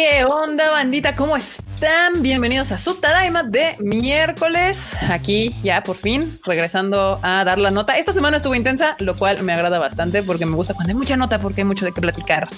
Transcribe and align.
¿Qué 0.00 0.24
onda, 0.24 0.70
bandita? 0.70 1.14
¿Cómo 1.14 1.36
están? 1.36 2.22
Bienvenidos 2.22 2.72
a 2.72 2.78
Subtadaima 2.78 3.42
de 3.42 3.76
miércoles. 3.80 4.96
Aquí 5.10 5.54
ya 5.62 5.82
por 5.82 5.94
fin 5.94 6.40
regresando 6.42 7.20
a 7.22 7.44
dar 7.44 7.58
la 7.58 7.70
nota. 7.70 7.98
Esta 7.98 8.14
semana 8.14 8.38
estuvo 8.38 8.54
intensa, 8.54 8.96
lo 8.98 9.14
cual 9.14 9.42
me 9.42 9.52
agrada 9.52 9.78
bastante 9.78 10.22
porque 10.22 10.46
me 10.46 10.56
gusta 10.56 10.72
cuando 10.72 10.92
hay 10.92 10.94
mucha 10.94 11.18
nota 11.18 11.38
porque 11.38 11.60
hay 11.60 11.66
mucho 11.66 11.84
de 11.84 11.92
qué 11.92 12.00
platicar. 12.00 12.48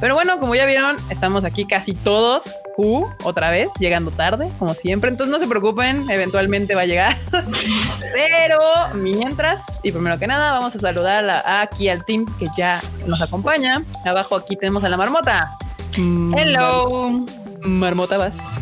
Pero 0.00 0.16
bueno, 0.16 0.40
como 0.40 0.56
ya 0.56 0.66
vieron, 0.66 0.96
estamos 1.08 1.44
aquí 1.44 1.66
casi 1.66 1.92
todos. 1.92 2.56
Q 2.74 3.08
otra 3.22 3.52
vez, 3.52 3.68
llegando 3.78 4.10
tarde, 4.10 4.50
como 4.58 4.74
siempre. 4.74 5.08
Entonces 5.08 5.30
no 5.30 5.38
se 5.38 5.46
preocupen, 5.46 6.10
eventualmente 6.10 6.74
va 6.74 6.80
a 6.80 6.86
llegar. 6.86 7.16
Pero 8.12 8.58
mientras, 8.94 9.78
y 9.84 9.92
primero 9.92 10.18
que 10.18 10.26
nada, 10.26 10.50
vamos 10.50 10.74
a 10.74 10.80
saludar 10.80 11.44
aquí 11.46 11.88
al 11.90 12.04
team 12.04 12.26
que 12.40 12.46
ya 12.56 12.82
nos 13.06 13.22
acompaña. 13.22 13.84
Abajo 14.04 14.34
aquí 14.34 14.56
tenemos 14.56 14.82
a 14.82 14.88
la 14.88 14.96
marmota. 14.96 15.56
Hello. 15.96 17.26
Marmota 17.62 18.18
vas. 18.18 18.60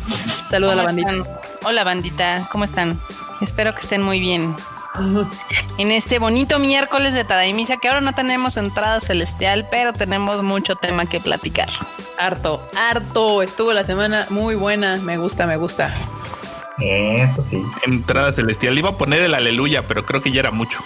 Saluda 0.48 0.72
a 0.72 0.76
la 0.76 0.82
bandita. 0.84 1.12
Hola 1.64 1.84
bandita, 1.84 2.48
¿cómo 2.50 2.64
están? 2.64 2.98
Espero 3.40 3.74
que 3.74 3.80
estén 3.80 4.02
muy 4.02 4.20
bien. 4.20 4.54
En 5.78 5.90
este 5.92 6.18
bonito 6.18 6.58
miércoles 6.58 7.12
de 7.12 7.24
Tadaimisa, 7.24 7.76
que 7.76 7.88
ahora 7.88 8.00
no 8.00 8.14
tenemos 8.14 8.56
entrada 8.56 9.00
celestial, 9.00 9.66
pero 9.70 9.92
tenemos 9.92 10.42
mucho 10.42 10.76
tema 10.76 11.04
que 11.04 11.20
platicar. 11.20 11.68
Harto, 12.18 12.66
harto. 12.76 13.42
Estuvo 13.42 13.72
la 13.72 13.84
semana 13.84 14.26
muy 14.30 14.54
buena. 14.54 14.96
Me 14.96 15.18
gusta, 15.18 15.46
me 15.46 15.56
gusta. 15.56 15.92
Eso 16.78 17.42
sí. 17.42 17.62
Entrada 17.84 18.32
celestial. 18.32 18.78
Iba 18.78 18.90
a 18.90 18.96
poner 18.96 19.22
el 19.22 19.34
aleluya, 19.34 19.86
pero 19.86 20.06
creo 20.06 20.22
que 20.22 20.32
ya 20.32 20.40
era 20.40 20.50
mucho. 20.50 20.78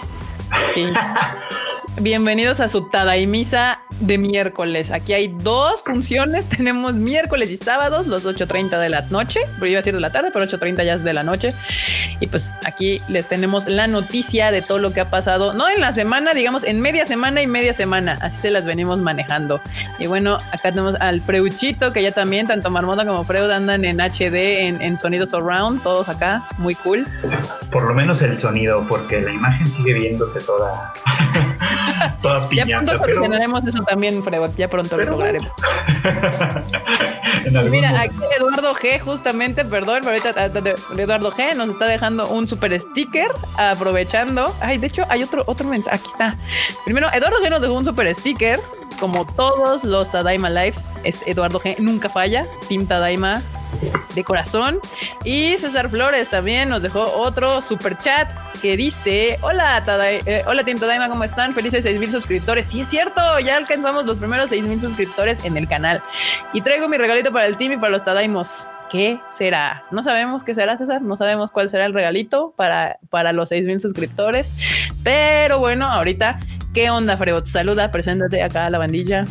Sí. 0.73 0.87
Bienvenidos 1.99 2.61
a 2.61 2.69
su 2.69 2.87
Tadaimisa 2.87 3.81
de 3.99 4.17
miércoles. 4.17 4.91
Aquí 4.91 5.11
hay 5.11 5.27
dos 5.27 5.83
funciones. 5.83 6.45
Tenemos 6.49 6.93
miércoles 6.93 7.51
y 7.51 7.57
sábados, 7.57 8.07
los 8.07 8.25
8.30 8.25 8.79
de 8.79 8.89
la 8.89 9.01
noche. 9.01 9.41
Pero 9.55 9.67
iba 9.67 9.77
a 9.77 9.81
decir 9.81 9.93
de 9.93 9.99
la 9.99 10.11
tarde, 10.11 10.31
pero 10.31 10.45
8.30 10.45 10.85
ya 10.85 10.93
es 10.93 11.03
de 11.03 11.13
la 11.13 11.23
noche. 11.23 11.53
Y 12.21 12.27
pues 12.27 12.55
aquí 12.65 13.01
les 13.09 13.27
tenemos 13.27 13.67
la 13.67 13.87
noticia 13.87 14.51
de 14.51 14.61
todo 14.61 14.79
lo 14.79 14.93
que 14.93 15.01
ha 15.01 15.09
pasado. 15.09 15.53
No 15.53 15.69
en 15.69 15.81
la 15.81 15.91
semana, 15.91 16.33
digamos 16.33 16.63
en 16.63 16.79
media 16.79 17.05
semana 17.05 17.41
y 17.41 17.47
media 17.47 17.73
semana. 17.73 18.17
Así 18.21 18.39
se 18.39 18.51
las 18.51 18.65
venimos 18.65 18.97
manejando. 18.97 19.61
Y 19.99 20.07
bueno, 20.07 20.37
acá 20.53 20.71
tenemos 20.71 20.95
al 20.95 21.19
Freuchito, 21.19 21.91
que 21.91 22.01
ya 22.01 22.13
también, 22.13 22.47
tanto 22.47 22.71
Marmota 22.71 23.05
como 23.05 23.25
Freud 23.25 23.51
andan 23.51 23.83
en 23.83 23.99
HD, 23.99 24.65
en, 24.65 24.81
en 24.81 24.97
sonidos 24.97 25.31
surround, 25.31 25.83
todos 25.83 26.07
acá. 26.07 26.41
Muy 26.57 26.73
cool. 26.75 27.05
Por 27.69 27.83
lo 27.83 27.93
menos 27.93 28.21
el 28.21 28.37
sonido, 28.37 28.87
porque 28.87 29.19
la 29.19 29.33
imagen 29.33 29.67
sigue 29.67 29.93
viéndose 29.93 30.39
toda. 30.39 30.93
Toda 32.21 32.49
ya 32.51 32.65
pronto 32.65 32.97
solucionaremos 32.97 33.65
eso 33.67 33.83
también, 33.83 34.23
Freud. 34.23 34.49
Ya 34.57 34.69
pronto 34.69 34.97
lo 34.97 35.03
lograremos. 35.11 35.51
Mira, 37.71 38.01
aquí 38.01 38.15
Eduardo 38.37 38.73
G, 38.73 38.99
justamente, 38.99 39.65
perdón, 39.65 40.01
pero 40.03 40.11
ahorita 40.11 40.45
Eduardo 40.97 41.31
G 41.31 41.55
nos 41.55 41.69
está 41.69 41.85
dejando 41.85 42.27
un 42.27 42.47
super 42.47 42.79
sticker 42.79 43.31
aprovechando. 43.57 44.55
Ay, 44.61 44.77
de 44.77 44.87
hecho, 44.87 45.03
hay 45.09 45.23
otro, 45.23 45.43
otro 45.45 45.67
mensaje. 45.67 45.97
Aquí 45.97 46.09
está. 46.11 46.35
Primero, 46.85 47.07
Eduardo 47.13 47.37
G 47.43 47.49
nos 47.49 47.61
dejó 47.61 47.73
un 47.73 47.85
super 47.85 48.13
sticker. 48.13 48.59
Como 48.99 49.25
todos 49.25 49.83
los 49.83 50.11
Tadaima 50.11 50.49
Lives, 50.49 50.87
es 51.03 51.21
Eduardo 51.25 51.59
G 51.59 51.77
nunca 51.79 52.07
falla. 52.07 52.45
Team 52.67 52.85
Tadaima 52.85 53.41
de 54.15 54.23
corazón. 54.23 54.79
Y 55.23 55.57
César 55.57 55.89
Flores 55.89 56.29
también 56.29 56.69
nos 56.69 56.81
dejó 56.81 57.03
otro 57.03 57.61
super 57.61 57.97
chat 57.97 58.29
que 58.61 58.77
dice: 58.77 59.37
Hola, 59.41 59.83
eh, 60.25 60.43
hola 60.45 60.63
Team 60.63 60.77
Tadaima, 60.77 61.09
¿cómo 61.09 61.23
están? 61.23 61.53
Felices 61.53 61.83
6 61.83 61.99
mil 61.99 62.11
suscriptores. 62.11 62.67
Sí, 62.67 62.81
es 62.81 62.87
cierto, 62.87 63.21
ya 63.39 63.57
alcanzamos 63.57 64.05
los 64.05 64.17
primeros 64.17 64.49
6 64.49 64.65
mil 64.65 64.79
suscriptores 64.79 65.43
en 65.45 65.57
el 65.57 65.67
canal. 65.67 66.01
Y 66.53 66.61
traigo 66.61 66.87
mi 66.87 66.97
regalito 66.97 67.31
para 67.31 67.45
el 67.45 67.57
team 67.57 67.73
y 67.73 67.77
para 67.77 67.89
los 67.89 68.03
Tadaimos. 68.03 68.67
¿Qué 68.89 69.19
será? 69.29 69.85
No 69.91 70.03
sabemos 70.03 70.43
qué 70.43 70.53
será, 70.53 70.75
César. 70.77 71.01
No 71.01 71.15
sabemos 71.15 71.51
cuál 71.51 71.69
será 71.69 71.85
el 71.85 71.93
regalito 71.93 72.53
para, 72.57 72.99
para 73.09 73.31
los 73.31 73.49
6 73.49 73.65
mil 73.65 73.79
suscriptores. 73.79 74.53
Pero 75.03 75.59
bueno, 75.59 75.85
ahorita 75.89 76.39
¿Qué 76.73 76.89
onda, 76.89 77.17
Freud? 77.17 77.43
Saluda, 77.43 77.91
preséntate 77.91 78.41
acá 78.41 78.67
a 78.67 78.69
la 78.69 78.77
bandilla. 78.77 79.25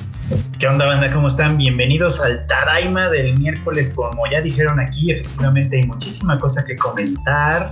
¿Qué 0.58 0.66
onda, 0.66 0.84
banda? 0.84 1.10
¿Cómo 1.10 1.28
están? 1.28 1.56
Bienvenidos 1.56 2.20
al 2.20 2.46
Tadaima 2.46 3.08
del 3.08 3.38
miércoles. 3.38 3.90
Como 3.96 4.30
ya 4.30 4.42
dijeron 4.42 4.78
aquí, 4.78 5.10
efectivamente 5.10 5.78
hay 5.78 5.86
muchísima 5.86 6.38
cosa 6.38 6.62
que 6.66 6.76
comentar. 6.76 7.70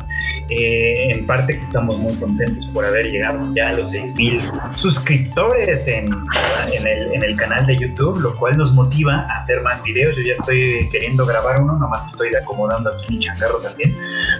Eh, 0.48 1.10
en 1.10 1.26
parte 1.26 1.52
que 1.52 1.60
estamos 1.60 1.98
muy 1.98 2.14
contentos 2.14 2.64
por 2.72 2.86
haber 2.86 3.10
llegado 3.10 3.54
ya 3.54 3.68
a 3.68 3.72
los 3.74 3.92
6.000 3.92 4.76
suscriptores 4.76 5.86
en, 5.86 6.06
en, 6.72 7.22
el, 7.22 7.36
canal 7.36 7.66
de 7.66 7.76
YouTube, 7.76 8.18
lo 8.20 8.34
cual 8.34 8.56
nos 8.56 8.72
motiva 8.72 9.26
a 9.28 9.36
hacer 9.36 9.60
más 9.60 9.82
videos. 9.82 10.16
Yo 10.16 10.22
ya 10.22 10.32
estoy 10.32 10.88
queriendo 10.90 11.26
grabar 11.26 11.60
uno, 11.60 11.76
nomás 11.76 12.04
que 12.04 12.08
estoy 12.08 12.34
acomodando 12.34 12.90
aquí 12.90 13.18
mi 13.18 13.26
chacarro 13.26 13.58
también. 13.58 13.94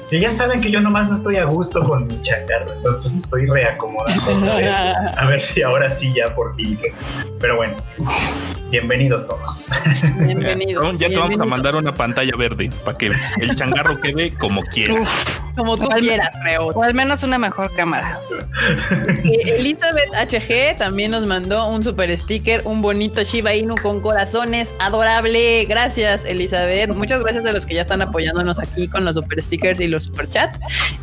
Que 0.08 0.18
ya 0.18 0.30
saben 0.30 0.62
que 0.62 0.70
yo 0.70 0.80
nomás 0.80 1.06
no 1.10 1.14
estoy 1.14 1.36
a 1.36 1.44
gusto 1.44 1.86
con 1.86 2.06
mi 2.06 2.22
chacarro, 2.22 2.72
entonces 2.72 3.12
me 3.12 3.18
estoy 3.18 3.44
reacomodando. 3.44 4.22
a 5.18 5.26
ver 5.26 5.42
si 5.42 5.62
ahora 5.62 5.90
sí 5.90 6.12
ya 6.14 6.34
por 6.34 6.54
fin. 6.54 6.78
Pero 7.40 7.56
bueno, 7.56 7.76
bienvenidos 8.70 9.26
todos. 9.26 9.68
Bienvenidos. 10.18 10.98
Ya 10.98 11.08
te 11.08 11.18
vamos 11.18 11.40
a 11.40 11.44
mandar 11.44 11.74
una 11.76 11.92
pantalla 11.92 12.32
verde 12.36 12.70
para 12.84 12.96
que 12.96 13.12
el 13.40 13.56
changarro 13.56 14.00
quede 14.00 14.32
como 14.34 14.62
quiera. 14.62 15.02
Como 15.58 15.76
tú 15.76 15.88
quieras, 15.88 16.34
creo. 16.42 16.68
O 16.68 16.82
al 16.82 16.94
menos 16.94 17.22
una 17.22 17.38
mejor 17.38 17.74
cámara. 17.74 18.20
Eh, 19.24 19.56
Elizabeth 19.56 20.10
HG 20.12 20.76
también 20.78 21.10
nos 21.10 21.26
mandó 21.26 21.68
un 21.68 21.82
super 21.82 22.16
sticker, 22.16 22.62
un 22.64 22.80
bonito 22.80 23.22
Shiba 23.22 23.54
Inu 23.54 23.76
con 23.76 24.00
corazones, 24.00 24.74
adorable. 24.78 25.64
Gracias, 25.66 26.24
Elizabeth. 26.24 26.90
Muchas 26.90 27.20
gracias 27.20 27.44
a 27.44 27.52
los 27.52 27.66
que 27.66 27.74
ya 27.74 27.82
están 27.82 28.00
apoyándonos 28.00 28.58
aquí 28.58 28.88
con 28.88 29.04
los 29.04 29.16
super 29.16 29.42
stickers 29.42 29.80
y 29.80 29.88
los 29.88 30.04
super 30.04 30.28
chats. 30.28 30.58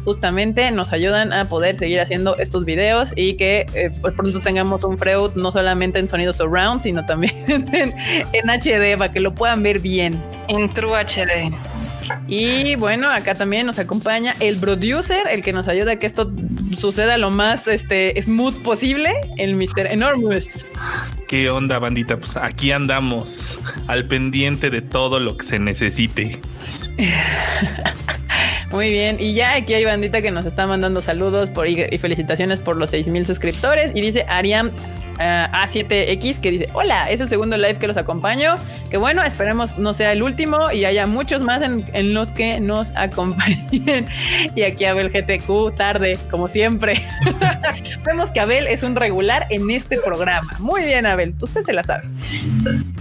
Justamente 0.06 0.72
nos 0.72 0.92
ayudan 0.94 1.34
a 1.34 1.46
poder 1.46 1.78
seguir 1.78 2.00
haciendo 2.00 2.36
estos 2.38 2.66
videos 2.66 3.12
y 3.16 3.36
que 3.36 3.66
eh, 3.74 3.92
pues 4.02 4.14
pronto 4.14 4.40
tengamos 4.40 4.84
un 4.84 4.98
Freud 4.98 5.32
no 5.36 5.52
solamente 5.52 6.00
en 6.00 6.08
sonidos 6.08 6.38
surround, 6.38 6.82
sino 6.82 7.06
también 7.06 7.34
en, 7.48 7.94
en 8.34 8.50
HD 8.50 8.98
para 8.98 9.12
que 9.12 9.20
lo 9.20 9.34
puedan 9.36 9.62
ver 9.62 9.80
bien. 9.80 10.22
En 10.48 10.74
True 10.74 10.94
HD. 11.04 11.75
Y 12.28 12.76
bueno, 12.76 13.10
acá 13.10 13.36
también 13.36 13.66
nos 13.66 13.80
acompaña 13.80 14.36
el 14.40 14.58
producer, 14.58 15.24
el 15.32 15.42
que 15.42 15.54
nos 15.54 15.68
ayuda 15.68 15.94
a 15.94 15.96
que 15.98 16.06
esto 16.06 16.32
suceda 16.78 17.18
lo 17.18 17.30
más 17.30 17.68
este, 17.68 18.22
smooth 18.22 18.62
posible, 18.62 19.12
el 19.38 19.56
Mr. 19.56 19.88
Enormous. 19.92 20.66
¿Qué 21.28 21.50
onda, 21.50 21.80
bandita? 21.80 22.18
Pues 22.18 22.38
aquí 22.38 22.72
andamos 22.72 23.58
al 23.88 24.06
pendiente 24.06 24.70
de 24.70 24.82
todo 24.82 25.20
lo 25.20 25.38
que 25.38 25.46
se 25.46 25.60
necesite. 25.60 26.40
Muy 28.72 28.92
bien, 28.92 29.18
y 29.20 29.34
ya 29.34 29.56
aquí 29.56 29.74
hay 29.74 29.86
bandita 29.86 30.22
que 30.22 30.32
nos 30.32 30.46
está 30.46 30.68
mandando 30.68 31.02
saludos 31.02 31.50
por, 31.50 31.68
y 31.68 31.98
felicitaciones 31.98 32.60
por 32.60 32.76
los 32.78 32.90
6 32.90 33.08
mil 33.08 33.26
suscriptores. 33.26 33.92
Y 33.94 34.02
dice 34.02 34.26
Ariam 34.28 34.72
a7X 35.18 36.40
que 36.40 36.52
dice, 36.52 36.70
hola, 36.74 37.10
es 37.10 37.22
el 37.22 37.30
segundo 37.30 37.58
live 37.58 37.76
que 37.76 37.88
los 37.88 37.98
acompaño. 37.98 38.56
Que 38.90 38.98
bueno, 38.98 39.24
esperemos 39.24 39.78
no 39.78 39.94
sea 39.94 40.12
el 40.12 40.24
último 40.24 40.72
y 40.72 40.86
haya 40.86 41.08
muchos 41.08 41.42
más 41.42 41.62
en, 41.62 42.14
los 42.14 42.32
que 42.32 42.60
nos 42.60 42.92
acompañen. 42.96 44.08
y 44.56 44.64
aquí 44.64 44.86
Abel 44.86 45.10
GTQ 45.10 45.76
tarde, 45.76 46.18
como 46.30 46.48
siempre. 46.48 47.02
Vemos 48.06 48.32
que 48.32 48.40
Abel 48.40 48.68
es 48.68 48.84
un 48.84 48.96
regular 48.96 49.48
en 49.50 49.70
este 49.70 49.98
programa. 50.00 50.50
Muy 50.60 50.84
bien, 50.84 51.06
Abel, 51.06 51.34
usted 51.42 51.62
se 51.62 51.74
la 51.74 51.84
sabe. 51.84 52.04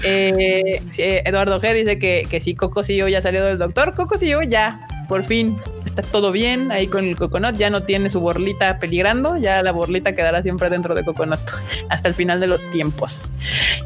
Eh, 0.03 0.83
Eduardo 0.99 1.61
G 1.61 1.75
dice 1.75 1.99
que, 1.99 2.27
que 2.29 2.41
sí, 2.41 2.55
Coco 2.55 2.83
CEO 2.83 3.09
ya 3.09 3.21
salió 3.21 3.45
del 3.45 3.59
doctor. 3.59 3.95
Coco 3.95 4.19
CEO 4.19 4.43
ya 4.43 4.87
por 5.09 5.25
fin 5.25 5.59
está 5.85 6.03
todo 6.03 6.33
bien 6.33 6.73
ahí 6.73 6.89
con 6.89 7.05
el 7.05 7.17
Coconut, 7.17 7.57
ya 7.57 7.71
no 7.71 7.85
tiene 7.85 8.11
su 8.11 8.21
borlita 8.21 8.79
peligrando, 8.79 9.37
ya 9.37 9.63
la 9.63 9.71
borlita 9.71 10.15
quedará 10.15 10.43
siempre 10.43 10.69
dentro 10.69 10.95
de 10.95 11.05
Coconut 11.05 11.39
hasta 11.89 12.09
el 12.09 12.15
final 12.15 12.41
de 12.41 12.49
los 12.49 12.69
tiempos. 12.71 13.31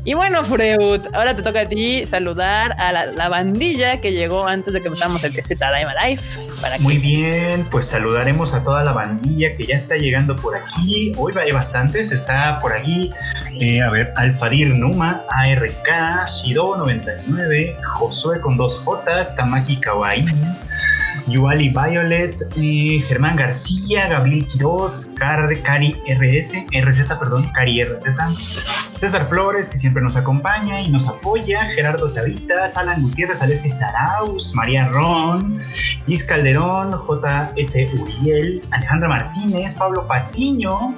Y 0.05 0.15
bueno, 0.15 0.43
Freud, 0.45 1.03
ahora 1.13 1.37
te 1.37 1.43
toca 1.43 1.61
a 1.61 1.67
ti 1.67 2.07
saludar 2.07 2.77
a 2.81 2.93
la, 2.93 3.29
bandilla 3.29 4.01
que 4.01 4.13
llegó 4.13 4.49
antes 4.49 4.73
de 4.73 4.81
que 4.81 4.89
empezamos 4.89 5.23
el 5.23 5.39
este 5.39 5.55
Tadaima 5.55 5.93
Life. 6.03 6.41
Para 6.63 6.79
Muy 6.79 6.97
bien, 6.97 7.69
pues 7.71 7.87
saludaremos 7.87 8.55
a 8.55 8.63
toda 8.63 8.83
la 8.85 8.93
bandilla 8.93 9.55
que 9.55 9.67
ya 9.67 9.77
está 9.77 9.97
llegando 9.97 10.35
por 10.35 10.57
aquí. 10.57 11.13
Hoy 11.19 11.35
hay 11.39 11.53
bastantes, 11.53 12.11
está 12.11 12.59
por 12.61 12.73
aquí, 12.73 13.13
eh, 13.61 13.83
a 13.83 13.91
ver, 13.91 14.15
Alfadir 14.17 14.75
Numa, 14.75 15.25
ARK, 15.29 15.89
Shido99, 16.27 17.77
Josué 17.83 18.41
con 18.41 18.57
dos 18.57 18.79
J, 18.79 19.23
Tamaki 19.37 19.77
Kawaii. 19.77 20.25
Yuali 21.31 21.69
Violet, 21.69 22.37
eh, 22.57 23.03
Germán 23.07 23.37
García, 23.37 24.09
Gabriel 24.09 24.47
Quiroz, 24.47 25.07
Car, 25.17 25.51
Cari 25.63 25.95
RS, 26.07 26.67
RZ, 26.73 27.19
perdón, 27.19 27.49
Cari 27.55 27.83
RZ, 27.83 28.07
César 28.99 29.29
Flores, 29.29 29.69
que 29.69 29.79
siempre 29.79 30.03
nos 30.03 30.17
acompaña 30.17 30.81
y 30.81 30.91
nos 30.91 31.09
apoya, 31.09 31.61
Gerardo 31.77 32.13
Tavitas, 32.13 32.77
Alan 32.77 33.01
Gutiérrez, 33.01 33.41
Alexis 33.41 33.81
Arauz, 33.81 34.53
María 34.55 34.89
Ron, 34.89 35.59
Liz 36.09 36.25
Calderón, 36.25 36.93
J.S. 36.93 37.91
Uriel, 37.97 38.61
Alejandra 38.73 39.09
Martínez, 39.09 39.75
Pablo 39.75 40.05
Patiño, 40.07 40.89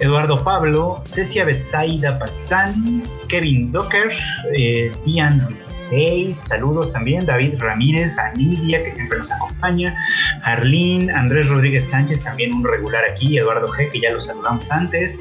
Eduardo 0.00 0.42
Pablo, 0.42 1.02
Cecia 1.04 1.44
Betsaida 1.44 2.18
Patzán, 2.18 3.02
Kevin 3.28 3.70
Docker, 3.70 4.10
eh, 4.56 4.90
Dian 5.04 5.46
16, 5.46 6.36
saludos 6.36 6.90
también, 6.92 7.26
David 7.26 7.54
Ramírez, 7.58 8.18
Anidia, 8.18 8.82
que 8.82 8.92
siempre 8.92 9.18
nos 9.18 9.30
acompaña, 9.30 9.94
Arlene, 10.42 11.12
Andrés 11.12 11.48
Rodríguez 11.48 11.88
Sánchez, 11.88 12.24
también 12.24 12.54
un 12.54 12.64
regular 12.64 13.04
aquí, 13.04 13.36
Eduardo 13.36 13.68
G, 13.68 13.90
que 13.90 14.00
ya 14.00 14.10
lo 14.10 14.20
saludamos 14.20 14.70
antes, 14.72 15.18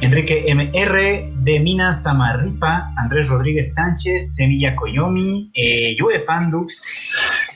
Enrique 0.00 0.44
MR, 0.48 1.30
de 1.42 1.60
Mina 1.68 1.92
Samarripa, 1.92 2.94
Andrés 2.96 3.28
Rodríguez 3.28 3.74
Sánchez, 3.74 4.36
Semilla 4.36 4.74
Coyomi, 4.74 5.50
eh, 5.52 5.94
Yue 5.98 6.20
Pandux, 6.20 6.98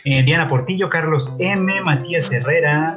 eh, 0.05 0.23
Diana 0.25 0.49
Portillo, 0.49 0.89
Carlos 0.89 1.35
M, 1.39 1.81
Matías 1.83 2.31
Herrera, 2.33 2.97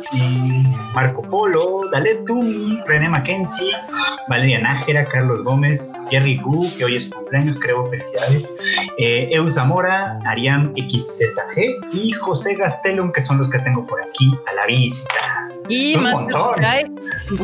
Marco 0.94 1.22
Polo, 1.22 1.81
Dalet 1.92 2.24
Tumi, 2.25 2.80
René 2.88 3.10
Mackenzie, 3.10 3.74
Valeria 4.28 4.60
Nájera, 4.60 5.06
Carlos 5.06 5.44
Gómez, 5.44 5.94
Jerry 6.10 6.38
Gu, 6.38 6.75
que 6.78 6.86
hoy 6.86 6.96
es 6.96 7.04
su 7.06 7.12
cumpleaños, 7.12 7.57
creo, 7.60 7.90
felicidades, 7.90 8.56
eh, 8.98 9.30
Eu 9.31 9.50
Zamora, 9.50 10.19
Ariam 10.25 10.74
XZG 10.75 11.94
y 11.94 12.12
José 12.12 12.56
Gastelum, 12.56 13.12
que 13.12 13.22
son 13.22 13.38
los 13.38 13.50
que 13.50 13.60
tengo 13.60 13.86
por 13.86 14.01
aquí 14.01 14.31
a 14.51 14.56
la 14.56 14.66
vista. 14.66 15.46
Y 15.68 15.98
Master. 15.98 16.31
Sukai, 16.31 16.92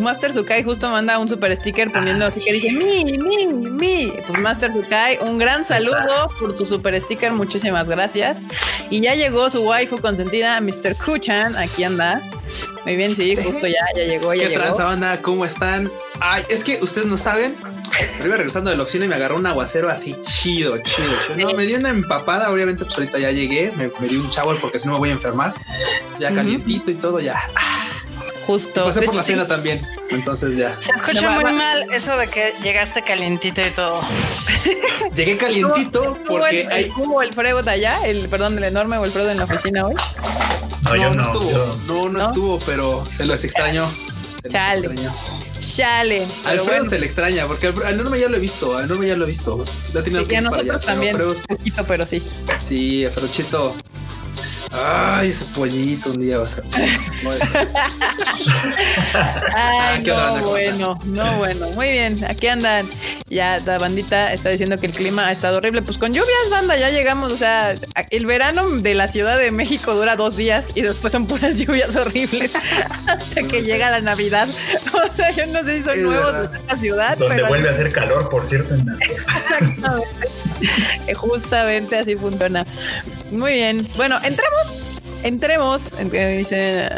Master 0.01 0.33
Sukai 0.33 0.63
justo 0.63 0.89
manda 0.89 1.17
un 1.17 1.27
super 1.27 1.55
sticker 1.55 1.89
poniendo 1.91 2.25
así 2.25 2.39
que 2.39 2.53
dice 2.53 2.71
mi, 2.71 3.03
mi, 3.03 3.47
mi. 3.47 4.13
Pues 4.25 4.39
Master 4.39 4.71
Sukai, 4.71 5.17
un 5.21 5.37
gran 5.37 5.65
saludo 5.65 6.29
por 6.39 6.55
su 6.55 6.65
super 6.65 6.99
sticker, 7.01 7.31
muchísimas 7.31 7.89
gracias. 7.89 8.41
Y 8.89 9.01
ya 9.01 9.15
llegó 9.15 9.49
su 9.51 9.63
waifu 9.63 9.99
consentida, 9.99 10.59
Mr. 10.61 10.95
Kuchan, 11.03 11.55
aquí 11.57 11.83
anda. 11.83 12.21
Muy 12.85 12.95
bien, 12.95 13.15
sí, 13.15 13.35
justo 13.35 13.67
ya, 13.67 13.85
ya 13.95 14.03
llegó, 14.03 14.33
ya 14.33 14.47
¿Qué 14.49 14.57
llegó. 14.57 14.77
banda? 14.77 15.21
¿Cómo 15.21 15.45
están? 15.45 15.91
Ay, 16.19 16.43
es 16.49 16.63
que 16.63 16.79
ustedes 16.81 17.07
no 17.07 17.17
saben. 17.17 17.55
Pero 18.17 18.29
iba 18.29 18.37
regresando 18.37 18.71
de 18.71 18.77
la 18.77 18.83
oficina 18.83 19.05
y 19.05 19.07
me 19.09 19.15
agarró 19.15 19.35
un 19.35 19.45
aguacero 19.45 19.89
así 19.89 20.15
chido, 20.21 20.77
chido, 20.77 21.09
chido. 21.27 21.49
No, 21.49 21.53
me 21.55 21.65
dio 21.65 21.77
una 21.77 21.89
empapada. 21.89 22.49
Obviamente, 22.51 22.85
pues 22.85 22.97
ahorita 22.97 23.19
ya 23.19 23.31
llegué. 23.31 23.71
Me, 23.75 23.91
me 23.99 24.07
di 24.07 24.15
un 24.15 24.29
shower 24.29 24.59
porque 24.59 24.79
si 24.79 24.87
no 24.87 24.93
me 24.93 24.99
voy 24.99 25.09
a 25.09 25.13
enfermar. 25.13 25.53
Ya 26.19 26.33
calientito 26.33 26.89
y 26.89 26.95
todo, 26.95 27.19
ya. 27.19 27.37
Justo. 28.45 28.85
Pasé 28.85 29.01
De 29.01 29.05
por 29.05 29.15
la 29.15 29.23
cena 29.23 29.45
también. 29.47 29.79
Entonces 30.09 30.57
ya. 30.57 30.75
Se 30.81 30.91
escucha 30.91 31.21
No, 31.21 31.31
muy 31.35 31.43
va- 31.43 31.51
mal 31.51 31.87
eso 31.93 32.17
de 32.17 32.27
que 32.27 32.53
llegaste 32.63 33.01
calientito 33.03 33.61
y 33.61 33.69
todo. 33.71 34.01
Llegué 35.15 35.37
calientito 35.37 36.03
¿Estuvo 36.15 36.25
porque 36.39 36.61
el, 36.61 36.71
hay. 36.71 36.83
¿Estuvo 36.85 37.21
el 37.21 37.33
Fredo 37.33 37.61
de 37.61 37.71
allá? 37.71 38.05
El, 38.05 38.27
perdón, 38.29 38.57
el 38.57 38.63
enorme 38.65 38.97
o 38.97 39.05
el 39.05 39.11
Fredo 39.11 39.29
en 39.29 39.37
la 39.37 39.43
oficina 39.45 39.85
hoy. 39.85 39.95
No, 40.83 40.89
No, 40.89 40.95
yo 40.95 41.09
no, 41.09 41.13
no. 41.15 41.23
estuvo. 41.23 41.51
yo- 41.51 41.77
No, 41.85 42.09
no, 42.09 42.19
¿No? 42.19 42.23
estuvo, 42.27 42.59
pero 42.59 43.07
se 43.15 43.25
los 43.25 43.43
extrañó. 43.43 43.89
Se 44.41 44.49
Chale. 44.49 44.87
extrañó. 44.87 45.15
Chale. 45.75 46.23
Al 46.23 46.31
Pero 46.43 46.65
bueno, 46.65 46.89
se 46.89 46.99
le 46.99 47.05
extraña 47.05 47.47
porque 47.47 47.67
al, 47.67 47.83
al 47.85 47.93
enorme 47.93 48.19
ya 48.19 48.27
lo 48.27 48.37
he 48.37 48.39
visto. 48.39 48.75
Al 48.77 48.85
enorme 48.85 49.07
ya 49.07 49.15
lo 49.15 49.25
he 49.25 49.27
visto. 49.27 49.63
Ya 49.93 50.03
sí, 50.03 50.11
que 50.25 50.33
y 50.33 50.37
a 50.37 50.41
nosotros 50.41 50.63
allá, 50.69 50.79
pero 50.79 50.85
también. 50.85 51.21
Un 51.21 51.35
poquito, 51.57 51.83
pero 51.87 52.05
sí. 52.07 52.23
Sí, 52.59 53.05
Alfredochito. 53.05 53.75
Ay, 54.71 55.29
ese 55.29 55.45
pollito 55.45 56.11
un 56.11 56.19
día 56.19 56.37
va 56.37 56.45
a 56.45 56.47
ser. 56.47 56.63
Ay, 59.55 60.03
qué 60.03 60.11
no, 60.11 60.17
onda, 60.17 60.39
¿cómo 60.39 60.51
bueno, 60.51 60.99
no, 61.05 61.37
bueno. 61.37 61.69
Muy 61.71 61.91
bien, 61.91 62.23
aquí 62.25 62.47
andan. 62.47 62.89
Ya 63.29 63.59
la 63.59 63.77
bandita 63.77 64.33
está 64.33 64.49
diciendo 64.49 64.79
que 64.79 64.87
el 64.87 64.93
clima 64.93 65.27
ha 65.27 65.31
estado 65.31 65.57
horrible. 65.57 65.81
Pues 65.81 65.97
con 65.97 66.13
lluvias, 66.13 66.49
banda, 66.49 66.77
ya 66.77 66.89
llegamos. 66.89 67.31
O 67.31 67.37
sea, 67.37 67.75
el 68.09 68.25
verano 68.25 68.69
de 68.69 68.93
la 68.93 69.07
Ciudad 69.07 69.39
de 69.39 69.51
México 69.51 69.93
dura 69.93 70.15
dos 70.15 70.35
días 70.35 70.65
y 70.75 70.81
después 70.81 71.13
son 71.13 71.27
puras 71.27 71.55
lluvias 71.57 71.95
horribles 71.95 72.51
hasta 73.07 73.43
que 73.43 73.61
llega 73.63 73.89
la 73.89 74.01
Navidad. 74.01 74.47
O 74.93 75.15
sea, 75.15 75.31
yo 75.31 75.45
no 75.47 75.63
sé 75.63 75.77
si 75.77 75.83
son 75.83 75.97
Es 75.97 76.03
nuevos 76.03 76.33
verdad. 76.33 76.51
en 76.55 76.61
esta 76.61 76.77
ciudad, 76.77 77.17
donde 77.17 77.35
pero 77.35 77.47
vuelve 77.47 77.69
a 77.69 77.71
hacer 77.71 77.91
calor, 77.91 78.29
por 78.29 78.47
cierto, 78.47 78.73
en 78.73 78.85
Navidad. 78.85 79.09
Exactamente. 79.11 81.13
Justamente 81.15 81.97
así 81.97 82.15
funciona. 82.15 82.63
Muy 83.31 83.53
bien. 83.53 83.87
Bueno, 83.95 84.19
entremos. 84.31 84.91
Entremos. 85.23 85.81
En- 85.99 86.09
eh, 86.13 86.37
Dice. 86.39 86.89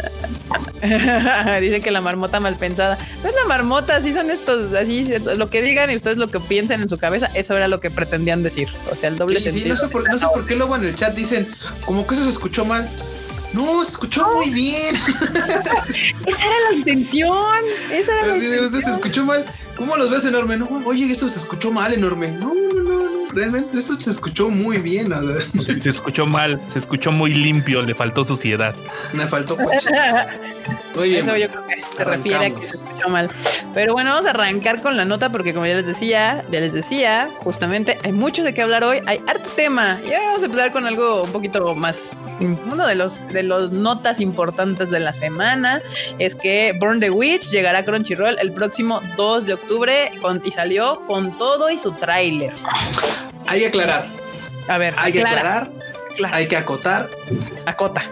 dice 1.60 1.80
que 1.80 1.90
la 1.90 2.00
marmota 2.00 2.40
mal 2.40 2.56
pensada. 2.56 2.98
No 3.22 3.28
es 3.28 3.34
la 3.34 3.44
marmota, 3.46 3.96
así 3.96 4.12
son 4.12 4.30
estos, 4.30 4.72
así 4.74 5.10
lo 5.36 5.48
que 5.50 5.62
digan 5.62 5.90
y 5.90 5.96
ustedes 5.96 6.16
lo 6.18 6.28
que 6.28 6.40
piensen 6.40 6.82
en 6.82 6.88
su 6.88 6.98
cabeza, 6.98 7.30
eso 7.34 7.56
era 7.56 7.68
lo 7.68 7.80
que 7.80 7.90
pretendían 7.90 8.42
decir. 8.42 8.68
O 8.90 8.94
sea, 8.94 9.08
el 9.08 9.16
doble 9.16 9.40
Sí, 9.40 9.46
sí, 9.46 9.50
sentido. 9.52 9.74
no 9.74 9.80
sé, 9.80 9.88
por, 9.88 10.08
no 10.08 10.18
sé 10.18 10.26
por 10.32 10.46
qué 10.46 10.56
luego 10.56 10.76
en 10.76 10.84
el 10.84 10.94
chat 10.94 11.14
dicen 11.14 11.46
como 11.86 12.06
que 12.06 12.14
eso 12.14 12.24
se 12.24 12.30
escuchó 12.30 12.64
mal. 12.64 12.88
No, 13.52 13.84
se 13.84 13.92
escuchó 13.92 14.26
muy 14.34 14.50
bien. 14.50 14.94
Esa 16.26 16.46
era 16.46 16.56
la 16.70 16.76
intención. 16.76 17.58
Esa 17.92 18.12
era 18.12 18.26
la 18.26 18.34
de, 18.34 18.38
usted 18.40 18.58
se 18.58 18.64
intención. 18.64 18.94
escuchó 18.94 19.24
mal. 19.24 19.44
¿Cómo 19.76 19.96
los 19.96 20.10
ves 20.10 20.24
enorme? 20.24 20.56
No, 20.56 20.68
oye, 20.84 21.10
eso 21.10 21.28
se 21.28 21.38
escuchó 21.38 21.70
mal 21.72 21.92
enorme. 21.92 22.28
No, 22.32 22.54
no, 22.54 22.82
no, 22.82 22.98
no. 22.98 23.14
Realmente 23.32 23.76
eso 23.78 23.94
se 23.98 24.10
escuchó 24.10 24.48
muy 24.48 24.78
bien. 24.78 25.12
o 25.12 25.40
sea, 25.40 25.40
Se 25.80 25.88
escuchó 25.88 26.24
mal, 26.24 26.60
se 26.68 26.78
escuchó 26.78 27.10
muy 27.10 27.34
limpio, 27.34 27.82
le 27.82 27.94
faltó 27.94 28.24
suciedad. 28.24 28.74
Me 29.12 29.26
faltó 29.26 29.56
coche. 29.56 29.88
Muy 30.94 31.08
bien. 31.10 31.28
Eso 31.28 31.36
yo 31.36 31.50
creo 31.50 31.66
que 31.66 31.82
se 31.96 32.04
refiere 32.04 32.36
a 32.36 32.40
que 32.40 32.46
Arrancamos. 32.46 32.68
se 32.68 32.76
escuchó 32.76 33.08
mal. 33.08 33.28
Pero 33.74 33.92
bueno, 33.92 34.10
vamos 34.10 34.26
a 34.26 34.30
arrancar 34.30 34.80
con 34.80 34.96
la 34.96 35.04
nota 35.04 35.30
porque 35.32 35.52
como 35.52 35.66
ya 35.66 35.74
les 35.74 35.84
decía, 35.86 36.44
ya 36.52 36.60
les 36.60 36.72
decía, 36.72 37.28
justamente 37.38 37.98
hay 38.04 38.12
mucho 38.12 38.44
de 38.44 38.54
qué 38.54 38.62
hablar 38.62 38.84
hoy, 38.84 39.00
hay 39.06 39.18
harto 39.26 39.50
tema. 39.56 40.00
Y 40.04 40.10
hoy 40.10 40.24
vamos 40.24 40.42
a 40.42 40.46
empezar 40.46 40.72
con 40.72 40.86
algo 40.86 41.24
un 41.24 41.32
poquito 41.32 41.74
más, 41.74 42.10
uno 42.40 42.86
de 42.86 42.94
los 42.94 43.26
de 43.28 43.42
los 43.42 43.72
notas 43.72 44.20
importantes 44.20 44.90
de 44.90 45.00
la 45.00 45.12
semana 45.12 45.80
es 46.18 46.34
que 46.36 46.76
Burn 46.80 47.00
the 47.00 47.10
Witch 47.10 47.50
llegará 47.50 47.80
a 47.80 47.84
Crunchyroll 47.84 48.36
el 48.40 48.52
próximo 48.52 49.00
2 49.16 49.46
de 49.46 49.54
octubre 49.54 49.63
con- 50.20 50.42
y 50.44 50.50
salió 50.50 51.04
con 51.06 51.36
todo 51.38 51.70
y 51.70 51.78
su 51.78 51.92
tráiler. 51.92 52.52
Hay 53.46 53.60
que 53.60 53.66
aclarar. 53.68 54.06
A 54.68 54.78
ver, 54.78 54.94
Hay 54.96 55.12
que 55.12 55.20
aclara, 55.20 55.38
aclarar. 55.38 55.72
aclara, 56.12 56.36
Hay 56.36 56.48
que 56.48 56.56
acotar. 56.56 57.10
acota. 57.66 58.02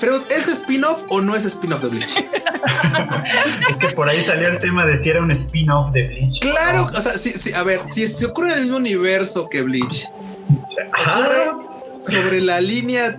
Pero 0.00 0.16
¿es 0.30 0.48
spin-off 0.48 1.04
o 1.10 1.20
no 1.20 1.36
es 1.36 1.44
spin-off 1.44 1.82
de 1.82 1.88
Bleach? 1.88 2.14
Es 3.70 3.76
que 3.78 3.88
por 3.88 4.08
ahí 4.08 4.22
salió 4.24 4.48
el 4.48 4.58
tema 4.58 4.84
de 4.86 4.96
si 4.96 5.10
era 5.10 5.20
un 5.20 5.30
spin-off 5.30 5.92
de 5.92 6.08
Bleach. 6.08 6.40
Claro, 6.40 6.90
¿no? 6.90 6.98
o 6.98 7.02
sea, 7.02 7.12
sí, 7.18 7.32
sí, 7.36 7.52
a 7.54 7.62
ver, 7.62 7.80
si 7.86 8.06
se 8.08 8.26
ocurre 8.26 8.48
en 8.48 8.54
el 8.54 8.60
mismo 8.62 8.76
universo 8.78 9.48
que 9.48 9.62
Bleach, 9.62 10.06
Ajá. 10.92 11.56
sobre 11.98 12.40
la 12.40 12.60
línea 12.60 13.18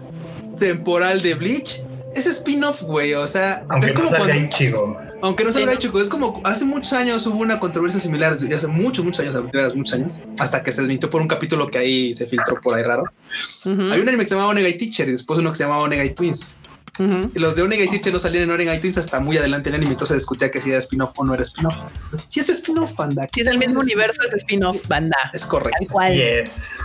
temporal 0.59 1.21
de 1.21 1.35
Bleach, 1.35 1.81
es 2.15 2.25
spin-off, 2.25 2.81
güey. 2.83 3.13
O 3.13 3.27
sea, 3.27 3.63
Aunque 3.69 3.87
es 3.87 3.93
no 3.93 3.99
como 4.01 4.09
salga 4.11 4.25
cuando, 4.25 4.43
ahí 4.43 4.49
chico. 4.49 4.97
Aunque 5.21 5.43
no 5.43 5.51
salga 5.51 5.71
Sí. 5.73 5.77
chico, 5.79 6.01
es 6.01 6.09
como 6.09 6.41
hace 6.43 6.65
muchos 6.65 6.93
años 6.93 7.25
hubo 7.27 7.39
una 7.39 7.59
controversia 7.59 7.99
similar, 7.99 8.35
y 8.41 8.53
hace 8.53 8.67
muchos, 8.67 9.03
muchos 9.05 9.25
años, 9.25 9.75
muchos 9.75 10.21
hasta 10.39 10.63
que 10.63 10.71
se 10.71 10.81
desmintió 10.81 11.09
por 11.09 11.21
un 11.21 11.27
capítulo 11.27 11.69
que 11.69 11.77
ahí 11.77 12.13
se 12.13 12.25
filtró 12.27 12.59
por 12.61 12.75
ahí 12.75 12.83
raro. 12.83 13.03
Ujú, 13.65 13.71
Hay 13.91 13.99
un 14.01 14.07
anime 14.07 14.23
que 14.23 14.29
se 14.29 14.35
llamaba 14.35 14.51
Onegai 14.51 14.77
Teacher 14.77 15.07
y 15.07 15.11
después 15.11 15.39
uno 15.39 15.51
que 15.51 15.57
se 15.57 15.63
llamaba 15.63 15.83
Onegai 15.83 16.13
Twins. 16.15 16.57
Y 16.99 17.39
los 17.39 17.55
de 17.55 17.61
Onegai 17.63 17.89
Teacher 17.89 18.11
no 18.13 18.19
salían 18.19 18.43
en 18.43 18.51
Onegai 18.51 18.79
Twins 18.79 18.97
hasta 18.97 19.19
muy 19.19 19.37
adelante 19.37 19.69
en 19.69 19.75
el 19.75 19.79
anime, 19.81 19.93
entonces 19.93 20.17
discutía 20.17 20.51
que 20.51 20.59
si 20.61 20.69
era 20.69 20.77
spin-off 20.79 21.13
o 21.17 21.23
no 21.23 21.33
era 21.33 21.41
spin-off. 21.43 21.85
Si 21.99 22.39
es 22.41 22.49
spin-off, 22.49 22.93
banda. 22.95 23.27
Si 23.33 23.41
es 23.41 23.47
el 23.47 23.57
mismo 23.57 23.79
universo, 23.79 24.21
es 24.23 24.33
spin-off, 24.33 24.87
banda. 24.87 25.17
Es 25.33 25.45
correcto. 25.45 25.77
Tal 25.79 25.87
cual. 25.87 26.13
Yes. 26.13 26.77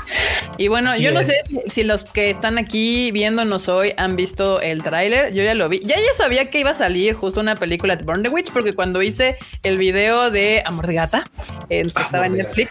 Y 0.59 0.69
bueno, 0.69 0.91
Así 0.93 1.03
yo 1.03 1.13
no 1.13 1.23
sé 1.23 1.35
si- 1.69 1.85
los 1.85 2.05
que 2.05 2.31
están 2.31 2.57
aquí 2.57 3.11
viéndonos 3.11 3.69
hoy 3.69 3.93
han 3.97 4.17
visto 4.17 4.61
el 4.61 4.83
tráiler. 4.83 5.35
Yo 5.35 5.43
ya 5.43 5.55
lo 5.55 5.69
vi. 5.69 5.81
Ya 5.81 5.97
ya 5.97 6.15
sabía 6.17 6.51
que 6.51 6.61
iba 6.61 6.71
a 6.71 6.75
salir 6.75 7.15
justo 7.15 7.41
una 7.41 7.55
película 7.55 7.97
de 7.97 8.05
Burn 8.05 8.23
the 8.23 8.29
Witch 8.29 8.51
porque 8.53 8.73
cuando 8.73 9.03
hice 9.03 9.37
el 9.65 9.77
video 9.77 10.31
de 10.31 10.63
Amor 10.65 10.87
de 10.87 10.95
Gata, 10.95 11.25
eh, 11.69 11.83
que 11.83 11.89
estaba 12.03 12.27
en 12.27 12.33
Netflix, 12.33 12.71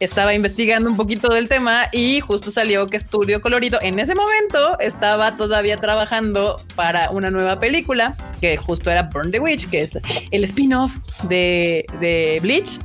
estaba 0.00 0.34
investigando 0.34 0.88
un 0.90 0.96
poquito 0.96 1.28
del 1.28 1.48
tema 1.48 1.88
y 1.92 2.20
justo 2.20 2.50
salió 2.50 2.86
que 2.86 2.96
Estudio 2.98 3.40
Colorido 3.40 3.78
en 3.82 3.98
ese 3.98 4.14
momento 4.14 4.78
estaba 4.80 5.34
todavía 5.36 5.76
trabajando 5.78 6.56
para 6.76 6.83
una 7.10 7.30
nueva 7.30 7.58
película 7.60 8.14
que 8.40 8.56
justo 8.56 8.90
era 8.90 9.04
Burn 9.04 9.30
the 9.30 9.40
Witch, 9.40 9.68
que 9.68 9.80
es 9.80 9.98
el 10.30 10.44
spin-off 10.44 10.92
de, 11.24 11.84
de 12.00 12.38
Bleach. 12.42 12.78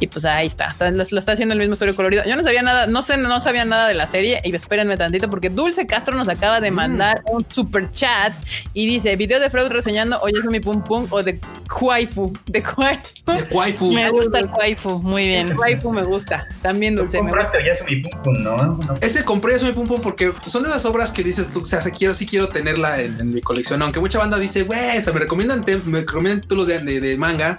Y 0.00 0.06
pues 0.06 0.24
ahí 0.24 0.46
está, 0.46 0.74
lo, 0.80 0.90
lo 0.90 1.18
está 1.18 1.32
haciendo 1.32 1.54
el 1.54 1.60
mismo 1.60 1.74
Estudio 1.74 1.94
Colorido. 1.94 2.24
Yo 2.26 2.36
no 2.36 2.42
sabía 2.42 2.62
nada, 2.62 2.86
no 2.86 3.02
sé, 3.02 3.16
no 3.16 3.40
sabía 3.40 3.64
nada 3.64 3.88
de 3.88 3.94
la 3.94 4.06
serie 4.06 4.40
y 4.44 4.54
espérenme 4.54 4.96
tantito 4.96 5.30
porque 5.30 5.50
Dulce 5.50 5.86
Castro 5.86 6.16
nos 6.16 6.28
acaba 6.28 6.60
de 6.60 6.70
mandar 6.70 7.22
un 7.30 7.44
super 7.48 7.90
chat 7.90 8.32
y 8.72 8.86
dice 8.86 9.14
video 9.16 9.40
de 9.40 9.50
Freud 9.50 9.68
reseñando 9.70 10.18
Oye, 10.22 10.38
es 10.38 10.50
mi 10.50 10.60
pum 10.60 10.82
pum 10.82 11.06
o 11.10 11.22
de 11.22 11.38
Waifu, 11.80 12.32
de 12.46 12.62
Waifu. 12.76 13.24
De 13.26 13.54
waifu. 13.54 13.92
Me 13.92 14.10
gusta 14.10 14.38
el 14.38 14.46
waifu, 14.46 14.98
muy 15.00 15.26
bien. 15.26 15.56
Waifu 15.56 15.92
me 15.92 16.02
gusta, 16.02 16.46
también 16.62 16.94
Dulce. 16.94 17.20
me 17.22 17.30
gusta. 17.30 17.52
compraste 17.52 17.66
ya 17.66 17.76
su 17.76 17.84
mi 17.84 17.96
pum 18.02 18.22
pum, 18.22 18.42
¿no? 18.42 18.56
No. 18.56 18.94
Ese 19.00 19.24
compré 19.24 19.54
eso 19.54 19.66
mi 19.66 19.72
pum 19.72 19.86
pum 19.86 20.00
porque 20.00 20.32
son 20.46 20.62
de 20.62 20.68
esas 20.68 20.84
obras 20.84 21.12
que 21.12 21.22
dices 21.22 21.50
tú, 21.50 21.60
o 21.60 21.64
sea, 21.64 21.80
quiero, 21.90 22.14
sí 22.14 22.26
quiero 22.26 22.48
tenerla 22.48 23.00
en, 23.00 23.25
mi 23.32 23.40
colección, 23.40 23.82
aunque 23.82 24.00
mucha 24.00 24.18
banda 24.18 24.38
dice, 24.38 24.62
güey, 24.62 24.98
o 24.98 25.02
me 25.12 25.20
recomiendan, 25.20 25.64
te- 25.64 25.78
me 25.84 26.00
recomiendan 26.00 26.40
títulos 26.42 26.66
de, 26.68 26.78
de, 26.80 27.00
de 27.00 27.16
manga 27.16 27.56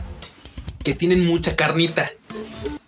que 0.83 0.93
tienen 0.93 1.25
mucha 1.25 1.55
carnita. 1.55 2.09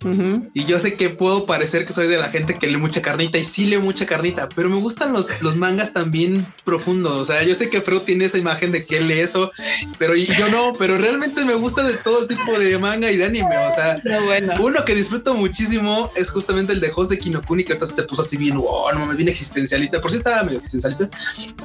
Ujú. 0.04 0.48
Y 0.54 0.64
yo 0.64 0.78
sé 0.78 0.94
que 0.94 1.10
puedo 1.10 1.44
parecer 1.44 1.84
que 1.84 1.92
soy 1.92 2.06
de 2.06 2.16
la 2.16 2.28
gente 2.30 2.54
que 2.54 2.66
lee 2.66 2.78
mucha 2.78 3.02
carnita 3.02 3.36
y 3.36 3.44
sí 3.44 3.66
leo 3.66 3.80
mucha 3.82 4.06
carnita, 4.06 4.48
pero 4.54 4.70
me 4.70 4.76
gustan 4.76 5.12
los, 5.12 5.28
los 5.42 5.56
mangas 5.56 5.92
también 5.92 6.44
profundos. 6.64 7.12
O 7.12 7.24
sea, 7.24 7.42
yo 7.42 7.54
sé 7.54 7.68
que 7.68 7.82
Freud 7.82 8.00
tiene 8.00 8.24
esa 8.24 8.38
imagen 8.38 8.72
de 8.72 8.86
que 8.86 8.96
él 8.96 9.08
lee 9.08 9.20
eso, 9.20 9.50
pero 9.98 10.14
yo 10.14 10.48
no, 10.48 10.72
pero 10.78 10.96
realmente 10.96 11.44
me 11.44 11.54
gusta 11.54 11.82
de 11.82 11.94
todo 11.94 12.26
tipo 12.26 12.58
de 12.58 12.78
manga 12.78 13.10
y 13.10 13.16
de 13.16 13.24
anime. 13.24 13.56
O 13.68 13.72
sea, 13.72 14.00
bueno. 14.24 14.54
uno 14.60 14.84
que 14.84 14.94
disfruto 14.94 15.34
muchísimo 15.34 16.10
es 16.16 16.30
justamente 16.30 16.72
el 16.72 16.80
de 16.80 16.90
Host 16.94 17.10
de 17.10 17.18
Kinokuni, 17.18 17.64
que 17.64 17.72
ahorita 17.72 17.86
se 17.86 18.02
puso 18.04 18.22
así 18.22 18.36
bien, 18.36 18.56
wow, 18.56 18.92
no 18.92 19.00
mames, 19.00 19.16
bien 19.16 19.28
existencialista. 19.28 20.00
Por 20.00 20.10
si 20.10 20.18
estaba 20.18 20.42
medio 20.44 20.58
existencialista, 20.58 21.10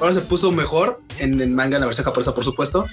ahora 0.00 0.12
se 0.12 0.20
puso 0.20 0.52
mejor 0.52 1.00
en, 1.18 1.40
en 1.40 1.54
manga, 1.54 1.76
en 1.76 1.80
la 1.80 1.86
versión 1.86 2.04
japonesa, 2.04 2.34
por 2.34 2.44
supuesto. 2.44 2.86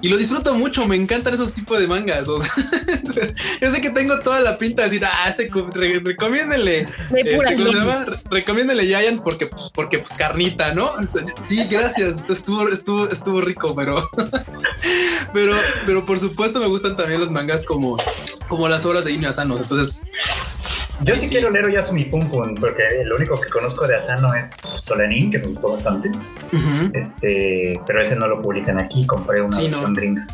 Y 0.00 0.08
lo 0.08 0.16
disfruto 0.16 0.54
mucho, 0.54 0.86
me 0.86 0.96
encantan 0.96 1.34
esos 1.34 1.54
tipos 1.54 1.80
de 1.80 1.88
mangas. 1.88 2.28
O 2.28 2.38
sea, 2.38 2.52
yo 3.60 3.70
sé 3.70 3.80
que 3.80 3.90
tengo 3.90 4.17
toda 4.20 4.40
la 4.40 4.58
pinta 4.58 4.82
de 4.82 4.88
decir, 4.90 5.04
ah, 5.04 5.34
co- 5.50 5.68
re- 5.74 6.00
recomiéndenle. 6.04 6.86
De 7.10 7.20
este, 7.20 7.34
pura 7.36 7.52
¿cómo 7.52 7.66
se 7.66 7.72
línea. 7.72 7.84
llama? 7.84 8.04
Re- 8.04 8.18
Recomiéndenle 8.30 8.84
Giant 8.86 9.22
porque, 9.22 9.46
pues, 9.46 9.70
porque, 9.74 9.98
pues, 9.98 10.12
carnita, 10.14 10.72
¿no? 10.74 10.90
Sí, 11.42 11.66
gracias. 11.70 12.16
Estuvo, 12.28 12.68
estuvo, 12.68 13.08
estuvo 13.08 13.40
rico, 13.40 13.74
pero, 13.74 14.08
pero, 15.32 15.56
pero 15.86 16.04
por 16.06 16.18
supuesto 16.18 16.60
me 16.60 16.66
gustan 16.66 16.96
también 16.96 17.20
los 17.20 17.30
mangas 17.30 17.64
como, 17.64 17.96
como 18.48 18.68
las 18.68 18.84
obras 18.86 19.04
de 19.04 19.12
Inio 19.12 19.28
Asano. 19.30 19.56
Entonces, 19.58 20.04
Yo 21.04 21.14
sí, 21.14 21.26
sí. 21.26 21.30
quiero 21.30 21.50
leer 21.50 21.66
Oyasumi 21.66 22.04
Pum 22.04 22.28
Pum, 22.28 22.54
porque 22.56 22.82
lo 23.04 23.16
único 23.16 23.40
que 23.40 23.48
conozco 23.48 23.86
de 23.86 23.96
Asano 23.96 24.34
es 24.34 24.50
Solanin, 24.50 25.30
que 25.30 25.38
me 25.38 25.46
gustó 25.48 25.72
bastante. 25.74 26.10
Este, 26.92 27.80
pero 27.86 28.02
ese 28.02 28.16
no 28.16 28.26
lo 28.26 28.42
publican 28.42 28.80
aquí, 28.80 29.06
compré 29.06 29.40
una 29.40 29.56
Sí, 29.56 29.68
versión 29.68 29.92
no. 29.92 29.96
gringa. 30.00 30.26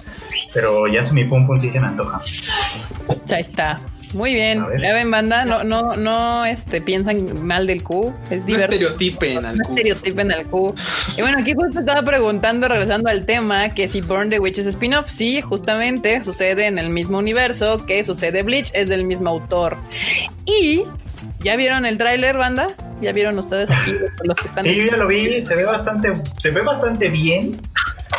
Pero 0.52 0.86
Yasumi 0.86 1.24
Pum 1.24 1.46
Pum 1.46 1.60
sí 1.60 1.68
se 1.68 1.80
me 1.80 1.88
antoja. 1.88 2.20
Ahí 3.32 3.40
está. 3.40 3.78
Muy 4.14 4.34
bien. 4.34 4.64
Ya 4.80 4.92
ven, 4.94 5.10
banda, 5.10 5.44
no, 5.44 5.64
no, 5.64 5.94
no 5.94 6.44
este, 6.44 6.80
piensan 6.80 7.44
mal 7.44 7.66
del 7.66 7.82
Q. 7.82 8.14
Es 8.30 8.44
no 8.44 8.56
estereotipen 8.56 9.44
al 9.44 9.56
No 9.56 9.64
cu- 9.64 9.72
estereotipen 9.74 10.32
al 10.32 10.46
Q. 10.46 10.74
Y 11.16 11.20
bueno, 11.20 11.38
aquí 11.40 11.52
justo 11.54 11.80
estaba 11.80 12.02
preguntando, 12.02 12.68
regresando 12.68 13.08
al 13.10 13.26
tema, 13.26 13.74
que 13.74 13.88
si 13.88 14.00
Burn 14.00 14.30
the 14.30 14.38
Witch 14.38 14.58
es 14.58 14.66
spin-off. 14.66 15.08
Sí, 15.08 15.40
justamente 15.40 16.22
sucede 16.22 16.66
en 16.66 16.78
el 16.78 16.90
mismo 16.90 17.18
universo 17.18 17.84
que 17.86 18.02
sucede 18.04 18.42
Bleach, 18.42 18.70
es 18.74 18.88
del 18.88 19.04
mismo 19.04 19.28
autor. 19.30 19.76
Y 20.46 20.82
¿ya 21.40 21.56
vieron 21.56 21.86
el 21.86 21.98
tráiler, 21.98 22.36
banda? 22.38 22.68
¿Ya 23.00 23.12
vieron 23.12 23.38
ustedes 23.38 23.68
aquí 23.70 23.92
los 24.24 24.38
que 24.38 24.46
están? 24.46 24.64
Sí, 24.64 24.74
yo 24.76 24.84
ya 24.86 24.96
lo 24.96 25.08
vi, 25.08 25.40
se 25.40 25.54
ve 25.56 25.64
bastante, 25.64 26.12
se 26.38 26.50
ve 26.50 26.60
bastante 26.62 27.08
bien. 27.08 27.56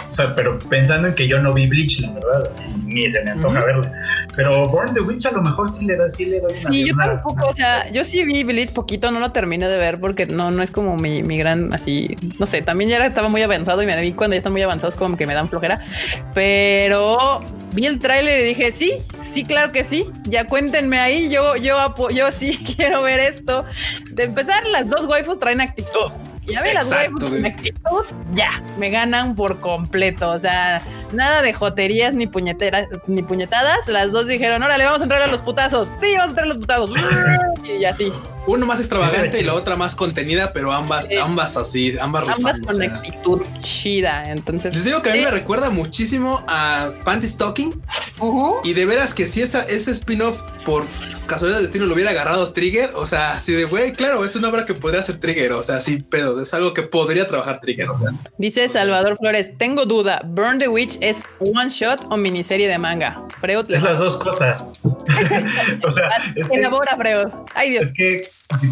O 0.10 0.14
sea, 0.14 0.36
pero 0.36 0.60
pensando 0.60 1.08
en 1.08 1.16
que 1.16 1.28
yo 1.28 1.40
no 1.40 1.54
vi 1.54 1.68
Bleach, 1.68 2.00
la 2.02 2.12
verdad, 2.12 2.44
así, 2.52 2.64
ni 2.86 3.10
se 3.10 3.24
me 3.24 3.32
antoja 3.32 3.58
Ujú. 3.60 3.66
verlo. 3.66 3.92
Pero 4.36 4.68
Born 4.68 4.94
the 4.94 5.02
Witch 5.02 5.26
a 5.26 5.32
lo 5.32 5.42
mejor 5.42 5.70
sí 5.72 5.86
le 5.86 5.96
da, 5.98 6.10
sí 6.10 6.26
le 6.26 6.40
doy 6.42 6.52
una 6.52 6.72
Sí, 6.72 6.88
yo 6.88 6.94
una- 6.94 7.06
tampoco, 7.06 7.48
o 7.48 7.54
sea, 7.54 7.90
yo 7.92 8.04
sí 8.04 8.24
vi 8.26 8.44
Bleach 8.44 8.72
poquito, 8.72 9.12
no 9.12 9.20
lo 9.20 9.32
terminé 9.32 9.68
de 9.68 9.78
ver 9.78 10.00
porque 10.00 10.26
no, 10.26 10.52
no 10.52 10.62
es 10.64 10.72
como 10.72 10.96
mi, 10.98 11.24
mi 11.24 11.38
gran, 11.38 11.74
así, 11.74 12.16
no 12.40 12.46
sé, 12.46 12.62
también 12.62 12.90
ya 12.90 12.98
era- 12.98 13.08
estaba 13.08 13.30
muy 13.30 13.42
avanzado 13.42 13.82
y 13.82 13.86
me 13.86 14.00
vi 14.02 14.12
cuando 14.14 14.36
ya 14.36 14.40
están 14.40 14.52
muy 14.54 14.62
avanzados 14.62 14.96
como 14.96 15.16
que 15.18 15.26
me 15.28 15.34
dan 15.34 15.48
flojera, 15.50 15.80
pero 16.34 17.40
vi 17.74 17.86
el 17.88 18.00
tráiler 18.00 18.42
y 18.42 18.44
dije, 18.44 18.72
sí, 18.72 18.94
sí, 19.22 19.44
claro 19.44 19.72
que 19.72 19.84
sí, 19.84 20.06
ya 20.26 20.46
cuéntenme 20.48 21.00
ahí, 21.00 21.30
yo, 21.30 21.56
yo, 21.56 21.76
yo 22.14 22.32
sí 22.32 22.58
quiero 22.78 23.02
ver 23.02 23.20
esto. 23.20 23.64
De 24.12 24.24
empezar, 24.24 24.66
las 24.68 24.90
dos 24.90 25.06
waifus 25.08 25.40
traen 25.40 25.62
actitud. 25.62 26.12
Ya 26.48 26.62
ve 26.62 26.74
las 26.76 26.92
Exacto, 26.92 27.26
waifus 27.26 27.40
güey. 27.40 27.46
actitud, 27.52 28.06
ya, 28.36 28.50
me 28.78 28.92
ganan 28.92 29.34
por 29.34 29.60
completo, 29.60 30.30
o 30.30 30.38
sea, 30.40 30.80
nada 31.14 31.42
de 31.42 31.54
joterías 31.54 32.14
ni 32.14 32.28
puñeteras, 32.28 32.88
ni 33.08 33.22
puñetadas, 33.24 33.88
las 33.88 34.12
dos 34.12 34.28
dijeron, 34.28 34.62
órale, 34.64 34.86
vamos 34.86 35.02
a 35.02 35.04
entrar 35.04 35.22
a 35.22 35.28
los 35.28 35.42
putazos, 35.42 35.88
sí, 36.00 36.08
vamos 36.18 36.28
a 36.28 36.30
entrar 36.30 36.46
a 36.46 36.50
los 36.50 36.58
putazos, 36.58 36.90
y 37.80 37.86
así. 37.86 38.12
Uno 38.48 38.68
más 38.68 38.80
extravagante 38.80 39.40
y 39.40 39.44
la 39.44 39.56
otra 39.56 39.76
más 39.76 39.96
contenida, 39.96 40.54
pero 40.54 40.72
ambas, 40.72 41.06
Sí. 41.06 41.16
ambas 41.18 41.58
así, 41.58 41.98
ambas 42.00 42.24
Ambas 42.30 42.38
rifando, 42.38 42.68
con 42.68 42.76
o 42.76 42.80
sea. 42.80 42.94
actitud 42.96 43.42
chida. 43.60 44.22
Entonces, 44.28 44.74
Les 44.76 44.84
digo 44.84 45.02
que 45.02 45.10
a 45.10 45.14
mí 45.14 45.20
sí. 45.20 45.26
me 45.26 45.32
recuerda 45.32 45.72
muchísimo 45.72 46.44
a 46.48 46.92
Panty 47.04 47.28
Stocking 47.28 47.82
Ujú. 48.20 48.58
y 48.64 48.74
de 48.74 48.86
veras 48.86 49.16
que 49.16 49.26
si 49.26 49.42
esa, 49.42 49.64
ese 49.64 49.90
spin-off 49.92 50.44
por 50.64 50.86
casualidad 51.26 51.58
de 51.58 51.64
destino 51.64 51.88
lo 51.88 51.96
hubiera 51.96 52.12
agarrado 52.12 52.54
Trigger, 52.54 52.92
o 52.94 53.08
sea, 53.08 53.32
así 53.32 53.52
de 53.54 53.64
güey, 53.66 53.94
claro, 53.94 54.24
es 54.24 54.36
una 54.36 54.50
obra 54.50 54.64
que 54.66 54.76
podría 54.76 55.02
ser 55.02 55.20
Trigger, 55.20 55.54
o 55.54 55.64
sea, 55.64 55.80
sí, 55.80 56.06
pero 56.08 56.40
es 56.40 56.54
algo 56.54 56.72
que 56.76 56.84
podría 56.84 57.28
trabajar 57.28 57.60
Trigger. 57.62 57.90
o 57.90 57.98
sea. 57.98 58.12
Dice 58.38 58.70
Salvador 58.70 59.18
Flores, 59.18 59.58
tengo 59.58 59.88
duda, 59.88 60.22
¿Burn 60.24 60.60
the 60.60 60.68
Witch 60.68 60.95
es 61.02 61.24
one 61.40 61.70
shot 61.70 62.06
o 62.10 62.18
miniserie 62.18 62.68
de 62.68 62.78
manga? 62.78 63.22
Freud, 63.40 63.70
Es 63.70 63.82
las 63.82 63.98
dos 63.98 64.18
cosas. 64.18 64.72
o 64.84 65.92
sea, 65.92 66.10
es 66.36 66.50
que, 66.50 66.58
elabora, 66.58 66.96
Freud. 66.98 67.32
Ay, 67.54 67.72
Dios. 67.72 67.86
es 67.86 67.94
que 67.94 68.22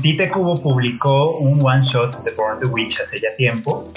Tite 0.01 0.29
Kubo 0.29 0.61
publicó 0.61 1.37
un 1.37 1.65
one 1.65 1.83
shot 1.83 2.23
de 2.23 2.31
Born 2.35 2.59
the 2.59 2.67
Witch 2.67 2.99
hace 2.99 3.19
ya 3.19 3.35
tiempo 3.35 3.91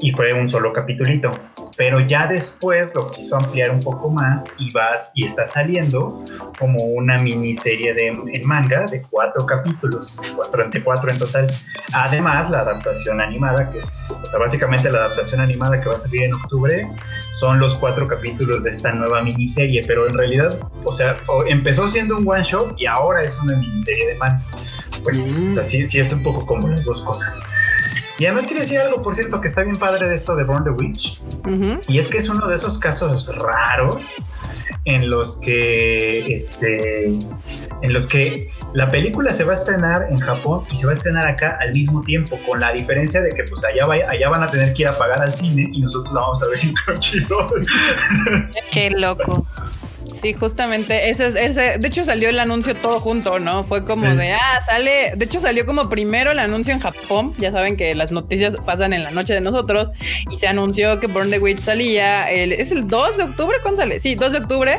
y 0.00 0.12
fue 0.12 0.32
un 0.32 0.48
solo 0.48 0.72
capitulito. 0.72 1.30
Pero 1.76 2.00
ya 2.00 2.26
después 2.26 2.94
lo 2.94 3.10
quiso 3.10 3.36
ampliar 3.36 3.70
un 3.70 3.80
poco 3.80 4.10
más 4.10 4.44
y 4.58 4.72
vas 4.72 5.12
y 5.14 5.24
está 5.24 5.46
saliendo 5.46 6.22
como 6.58 6.84
una 6.84 7.18
miniserie 7.20 7.94
de 7.94 8.08
en 8.08 8.46
manga 8.46 8.84
de 8.86 9.02
cuatro 9.02 9.46
capítulos, 9.46 10.20
cuatro 10.36 10.64
entre 10.64 10.82
cuatro 10.82 11.10
en 11.10 11.18
total. 11.18 11.46
Además, 11.92 12.50
la 12.50 12.60
adaptación 12.60 13.20
animada, 13.20 13.70
que 13.70 13.78
es, 13.78 14.10
o 14.10 14.26
sea, 14.26 14.38
básicamente 14.38 14.90
la 14.90 14.98
adaptación 15.06 15.40
animada 15.40 15.80
que 15.80 15.88
va 15.88 15.96
a 15.96 16.00
salir 16.00 16.24
en 16.24 16.34
octubre, 16.34 16.86
son 17.40 17.58
los 17.58 17.78
cuatro 17.78 18.06
capítulos 18.06 18.62
de 18.62 18.70
esta 18.70 18.92
nueva 18.92 19.22
miniserie, 19.22 19.82
pero 19.86 20.06
en 20.06 20.14
realidad, 20.14 20.58
o 20.84 20.92
sea, 20.92 21.16
empezó 21.48 21.88
siendo 21.88 22.18
un 22.18 22.28
one 22.28 22.44
shot 22.44 22.74
y 22.78 22.84
ahora 22.86 23.22
es 23.22 23.36
una 23.42 23.56
miniserie 23.56 24.08
de 24.08 24.14
manga. 24.18 24.44
Pues, 25.02 25.26
Mm. 25.26 25.48
o 25.48 25.50
sea, 25.50 25.64
sí, 25.64 25.86
sí 25.86 25.98
es 25.98 26.12
un 26.12 26.22
poco 26.22 26.44
como 26.44 26.68
las 26.68 26.84
dos 26.84 27.00
cosas. 27.02 27.40
Y 28.18 28.26
además 28.26 28.46
quería 28.46 28.60
decir 28.64 28.78
algo, 28.78 29.02
por 29.02 29.14
cierto, 29.14 29.40
que 29.40 29.48
está 29.48 29.62
bien 29.62 29.76
padre 29.76 30.06
de 30.06 30.14
esto 30.14 30.36
de 30.36 30.44
Born 30.44 30.64
the 30.64 30.70
Witch. 30.70 31.18
Y 31.88 31.98
es 31.98 32.06
que 32.08 32.18
es 32.18 32.28
uno 32.28 32.46
de 32.48 32.56
esos 32.56 32.76
casos 32.76 33.34
raros 33.38 33.96
en 34.84 35.08
los 35.08 35.38
que 35.38 36.34
este 36.34 37.06
en 37.82 37.92
los 37.92 38.06
que 38.06 38.50
la 38.72 38.90
película 38.90 39.32
se 39.32 39.44
va 39.44 39.52
a 39.52 39.54
estrenar 39.56 40.06
en 40.10 40.18
Japón 40.18 40.64
y 40.70 40.76
se 40.76 40.86
va 40.86 40.92
a 40.92 40.94
estrenar 40.94 41.26
acá 41.26 41.58
al 41.60 41.72
mismo 41.72 42.00
tiempo, 42.02 42.38
con 42.46 42.60
la 42.60 42.72
diferencia 42.72 43.20
de 43.20 43.30
que 43.30 43.44
pues 43.44 43.64
allá, 43.64 43.84
allá 44.08 44.28
van 44.28 44.42
a 44.42 44.50
tener 44.50 44.72
que 44.72 44.82
ir 44.82 44.88
a 44.88 44.96
pagar 44.96 45.20
al 45.20 45.32
cine 45.32 45.68
y 45.72 45.80
nosotros 45.80 46.12
la 46.14 46.20
vamos 46.20 46.42
a 46.42 46.48
ver 46.48 46.60
en 46.64 46.74
Crunchyroll. 46.84 47.66
Qué 48.72 48.90
loco. 48.90 49.46
Sí, 50.20 50.32
justamente. 50.32 51.10
Ese, 51.10 51.26
es- 51.28 51.34
ese, 51.34 51.78
de 51.78 51.86
hecho, 51.88 52.04
salió 52.04 52.28
el 52.28 52.38
anuncio 52.38 52.74
todo 52.74 53.00
junto, 53.00 53.38
¿no? 53.38 53.64
Fue 53.64 53.84
como 53.84 54.10
Sí. 54.10 54.16
de, 54.16 54.32
ah, 54.32 54.60
sale. 54.64 55.12
De 55.16 55.24
hecho, 55.24 55.40
salió 55.40 55.66
como 55.66 55.88
primero 55.88 56.30
el 56.32 56.38
anuncio 56.38 56.72
en 56.72 56.80
Japón. 56.80 57.34
Ya 57.38 57.52
saben 57.52 57.76
que 57.76 57.94
las 57.94 58.12
noticias 58.12 58.54
pasan 58.64 58.92
en 58.92 59.04
la 59.04 59.10
noche 59.10 59.34
de 59.34 59.40
nosotros. 59.40 59.90
Y 60.30 60.36
se 60.36 60.46
anunció 60.48 60.98
que 61.00 61.06
Burn 61.06 61.30
the 61.30 61.38
Witch 61.38 61.58
salía. 61.58 62.30
El, 62.30 62.52
¿Es 62.52 62.72
el 62.72 62.88
2 62.88 63.16
de 63.16 63.22
octubre? 63.24 63.56
¿Cuándo 63.62 63.80
sale? 63.82 64.00
Sí, 64.00 64.14
2 64.14 64.32
de 64.32 64.38
octubre. 64.38 64.78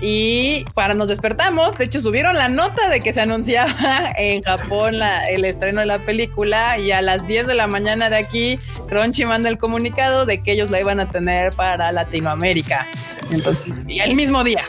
Y 0.00 0.64
para 0.74 0.94
nos 0.94 1.08
despertamos, 1.08 1.78
de 1.78 1.84
hecho, 1.86 2.00
subieron 2.00 2.36
la 2.36 2.48
nota 2.48 2.88
de 2.88 3.00
que 3.00 3.12
se 3.12 3.20
anunciaba 3.22 3.74
en 4.18 4.42
Japón 4.42 4.98
la- 4.98 5.24
el 5.24 5.44
estreno 5.44 5.80
de 5.80 5.86
la 5.86 5.98
película. 5.98 6.78
Y 6.78 6.90
a 6.92 7.00
las 7.02 7.26
10 7.26 7.46
de 7.46 7.54
la 7.54 7.66
mañana 7.66 8.10
de 8.10 8.16
aquí, 8.16 8.58
Crunchy 8.88 9.24
manda 9.24 9.48
el 9.48 9.58
comunicado 9.58 10.26
de 10.26 10.42
que 10.42 10.52
ellos 10.52 10.70
la 10.70 10.80
iban 10.80 11.00
a 11.00 11.06
tener 11.06 11.52
para 11.52 11.92
Latinoamérica. 11.92 12.86
Entonces, 13.30 13.74
y 13.88 14.00
el 14.00 14.14
mismo 14.14 14.44
día. 14.44 14.64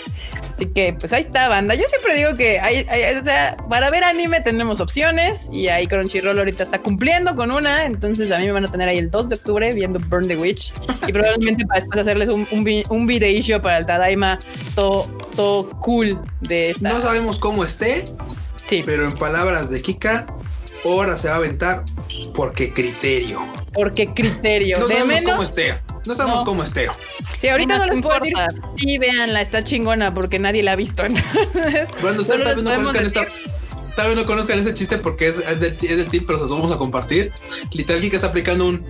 Así 0.53 0.65
que, 0.67 0.93
pues 0.93 1.13
ahí 1.13 1.21
está, 1.21 1.47
banda. 1.49 1.75
Yo 1.75 1.83
siempre 1.87 2.15
digo 2.17 2.35
que 2.35 2.59
hay, 2.59 2.85
hay- 2.89 3.15
o 3.15 3.23
sea, 3.23 3.55
para 3.69 3.91
ver 3.91 4.03
anime 4.03 4.41
tenemos 4.41 4.81
opciones 4.81 5.49
y 5.53 5.67
ahí 5.67 5.85
Crunchyroll 5.87 6.37
ahorita 6.39 6.63
está 6.63 6.79
cumpliendo 6.81 7.35
con 7.35 7.51
una. 7.51 7.85
Entonces, 7.85 8.31
a 8.31 8.39
mí 8.39 8.45
me 8.45 8.51
van 8.53 8.65
a 8.65 8.67
tener 8.71 8.89
ahí 8.89 8.97
el 8.97 9.11
2 9.11 9.29
de 9.29 9.35
octubre 9.35 9.71
viendo 9.73 9.99
Burn 9.99 10.27
the 10.27 10.35
Witch 10.35 10.73
y 11.07 11.13
probablemente 11.13 11.65
para 11.67 11.79
después 11.81 12.01
hacerles 12.01 12.29
un, 12.29 12.47
un, 12.51 12.83
un 12.89 13.05
videísho 13.05 13.61
para 13.61 13.77
el 13.77 13.85
Tadaima 13.85 14.39
todo, 14.73 15.07
todo 15.35 15.69
cool 15.81 16.19
de 16.41 16.71
esta. 16.71 16.89
No 16.89 17.01
sabemos 17.01 17.37
cómo 17.39 17.63
esté, 17.63 18.05
sí, 18.67 18.81
pero 18.85 19.03
en 19.05 19.11
palabras 19.11 19.69
de 19.69 19.79
Kika, 19.81 20.25
ahora 20.83 21.17
se 21.19 21.27
va 21.27 21.35
a 21.35 21.37
aventar 21.37 21.83
porque 22.33 22.73
criterio. 22.73 23.41
porque 23.73 24.11
criterio. 24.13 24.79
No 24.79 24.87
de 24.87 24.93
sabemos 24.95 25.15
menos. 25.15 25.31
cómo 25.31 25.43
esté. 25.43 25.75
No 26.07 26.15
sabemos 26.15 26.39
No. 26.39 26.45
cómo 26.45 26.63
esté. 26.63 26.87
Sí, 27.39 27.47
ahorita 27.49 27.77
no 27.77 27.85
nos 27.85 27.95
les 27.95 28.01
puedo 28.01 28.19
decir. 28.19 28.33
importa. 28.37 28.69
Sí, 28.77 28.97
véanla, 28.97 29.41
está 29.41 29.63
chingona 29.63 30.13
porque 30.13 30.39
nadie 30.39 30.63
la 30.63 30.71
ha 30.73 30.75
visto. 30.75 31.03
Entonces, 31.05 31.87
Bueno, 32.01 32.21
ustedes 32.21 32.43
tal 32.43 32.55
vez 32.55 32.63
no 32.63 32.73
conozcan 32.75 33.05
esta. 33.05 33.21
decir- 33.21 33.51
Tal 33.95 34.09
vez 34.09 34.15
no 34.15 34.25
conozcan 34.27 34.59
ese 34.59 34.75
chiste 34.75 34.99
porque 34.99 35.25
es, 35.25 35.39
es 35.39 35.59
del, 35.59 35.75
es 35.81 35.97
del 35.97 36.07
tip, 36.07 36.27
pero 36.27 36.37
se 36.37 36.43
los 36.43 36.51
vamos 36.51 36.71
a 36.71 36.77
compartir. 36.77 37.33
Literal, 37.71 37.99
Kika 37.99 38.15
está 38.17 38.27
aplicando 38.27 38.67
un. 38.67 38.85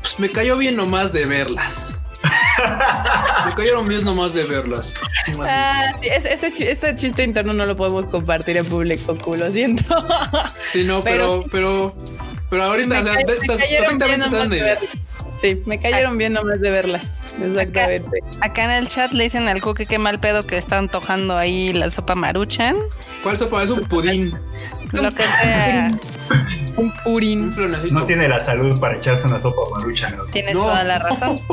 Pues 0.00 0.18
me 0.18 0.30
cayó 0.32 0.56
bien 0.56 0.74
nomás 0.76 1.12
de 1.12 1.26
verlas. 1.26 2.00
me 3.46 3.54
cayeron 3.54 3.86
bien 3.86 4.04
nomás 4.04 4.34
de 4.34 4.42
verlas. 4.44 4.94
Ah, 5.44 5.92
sí, 6.00 6.08
ese, 6.08 6.32
ese 6.34 6.52
chi- 6.52 6.64
ese 6.64 6.96
chiste 6.96 7.22
interno 7.22 7.52
no 7.52 7.66
lo 7.66 7.76
podemos 7.76 8.06
compartir 8.06 8.56
en 8.56 8.66
público, 8.66 9.16
culo, 9.16 9.44
lo 9.46 9.50
siento. 9.52 9.84
Sí, 10.72 10.82
no, 10.82 11.02
pero, 11.02 11.44
pero 11.52 11.94
pero, 11.96 12.14
pero, 12.50 12.62
ahorita, 12.64 13.04
perfectamente 13.04 14.28
se 14.28 14.34
dan 14.36 14.46
una 14.46 14.48
de 14.48 14.56
idea. 14.58 14.78
Sí, 15.40 15.62
me 15.66 15.78
cayeron 15.78 16.18
bien 16.18 16.32
nomás 16.32 16.60
de 16.60 16.70
verlas. 16.70 17.12
Exactamente. 17.40 18.20
Acá 18.40 18.64
en 18.64 18.70
el 18.72 18.88
chat 18.88 19.12
le 19.12 19.24
dicen 19.24 19.46
al 19.48 19.60
Cookie 19.62 19.86
qué 19.86 19.98
mal 19.98 20.18
pedo 20.18 20.42
que 20.44 20.58
está 20.58 20.78
antojando 20.78 21.36
ahí 21.36 21.72
la 21.72 21.90
sopa 21.90 22.14
maruchan. 22.14 22.76
¿Cuál 23.22 23.38
sopa? 23.38 23.62
Es 23.62 23.70
un 23.70 23.84
pudín. 23.84 24.34
Lo 24.92 25.10
que 25.12 25.22
sea. 25.22 25.90
Un 26.76 26.84
Un 26.86 26.92
purín. 27.04 27.52
flonecito. 27.52 27.92
No 27.94 28.04
tiene 28.04 28.28
la 28.28 28.38
salud 28.40 28.78
para 28.80 28.96
echarse 28.98 29.26
una 29.26 29.38
sopa 29.40 29.62
marucha, 29.76 30.10
¿no? 30.10 30.24
Tienes 30.26 30.54
No. 30.54 30.60
toda 30.60 30.84
la 30.84 30.98
razón. 30.98 31.36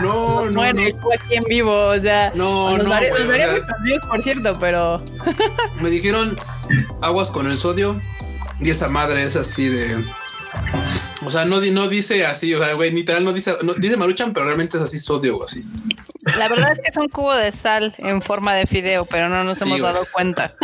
No, 0.00 0.46
no, 0.46 0.52
bueno, 0.52 0.82
no. 0.82 1.08
aquí 1.12 1.34
en 1.36 1.44
vivo, 1.44 1.72
o 1.88 1.94
sea. 2.00 2.30
No, 2.34 2.76
no, 2.78 2.84
daré- 2.90 3.10
güey, 3.10 3.22
nos 3.22 3.28
daré 3.28 3.46
o 3.46 3.50
sea- 3.50 3.60
muchos 3.60 3.82
views, 3.82 4.06
por 4.06 4.22
cierto, 4.22 4.52
pero 4.60 5.02
Me 5.80 5.90
dijeron 5.90 6.36
aguas 7.02 7.30
con 7.30 7.46
el 7.50 7.56
sodio 7.58 8.00
y 8.60 8.70
esa 8.70 8.88
madre 8.88 9.22
es 9.22 9.36
así 9.36 9.68
de. 9.68 10.04
O 11.24 11.30
sea, 11.30 11.44
no, 11.44 11.60
di- 11.60 11.70
no 11.70 11.88
dice 11.88 12.26
así, 12.26 12.52
o 12.54 12.62
sea, 12.62 12.74
güey, 12.74 12.90
literal 12.90 13.24
no 13.24 13.32
dice, 13.32 13.54
no, 13.62 13.74
dice 13.74 13.96
maruchan, 13.96 14.32
pero 14.32 14.46
realmente 14.46 14.76
es 14.76 14.82
así 14.82 14.98
sodio 14.98 15.38
o 15.38 15.44
así. 15.44 15.64
La 16.36 16.48
verdad 16.48 16.72
es 16.72 16.78
que 16.78 16.88
es 16.90 16.96
un 16.96 17.08
cubo 17.08 17.34
de 17.34 17.52
sal 17.52 17.94
en 17.98 18.20
forma 18.22 18.54
de 18.54 18.66
fideo, 18.66 19.04
pero 19.04 19.28
no 19.28 19.44
nos 19.44 19.58
Sí, 19.58 19.64
hemos 19.64 19.80
güey. 19.80 19.92
dado 19.92 20.06
cuenta. 20.12 20.52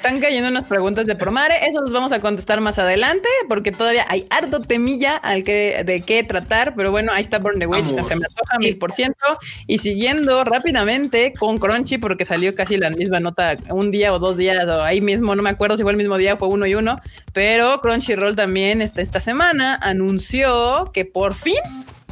están 0.00 0.18
cayendo 0.18 0.48
unas 0.48 0.64
preguntas 0.64 1.04
de 1.04 1.14
Promare. 1.14 1.68
Eso 1.68 1.82
los 1.82 1.92
vamos 1.92 2.10
a 2.12 2.20
contestar 2.20 2.58
más 2.62 2.78
adelante, 2.78 3.28
porque 3.50 3.70
todavía 3.70 4.06
hay 4.08 4.26
harto 4.30 4.58
temilla 4.60 5.14
al 5.16 5.44
que 5.44 5.84
de 5.84 6.00
qué 6.00 6.24
tratar. 6.24 6.74
Pero 6.74 6.90
bueno, 6.90 7.12
ahí 7.12 7.20
está 7.20 7.38
Burn 7.38 7.58
the 7.58 7.66
Witch, 7.66 7.90
Amor. 7.90 8.08
se 8.08 8.16
me 8.16 8.24
antoja 8.26 8.58
mil 8.58 8.78
por 8.78 8.92
ciento. 8.92 9.26
Y 9.66 9.76
siguiendo 9.76 10.42
rápidamente 10.44 11.34
con 11.38 11.58
Crunchy, 11.58 11.98
porque 11.98 12.24
salió 12.24 12.54
casi 12.54 12.78
la 12.78 12.88
misma 12.88 13.20
nota 13.20 13.58
un 13.68 13.90
día 13.90 14.14
o 14.14 14.18
dos 14.18 14.38
días, 14.38 14.66
o 14.66 14.82
ahí 14.82 15.02
mismo, 15.02 15.34
no 15.34 15.42
me 15.42 15.50
acuerdo 15.50 15.76
si 15.76 15.82
fue 15.82 15.92
el 15.92 15.98
mismo 15.98 16.16
día, 16.16 16.34
fue 16.34 16.48
uno 16.48 16.64
y 16.66 16.74
uno. 16.74 16.98
Pero 17.34 17.82
Crunchyroll 17.82 18.34
también 18.34 18.80
esta, 18.80 19.02
esta 19.02 19.20
semana 19.20 19.78
anunció 19.82 20.92
que 20.94 21.04
por 21.04 21.34
fin 21.34 21.60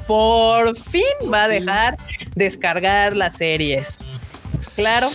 por 0.07 0.77
fin 0.77 1.03
va 1.33 1.45
a 1.45 1.49
dejar 1.49 1.97
descargar 2.35 3.17
las 3.17 3.37
series. 3.37 3.99
Claro, 4.75 5.09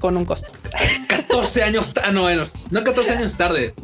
con 0.00 0.16
un 0.16 0.24
costo. 0.24 0.48
14 1.08 1.62
años, 1.62 1.92
ta- 1.94 2.10
no, 2.12 2.22
bueno, 2.22 2.44
no 2.70 2.84
14 2.84 3.12
años 3.12 3.36
tarde, 3.36 3.74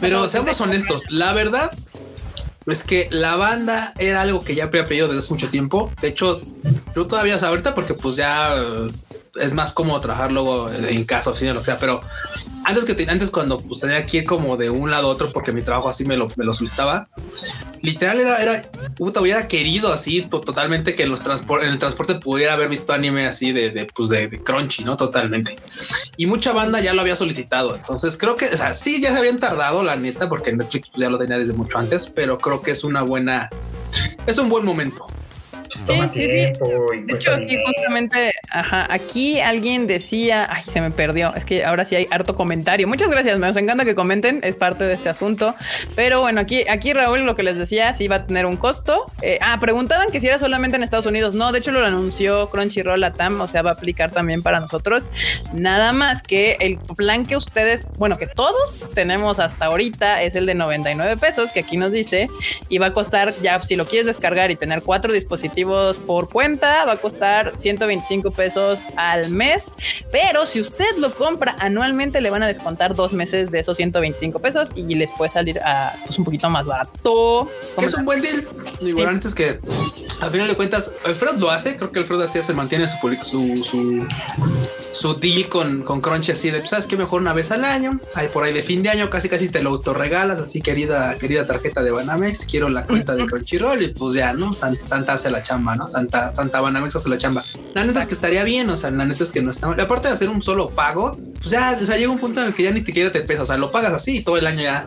pero 0.00 0.28
seamos 0.28 0.60
honestos, 0.60 1.02
la 1.08 1.32
verdad 1.32 1.70
es 2.66 2.82
que 2.82 3.08
la 3.10 3.36
banda 3.36 3.92
era 3.98 4.22
algo 4.22 4.42
que 4.42 4.54
ya 4.54 4.64
había 4.64 4.84
pedido 4.86 5.06
desde 5.08 5.20
hace 5.20 5.32
mucho 5.34 5.50
tiempo. 5.50 5.92
De 6.00 6.08
hecho, 6.08 6.40
yo 6.96 7.06
todavía, 7.06 7.38
sea, 7.38 7.48
ahorita 7.48 7.74
porque 7.74 7.92
pues 7.94 8.16
ya 8.16 8.54
es 9.40 9.54
más 9.54 9.72
cómodo 9.72 10.00
trabajar 10.00 10.32
luego 10.32 10.70
en 10.70 11.04
casa, 11.04 11.30
oficina, 11.30 11.52
lo 11.54 11.60
que 11.60 11.66
sea, 11.66 11.78
pero 11.78 12.00
antes 12.64 12.84
que 12.84 12.94
te- 12.94 13.10
antes 13.10 13.30
cuando 13.30 13.60
pues, 13.60 13.80
tenía 13.80 14.04
que 14.06 14.18
ir 14.18 14.24
como 14.24 14.56
de 14.56 14.70
un 14.70 14.90
lado 14.90 15.08
a 15.08 15.10
otro 15.10 15.30
porque 15.32 15.52
mi 15.52 15.62
trabajo 15.62 15.88
así 15.88 16.04
me 16.04 16.16
lo, 16.16 16.28
me 16.36 16.44
lo 16.44 16.54
solicitaba, 16.54 17.08
literal 17.82 18.20
era, 18.20 18.38
era, 18.38 18.62
puta, 18.96 19.20
hubiera 19.20 19.46
querido 19.48 19.92
así, 19.92 20.22
pues 20.22 20.44
totalmente 20.44 20.94
que 20.94 21.02
en, 21.02 21.10
los 21.10 21.20
en 21.22 21.68
el 21.70 21.78
transporte 21.78 22.14
pudiera 22.16 22.54
haber 22.54 22.68
visto 22.68 22.92
anime 22.92 23.26
así 23.26 23.52
de, 23.52 23.70
de, 23.70 23.86
pues, 23.86 24.08
de, 24.08 24.28
de 24.28 24.42
crunchy, 24.42 24.84
¿no? 24.84 24.96
Totalmente. 24.96 25.56
Y 26.16 26.26
mucha 26.26 26.52
banda 26.52 26.80
ya 26.80 26.94
lo 26.94 27.00
había 27.02 27.16
solicitado. 27.16 27.74
Entonces 27.76 28.16
creo 28.16 28.36
que, 28.36 28.46
o 28.46 28.56
sea, 28.56 28.72
sí, 28.72 29.00
ya 29.02 29.10
se 29.12 29.18
habían 29.18 29.38
tardado, 29.38 29.82
la 29.84 29.96
neta, 29.96 30.28
porque 30.28 30.52
Netflix 30.52 30.90
ya 30.96 31.10
lo 31.10 31.18
tenía 31.18 31.36
desde 31.38 31.52
mucho 31.52 31.78
antes, 31.78 32.10
pero 32.14 32.38
creo 32.38 32.62
que 32.62 32.70
es 32.70 32.84
una 32.84 33.02
buena, 33.02 33.50
es 34.26 34.38
un 34.38 34.48
buen 34.48 34.64
momento. 34.64 35.06
Toma 35.86 36.10
sí, 36.12 36.26
sí. 36.28 36.52
y 36.96 37.02
De 37.02 37.14
hecho, 37.14 37.32
aquí 37.32 37.58
justamente, 37.64 38.32
ajá, 38.50 38.86
aquí 38.90 39.40
alguien 39.40 39.86
decía, 39.86 40.46
ay, 40.48 40.62
se 40.62 40.80
me 40.80 40.90
perdió, 40.90 41.34
es 41.34 41.44
que 41.44 41.64
ahora 41.64 41.84
sí 41.84 41.96
hay 41.96 42.06
harto 42.10 42.34
comentario. 42.34 42.88
Muchas 42.88 43.08
gracias, 43.08 43.38
me 43.38 43.46
nos 43.46 43.56
encanta 43.56 43.84
que 43.84 43.94
comenten, 43.94 44.40
es 44.42 44.56
parte 44.56 44.84
de 44.84 44.94
este 44.94 45.08
asunto. 45.08 45.54
Pero 45.94 46.20
bueno, 46.20 46.40
aquí, 46.40 46.64
aquí 46.68 46.92
Raúl 46.92 47.20
lo 47.20 47.36
que 47.36 47.42
les 47.42 47.58
decía, 47.58 47.92
sí 47.94 48.08
va 48.08 48.16
a 48.16 48.26
tener 48.26 48.46
un 48.46 48.56
costo. 48.56 49.06
Eh, 49.22 49.38
ah, 49.42 49.58
preguntaban 49.60 50.10
que 50.10 50.20
si 50.20 50.26
era 50.26 50.38
solamente 50.38 50.76
en 50.76 50.82
Estados 50.82 51.06
Unidos. 51.06 51.34
No, 51.34 51.52
de 51.52 51.58
hecho 51.58 51.70
lo 51.70 51.84
anunció 51.84 52.48
Crunchyroll 52.48 53.00
Latam, 53.00 53.40
o 53.40 53.48
sea, 53.48 53.62
va 53.62 53.70
a 53.70 53.74
aplicar 53.74 54.10
también 54.10 54.42
para 54.42 54.60
nosotros. 54.60 55.04
Nada 55.52 55.92
más 55.92 56.22
que 56.22 56.56
el 56.60 56.78
plan 56.96 57.26
que 57.26 57.36
ustedes, 57.36 57.86
bueno, 57.98 58.16
que 58.16 58.26
todos 58.26 58.90
tenemos 58.94 59.38
hasta 59.38 59.66
ahorita 59.66 60.22
es 60.22 60.34
el 60.34 60.46
de 60.46 60.54
99 60.54 61.16
pesos, 61.16 61.50
que 61.52 61.60
aquí 61.60 61.76
nos 61.76 61.92
dice, 61.92 62.28
y 62.68 62.78
va 62.78 62.86
a 62.86 62.92
costar, 62.92 63.34
ya 63.42 63.60
si 63.60 63.76
lo 63.76 63.86
quieres 63.86 64.06
descargar 64.06 64.50
y 64.50 64.56
tener 64.56 64.82
cuatro 64.82 65.12
dispositivos 65.12 65.73
por 66.06 66.28
cuenta, 66.28 66.84
va 66.84 66.92
a 66.92 66.96
costar 66.96 67.52
125 67.58 68.30
pesos 68.30 68.80
al 68.96 69.30
mes. 69.30 69.70
Pero 70.10 70.46
si 70.46 70.60
usted 70.60 70.96
lo 70.98 71.14
compra 71.14 71.56
anualmente, 71.58 72.20
le 72.20 72.30
van 72.30 72.42
a 72.42 72.46
descontar 72.46 72.94
dos 72.94 73.12
meses 73.12 73.50
de 73.50 73.60
esos 73.60 73.76
125 73.76 74.38
pesos 74.38 74.70
y 74.74 74.82
les 74.94 75.10
puede 75.12 75.30
salir 75.30 75.58
a 75.60 75.94
pues, 76.04 76.18
un 76.18 76.24
poquito 76.24 76.48
más 76.50 76.66
barato. 76.66 77.48
Es 77.80 77.94
un 77.94 78.04
buen 78.04 78.20
deal. 78.20 78.46
Sí. 78.80 78.94
antes 79.02 79.34
que 79.34 79.58
al 80.20 80.30
final 80.30 80.48
de 80.48 80.54
cuentas, 80.54 80.92
Alfred 81.04 81.36
lo 81.38 81.50
hace. 81.50 81.76
Creo 81.76 81.90
que 81.92 82.00
Alfred 82.00 82.20
así 82.22 82.42
se 82.42 82.52
mantiene 82.54 82.86
su, 82.86 82.96
su, 83.22 83.64
su, 83.64 84.06
su 84.92 85.14
deal 85.14 85.48
con, 85.48 85.82
con 85.82 86.00
Crunchy 86.00 86.32
así 86.32 86.50
de, 86.50 86.58
pues, 86.58 86.70
sabes 86.70 86.86
que 86.86 86.96
mejor 86.96 87.20
una 87.20 87.32
vez 87.32 87.50
al 87.50 87.64
año. 87.64 88.00
Hay 88.14 88.28
por 88.28 88.44
ahí 88.44 88.52
de 88.52 88.62
fin 88.62 88.82
de 88.82 88.90
año, 88.90 89.10
casi 89.10 89.28
casi 89.28 89.48
te 89.48 89.62
lo 89.62 89.70
autorregalas. 89.70 90.38
Así, 90.40 90.60
querida, 90.60 91.16
querida 91.18 91.46
tarjeta 91.46 91.82
de 91.82 91.90
Banamex, 91.90 92.44
quiero 92.46 92.68
la 92.68 92.84
cuenta 92.84 93.14
de 93.14 93.26
Crunchyroll 93.26 93.82
y 93.82 93.88
pues 93.88 94.14
ya, 94.14 94.32
¿no? 94.32 94.52
San- 94.54 94.78
Santa 94.86 95.14
hace 95.14 95.30
la 95.30 95.42
chamba, 95.42 95.63
¿no? 95.76 95.88
Santa, 95.88 96.32
Santa 96.32 96.60
Banamex 96.60 96.96
hace 96.96 97.08
la 97.08 97.18
chamba. 97.18 97.42
La 97.74 97.84
neta 97.84 98.00
es 98.00 98.06
que 98.06 98.14
estaría 98.14 98.44
bien, 98.44 98.68
o 98.70 98.76
sea, 98.76 98.90
la 98.90 99.04
neta 99.04 99.22
es 99.24 99.32
que 99.32 99.42
no 99.42 99.50
está 99.50 99.66
mal. 99.68 99.80
Aparte 99.80 100.08
de 100.08 100.14
hacer 100.14 100.28
un 100.28 100.42
solo 100.42 100.70
pago, 100.70 101.16
pues 101.34 101.50
ya, 101.50 101.76
o 101.80 101.84
sea, 101.84 101.96
llega 101.96 102.10
un 102.10 102.18
punto 102.18 102.40
en 102.40 102.48
el 102.48 102.54
que 102.54 102.62
ya 102.64 102.70
ni 102.70 102.84
siquiera 102.84 103.10
te 103.10 103.20
pesa, 103.22 103.42
o 103.42 103.46
sea, 103.46 103.56
lo 103.56 103.70
pagas 103.72 103.92
así 103.92 104.18
y 104.18 104.22
todo 104.24 104.36
el 104.36 104.46
año 104.46 104.62
ya. 104.62 104.86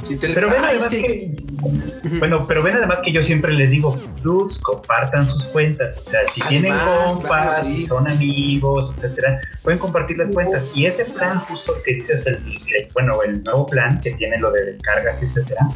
sin 0.00 0.18
Pero 0.18 0.50
ven 0.50 0.64
es 0.64 0.70
además 0.70 0.88
que- 0.88 1.02
que, 1.02 2.18
bueno, 2.18 2.46
pero 2.46 2.62
ven 2.62 2.76
además 2.76 2.98
que 3.04 3.12
yo 3.12 3.22
siempre 3.22 3.52
les 3.52 3.70
digo, 3.70 4.00
dudes, 4.22 4.58
compartan 4.58 5.26
sus 5.28 5.44
cuentas, 5.46 5.98
o 5.98 6.04
sea, 6.08 6.20
si 6.32 6.40
tienen 6.42 6.72
compas, 6.72 7.44
claro, 7.46 7.64
sí. 7.64 7.76
si 7.76 7.86
son 7.86 8.08
amigos, 8.08 8.92
etcétera, 8.96 9.40
pueden 9.62 9.78
compartir 9.78 10.16
las 10.18 10.30
cuentas. 10.30 10.64
Y 10.74 10.86
ese 10.86 11.04
plan 11.06 11.40
justo 11.40 11.74
que 11.84 11.94
dices, 11.94 12.26
el, 12.26 12.36
el- 12.36 12.88
bueno, 12.94 13.18
el 13.22 13.42
nuevo 13.42 13.66
plan 13.66 14.00
que 14.00 14.12
tiene 14.14 14.38
lo 14.38 14.50
de 14.50 14.64
descargas, 14.64 15.22
etcétera, 15.22 15.68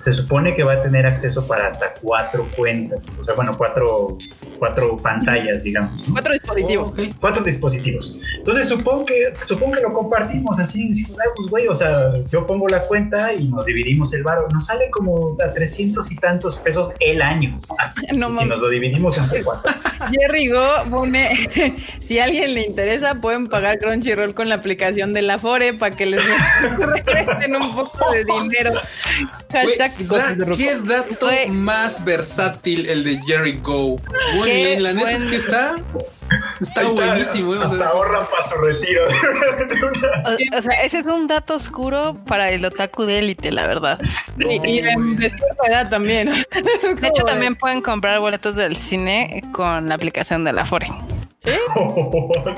se 0.00 0.12
supone 0.14 0.54
que 0.54 0.62
va 0.62 0.74
a 0.74 0.82
tener 0.82 1.06
acceso 1.06 1.46
para 1.46 1.66
hasta 1.68 1.94
cuatro 2.00 2.46
cuentas, 2.56 3.16
o 3.18 3.24
sea, 3.24 3.34
bueno, 3.34 3.52
cuatro, 3.56 3.75
cuatro 4.58 4.96
pantallas, 4.96 5.62
digamos. 5.62 6.08
¿no? 6.08 6.14
Cuatro 6.14 6.32
dispositivos. 6.32 6.86
Oh, 6.86 6.90
ok. 6.90 7.00
cuatro 7.20 7.42
dispositivos. 7.44 8.18
Entonces 8.38 8.68
supongo 8.68 9.04
que 9.04 9.32
supongo 9.44 9.74
que 9.76 9.82
lo 9.82 9.92
compartimos 9.92 10.58
así, 10.58 10.88
decimos, 10.88 11.18
"Ay, 11.20 11.28
pues 11.36 11.50
güey, 11.50 11.68
o 11.68 11.74
sea, 11.76 12.12
yo 12.30 12.46
pongo 12.46 12.66
la 12.68 12.80
cuenta 12.80 13.32
y 13.34 13.48
nos 13.48 13.64
dividimos 13.66 14.12
el 14.14 14.22
varo. 14.22 14.48
Nos 14.52 14.66
sale 14.66 14.90
como 14.90 15.36
a 15.44 15.52
300 15.52 16.10
y 16.12 16.16
tantos 16.16 16.56
pesos 16.56 16.90
el 17.00 17.20
año. 17.22 17.56
No 18.16 18.30
si 18.38 18.44
nos 18.46 18.58
lo 18.60 18.68
dividimos 18.68 19.18
entre 19.18 19.42
cuatro. 19.44 19.72
Jerry 20.10 20.48
Go 20.48 20.84
pone, 20.90 21.74
si 22.00 22.18
a 22.18 22.24
alguien 22.24 22.54
le 22.54 22.62
interesa, 22.62 23.14
pueden 23.16 23.46
pagar 23.46 23.78
Crunchyroll 23.78 24.34
con 24.34 24.48
la 24.48 24.56
aplicación 24.56 25.12
de 25.14 25.22
la 25.22 25.38
Fore 25.38 25.74
para 25.74 25.94
que 25.94 26.06
les 26.06 26.22
regresen 26.78 27.56
un 27.56 27.74
poco 27.74 28.10
de 28.12 28.24
dinero. 28.24 28.74
Hashtag 29.52 29.92
Güey, 30.06 30.34
Ruco. 30.36 30.56
qué 30.56 30.74
dato 30.84 31.16
Güey. 31.26 31.48
más 31.48 32.04
versátil 32.04 32.88
el 32.88 33.04
de 33.04 33.18
Jerry 33.26 33.56
Go. 33.62 33.96
Bien, 34.44 34.82
la 34.82 34.92
neta 34.92 35.10
es 35.12 35.24
que 35.24 35.36
está, 35.36 35.76
está 36.60 36.84
buenísimo. 36.88 37.54
eh, 37.54 37.58
o 37.58 37.62
Hasta 37.62 37.78
sea, 37.78 37.88
ahorran 37.88 38.24
para 38.30 38.44
su 38.44 38.54
retiro. 38.56 39.02
O, 40.26 40.58
o 40.58 40.60
sea, 40.62 40.82
ese 40.82 40.98
es 40.98 41.06
un 41.06 41.26
dato 41.28 41.54
oscuro 41.54 42.16
para 42.26 42.50
el 42.50 42.64
otaku 42.64 43.04
de 43.04 43.20
élite, 43.20 43.52
la 43.52 43.66
verdad. 43.66 44.00
Y, 44.38 44.66
y 44.68 44.78
en- 44.80 45.16
de 45.16 45.30
cierta 45.30 45.66
edad 45.68 45.88
también. 45.90 46.26
De 47.00 47.06
hecho, 47.08 47.22
también 47.26 47.54
pueden 47.54 47.80
comprar 47.80 48.18
boletos 48.18 48.56
del 48.56 48.76
cine 48.76 49.42
con 49.52 49.88
la 49.88 49.94
aplicación 49.94 50.42
de 50.44 50.52
la 50.52 50.64
Fore. 50.64 50.88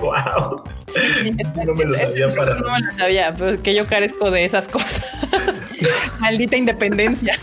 Wow. 0.01 0.63
no 1.67 1.75
me 1.75 1.85
lo 1.85 1.95
sabía 1.95 2.35
para 2.35 2.55
No 2.55 2.73
me 2.73 2.81
lo 2.81 2.93
sabía, 2.97 3.35
pero 3.37 3.63
que 3.63 3.75
yo 3.75 3.87
carezco 3.87 4.31
de 4.31 4.45
esas 4.45 4.69
cosas. 4.69 5.05
Maldita 6.21 6.57
independencia. 6.57 7.39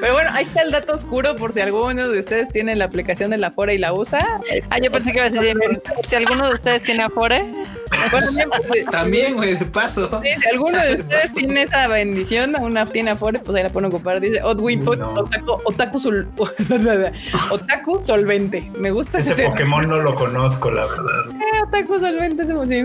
Pero 0.00 0.12
bueno, 0.12 0.30
ahí 0.32 0.44
está 0.44 0.62
el 0.62 0.70
dato 0.70 0.94
oscuro 0.94 1.36
por 1.36 1.52
si 1.52 1.60
alguno 1.60 2.08
de 2.08 2.18
ustedes 2.18 2.48
tiene 2.48 2.76
la 2.76 2.86
aplicación 2.86 3.30
de 3.30 3.38
la 3.38 3.50
Fora 3.50 3.72
y 3.72 3.78
la 3.78 3.92
usa. 3.92 4.40
Ah, 4.68 4.78
yo 4.78 4.90
pensé 4.90 5.12
que 5.12 5.18
iba 5.18 5.26
a 5.26 5.30
decir, 5.30 5.56
por 5.94 6.06
si 6.06 6.16
alguno 6.16 6.48
de 6.48 6.54
ustedes 6.54 6.82
tiene 6.82 7.02
Afore, 7.02 7.44
también, 7.90 8.50
También, 8.90 9.34
güey, 9.34 9.54
de 9.56 9.66
paso. 9.66 10.08
Sí, 10.22 10.28
si 10.40 10.48
alguno 10.48 10.78
de 10.78 10.94
ustedes 11.00 11.34
tiene 11.34 11.62
esa 11.62 11.88
bendición, 11.88 12.54
una 12.60 12.86
tiene 12.86 13.10
Afore, 13.10 13.38
pues 13.40 13.56
ahí 13.56 13.62
la 13.62 13.70
pueden 13.70 13.88
ocupar. 13.92 14.20
Dice 14.20 14.42
Odwin 14.42 14.84
No. 14.84 14.90
otaku, 14.92 15.52
otaku, 15.64 16.00
sol- 16.00 16.28
otaku 17.50 17.98
solvente. 18.04 18.70
Me 18.78 18.90
gusta 18.90 19.18
Ese 19.18 19.32
ese 19.32 19.44
Pokémon 19.48 19.88
no 19.88 19.96
lo 19.96 20.14
conozco, 20.14 20.70
la 20.70 20.86
verdad. 20.86 21.30
Eh, 21.30 21.62
otaku 21.66 21.98
solvente, 21.98 22.42
ese 22.44 22.54
sí. 22.66 22.84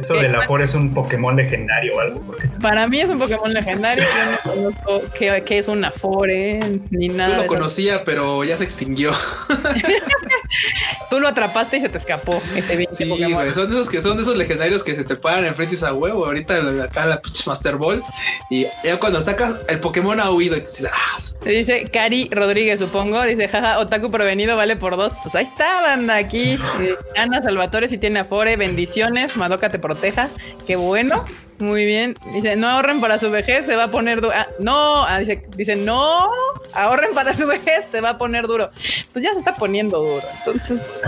Eso 0.00 0.14
de 0.14 0.28
la 0.28 0.46
por 0.46 0.62
es 0.62 0.74
un 0.74 0.92
Pokémon 0.94 1.34
legendario 1.36 1.92
o 1.96 2.00
algo. 2.00 2.20
porque- 2.22 2.48
Para 2.60 2.86
mí 2.86 3.00
es 3.00 3.10
un 3.10 3.18
Pokémon 3.18 3.52
legendario. 3.52 4.04
Yo 4.04 4.52
no 4.62 4.72
conozco 4.82 5.02
qué, 5.18 5.42
qué 5.44 5.58
es 5.58 5.68
una 5.68 5.90
Fore 5.90 6.60
ni 6.90 7.08
nada. 7.08 7.30
Yo 7.30 7.34
lo 7.36 7.40
eso. 7.42 7.46
conocía, 7.48 8.04
pero 8.04 8.44
ya 8.44 8.56
se 8.56 8.64
extinguió. 8.64 9.12
Tú 11.10 11.20
lo 11.20 11.28
atrapaste 11.28 11.76
y 11.78 11.80
se 11.80 11.88
te 11.88 11.98
escapó 11.98 12.40
ese 12.56 12.76
bien 12.76 12.88
Sí, 12.92 13.04
Pokémon. 13.06 13.34
güey. 13.34 13.52
Son 13.52 13.68
de 13.68 13.74
esos 13.74 13.88
que 13.88 14.00
son 14.00 14.16
de 14.16 14.22
esos 14.22 14.36
legendarios 14.36 14.82
que 14.84 14.94
se 14.94 15.04
te 15.04 15.16
paran 15.16 15.44
enfrente 15.46 15.76
y 15.80 15.84
a 15.84 15.92
huevo. 15.92 16.26
Ahorita 16.26 16.58
la- 16.58 16.84
acá 16.84 17.06
la 17.06 17.20
pinche 17.20 17.44
Master 17.46 17.76
Ball. 17.76 18.02
Y 18.50 18.66
ya 18.84 18.98
cuando 18.98 19.20
sacas 19.20 19.58
el 19.68 19.80
Pokémon 19.80 20.18
ha 20.20 20.30
huido 20.30 20.56
y 20.56 20.60
te 20.60 20.66
dices, 20.66 20.90
ah, 20.92 21.18
Dice 21.44 21.84
Cari 21.92 22.28
Rodríguez, 22.30 22.78
supongo. 22.80 23.22
Dice, 23.22 23.48
jaja, 23.48 23.78
Otaku 23.78 24.10
prevenido 24.10 24.56
vale 24.56 24.76
por 24.76 24.96
dos. 24.96 25.14
Pues 25.22 25.34
ahí 25.34 25.44
está, 25.44 25.80
banda, 25.82 26.16
aquí. 26.16 26.58
Eh, 26.80 26.94
Ana 27.16 27.42
Salvatore, 27.42 27.88
si 27.88 27.98
tiene 27.98 28.20
Afore, 28.20 28.56
bendiciones. 28.56 29.36
Madoka 29.48 29.68
te 29.70 29.78
proteja. 29.78 30.28
Qué 30.66 30.76
bueno. 30.76 31.24
Muy 31.58 31.86
bien. 31.86 32.14
Dice, 32.32 32.54
no 32.56 32.68
ahorren 32.68 33.00
para 33.00 33.18
su 33.18 33.30
vejez, 33.30 33.64
se 33.66 33.74
va 33.76 33.84
a 33.84 33.90
poner 33.90 34.20
duro. 34.20 34.34
no, 34.60 35.04
ah, 35.04 35.18
dice, 35.18 35.42
dice, 35.56 35.74
no, 35.74 36.30
ahorren 36.74 37.14
para 37.14 37.34
su 37.34 37.46
vejez, 37.48 37.86
se 37.86 38.00
va 38.00 38.10
a 38.10 38.18
poner 38.18 38.46
duro. 38.46 38.68
Pues 39.12 39.24
ya 39.24 39.32
se 39.32 39.38
está 39.38 39.54
poniendo 39.54 39.98
duro. 40.00 40.26
Entonces, 40.38 40.80
pues. 40.80 41.02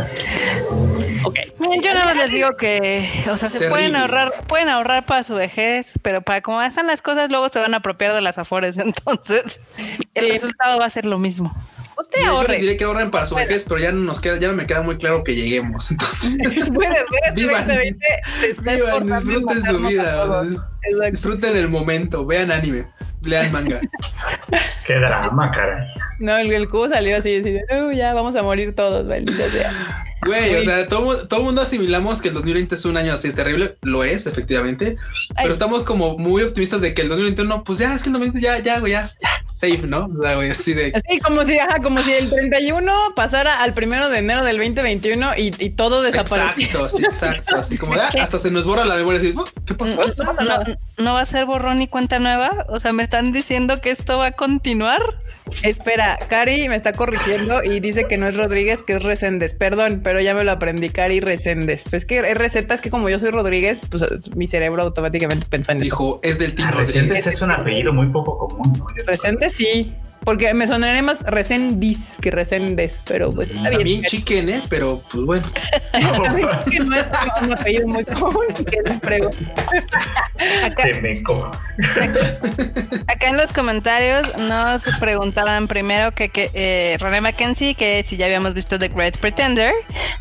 Ok. 1.24 1.37
Yo 1.83 1.92
nada 1.94 2.07
más 2.07 2.16
les 2.16 2.31
digo 2.33 2.57
que, 2.59 3.07
o 3.31 3.37
sea, 3.37 3.48
se 3.50 3.59
Terrible. 3.59 3.68
pueden 3.68 3.96
ahorrar, 3.96 4.33
pueden 4.48 4.68
ahorrar 4.70 5.05
para 5.05 5.22
su 5.22 5.35
vejez, 5.35 5.92
pero 6.03 6.22
para 6.22 6.40
cómo 6.40 6.61
están 6.62 6.87
las 6.87 7.03
cosas, 7.03 7.31
luego 7.31 7.48
se 7.50 7.59
van 7.61 7.74
a 7.74 7.76
apropiar 7.76 8.14
de 8.14 8.22
las 8.22 8.38
afores. 8.38 8.76
Entonces, 8.79 9.61
el 10.14 10.24
Sí. 10.26 10.33
resultado 10.33 10.79
va 10.81 10.87
a 10.87 10.90
ser 10.90 11.05
lo 11.07 11.18
mismo. 11.18 11.55
Usted 12.01 12.17
yo 12.21 12.23
les 12.23 12.31
ahorre. 12.31 12.59
diré 12.59 12.77
que 12.77 12.85
ahorren 12.85 13.11
para 13.11 13.27
su 13.27 13.35
vejez, 13.35 13.65
pero 13.69 13.79
ya 13.79 13.93
no 13.93 14.01
nos 14.01 14.21
queda, 14.21 14.39
ya 14.39 14.49
no 14.49 14.55
me 14.55 14.67
queda 14.67 14.83
muy 14.83 14.97
claro 14.97 15.23
que 15.23 15.35
lleguemos. 15.35 15.91
Entonces, 15.91 16.31
ser, 16.31 17.07
este 17.27 17.41
Vivan. 17.41 17.67
2020 17.67 18.07
se 18.41 18.51
está 18.51 18.75
vivan, 18.75 19.07
disfruten 19.07 19.63
su 19.63 19.79
vida. 19.81 20.43
Disfruten 21.11 21.57
el 21.57 21.69
momento, 21.69 22.25
vean 22.27 22.51
anime, 22.51 22.87
lean 23.23 23.53
manga. 23.53 23.81
Qué 24.87 24.95
drama, 24.95 25.51
caray. 25.53 25.87
No, 26.21 26.37
el, 26.37 26.53
el 26.53 26.69
cubo 26.69 26.88
salió 26.88 27.16
así, 27.16 27.37
así 27.37 27.51
de, 27.53 27.62
"Uh, 27.73 27.93
ya 27.93 28.12
vamos 28.14 28.35
a 28.37 28.43
morir 28.43 28.75
todos, 28.75 29.07
maldita 29.07 29.49
sea. 29.51 29.73
Güey, 30.27 30.55
o 30.57 30.62
sea, 30.62 30.87
todo, 30.88 31.27
todo 31.29 31.43
mundo 31.43 31.62
asimilamos 31.62 32.21
que 32.21 32.29
el 32.29 32.35
2020 32.35 32.75
es 32.75 32.85
un 32.85 32.97
año 32.99 33.14
así, 33.14 33.29
es 33.29 33.35
terrible, 33.35 33.79
lo 33.83 34.05
es, 34.05 34.27
efectivamente, 34.27 34.97
Ay. 35.31 35.45
pero 35.45 35.53
estamos 35.53 35.83
como 35.85 36.19
muy 36.19 36.43
optimistas 36.43 36.83
de 36.83 36.93
que 36.93 37.01
el 37.03 37.09
2021, 37.09 37.64
pues 37.64 37.79
ya, 37.79 37.95
es 37.95 38.03
que 38.03 38.11
el 38.11 38.14
2020 38.14 38.40
ya, 38.47 38.59
ya, 38.59 38.81
güey, 38.81 38.93
ya, 38.93 39.09
ya, 39.23 39.45
safe, 39.51 39.87
¿no? 39.87 40.11
O 40.12 40.16
sea, 40.16 40.35
güey, 40.37 40.51
así 40.51 40.75
de... 40.75 40.93
Así 40.95 41.21
como 41.21 41.43
si, 41.45 41.59
ajá, 41.59 41.79
como 41.83 42.03
si 42.03 42.12
el 42.12 42.29
31 42.29 42.93
pasara 43.16 43.62
al 43.62 43.73
primero 43.73 44.11
de 44.11 44.19
enero 44.19 44.45
del 44.45 44.59
2021 44.59 45.37
y, 45.38 45.55
y 45.59 45.71
todo 45.71 46.03
desapareció. 46.03 46.64
Exacto, 46.66 46.90
sí, 46.90 47.05
exacto, 47.05 47.57
así 47.57 47.79
como 47.79 47.95
de, 47.95 48.01
ah, 48.03 48.11
hasta 48.21 48.38
se 48.38 48.51
nos 48.51 48.66
borra 48.66 48.85
la 48.85 48.97
memoria, 48.97 49.19
así, 49.21 49.33
"Oh, 49.35 49.45
¿qué 49.64 49.73
pasó? 49.75 49.97
pasa 49.97 50.33
nada. 50.45 50.64
No, 50.64 50.69
no 50.98 51.14
va 51.14 51.20
a 51.20 51.26
ser 51.26 51.46
borrón 51.46 51.80
y 51.83 51.88
cuenta 51.88 52.18
nueva. 52.18 52.66
O 52.68 52.80
sea, 52.80 52.92
me 52.92 53.02
están 53.02 53.33
diciendo 53.33 53.80
que 53.80 53.90
esto 53.90 54.18
va 54.18 54.26
a 54.26 54.33
continuar. 54.33 55.00
Espera, 55.62 56.18
Cari 56.28 56.68
me 56.68 56.76
está 56.76 56.92
corrigiendo 56.92 57.62
y 57.64 57.80
dice 57.80 58.06
que 58.06 58.16
no 58.18 58.28
es 58.28 58.37
Rodríguez, 58.37 58.83
que 58.83 58.94
es 58.94 59.02
Reséndez. 59.02 59.54
Perdón, 59.54 60.00
pero 60.04 60.20
ya 60.20 60.35
me 60.35 60.44
lo 60.44 60.52
aprendí, 60.52 60.90
Cari 60.90 61.20
Reséndez. 61.20 61.85
Pues 61.88 62.04
que 62.04 62.20
es 62.20 62.80
que 62.80 62.90
como 62.90 63.09
yo 63.09 63.18
soy 63.18 63.30
Rodríguez, 63.30 63.80
pues 63.90 64.04
mi 64.35 64.46
cerebro 64.46 64.83
automáticamente 64.83 65.46
pensó 65.48 65.72
en 65.72 65.78
eso. 65.78 65.85
Dijo, 65.85 66.20
es 66.22 66.38
del 66.38 66.54
Team 66.54 66.68
Ah, 66.68 66.72
Rodríguez. 66.72 67.26
Es 67.26 67.42
un 67.42 67.50
apellido 67.50 67.92
muy 67.92 68.09
poco 68.09 68.37
común, 68.48 68.72
¿no? 68.78 68.87
Reséndez 69.06 69.54
sí, 69.54 69.92
porque 70.24 70.52
me 70.54 70.66
sonaré 70.66 71.02
más 71.02 71.22
Reséndiz 71.22 71.98
que 72.20 72.30
Reséndez, 72.30 73.02
pero 73.06 73.33
pues 73.33 73.50
está 73.50 73.70
bien. 73.70 73.72
También 73.72 74.02
chicken, 74.04 74.48
¿eh? 74.50 74.62
Pero, 74.68 75.02
pues 75.11 75.24
bueno. 75.24 75.46
que 76.70 76.78
no 76.80 76.96
es 76.96 77.06
un 77.42 77.52
apellido 77.52 77.88
muy 77.88 78.04
común 78.04 78.46
que 78.70 78.78
es 78.85 78.90
un 78.90 79.00
frego. 79.00 79.30
Acá, 80.64 80.85
Acá 83.06 83.28
en 83.28 83.37
los 83.37 83.52
comentarios 83.52 84.26
nos 84.38 84.85
preguntaban 84.98 85.68
primero 85.68 86.12
que, 86.12 86.28
que 86.28 86.50
eh, 86.54 86.96
René 86.98 87.20
Mackenzie 87.20 87.74
que 87.74 88.02
si 88.04 88.16
ya 88.16 88.26
habíamos 88.26 88.54
visto 88.54 88.78
The 88.78 88.88
Great 88.88 89.18
Pretender, 89.18 89.72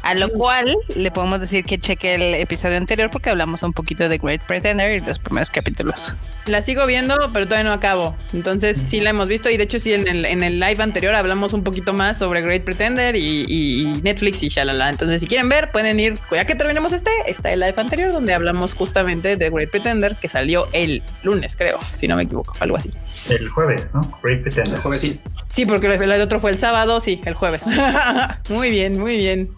a 0.03 0.13
lo 0.15 0.29
cual 0.29 0.75
le 0.95 1.11
podemos 1.11 1.41
decir 1.41 1.65
que 1.65 1.77
cheque 1.77 2.15
el 2.15 2.35
episodio 2.35 2.77
anterior 2.77 3.09
porque 3.09 3.29
hablamos 3.29 3.63
un 3.63 3.73
poquito 3.73 4.03
de 4.03 4.09
The 4.09 4.17
Great 4.17 4.41
Pretender 4.45 4.95
y 4.95 4.99
los 5.05 5.19
primeros 5.19 5.49
capítulos. 5.49 6.13
La 6.45 6.61
sigo 6.61 6.85
viendo, 6.85 7.15
pero 7.33 7.45
todavía 7.45 7.69
no 7.69 7.73
acabo. 7.73 8.15
Entonces 8.33 8.77
sí 8.77 9.01
la 9.01 9.11
hemos 9.11 9.27
visto 9.27 9.49
y 9.49 9.57
de 9.57 9.63
hecho 9.63 9.79
sí 9.79 9.88
en 9.93 10.07
el, 10.07 10.25
en 10.25 10.43
el 10.43 10.59
live 10.59 10.81
anterior 10.83 11.13
hablamos 11.15 11.53
un 11.53 11.63
poquito 11.63 11.93
más 11.93 12.17
sobre 12.19 12.41
Great 12.41 12.63
Pretender 12.63 13.15
y, 13.15 13.45
y- 13.47 13.81
y 13.81 13.85
Netflix 14.01 14.43
y 14.43 14.49
shalala. 14.49 14.89
Entonces 14.89 15.21
si 15.21 15.27
quieren 15.27 15.49
ver 15.49 15.71
pueden 15.71 15.99
ir, 15.99 16.17
ya 16.31 16.45
que 16.45 16.55
terminemos 16.55 16.93
este, 16.93 17.09
está 17.27 17.51
el 17.51 17.59
live 17.59 17.75
anterior 17.77 18.11
donde 18.11 18.33
hablamos 18.33 18.73
justamente 18.73 19.37
de 19.37 19.49
Great 19.49 19.69
Pretender 19.69 20.15
que 20.15 20.27
salió 20.27 20.67
el 20.73 21.01
lunes 21.23 21.55
creo, 21.55 21.77
si 21.95 22.07
no 22.07 22.15
me 22.15 22.23
equivoco, 22.23 22.53
algo 22.59 22.77
así. 22.77 22.91
El 23.29 23.49
jueves, 23.49 23.93
¿no? 23.93 24.01
Great 24.23 24.41
Pretender. 24.43 24.75
El 24.75 24.81
juevesín. 24.81 25.19
Sí, 25.51 25.65
porque 25.65 25.87
el, 25.87 26.01
el 26.11 26.21
otro 26.21 26.39
fue 26.39 26.51
el 26.51 26.57
sábado, 26.57 27.01
sí, 27.01 27.21
el 27.25 27.33
jueves. 27.33 27.63
muy 28.49 28.69
bien, 28.69 28.99
muy 28.99 29.17
bien. 29.17 29.49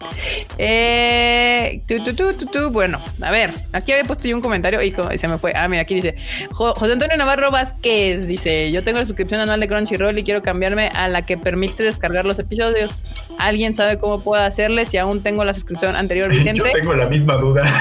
Eh, 0.58 1.82
tu, 1.86 2.02
tu, 2.04 2.14
tu, 2.14 2.32
tu, 2.34 2.46
tu. 2.46 2.70
Bueno, 2.70 2.98
a 3.20 3.30
ver, 3.30 3.50
aquí 3.72 3.92
había 3.92 4.04
puesto 4.04 4.26
yo 4.28 4.36
un 4.36 4.42
comentario 4.42 4.80
y 4.82 4.92
se 5.18 5.28
me 5.28 5.38
fue. 5.38 5.52
Ah, 5.54 5.68
mira, 5.68 5.82
aquí 5.82 5.94
dice 5.94 6.14
Jo- 6.50 6.74
José 6.74 6.92
Antonio 6.92 7.16
Navarro 7.16 7.50
Vázquez. 7.50 8.26
Dice: 8.26 8.70
Yo 8.72 8.82
tengo 8.84 8.98
la 8.98 9.04
suscripción 9.04 9.40
anual 9.40 9.60
de 9.60 9.68
Crunchyroll 9.68 10.18
quiero 10.22 10.42
cambiarme 10.42 10.88
a 10.88 11.08
la 11.08 11.22
que 11.22 11.36
permite 11.36 11.82
descargar 11.82 12.24
los 12.24 12.38
episodios. 12.38 13.06
¿Alguien 13.38 13.74
sabe 13.74 13.98
cómo 13.98 14.22
puedo 14.22 14.42
hacerle 14.42 14.86
si 14.86 14.98
aún 14.98 15.22
tengo 15.22 15.44
la 15.44 15.54
suscripción 15.54 15.96
anterior 15.96 16.26
Yo 16.32 16.38
vigente? 16.38 16.70
tengo 16.72 16.94
la 16.94 17.08
misma 17.08 17.36
duda. 17.36 17.62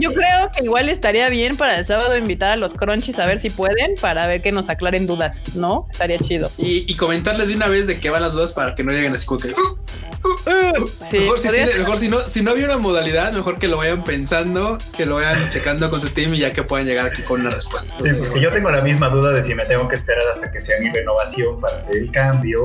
Yo 0.00 0.12
creo 0.12 0.50
que 0.56 0.64
igual 0.64 0.88
estaría 0.88 1.28
bien 1.28 1.56
para 1.56 1.78
el 1.78 1.86
sábado 1.86 2.16
invitar 2.16 2.50
a 2.52 2.56
los 2.56 2.74
Crunchies 2.74 3.18
a 3.18 3.26
ver 3.26 3.38
si 3.38 3.50
pueden, 3.50 3.92
para 4.00 4.26
ver 4.26 4.42
que 4.42 4.52
nos 4.52 4.68
aclaren 4.68 5.06
dudas, 5.06 5.42
¿no? 5.54 5.86
Estaría 5.90 6.18
chido. 6.18 6.50
Y, 6.58 6.90
y 6.90 6.96
comentarles 6.96 7.48
de 7.48 7.56
una 7.56 7.68
vez 7.68 7.86
de 7.86 7.98
qué 8.00 8.10
van 8.10 8.22
las 8.22 8.32
dudas 8.32 8.52
para 8.52 8.74
que 8.74 8.82
no 8.84 8.92
lleguen 8.92 9.14
así 9.14 9.26
como 9.26 9.40
que. 9.40 9.48
Sí, 9.48 11.18
mejor 11.18 11.38
si, 11.38 11.48
podría- 11.48 11.66
tiene- 11.66 11.80
mejor 11.80 11.98
si 11.98 12.08
no, 12.08 12.18
si 12.20 12.42
no 12.42 12.52
había 12.52 12.64
una 12.66 12.78
modalidad, 12.78 13.32
mejor 13.32 13.58
que 13.58 13.68
lo 13.68 13.76
vayan 13.76 14.02
pensando, 14.04 14.78
que 14.96 15.04
lo 15.04 15.16
vayan 15.16 15.48
checando 15.50 15.90
con 15.90 16.00
su 16.00 16.08
team 16.10 16.34
y 16.34 16.38
ya 16.38 16.52
que 16.54 16.62
puedan 16.62 16.86
llegar 16.86 17.06
aquí 17.06 17.22
con 17.22 17.40
una 17.42 17.50
respuesta. 17.50 17.94
Sí, 18.02 18.08
porque 18.18 18.40
yo 18.40 18.50
tengo 18.50 18.70
la 18.70 18.80
misma 18.80 19.10
duda 19.10 19.32
de 19.32 19.42
si 19.42 19.54
me 19.54 19.66
tengo 19.66 19.86
que 19.88 19.96
esperar 19.96 20.22
hasta 20.34 20.50
que 20.50 20.60
sea 20.60 20.80
mi 20.80 20.88
renovación 20.90 21.60
para 21.60 21.76
hacer 21.76 21.96
el 21.96 22.10
cambio 22.10 22.64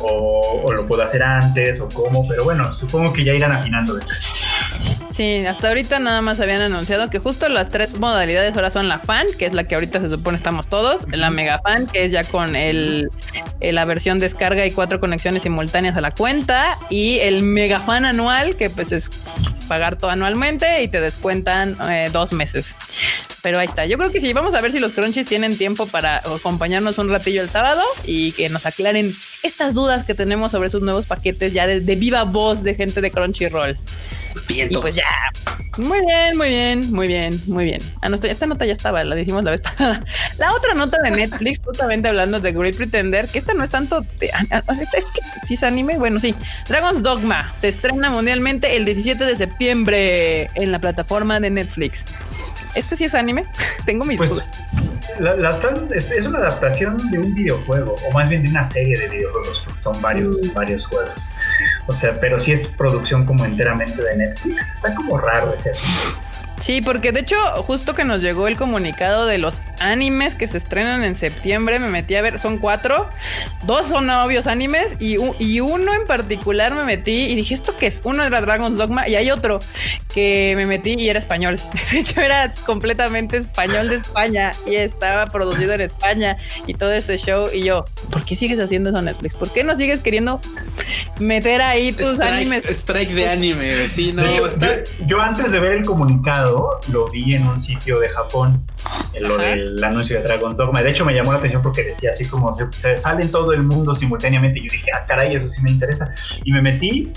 o, 0.00 0.72
lo 0.72 0.86
puedo 0.86 1.02
hacer 1.02 1.22
antes 1.22 1.80
o 1.80 1.88
cómo, 1.88 2.26
pero 2.26 2.44
bueno, 2.44 2.72
supongo 2.74 3.12
que 3.12 3.24
ya 3.24 3.32
irán 3.34 3.52
afinando. 3.52 3.94
de- 3.94 4.04
Sí, 5.12 5.44
hasta 5.44 5.68
ahorita 5.68 5.98
nada 5.98 6.22
más 6.22 6.40
habían 6.40 6.62
anunciado 6.62 7.10
que 7.10 7.18
justo 7.18 7.46
las 7.50 7.70
tres 7.70 7.98
modalidades 7.98 8.54
ahora 8.54 8.70
son 8.70 8.88
la 8.88 8.98
fan, 8.98 9.26
que 9.38 9.44
es 9.44 9.52
la 9.52 9.64
que 9.64 9.74
ahorita 9.74 10.00
se 10.00 10.08
supone 10.08 10.38
estamos 10.38 10.68
todos, 10.68 11.02
la 11.12 11.28
mega 11.28 11.58
fan, 11.58 11.86
que 11.86 12.06
es 12.06 12.12
ya 12.12 12.24
con 12.24 12.56
el, 12.56 13.10
eh, 13.60 13.72
la 13.72 13.84
versión 13.84 14.18
descarga 14.18 14.64
y 14.64 14.70
cuatro 14.70 15.00
conexiones 15.00 15.42
simultáneas 15.42 15.96
a 15.98 16.00
la 16.00 16.12
cuenta, 16.12 16.78
y 16.88 17.18
el 17.18 17.42
mega 17.42 17.80
fan 17.80 18.06
anual, 18.06 18.56
que 18.56 18.70
pues 18.70 18.90
es 18.92 19.10
pagar 19.68 19.96
todo 19.96 20.10
anualmente 20.10 20.82
y 20.82 20.88
te 20.88 21.00
descuentan 21.00 21.76
eh, 21.90 22.08
dos 22.10 22.32
meses. 22.32 22.76
Pero 23.42 23.58
ahí 23.58 23.66
está. 23.66 23.84
Yo 23.84 23.98
creo 23.98 24.12
que 24.12 24.20
sí, 24.20 24.32
vamos 24.32 24.54
a 24.54 24.60
ver 24.60 24.72
si 24.72 24.78
los 24.78 24.92
crunchies 24.92 25.26
tienen 25.26 25.58
tiempo 25.58 25.86
para 25.86 26.18
acompañarnos 26.18 26.96
un 26.98 27.10
ratillo 27.10 27.42
el 27.42 27.50
sábado 27.50 27.82
y 28.04 28.32
que 28.32 28.48
nos 28.48 28.64
aclaren 28.64 29.12
estas 29.42 29.74
dudas 29.74 30.04
que 30.04 30.14
tenemos 30.14 30.52
sobre 30.52 30.70
sus 30.70 30.80
nuevos 30.80 31.06
paquetes 31.06 31.52
ya 31.52 31.66
de, 31.66 31.80
de 31.80 31.96
viva 31.96 32.24
voz 32.24 32.62
de 32.62 32.74
gente 32.74 33.00
de 33.00 33.10
Crunchyroll. 33.10 33.76
Bien, 34.48 34.68
Y 34.70 34.76
pues 34.76 34.94
ya. 34.94 35.01
Muy 35.78 36.00
bien, 36.04 36.36
muy 36.36 36.48
bien, 36.50 36.92
muy 36.92 37.06
bien, 37.08 37.40
muy 37.46 37.64
bien. 37.64 37.80
Ah, 38.02 38.08
no, 38.10 38.16
estoy- 38.16 38.28
esta 38.30 38.46
nota 38.46 38.66
ya 38.66 38.74
estaba, 38.74 39.02
la 39.04 39.14
dijimos 39.14 39.42
la 39.42 39.52
vez 39.52 39.60
pasada. 39.62 40.04
La 40.38 40.52
otra 40.52 40.74
nota 40.74 41.00
de 41.02 41.10
Netflix, 41.12 41.60
justamente 41.64 42.08
hablando 42.08 42.40
de 42.40 42.52
Great 42.52 42.76
Pretender, 42.76 43.26
que 43.28 43.38
esta 43.38 43.54
no 43.54 43.64
es 43.64 43.70
tanto. 43.70 44.02
de- 44.20 44.30
ah, 44.34 44.62
es, 44.80 44.92
es 44.94 45.04
que 45.06 45.20
sí 45.46 45.54
es 45.54 45.62
anime. 45.62 45.96
Bueno, 45.96 46.20
sí. 46.20 46.34
Dragon's 46.68 47.02
Dogma 47.02 47.50
se 47.56 47.68
estrena 47.68 48.10
mundialmente 48.10 48.76
el 48.76 48.84
17 48.84 49.24
de 49.24 49.34
septiembre 49.36 50.50
en 50.56 50.72
la 50.72 50.78
plataforma 50.78 51.40
de 51.40 51.48
Netflix. 51.50 52.04
¿Este 52.74 52.94
sí 52.96 53.04
es 53.04 53.14
anime? 53.14 53.44
Tengo 53.86 54.04
mis 54.04 54.18
Pues 54.18 54.30
dudas. 54.30 54.46
la, 55.20 55.34
la 55.36 55.58
es 55.94 56.26
una 56.26 56.38
adaptación 56.38 57.10
de 57.10 57.18
un 57.18 57.34
videojuego, 57.34 57.96
o 58.06 58.12
más 58.12 58.28
bien 58.28 58.42
de 58.42 58.50
una 58.50 58.68
serie 58.68 58.98
de 58.98 59.08
videojuegos, 59.08 59.62
porque 59.64 59.80
son 59.80 60.00
varios, 60.02 60.36
Mm. 60.42 60.52
varios 60.54 60.86
juegos. 60.86 61.30
O 61.86 61.92
sea, 61.92 62.18
pero 62.20 62.38
si 62.38 62.52
es 62.52 62.66
producción 62.66 63.24
como 63.26 63.44
enteramente 63.44 64.02
de 64.02 64.16
Netflix, 64.16 64.76
está 64.76 64.94
como 64.94 65.18
raro 65.18 65.52
ese. 65.52 65.72
Sí, 66.62 66.80
porque 66.80 67.10
de 67.10 67.18
hecho, 67.18 67.36
justo 67.64 67.96
que 67.96 68.04
nos 68.04 68.22
llegó 68.22 68.46
el 68.46 68.56
comunicado 68.56 69.26
de 69.26 69.36
los 69.36 69.56
animes 69.80 70.36
que 70.36 70.46
se 70.46 70.58
estrenan 70.58 71.02
en 71.02 71.16
septiembre, 71.16 71.80
me 71.80 71.88
metí 71.88 72.14
a 72.14 72.22
ver, 72.22 72.38
son 72.38 72.58
cuatro, 72.58 73.08
dos 73.64 73.88
son 73.88 74.08
obvios 74.10 74.46
animes 74.46 74.94
y, 75.00 75.16
uno 75.16 75.92
en 75.92 76.06
particular 76.06 76.72
me 76.72 76.84
metí 76.84 77.24
y 77.24 77.34
dije, 77.34 77.54
¿esto 77.54 77.74
qué 77.76 77.88
es? 77.88 78.00
Uno 78.04 78.22
era 78.22 78.40
Dragon's 78.40 78.78
Dogma 78.78 79.08
y 79.08 79.16
hay 79.16 79.32
otro 79.32 79.58
que 80.14 80.54
me 80.56 80.66
metí 80.66 80.94
y 80.96 81.08
era 81.08 81.18
español. 81.18 81.58
De 81.90 81.98
hecho, 81.98 82.20
era 82.20 82.52
completamente 82.64 83.38
español 83.38 83.88
de 83.88 83.96
España 83.96 84.52
y 84.64 84.76
estaba 84.76 85.26
producido 85.26 85.72
en 85.72 85.80
España 85.80 86.36
y 86.68 86.74
todo 86.74 86.92
ese 86.92 87.18
show. 87.18 87.48
Y 87.52 87.64
yo, 87.64 87.86
¿por 88.12 88.24
qué 88.24 88.36
sigues 88.36 88.60
haciendo 88.60 88.90
eso 88.90 89.02
Netflix? 89.02 89.34
¿Por 89.34 89.52
qué 89.52 89.64
no 89.64 89.74
sigues 89.74 89.98
queriendo 89.98 90.40
meter 91.18 91.60
ahí 91.60 91.92
tus 91.92 92.20
animes? 92.20 92.64
Strike, 92.66 93.14
de 93.14 93.28
anime, 93.28 93.88
sí, 93.88 94.12
no, 94.12 94.22
está. 94.22 94.68
yo 95.06 95.20
antes 95.20 95.50
de 95.50 95.58
ver 95.58 95.72
el 95.72 95.84
comunicado 95.84 96.51
lo 96.90 97.06
vi 97.08 97.34
en 97.34 97.46
un 97.46 97.60
sitio 97.60 97.98
de 98.00 98.08
Japón, 98.08 98.64
en 99.12 99.22
lo 99.24 99.34
Ajá. 99.34 99.50
del 99.50 99.82
anuncio 99.82 100.18
de 100.18 100.24
Dragon's 100.24 100.56
Dogma. 100.56 100.82
De 100.82 100.90
hecho, 100.90 101.04
me 101.04 101.14
llamó 101.14 101.32
la 101.32 101.38
atención 101.38 101.62
porque 101.62 101.82
decía 101.84 102.10
así 102.10 102.26
como 102.26 102.52
se, 102.52 102.72
se 102.72 102.96
sale 102.96 103.22
en 103.22 103.30
todo 103.30 103.52
el 103.52 103.62
mundo 103.62 103.94
simultáneamente. 103.94 104.60
Y 104.60 104.68
yo 104.68 104.72
dije, 104.72 104.90
ah, 104.94 105.04
caray, 105.06 105.34
eso 105.34 105.48
sí 105.48 105.62
me 105.62 105.70
interesa. 105.70 106.14
Y 106.44 106.52
me 106.52 106.62
metí 106.62 107.12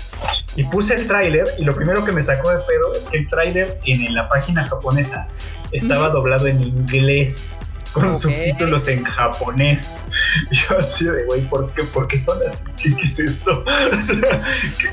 y 0.56 0.64
puse 0.64 0.94
el 0.94 1.06
tráiler. 1.06 1.46
Y 1.58 1.64
lo 1.64 1.74
primero 1.74 2.04
que 2.04 2.12
me 2.12 2.22
sacó 2.22 2.50
de 2.50 2.58
pedo 2.58 2.92
es 2.94 3.04
que 3.04 3.18
el 3.18 3.28
tráiler 3.28 3.78
en, 3.84 4.02
en 4.02 4.14
la 4.14 4.28
página 4.28 4.64
japonesa 4.64 5.28
estaba 5.72 6.08
doblado 6.10 6.46
en 6.46 6.62
inglés. 6.62 7.75
Con 7.92 8.14
subtítulos 8.14 8.88
en 8.88 9.04
japonés. 9.04 10.08
Yo 10.50 10.78
así 10.78 11.04
de, 11.06 11.24
güey, 11.24 11.40
¿por 11.48 11.72
qué, 11.72 11.84
¿por 11.84 12.06
qué 12.08 12.18
son 12.18 12.38
así? 12.46 12.64
¿Qué, 12.82 12.94
qué 12.94 13.02
es 13.02 13.18
esto? 13.18 13.64
O 13.66 14.02
sea, 14.02 14.42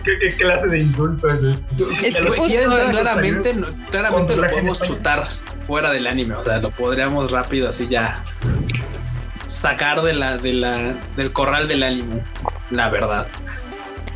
¿qué, 0.04 0.30
clase 0.38 0.68
de 0.68 0.80
insulto 0.80 1.28
es 1.28 1.44
esto? 1.44 1.92
Es 2.04 2.16
que 2.16 2.30
justo- 2.30 2.90
claramente, 2.92 3.54
no- 3.54 3.68
claramente 3.92 4.36
lo 4.36 4.50
podemos 4.50 4.82
chutar 4.82 5.28
fuera 5.68 5.92
del 5.92 6.08
anime. 6.08 6.36
O 6.36 6.44
sea, 6.44 6.60
lo 6.60 6.72
podríamos 6.72 7.32
rápido 7.32 7.70
así 7.70 7.88
ya 7.90 8.24
sacar 9.46 10.02
de 10.02 10.14
la, 10.14 10.38
de 10.38 10.54
la, 10.54 10.94
del 11.18 11.32
corral 11.34 11.68
del 11.68 11.84
anime. 11.84 12.24
La 12.72 12.90
verdad. 12.90 13.28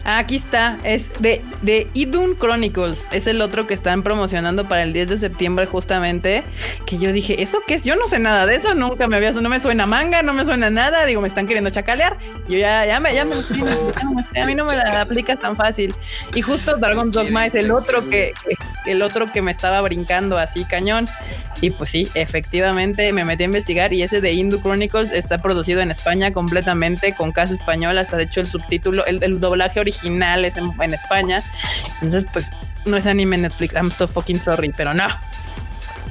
Aquí 0.10 0.38
está, 0.38 0.78
es 0.86 1.10
de, 1.20 1.42
de 1.64 1.86
Idun 1.94 2.38
Chronicles, 2.40 3.10
es 3.12 3.28
el 3.28 3.42
otro 3.42 3.68
que 3.68 3.74
están 3.74 4.04
promocionando 4.04 4.66
para 4.70 4.84
el 4.84 4.94
10 4.94 5.10
de 5.10 5.18
septiembre 5.18 5.66
justamente, 5.66 6.44
que 6.86 6.98
yo 6.98 7.12
dije, 7.12 7.44
¿eso 7.44 7.60
qué 7.68 7.74
es? 7.74 7.84
Yo 7.84 7.98
no 7.98 8.08
sé 8.08 8.18
nada 8.18 8.46
de 8.46 8.56
eso, 8.56 8.74
nunca 8.74 9.10
me 9.10 9.18
había, 9.18 9.34
no 9.34 9.50
me 9.50 9.60
suena 9.60 9.86
manga, 9.86 10.24
no 10.24 10.32
me 10.34 10.46
suena 10.46 10.70
nada, 10.70 11.06
digo, 11.06 11.20
me 11.20 11.28
están 11.28 11.46
queriendo 11.46 11.70
chacalear, 11.72 12.16
yo 12.48 12.58
ya, 12.58 12.86
ya 12.86 13.02
me, 13.02 13.14
ya 13.14 13.26
me, 13.26 13.36
no, 13.36 14.42
a 14.42 14.46
mí 14.46 14.56
no 14.56 14.64
me 14.64 14.78
la 14.78 15.02
aplicas 15.02 15.42
tan 15.42 15.58
fácil. 15.58 15.94
Y 16.34 16.42
justo 16.42 16.78
Dragon 16.78 17.12
Dogma 17.12 17.46
es 17.46 17.56
el 17.56 17.70
otro 17.72 18.10
que- 18.10 18.32
el 18.86 19.02
otro 19.02 19.30
que 19.30 19.42
me 19.42 19.52
estaba 19.52 19.82
brincando 19.82 20.38
así 20.38 20.64
cañón. 20.64 21.10
Y 21.60 21.72
pues 21.72 21.90
sí, 21.90 22.08
efectivamente 22.14 23.12
me 23.12 23.26
metí 23.26 23.44
a 23.44 23.48
investigar 23.48 23.92
y 23.92 24.04
ese 24.04 24.22
de 24.22 24.32
Hindu 24.32 24.62
Chronicles 24.62 25.12
está 25.12 25.42
producido 25.42 25.82
en 25.82 25.92
España 25.92 26.32
completamente 26.32 27.14
con 27.14 27.34
casa 27.34 27.54
española, 27.56 28.00
hasta 28.00 28.16
de 28.16 28.24
hecho 28.24 28.40
el 28.40 28.48
subtítulo, 28.48 29.06
el, 29.06 29.22
el 29.22 29.42
doblaje 29.42 29.82
original 29.82 29.97
es 30.04 30.58
en, 30.58 30.72
en 30.82 30.94
España. 30.94 31.40
Entonces, 31.96 32.26
pues 32.32 32.52
no 32.86 32.98
es 32.98 33.08
anime 33.08 33.38
Netflix, 33.38 33.74
I'm 33.74 33.92
so 33.92 34.08
fucking 34.08 34.42
sorry, 34.42 34.74
pero 34.76 34.94
no. 34.94 35.08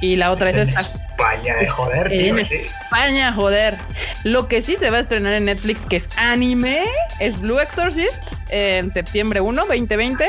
Y 0.01 0.15
la 0.15 0.31
otra 0.31 0.49
es 0.49 0.67
esta. 0.67 1.06
España, 1.17 1.55
de 1.55 1.67
joder, 1.67 2.13
En 2.13 2.19
tío, 2.19 2.37
eh. 2.37 2.67
España, 2.83 3.33
joder. 3.33 3.75
Lo 4.23 4.47
que 4.47 4.61
sí 4.61 4.75
se 4.75 4.89
va 4.91 4.97
a 4.97 4.99
estrenar 5.01 5.33
en 5.33 5.45
Netflix, 5.45 5.85
que 5.87 5.95
es 5.95 6.07
anime, 6.15 6.81
es 7.19 7.39
Blue 7.41 7.59
Exorcist 7.59 8.21
en 8.49 8.91
septiembre 8.91 9.41
1, 9.41 9.65
2020. 9.65 10.25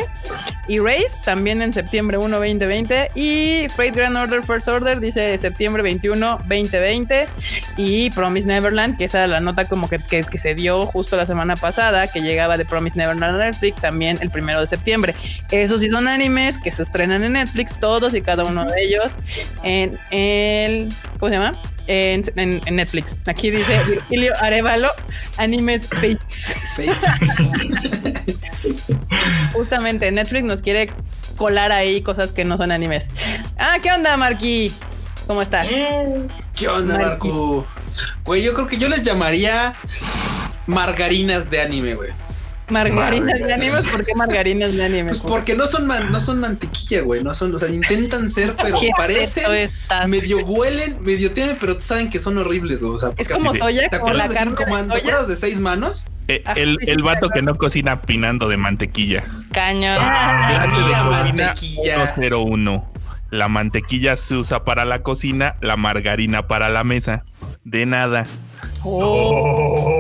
Y 0.67 0.79
Race 0.81 1.17
también 1.25 1.63
en 1.63 1.73
septiembre 1.73 2.17
1, 2.19 2.37
2020. 2.39 3.11
Y 3.15 3.67
Fate 3.71 3.91
Grand 3.93 4.17
Order 4.17 4.43
First 4.43 4.69
Order 4.69 4.99
dice 5.01 5.37
septiembre 5.39 5.83
21, 5.83 6.39
2020. 6.49 7.27
Y 7.77 8.11
Promise 8.11 8.47
Neverland, 8.47 8.97
que 8.99 9.05
esa 9.05 9.27
la 9.27 9.41
nota 9.41 9.67
como 9.67 9.89
que, 9.91 9.99
que- 9.99 10.25
que 10.25 10.39
se 10.39 10.55
dio 10.55 10.85
justo 10.87 11.17
la 11.17 11.27
semana 11.27 11.57
pasada, 11.57 12.07
que 12.07 12.21
llegaba 12.21 12.57
de 12.57 12.65
Promise 12.65 12.97
Neverland 12.97 13.41
a 13.41 13.45
Netflix 13.47 13.81
también 13.83 14.19
el 14.23 14.31
primero 14.31 14.61
de 14.61 14.67
septiembre. 14.67 15.15
Esos 15.51 15.81
sí 15.83 15.91
son 15.91 16.09
animes 16.09 16.57
que 16.59 16.71
se 16.71 16.83
estrenan 16.83 17.25
en 17.25 17.35
Netflix, 17.35 17.79
todos 17.79 18.15
y 18.15 18.23
cada 18.23 18.45
uno 18.45 18.65
de 18.67 18.83
ellos 18.83 19.17
en 19.63 19.99
el. 20.11 20.78
¿Cómo 21.19 21.31
se 21.33 21.39
llama? 21.39 21.55
En, 21.87 22.23
en- 22.37 22.61
en 22.67 22.77
Netflix. 22.77 23.17
Aquí 23.27 23.51
dice 23.51 23.81
Virgilio 23.85 24.33
Arevalo, 24.41 24.89
animes 25.39 25.87
fakes. 25.89 26.55
Justamente 29.53 30.11
Netflix 30.13 30.45
nos 30.45 30.63
quiere 30.63 30.91
colar 31.37 31.73
ahí 31.73 32.03
cosas 32.03 32.33
que 32.33 32.45
no 32.45 32.57
son 32.57 32.73
animes. 32.73 33.09
Ah, 33.59 33.77
¿qué 33.83 33.91
onda, 33.93 34.17
Marquí? 34.17 34.73
¿Cómo 35.27 35.43
estás? 35.43 35.69
¿Qué 36.55 36.69
onda. 36.69 36.99
Marco? 36.99 37.67
Güey, 38.25 38.43
yo 38.43 38.55
creo 38.55 38.67
que 38.67 38.77
yo 38.77 38.89
les 38.89 39.03
llamaría 39.03 39.75
margarinas 40.67 41.51
de 41.51 41.61
anime, 41.61 41.95
güey. 41.95 42.11
Margarinas 42.71 43.39
de 43.41 43.53
animes, 43.53 43.85
¿por 43.91 44.05
qué 44.05 44.15
margarinas 44.15 44.73
de 44.75 44.85
animes? 44.85 45.19
Pues 45.19 45.31
porque 45.33 45.55
no 45.55 45.67
son 45.67 45.87
man- 45.87 46.11
no 46.13 46.21
son 46.21 46.41
mantequilla, 46.41 47.03
güey. 47.03 47.23
No 47.25 47.35
son, 47.35 47.55
o 47.55 47.59
sea, 47.59 47.69
intentan 47.69 48.29
ser, 48.31 48.55
pero 48.63 48.79
¿Qué 48.79 48.91
parecen, 48.97 49.71
medio 50.07 50.39
huelen, 50.45 50.97
medio 51.03 51.33
tienen, 51.33 51.57
pero 51.61 51.81
saben 51.81 52.11
que 52.11 52.19
son 52.19 52.39
horribles, 52.39 52.83
güey. 52.83 52.95
O 52.95 52.99
sea, 52.99 53.11
Es 53.17 53.29
como 53.29 53.53
soya, 53.55 53.89
¿Te 53.89 53.99
como 53.99 54.13
la 54.13 54.25
acuerdas, 54.25 54.45
de 54.45 54.51
cinco 54.51 54.65
de 54.77 54.85
¿Te 54.93 54.99
acuerdas 54.99 55.29
de 55.29 55.37
seis 55.37 55.61
manos? 55.61 56.09
Eh, 56.29 56.43
Ah, 56.45 56.53
el, 56.57 56.77
el 56.87 57.03
vato 57.03 57.31
que 57.31 57.41
no 57.43 57.57
cocina 57.57 58.03
pinando 58.03 58.49
de 58.49 58.57
mantequilla. 58.59 59.25
Cañón. 59.53 59.97
Ah, 59.99 60.49
Clase 60.51 60.77
de 60.77 60.83
cocina 60.83 61.05
mantequilla. 61.05 62.07
101. 62.07 62.93
La 63.31 63.49
mantequilla 63.49 64.17
se 64.17 64.35
usa 64.37 64.65
para 64.65 64.85
la 64.85 65.03
cocina, 65.03 65.57
la 65.61 65.77
margarina 65.77 66.47
para 66.47 66.69
la 66.71 66.85
mesa. 66.85 67.25
De 67.65 67.87
nada. 67.87 68.27
Oh. 68.85 69.98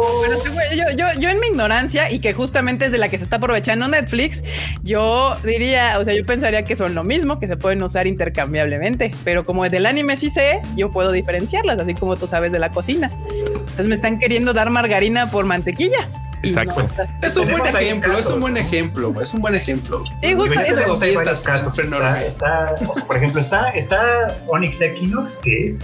Bueno, 0.00 0.36
yo, 0.74 0.96
yo, 0.96 1.20
yo 1.20 1.28
en 1.28 1.40
mi 1.40 1.48
ignorancia 1.48 2.10
y 2.10 2.18
que 2.18 2.32
justamente 2.32 2.86
es 2.86 2.92
de 2.92 2.98
la 2.98 3.08
que 3.08 3.18
se 3.18 3.24
está 3.24 3.36
aprovechando 3.36 3.88
Netflix, 3.88 4.42
yo 4.82 5.36
diría, 5.44 5.98
o 5.98 6.04
sea, 6.04 6.14
yo 6.14 6.24
pensaría 6.24 6.64
que 6.64 6.76
son 6.76 6.94
lo 6.94 7.04
mismo, 7.04 7.38
que 7.38 7.46
se 7.46 7.56
pueden 7.56 7.82
usar 7.82 8.06
intercambiablemente, 8.06 9.12
pero 9.24 9.44
como 9.44 9.68
del 9.68 9.86
anime 9.86 10.16
sí 10.16 10.30
sé, 10.30 10.60
yo 10.76 10.90
puedo 10.92 11.12
diferenciarlas, 11.12 11.78
así 11.78 11.94
como 11.94 12.16
tú 12.16 12.26
sabes 12.26 12.52
de 12.52 12.58
la 12.58 12.70
cocina. 12.70 13.10
Entonces 13.28 13.88
me 13.88 13.94
están 13.94 14.18
queriendo 14.18 14.52
dar 14.52 14.70
margarina 14.70 15.30
por 15.30 15.44
mantequilla. 15.44 16.08
Exacto. 16.42 16.82
no 16.82 17.26
Es 17.26 17.36
un 17.36 17.50
buen 17.50 17.66
ejemplo, 17.66 18.18
es 18.18 18.26
un 18.28 18.40
buen 18.40 18.56
ejemplo. 18.56 19.14
Es 19.20 19.34
un 19.34 19.40
buen 19.40 19.54
ejemplo. 19.54 20.04
Sí, 20.22 20.34
justo 20.34 20.52
eso. 20.60 21.44
casos. 21.44 21.74
súper 21.76 21.86
Está, 21.86 22.22
está, 22.24 22.76
o 22.88 22.94
sea, 22.94 23.04
por 23.06 23.16
ejemplo, 23.16 23.40
está, 23.40 23.70
está 23.70 24.36
Onyx 24.46 24.80
Equinox, 24.80 25.36
que 25.38 25.76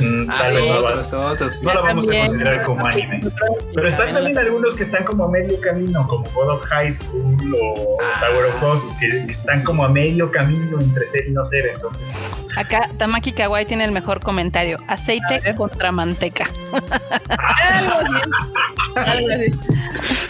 mm, 0.00 0.30
Ah, 0.30 0.46
sí, 0.48 0.56
no, 0.56 0.82
va- 0.82 0.90
otros, 0.90 1.12
otros. 1.12 1.62
no 1.62 1.74
lo 1.74 1.82
vamos 1.82 2.08
a 2.08 2.12
considerar 2.12 2.62
como 2.62 2.86
anime. 2.86 3.20
Pero 3.74 3.88
están 3.88 4.14
también 4.14 4.38
algunos 4.38 4.74
que 4.74 4.84
están 4.84 5.04
como 5.04 5.24
a 5.24 5.28
medio 5.30 5.60
camino, 5.60 6.06
como 6.06 6.24
God 6.30 6.48
of 6.50 6.64
High 6.64 6.92
School 6.92 7.54
o 7.60 7.96
Ah, 8.02 8.26
Tower 8.26 8.44
of 8.46 8.98
sí, 8.98 9.26
que 9.26 9.32
están 9.32 9.58
sí. 9.58 9.64
como 9.64 9.84
a 9.84 9.88
medio 9.88 10.30
camino 10.30 10.78
entre 10.80 11.06
ser 11.06 11.28
y 11.28 11.32
no 11.32 11.44
ser. 11.44 11.66
Entonces, 11.74 12.34
Acá 12.56 12.88
Tamaki 12.96 13.32
Kawaii 13.32 13.66
tiene 13.66 13.84
el 13.84 13.92
mejor 13.92 14.20
comentario. 14.20 14.76
Aceite 14.88 15.54
contra 15.56 15.92
manteca. 15.92 16.48
Algo 18.96 19.28
así. 19.30 19.50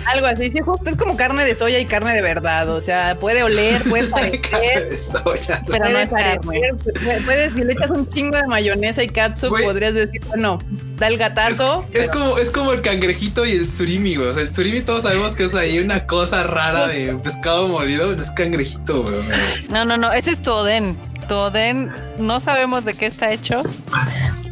Algo 0.07 0.27
así. 0.27 0.51
Sí, 0.51 0.59
justo 0.61 0.91
es 0.91 0.97
como 0.97 1.17
carne 1.17 1.45
de 1.45 1.55
soya 1.55 1.79
y 1.79 1.85
carne 1.87 2.15
de 2.15 2.23
verdad. 2.23 2.69
O 2.71 2.81
sea, 2.81 3.19
puede 3.19 3.43
oler, 3.43 3.83
puede 3.85 4.09
Carne 4.11 4.39
parecer. 4.51 4.89
de 4.91 4.99
soya. 4.99 5.63
Pero 5.67 5.89
no 5.89 5.99
es 5.99 6.09
carne. 6.09 6.39
Puedes, 7.25 7.53
si 7.53 7.65
le 7.65 7.73
echas 7.73 7.91
un 7.91 8.09
chingo 8.09 8.37
de 8.37 8.47
mayonesa 8.47 9.03
y 9.03 9.09
Güey. 9.49 9.65
podrías 9.65 9.95
decir, 9.95 10.21
bueno, 10.27 10.59
da 10.97 11.09
el 11.09 11.17
gatazo. 11.19 11.87
Es 11.93 12.09
pero- 12.09 12.13
como, 12.13 12.39
es 12.39 12.51
como 12.51 12.73
el 12.73 12.81
cangrejito 12.83 13.45
y 13.47 13.53
el 13.53 13.69
surimi, 13.69 14.17
güey. 14.17 14.29
O 14.29 14.35
sea, 14.35 14.43
el 14.43 14.53
surimi 14.53 14.81
todos 14.81 15.03
sabemos 15.03 15.35
que 15.35 15.45
es 15.45 15.55
ahí 15.55 15.79
una 15.79 16.07
cosa 16.07 16.43
rara 16.43 16.89
de 16.89 17.15
pescado 17.23 17.69
molido. 17.69 18.15
No 18.17 18.23
es 18.23 18.31
cangrejito, 18.31 19.03
güey. 19.03 19.15
O 19.17 19.25
sea, 19.25 19.39
No, 19.69 19.85
no, 19.85 19.97
no. 19.97 20.13
Ese 20.13 20.33
es 20.33 20.43
tu 20.43 20.51
oden. 20.53 20.97
Tu 21.29 21.35
oden, 21.35 21.93
no 22.19 22.41
sabemos 22.41 22.85
de 22.85 22.95
qué 22.95 23.07
está 23.07 23.31
hecho. 23.31 23.63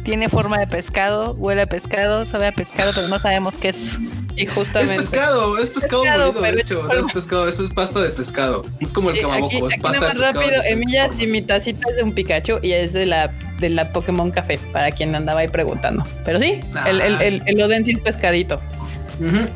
Tiene 0.09 0.27
forma 0.27 0.57
de 0.57 0.65
pescado, 0.65 1.33
huele 1.33 1.61
a 1.61 1.65
pescado, 1.67 2.25
sabe 2.25 2.47
a 2.47 2.51
pescado, 2.51 2.93
pero 2.95 3.07
no 3.09 3.19
sabemos 3.19 3.53
qué 3.59 3.69
es. 3.69 3.95
Y 4.35 4.45
es 4.45 4.51
justamente. 4.51 4.95
pescado, 4.95 5.55
es 5.59 5.69
pescado, 5.69 6.01
Pescado, 6.01 6.25
molido, 6.33 6.41
pero 6.41 6.55
de 6.55 6.61
hecho 6.63 6.73
hecho. 6.73 6.83
O 6.87 6.89
sea, 6.89 6.99
es 7.01 7.13
pescado, 7.13 7.47
eso 7.47 7.63
es 7.63 7.69
pasta 7.71 8.01
de 8.01 8.09
pescado. 8.09 8.63
Es 8.79 8.91
como 8.91 9.11
el 9.11 9.17
Sí, 9.17 9.21
camaboco, 9.21 9.45
aquí, 9.45 9.57
es 9.57 9.63
aquí 9.73 9.79
pasta 9.81 9.99
de 9.99 10.07
más 10.07 10.15
pescado. 10.15 10.39
rápido, 10.41 10.63
Emillas 10.65 11.11
y 11.19 11.27
mi 11.27 11.43
tacita 11.43 11.87
es 11.91 11.97
de 11.97 12.01
un 12.01 12.13
Pikachu 12.15 12.57
y 12.63 12.71
es 12.71 12.93
de 12.93 13.05
la 13.05 13.27
de 13.59 13.69
la 13.69 13.91
Pokémon 13.93 14.31
Café, 14.31 14.57
para 14.73 14.89
quien 14.89 15.13
andaba 15.13 15.41
ahí 15.41 15.47
preguntando. 15.47 16.03
Pero 16.25 16.39
sí, 16.39 16.59
el, 16.87 17.01
el, 17.01 17.21
el, 17.21 17.43
el 17.45 17.61
Oden 17.61 17.85
sí 17.85 17.91
es 17.91 17.99
pescadito. 17.99 18.59
Ujú. 19.19 19.47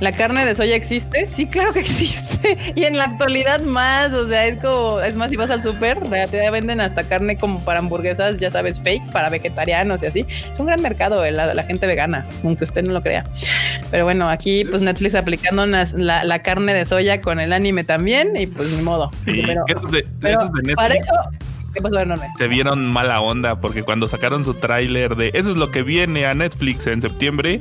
¿La 0.00 0.12
carne 0.12 0.44
de 0.44 0.54
soya 0.54 0.76
existe? 0.76 1.24
Sí, 1.26 1.46
claro 1.46 1.72
que 1.72 1.80
existe. 1.80 2.58
Y 2.74 2.84
en 2.84 2.98
la 2.98 3.04
actualidad 3.04 3.60
más, 3.62 4.12
o 4.12 4.28
sea, 4.28 4.44
es 4.46 4.58
como, 4.60 5.00
es 5.00 5.16
más, 5.16 5.30
si 5.30 5.36
vas 5.36 5.50
al 5.50 5.62
súper, 5.62 5.98
ya 6.10 6.26
te 6.28 6.50
venden 6.50 6.80
hasta 6.82 7.04
carne 7.04 7.36
como 7.38 7.64
para 7.64 7.78
hamburguesas, 7.78 8.36
ya 8.38 8.50
sabes, 8.50 8.80
fake, 8.80 9.10
para 9.10 9.30
vegetarianos 9.30 10.02
y 10.02 10.06
así. 10.06 10.20
Es 10.28 10.58
un 10.58 10.66
gran 10.66 10.82
mercado 10.82 11.24
eh, 11.24 11.32
la, 11.32 11.54
la 11.54 11.62
gente 11.62 11.86
vegana, 11.86 12.26
aunque 12.44 12.64
usted 12.64 12.84
no 12.84 12.92
lo 12.92 13.02
crea. 13.02 13.24
Pero 13.90 14.04
bueno, 14.04 14.28
aquí 14.28 14.64
pues 14.66 14.82
Netflix 14.82 15.14
aplicando 15.14 15.64
unas- 15.64 15.94
la, 15.94 16.24
la 16.24 16.42
carne 16.42 16.74
de 16.74 16.84
soya 16.84 17.20
con 17.22 17.40
el 17.40 17.52
anime 17.54 17.82
también 17.84 18.36
y 18.36 18.46
pues 18.46 18.70
ni 18.72 18.82
modo. 18.82 19.10
Sí, 19.24 19.42
Pero, 19.46 19.64
que 19.64 19.72
eso 19.72 19.86
es 19.86 19.92
de, 19.92 20.06
pero 20.20 20.38
eso 20.40 20.50
de 20.62 20.74
para 20.76 20.88
Netflix. 20.94 21.08
eso, 21.08 21.70
¿Qué 21.72 21.82
pasó, 21.82 21.98
enorme? 22.00 22.26
Se 22.38 22.48
vieron 22.48 22.86
mala 22.90 23.20
onda 23.20 23.60
porque 23.60 23.82
cuando 23.82 24.08
sacaron 24.08 24.44
su 24.44 24.54
tráiler 24.54 25.14
de 25.16 25.30
eso 25.34 25.50
es 25.50 25.56
lo 25.56 25.70
que 25.70 25.82
viene 25.82 26.24
a 26.26 26.32
Netflix 26.34 26.86
en 26.86 27.02
septiembre, 27.02 27.60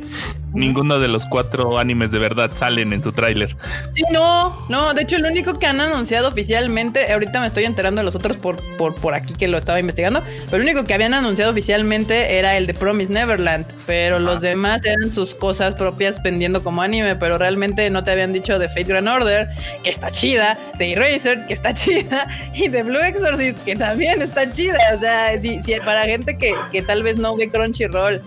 ninguno 0.56 1.00
de 1.00 1.08
los 1.08 1.26
cuatro 1.26 1.78
animes 1.78 2.12
de 2.12 2.20
verdad 2.20 2.52
salen 2.54 2.94
en 2.94 3.04
su 3.04 3.12
tráiler. 3.12 3.56
Sí, 3.94 4.04
no, 4.12 4.66
no, 4.70 4.94
de 4.94 5.04
hecho 5.04 5.18
el 5.18 5.26
único 5.26 5.60
que 5.60 5.68
han 5.68 5.82
anunciado 5.82 6.28
oficialmente, 6.28 7.12
ahorita 7.12 7.40
me 7.40 7.48
estoy 7.48 7.66
enterando 7.66 8.00
de 8.00 8.06
los 8.06 8.16
otros 8.16 8.38
por, 8.38 8.58
por, 8.78 8.96
por 8.96 9.14
aquí 9.14 9.34
que 9.34 9.48
lo 9.48 9.58
estaba 9.58 9.80
investigando, 9.80 10.24
pero 10.46 10.58
el 10.58 10.64
único 10.64 10.84
que 10.84 10.94
habían 10.94 11.14
anunciado 11.14 11.52
oficialmente 11.52 12.38
era 12.38 12.58
el 12.58 12.66
de 12.66 12.74
Promise 12.74 13.12
Neverland, 13.12 13.66
pero 13.86 14.20
los 14.20 14.42
demás 14.42 14.82
eran 14.86 15.12
sus 15.12 15.36
cosas 15.36 15.76
propias 15.76 16.22
vendiendo 16.22 16.64
como 16.64 16.82
anime, 16.82 17.16
pero 17.16 17.38
realmente 17.38 17.90
no 17.90 18.04
te 18.04 18.12
habían 18.12 18.34
dicho 18.34 18.60
de 18.60 18.68
Fate 18.68 18.86
Grand 18.86 19.08
Order, 19.08 19.50
que 19.84 19.90
está 19.90 20.10
chida, 20.12 20.58
de 20.78 20.94
Eraser, 20.94 21.46
que 21.46 21.54
está 21.54 21.74
chida, 21.74 22.28
y 22.54 22.68
de 22.68 22.84
Blue 22.84 23.00
Exorcist, 23.00 23.64
que 23.64 23.76
también 23.76 24.22
está 24.22 24.50
chida. 24.52 24.78
O 24.96 25.00
sea, 25.00 25.40
si, 25.40 25.62
si 25.62 25.76
para 25.80 26.04
gente 26.06 26.38
que, 26.38 26.54
que 26.72 26.82
tal 26.82 27.04
vez 27.04 27.18
no 27.18 27.36
ve 27.36 27.50
Crunchyroll 27.50 28.22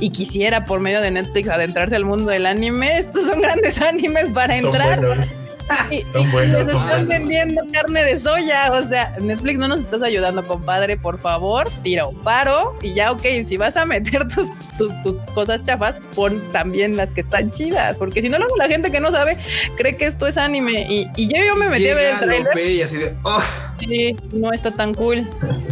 y 0.00 0.10
quisiera 0.10 0.64
por 0.64 0.80
medio 0.80 1.00
de 1.00 1.10
Netflix 1.10 1.48
adentrarse 1.68 1.96
al 1.96 2.04
mundo 2.06 2.30
del 2.30 2.46
anime, 2.46 2.98
estos 2.98 3.26
son 3.26 3.40
grandes 3.42 3.80
animes 3.82 4.26
para 4.32 4.56
Son 4.56 4.66
entrar. 4.66 5.00
buenos. 5.04 5.26
Y, 5.90 6.02
Son 6.12 6.28
y 6.28 6.30
buenos, 6.32 6.60
nos 6.60 6.70
son 6.70 6.82
están 6.82 7.06
buenos. 7.06 7.08
vendiendo 7.08 7.62
carne 7.72 8.04
de 8.04 8.18
soya. 8.18 8.72
O 8.72 8.82
sea, 8.84 9.16
Netflix 9.20 9.58
no 9.58 9.68
nos 9.68 9.80
estás 9.80 10.02
ayudando, 10.02 10.46
compadre. 10.46 10.96
Por 10.96 11.18
favor, 11.18 11.68
tira 11.82 12.06
un 12.06 12.16
paro. 12.18 12.76
Y 12.82 12.94
ya, 12.94 13.12
ok, 13.12 13.22
si 13.44 13.56
vas 13.56 13.76
a 13.76 13.84
meter 13.86 14.26
tus, 14.34 14.48
tus, 14.76 14.92
tus 15.02 15.20
cosas 15.32 15.62
chafas, 15.64 15.96
pon 16.14 16.40
también 16.52 16.96
las 16.96 17.12
que 17.12 17.22
están 17.22 17.50
chidas. 17.50 17.96
Porque 17.96 18.20
si 18.22 18.28
no, 18.28 18.38
luego 18.38 18.56
la 18.56 18.68
gente 18.68 18.90
que 18.90 19.00
no 19.00 19.10
sabe 19.10 19.38
cree 19.76 19.96
que 19.96 20.06
esto 20.06 20.26
es 20.26 20.36
anime. 20.36 20.86
Y, 20.88 21.08
y 21.16 21.28
yo, 21.28 21.42
yo 21.44 21.56
me 21.56 21.68
metí 21.68 21.88
a 21.88 21.94
ver 21.94 22.14
el 22.14 22.18
trailer. 22.18 22.54
ve 22.54 22.72
y 22.72 22.82
así 22.82 22.96
de, 22.96 23.14
oh, 23.22 23.42
Sí, 23.78 24.16
no 24.32 24.52
está 24.52 24.70
tan 24.72 24.94
cool. 24.94 25.28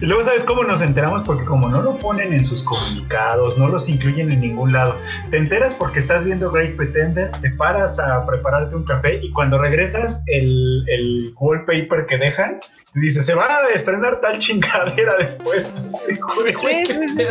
Y 0.00 0.06
luego, 0.06 0.24
¿sabes 0.24 0.42
cómo 0.44 0.64
nos 0.64 0.80
enteramos? 0.80 1.22
Porque 1.24 1.44
como 1.44 1.68
no 1.68 1.80
lo 1.82 1.96
ponen 1.98 2.32
en 2.32 2.42
sus 2.44 2.62
comunicados, 2.62 3.58
no 3.58 3.68
los 3.68 3.88
incluyen 3.88 4.32
en 4.32 4.40
ningún 4.40 4.72
lado, 4.72 4.96
te 5.30 5.36
enteras 5.36 5.74
porque 5.74 5.98
estás 5.98 6.24
viendo 6.24 6.50
Great 6.50 6.74
Pretender, 6.76 7.30
te 7.42 7.50
paras 7.50 7.98
a 7.98 8.26
prepararte 8.26 8.74
un 8.74 8.84
café 8.84 9.20
y 9.24 9.30
cuando 9.30 9.58
regresas, 9.58 10.22
el, 10.26 10.84
el 10.86 11.32
wallpaper 11.36 12.04
que 12.06 12.18
dejan, 12.18 12.60
dice, 12.94 13.22
se 13.22 13.34
va 13.34 13.46
a 13.46 13.68
estrenar 13.74 14.20
tal 14.20 14.38
chingadera 14.38 15.16
después. 15.18 15.70
Sí, 16.06 16.14
güey. 16.52 16.84
Sí, 16.86 16.92
sí, 16.92 17.08
sí. 17.18 17.26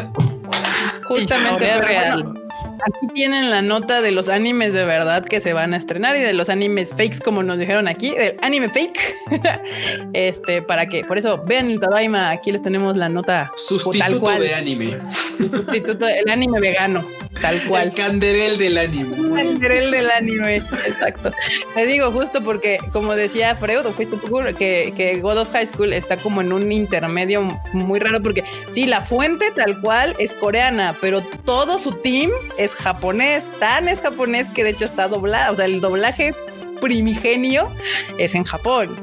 Justamente 1.04 1.66
pero 1.66 1.86
real. 1.86 2.24
bueno, 2.24 2.44
aquí 2.86 3.08
tienen 3.14 3.50
la 3.50 3.62
nota 3.62 4.02
de 4.02 4.12
los 4.12 4.30
animes 4.30 4.74
de 4.74 4.86
verdad 4.86 5.24
que 5.24 5.40
se 5.40 5.54
van 5.54 5.74
a 5.74 5.78
estrenar 5.78 6.16
y 6.16 6.22
de 6.22 6.34
los 6.34 6.50
animes 6.50 6.92
fakes, 6.92 7.20
como 7.24 7.44
nos 7.44 7.60
dijeron 7.60 7.88
aquí, 7.88 8.12
del 8.12 8.38
anime 8.42 8.70
fake. 8.70 9.00
este, 10.14 10.62
para 10.62 10.88
que, 10.88 11.04
por 11.04 11.18
eso 11.18 11.44
vean 11.46 11.70
el 11.70 11.80
Tadaima, 11.80 12.32
aquí 12.32 12.52
les 12.52 12.62
tenemos 12.62 12.98
la 12.98 13.10
nota 13.10 13.52
tal 13.52 13.58
sustituto 13.58 14.20
cual. 14.20 14.42
de 14.42 14.56
anime. 14.56 14.98
Sustituto, 15.00 16.08
el 16.08 16.30
anime 16.30 16.60
vegano, 16.60 17.06
tal 17.42 17.56
El 17.56 17.68
cual. 17.68 17.94
canderel 17.94 18.58
del 18.58 18.78
anime. 18.78 19.42
El 19.42 19.60
Grel 19.60 19.92
del 19.92 20.10
anime, 20.12 20.58
exacto. 20.58 21.32
Te 21.74 21.86
digo 21.86 22.12
justo 22.12 22.44
porque, 22.44 22.78
como 22.92 23.16
decía 23.16 23.56
Freud, 23.56 23.86
o 23.86 23.92
fuiste 23.92 24.18
tú, 24.18 24.40
que, 24.58 24.94
que 24.96 25.20
God 25.20 25.40
of 25.40 25.52
High 25.52 25.68
School 25.68 25.94
está 25.94 26.18
como 26.18 26.42
en 26.42 26.54
un 26.54 26.72
intermedio 26.72 27.42
muy 27.74 28.00
raro, 28.00 28.22
porque 28.22 28.44
sí, 28.72 28.86
la 28.86 29.02
fuente 29.02 29.52
tal 29.56 29.82
cual 29.82 30.16
es 30.20 30.34
coreana, 30.34 30.96
pero 31.02 31.22
todo 31.22 31.80
su 31.80 31.94
team 31.94 32.32
es 32.58 32.76
japonés, 32.76 33.46
tan 33.60 33.88
es 33.88 34.02
japonés 34.02 34.50
que 34.50 34.64
de 34.64 34.72
hecho 34.72 34.86
está 34.86 35.08
doblado, 35.08 35.54
o 35.54 35.56
sea, 35.56 35.66
el 35.66 35.82
doblaje 35.82 36.34
primigenio 36.82 37.70
es 38.18 38.36
en 38.36 38.44
Japón. 38.44 38.96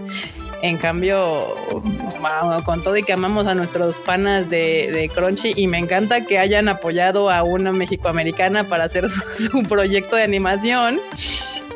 En 0.63 0.77
cambio, 0.77 1.55
con 2.65 2.83
todo 2.83 2.97
y 2.97 3.03
que 3.03 3.13
amamos 3.13 3.47
a 3.47 3.55
nuestros 3.55 3.97
panas 3.97 4.51
de, 4.51 4.91
de 4.93 5.09
Crunchy 5.09 5.55
y 5.57 5.67
me 5.67 5.79
encanta 5.79 6.27
que 6.27 6.39
hayan 6.39 6.69
apoyado 6.69 7.31
a 7.31 7.43
una 7.43 7.73
mexicoamericana 7.73 8.65
para 8.65 8.85
hacer 8.85 9.09
su, 9.11 9.21
su 9.51 9.63
proyecto 9.63 10.17
de 10.17 10.23
animación. 10.23 11.01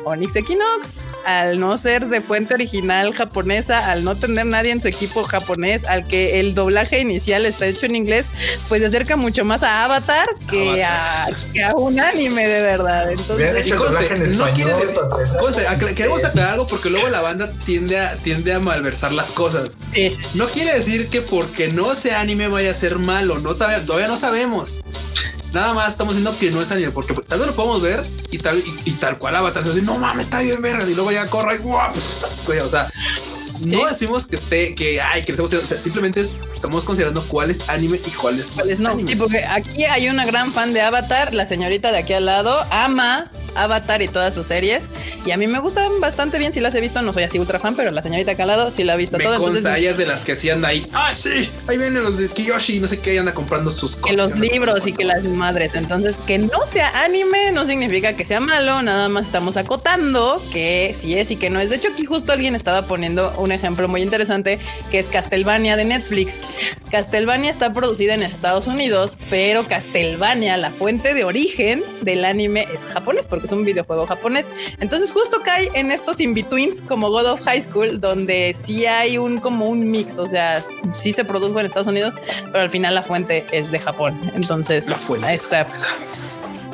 Onyx 0.07 0.35
Equinox, 0.35 1.07
al 1.25 1.59
no 1.59 1.77
ser 1.79 2.05
de 2.07 2.21
fuente 2.21 2.53
original 2.53 3.11
japonesa, 3.13 3.89
al 3.91 4.03
no 4.03 4.15
tener 4.17 4.45
nadie 4.45 4.69
en 4.71 4.79
su 4.79 4.87
equipo 4.87 5.23
japonés, 5.23 5.83
al 5.85 6.07
que 6.07 6.39
el 6.39 6.53
doblaje 6.53 6.99
inicial 6.99 7.45
está 7.47 7.65
hecho 7.65 7.87
en 7.87 7.95
inglés, 7.95 8.27
pues 8.69 8.81
se 8.81 8.87
acerca 8.87 9.15
mucho 9.15 9.43
más 9.43 9.63
a 9.63 9.83
Avatar 9.83 10.27
que, 10.47 10.83
A, 10.83 11.27
que 11.51 11.63
a 11.63 11.73
un 11.75 11.99
anime 11.99 12.47
de 12.47 12.61
verdad. 12.61 13.11
Entonces, 13.11 13.53
Y 13.55 13.59
hecho 13.69 13.75
conste, 13.77 14.03
doblaje 14.03 14.25
en 14.31 14.37
no 14.37 14.45
quiere 14.51 14.73
decir, 14.75 14.95
sorpresa. 14.95 15.37
conste, 15.37 15.67
acla- 15.67 15.95
queremos 15.95 16.23
aclarar 16.23 16.51
algo 16.53 16.67
porque 16.67 16.89
luego 16.91 17.09
la 17.09 17.21
banda 17.21 17.51
tiende 17.65 17.99
a, 17.99 18.15
tiende 18.17 18.53
a 18.53 18.59
malversar 18.59 19.11
las 19.11 19.31
cosas. 19.31 19.75
sí, 19.93 20.11
No 20.35 20.49
quiere 20.49 20.73
decir 20.75 21.09
que 21.09 21.21
porque 21.23 21.67
no 21.69 21.95
sea 21.95 22.21
anime 22.21 22.47
vaya 22.47 22.69
a 22.71 22.75
ser 22.75 22.99
malo, 22.99 23.39
no 23.39 23.55
todavía 23.55 24.07
no 24.07 24.17
sabemos. 24.17 24.81
Nada 25.55 25.73
más 25.73 25.93
estamos 25.93 26.17
diciendo 26.17 26.37
que 26.37 26.51
no 26.51 26.61
es 26.61 26.69
anime, 26.69 26.91
porque 26.91 27.13
tal 27.13 27.39
vez 27.39 27.47
lo 27.47 27.55
podemos 27.55 27.81
ver 27.81 28.05
y 28.29 28.39
tal, 28.39 28.61
y, 28.83 28.91
tal 28.91 29.17
cual 29.17 29.37
Avatar 29.37 29.63
se 29.63 29.69
decir, 29.69 29.85
no 29.85 29.97
mames, 29.97 30.25
está 30.25 30.41
bien 30.41 30.61
verga, 30.61 30.83
y 30.85 30.93
luego 30.93 31.13
ya 31.13 31.29
corre 31.29 31.55
y 31.55 31.59
guau, 31.59 31.93
pues, 31.93 32.61
o 32.61 32.69
sea, 32.69 32.91
no 33.59 33.79
Sí. 33.79 33.85
decimos 33.89 34.27
que 34.27 34.35
esté, 34.35 34.75
que 34.75 35.01
ay, 35.01 35.23
que 35.23 35.33
le 35.33 35.43
estamos, 35.43 35.63
o 35.63 35.65
sea, 35.67 35.79
simplemente 35.79 36.21
es- 36.21 36.33
estamos 36.55 36.83
considerando 36.85 37.27
cuál 37.27 37.51
es 37.51 37.61
anime 37.67 37.99
y 38.05 38.11
cuál 38.11 38.39
es 38.39 38.51
Pues 38.51 38.79
no, 38.79 38.89
anime. 38.91 39.11
sí, 39.11 39.15
porque 39.15 39.43
aquí 39.45 39.83
hay 39.85 40.09
una 40.09 40.25
gran 40.25 40.53
fan 40.53 40.73
de 40.73 40.81
Avatar, 40.81 41.33
la 41.33 41.45
señorita 41.45 41.91
de 41.91 41.99
aquí 41.99 42.13
al 42.13 42.25
lado, 42.25 42.59
ama 42.71 43.29
Avatar 43.55 44.01
y 44.01 44.07
todas 44.09 44.33
sus 44.33 44.47
series. 44.47 44.83
Y 45.25 45.31
a 45.31 45.37
mí 45.37 45.47
me 45.47 45.59
gustan 45.59 45.89
bastante 46.01 46.37
bien, 46.37 46.51
si 46.53 46.59
las 46.59 46.75
he 46.75 46.81
visto, 46.81 47.01
no 47.01 47.13
soy 47.13 47.23
así 47.23 47.39
ultra 47.39 47.57
fan, 47.59 47.75
pero 47.75 47.89
la 47.91 48.03
señorita 48.03 48.31
acá 48.31 48.43
al 48.43 48.49
lado 48.49 48.71
sí 48.71 48.83
la 48.83 48.93
ha 48.93 48.95
visto 48.97 49.17
Me 49.17 49.23
todo. 49.23 49.37
consta, 49.39 49.77
Entonces, 49.77 49.97
de 49.97 50.05
las 50.05 50.23
que 50.25 50.33
hacían 50.33 50.63
ahí. 50.65 50.85
Ah, 50.93 51.13
sí, 51.13 51.49
ahí 51.67 51.77
vienen 51.77 52.03
los 52.03 52.17
de 52.17 52.27
Kiyoshi, 52.27 52.79
no 52.79 52.87
sé 52.87 52.99
qué, 52.99 53.15
y 53.15 53.17
anda 53.17 53.33
comprando 53.33 53.71
sus 53.71 53.95
que 53.95 54.13
los 54.13 54.29
cosas. 54.31 54.39
libros 54.41 54.85
y 54.85 54.91
que 54.93 55.05
las 55.05 55.23
madres. 55.23 55.73
Entonces, 55.75 56.17
que 56.27 56.37
no 56.37 56.65
sea 56.69 57.03
anime 57.05 57.51
no 57.53 57.65
significa 57.65 58.13
que 58.13 58.25
sea 58.25 58.39
malo, 58.41 58.81
nada 58.81 59.07
más 59.09 59.25
estamos 59.27 59.55
acotando 59.57 60.41
que 60.51 60.93
sí 60.97 61.17
es 61.17 61.31
y 61.31 61.37
que 61.37 61.49
no 61.49 61.59
es. 61.59 61.69
De 61.69 61.77
hecho, 61.77 61.89
aquí 61.93 62.05
justo 62.05 62.33
alguien 62.33 62.55
estaba 62.55 62.83
poniendo 62.83 63.33
un 63.45 63.51
ejemplo 63.51 63.87
muy 63.87 64.01
interesante 64.01 64.59
que 64.91 64.99
es 64.99 65.07
Castlevania 65.07 65.77
de 65.77 65.85
Netflix. 65.85 66.41
Castlevania 66.91 67.49
está 67.49 67.71
producida 67.71 68.13
en 68.13 68.23
Estados 68.23 68.67
Unidos, 68.67 69.17
pero 69.29 69.67
Castlevania, 69.67 70.57
la 70.57 70.71
fuente 70.71 71.13
de 71.13 71.23
origen 71.23 71.83
del 72.01 72.25
anime 72.25 72.67
es 72.73 72.85
japonés 72.85 73.27
porque 73.27 73.45
es 73.45 73.51
un 73.51 73.63
videojuego 73.63 74.07
japonés. 74.07 74.49
Entonces, 74.79 75.11
justo 75.11 75.41
cae 75.43 75.69
en 75.73 75.91
estos 75.91 76.19
in-betweens 76.19 76.81
como 76.81 77.09
God 77.09 77.25
of 77.27 77.41
High 77.43 77.63
School, 77.63 78.01
donde 78.01 78.55
sí 78.57 78.85
hay 78.85 79.17
un 79.17 79.37
como 79.37 79.65
un 79.65 79.89
mix, 79.89 80.17
o 80.17 80.25
sea, 80.25 80.63
sí 80.93 81.13
se 81.13 81.23
produjo 81.23 81.59
en 81.59 81.67
Estados 81.67 81.87
Unidos, 81.87 82.13
pero 82.45 82.59
al 82.59 82.69
final 82.69 82.95
la 82.95 83.03
fuente 83.03 83.45
es 83.51 83.71
de 83.71 83.79
Japón. 83.79 84.19
Entonces, 84.35 84.87
La 84.87 84.95
fuente. 84.95 85.27
ahí 85.27 85.35
está. 85.35 85.67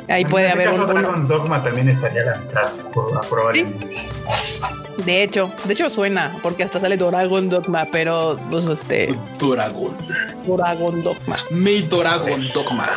Ahí 0.08 0.24
puede 0.24 0.46
en 0.46 0.50
este 0.52 0.64
haber 0.64 0.80
un, 0.80 0.86
caso. 0.86 0.98
Dragon's 0.98 1.28
Dogma 1.28 1.62
también 1.62 1.88
estaría 1.88 2.22
a 2.22 2.24
la 2.26 2.38
mitad, 2.38 2.72
por 2.92 3.16
aprobar. 3.16 3.54
Sí. 3.54 3.66
De 5.04 5.22
hecho, 5.22 5.52
de 5.64 5.72
hecho 5.74 5.88
suena, 5.90 6.36
porque 6.42 6.62
hasta 6.64 6.80
sale 6.80 6.96
Dragon 6.96 7.48
Dogma, 7.48 7.86
pero 7.90 8.36
pues 8.50 8.64
este 8.66 9.08
Dragon. 9.38 9.96
Dragon 10.46 11.02
Dogma. 11.02 11.36
Mi 11.50 11.80
Dragon 11.82 12.48
Dogma. 12.54 12.88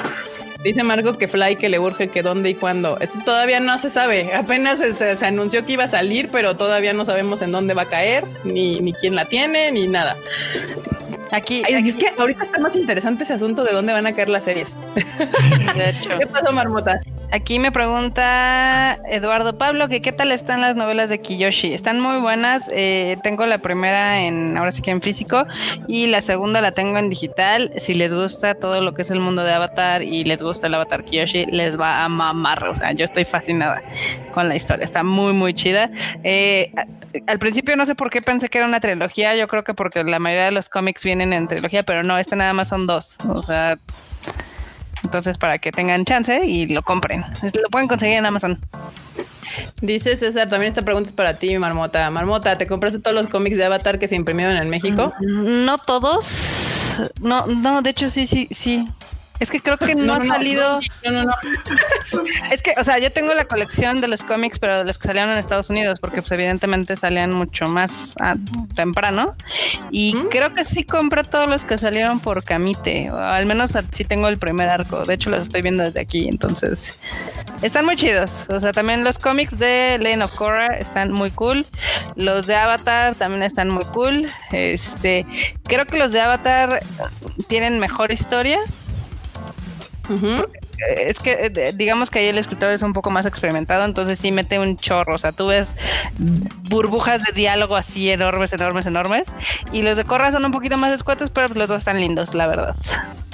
Dice 0.63 0.84
Marco 0.84 1.13
que 1.15 1.27
Fly 1.27 1.58
que 1.58 1.69
le 1.69 1.77
urge 1.77 2.08
que 2.10 2.23
dónde 2.23 2.49
y 2.49 2.55
cuándo. 2.55 2.97
Esto 2.99 3.19
todavía 3.23 3.60
no 3.60 3.77
se 3.77 3.89
sabe. 3.91 4.34
Apenas 4.34 4.79
se, 4.79 4.93
se- 4.95 5.15
se 5.15 5.25
anunció 5.25 5.63
que 5.63 5.73
iba 5.73 5.84
a 5.84 5.88
salir, 5.88 6.29
pero 6.31 6.58
todavía 6.58 6.91
no 6.93 7.05
sabemos 7.05 7.41
en 7.43 7.51
dónde 7.51 7.75
va 7.75 7.84
a 7.84 7.88
caer, 7.88 8.23
ni, 8.43 8.79
ni 8.79 8.91
quién 8.91 9.15
la 9.15 9.25
tiene, 9.25 9.71
ni 9.71 9.86
nada. 9.88 10.17
Aquí, 11.32 11.64
Ay, 11.66 11.76
aquí- 11.76 11.90
es 11.90 11.98
que 11.98 12.08
ahorita 12.18 12.44
está 12.44 12.60
más 12.60 12.76
interesante 12.76 13.24
ese 13.24 13.34
asunto 13.34 13.64
de 13.64 13.74
dónde 13.74 13.94
van 13.94 14.06
a 14.08 14.14
caer 14.14 14.30
las 14.30 14.44
series. 14.44 14.78
de 15.76 15.90
hecho. 15.90 16.10
¿Qué 16.20 16.28
pasó, 16.28 16.52
Marmota? 16.54 17.00
Aquí 17.32 17.60
me 17.60 17.72
pregunta 17.72 19.00
Eduardo 19.10 19.58
Pablo 19.58 19.90
que 19.90 20.02
qué 20.02 20.12
tal 20.12 20.32
están 20.32 20.62
las 20.62 20.76
novelas 20.76 21.10
de 21.10 21.20
Kiyoshi. 21.20 21.74
Están 21.74 22.00
muy 22.00 22.20
buenas. 22.20 22.64
eh, 22.72 23.18
tengo 23.24 23.46
la 23.46 23.58
primera 23.58 24.22
en, 24.22 24.56
ahora 24.58 24.72
sí 24.72 24.82
que 24.82 24.92
en 24.92 25.02
físico, 25.02 25.46
y 25.88 26.08
la 26.08 26.22
segunda 26.22 26.62
la 26.62 26.72
tengo 26.72 26.98
en 26.98 27.10
digital. 27.10 27.72
Si 27.78 27.94
les 27.96 28.14
gusta 28.14 28.54
todo 28.56 28.82
lo 28.82 28.94
que 28.94 29.02
es 29.02 29.10
el 29.12 29.20
mundo 29.20 29.44
de 29.44 29.52
Avatar 29.54 30.04
y 30.04 30.24
les 30.24 30.42
gusta 30.42 30.68
el 30.68 30.76
Avatar 30.76 31.04
Kiyoshi, 31.04 31.48
les 31.48 31.80
va 31.80 32.04
a 32.06 32.10
mamar. 32.10 32.64
O 32.68 32.76
sea, 32.76 32.92
yo 32.94 33.04
estoy 33.06 33.26
fascinada 33.26 33.82
con 34.34 34.48
la 34.48 34.56
historia. 34.56 34.86
Está 34.86 35.04
muy, 35.04 35.34
muy 35.34 35.54
chida. 35.54 35.90
Eh, 36.24 36.72
al 37.28 37.39
principio 37.39 37.75
no 37.75 37.86
sé 37.86 37.95
por 37.95 38.10
qué 38.10 38.21
pensé 38.21 38.49
que 38.49 38.58
era 38.58 38.67
una 38.67 38.80
trilogía. 38.80 39.36
Yo 39.36 39.47
creo 39.47 39.63
que 39.63 39.73
porque 39.73 40.04
la 40.04 40.19
mayoría 40.19 40.45
de 40.45 40.51
los 40.51 40.69
cómics 40.69 41.04
vienen 41.04 41.34
en 41.34 41.47
trilogía, 41.47 41.84
pero 41.84 42.04
no, 42.04 42.17
este 42.17 42.36
nada 42.36 42.54
más 42.54 42.69
son 42.69 42.88
dos. 42.88 43.17
O 43.28 43.43
sea, 43.43 43.78
entonces, 45.04 45.38
para 45.38 45.60
que 45.60 45.71
tengan 45.71 46.04
chance 46.04 46.45
y 46.45 46.67
lo 46.67 46.82
compren. 46.82 47.23
Lo 47.62 47.69
pueden 47.69 47.88
conseguir 47.88 48.17
en 48.17 48.25
Amazon. 48.25 48.60
Dice 49.82 50.17
César, 50.17 50.49
también 50.49 50.69
esta 50.69 50.82
pregunta 50.82 51.10
es 51.10 51.15
para 51.15 51.36
ti, 51.36 51.58
Marmota. 51.58 52.10
Marmota, 52.10 52.58
¿te 52.58 52.67
compraste 52.67 52.99
todos 52.99 53.15
los 53.15 53.28
cómics 53.28 53.56
de 53.56 53.65
Avatar 53.65 53.99
que 53.99 54.08
se 54.08 54.15
imprimieron 54.15 54.58
en 54.58 54.69
México? 54.69 55.13
No 55.19 55.78
todos. 55.78 56.28
No, 57.21 57.45
no, 57.45 57.82
de 57.82 57.91
hecho 57.91 58.10
sí, 58.10 58.25
sí, 58.25 58.47
sí. 58.51 58.89
Es 59.39 59.52
que 59.52 59.60
creo 59.60 59.78
que 59.78 59.95
no, 59.95 60.13
ha 60.13 60.24
salido. 60.24 60.80
No, 61.04 61.12
no, 61.12 61.24
no. 61.24 61.32
Es 62.52 62.62
que, 62.62 62.74
o 62.78 62.84
sea, 62.84 63.00
yo 63.00 63.12
tengo 63.12 63.34
la 63.34 63.45
colección 63.45 64.02
de 64.02 64.08
los 64.08 64.24
cómics, 64.24 64.60
pero 64.60 64.78
de 64.78 64.86
los 64.86 64.98
que 64.98 65.08
salieron 65.08 65.32
en 65.32 65.38
Estados 65.38 65.69
Unidos, 65.69 66.00
porque 66.00 66.21
pues 66.21 66.32
evidentemente 66.32 66.95
salían 66.95 67.32
mucho 67.36 67.65
más 67.65 68.15
ah, 68.21 68.36
temprano. 68.76 69.36
Y 69.91 70.15
creo 70.30 70.54
que 70.54 70.63
sí 70.63 70.84
compro 70.84 71.24
todos 71.24 71.50
los 71.50 71.65
que 71.65 71.78
salieron 71.78 72.19
por 72.19 72.43
Camite, 72.43 73.12
o 73.12 73.17
al 73.17 73.45
menos 73.45 73.74
sí 73.91 74.06
tengo 74.06 74.28
el 74.28 74.38
primer 74.38 74.69
arco. 74.69 75.04
De 75.04 75.15
hecho, 75.15 75.30
los 75.30 75.43
estoy 75.43 75.62
viendo 75.62 75.84
desde 75.84 76.02
aquí, 76.02 76.28
entonces 76.28 77.00
están 77.62 77.86
muy 77.86 77.95
chidos. 77.95 78.45
O 78.50 78.60
sea, 78.60 78.71
también 78.71 79.04
los 79.04 79.17
cómics 79.17 79.58
de 79.58 79.98
Lane 80.02 80.24
of 80.24 80.36
Korra 80.36 80.67
están 80.78 81.12
muy 81.12 81.32
cool. 81.32 81.65
Los 82.15 82.48
de 82.48 82.56
Avatar 82.56 83.15
también 83.15 83.43
están 83.43 83.69
muy 83.69 83.86
cool. 83.86 84.30
Este, 84.52 85.26
creo 85.63 85.86
que 85.86 85.98
los 85.98 86.12
de 86.12 86.21
Avatar 86.21 86.82
tienen 87.48 87.80
mejor 87.80 88.12
historia. 88.12 88.60
Mm-hmm. 90.08 90.26
Uh 90.26 90.38
-huh. 90.38 90.64
Es 90.98 91.20
que 91.20 91.52
eh, 91.56 91.74
digamos 91.76 92.10
que 92.10 92.20
ahí 92.20 92.28
el 92.28 92.38
escritor 92.38 92.72
es 92.72 92.82
un 92.82 92.94
poco 92.94 93.10
más 93.10 93.26
experimentado, 93.26 93.86
entonces 93.86 94.19
sí 94.19 94.32
mete 94.32 94.60
un 94.60 94.78
chorro. 94.78 95.15
O 95.15 95.17
sea, 95.17 95.32
tú 95.32 95.48
ves 95.48 95.73
burbujas 96.69 97.23
de 97.23 97.32
diálogo 97.34 97.76
así 97.76 98.10
enormes, 98.10 98.54
enormes, 98.54 98.86
enormes. 98.86 99.28
Y 99.71 99.82
los 99.82 99.98
de 99.98 100.04
Corra 100.04 100.32
son 100.32 100.46
un 100.46 100.52
poquito 100.52 100.78
más 100.78 100.92
escuetos, 100.94 101.30
pero 101.32 101.48
los 101.54 101.67
dos 101.67 101.80
están 101.80 102.00
lindos, 102.00 102.34
la 102.34 102.48
verdad. 102.48 102.76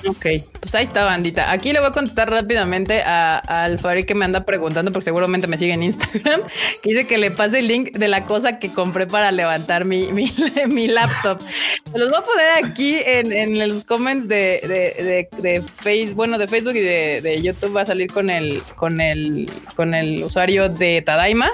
Ok, 0.08 0.26
pues 0.60 0.74
ahí 0.74 0.86
está, 0.86 1.06
bandita. 1.06 1.52
Aquí 1.52 1.72
le 1.74 1.80
voy 1.80 1.90
a 1.90 1.92
contestar 1.92 2.30
rápidamente 2.30 3.02
a, 3.02 3.38
al 3.38 3.78
Farid 3.78 4.06
que 4.06 4.16
me 4.16 4.26
anda 4.26 4.46
preguntando, 4.46 4.92
porque 4.92 5.06
seguramente 5.06 5.48
me 5.48 5.58
sigue 5.58 5.74
en 5.74 5.84
Instagram, 5.84 6.42
que 6.84 6.90
dice 6.90 7.08
que 7.08 7.18
le 7.18 7.32
pase 7.32 7.60
el 7.60 7.68
link 7.68 7.92
de 7.92 8.08
la 8.08 8.26
cosa 8.26 8.58
que 8.58 8.72
compré 8.72 9.06
para 9.06 9.32
levantar 9.32 9.86
mi, 9.86 10.12
mi, 10.12 10.28
laptop. 10.88 11.40
Se 11.92 11.98
los 11.98 12.10
voy 12.10 12.20
a 12.20 12.26
poner 12.26 12.66
aquí 12.66 12.98
en, 13.06 13.32
en 13.32 13.60
los 13.60 13.84
comments 13.84 14.28
de, 14.28 14.62
de, 14.64 15.30
de, 15.40 15.62
Facebook, 15.62 16.16
bueno, 16.16 16.38
de 16.38 16.48
Facebook 16.48 16.76
y 16.76 16.82
de, 16.82 17.31
YouTube 17.40 17.76
va 17.76 17.82
a 17.82 17.86
salir 17.86 18.12
con 18.12 18.30
el, 18.30 18.62
con 18.76 19.00
el, 19.00 19.50
con 19.76 19.94
el 19.94 20.24
usuario 20.24 20.70
de 20.70 21.02
Tadaima 21.02 21.52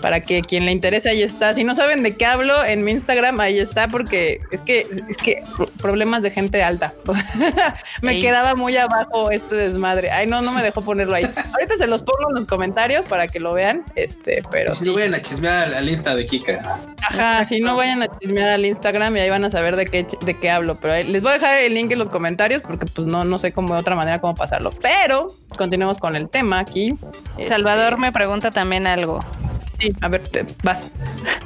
para 0.00 0.20
que 0.20 0.42
quien 0.42 0.64
le 0.66 0.72
interese 0.72 1.10
ahí 1.10 1.22
está. 1.22 1.52
Si 1.54 1.64
no 1.64 1.74
saben 1.74 2.02
de 2.02 2.16
qué 2.16 2.26
hablo 2.26 2.64
en 2.64 2.84
mi 2.84 2.92
Instagram, 2.92 3.38
ahí 3.40 3.58
está, 3.58 3.88
porque 3.88 4.40
es 4.50 4.60
que 4.62 4.86
es 5.08 5.16
que 5.16 5.42
problemas 5.80 6.22
de 6.22 6.30
gente 6.30 6.62
alta. 6.62 6.94
me 8.02 8.18
quedaba 8.18 8.54
muy 8.54 8.76
abajo 8.76 9.30
este 9.30 9.54
desmadre. 9.54 10.10
Ay, 10.10 10.26
no, 10.26 10.42
no 10.42 10.52
me 10.52 10.62
dejó 10.62 10.82
ponerlo 10.82 11.14
ahí. 11.14 11.24
Ahorita 11.52 11.76
se 11.76 11.86
los 11.86 12.02
pongo 12.02 12.30
en 12.30 12.34
los 12.36 12.46
comentarios 12.46 13.06
para 13.06 13.28
que 13.28 13.40
lo 13.40 13.52
vean. 13.52 13.84
Este, 13.94 14.42
pero 14.50 14.74
si 14.74 14.84
no 14.84 14.94
vayan 14.94 15.14
a 15.14 15.22
chismear 15.22 15.74
al, 15.74 15.88
Insta 15.88 16.14
de 16.14 16.26
Kika. 16.26 16.78
Ajá, 17.02 17.44
si 17.44 17.60
no 17.60 17.76
vayan 17.76 18.02
a 18.02 18.18
chismear 18.18 18.50
al 18.50 18.64
Instagram 18.64 19.16
y 19.16 19.20
ahí 19.20 19.30
van 19.30 19.44
a 19.44 19.50
saber 19.50 19.76
de 19.76 19.86
qué 19.86 20.06
de 20.24 20.38
qué 20.38 20.50
hablo. 20.50 20.76
Pero 20.80 21.08
les 21.08 21.22
voy 21.22 21.30
a 21.30 21.34
dejar 21.34 21.58
el 21.58 21.74
link 21.74 21.90
en 21.92 21.98
los 21.98 22.08
comentarios 22.08 22.62
porque 22.62 22.86
pues 22.86 23.06
no, 23.06 23.24
no 23.24 23.38
sé 23.38 23.52
cómo 23.52 23.74
de 23.74 23.80
otra 23.80 23.96
manera 23.96 24.20
cómo 24.20 24.34
pasarlo. 24.34 24.72
Pero 24.80 25.34
continuemos 25.56 25.98
con 25.98 26.16
el 26.16 26.28
tema 26.28 26.58
aquí. 26.58 26.94
Salvador 27.46 27.98
me 27.98 28.12
pregunta 28.12 28.50
también 28.50 28.86
algo. 28.86 29.20
Sí, 29.80 29.92
a 30.00 30.08
ver, 30.08 30.28
te 30.28 30.44
vas. 30.62 30.90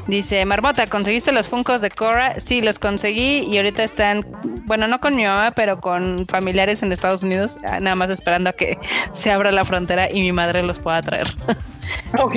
Dice, 0.09 0.45
Marmota, 0.45 0.87
¿conseguiste 0.87 1.31
los 1.33 1.47
Funcos 1.49 1.81
de 1.81 1.91
Cora? 1.91 2.41
Sí, 2.41 2.61
los 2.61 2.79
conseguí 2.79 3.47
y 3.51 3.57
ahorita 3.57 3.85
están, 3.85 4.27
bueno, 4.67 4.89
no 4.89 5.01
con 5.01 5.15
mi 5.15 5.25
mamá, 5.25 5.53
pero 5.53 5.81
con 5.81 6.27
familiares 6.27 6.83
en 6.83 6.93
Estados 6.93 7.23
Unidos, 7.23 7.57
ah, 7.67 7.79
nada 7.81 7.95
más 7.95 8.11
esperando 8.11 8.51
a 8.51 8.53
que 8.53 8.77
se 9.15 9.31
abra 9.31 9.53
la 9.53 9.65
frontera 9.65 10.09
y 10.11 10.21
mi 10.21 10.33
madre 10.33 10.63
los 10.63 10.79
pueda 10.79 11.01
traer. 11.03 11.29
ok. 12.19 12.37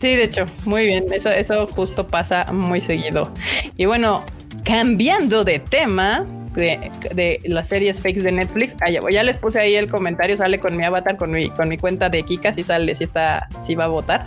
Sí, 0.00 0.16
de 0.16 0.24
hecho, 0.24 0.46
muy 0.64 0.86
bien. 0.86 1.04
Eso, 1.12 1.30
eso 1.30 1.66
justo 1.66 2.06
pasa 2.06 2.52
muy 2.52 2.80
seguido. 2.80 3.32
Y 3.76 3.86
bueno, 3.86 4.24
cambiando 4.64 5.44
de 5.44 5.58
tema, 5.58 6.24
de, 6.54 7.40
las 7.44 7.68
series 7.68 8.00
fakes 8.00 8.22
de 8.22 8.32
Netflix. 8.32 8.74
Ah, 8.80 8.90
ya, 8.90 9.22
les 9.22 9.38
puse 9.38 9.60
ahí 9.60 9.74
el 9.74 9.88
comentario, 9.88 10.36
sale 10.36 10.58
con 10.58 10.76
mi 10.76 10.84
avatar, 10.84 11.16
con 11.16 11.30
mi, 11.30 11.50
con 11.50 11.68
mi 11.68 11.76
cuenta 11.76 12.08
de 12.08 12.22
Kika, 12.22 12.52
si 12.52 12.62
sale, 12.62 12.94
si 12.94 13.04
está, 13.04 13.48
si 13.60 13.74
va 13.74 13.84
a 13.84 13.88
votar. 13.88 14.26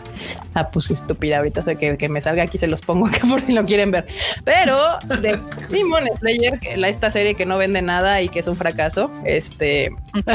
Ah, 0.53 0.69
pues 0.69 0.91
estúpida, 0.91 1.37
ahorita 1.37 1.63
sé 1.63 1.75
que, 1.75 1.97
que 1.97 2.09
me 2.09 2.21
salga 2.21 2.43
aquí, 2.43 2.57
se 2.57 2.67
los 2.67 2.81
pongo 2.81 3.07
acá 3.07 3.21
por 3.27 3.41
si 3.41 3.51
lo 3.51 3.65
quieren 3.65 3.91
ver. 3.91 4.05
Pero 4.43 4.77
de 5.21 5.39
Demon 5.69 6.05
Slayer, 6.19 6.59
la, 6.77 6.89
esta 6.89 7.11
serie 7.11 7.35
que 7.35 7.45
no 7.45 7.57
vende 7.57 7.81
nada 7.81 8.21
y 8.21 8.29
que 8.29 8.39
es 8.39 8.47
un 8.47 8.55
fracaso, 8.55 9.11
este 9.25 9.89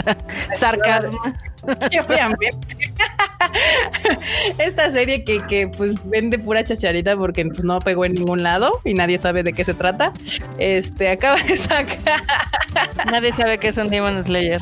sarcasmo. 0.58 1.20
Esta 4.58 4.90
serie 4.90 5.24
que, 5.24 5.40
que, 5.46 5.68
pues 5.68 5.96
vende 6.08 6.38
pura 6.38 6.64
chacharita 6.64 7.16
porque 7.16 7.44
pues 7.46 7.64
no 7.64 7.78
pegó 7.80 8.04
en 8.04 8.14
ningún 8.14 8.42
lado 8.42 8.80
y 8.84 8.94
nadie 8.94 9.18
sabe 9.18 9.42
de 9.42 9.52
qué 9.52 9.64
se 9.64 9.74
trata. 9.74 10.12
Este 10.58 11.08
acaba 11.08 11.42
de 11.42 11.56
sacar. 11.56 12.22
Nadie 13.10 13.32
sabe 13.32 13.58
qué 13.58 13.68
es 13.68 13.76
un 13.76 13.90
Demon 13.90 14.24
Slayer. 14.24 14.60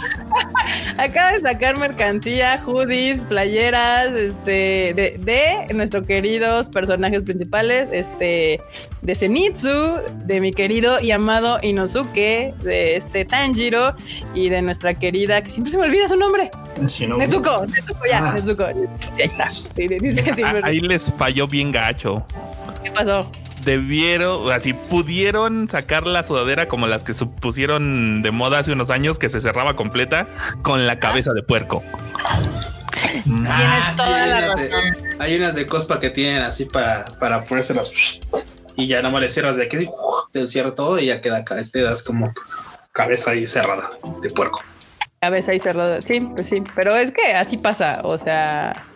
acaba 0.99 1.33
de 1.33 1.41
sacar 1.41 1.79
mercancía, 1.79 2.61
hoodies, 2.65 3.21
playeras, 3.27 4.13
este, 4.13 4.95
de, 4.95 5.19
de 5.19 5.75
nuestros 5.75 6.07
queridos 6.07 6.69
personajes 6.69 7.23
principales, 7.23 7.89
este, 7.93 8.61
de 9.03 9.15
Zenitsu, 9.15 9.99
de 10.25 10.41
mi 10.41 10.53
querido 10.53 11.01
y 11.01 11.11
amado 11.11 11.59
Inosuke, 11.63 12.55
de 12.63 12.97
este 12.97 13.25
Tanjiro 13.25 13.95
y 14.35 14.49
de 14.49 14.63
nuestra 14.63 14.95
querida, 14.95 15.43
que 15.43 15.51
siempre 15.51 15.71
se 15.71 15.79
me 15.79 15.85
olvida 15.85 16.09
su 16.09 16.17
nombre. 16.17 16.51
Nezuko, 16.81 17.67
Nezuko, 17.67 18.07
ya, 18.09 18.19
ah. 18.19 18.33
Nezuko. 18.35 18.65
Sí, 19.11 19.23
ahí 19.23 19.29
está. 19.29 19.53
ahí 20.65 20.81
les 20.81 21.13
falló 21.15 21.47
bien 21.47 21.73
gacho. 21.73 22.25
¿Qué 22.83 22.91
pasó? 22.91 23.31
Debieron, 23.69 24.51
así 24.51 24.73
pudieron 24.73 25.69
sacar 25.69 26.07
la 26.07 26.23
sudadera 26.23 26.69
como 26.69 26.87
las 26.87 27.05
que 27.05 27.13
pusieron 27.13 28.23
de 28.23 28.31
moda 28.31 28.61
hace 28.61 28.73
unos 28.73 28.89
años, 28.89 29.19
que 29.19 29.29
se 29.29 29.43
cerraba 29.43 29.77
completa 29.77 30.27
con 30.63 30.87
la 30.87 30.99
cabeza 30.99 31.35
de 31.35 31.43
puerco. 31.43 31.83
Ah, 33.47 33.95
hay, 35.19 35.37
unas 35.37 35.55
de, 35.55 35.67
cospa 35.67 36.01
que 36.01 36.09
tienen 36.09 36.43
así 36.43 36.65
para, 36.65 37.05
para 37.21 37.45
ponérselas 37.45 37.93
y 38.75 38.87
ya 38.87 39.03
no 39.03 39.17
le 39.19 39.29
cierras 39.29 39.57
de 39.57 39.65
aquí, 39.65 39.89
te 40.33 40.49
cierra 40.49 40.75
todo 40.75 40.99
y 40.99 41.07
ya 41.07 41.21
queda, 41.21 41.45
te 41.45 41.83
das 41.83 42.03
como 42.03 42.33
cabeza 42.93 43.33
ahí 43.33 43.47
cerrada 43.47 43.91
de 44.23 44.31
puerco. 44.31 44.63
Cabeza 45.21 45.53
ahí 45.53 45.59
cerrada, 45.59 46.01
sí, 46.01 46.21
pues 46.21 46.49
sí, 46.49 46.63
pero 46.75 46.97
es 46.97 47.13
que 47.13 47.35
así 47.35 47.59
pasa, 47.59 48.01
o 48.03 48.17
sea. 48.17 48.87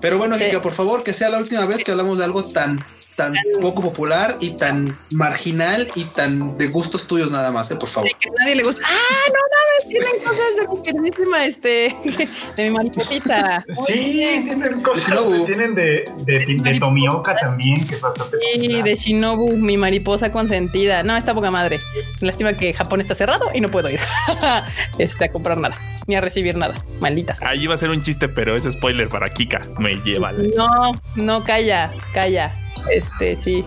Pero 0.00 0.18
bueno, 0.18 0.36
Kika, 0.36 0.60
por 0.60 0.72
favor, 0.72 1.04
que 1.04 1.12
sea 1.12 1.30
la 1.30 1.38
última 1.38 1.64
vez 1.66 1.84
que 1.84 1.92
hablamos 1.92 2.18
de 2.18 2.24
algo 2.24 2.42
tan 2.42 2.78
tan 3.16 3.34
poco 3.60 3.82
popular 3.82 4.36
y 4.40 4.50
tan 4.50 4.96
marginal 5.12 5.88
y 5.94 6.04
tan 6.04 6.56
de 6.58 6.66
gustos 6.68 7.06
tuyos 7.06 7.30
nada 7.30 7.50
más, 7.50 7.70
¿eh? 7.70 7.76
por 7.76 7.88
favor. 7.88 8.08
que 8.18 8.30
nadie 8.38 8.56
le 8.56 8.62
gusta. 8.62 8.84
Ah, 8.86 9.26
no 9.28 9.40
mames, 9.54 9.88
tienen 9.88 10.24
cosas 10.24 10.56
de 10.58 10.68
mi 10.68 10.82
queridísima, 10.82 11.46
este, 11.46 11.96
de 12.56 12.64
mi 12.64 12.70
mariposita. 12.70 13.64
Sí, 13.86 13.94
tienen 13.94 14.80
cosas, 14.82 15.46
tienen 15.46 15.74
de, 15.74 16.04
de, 16.24 16.56
de, 16.62 16.80
Tomioka 16.80 17.36
también, 17.36 17.86
que 17.86 17.94
es 17.94 18.00
bastante 18.00 18.38
Sí, 18.54 18.82
de 18.82 18.94
Shinobu, 18.96 19.56
mi 19.56 19.76
mariposa 19.76 20.32
consentida. 20.32 21.02
No, 21.02 21.16
está 21.16 21.34
poca 21.34 21.50
madre. 21.50 21.78
Lástima 22.20 22.54
que 22.54 22.72
Japón 22.72 23.00
está 23.00 23.14
cerrado 23.14 23.50
y 23.54 23.60
no 23.60 23.70
puedo 23.70 23.88
ir 23.88 24.00
este, 24.98 25.24
a 25.24 25.28
comprar 25.30 25.58
nada, 25.58 25.78
ni 26.06 26.14
a 26.16 26.20
recibir 26.20 26.56
nada. 26.56 26.74
Malditas. 27.00 27.40
Ahí 27.42 27.64
iba 27.64 27.74
a 27.74 27.78
ser 27.78 27.90
un 27.90 28.02
chiste, 28.02 28.28
pero 28.28 28.56
es 28.56 28.64
spoiler 28.64 29.08
para 29.08 29.28
Kika. 29.28 29.60
Me 29.78 29.96
lleva. 29.96 30.32
No, 30.32 30.92
no, 31.16 31.44
calla, 31.44 31.92
calla. 32.12 32.63
Este, 32.90 33.36
sí. 33.36 33.64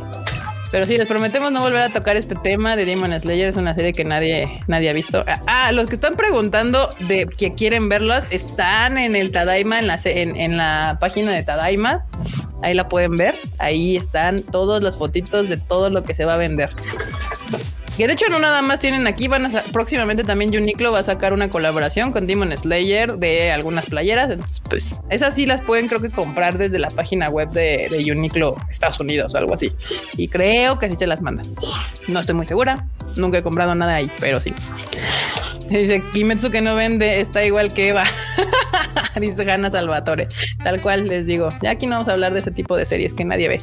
Pero 0.72 0.86
sí, 0.86 0.97
les 0.97 1.07
prometemos 1.07 1.51
no 1.51 1.61
volver 1.61 1.82
a 1.82 1.89
tocar 1.89 2.18
este 2.18 2.36
tema 2.36 2.76
de 2.76 2.86
Demon 2.86 3.18
Slayer. 3.18 3.47
Es 3.47 3.55
una 3.55 3.74
serie 3.74 3.93
que 3.93 4.03
nadie, 4.03 4.61
nadie 4.68 4.89
ha 4.89 4.93
visto. 4.93 5.24
Ah, 5.47 5.72
los 5.72 5.88
que 5.88 5.95
están 5.95 6.15
preguntando 6.15 6.89
de 7.07 7.26
que 7.26 7.53
quieren 7.53 7.88
verlas 7.88 8.28
están 8.32 8.97
en 8.97 9.15
el 9.15 9.32
Tadaima, 9.32 9.80
en 9.80 9.88
la, 9.88 9.97
en, 10.03 10.36
en 10.36 10.57
la 10.57 10.97
página 10.99 11.32
de 11.32 11.43
Tadaima. 11.43 12.05
Ahí 12.63 12.74
la 12.74 12.89
pueden 12.89 13.15
ver. 13.15 13.36
Ahí 13.59 13.95
están 13.95 14.41
todas 14.43 14.84
las 14.84 14.97
fotitos 14.97 15.47
de 15.47 15.57
todo 15.57 15.89
lo 15.89 16.01
que 16.03 16.13
se 16.13 16.26
va 16.26 16.34
a 16.34 16.38
vender. 16.38 16.70
Que 17.98 18.06
de 18.06 18.14
hecho 18.14 18.30
no 18.30 18.38
nada 18.38 18.62
más 18.62 18.80
tienen 18.80 19.08
aquí, 19.08 19.28
van 19.28 19.48
próximamente 19.74 20.24
también 20.24 20.56
Uniqlo 20.56 20.91
va 20.91 21.00
a 21.00 21.04
sacar 21.04 21.34
una 21.34 21.50
colaboración 21.50 22.12
con 22.12 22.28
Demon 22.28 22.56
Slayer 22.56 23.18
de 23.18 23.52
algunas 23.52 23.88
playeras. 23.88 24.30
Entonces, 24.30 24.62
pues 24.70 25.02
esas 25.10 25.34
sí 25.34 25.48
las 25.48 25.62
pueden 25.62 25.88
creo 25.88 26.00
que 26.00 26.12
comprar 26.12 26.60
desde 26.60 26.78
la 26.78 26.89
página 26.89 27.28
web 27.30 27.50
de, 27.50 27.88
de 27.89 28.12
Uniqlo 28.12 28.56
Estados 28.70 29.00
Unidos 29.00 29.34
o 29.34 29.38
algo 29.38 29.56
así. 29.56 29.72
Y 30.16 30.28
creo 30.28 30.78
que 30.78 30.86
así 30.86 30.95
se 30.95 31.08
las 31.08 31.24
mandan. 31.24 31.48
No 32.08 32.20
estoy 32.20 32.36
muy 32.36 32.45
segura, 32.45 32.86
nunca 33.16 33.39
he 33.39 33.41
comprado 33.41 33.74
nada 33.74 33.95
ahí, 33.95 34.12
pero 34.20 34.39
sí. 34.39 34.54
Dice 35.70 36.01
Kimetsu 36.13 36.49
que 36.51 36.61
no 36.61 36.76
vende, 36.76 37.20
está 37.20 37.43
igual 37.43 37.74
que 37.74 37.89
Eva. 37.89 38.05
Dice 39.20 39.49
Hanna 39.49 39.70
Salvatore. 39.70 40.28
Tal 40.63 40.80
cual 40.82 41.07
les 41.07 41.26
digo. 41.26 41.49
Ya 41.61 41.72
aquí 41.72 41.88
no 41.88 41.93
vamos 41.93 42.07
a 42.07 42.13
hablar 42.13 42.34
de 42.34 42.39
ese 42.39 42.51
tipo 42.51 42.78
de 42.78 42.86
series 42.86 43.13
que 43.13 43.26
nadie 43.26 43.49
ve. 43.49 43.61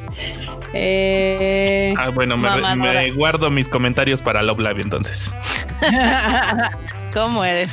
Eh, 0.73 1.93
ah, 1.97 2.09
bueno, 2.13 2.37
me, 2.37 3.11
guardo 3.11 3.49
mis 3.49 3.67
comentarios 3.67 4.21
para 4.21 4.43
Love 4.43 4.59
Live 4.59 4.81
entonces. 4.81 5.31
¿Cómo 7.13 7.45
eres? 7.45 7.71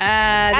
Ah, 0.00 0.52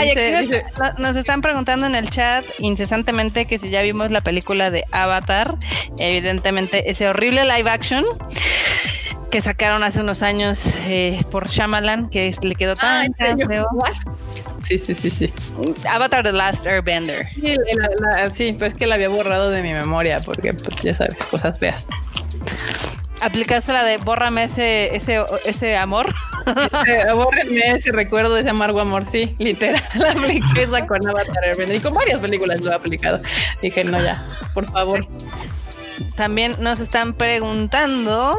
nos 0.99 1.17
están 1.17 1.41
preguntando 1.41 1.87
en 1.87 1.95
el 1.95 2.11
chat 2.11 2.45
incesantemente 2.59 3.47
que 3.47 3.59
si 3.59 3.69
ya 3.69 3.83
vimos 3.83 4.11
la 4.11 4.21
película 4.21 4.73
de 4.73 4.85
Avatar, 4.91 5.55
evidentemente 5.99 6.91
ese 6.91 7.09
horrible 7.09 7.45
live 7.45 7.71
action. 7.71 8.05
Que 9.31 9.41
sacaron 9.41 9.83
hace 9.83 10.01
unos 10.01 10.23
años 10.23 10.61
eh, 10.87 11.19
por 11.31 11.49
Shyamalan, 11.49 12.09
que 12.09 12.29
es- 12.29 12.43
le 12.43 12.55
quedó 12.55 12.73
Ah, 12.79 13.05
tan, 13.05 13.07
¿en 13.07 13.13
tan 13.15 13.29
serio? 13.39 13.47
feo. 13.47 13.67
Sí, 14.63 14.79
sí, 14.79 14.95
sí, 14.95 15.11
sí. 15.11 15.33
Avatar 15.91 16.23
The 16.23 16.33
Last 16.33 16.67
Airbender. 16.67 17.29
Sí, 17.35 17.57
la- 17.75 18.23
la- 18.25 18.31
sí, 18.31 18.55
pues 18.59 18.73
es 18.73 18.79
que 18.79 18.87
la 18.87 18.95
había 18.95 19.09
borrado 19.09 19.51
de 19.51 19.63
mi 19.63 19.73
memoria 19.73 20.17
porque, 20.25 20.53
pues 20.55 20.83
ya 20.83 20.95
sabes, 20.95 21.15
cosas 21.31 21.59
feas. 21.59 21.87
¿Aplicaste 23.21 23.73
la 23.73 23.83
de 23.85 23.97
bórrame 23.99 24.45
ese, 24.45 24.95
ese, 24.95 25.25
ese 25.45 25.77
amor? 25.77 26.15
Eh, 26.87 27.13
Bórrenme 27.13 27.73
ese 27.77 27.91
recuerdo 27.93 28.33
de 28.35 28.41
ese 28.41 28.49
amargo 28.51 28.81
amor, 28.81 29.05
sí, 29.07 29.35
literal. 29.39 29.83
Apliqué 30.17 30.63
esa 30.63 30.87
con 30.87 31.07
Avatar 31.07 31.45
Airbender 31.45 31.77
y 31.77 31.81
con 31.81 31.93
varias 31.93 32.21
películas 32.21 32.61
lo 32.61 32.71
he 32.71 32.75
aplicado. 32.75 33.21
Dije, 33.61 33.85
no, 33.85 34.01
ya, 34.03 34.23
por 34.55 34.65
favor. 34.65 35.07
También 36.15 36.55
nos 36.61 36.79
están 36.81 37.13
preguntando. 37.13 38.33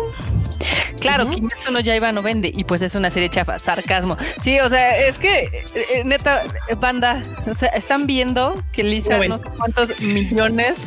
Claro, 0.99 1.25
Ujú. 1.25 1.33
Kimetsu 1.33 1.71
no 1.71 1.79
Yaiba 1.79 2.11
no 2.11 2.21
vende 2.21 2.51
y 2.53 2.63
pues 2.63 2.81
es 2.81 2.95
una 2.95 3.09
serie 3.09 3.29
chafa, 3.29 3.57
sarcasmo. 3.59 4.17
Sí, 4.41 4.59
o 4.59 4.69
sea, 4.69 4.97
es 4.97 5.19
que 5.19 5.39
eh, 5.43 5.51
eh, 5.75 6.03
neta 6.05 6.43
banda, 6.79 7.21
o 7.47 7.53
sea, 7.53 7.69
están 7.69 8.05
viendo 8.07 8.61
que 8.71 8.83
Lisa 8.83 9.17
No 9.27 9.37
sé 9.37 9.43
cuántos 9.57 9.99
millones 9.99 10.77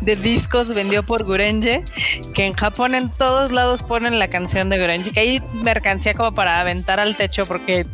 de 0.00 0.16
discos 0.16 0.74
vendió 0.74 1.04
por 1.04 1.24
Gurenje, 1.24 1.82
que 2.34 2.46
en 2.46 2.54
Japón 2.54 2.94
en 2.94 3.10
todos 3.10 3.52
lados 3.52 3.82
ponen 3.82 4.18
la 4.18 4.28
canción 4.28 4.68
de 4.68 4.78
Gurenje, 4.78 5.12
que 5.12 5.20
hay 5.20 5.42
mercancía 5.54 6.14
como 6.14 6.34
para 6.34 6.60
aventar 6.60 7.00
al 7.00 7.16
techo 7.16 7.44
porque 7.46 7.86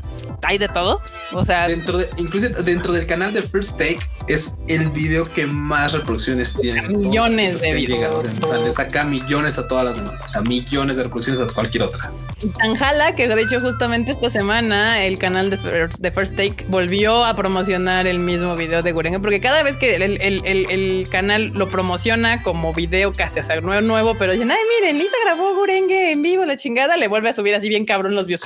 hay 0.43 0.59
de 0.59 0.69
todo. 0.69 1.01
O 1.33 1.45
sea, 1.45 1.67
Dentro 1.69 1.99
de, 1.99 2.09
incluso 2.17 2.49
dentro 2.63 2.93
del 2.93 3.07
canal 3.07 3.33
de 3.35 3.43
First 3.43 3.79
Take 3.79 3.99
es 4.29 4.57
el 4.69 4.89
video 4.91 5.25
que 5.25 5.47
más 5.47 5.93
reproducciones 5.93 6.59
tiene. 6.61 6.87
Millones 6.89 7.61
de 7.61 7.75
videos. 7.75 7.99
llegaron. 8.01 8.45
O 8.45 8.49
sea, 8.49 8.59
le 8.59 8.73
saca 8.73 9.05
millones 9.05 9.59
a 9.59 9.69
todas 9.69 9.85
las 9.85 9.97
demás. 9.97 10.15
O 10.25 10.29
sea, 10.29 10.41
millones 10.43 10.97
de 10.97 11.03
reproducciones 11.05 11.28
a 11.41 11.47
cualquier 11.55 11.85
otra. 11.85 12.11
Tan 12.59 12.75
jala 12.77 13.17
que 13.17 13.27
de 13.27 13.43
hecho 13.43 13.59
justamente 13.61 14.13
esta 14.13 14.31
semana 14.31 15.03
el 15.05 15.19
canal 15.19 15.51
de 15.51 15.57
First, 15.59 15.99
de 15.99 16.11
First 16.13 16.37
Take 16.37 16.65
volvió 16.69 17.25
a 17.25 17.35
promocionar 17.35 18.07
el 18.07 18.21
mismo 18.21 18.55
video 18.55 18.81
de 18.81 18.93
Gurenge 18.93 19.19
porque 19.19 19.41
cada 19.41 19.65
vez 19.65 19.77
que 19.77 19.97
el, 19.97 20.03
el- 20.03 20.21
el- 20.47 20.71
el 20.71 21.09
canal 21.11 21.49
lo 21.55 21.69
promociona 21.69 22.41
como 22.43 22.73
video 22.73 23.13
casi, 23.13 23.41
o 23.41 23.43
sea, 23.43 23.61
nuevo, 23.61 23.81
nuevo, 23.83 24.15
pero 24.17 24.33
dicen, 24.33 24.51
ay, 24.53 24.59
miren, 24.81 24.99
Lisa 24.99 25.17
grabó 25.25 25.53
Gurenge 25.57 26.13
en 26.13 26.23
vivo, 26.23 26.45
la 26.45 26.57
chingada, 26.57 26.97
le 26.97 27.09
vuelve 27.09 27.29
a 27.29 27.33
subir 27.33 27.55
así 27.57 27.69
bien 27.69 27.85
cabrón 27.85 28.15
los 28.15 28.27
views. 28.27 28.43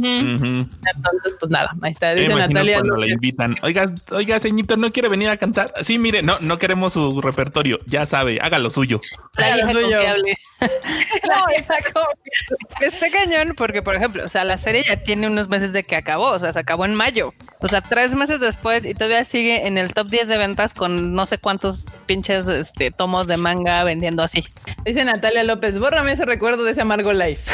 Entonces, 0.00 1.36
pues 1.40 1.50
nada, 1.50 1.74
ahí 1.82 1.90
está, 1.90 2.14
dice 2.14 2.32
Natalia. 2.32 2.76
cuando 2.78 2.96
la 2.96 3.08
invitan. 3.08 3.56
Oiga, 3.62 3.92
oiga, 4.12 4.38
ceñito, 4.38 4.76
¿no 4.76 4.92
quiere 4.92 5.08
venir 5.08 5.28
a 5.30 5.36
cantar? 5.36 5.72
Sí, 5.82 5.98
mire, 5.98 6.22
no, 6.22 6.36
no 6.40 6.58
queremos 6.58 6.92
su 6.92 7.20
repertorio. 7.20 7.80
Ya 7.86 8.06
sabe, 8.06 8.38
haga 8.40 8.58
lo 8.60 8.70
suyo. 8.70 9.00
Está 12.80 13.10
cañón 13.10 13.54
porque, 13.56 13.82
por 13.82 13.94
ejemplo, 13.94 14.24
o 14.24 14.28
sea, 14.28 14.44
la 14.44 14.56
serie 14.56 14.84
ya 14.86 14.96
tiene 14.96 15.26
unos 15.26 15.48
meses 15.48 15.72
de 15.72 15.82
que 15.82 15.96
acabó, 15.96 16.30
o 16.30 16.38
sea, 16.38 16.52
se 16.52 16.58
acabó 16.58 16.84
en 16.84 16.94
mayo. 16.94 17.34
O 17.60 17.68
sea, 17.68 17.80
tres 17.80 18.14
meses 18.14 18.40
después 18.40 18.84
y 18.84 18.94
todavía 18.94 19.24
sigue 19.24 19.66
en 19.66 19.78
el 19.78 19.92
top 19.92 20.08
10 20.08 20.28
de 20.28 20.38
ventas 20.38 20.74
con 20.74 21.14
no 21.14 21.26
sé 21.26 21.38
cuántos 21.38 21.84
pinches 22.06 22.48
este, 22.48 22.90
tomos 22.90 23.26
de 23.26 23.36
manga 23.36 23.84
vendiendo 23.84 24.22
así. 24.22 24.44
Dice 24.84 25.04
Natalia 25.04 25.42
López, 25.42 25.78
bórrame 25.78 26.12
ese 26.12 26.24
recuerdo 26.24 26.64
de 26.64 26.72
ese 26.72 26.82
amargo 26.82 27.12
live. 27.12 27.38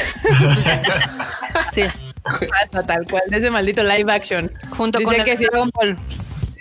Sí, 1.73 1.83
Pasa 2.23 2.83
tal 2.83 3.05
cual, 3.09 3.23
de 3.29 3.39
ese 3.39 3.51
maldito 3.51 3.83
live 3.83 4.13
action. 4.13 4.51
junto 4.77 4.99
Dice 4.99 5.05
con 5.07 5.15
el 5.15 5.25
que 5.25 5.37
sí. 5.37 5.45
Dragon 5.51 5.71
Ball. 5.75 5.97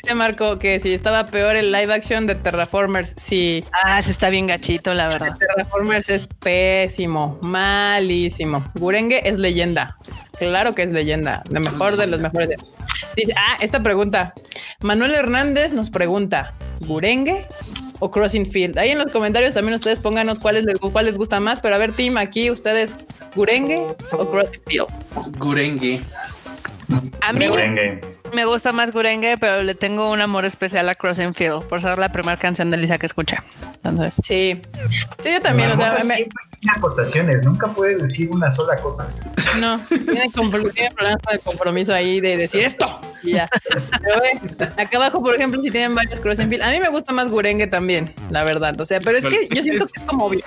Dice 0.07 0.15
Marco 0.15 0.57
que 0.57 0.79
si 0.79 0.93
estaba 0.93 1.25
peor 1.25 1.57
el 1.57 1.69
live 1.69 1.93
action 1.93 2.27
de 2.27 2.35
Terraformers, 2.35 3.13
sí. 3.17 3.61
Ah, 3.83 4.01
se 4.01 4.11
está 4.11 4.29
bien 4.29 4.47
gachito, 4.47 4.93
la 4.93 5.09
verdad. 5.09 5.35
Terraformers 5.37 6.07
es 6.07 6.27
pésimo, 6.27 7.37
malísimo. 7.41 8.63
Gurenge 8.75 9.27
es 9.27 9.37
leyenda. 9.37 9.97
Claro 10.39 10.73
que 10.73 10.83
es 10.83 10.93
leyenda, 10.93 11.43
lo 11.51 11.59
mejor 11.59 11.97
de 11.97 12.07
los 12.07 12.21
mejores. 12.21 12.73
Dice, 13.17 13.33
ah, 13.35 13.57
esta 13.59 13.83
pregunta. 13.83 14.33
Manuel 14.79 15.13
Hernández 15.13 15.73
nos 15.73 15.89
pregunta, 15.89 16.53
¿Gurenge 16.79 17.45
o 17.99 18.09
Crossing 18.09 18.45
Field? 18.45 18.77
Ahí 18.77 18.91
en 18.91 18.99
los 18.99 19.11
comentarios 19.11 19.55
también 19.55 19.75
ustedes 19.75 19.99
pónganos 19.99 20.39
cuál, 20.39 20.55
es, 20.55 20.65
cuál 20.79 21.07
les 21.07 21.17
gusta 21.17 21.41
más, 21.41 21.59
pero 21.59 21.75
a 21.75 21.79
ver, 21.79 21.91
Tim, 21.91 22.15
aquí 22.15 22.49
ustedes, 22.49 22.95
¿Gurenge 23.35 23.93
o 24.13 24.31
Crossing 24.31 24.61
Field? 24.65 24.87
Gurenge. 25.37 25.99
A 27.21 27.33
mí 27.33 27.47
Gurenge. 27.47 28.01
me 28.33 28.45
gusta 28.45 28.71
más 28.71 28.91
Gurenge, 28.91 29.37
pero 29.37 29.61
le 29.63 29.75
tengo 29.75 30.09
un 30.11 30.21
amor 30.21 30.45
especial 30.45 30.87
a 30.89 30.95
Crossing 30.95 31.33
Field 31.33 31.63
por 31.65 31.81
ser 31.81 31.97
la 31.99 32.09
primera 32.09 32.37
canción 32.37 32.71
de 32.71 32.77
Lisa 32.77 32.97
que 32.97 33.05
escuché. 33.05 33.37
Entonces, 33.83 34.13
Sí, 34.23 34.61
sí, 35.21 35.31
yo 35.33 35.41
también, 35.41 35.71
o 35.71 35.77
sea, 35.77 35.97
me- 36.05 36.15
siempre 36.15 36.43
tiene 36.59 36.77
acotaciones, 36.77 37.45
nunca 37.45 37.67
puedes 37.67 38.01
decir 38.01 38.29
una 38.31 38.51
sola 38.51 38.75
cosa. 38.77 39.07
No, 39.59 39.79
tiene, 39.89 40.29
compro- 40.33 40.73
tiene 40.73 40.91
problemas 40.91 41.21
el 41.31 41.39
compromiso 41.41 41.93
ahí 41.93 42.19
de 42.21 42.37
decir 42.37 42.63
esto 42.63 43.01
y 43.23 43.33
ya. 43.33 43.49
Pero 43.69 44.21
ve, 44.21 44.65
acá 44.81 44.97
abajo, 44.97 45.21
por 45.23 45.35
ejemplo, 45.35 45.61
si 45.61 45.69
tienen 45.71 45.93
varios 45.95 46.19
Crossing 46.19 46.61
a 46.61 46.71
mí 46.71 46.79
me 46.79 46.89
gusta 46.89 47.11
más 47.13 47.29
Gurenge 47.29 47.67
también, 47.67 48.13
la 48.29 48.43
verdad. 48.43 48.79
O 48.79 48.85
sea, 48.85 48.99
pero 49.01 49.17
es 49.17 49.25
que 49.25 49.47
yo 49.53 49.61
siento 49.61 49.85
que 49.87 49.99
es 49.99 50.05
como 50.05 50.25
obvio. 50.25 50.43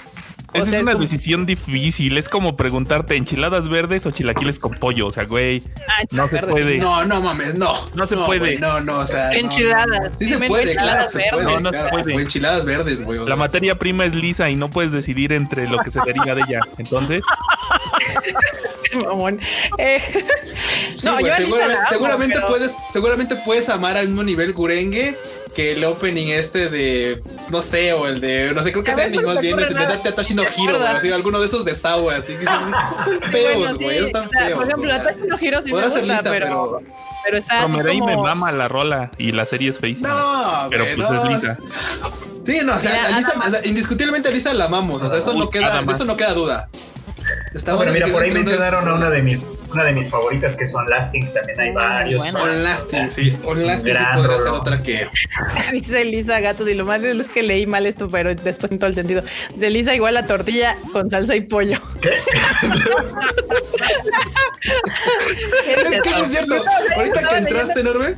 O 0.53 0.59
Esa 0.59 0.67
sea, 0.67 0.77
es 0.79 0.83
una 0.83 0.93
como- 0.95 1.05
decisión 1.05 1.47
difícil. 1.47 2.19
Es 2.19 2.29
como 2.29 2.57
preguntarte 2.57 3.15
enchiladas 3.17 3.69
verdes 3.69 4.05
o 4.07 4.11
chilaquiles 4.11 4.59
con 4.59 4.73
pollo. 4.73 5.07
O 5.07 5.11
sea, 5.11 5.25
güey, 5.25 5.63
Ah, 5.79 6.05
no 6.11 6.27
se 6.27 6.35
verdes. 6.35 6.51
puede. 6.51 6.79
No, 6.79 7.05
no 7.05 7.21
mames, 7.21 7.55
no. 7.57 7.73
No 7.95 8.07
se 8.07 8.17
puede. 8.17 8.39
güey, 8.41 8.59
no, 8.59 8.81
no, 8.81 8.99
o 8.99 9.07
sea. 9.07 9.33
Enchiladas. 9.33 9.87
no, 9.89 10.09
no. 10.09 10.13
Sí 10.15 10.27
se 10.27 10.39
puede, 10.39 10.73
claro 10.75 11.09
se 11.09 11.23
puede. 11.31 11.45
No, 11.45 11.61
no 11.61 11.71
se 11.71 11.77
claro 11.77 11.91
puede. 11.91 12.15
Enchiladas 12.23 12.65
verdes, 12.65 13.05
güey. 13.05 13.19
o 13.19 13.23
La 13.23 13.29
sea. 13.29 13.37
materia 13.37 13.79
prima 13.79 14.05
es 14.05 14.15
lisa 14.15 14.51
y 14.51 14.57
no 14.57 14.69
puedes 14.71 14.91
decidir 14.93 15.33
entre 15.33 15.69
lo 15.69 15.79
que 15.79 15.91
se 15.91 16.01
deriva 16.05 16.35
de 16.35 16.43
ella. 16.49 16.61
Entonces, 16.79 17.23
Mamón. 19.07 19.41
Eh, 19.79 20.01
Sí, 20.97 21.07
no, 21.07 21.13
güey, 21.19 21.27
yo 21.27 21.33
seguramente, 21.37 21.75
amo, 21.79 21.87
seguramente 21.89 22.35
pero- 22.35 22.47
puedes, 22.49 22.77
seguramente 22.91 23.37
puedes 23.45 23.69
amar 23.69 23.97
al 23.97 24.09
mismo 24.09 24.23
nivel 24.23 24.53
Gurenge 24.53 25.17
que 25.55 25.73
el 25.73 25.85
opening 25.85 26.29
este 26.29 26.69
de, 26.69 27.23
no 27.51 27.63
sé, 27.63 27.93
o 27.93 28.07
el 28.07 28.21
de, 28.21 28.53
no 28.55 28.63
sé, 28.63 28.73
creo 28.73 28.85
que 28.85 28.91
A 28.91 28.95
ese 28.95 29.01
ver, 29.03 29.07
ending 29.09 29.23
no 29.23 29.29
más 29.29 29.41
bien 29.41 29.59
es 29.59 29.69
el 29.71 29.75
de 29.77 29.87
Tatashi 29.99 30.35
no. 30.35 30.43
Hiro, 30.57 30.85
así, 30.87 31.11
alguno 31.11 31.41
de 31.41 31.47
esos 31.47 31.65
de 31.65 31.75
Sawa, 31.75 32.17
así 32.17 32.35
que 32.35 32.41
están 32.41 32.71
Bueno, 33.07 33.27
feos, 33.31 33.69
sí, 33.71 33.85
güey, 33.85 33.97
esos 33.97 34.07
están 34.09 34.27
o 34.27 34.31
sea, 34.31 34.47
feos. 34.47 34.59
Por 34.59 34.69
ejemplo, 34.69 34.91
o 34.91 34.93
sea. 34.93 35.03
Atashi 35.03 35.27
no 35.27 35.37
Hiro 35.41 35.63
sí 35.63 35.73
me 35.73 35.83
gusta, 35.83 36.01
lisa, 36.03 36.23
pero, 36.31 36.47
pero- 36.47 36.83
pero 37.25 37.37
está 37.39 37.55
así 37.59 37.67
Promerey 37.73 38.01
me 38.01 38.13
como... 38.15 38.23
mama 38.25 38.51
la 38.53 38.67
rola 38.69 39.11
y 39.19 39.33
la 39.33 39.45
serie 39.47 39.71
es 39.71 39.79
feísima. 39.79 40.09
No, 40.09 40.67
pero 40.71 40.85
pues 40.85 40.97
no, 40.99 41.25
es 41.25 41.43
lisa. 41.43 41.59
Sí, 42.47 42.59
no, 42.65 42.77
o 42.77 42.81
sea, 42.81 42.91
Mira, 42.93 43.07
a 43.09 43.11
Lisa, 43.19 43.33
Adam- 43.37 43.51
sea, 43.51 43.61
indiscutiblemente 43.67 44.29
a 44.29 44.33
Lisa 44.33 44.55
la 44.55 44.65
amamos, 44.65 45.03
o 45.03 45.11
sea, 45.11 45.19
eso 45.19 45.33
Uy, 45.33 45.39
no 45.41 45.51
queda, 45.51 45.81
eso 45.91 46.05
no 46.05 46.17
queda 46.17 46.33
duda. 46.35 46.69
Estamos 47.55 47.83
pero 47.83 47.93
mira, 47.95 48.07
por 48.09 48.23
ahí 48.23 48.31
mencionaron 48.31 48.87
a 48.89 48.95
una 48.95 49.11
de 49.11 49.23
mis, 49.23 49.47
una 49.73 49.85
de 49.85 49.93
mis 49.93 50.09
favoritas 50.09 50.55
que 50.57 50.67
son 50.67 50.89
Lasting, 50.89 51.33
también 51.33 51.61
hay 51.61 51.71
Mm, 51.71 51.75
varios. 51.75 52.19
bueno. 52.19 52.43
On 52.43 52.63
Lasting, 52.65 53.11
sí, 53.11 53.37
On 53.45 53.67
Lasting 53.67 53.87
sí 53.95 53.99
Gran 53.99 54.15
podría 54.17 54.39
ser 54.39 54.49
otra 54.49 54.83
que. 54.83 55.09
Dice 55.73 56.05
Lisa 56.05 56.41
Gatos 56.41 56.69
y 56.69 56.75
lo 56.75 56.85
malo 56.87 57.09
es 57.09 57.29
que 57.29 57.43
leí 57.43 57.67
mal 57.67 57.87
esto, 57.87 58.09
pero 58.09 58.35
después 58.35 58.71
en 58.73 58.79
todo 58.79 58.89
el 58.89 58.95
sentido. 58.95 59.23
Dice 59.55 59.71
Lisa 59.71 59.95
igual 59.95 60.17
a 60.17 60.27
tortilla 60.27 60.77
con 60.93 61.11
salsa 61.11 61.35
y 61.37 61.43
pollo. 61.43 61.79
¿Qué? 62.01 62.11
Es 64.63 66.01
que 66.03 66.11
es 66.23 66.29
cierto. 66.31 66.63
Ahorita 66.97 67.29
que 67.29 67.37
entraste, 67.37 67.81
enorme. 67.81 68.17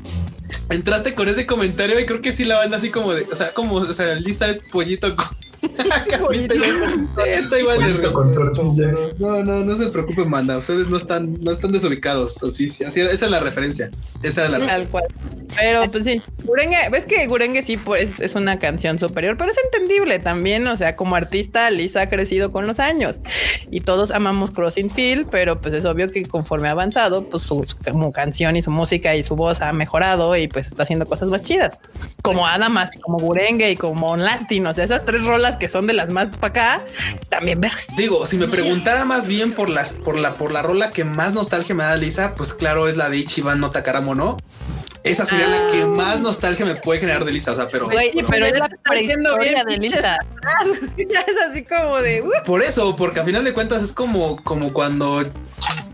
Entraste 0.70 1.14
con 1.14 1.28
ese 1.28 1.46
comentario 1.46 1.98
y 2.00 2.06
creo 2.06 2.20
que 2.20 2.32
sí 2.32 2.44
la 2.44 2.56
banda 2.56 2.76
así 2.78 2.90
como 2.90 3.12
de, 3.14 3.26
o 3.30 3.36
sea, 3.36 3.52
como, 3.52 3.76
o 3.76 3.94
sea, 3.94 4.14
Lisa 4.14 4.46
es 4.48 4.60
pollito 4.70 5.14
con 5.16 5.26
está 7.26 7.58
igual 7.60 7.80
de. 7.80 7.94
No, 9.18 9.44
no, 9.44 9.64
no 9.64 9.76
se 9.76 9.86
preocupen, 9.90 10.28
manda. 10.28 10.58
Ustedes 10.58 10.88
no 10.88 10.96
están, 10.96 11.34
no 11.40 11.50
están 11.50 11.72
desubicados. 11.72 12.42
O 12.42 12.50
sí, 12.50 12.68
sí, 12.68 12.84
así, 12.84 13.00
esa 13.00 13.26
es 13.26 13.30
la 13.30 13.40
referencia. 13.40 13.90
Esa 14.22 14.44
es 14.44 14.50
la 14.50 14.58
referencia. 14.58 14.68
Tal 14.68 14.88
cual. 14.88 15.04
Pero 15.56 15.90
pues 15.90 16.04
sí, 16.04 16.20
Gurenge, 16.44 16.88
ves 16.90 17.06
que 17.06 17.26
Gurenge 17.26 17.62
sí 17.62 17.76
pues 17.76 18.20
es 18.20 18.34
una 18.34 18.58
canción 18.58 18.98
superior, 18.98 19.36
pero 19.36 19.50
es 19.50 19.58
entendible 19.62 20.18
también, 20.18 20.66
o 20.66 20.76
sea, 20.76 20.96
como 20.96 21.14
artista 21.14 21.70
Lisa 21.70 22.02
ha 22.02 22.08
crecido 22.08 22.50
con 22.50 22.66
los 22.66 22.80
años 22.80 23.20
y 23.70 23.80
todos 23.80 24.10
amamos 24.10 24.50
Crossing 24.50 24.90
Field, 24.90 25.28
pero 25.30 25.60
pues 25.60 25.74
es 25.74 25.84
obvio 25.84 26.10
que 26.10 26.24
conforme 26.24 26.68
ha 26.68 26.72
avanzado, 26.72 27.28
pues 27.28 27.42
su, 27.42 27.64
su 27.64 27.76
como 27.76 28.12
canción 28.12 28.56
y 28.56 28.62
su 28.62 28.70
música 28.70 29.14
y 29.14 29.22
su 29.22 29.36
voz 29.36 29.60
ha 29.60 29.72
mejorado 29.72 30.36
y 30.36 30.48
pues 30.48 30.68
está 30.68 30.84
haciendo 30.84 31.06
cosas 31.06 31.28
más 31.28 31.42
chidas, 31.42 31.80
como 32.22 32.46
Adamas, 32.46 32.90
como 33.02 33.18
Gurenge 33.18 33.70
y 33.70 33.76
como 33.76 34.06
On 34.06 34.24
Lasting, 34.24 34.66
o 34.66 34.72
sea, 34.72 34.84
esas 34.84 35.04
tres 35.04 35.24
rolas 35.26 35.51
que 35.56 35.68
son 35.68 35.86
de 35.86 35.92
las 35.92 36.10
más 36.10 36.28
para 36.36 36.48
acá, 36.48 36.84
están 37.20 37.44
bien 37.44 37.60
vergas. 37.60 37.86
Digo, 37.96 38.26
si 38.26 38.36
me 38.36 38.48
preguntara 38.48 39.04
más 39.04 39.26
bien 39.26 39.52
por 39.52 39.68
las, 39.68 39.92
por 39.92 40.16
la, 40.16 40.34
por 40.34 40.52
la 40.52 40.62
rola 40.62 40.90
que 40.90 41.04
más 41.04 41.34
nostalgia 41.34 41.74
me 41.74 41.84
da 41.84 41.96
Lisa, 41.96 42.34
pues 42.34 42.54
claro, 42.54 42.88
es 42.88 42.96
la 42.96 43.08
de 43.08 43.18
Ichiban 43.18 43.60
no 43.60 43.70
Takaramo, 43.70 44.14
¿no? 44.14 44.36
Esa 45.04 45.24
sería 45.26 45.48
la 45.48 45.72
que 45.72 45.84
más 45.84 46.20
nostalgia 46.20 46.64
me 46.64 46.76
puede 46.76 47.00
generar 47.00 47.24
de 47.24 47.32
Lisa, 47.32 47.52
o 47.52 47.56
sea, 47.56 47.68
pero 47.68 47.90
está 47.90 48.02
bien, 48.02 49.64
de 49.66 49.76
Lisa. 49.78 50.16
ya 50.96 51.20
es 51.20 51.50
así 51.50 51.64
como 51.64 51.98
de... 51.98 52.22
uh, 52.22 52.44
por 52.44 52.62
eso, 52.62 52.94
porque 52.94 53.18
a 53.18 53.24
final 53.24 53.42
de 53.42 53.52
cuentas 53.52 53.82
es 53.82 53.92
como, 53.92 54.36
como 54.44 54.72
cuando 54.72 55.28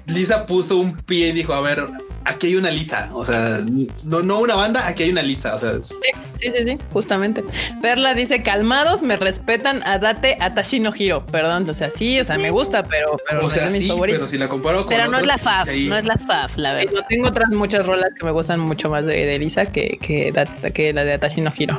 Lisa 0.07 0.45
puso 0.45 0.77
un 0.77 0.95
pie 0.95 1.29
y 1.29 1.33
dijo, 1.33 1.55
a 1.55 1.63
ver, 1.63 1.87
aquí 2.29 2.49
hay 2.49 2.57
una 2.57 2.70
Lisa. 2.70 3.11
O 3.12 3.24
sea, 3.24 3.61
no, 4.05 4.22
no 4.22 4.41
una 4.41 4.55
banda, 4.55 4.87
aquí 4.87 5.05
hay 5.05 5.11
una 5.11 5.22
Lisa. 5.22 5.55
O 5.55 5.59
sea, 5.59 5.72
es- 5.72 5.89
Sí, 5.89 6.11
sí, 6.39 6.53
sí, 6.57 6.64
sí, 6.64 6.79
justamente. 6.93 7.45
Perla 7.83 8.14
dice, 8.14 8.43
calmados, 8.43 9.03
me 9.03 9.16
respetan, 9.16 9.83
Adate 9.85 10.37
Atashi 10.41 10.81
no 10.81 10.93
Hiro. 10.97 11.24
Perdón, 11.26 11.68
o 11.68 11.72
sea, 11.72 11.91
sí, 11.91 12.20
o 12.20 12.24
sea, 12.24 12.39
me 12.39 12.51
gusta, 12.51 12.83
pero, 12.85 13.16
pero 13.29 13.41
o 13.41 13.43
no 13.45 13.51
sea, 13.51 13.68
sí, 13.68 13.91
pero 14.01 14.29
si 14.29 14.39
la 14.39 14.49
comparo 14.49 14.85
con. 14.85 14.89
Pero 14.95 15.11
no 15.11 15.18
es 15.18 15.26
la 15.26 15.39
FAF, 15.39 15.68
no 15.68 15.97
es 15.97 16.05
la 16.05 16.16
FAF, 16.16 16.57
la 16.57 16.72
verdad. 16.74 16.93
Yo 16.95 17.03
tengo 17.09 17.29
otras 17.29 17.51
muchas 17.51 17.87
rolas 17.87 18.11
que 18.18 18.24
me 18.24 18.31
gustan 18.31 18.61
mucho 18.61 18.89
más 18.89 19.05
de, 19.07 19.26
de 19.26 19.39
Lisa 19.39 19.66
que, 19.66 19.99
que, 20.01 20.93
la 20.93 21.05
de 21.05 21.12
Atashi 21.12 21.41
no 21.41 21.53
Hiro. 21.57 21.79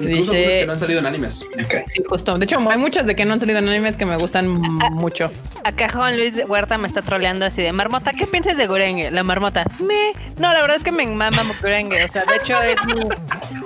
Incluso 0.00 0.32
Dice, 0.32 0.46
que 0.60 0.66
no 0.66 0.72
han 0.72 0.78
salido 0.78 1.00
en 1.00 1.06
animes. 1.06 1.44
sí, 1.88 2.02
justo. 2.08 2.38
De 2.38 2.44
hecho, 2.44 2.58
hay 2.68 2.78
muchas 2.78 3.06
de 3.06 3.16
que 3.16 3.24
no 3.24 3.34
han 3.34 3.40
salido 3.40 3.58
en 3.58 3.68
animes 3.68 3.96
que 3.96 4.06
me 4.06 4.16
gustan 4.16 4.48
mucho. 4.48 5.30
Acá 5.64 5.88
Juan 5.88 6.16
Luis 6.16 6.34
Huerta 6.46 6.78
me 6.78 6.86
está 6.86 7.02
troleando 7.02 7.44
así 7.44 7.62
de 7.62 7.72
Marmota, 7.72 8.12
¿qué 8.12 8.26
piensas 8.26 8.56
de 8.56 8.66
Gurengue? 8.66 9.10
La 9.10 9.22
Marmota, 9.22 9.64
me. 9.80 10.12
No, 10.38 10.52
la 10.52 10.60
verdad 10.60 10.76
es 10.76 10.84
que 10.84 10.92
me 10.92 11.06
mama 11.06 11.42
Gurengue. 11.60 12.04
O 12.04 12.08
sea, 12.08 12.24
de 12.24 12.36
hecho 12.36 12.60
es 12.60 12.76
mi, 12.84 13.08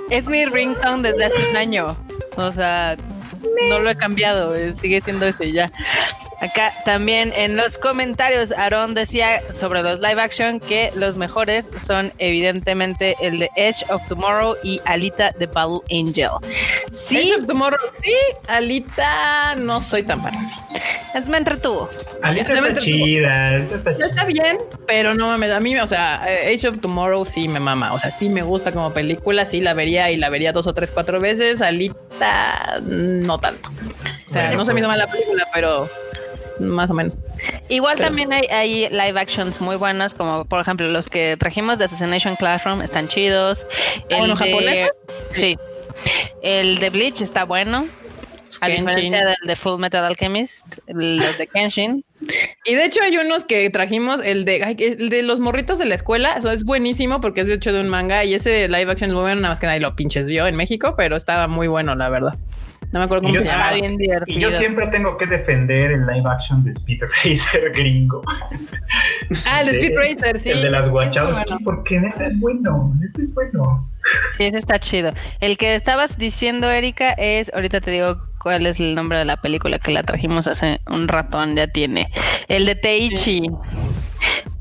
es 0.09 0.25
mi 0.25 0.45
ringtone 0.45 1.11
desde 1.11 1.25
hace 1.25 1.49
un 1.49 1.57
año. 1.57 1.97
O 2.35 2.51
sea, 2.51 2.95
no 3.69 3.79
lo 3.79 3.89
he 3.89 3.95
cambiado, 3.95 4.55
eh, 4.55 4.73
sigue 4.79 5.01
siendo 5.01 5.25
ese 5.25 5.51
ya. 5.51 5.71
Acá 6.41 6.73
también 6.83 7.31
en 7.35 7.55
los 7.55 7.77
comentarios, 7.77 8.51
Aaron 8.51 8.93
decía 8.93 9.41
sobre 9.55 9.81
los 9.81 9.99
live 10.01 10.21
action 10.21 10.59
que 10.59 10.91
los 10.95 11.17
mejores 11.17 11.69
son 11.85 12.11
evidentemente 12.17 13.15
el 13.21 13.39
de 13.39 13.49
Edge 13.55 13.85
of 13.89 14.05
Tomorrow 14.07 14.57
y 14.61 14.81
Alita 14.85 15.31
the 15.33 15.45
Battle 15.45 15.79
Angel. 15.91 16.31
Sí, 16.91 17.17
Age 17.17 17.41
of 17.41 17.47
Tomorrow, 17.47 17.79
sí, 18.01 18.13
Alita, 18.47 19.55
no 19.55 19.79
soy 19.79 20.03
tan 20.03 20.21
fan. 20.21 20.33
es 21.13 21.29
me 21.29 21.37
entretuvo. 21.37 21.89
Alita 22.21 22.53
está 22.53 22.81
chida. 22.81 23.59
Ya 23.97 24.05
está 24.05 24.25
bien, 24.25 24.57
pero 24.85 25.13
no 25.13 25.27
mames, 25.27 25.51
a 25.51 25.59
mí, 25.59 25.77
o 25.77 25.87
sea, 25.87 26.21
Age 26.23 26.67
of 26.67 26.79
Tomorrow 26.79 27.25
sí 27.25 27.47
me 27.47 27.59
mama, 27.59 27.93
o 27.93 27.99
sea, 27.99 28.11
sí 28.11 28.29
me 28.29 28.41
gusta 28.41 28.71
como 28.73 28.93
película, 28.93 29.45
sí 29.45 29.61
la 29.61 29.73
vería 29.73 30.11
y 30.11 30.17
la 30.17 30.29
vería 30.29 30.51
dos 30.51 30.67
o 30.67 30.73
tres, 30.73 30.91
cuatro 30.91 31.21
veces, 31.21 31.61
Alita 31.61 32.81
no 32.81 33.32
tanto. 33.39 33.69
O 33.69 34.29
sea, 34.31 34.43
Bueno, 34.43 34.57
no 34.59 34.65
se 34.65 34.73
me 34.73 34.79
hizo 34.79 34.87
pues. 34.89 34.97
mal 34.97 34.99
la 34.99 35.07
película, 35.11 35.47
pero 35.53 35.89
más 36.59 36.89
o 36.91 36.93
menos. 36.93 37.19
Igual 37.69 37.95
Pero- 37.97 38.07
también 38.09 38.31
hay, 38.33 38.45
hay 38.47 38.89
live 38.89 39.19
actions 39.19 39.59
muy 39.61 39.75
buenos, 39.75 40.13
como 40.13 40.45
por 40.45 40.61
ejemplo 40.61 40.87
los 40.89 41.09
que 41.09 41.35
trajimos 41.37 41.77
de 41.79 41.85
Assassination 41.85 42.35
Classroom 42.35 42.81
están 42.81 43.07
chidos. 43.07 43.65
Ah, 44.11 44.17
bueno, 44.19 44.35
de- 44.35 44.45
¿japoneses? 44.51 44.91
Sí. 45.31 45.57
El 46.41 46.79
de 46.79 46.89
Bleach 46.89 47.21
está 47.21 47.43
bueno. 47.45 47.85
A 48.61 48.67
Kenshin. 48.67 48.85
diferencia 48.85 49.25
del 49.25 49.35
de 49.45 49.55
Full 49.55 49.79
Metal 49.79 50.05
Alchemist, 50.05 50.77
el 50.85 51.23
de 51.39 51.47
Kenshin. 51.53 52.05
Y 52.65 52.75
de 52.75 52.85
hecho 52.85 53.01
hay 53.01 53.17
unos 53.17 53.45
que 53.45 53.67
trajimos, 53.71 54.21
el 54.23 54.45
de, 54.45 54.63
ay, 54.63 54.75
el 54.79 55.09
de 55.09 55.23
los 55.23 55.39
morritos 55.39 55.79
de 55.79 55.85
la 55.85 55.95
escuela, 55.95 56.35
eso 56.37 56.51
es 56.51 56.63
buenísimo 56.63 57.19
porque 57.19 57.41
es 57.41 57.47
de 57.47 57.55
hecho 57.55 57.73
de 57.73 57.81
un 57.81 57.89
manga 57.89 58.23
y 58.23 58.35
ese 58.35 58.67
live 58.67 58.91
action 58.91 59.09
es 59.09 59.13
muy 59.15 59.23
bueno, 59.23 59.41
nada 59.41 59.49
más 59.53 59.59
que 59.59 59.65
nadie 59.65 59.79
lo 59.79 59.95
pinches 59.95 60.27
vio 60.27 60.45
en 60.45 60.55
México, 60.55 60.93
pero 60.95 61.15
estaba 61.15 61.47
muy 61.47 61.67
bueno, 61.67 61.95
la 61.95 62.09
verdad. 62.09 62.35
No 62.93 62.99
me 62.99 63.05
acuerdo 63.05 63.23
cómo 63.23 63.33
yo- 63.33 63.41
se 63.41 63.47
llama. 63.47 63.73
Bien 63.73 63.97
divertido. 63.97 64.37
Y 64.37 64.41
yo 64.41 64.51
siempre 64.51 64.85
tengo 64.87 65.17
que 65.17 65.25
defender 65.25 65.91
el 65.91 66.05
live 66.05 66.29
action 66.29 66.63
de 66.63 66.69
Speed 66.69 67.01
Racer 67.25 67.71
gringo. 67.73 68.21
Ah, 69.47 69.61
el 69.61 69.67
de 69.67 69.71
Speed 69.81 69.95
Racer, 69.97 70.39
sí. 70.39 70.51
El 70.51 70.61
de 70.61 70.69
las 70.69 70.89
Wachowski, 70.89 71.43
bueno. 71.49 71.59
porque 71.65 71.99
neta 71.99 72.23
es 72.23 72.39
bueno, 72.39 72.93
neta 72.99 73.21
es 73.23 73.33
bueno. 73.33 73.89
Sí, 74.37 74.43
ese 74.43 74.59
está 74.59 74.79
chido. 74.79 75.11
El 75.39 75.57
que 75.57 75.73
estabas 75.75 76.17
diciendo, 76.17 76.69
Erika, 76.69 77.11
es, 77.13 77.51
ahorita 77.53 77.81
te 77.81 77.89
digo 77.91 78.17
cuál 78.39 78.65
es 78.67 78.79
el 78.79 78.93
nombre 78.95 79.17
de 79.17 79.25
la 79.25 79.37
película 79.37 79.79
que 79.79 79.91
la 79.91 80.03
trajimos 80.03 80.45
hace 80.47 80.79
un 80.87 81.07
ratón, 81.07 81.55
ya 81.55 81.67
tiene. 81.67 82.09
El 82.47 82.65
de 82.65 82.75
Teichi. 82.75 83.41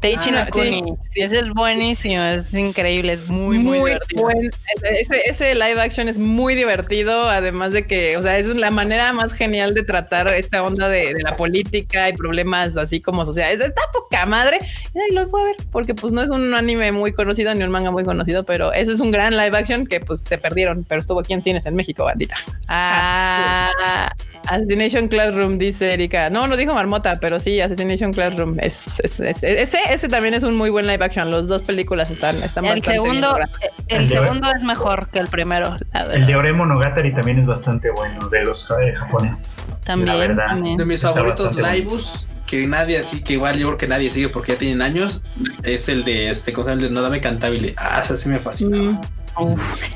Teichi 0.03 0.31
Ah, 0.35 0.47
no 0.53 0.63
sí, 0.63 0.83
sí. 1.11 1.21
Ese 1.23 1.39
es 1.39 1.49
buenísimo, 1.51 2.23
es 2.23 2.53
increíble, 2.53 3.15
es 3.15 3.31
muy, 3.31 3.59
muy, 3.59 3.79
muy, 3.79 3.91
divertido. 3.91 4.23
buen. 4.23 4.51
Ese, 4.83 5.23
ese 5.27 5.55
live 5.55 5.81
action 5.81 6.09
es 6.09 6.19
muy 6.19 6.55
divertido, 6.55 7.29
además 7.31 7.73
de 7.73 7.87
que, 7.87 8.17
o 8.19 8.23
sea, 8.23 8.37
es 8.39 8.47
la 8.49 8.71
manera 8.71 9.13
más 9.15 9.33
genial 9.33 9.73
de 9.75 9.83
tratar 9.85 10.29
esta 10.35 10.63
onda 10.63 10.89
de, 10.89 11.15
de 11.15 11.23
la 11.23 11.37
política 11.37 12.09
y 12.09 12.13
problemas 12.13 12.77
así 12.77 13.01
como 13.01 13.25
sociales. 13.25 13.61
Está 13.61 13.81
poca 13.93 14.27
madre. 14.27 14.59
Y 14.95 14.99
ahí 14.99 15.11
lo 15.15 15.27
fue 15.27 15.41
a 15.41 15.45
ver, 15.45 15.57
porque 15.71 15.95
pues 15.95 16.13
no 16.13 16.21
es 16.21 16.31
un 16.31 16.53
anime 16.55 16.93
muy 16.93 17.13
conocido 17.13 17.55
ni 17.55 17.63
un 17.63 17.71
manga 17.71 17.91
muy 17.91 18.05
conocido, 18.05 18.45
pero 18.45 18.73
ese 18.73 18.93
es 18.93 19.01
un 19.01 19.11
gran 19.13 19.37
live 19.37 19.57
action 19.57 19.87
que 19.87 20.01
pues 20.01 20.21
se 20.23 20.37
perdieron, 20.37 20.85
pero 20.85 21.01
estuvo 21.01 21.21
aquí 21.21 21.33
en 21.33 21.43
cines 21.43 21.65
en 21.67 21.75
México, 21.77 22.05
bandita. 22.05 22.35
Ah, 22.69 24.13
Assassination 24.47 25.09
Classroom, 25.09 25.57
dice 25.59 25.93
Erika. 25.95 26.29
No, 26.31 26.47
no 26.49 26.57
dijo 26.57 26.75
Marmota, 26.75 27.19
pero 27.21 27.39
sí, 27.39 27.61
Assassination 27.61 28.13
Classroom. 28.13 28.59
Es, 28.61 28.99
es- 29.01 29.21
es- 29.21 29.43
ese, 29.43 29.79
ese 29.93 30.09
también 30.09 30.35
es 30.35 30.43
un 30.43 30.57
muy 30.57 30.71
buen 30.71 30.87
live 30.87 31.05
action. 31.05 31.31
Las 31.31 31.47
dos 31.47 31.63
películas 31.63 32.11
están, 32.11 32.43
están 32.43 32.65
El 32.65 32.81
bastante 32.81 32.91
bien 32.91 33.05
segundo, 33.05 33.29
logradas. 33.29 33.59
el 33.89 34.03
El 34.03 34.09
segundo 34.09 34.51
es 34.55 34.63
mejor 34.63 35.09
que 35.09 35.19
el 35.19 35.29
primero, 35.29 35.77
la 35.93 36.01
El 36.15 36.27
de 36.27 36.37
Ore 36.37 36.53
Monogatari 36.53 37.13
también 37.15 37.39
es 37.39 37.47
bastante 37.47 37.91
bueno, 37.91 38.29
de 38.29 38.45
los 38.45 38.71
eh, 38.71 38.95
japoneses. 38.95 39.55
También, 39.85 40.09
la 40.09 40.17
verdad. 40.17 40.47
también. 40.47 40.77
De 40.77 40.85
mis 40.85 41.03
favoritos 41.03 41.53
bueno. 41.55 41.73
liveus, 41.73 42.27
que 42.47 42.67
nadie 42.67 42.99
así, 42.99 43.23
que 43.23 43.35
igual 43.35 43.59
yo 43.59 43.69
creo 43.69 43.79
que 43.79 43.89
nadie 43.89 44.11
sigue 44.11 44.29
porque 44.29 44.53
ya 44.53 44.59
tienen 44.59 44.83
años, 44.83 45.23
es 45.63 45.89
el 45.89 46.05
de 46.05 46.31
este 46.31 46.53
cosa, 46.53 46.73
el 46.73 46.81
de 46.81 46.91
No 46.91 47.03
Dame 47.03 47.21
Cantabile. 47.21 47.75
Ah, 47.79 48.01
esa 48.03 48.17
sí 48.17 48.29
me 48.29 48.39
fascina. 48.39 48.77
Mm. 48.77 49.01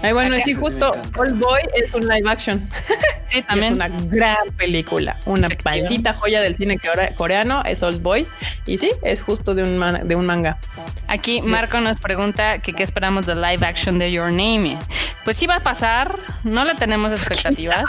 Ay, 0.02 0.12
bueno, 0.12 0.34
Acá 0.36 0.44
sí, 0.44 0.54
justo. 0.54 0.92
Old 1.16 1.38
Boy 1.38 1.60
es 1.74 1.92
un 1.94 2.06
live 2.06 2.28
action. 2.28 2.68
Sí, 3.28 3.38
Y 3.38 3.42
también. 3.42 3.72
Es 3.72 3.76
una 3.78 3.88
gran 3.88 4.52
película, 4.56 5.16
una 5.26 5.48
maldita 5.64 6.12
joya 6.12 6.40
del 6.40 6.54
cine 6.56 6.78
core- 6.78 7.14
coreano. 7.14 7.62
Es 7.64 7.82
Old 7.82 8.00
Boy. 8.02 8.26
Y 8.66 8.78
sí, 8.78 8.90
es 9.02 9.22
justo 9.22 9.54
de 9.54 9.62
un, 9.64 9.76
man- 9.78 10.06
de 10.06 10.14
un 10.14 10.26
manga. 10.26 10.58
Aquí 11.08 11.42
Marco 11.42 11.80
nos 11.80 11.98
pregunta 12.00 12.58
que 12.60 12.72
qué 12.72 12.82
esperamos 12.82 13.26
del 13.26 13.40
live 13.42 13.66
action 13.66 13.98
de 13.98 14.10
Your 14.12 14.30
Name. 14.30 14.78
Pues 15.24 15.36
sí 15.36 15.46
va 15.46 15.56
a 15.56 15.60
pasar, 15.60 16.18
no 16.44 16.64
le 16.64 16.74
tenemos 16.74 17.10
expectativas. 17.18 17.82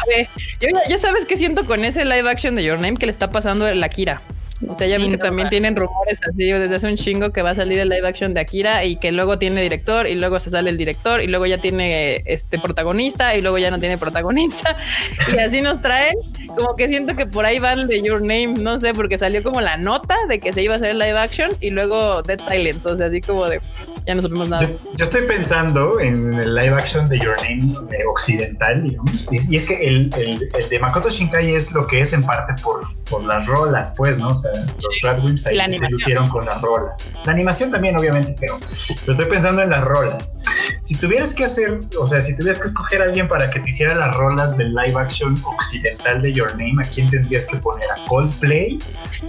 Yo 0.89 0.97
sabes 0.97 1.25
qué 1.25 1.37
siento 1.37 1.65
con 1.65 1.85
ese 1.85 2.03
live 2.03 2.29
action 2.29 2.55
de 2.55 2.63
Your 2.63 2.79
Name 2.79 2.95
que 2.97 3.05
le 3.05 3.11
está 3.11 3.31
pasando 3.31 3.71
la 3.73 3.89
Kira. 3.89 4.21
O 4.67 4.73
sea, 4.75 4.87
ya 4.87 4.97
que 4.97 5.05
duda. 5.05 5.17
también 5.17 5.49
tienen 5.49 5.75
rumores 5.75 6.19
así 6.27 6.45
desde 6.51 6.75
hace 6.75 6.87
un 6.87 6.95
chingo 6.95 7.31
que 7.31 7.41
va 7.41 7.51
a 7.51 7.55
salir 7.55 7.79
el 7.79 7.89
live 7.89 8.07
action 8.07 8.33
de 8.33 8.41
Akira 8.41 8.85
y 8.85 8.95
que 8.95 9.11
luego 9.11 9.37
tiene 9.37 9.61
director 9.61 10.07
y 10.07 10.15
luego 10.15 10.39
se 10.39 10.49
sale 10.49 10.69
el 10.69 10.77
director 10.77 11.21
y 11.21 11.27
luego 11.27 11.45
ya 11.45 11.57
tiene 11.59 12.23
este 12.25 12.57
protagonista 12.57 13.35
y 13.35 13.41
luego 13.41 13.57
ya 13.57 13.69
no 13.71 13.79
tiene 13.79 13.97
protagonista 13.97 14.75
y 15.33 15.37
así 15.39 15.61
nos 15.61 15.81
traen. 15.81 16.15
Como 16.55 16.75
que 16.75 16.87
siento 16.87 17.15
que 17.15 17.25
por 17.27 17.45
ahí 17.45 17.59
va 17.59 17.73
el 17.73 17.87
de 17.87 18.01
Your 18.01 18.21
Name, 18.21 18.47
no 18.59 18.79
sé, 18.79 18.93
porque 18.93 19.17
salió 19.17 19.43
como 19.43 19.61
la 19.61 19.77
nota 19.77 20.15
de 20.27 20.39
que 20.39 20.53
se 20.53 20.63
iba 20.63 20.73
a 20.73 20.77
hacer 20.77 20.91
el 20.91 20.99
live 20.99 21.17
action 21.19 21.51
y 21.61 21.69
luego 21.69 22.23
Dead 22.23 22.39
Silence, 22.41 22.89
o 22.89 22.95
sea, 22.95 23.07
así 23.07 23.21
como 23.21 23.45
de 23.47 23.59
ya 24.07 24.15
no 24.15 24.21
supimos 24.21 24.47
nada. 24.49 24.63
Yo, 24.63 24.69
yo 24.95 25.05
estoy 25.05 25.23
pensando 25.27 25.99
en 25.99 26.33
el 26.33 26.55
live 26.55 26.73
action 26.75 27.09
de 27.09 27.19
Your 27.19 27.35
Name 27.43 27.73
eh, 27.91 28.03
occidental, 28.09 28.81
digamos. 28.83 29.27
Y, 29.31 29.53
y 29.53 29.57
es 29.57 29.65
que 29.65 29.85
el, 29.87 30.09
el- 30.17 30.47
el 30.57 30.69
de 30.69 30.79
Makoto 30.79 31.09
Shinkai 31.09 31.53
es 31.53 31.71
lo 31.73 31.85
que 31.87 32.01
es 32.01 32.13
en 32.13 32.23
parte 32.23 32.53
por, 32.63 32.87
por 33.09 33.23
las 33.25 33.45
rolas, 33.45 33.93
pues, 33.97 34.17
¿no? 34.17 34.29
O 34.29 34.35
sea, 34.35 34.46
los 34.53 34.99
Radwimps 35.03 35.47
ahí 35.47 35.77
se 35.77 35.89
lucieron 35.89 36.29
con 36.29 36.45
las 36.45 36.61
rolas. 36.61 37.11
La 37.25 37.33
animación 37.33 37.71
también, 37.71 37.97
obviamente, 37.97 38.35
pero, 38.39 38.59
pero 38.87 39.11
estoy 39.13 39.25
pensando 39.25 39.61
en 39.61 39.69
las 39.69 39.83
rolas. 39.83 40.39
Si 40.81 40.95
tuvieras 40.95 41.33
que 41.33 41.45
hacer, 41.45 41.79
o 41.99 42.07
sea, 42.07 42.21
si 42.21 42.35
tuvieras 42.35 42.59
que 42.59 42.67
escoger 42.67 43.01
a 43.01 43.05
alguien 43.05 43.27
para 43.27 43.49
que 43.49 43.59
te 43.59 43.69
hiciera 43.69 43.95
las 43.95 44.15
rolas 44.15 44.57
del 44.57 44.73
live 44.73 44.99
action 44.99 45.35
occidental 45.43 46.21
de 46.21 46.33
Your 46.33 46.51
Name, 46.51 46.75
¿a 46.79 46.89
quién 46.89 47.09
tendrías 47.09 47.45
que 47.45 47.57
poner? 47.57 47.85
¿A 47.91 48.07
Coldplay? 48.07 48.79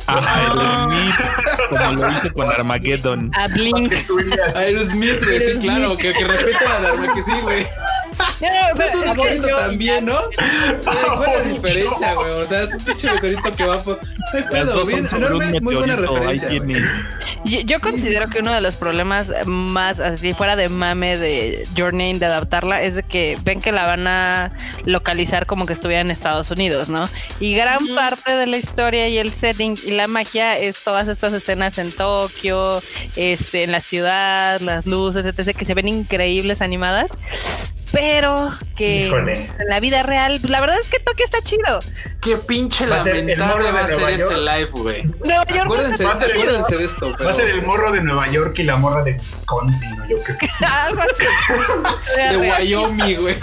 El 0.08 0.88
Meat, 0.88 1.14
como 1.68 1.92
lo 1.92 2.10
hice 2.12 2.30
con 2.30 2.48
Armageddon. 2.48 3.30
A 3.34 3.48
Blink. 3.48 3.92
Así. 3.92 4.58
Aerosmith, 4.58 5.24
güey, 5.24 5.40
sí, 5.40 5.58
claro, 5.58 5.96
que, 5.96 6.12
que 6.12 6.24
repita 6.24 6.68
la 6.68 6.80
de 6.80 6.86
Arma, 6.88 7.12
que 7.14 7.22
sí, 7.22 7.32
güey. 7.42 7.66
No 8.40 8.84
es 8.84 8.94
un 8.94 9.04
meteorito 9.04 9.56
también, 9.56 10.06
¿no? 10.06 10.20
¿Cuál 10.84 11.30
es 11.30 11.38
la 11.38 11.42
diferencia, 11.52 12.14
güey? 12.14 12.30
O 12.30 12.46
sea, 12.46 12.62
es 12.62 12.74
un 12.74 12.84
pinche 12.84 13.10
meteorito 13.10 13.56
que 13.56 13.64
va 13.64 13.82
por. 13.82 13.98
No 14.00 14.38
hay 14.38 14.64
Las 14.64 14.66
dos 14.66 14.90
son 14.90 15.07
enorme, 15.12 15.60
muy 15.60 15.74
buena 15.74 15.96
referencia. 15.96 16.50
Yo, 17.44 17.60
yo 17.60 17.80
considero 17.80 18.28
que 18.28 18.40
uno 18.40 18.52
de 18.52 18.60
los 18.60 18.76
problemas 18.76 19.32
más 19.46 20.00
así 20.00 20.32
fuera 20.32 20.56
de 20.56 20.68
mame 20.68 21.16
de 21.16 21.66
Your 21.74 21.92
Name 21.92 22.18
de 22.18 22.26
adaptarla 22.26 22.82
es 22.82 22.94
de 22.94 23.02
que 23.02 23.38
ven 23.42 23.60
que 23.60 23.72
la 23.72 23.86
van 23.86 24.06
a 24.06 24.52
localizar 24.84 25.46
como 25.46 25.66
que 25.66 25.72
estuviera 25.72 26.00
en 26.00 26.10
Estados 26.10 26.50
Unidos, 26.50 26.88
¿no? 26.88 27.04
Y 27.40 27.54
gran 27.54 27.78
parte 27.94 28.32
de 28.32 28.46
la 28.46 28.56
historia 28.56 29.08
y 29.08 29.18
el 29.18 29.32
setting 29.32 29.76
y 29.86 29.92
la 29.92 30.06
magia 30.06 30.58
es 30.58 30.82
todas 30.82 31.08
estas 31.08 31.32
escenas 31.32 31.78
en 31.78 31.92
Tokio, 31.92 32.80
este, 33.16 33.64
en 33.64 33.72
la 33.72 33.80
ciudad, 33.80 34.60
las 34.60 34.86
luces, 34.86 35.24
etc., 35.24 35.56
que 35.56 35.64
se 35.64 35.74
ven 35.74 35.88
increíbles 35.88 36.60
animadas. 36.60 37.10
Pero 37.90 38.52
que 38.76 39.06
Híjole. 39.06 39.50
en 39.58 39.66
la 39.68 39.80
vida 39.80 40.02
real, 40.02 40.38
la 40.44 40.60
verdad 40.60 40.76
es 40.80 40.88
que 40.88 40.98
Tokio 41.00 41.24
está 41.24 41.40
chido. 41.42 41.80
Qué 42.20 42.36
pinche 42.36 42.86
Va 42.86 42.98
lamentable 42.98 43.64
de 43.66 43.72
va 43.72 43.80
a 43.80 43.86
ser 43.86 43.96
Nueva 43.96 44.10
ese 44.10 44.18
York. 44.20 44.36
live, 44.36 44.70
güey. 44.72 45.02
Nueva 45.24 45.44
York 45.46 45.60
Acuérdense, 45.64 46.04
va 46.04 46.12
a 46.12 46.18
ser- 46.18 46.32
acuérdense 46.32 46.76
de 46.76 46.84
esto, 46.84 47.16
Va 47.24 47.30
a 47.30 47.34
ser 47.34 47.48
el 47.48 47.62
morro 47.62 47.90
de 47.92 48.02
Nueva 48.02 48.28
York 48.28 48.58
y 48.58 48.64
la 48.64 48.76
morra 48.76 49.02
de 49.04 49.12
Wisconsin, 49.14 49.96
¿no? 49.96 50.06
Yo 50.08 50.16
creo. 50.22 50.38
algo 50.86 51.00
así. 51.02 51.24
De 52.30 52.36
Wyoming, 52.36 53.20
güey. 53.22 53.36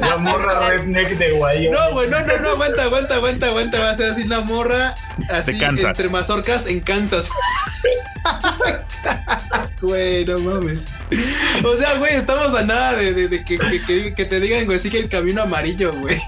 La 0.00 0.16
morra 0.16 0.68
redneck 0.68 1.08
de 1.18 1.32
Wyoming. 1.32 1.70
No, 1.72 1.92
güey, 1.92 2.08
no, 2.08 2.20
no, 2.20 2.38
no, 2.38 2.48
aguanta, 2.50 2.82
aguanta, 2.84 3.14
aguanta, 3.16 3.46
aguanta. 3.46 3.78
Va 3.80 3.90
a 3.90 3.94
ser 3.96 4.12
así 4.12 4.24
la 4.24 4.40
morra, 4.42 4.94
así 5.30 5.62
entre 5.62 6.08
mazorcas 6.08 6.66
en 6.66 6.80
Kansas. 6.80 7.28
Güey, 9.80 10.24
no 10.24 10.38
mames. 10.38 10.84
O 11.64 11.74
sea, 11.76 11.94
güey, 11.94 12.14
estamos 12.14 12.54
a 12.54 12.62
nada 12.62 12.94
de, 12.94 13.12
de- 13.12 13.26
de 13.28 13.44
que, 13.44 13.58
que- 13.80 13.86
que- 13.86 14.14
que 14.14 14.24
te 14.24 14.40
digan, 14.40 14.64
güey, 14.66 14.78
sigue 14.78 14.98
el 14.98 15.08
camino 15.08 15.42
amarillo, 15.42 15.92
güey. 15.94 16.18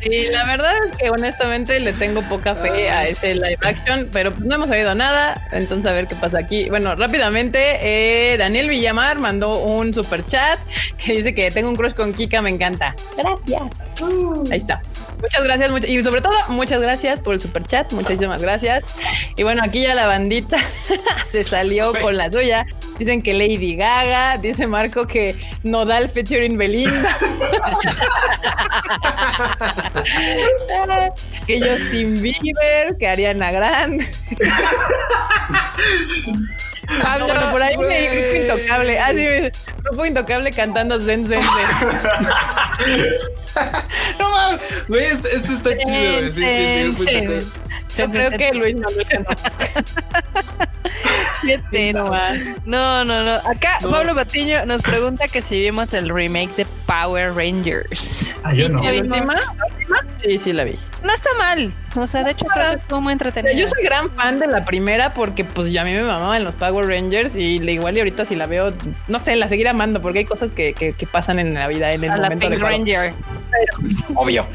Sí, 0.00 0.28
la 0.30 0.46
verdad 0.46 0.72
es 0.86 0.96
que 0.96 1.10
honestamente 1.10 1.80
le 1.80 1.92
tengo 1.92 2.22
poca 2.22 2.54
fe 2.54 2.88
a 2.88 3.08
ese 3.08 3.34
live 3.34 3.58
action, 3.62 4.08
pero 4.12 4.32
pues 4.32 4.44
no 4.46 4.54
hemos 4.54 4.68
sabido 4.68 4.94
nada, 4.94 5.44
entonces 5.50 5.90
a 5.90 5.92
ver 5.92 6.06
qué 6.06 6.14
pasa 6.14 6.38
aquí. 6.38 6.68
Bueno, 6.70 6.94
rápidamente, 6.94 7.58
eh, 8.32 8.36
Daniel 8.38 8.68
Villamar 8.68 9.18
mandó 9.18 9.58
un 9.58 9.92
super 9.92 10.24
chat 10.24 10.58
que 11.04 11.14
dice 11.16 11.34
que 11.34 11.50
tengo 11.50 11.68
un 11.68 11.74
crush 11.74 11.94
con 11.94 12.14
Kika, 12.14 12.40
me 12.42 12.50
encanta. 12.50 12.94
Gracias. 13.16 13.62
Ahí 14.52 14.58
está. 14.58 14.80
Muchas 15.20 15.44
gracias, 15.44 15.70
much- 15.70 15.88
y 15.88 16.02
sobre 16.02 16.20
todo, 16.20 16.34
muchas 16.48 16.80
gracias 16.80 17.20
por 17.20 17.34
el 17.34 17.40
super 17.40 17.62
chat, 17.64 17.92
muchísimas 17.92 18.40
gracias. 18.40 18.84
Y 19.36 19.42
bueno, 19.42 19.62
aquí 19.64 19.82
ya 19.82 19.94
la 19.94 20.06
bandita 20.06 20.58
se 21.28 21.44
salió 21.44 21.92
con 22.00 22.16
la 22.16 22.30
suya. 22.30 22.64
Dicen 22.98 23.22
que 23.22 23.32
Lady 23.34 23.76
Gaga, 23.76 24.38
dice 24.38 24.66
Marco 24.66 25.06
que 25.06 25.34
Nodal 25.62 26.08
featuring 26.08 26.56
Belinda. 26.58 27.16
que 31.46 31.60
Justin 31.60 32.20
Bieber, 32.22 32.96
que 32.98 33.06
Ariana 33.08 33.50
Grande. 33.52 34.06
Pablo, 37.02 37.26
No, 37.28 37.50
por 37.50 37.62
ahí 37.62 37.76
me 37.76 37.84
güey. 37.84 38.08
grupo 38.08 38.34
intocable. 38.54 38.98
Ah, 38.98 39.10
sí, 39.12 39.26
grupo 39.82 40.06
intocable 40.06 40.50
cantando 40.52 41.00
Zen 41.00 41.26
Zen 41.26 41.40
Zen. 41.42 41.48
No 44.18 44.30
mames, 44.30 44.60
güey, 44.88 45.04
este, 45.04 45.28
este 45.34 45.52
está 45.54 45.70
chido, 45.78 46.18
güey. 46.20 46.32
Sí, 46.32 46.92
sí. 47.04 47.98
Yo 47.98 48.10
creo 48.10 48.30
que 48.30 48.54
Luis 48.54 48.76
Manuel 48.76 49.26
nomás. 51.94 52.36
No, 52.64 53.04
no, 53.04 53.24
no. 53.24 53.34
Acá 53.50 53.78
Pablo 53.82 54.14
Patiño 54.14 54.64
nos 54.66 54.82
pregunta 54.82 55.26
que 55.28 55.42
si 55.42 55.60
vimos 55.60 55.92
el 55.94 56.08
remake 56.08 56.54
de 56.56 56.66
Power 56.86 57.34
Rangers. 57.34 58.34
Ah, 58.44 58.52
yo 58.54 58.68
no. 58.68 58.80
¿La 58.82 58.92
última? 58.92 59.34
¿La 59.34 59.52
última? 59.74 60.04
Sí, 60.16 60.38
sí 60.38 60.52
la 60.52 60.64
vi. 60.64 60.78
No 61.02 61.12
está 61.12 61.30
mal. 61.38 61.72
O 61.96 62.06
sea, 62.06 62.22
de 62.22 62.32
hecho 62.32 62.44
creo 62.46 62.70
que 62.70 62.76
estuvo 62.76 63.00
muy 63.00 63.12
entretenido. 63.12 63.56
Yo 63.56 63.66
soy 63.66 63.84
gran 63.84 64.10
fan 64.10 64.38
de 64.38 64.46
la 64.46 64.64
primera 64.64 65.14
porque 65.14 65.44
pues 65.44 65.70
ya 65.72 65.82
a 65.82 65.84
mí 65.84 65.92
me 65.92 66.02
mamaban 66.02 66.44
los 66.44 66.54
Power 66.54 66.86
Rangers 66.86 67.36
y 67.36 67.58
le 67.58 67.72
igual 67.72 67.96
y 67.96 68.00
ahorita 68.00 68.26
si 68.26 68.36
la 68.36 68.46
veo, 68.46 68.72
no 69.06 69.18
sé, 69.18 69.36
la 69.36 69.48
seguiré 69.48 69.70
amando 69.70 70.02
porque 70.02 70.20
hay 70.20 70.24
cosas 70.24 70.50
que, 70.52 70.74
que, 70.74 70.92
que 70.92 71.06
pasan 71.06 71.38
en 71.38 71.54
la 71.54 71.66
vida 71.68 71.92
en 71.92 72.04
el 72.04 72.10
a 72.10 72.16
la 72.16 72.22
momento 72.24 72.48
Pink 72.48 72.62
adecuado. 72.62 72.76
Ranger. 72.76 73.14
Obvio. 74.14 74.46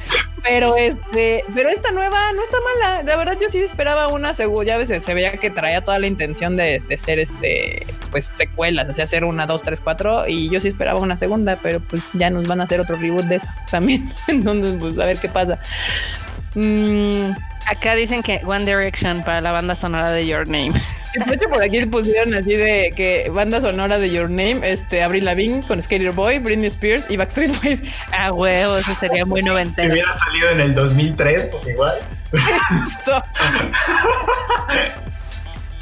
Pero 0.44 0.76
este, 0.76 1.46
pero 1.56 1.70
esta 1.70 1.92
nueva 1.92 2.20
no 2.36 2.44
está 2.44 2.58
mala. 2.60 3.04
La 3.04 3.16
verdad, 3.16 3.38
yo 3.42 3.48
sí 3.48 3.60
esperaba 3.60 4.10
una 4.10 4.34
segunda. 4.34 4.66
Ya 4.66 4.76
a 4.76 4.78
veces 4.78 5.04
se 5.04 5.14
veía 5.14 5.38
que 5.38 5.50
traía 5.50 5.82
toda 5.86 6.00
la 6.00 6.08
intención 6.08 6.58
de, 6.58 6.82
de 6.82 6.98
ser 6.98 7.18
este, 7.20 7.88
pues 8.12 8.26
secuelas, 8.26 8.90
o 8.90 8.94
sea, 8.94 9.06
hacer 9.06 9.24
una, 9.24 9.46
dos, 9.46 9.64
tres, 9.64 9.80
cuatro. 9.80 10.28
Y 10.28 10.50
yo 10.50 10.60
sí 10.60 10.68
esperaba 10.68 11.00
una 11.00 11.16
segunda, 11.16 11.58
pero 11.64 11.80
pues 11.80 12.04
ya 12.12 12.30
nos 12.30 12.46
van 12.48 12.60
a 12.60 12.66
hacer 12.66 12.82
otro 12.82 12.98
reboot 12.98 13.24
de 13.26 13.36
esa 13.38 13.56
también. 13.72 14.12
Entonces, 14.28 14.76
pues 14.80 15.00
a 15.00 15.06
ver 15.06 15.18
qué 15.18 15.30
pasa. 15.30 15.58
Mm, 16.56 17.32
Acá 17.66 17.96
dicen 17.96 18.22
que 18.24 18.42
One 18.46 18.66
Direction 18.66 19.24
para 19.24 19.40
la 19.40 19.54
banda 19.54 19.74
sonora 19.76 20.12
de 20.12 20.28
Your 20.28 20.46
Name. 20.48 20.74
de 21.26 21.34
hecho, 21.36 21.48
por 21.50 21.64
aquí 21.64 21.86
pusieron 21.86 22.34
así 22.34 22.54
de 22.56 22.92
que 22.96 23.30
banda 23.30 23.62
sonora 23.62 24.00
de 24.00 24.12
Your 24.12 24.30
Name, 24.30 24.60
este, 24.64 25.02
Avril 25.02 25.24
Lavigne 25.24 25.64
con 25.66 25.82
Skater 25.82 26.12
Boy, 26.12 26.40
Britney 26.40 26.68
Spears 26.68 27.06
y 27.10 27.16
Backstreet 27.18 27.62
Boys. 27.64 27.80
Ah, 28.12 28.32
huevo, 28.34 28.78
eso 28.78 28.94
sería 29.00 29.26
muy 29.26 29.42
Si 29.42 29.48
noventero. 29.48 29.94
hubiera 29.94 30.14
salido 30.18 30.50
en 30.52 30.60
el 30.62 30.76
2003, 30.76 31.46
pues 31.52 31.68
igual. 31.70 31.94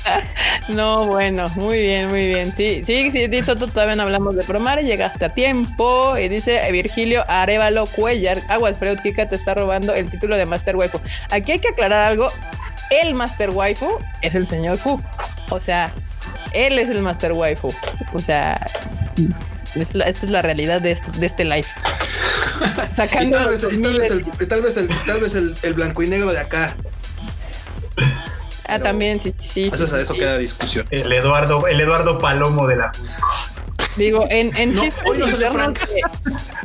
No, 0.69 1.05
bueno, 1.05 1.45
muy 1.55 1.79
bien, 1.79 2.09
muy 2.09 2.27
bien. 2.27 2.53
Sí, 2.55 2.83
sí, 2.85 3.11
sí, 3.11 3.27
dice 3.27 3.45
Soto, 3.45 3.67
todavía 3.67 3.95
no 3.95 4.03
hablamos 4.03 4.35
de 4.35 4.43
Promare, 4.43 4.83
llegaste 4.83 5.25
a 5.25 5.29
tiempo. 5.33 6.17
Y 6.17 6.29
dice 6.29 6.71
Virgilio 6.71 7.25
Arevalo 7.27 7.85
Cuellar, 7.87 8.39
Aguas 8.47 8.77
Freud, 8.77 8.99
Kika 8.99 9.27
te 9.27 9.35
está 9.35 9.53
robando 9.53 9.93
el 9.93 10.09
título 10.09 10.37
de 10.37 10.45
Master 10.45 10.75
Waifu. 10.75 10.99
Aquí 11.29 11.53
hay 11.53 11.59
que 11.59 11.69
aclarar 11.69 12.11
algo. 12.11 12.29
El 12.89 13.15
Master 13.15 13.49
Waifu 13.49 13.89
es 14.21 14.35
el 14.35 14.45
señor 14.45 14.77
Fu. 14.77 15.01
O 15.49 15.59
sea, 15.59 15.91
él 16.53 16.77
es 16.79 16.89
el 16.89 17.01
Master 17.01 17.33
Waifu. 17.33 17.73
O 18.13 18.19
sea, 18.19 18.65
es 19.75 19.93
la- 19.95 20.05
esa 20.05 20.25
es 20.25 20.31
la 20.31 20.41
realidad 20.41 20.79
de 20.81 20.91
este, 20.91 21.11
de 21.19 21.25
este 21.25 21.43
live. 21.43 21.67
Y 22.91 22.95
Sacando 22.95 23.37
tal 23.37 23.47
vez, 23.49 23.63
los 23.63 23.73
y 23.73 23.81
tal 23.81 23.93
vez, 23.93 24.09
2000. 24.09 24.31
el, 24.39 24.47
tal 24.47 24.61
vez, 24.61 24.77
el, 24.77 24.87
tal 25.05 25.19
vez 25.21 25.35
el, 25.35 25.55
el 25.63 25.73
blanco 25.73 26.03
y 26.03 26.07
negro 26.07 26.31
de 26.31 26.39
acá. 26.39 26.75
Ah, 28.67 28.79
también, 28.79 29.19
sí, 29.19 29.33
sí, 29.39 29.47
sí. 29.47 29.63
Eso, 29.65 29.87
sí, 29.87 29.95
eso 29.97 30.13
sí. 30.13 30.19
queda 30.19 30.37
discusión. 30.37 30.87
El 30.91 31.11
Eduardo, 31.11 31.67
el 31.67 31.79
Eduardo 31.81 32.17
Palomo 32.17 32.67
de 32.67 32.75
la. 32.77 32.91
Digo, 33.97 34.25
en, 34.29 34.55
en 34.55 34.73
No, 34.73 34.81
chistes 34.81 35.03
hoy 35.05 35.17
no 35.17 35.27
salió 35.27 35.47
internos 35.47 35.77
Frank. 35.77 35.89
de, 35.89 36.01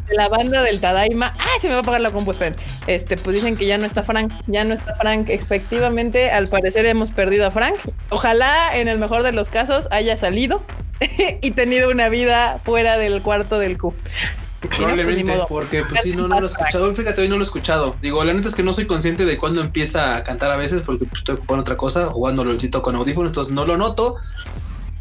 de 0.08 0.14
la 0.14 0.28
banda 0.28 0.62
del 0.62 0.80
Tadaima. 0.80 1.34
¡Ah! 1.38 1.48
Se 1.60 1.66
me 1.66 1.74
va 1.74 1.80
a 1.80 1.82
apagar 1.82 2.00
la 2.00 2.12
compu, 2.12 2.30
esperen. 2.30 2.54
Este, 2.86 3.16
pues 3.16 3.34
dicen 3.34 3.56
que 3.56 3.66
ya 3.66 3.78
no 3.78 3.86
está 3.86 4.04
Frank. 4.04 4.32
Ya 4.46 4.62
no 4.62 4.74
está 4.74 4.94
Frank. 4.94 5.28
Efectivamente, 5.28 6.30
al 6.30 6.46
parecer 6.46 6.86
hemos 6.86 7.10
perdido 7.10 7.46
a 7.46 7.50
Frank. 7.50 7.76
Ojalá, 8.10 8.76
en 8.76 8.86
el 8.86 8.98
mejor 8.98 9.24
de 9.24 9.32
los 9.32 9.48
casos, 9.48 9.88
haya 9.90 10.16
salido 10.16 10.62
y 11.42 11.50
tenido 11.50 11.90
una 11.90 12.08
vida 12.08 12.60
fuera 12.64 12.96
del 12.96 13.20
cuarto 13.22 13.58
del 13.58 13.76
Q. 13.76 13.92
No, 14.66 14.70
pues, 14.70 14.80
ni 14.80 14.94
Probablemente, 14.96 15.38
porque 15.48 15.84
pues 15.84 16.00
sí, 16.02 16.12
no, 16.12 16.28
no 16.28 16.40
lo 16.40 16.46
he 16.46 16.50
escuchado. 16.50 16.94
Fíjate, 16.94 17.22
hoy 17.22 17.28
no 17.28 17.36
lo 17.36 17.42
he 17.42 17.44
escuchado. 17.44 17.96
Digo, 18.02 18.24
la 18.24 18.32
neta 18.32 18.48
es 18.48 18.54
que 18.54 18.62
no 18.62 18.72
soy 18.72 18.86
consciente 18.86 19.24
de 19.24 19.38
cuándo 19.38 19.60
empieza 19.60 20.16
a 20.16 20.24
cantar 20.24 20.50
a 20.50 20.56
veces, 20.56 20.82
porque 20.84 21.04
pues, 21.04 21.18
estoy 21.18 21.36
ocupado 21.36 21.54
en 21.54 21.60
otra 21.60 21.76
cosa, 21.76 22.06
jugando 22.06 22.44
LOLcito 22.44 22.82
con 22.82 22.96
audífonos, 22.96 23.30
entonces 23.30 23.54
no 23.54 23.64
lo 23.66 23.76
noto. 23.76 24.16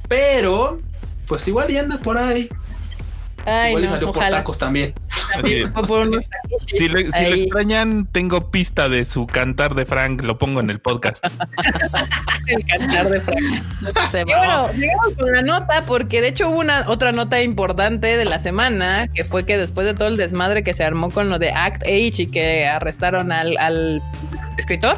Pero, 0.07 0.80
pues 1.28 1.47
igual 1.47 1.72
y 1.72 1.78
anda 1.78 1.97
por 1.99 2.18
ahí. 2.18 2.49
Ay, 3.45 3.69
igual 3.69 3.83
no, 3.83 3.89
salió 3.89 4.11
por 4.11 4.29
tacos 4.29 4.57
también. 4.57 4.93
También 5.33 5.71
fue 5.73 5.83
por 5.83 6.07
unos 6.07 6.25
Si, 6.65 6.87
lo, 6.87 6.97
si 6.99 7.05
lo 7.05 7.13
Ahí. 7.13 7.43
extrañan, 7.43 8.07
tengo 8.11 8.49
pista 8.51 8.89
de 8.89 9.05
su 9.05 9.27
cantar 9.27 9.75
de 9.75 9.85
Frank, 9.85 10.21
lo 10.23 10.37
pongo 10.37 10.59
en 10.59 10.69
el 10.69 10.79
podcast. 10.79 11.23
el 12.47 12.65
cantar 12.65 13.09
de 13.09 13.21
Frank. 13.21 13.39
Se 14.11 14.21
Y 14.21 14.23
bueno, 14.23 14.71
llegamos 14.73 15.13
con 15.19 15.31
la 15.31 15.41
nota 15.41 15.83
porque 15.85 16.21
de 16.21 16.29
hecho 16.29 16.49
hubo 16.49 16.59
una 16.59 16.85
otra 16.87 17.11
nota 17.11 17.41
importante 17.41 18.17
de 18.17 18.25
la 18.25 18.39
semana 18.39 19.07
que 19.13 19.23
fue 19.23 19.45
que 19.45 19.57
después 19.57 19.85
de 19.85 19.93
todo 19.93 20.07
el 20.07 20.17
desmadre 20.17 20.63
que 20.63 20.73
se 20.73 20.83
armó 20.83 21.11
con 21.11 21.29
lo 21.29 21.39
de 21.39 21.51
Act 21.51 21.83
H 21.83 22.21
y 22.21 22.27
que 22.27 22.67
arrestaron 22.67 23.31
al, 23.31 23.55
al 23.59 24.01
escritor, 24.57 24.97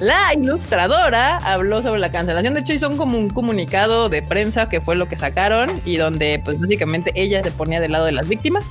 la 0.00 0.32
ilustradora 0.34 1.36
habló 1.38 1.82
sobre 1.82 2.00
la 2.00 2.10
cancelación. 2.10 2.54
De 2.54 2.60
hecho 2.60 2.72
hizo 2.72 2.88
un, 2.88 2.96
como 2.96 3.18
un 3.18 3.30
comunicado 3.30 4.08
de 4.08 4.22
prensa 4.22 4.68
que 4.68 4.80
fue 4.80 4.96
lo 4.96 5.08
que 5.08 5.16
sacaron 5.16 5.80
y 5.84 5.96
donde 5.96 6.40
pues 6.44 6.58
básicamente 6.60 7.12
ella 7.14 7.42
se 7.42 7.50
ponía 7.50 7.80
del 7.80 7.92
lado 7.92 8.04
de 8.04 8.12
las 8.12 8.28
víctimas, 8.28 8.66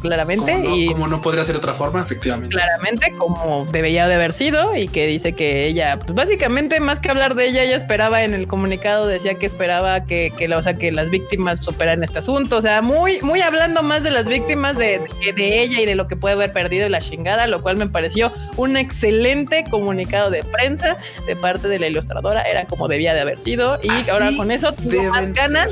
claramente. 0.00 0.52
Como 0.52 0.68
no, 0.68 0.76
y 0.76 0.86
como 0.86 1.06
no 1.08 1.20
podría 1.20 1.44
ser 1.44 1.54
de 1.54 1.58
otra 1.58 1.74
forma, 1.74 2.00
efectivamente. 2.02 2.54
claramente 2.54 3.12
como 3.16 3.66
debería 3.66 4.06
de 4.08 4.14
haber 4.14 4.32
sido 4.32 4.74
y 4.76 4.88
que 4.88 5.06
dice 5.06 5.32
que 5.32 5.66
ella, 5.66 5.98
pues 5.98 6.14
básicamente 6.14 6.80
más 6.80 7.00
que 7.00 7.10
hablar 7.10 7.34
de 7.34 7.46
ella, 7.46 7.62
ella 7.62 7.76
esperaba 7.76 8.22
en 8.24 8.34
el 8.34 8.46
comunicado, 8.46 9.06
decía 9.06 9.34
que 9.34 9.46
esperaba 9.46 10.04
que, 10.04 10.32
que, 10.36 10.52
o 10.54 10.62
sea, 10.62 10.74
que 10.74 10.92
las 10.92 11.10
víctimas 11.10 11.58
superaran 11.64 12.02
este 12.02 12.18
asunto, 12.18 12.56
o 12.56 12.62
sea, 12.62 12.82
muy, 12.82 13.18
muy 13.22 13.40
hablando 13.40 13.82
más 13.82 14.02
de 14.02 14.10
las 14.10 14.28
víctimas 14.28 14.76
de, 14.76 15.00
de- 15.24 15.32
de 15.34 15.62
ella 15.62 15.80
y 15.80 15.86
de 15.86 15.94
lo 15.94 16.06
que 16.06 16.16
puede 16.16 16.34
haber 16.34 16.52
perdido 16.52 16.86
y 16.86 16.90
la 16.90 17.00
chingada, 17.00 17.46
lo 17.46 17.62
cual 17.62 17.76
me 17.76 17.86
pareció 17.88 18.32
un 18.56 18.76
excelente 18.76 19.64
comunicado 19.70 20.30
de 20.30 20.35
prensa 20.44 20.96
de 21.26 21.36
parte 21.36 21.68
de 21.68 21.78
la 21.78 21.86
ilustradora, 21.88 22.42
era 22.42 22.66
como 22.66 22.88
debía 22.88 23.14
de 23.14 23.20
haber 23.20 23.40
sido 23.40 23.78
y 23.82 23.90
Así 23.90 24.10
ahora 24.10 24.30
con 24.36 24.50
eso 24.50 24.72
tengo 24.72 25.10
más 25.10 25.32
ganas 25.32 25.68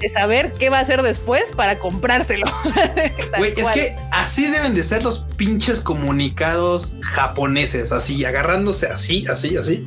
de 0.00 0.08
saber 0.08 0.52
qué 0.58 0.70
va 0.70 0.78
a 0.78 0.80
hacer 0.82 1.02
después 1.02 1.44
para 1.56 1.78
comprárselo. 1.78 2.46
Güey, 3.36 3.52
es 3.56 3.68
que 3.70 3.96
así 4.10 4.46
deben 4.46 4.74
de 4.74 4.82
ser 4.82 5.02
los 5.02 5.20
pinches 5.36 5.80
comunicados 5.80 6.94
japoneses, 7.02 7.92
así, 7.92 8.24
agarrándose 8.24 8.86
así, 8.86 9.26
así, 9.28 9.56
así, 9.56 9.84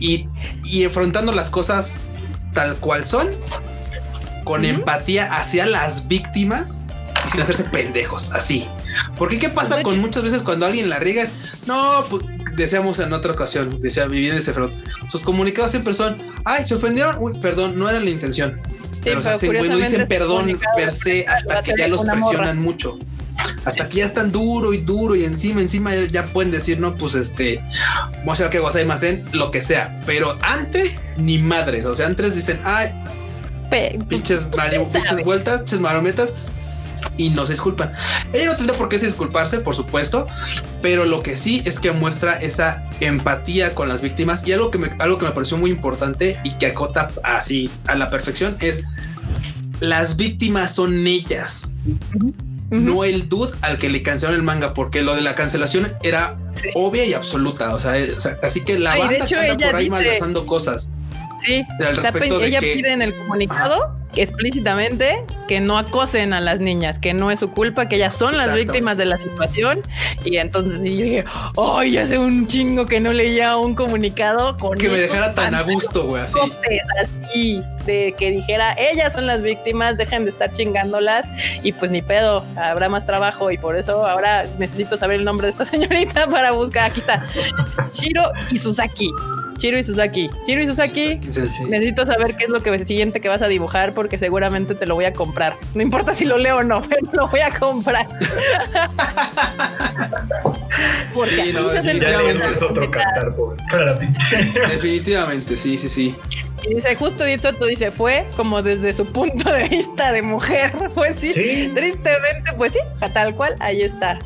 y, 0.00 0.26
y 0.64 0.84
enfrentando 0.84 1.32
las 1.32 1.50
cosas 1.50 1.98
tal 2.54 2.76
cual 2.76 3.06
son, 3.06 3.28
con 4.44 4.64
empatía 4.64 5.26
hacia 5.26 5.66
las 5.66 6.08
víctimas 6.08 6.84
y 7.24 7.28
sin 7.28 7.40
hacerse 7.40 7.64
pendejos, 7.72 8.30
así. 8.32 8.66
Porque 9.18 9.38
qué 9.38 9.48
pasa 9.48 9.74
Pues, 9.74 9.78
de 9.78 9.82
con 9.84 9.98
muchas 10.00 10.22
veces 10.22 10.42
cuando 10.42 10.66
alguien 10.66 10.88
la 10.88 10.98
riega 10.98 11.22
es, 11.22 11.32
no, 11.66 12.04
pues 12.10 12.24
deseamos 12.56 12.98
en 12.98 13.12
otra 13.12 13.32
ocasión, 13.32 13.78
decía 13.80 14.06
Vivienda 14.06 14.40
Cefrón, 14.42 14.74
sus 15.10 15.22
comunicados 15.24 15.70
siempre 15.70 15.92
son, 15.94 16.16
ay, 16.44 16.64
se 16.64 16.74
ofendieron, 16.74 17.16
uy, 17.18 17.38
perdón, 17.40 17.78
no 17.78 17.88
era 17.88 18.00
la 18.00 18.10
intención. 18.10 18.60
pero, 19.04 19.18
o 19.20 19.22
sea, 19.22 19.32
pero 19.32 19.38
se- 19.40 19.46
güey, 19.48 19.58
no 19.58 19.74
curiosamente 19.74 19.96
dicen 19.98 20.08
perdón 20.08 20.60
per 20.76 20.94
se 20.94 21.26
hasta 21.26 21.62
que 21.62 21.74
ya 21.76 21.88
los 21.88 21.98
morra. 22.04 22.12
presionan 22.14 22.60
mucho. 22.60 22.98
Hasta 23.64 23.88
que 23.88 23.98
ya 23.98 24.04
están 24.06 24.30
duro 24.30 24.72
y 24.72 24.78
duro 24.78 25.16
y 25.16 25.24
encima, 25.24 25.60
encima 25.60 25.94
ya, 25.94 26.24
pueden 26.26 26.52
decir, 26.52 26.78
no, 26.78 26.94
pues 26.94 27.14
este, 27.14 27.60
ver 28.24 28.50
que 28.50 28.58
Gozaimasen, 28.60 29.24
lo 29.32 29.50
que 29.50 29.60
sea. 29.62 30.00
Pero 30.06 30.36
antes, 30.42 31.00
ni 31.16 31.38
madres. 31.38 31.84
O 31.86 31.94
sea, 31.94 32.06
antes 32.06 32.34
dicen, 32.36 32.58
ay, 32.64 32.90
Pe- 33.70 33.98
pinches, 34.08 34.46
pinches 34.92 35.24
vueltas, 35.24 35.58
pinches 35.60 35.80
marometas. 35.80 36.34
Y 37.16 37.30
no 37.30 37.46
se 37.46 37.52
disculpan. 37.52 37.92
Ella 38.32 38.46
no 38.46 38.56
tendría 38.56 38.78
por 38.78 38.88
qué 38.88 38.98
disculparse, 38.98 39.58
por 39.58 39.74
supuesto, 39.74 40.26
pero 40.80 41.04
lo 41.04 41.22
que 41.22 41.36
sí 41.36 41.62
es 41.64 41.78
que 41.78 41.92
muestra 41.92 42.40
esa 42.40 42.88
empatía 43.00 43.74
con 43.74 43.88
las 43.88 44.02
víctimas 44.02 44.46
y 44.46 44.52
algo 44.52 44.70
que 44.70 44.78
me, 44.78 44.90
algo 44.98 45.18
que 45.18 45.26
me 45.26 45.32
pareció 45.32 45.56
muy 45.56 45.70
importante 45.70 46.38
y 46.44 46.52
que 46.52 46.66
acota 46.66 47.08
así 47.22 47.70
a 47.88 47.94
la 47.94 48.10
perfección 48.10 48.56
es 48.60 48.84
las 49.80 50.16
víctimas 50.16 50.74
son 50.74 51.06
ellas. 51.06 51.74
No 52.70 53.04
el 53.04 53.28
dude 53.28 53.52
al 53.60 53.76
que 53.78 53.90
le 53.90 54.02
cancelaron 54.02 54.40
el 54.40 54.44
manga, 54.44 54.72
porque 54.72 55.02
lo 55.02 55.14
de 55.14 55.20
la 55.20 55.34
cancelación 55.34 55.92
era 56.02 56.36
obvia 56.74 57.04
y 57.04 57.12
absoluta. 57.12 57.74
O 57.74 57.80
sea, 57.80 57.94
así 58.42 58.62
que 58.62 58.78
la 58.78 58.96
banda 58.96 59.26
que 59.26 59.34
anda 59.36 59.66
por 59.66 59.76
ahí 59.76 59.90
malversando 59.90 60.46
cosas. 60.46 60.90
Sí, 61.44 61.64
ella 62.40 62.60
pide 62.60 62.92
en 62.92 63.02
el 63.02 63.14
comunicado 63.18 64.01
explícitamente 64.16 65.24
que 65.48 65.60
no 65.60 65.78
acosen 65.78 66.32
a 66.32 66.40
las 66.40 66.60
niñas, 66.60 66.98
que 66.98 67.14
no 67.14 67.30
es 67.30 67.40
su 67.40 67.50
culpa, 67.50 67.88
que 67.88 67.96
ellas 67.96 68.16
son 68.16 68.36
las 68.36 68.54
víctimas 68.54 68.96
de 68.96 69.06
la 69.06 69.18
situación. 69.18 69.80
Y 70.24 70.36
entonces 70.36 70.80
yo 70.80 71.04
dije, 71.04 71.24
¡ay! 71.56 71.96
hace 71.96 72.18
un 72.18 72.46
chingo 72.46 72.86
que 72.86 73.00
no 73.00 73.12
leía 73.12 73.56
un 73.56 73.74
comunicado 73.74 74.56
con. 74.56 74.76
Que 74.78 74.88
me 74.88 74.98
dejara 74.98 75.34
tan 75.34 75.54
a 75.54 75.62
gusto, 75.62 76.06
güey, 76.06 76.22
así. 76.22 76.38
así. 77.00 77.62
de 77.86 78.14
que 78.16 78.30
dijera, 78.30 78.74
ellas 78.78 79.12
son 79.12 79.26
las 79.26 79.42
víctimas, 79.42 79.96
dejen 79.96 80.24
de 80.24 80.30
estar 80.30 80.52
chingándolas. 80.52 81.26
Y 81.62 81.72
pues 81.72 81.90
ni 81.90 82.02
pedo, 82.02 82.44
habrá 82.56 82.88
más 82.88 83.06
trabajo. 83.06 83.50
Y 83.50 83.58
por 83.58 83.76
eso 83.76 84.06
ahora 84.06 84.46
necesito 84.58 84.96
saber 84.96 85.20
el 85.20 85.24
nombre 85.24 85.46
de 85.46 85.50
esta 85.50 85.64
señorita 85.66 86.26
para 86.26 86.52
buscar. 86.52 86.90
Aquí 86.90 87.00
está, 87.00 87.24
Shiro 87.92 88.24
Susaki 88.60 89.10
Shiro 89.58 89.78
y 89.78 89.84
Susaki. 89.84 90.30
Shiro 90.46 90.62
y 90.62 90.66
Susaki, 90.66 91.20
necesito 91.68 92.06
saber 92.06 92.36
qué 92.36 92.44
es 92.44 92.50
lo 92.50 92.62
que 92.62 92.72
siguiente 92.84 93.20
que 93.20 93.28
vas 93.28 93.42
a 93.42 93.48
dibujar 93.48 93.92
porque 93.92 94.18
seguramente 94.18 94.74
te 94.74 94.86
lo 94.86 94.94
voy 94.94 95.04
a 95.04 95.12
comprar. 95.12 95.56
No 95.74 95.82
importa 95.82 96.14
si 96.14 96.24
lo 96.24 96.38
leo 96.38 96.56
o 96.58 96.62
no, 96.62 96.80
pero 96.88 97.02
lo 97.12 97.28
voy 97.28 97.40
a 97.40 97.50
comprar. 97.50 98.06
porque 101.14 101.42
así 101.42 101.52
se 101.52 101.82
definitivamente 101.82 102.44
es 102.52 102.62
otro 102.62 102.90
cantar, 102.90 103.34
Definitivamente, 104.70 105.56
sí, 105.56 105.78
sí, 105.78 105.88
sí. 105.88 106.14
Y 106.64 106.74
dice, 106.74 106.94
justo 106.94 107.24
Soto 107.40 107.66
dice, 107.66 107.90
fue 107.90 108.26
como 108.36 108.62
desde 108.62 108.92
su 108.92 109.04
punto 109.06 109.50
de 109.50 109.68
vista 109.68 110.12
de 110.12 110.22
mujer. 110.22 110.70
Pues 110.94 111.16
sí, 111.18 111.32
¿Sí? 111.32 111.72
tristemente, 111.74 112.52
pues 112.56 112.72
sí, 112.74 112.78
tal 113.12 113.34
cual, 113.34 113.56
ahí 113.58 113.82
está 113.82 114.18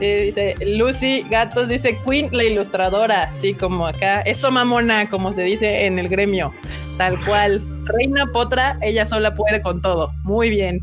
dice 0.00 0.54
Lucy 0.64 1.24
Gatos, 1.30 1.68
dice 1.68 1.98
Queen, 2.04 2.28
la 2.32 2.44
ilustradora. 2.44 3.34
Sí, 3.34 3.54
como 3.54 3.86
acá. 3.86 4.20
Eso 4.22 4.50
mamona, 4.50 5.08
como 5.08 5.32
se 5.32 5.42
dice 5.42 5.86
en 5.86 5.98
el 5.98 6.08
gremio. 6.08 6.52
Tal 6.96 7.18
cual. 7.24 7.62
Reina 7.86 8.26
Potra, 8.26 8.78
ella 8.80 9.06
sola 9.06 9.34
puede 9.34 9.60
con 9.60 9.82
todo. 9.82 10.12
Muy 10.22 10.48
bien. 10.50 10.80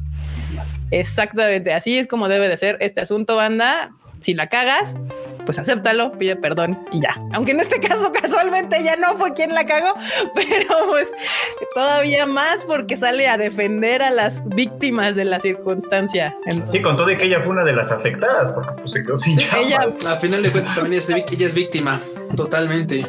Exactamente. 0.91 1.73
Así 1.73 1.97
es 1.97 2.07
como 2.07 2.27
debe 2.27 2.47
de 2.47 2.57
ser 2.57 2.77
este 2.79 3.01
asunto, 3.01 3.35
banda. 3.35 3.91
Si 4.21 4.33
la 4.35 4.47
cagas, 4.47 4.97
pues 5.45 5.57
acéptalo, 5.57 6.11
pide 6.17 6.35
perdón 6.35 6.77
y 6.91 7.01
ya. 7.01 7.19
Aunque 7.33 7.51
en 7.51 7.59
este 7.59 7.79
caso 7.79 8.11
casualmente 8.21 8.83
ya 8.83 8.95
no 8.95 9.17
fue 9.17 9.33
quien 9.33 9.53
la 9.53 9.65
cagó, 9.65 9.93
pero 10.35 10.87
pues 10.89 11.11
todavía 11.73 12.25
más 12.25 12.63
porque 12.65 12.97
sale 12.97 13.27
a 13.27 13.37
defender 13.37 14.01
a 14.01 14.11
las 14.11 14.47
víctimas 14.47 15.15
de 15.15 15.25
la 15.25 15.39
circunstancia. 15.39 16.35
sí, 16.65 16.81
con 16.81 16.95
todo 16.95 17.07
de 17.07 17.17
que 17.17 17.25
ella 17.25 17.41
fue 17.41 17.49
una 17.49 17.63
de 17.63 17.73
las 17.73 17.91
afectadas, 17.91 18.51
porque 18.51 18.69
pues, 18.81 18.93
se 18.93 19.03
quedó 19.03 19.17
sin 19.17 19.39
Ella, 19.39 19.87
a 20.07 20.15
final 20.17 20.43
de 20.43 20.51
cuentas 20.51 20.75
también 20.75 21.01
ella 21.01 21.47
es 21.47 21.53
víctima, 21.55 21.99
totalmente. 22.35 23.05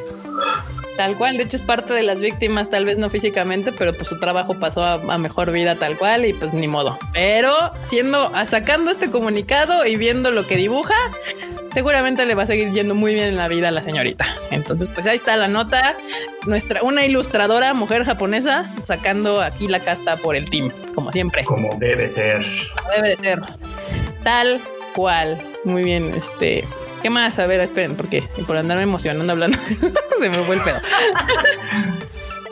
Tal 0.96 1.16
cual, 1.16 1.38
de 1.38 1.44
hecho 1.44 1.56
es 1.56 1.62
parte 1.62 1.92
de 1.92 2.02
las 2.02 2.20
víctimas, 2.20 2.68
tal 2.68 2.84
vez 2.84 2.98
no 2.98 3.08
físicamente, 3.08 3.72
pero 3.72 3.94
pues 3.94 4.08
su 4.08 4.18
trabajo 4.18 4.54
pasó 4.58 4.82
a, 4.82 5.18
mejor 5.18 5.50
vida 5.50 5.76
tal 5.76 5.96
cual 5.96 6.26
y 6.26 6.32
pues 6.34 6.52
ni 6.52 6.68
modo. 6.68 6.98
Pero 7.12 7.54
siendo, 7.86 8.30
sacando 8.46 8.90
este 8.90 9.10
comunicado 9.10 9.86
y 9.86 9.96
viendo 9.96 10.30
lo 10.30 10.46
que 10.46 10.56
dibuja, 10.56 10.94
seguramente 11.72 12.26
le 12.26 12.34
va 12.34 12.42
a 12.42 12.46
seguir 12.46 12.70
yendo 12.72 12.94
muy 12.94 13.14
bien 13.14 13.28
en 13.28 13.36
la 13.36 13.48
vida 13.48 13.68
a 13.68 13.70
la 13.70 13.82
señorita. 13.82 14.26
Entonces, 14.50 14.88
pues 14.88 15.06
ahí 15.06 15.16
está 15.16 15.36
la 15.36 15.48
nota. 15.48 15.96
Nuestra, 16.46 16.82
una 16.82 17.04
ilustradora, 17.04 17.72
mujer 17.72 18.04
japonesa, 18.04 18.70
sacando 18.82 19.40
aquí 19.40 19.68
la 19.68 19.80
casta 19.80 20.16
por 20.16 20.36
el 20.36 20.48
team, 20.50 20.70
como 20.94 21.10
siempre. 21.12 21.44
Como 21.44 21.70
debe 21.78 22.08
ser. 22.08 22.44
Debe 22.94 23.08
de 23.10 23.16
ser. 23.16 23.40
Tal 24.22 24.60
cual. 24.94 25.38
Muy 25.64 25.82
bien, 25.82 26.12
este. 26.14 26.64
¿Qué 27.02 27.10
más? 27.10 27.38
A 27.38 27.46
ver, 27.46 27.60
esperen, 27.60 27.96
porque 27.96 28.22
por 28.46 28.56
andarme 28.56 28.84
emocionando 28.84 29.32
hablando, 29.32 29.58
se 30.20 30.28
me 30.30 30.38
fue 30.44 30.54
el 30.54 30.62
pedo. 30.62 30.80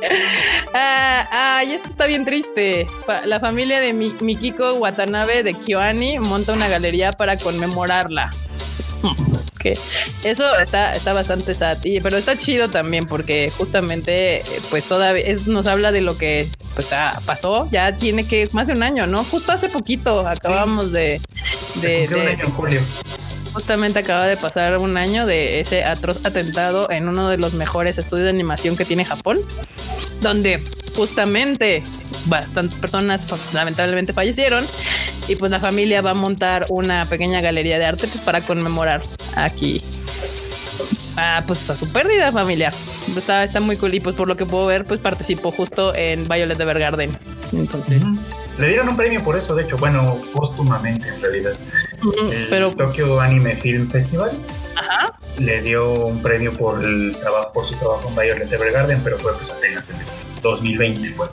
ah, 0.74 1.28
ay, 1.58 1.72
esto 1.72 1.88
está 1.88 2.06
bien 2.06 2.24
triste. 2.24 2.86
La 3.24 3.38
familia 3.38 3.80
de 3.80 3.92
Mikiko 3.92 4.74
Watanabe 4.74 5.44
de 5.44 5.54
Kyoani 5.54 6.18
monta 6.18 6.52
una 6.52 6.68
galería 6.68 7.12
para 7.12 7.38
conmemorarla. 7.38 8.32
que 9.60 9.78
eso 10.24 10.58
está, 10.58 10.96
está 10.96 11.12
bastante 11.12 11.54
sad, 11.54 11.78
pero 12.02 12.16
está 12.16 12.36
chido 12.36 12.70
también 12.70 13.06
porque 13.06 13.52
justamente 13.56 14.42
pues 14.68 14.86
todavía 14.86 15.24
nos 15.46 15.66
habla 15.68 15.92
de 15.92 16.00
lo 16.00 16.18
que 16.18 16.50
pues 16.74 16.90
pasó, 17.24 17.68
ya 17.70 17.96
tiene 17.96 18.26
que 18.26 18.48
más 18.52 18.66
de 18.66 18.72
un 18.72 18.82
año, 18.82 19.06
¿no? 19.06 19.24
Justo 19.24 19.52
hace 19.52 19.68
poquito 19.68 20.26
acabamos 20.26 20.92
de, 20.92 21.20
de, 21.76 22.08
un 22.08 22.26
año 22.26 22.44
en 22.44 22.52
julio. 22.52 22.82
Justamente 23.52 23.98
acaba 23.98 24.26
de 24.26 24.36
pasar 24.36 24.78
un 24.78 24.96
año 24.96 25.26
de 25.26 25.60
ese 25.60 25.84
atroz 25.84 26.20
atentado 26.24 26.90
en 26.90 27.08
uno 27.08 27.28
de 27.28 27.38
los 27.38 27.54
mejores 27.54 27.98
estudios 27.98 28.24
de 28.24 28.30
animación 28.30 28.76
que 28.76 28.84
tiene 28.84 29.04
Japón, 29.04 29.40
donde 30.20 30.64
justamente 30.94 31.82
bastantes 32.26 32.78
personas 32.78 33.26
lamentablemente 33.52 34.12
fallecieron 34.12 34.66
y 35.28 35.36
pues 35.36 35.50
la 35.50 35.60
familia 35.60 36.02
va 36.02 36.10
a 36.10 36.14
montar 36.14 36.66
una 36.68 37.08
pequeña 37.08 37.40
galería 37.40 37.78
de 37.78 37.84
arte 37.86 38.08
pues 38.08 38.20
para 38.20 38.44
conmemorar 38.44 39.02
aquí 39.36 39.82
a, 41.16 41.42
pues 41.46 41.70
a 41.70 41.76
su 41.76 41.88
pérdida 41.90 42.32
familiar. 42.32 42.74
Está, 43.16 43.44
está 43.44 43.60
muy 43.60 43.76
cool 43.76 43.94
y 43.94 44.00
pues 44.00 44.16
por 44.16 44.28
lo 44.28 44.36
que 44.36 44.46
puedo 44.46 44.66
ver 44.66 44.84
pues 44.84 45.00
participó 45.00 45.50
justo 45.50 45.94
en 45.94 46.26
Violet 46.28 46.58
Evergarden. 46.58 47.10
Entonces... 47.52 48.04
Le 48.58 48.68
dieron 48.68 48.90
un 48.90 48.96
premio 48.96 49.22
por 49.22 49.36
eso, 49.36 49.54
de 49.54 49.62
hecho, 49.62 49.78
bueno, 49.78 50.16
póstumamente 50.34 51.08
en 51.08 51.22
realidad 51.22 51.52
pero 52.48 52.70
Tokyo 52.72 53.20
Anime 53.20 53.56
Film 53.56 53.88
Festival 53.88 54.30
le 55.38 55.62
dio 55.62 56.06
un 56.06 56.22
premio 56.22 56.52
por 56.52 56.84
el 56.84 57.16
trabajo 57.18 57.52
por 57.52 57.66
su 57.66 57.74
trabajo 57.76 58.08
en 58.08 58.16
Violet 58.16 58.52
Evergarden, 58.52 59.00
pero 59.02 59.18
fue 59.18 59.32
pues 59.34 59.50
apenas 59.50 59.90
en 59.90 59.98
2020 60.42 61.12
pues. 61.16 61.30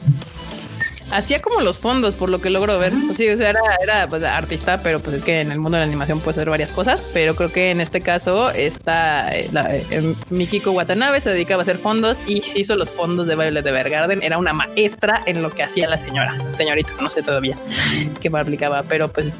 Hacía 1.09 1.41
como 1.41 1.61
los 1.61 1.79
fondos, 1.79 2.15
por 2.15 2.29
lo 2.29 2.41
que 2.41 2.49
logro 2.49 2.77
ver. 2.79 2.91
Pues 3.05 3.17
sí, 3.17 3.29
o 3.29 3.37
sea, 3.37 3.53
era, 3.81 4.07
pues, 4.09 4.23
artista, 4.23 4.81
pero 4.83 4.99
pues 4.99 5.17
es 5.17 5.23
que 5.23 5.39
en 5.39 5.53
el 5.53 5.59
mundo 5.59 5.77
de 5.77 5.83
la 5.83 5.87
animación 5.87 6.19
puede 6.19 6.35
ser 6.35 6.49
varias 6.49 6.69
cosas. 6.71 7.09
Pero 7.13 7.33
creo 7.33 7.51
que 7.51 7.71
en 7.71 7.79
este 7.79 8.01
caso, 8.01 8.51
está 8.51 9.33
eh, 9.33 9.49
eh, 9.89 10.13
Mikiko 10.29 10.71
Watanabe 10.71 11.21
se 11.21 11.29
dedicaba 11.29 11.61
a 11.61 11.63
hacer 11.63 11.77
fondos 11.77 12.23
y 12.27 12.41
hizo 12.55 12.75
los 12.75 12.91
fondos 12.91 13.25
de 13.25 13.37
Violet 13.37 13.65
Evergarden. 13.65 14.21
Era 14.21 14.37
una 14.37 14.51
maestra 14.51 15.21
en 15.25 15.41
lo 15.41 15.49
que 15.49 15.63
hacía 15.63 15.87
la 15.87 15.97
señora, 15.97 16.35
señorita, 16.51 16.91
no 16.99 17.09
sé 17.09 17.23
todavía 17.23 17.57
qué 18.19 18.29
me 18.29 18.39
aplicaba, 18.39 18.83
pero 18.83 19.11
pues 19.11 19.37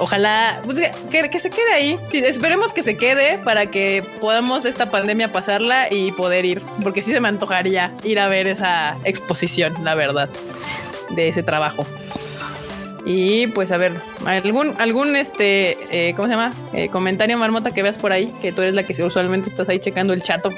ojalá 0.00 0.60
pues, 0.64 0.80
que, 1.10 1.38
se 1.38 1.50
quede 1.50 1.72
ahí. 1.72 1.98
Sí, 2.08 2.18
esperemos 2.18 2.72
que 2.72 2.82
se 2.82 2.96
quede 2.96 3.38
para 3.38 3.70
que 3.70 4.02
podamos 4.20 4.64
esta 4.64 4.90
pandemia 4.90 5.30
pasarla 5.30 5.88
y 5.90 6.10
poder 6.12 6.44
ir, 6.44 6.62
porque 6.82 7.02
sí 7.02 7.12
se 7.12 7.20
me 7.20 7.28
antojaría 7.28 7.94
ir 8.02 8.18
a 8.18 8.26
ver 8.26 8.48
esa 8.48 8.96
exposición, 9.04 9.74
la 9.84 9.94
verdad, 9.94 10.28
de 11.10 11.28
ese 11.28 11.42
trabajo. 11.42 11.86
Y 13.04 13.46
pues 13.48 13.72
a 13.72 13.76
ver, 13.76 13.92
algún, 14.26 14.74
algún 14.78 15.16
este, 15.16 15.78
eh, 15.90 16.14
¿cómo 16.14 16.28
se 16.28 16.34
llama? 16.34 16.50
Eh, 16.72 16.88
comentario 16.88 17.38
marmota 17.38 17.70
que 17.70 17.82
veas 17.82 17.98
por 17.98 18.12
ahí, 18.12 18.32
que 18.40 18.52
tú 18.52 18.62
eres 18.62 18.74
la 18.74 18.82
que 18.82 19.00
usualmente 19.02 19.48
estás 19.48 19.68
ahí 19.68 19.78
checando 19.78 20.12
el 20.12 20.22
chato. 20.22 20.50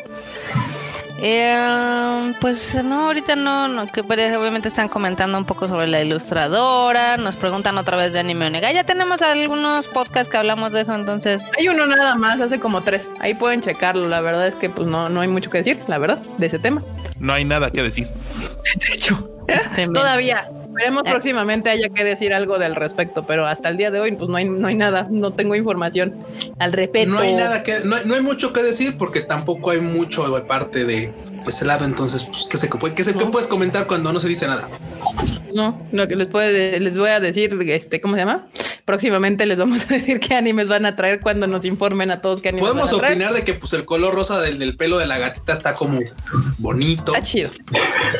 Eh, 1.24 2.34
pues 2.40 2.74
no, 2.82 3.06
ahorita 3.06 3.36
no, 3.36 3.68
no, 3.68 3.86
que 3.86 4.00
obviamente 4.00 4.66
están 4.66 4.88
comentando 4.88 5.38
un 5.38 5.44
poco 5.44 5.68
sobre 5.68 5.86
la 5.86 6.02
ilustradora, 6.02 7.16
nos 7.16 7.36
preguntan 7.36 7.78
otra 7.78 7.96
vez 7.96 8.12
de 8.12 8.18
Anime 8.18 8.48
Onega. 8.48 8.72
Ya 8.72 8.82
tenemos 8.82 9.22
algunos 9.22 9.86
podcasts 9.86 10.28
que 10.28 10.36
hablamos 10.36 10.72
de 10.72 10.80
eso, 10.80 10.92
entonces. 10.94 11.40
Hay 11.56 11.68
uno 11.68 11.86
nada 11.86 12.16
más, 12.16 12.40
hace 12.40 12.58
como 12.58 12.80
tres. 12.80 13.08
Ahí 13.20 13.34
pueden 13.34 13.60
checarlo. 13.60 14.08
La 14.08 14.20
verdad 14.20 14.48
es 14.48 14.56
que 14.56 14.68
pues 14.68 14.88
no, 14.88 15.08
no 15.08 15.20
hay 15.20 15.28
mucho 15.28 15.48
que 15.48 15.58
decir, 15.58 15.78
la 15.86 15.98
verdad, 15.98 16.18
de 16.38 16.46
ese 16.46 16.58
tema. 16.58 16.82
No 17.20 17.32
hay 17.32 17.44
nada 17.44 17.70
que 17.70 17.82
decir. 17.84 18.08
De 18.88 18.94
hecho, 18.94 19.30
todavía. 19.92 20.48
Esperemos 20.72 21.02
eh. 21.04 21.10
próximamente 21.10 21.68
haya 21.68 21.90
que 21.90 22.02
decir 22.02 22.32
algo 22.32 22.58
del 22.58 22.74
respecto, 22.74 23.26
pero 23.26 23.46
hasta 23.46 23.68
el 23.68 23.76
día 23.76 23.90
de 23.90 24.00
hoy, 24.00 24.12
pues 24.12 24.30
no 24.30 24.36
hay, 24.36 24.46
no 24.46 24.66
hay 24.66 24.74
nada, 24.74 25.06
no 25.10 25.34
tengo 25.34 25.54
información 25.54 26.14
al 26.58 26.72
respecto. 26.72 27.12
No 27.14 27.20
hay 27.20 27.34
nada 27.34 27.62
que, 27.62 27.80
no, 27.84 27.96
hay 27.96 28.22
mucho 28.22 28.54
que 28.54 28.62
decir 28.62 28.96
porque 28.96 29.20
tampoco 29.20 29.70
hay 29.70 29.80
mucho 29.80 30.26
de 30.34 30.40
parte 30.42 30.86
de 30.86 31.12
ese 31.46 31.66
lado, 31.66 31.84
entonces, 31.84 32.24
pues, 32.24 32.48
¿qué, 32.48 32.56
se, 32.56 32.70
qué, 32.94 33.04
se, 33.04 33.14
¿qué 33.14 33.26
puedes 33.26 33.48
comentar 33.48 33.86
cuando 33.86 34.12
no 34.14 34.20
se 34.20 34.28
dice 34.28 34.46
nada? 34.46 34.66
No, 35.52 35.78
lo 35.92 36.08
que 36.08 36.16
les 36.16 36.28
puede, 36.28 36.80
les 36.80 36.96
voy 36.96 37.10
a 37.10 37.20
decir, 37.20 37.54
este, 37.68 38.00
¿cómo 38.00 38.14
se 38.14 38.20
llama? 38.20 38.46
Próximamente 38.84 39.46
les 39.46 39.58
vamos 39.58 39.84
a 39.84 39.86
decir 39.94 40.20
qué 40.20 40.34
animes 40.34 40.68
van 40.68 40.86
a 40.86 40.96
traer 40.96 41.20
cuando 41.20 41.46
nos 41.46 41.64
informen 41.64 42.10
a 42.10 42.20
todos 42.20 42.40
qué 42.40 42.48
animes 42.48 42.68
Podemos 42.68 42.90
van 42.90 42.94
a 42.94 42.98
traer. 42.98 43.14
opinar 43.14 43.34
de 43.34 43.44
que 43.44 43.54
pues 43.54 43.72
el 43.74 43.84
color 43.84 44.14
rosa 44.14 44.40
del, 44.40 44.58
del, 44.58 44.76
pelo 44.76 44.98
de 44.98 45.06
la 45.06 45.18
gatita 45.18 45.52
está 45.52 45.74
como 45.74 46.00
bonito. 46.58 47.12
Está 47.14 47.22
chido. 47.22 47.50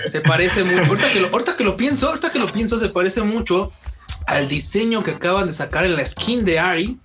Se 0.07 0.21
parece 0.21 0.65
mucho. 0.65 0.85
Ahorita 0.85 1.11
que 1.13 1.21
lo, 1.21 1.29
ahorita 1.29 1.55
que 1.57 1.65
lo 1.65 1.77
pienso, 1.77 2.09
ahorita 2.09 2.31
que 2.31 2.39
lo 2.47 2.53
pienso, 2.53 2.79
se 2.79 2.89
parece 2.89 3.23
mucho 3.23 3.73
al 4.27 4.49
diseño 4.49 5.03
que 5.03 5.13
acaban 5.13 5.47
de 5.47 5.53
sacar 5.53 5.85
en 5.85 5.97
la 5.97 6.05
skin 6.07 6.45
de 6.45 6.59
Ari 6.59 6.99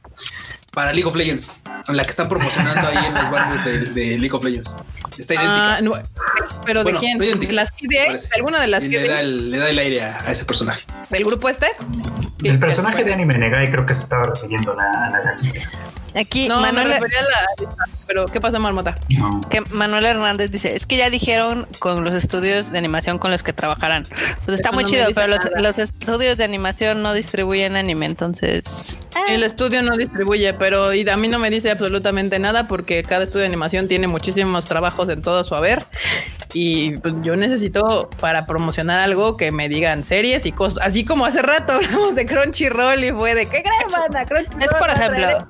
para 0.73 0.91
League 0.93 1.07
of 1.09 1.15
Legends, 1.15 1.61
en 1.87 1.97
la 1.97 2.03
que 2.03 2.11
están 2.11 2.29
promocionando 2.29 2.87
ahí 2.87 3.05
en 3.07 3.13
los 3.15 3.31
banners 3.31 3.65
de, 3.65 3.79
de 3.79 4.17
League 4.19 4.31
of 4.35 4.43
Legends. 4.43 4.77
Está 5.17 5.33
idéntica. 5.33 5.75
Ah, 5.77 5.81
no, 5.81 5.91
pero 6.65 6.83
Bueno, 6.83 6.99
¿de 6.99 7.05
quién? 7.05 7.17
idéntica, 7.23 7.49
¿De 7.49 7.55
las 7.55 7.71
KDA? 7.71 8.05
parece. 8.07 8.27
¿De 8.29 8.35
alguna 8.35 8.61
de 8.61 8.67
las 8.67 8.83
Y 8.83 8.89
le 8.89 8.99
da, 9.01 9.05
KDA? 9.07 9.19
el, 9.21 9.51
le 9.51 9.57
da 9.57 9.69
el 9.71 9.79
aire 9.79 10.03
a, 10.03 10.19
a 10.21 10.31
ese 10.31 10.45
personaje. 10.45 10.83
¿Del 11.09 11.23
grupo 11.23 11.49
este? 11.49 11.67
El 12.43 12.59
personaje 12.59 13.03
de 13.03 13.13
Anime 13.13 13.37
Negai 13.39 13.71
creo 13.71 13.85
que 13.87 13.95
se 13.95 14.03
estaba 14.03 14.23
refiriendo 14.25 14.73
a 14.73 14.75
la, 14.75 14.91
a 15.07 15.09
la. 15.09 15.37
Aquí 16.17 16.47
No, 16.47 16.59
Manuel, 16.59 16.87
me 16.87 16.93
refería 16.95 17.19
a 17.19 17.23
la... 17.23 17.85
Pero, 18.07 18.25
¿qué 18.25 18.39
pasa, 18.39 18.57
Marmota? 18.57 18.95
No. 19.17 19.41
que 19.49 19.61
Manuel 19.69 20.05
Hernández 20.05 20.49
dice, 20.49 20.75
es 20.75 20.85
que 20.85 20.97
ya 20.97 21.09
dijeron 21.09 21.67
con 21.79 22.03
los 22.03 22.15
estudios 22.15 22.71
de 22.71 22.77
animación 22.77 23.19
con 23.19 23.31
los 23.31 23.43
que 23.43 23.53
trabajarán. 23.53 24.03
Pues 24.45 24.55
está 24.55 24.69
Eso 24.69 24.75
muy 24.75 24.85
no 24.85 24.89
chido, 24.89 25.07
pero 25.13 25.27
los, 25.27 25.77
estudios 25.77 26.37
de 26.37 26.43
animación 26.45 27.03
no 27.03 27.13
distribuyen 27.13 27.75
anime, 27.75 28.05
entonces... 28.05 28.97
El 29.29 29.43
estudio 29.43 29.81
no 29.81 29.97
distribuye, 29.97 30.53
pero 30.53 30.93
y 30.93 31.07
a 31.07 31.17
mí 31.17 31.27
no 31.27 31.37
me 31.37 31.49
dice 31.49 31.69
absolutamente 31.69 32.39
nada 32.39 32.67
porque 32.67 33.03
cada 33.03 33.23
estudio 33.23 33.41
de 33.41 33.47
animación 33.47 33.89
tiene 33.89 34.07
muchísimos 34.07 34.65
trabajos 34.65 35.09
en 35.09 35.21
todo 35.21 35.43
su 35.43 35.53
haber. 35.53 35.85
Y 36.53 36.97
pues, 36.97 37.15
yo 37.21 37.35
necesito 37.35 38.09
para 38.21 38.45
promocionar 38.45 38.99
algo 38.99 39.35
que 39.35 39.51
me 39.51 39.67
digan 39.67 40.05
series 40.05 40.45
y 40.45 40.53
cosas. 40.53 40.79
Así 40.81 41.03
como 41.03 41.25
hace 41.25 41.41
rato 41.41 41.73
hablamos 41.73 42.15
de 42.15 42.25
Crunchyroll 42.25 43.03
y 43.03 43.11
fue 43.11 43.35
de 43.35 43.41
qué 43.45 43.61
creen, 43.63 43.91
banda? 43.91 44.25
Crunchyroll 44.25 44.63
Es 44.63 44.73
por 44.73 44.89
ejemplo. 44.89 45.45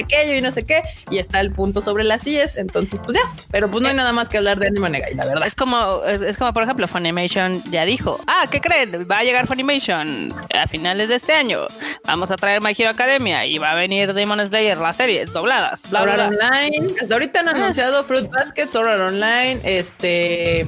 Aquello 0.00 0.34
y 0.34 0.40
no 0.40 0.50
sé 0.50 0.62
qué. 0.62 0.82
Y 1.10 1.18
está 1.18 1.40
el 1.40 1.52
punto 1.52 1.80
sobre 1.80 2.04
las 2.04 2.26
IES. 2.26 2.56
Entonces, 2.56 3.00
pues 3.04 3.16
ya. 3.16 3.22
Pero 3.50 3.70
pues 3.70 3.82
no 3.82 3.88
hay 3.88 3.94
nada 3.94 4.12
más 4.12 4.28
que 4.28 4.38
hablar 4.38 4.58
de 4.58 4.68
Anime 4.68 4.90
Negai, 4.90 5.14
la 5.14 5.26
verdad. 5.26 5.46
Es 5.46 5.54
como, 5.54 6.02
es, 6.04 6.20
es 6.20 6.38
como 6.38 6.52
por 6.52 6.62
ejemplo, 6.62 6.88
Funimation 6.88 7.62
ya 7.70 7.84
dijo, 7.84 8.20
ah, 8.26 8.46
¿qué 8.50 8.60
creen? 8.60 9.06
Va 9.10 9.18
a 9.18 9.24
llegar 9.24 9.46
Funimation 9.46 10.28
a 10.54 10.66
finales 10.66 11.08
de 11.08 11.16
este 11.16 11.32
año. 11.32 11.60
Vamos 12.04 12.30
a 12.30 12.36
traer 12.36 12.62
My 12.62 12.74
Hero 12.76 12.90
Academia 12.90 13.46
y 13.46 13.58
va 13.58 13.72
a 13.72 13.74
venir 13.74 14.14
Demon 14.14 14.44
Slayer, 14.46 14.78
las 14.78 14.96
series 14.96 15.32
dobladas. 15.32 15.90
bla. 15.90 16.02
Online. 16.02 16.86
Hasta 17.00 17.14
ahorita 17.14 17.40
han 17.40 17.48
anunciado 17.48 18.04
Fruit 18.04 18.28
Basket, 18.30 18.68
Art 18.74 19.00
Online, 19.00 19.60
este 19.64 20.66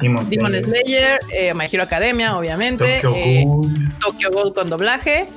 Demon 0.00 0.28
Demon 0.28 0.52
Slayer, 0.52 0.64
Slayer, 0.64 1.18
eh, 1.32 1.54
My 1.54 1.66
Hero 1.70 1.84
Academia, 1.84 2.36
obviamente. 2.36 3.00
Tokyo 3.00 3.16
eh, 3.16 3.42
Ghoul. 3.44 3.98
Tokyo 4.00 4.30
Gold 4.32 4.54
con 4.54 4.70
doblaje. 4.70 5.28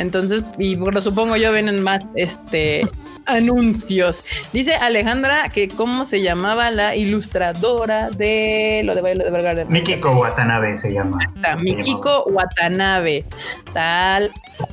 Entonces, 0.00 0.42
y 0.58 0.76
bueno, 0.76 1.00
supongo 1.00 1.36
yo 1.36 1.52
vienen 1.52 1.82
más 1.82 2.06
este 2.14 2.88
anuncios. 3.26 4.24
Dice 4.52 4.74
Alejandra 4.74 5.48
que 5.52 5.68
cómo 5.68 6.04
se 6.04 6.22
llamaba 6.22 6.70
la 6.70 6.96
ilustradora 6.96 8.10
de 8.10 8.82
lo 8.84 8.94
de 8.94 9.00
baile 9.02 9.24
de 9.24 9.30
Vergara. 9.30 9.64
Mikiko 9.66 10.12
Watanabe 10.12 10.76
se 10.76 10.92
llama. 10.92 11.18
Está, 11.34 11.56
Mikiko 11.56 12.24
Watanabe. 12.24 13.24
Tal 13.72 14.30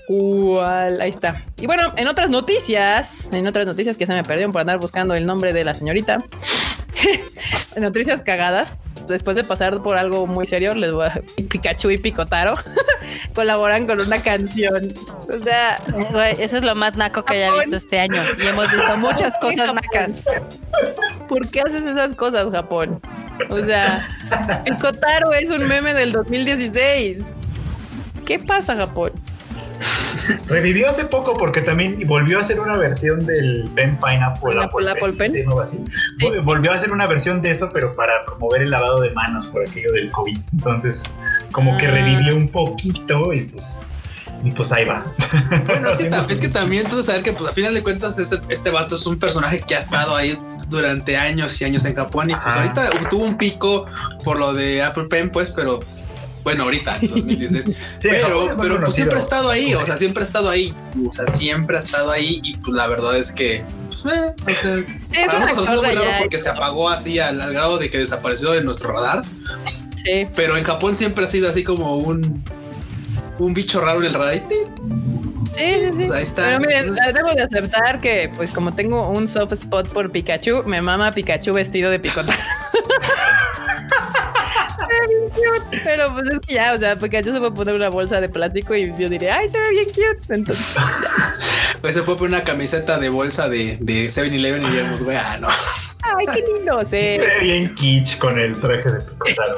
cual. 0.08 1.02
Ahí 1.02 1.10
está. 1.10 1.44
Y 1.60 1.68
bueno, 1.68 1.94
en 1.96 2.08
otras 2.08 2.30
noticias, 2.30 3.30
en 3.34 3.48
otras 3.48 3.68
noticias 3.68 3.98
que 3.98 4.06
se 4.06 4.14
me 4.14 4.24
perdieron 4.24 4.52
por 4.52 4.62
andar 4.62 4.80
buscando 4.80 5.14
el 5.14 5.26
nombre 5.26 5.54
de 5.54 5.64
la 5.64 5.74
señorita. 5.74 6.18
noticias 7.78 8.22
cagadas. 8.22 8.78
Después 9.08 9.36
de 9.36 9.44
pasar 9.44 9.82
por 9.82 9.98
algo 9.98 10.28
muy 10.28 10.46
serio, 10.48 10.74
les 10.76 10.92
voy 10.92 11.08
a 11.08 11.22
Pikachu 11.50 11.92
y 11.92 11.98
Picotaro 11.98 12.56
colaboran 13.34 13.88
con 13.88 14.00
una 14.02 14.22
canción. 14.22 14.94
O 15.34 15.44
sea, 15.44 15.80
Güey, 16.12 16.36
eso 16.40 16.58
es 16.58 16.64
lo 16.64 16.76
más 16.76 16.98
naco 16.98 17.24
que 17.24 17.36
haya 17.36 17.54
visto 17.54 17.78
este 17.78 18.00
año. 18.00 18.22
Y 18.38 18.48
hemos 18.48 18.72
visto 18.72 18.98
muchas 18.98 19.38
cosas 19.42 19.74
nacas. 19.74 20.24
¿por 21.28 21.50
qué 21.50 21.62
haces 21.62 21.84
esas 21.86 22.16
cosas, 22.16 22.50
Japón? 22.52 23.02
O 23.50 23.60
sea, 23.62 24.08
Picotaro 24.64 25.34
es 25.34 25.50
un 25.50 25.68
meme 25.68 25.94
del 25.94 26.12
2016. 26.12 27.26
¿Qué 28.26 28.40
pasa, 28.40 28.76
Japón? 28.76 29.12
Revivió 30.48 30.90
hace 30.90 31.06
poco 31.06 31.34
porque 31.34 31.62
también 31.62 32.02
volvió 32.08 32.40
a 32.40 32.42
hacer 32.42 32.60
una 32.60 32.78
versión 32.78 33.26
del 33.26 33.70
Pen 33.76 33.98
Pineapple 33.98 34.52
Pineapple 34.54 34.90
Apple 34.92 35.14
Pen. 35.14 35.32
¿se 35.32 35.44
llamaba 35.44 35.64
así? 35.64 35.78
Sí. 36.18 36.26
Vol- 36.26 36.44
Volvió 36.44 36.72
a 36.72 36.76
hacer 36.76 36.92
una 36.92 37.08
versión 37.08 37.42
de 37.42 37.52
eso, 37.52 37.70
pero 37.74 37.92
para 37.92 38.26
promover 38.26 38.62
el 38.64 38.70
lavado 38.72 39.02
de 39.02 39.12
manos 39.12 39.48
por 39.48 39.62
aquello 39.68 39.92
del 39.94 40.10
COVID. 40.12 40.38
Entonces, 40.54 41.18
como 41.52 41.78
que 41.78 41.88
Ah. 41.88 41.92
revivió 41.92 42.36
un 42.36 42.48
poquito 42.50 43.34
y 43.34 43.44
pues, 43.44 43.82
y 44.44 44.52
pues 44.52 44.72
ahí 44.72 44.86
va. 44.86 45.04
Bueno, 45.66 45.90
es 45.90 45.98
que, 45.98 46.10
es 46.34 46.42
que 46.42 46.50
también 46.50 46.84
entonces 46.84 47.06
saber 47.08 47.24
que 47.24 47.34
pues 47.34 47.50
a 47.50 47.54
final 47.54 47.74
de 47.74 47.82
cuentas 47.84 48.18
ese- 48.20 48.40
este 48.50 48.70
vato 48.70 48.96
es 48.96 49.06
un 49.06 49.18
personaje 49.18 49.62
que 49.62 49.76
ha 49.76 49.80
estado 49.80 50.16
ahí 50.16 50.38
durante 50.70 51.16
años 51.18 51.60
y 51.62 51.66
años 51.66 51.86
en 51.86 51.96
Japón 51.96 52.30
y 52.30 52.34
pues 52.34 52.46
Ajá. 52.46 52.62
ahorita 52.62 53.10
tuvo 53.10 53.24
un 53.24 53.38
pico 53.38 53.86
por 54.24 54.38
lo 54.38 54.54
de 54.54 54.84
Apple 54.84 55.06
Pen 55.06 55.30
pues 55.32 55.52
pero 55.52 55.80
bueno 56.48 56.64
ahorita 56.64 56.98
en 57.02 57.10
2016 57.10 57.78
Sí, 57.98 58.08
Japón 58.22 58.48
pero 58.48 58.58
pero 58.58 58.80
pues 58.80 58.96
siempre 58.96 59.18
ha 59.18 59.20
estado 59.20 59.50
ahí 59.50 59.74
o 59.74 59.86
sea 59.86 59.98
siempre 59.98 60.24
ha 60.24 60.26
estado 60.26 60.50
ahí 60.50 60.74
o 61.06 61.12
sea 61.12 61.28
siempre 61.28 61.76
ha 61.76 61.80
estado 61.82 62.10
ahí 62.12 62.40
y 62.42 62.54
pues 62.58 62.70
la 62.74 62.88
verdad 62.88 63.18
es 63.18 63.34
que 63.34 63.66
pues, 64.02 64.06
eh, 64.16 64.34
o 64.40 64.56
sea, 64.56 64.78
es 64.78 64.86
para 65.28 65.38
una 65.38 65.46
nosotros 65.48 65.70
es 65.70 65.76
cosa 65.76 65.76
muy 65.88 65.96
raro 65.96 66.12
porque 66.20 66.40
se 66.40 66.50
apagó 66.50 66.88
así 66.90 67.20
al, 67.20 67.42
al 67.42 67.52
grado 67.52 67.78
de 67.78 67.90
que 67.90 67.98
desapareció 67.98 68.52
de 68.52 68.64
nuestro 68.64 68.94
radar 68.94 69.24
Sí. 70.06 70.26
pero 70.36 70.56
en 70.56 70.64
Japón 70.64 70.96
siempre 70.96 71.26
ha 71.26 71.28
sido 71.28 71.50
así 71.50 71.64
como 71.66 71.98
un 71.98 72.44
un 73.40 73.54
bicho 73.54 73.82
raro 73.82 74.00
en 74.00 74.06
el 74.06 74.14
radar. 74.16 74.42
Sí, 74.46 74.54
sí, 75.58 75.82
sí. 75.86 75.92
Pues 75.96 76.12
ahí 76.12 76.24
está. 76.24 76.44
Pero 76.46 76.60
miren, 76.60 76.78
Entonces- 76.86 77.14
debo 77.14 77.30
de 77.36 77.42
aceptar 77.44 78.00
que, 78.02 78.32
pues, 78.36 78.52
como 78.52 78.74
tengo 78.74 79.08
un 79.10 79.28
soft 79.28 79.54
spot 79.54 79.90
por 79.90 80.12
Pikachu, 80.12 80.64
me 80.66 80.82
mama 80.82 81.12
Pikachu 81.12 81.54
vestido 81.54 81.90
de 81.92 82.00
Pero 85.84 86.14
pues 86.14 86.26
es 86.32 86.40
que 86.48 86.54
ya, 86.56 86.74
o 86.74 86.78
sea, 86.80 86.96
Pikachu 86.98 87.32
se 87.32 87.40
puede 87.40 87.52
poner 87.52 87.76
una 87.76 87.90
bolsa 87.90 88.20
de 88.22 88.30
plástico 88.30 88.76
y 88.76 88.88
yo 88.98 89.08
diré, 89.10 89.32
ay, 89.32 89.50
se 89.50 89.58
ve 89.58 89.70
bien 89.72 89.86
cute. 89.86 90.34
Entonces, 90.34 90.76
Pues 91.82 91.96
se 91.96 92.04
puede 92.04 92.18
poner 92.18 92.36
una 92.38 92.44
camiseta 92.44 92.98
de 92.98 93.10
bolsa 93.10 93.48
de, 93.50 93.78
de 93.82 94.08
7-Eleven 94.08 94.64
y 94.64 94.66
diríamos, 94.68 95.04
güey, 95.04 95.18
ah, 95.18 95.38
no. 95.40 95.48
ay, 95.48 96.26
qué 96.34 96.44
lindo. 96.54 96.80
Sí, 96.82 96.88
Sí. 96.88 96.92
se 96.98 97.18
ve 97.20 97.40
bien 97.42 97.76
kitsch 97.76 98.18
con 98.18 98.38
el 98.40 98.60
traje 98.60 98.90
de 98.90 99.00
Picotaro. 99.02 99.56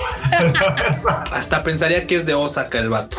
Hasta 1.31 1.63
pensaría 1.63 2.05
que 2.07 2.15
es 2.15 2.25
de 2.25 2.33
Osaka 2.33 2.79
el 2.79 2.89
vato. 2.89 3.17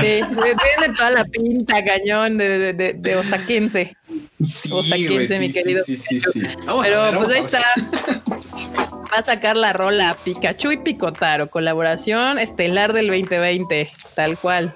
Sí, 0.00 0.20
tiene 0.20 0.94
toda 0.96 1.10
la 1.12 1.24
pinta 1.24 1.76
cañón 1.84 2.36
de, 2.38 2.58
de, 2.58 2.72
de, 2.72 2.92
de 2.94 3.16
osaquense. 3.16 3.96
Sí, 4.42 4.68
Osaquense, 4.72 5.38
mi 5.38 5.52
querido 5.52 5.84
Sí, 5.84 5.96
sí, 5.96 6.18
sí, 6.20 6.30
sí. 6.32 6.42
Vamos 6.66 6.84
a 6.84 6.88
Pero 6.88 7.02
ver, 7.02 7.18
pues 7.18 7.28
vamos 7.32 7.32
ahí 7.32 7.38
a 7.38 7.42
ver. 7.42 7.46
está. 7.46 8.85
Va 9.12 9.18
a 9.18 9.22
sacar 9.22 9.56
la 9.56 9.72
rola 9.72 10.16
Pikachu 10.24 10.72
y 10.72 10.76
Picotaro, 10.78 11.48
colaboración 11.48 12.38
estelar 12.38 12.92
del 12.92 13.06
2020, 13.06 13.90
tal 14.14 14.36
cual. 14.36 14.74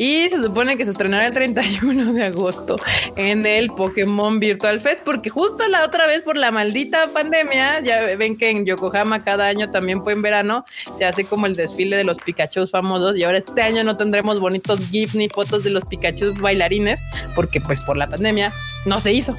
Y 0.00 0.28
se 0.30 0.42
supone 0.42 0.78
que 0.78 0.84
se 0.86 0.92
estrenará 0.92 1.26
el 1.26 1.34
31 1.34 2.14
de 2.14 2.24
agosto 2.24 2.76
en 3.16 3.44
el 3.44 3.68
Pokémon 3.68 4.40
Virtual 4.40 4.80
Fest, 4.80 5.00
porque 5.04 5.28
justo 5.28 5.68
la 5.68 5.84
otra 5.84 6.06
vez 6.06 6.22
por 6.22 6.36
la 6.36 6.50
maldita 6.50 7.08
pandemia, 7.08 7.80
ya 7.80 8.16
ven 8.16 8.38
que 8.38 8.50
en 8.50 8.64
Yokohama 8.64 9.22
cada 9.22 9.46
año 9.46 9.70
también 9.70 10.02
fue 10.02 10.14
en 10.14 10.22
verano, 10.22 10.64
se 10.96 11.04
hace 11.04 11.24
como 11.24 11.44
el 11.44 11.54
desfile 11.54 11.96
de 11.96 12.04
los 12.04 12.16
Pikachu 12.16 12.66
famosos 12.66 13.16
y 13.16 13.24
ahora 13.24 13.38
este 13.38 13.60
año 13.60 13.84
no 13.84 13.98
tendremos 13.98 14.40
bonitos 14.40 14.80
GIFs 14.90 15.16
ni 15.16 15.28
fotos 15.28 15.64
de 15.64 15.70
los 15.70 15.84
Pikachu 15.84 16.32
bailarines, 16.40 17.00
porque 17.34 17.60
pues 17.60 17.80
por 17.82 17.98
la 17.98 18.08
pandemia 18.08 18.54
no 18.86 19.00
se 19.00 19.12
hizo. 19.12 19.36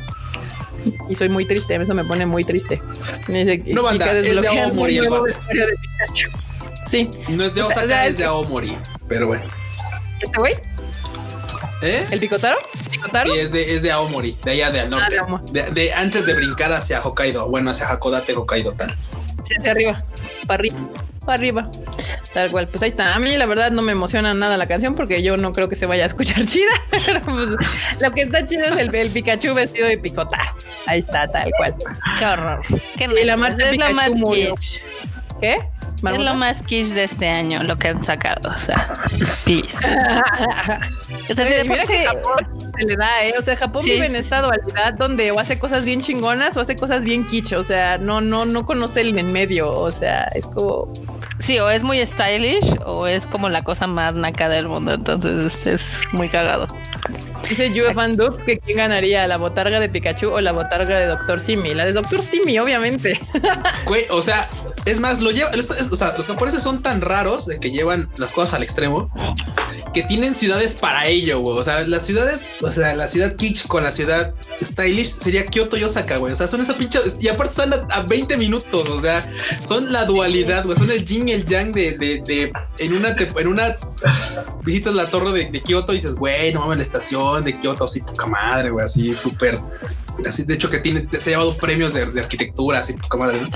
Y 1.10 1.16
soy 1.16 1.30
muy 1.30 1.46
triste, 1.46 1.76
eso 1.76 1.94
me 1.94 2.04
pone 2.06 2.26
muy 2.26 2.44
triste. 2.44 2.82
Me 3.28 3.46
dice, 3.46 3.64
No, 3.74 3.84
banda, 3.84 4.06
"Kika, 4.06 4.18
es 4.20 4.42
de 4.42 4.48
Aomori 4.48 4.98
el 4.98 5.08
nuevo 5.10 5.24
vato". 5.24 5.36
vestuario 5.36 5.68
de. 5.68 5.74
Sí, 6.90 7.10
No 7.30 7.46
es 7.46 7.54
de 7.54 7.62
Osaka, 7.62 7.84
o 7.84 7.88
sea, 7.88 8.06
es 8.06 8.12
es 8.12 8.18
de 8.18 8.24
Aomori. 8.26 8.78
Pero 9.08 9.28
bueno. 9.28 9.44
este 10.22 10.38
güey, 10.38 10.56
¿Eh? 11.84 12.06
el 12.12 12.20
Picotaro, 12.20 12.58
Picotaro. 12.92 13.34
Sí, 13.34 13.40
es 13.40 13.52
de, 13.52 13.74
es 13.76 13.82
de 13.82 13.92
Aomori, 13.92 14.38
de 14.44 14.52
allá 14.52 14.72
del 14.72 14.86
Ah, 14.86 14.90
norte. 14.90 15.12
de 15.16 15.20
Aomori. 15.20 15.44
De, 15.52 15.64
de 15.72 15.94
antes 15.94 16.26
de 16.26 16.34
brincar 16.34 16.72
hacia 16.74 17.02
Hokkaido, 17.02 17.50
bueno, 17.50 17.72
hacia 17.72 17.88
Hakodate, 17.90 18.34
Hokkaido, 18.36 18.74
tal. 18.74 18.96
Sí, 19.46 19.56
hacia 19.58 19.72
arriba, 19.72 19.96
para 20.48 20.60
arriba, 20.60 20.78
para 21.26 21.38
arriba. 21.38 21.70
Tal 22.34 22.50
cual, 22.50 22.68
pues 22.68 22.82
ahí 22.84 22.90
está. 22.90 23.14
A 23.16 23.20
mí 23.20 23.36
la 23.36 23.46
verdad 23.46 23.72
no 23.72 23.82
me 23.82 23.92
emociona 23.92 24.34
nada 24.34 24.58
la 24.58 24.68
canción 24.68 24.96
porque 24.96 25.22
yo 25.22 25.38
no 25.38 25.52
creo 25.52 25.68
que 25.70 25.76
se 25.76 25.86
vaya 25.86 26.04
a 26.04 26.08
escuchar 26.08 26.46
chida. 26.46 26.72
Pero 27.06 27.22
pues, 27.22 27.50
lo 28.02 28.12
que 28.12 28.22
está 28.22 28.46
chido 28.46 28.66
es 28.66 28.78
el, 28.78 28.94
el 28.94 29.10
Pikachu 29.10 29.54
vestido 29.54 29.88
de 29.88 29.98
picota. 29.98 30.38
Ahí 30.86 31.00
está, 31.00 31.28
tal 31.28 31.52
cual. 31.58 31.76
Qué 32.18 32.26
horror. 32.26 32.62
Qué 32.98 33.10
Y 33.22 33.26
la 33.26 33.38
marcha 33.38 33.64
es 33.64 33.72
Pikachu 33.72 33.94
más 33.94 34.12
murió. 34.16 34.56
Es 36.04 36.20
lo 36.20 36.36
más 36.36 36.64
kitsch 36.64 36.90
de 36.90 37.04
este 37.04 37.28
año, 37.28 37.64
lo 37.64 37.78
que 37.78 37.90
han 37.90 38.02
sacado. 38.02 38.50
O 38.50 38.58
sea, 38.58 38.92
peace. 39.46 39.78
O 41.30 41.36
sea, 41.36 41.46
si 41.46 41.54
de 41.54 41.62
Oye, 41.62 41.70
mira 41.70 41.86
que 41.86 42.06
Japón 42.06 42.72
se 42.78 42.86
le 42.86 42.96
da, 42.96 43.26
¿eh? 43.26 43.34
O 43.38 43.42
sea, 43.42 43.56
Japón 43.56 43.84
Sí, 43.84 43.92
vive 43.92 44.08
en 44.08 44.16
esa 44.16 44.42
dualidad 44.42 44.96
donde 44.98 45.32
o 45.32 45.40
hace 45.40 45.60
cosas 45.60 45.86
bien 45.86 46.02
chingonas 46.02 46.58
o 46.58 46.62
hace 46.62 46.76
cosas 46.76 47.04
bien 47.04 47.26
quicho. 47.28 47.60
O 47.60 47.64
sea, 47.64 47.98
no, 47.98 48.22
no, 48.22 48.46
no 48.46 48.66
conoce 48.66 49.02
el 49.02 49.18
en 49.18 49.32
medio. 49.32 49.72
O 49.72 49.92
sea, 49.92 50.24
es 50.34 50.48
como 50.48 50.92
Sí, 51.42 51.60
o 51.60 51.70
es 51.70 51.84
muy 51.84 52.06
stylish 52.06 52.78
o 52.86 53.08
es 53.08 53.26
como 53.26 53.50
la 53.50 53.64
cosa 53.64 53.88
más 53.88 54.14
naca 54.14 54.48
del 54.50 54.68
mundo. 54.68 54.94
Entonces 54.94 55.56
es, 55.66 55.68
es 55.68 56.00
muy 56.14 56.30
cagado. 56.30 56.68
Dice 57.50 57.70
Fan 57.94 58.16
Dup 58.16 58.38
que 58.46 58.60
quién 58.60 58.78
ganaría, 58.78 59.28
la 59.28 59.36
botarga 59.38 59.80
de 59.82 59.90
Pikachu 59.90 60.30
o 60.30 60.40
la 60.40 60.54
botarga 60.54 61.00
de 61.00 61.08
Doctor 61.08 61.40
Simi. 61.40 61.74
La 61.74 61.86
de 61.86 61.92
Doctor 61.92 62.22
Simi, 62.22 62.58
obviamente. 62.60 63.20
Güey, 63.86 64.06
o 64.10 64.22
sea, 64.22 64.48
Es 64.86 65.00
más, 65.00 65.22
lo 65.22 65.30
lleva, 65.32 65.50
es- 65.52 65.70
es- 65.70 65.92
o 65.92 65.96
sea, 65.96 66.16
los 66.18 66.28
japoneses 66.28 66.64
son 66.64 66.82
tan 66.82 67.02
raros 67.02 67.46
de 67.46 67.60
que 67.60 67.70
llevan 67.72 68.10
las 68.18 68.32
cosas 68.34 68.54
al 68.56 68.64
extremo 68.64 69.12
que 69.94 70.02
tienen 70.04 70.34
ciudades 70.34 70.74
para 70.76 71.06
ello, 71.08 71.40
güey. 71.40 71.58
O 71.58 71.64
sea, 71.64 71.82
las 71.82 72.06
ciudades, 72.06 72.48
o 72.62 72.72
sea, 72.72 72.96
la 72.96 73.08
ciudad 73.10 73.36
kitsch 73.36 73.68
con 73.68 73.84
la 73.84 73.92
ciudad 73.92 74.34
stylish 74.62 75.18
sería 75.20 75.46
Kyoto 75.46 75.78
y 75.78 75.84
Osaka, 75.84 76.18
güey. 76.18 76.34
O 76.34 76.36
sea, 76.36 76.48
son 76.48 76.62
esa 76.62 76.76
pinche. 76.78 77.00
Y 77.20 77.28
aparte 77.28 77.52
están 77.52 77.74
a, 77.74 77.94
a 77.96 78.02
20 78.04 78.38
minutos, 78.38 78.90
o 78.90 79.02
sea, 79.02 79.24
son 79.64 79.92
la 79.92 80.06
dualidad, 80.06 80.64
güey. 80.64 80.78
Son 80.78 80.90
el 80.90 81.04
yin 81.06 81.28
y 81.32 81.34
el 81.34 81.46
yang 81.46 81.72
de, 81.72 81.98
de, 81.98 82.22
de- 82.26 82.54
en 82.80 82.94
una, 82.94 83.16
te- 83.16 83.28
en 83.40 83.48
una 83.48 83.78
visitas 84.64 84.94
la 84.94 85.10
torre 85.10 85.32
de, 85.32 85.46
de 85.52 85.62
Kyoto 85.62 85.94
y 85.94 85.96
dices, 85.98 86.16
güey, 86.16 86.54
no 86.54 86.62
mames, 86.62 86.78
la 86.78 86.84
estación 86.84 87.44
de 87.44 87.60
Kyoto, 87.60 87.86
así 87.86 88.02
poca 88.02 88.26
madre, 88.28 88.70
güey, 88.70 88.86
así 88.86 89.16
súper. 89.16 89.58
Así, 90.28 90.44
de 90.44 90.54
hecho, 90.54 90.70
que 90.70 90.78
tiene, 90.78 91.08
se 91.18 91.30
ha 91.30 91.34
llevado 91.34 91.58
premios 91.58 91.94
de, 91.94 92.06
de 92.06 92.22
arquitectura, 92.22 92.80
así 92.80 92.94
poca 92.94 93.18
madre. 93.18 93.42
¿no? 93.42 93.50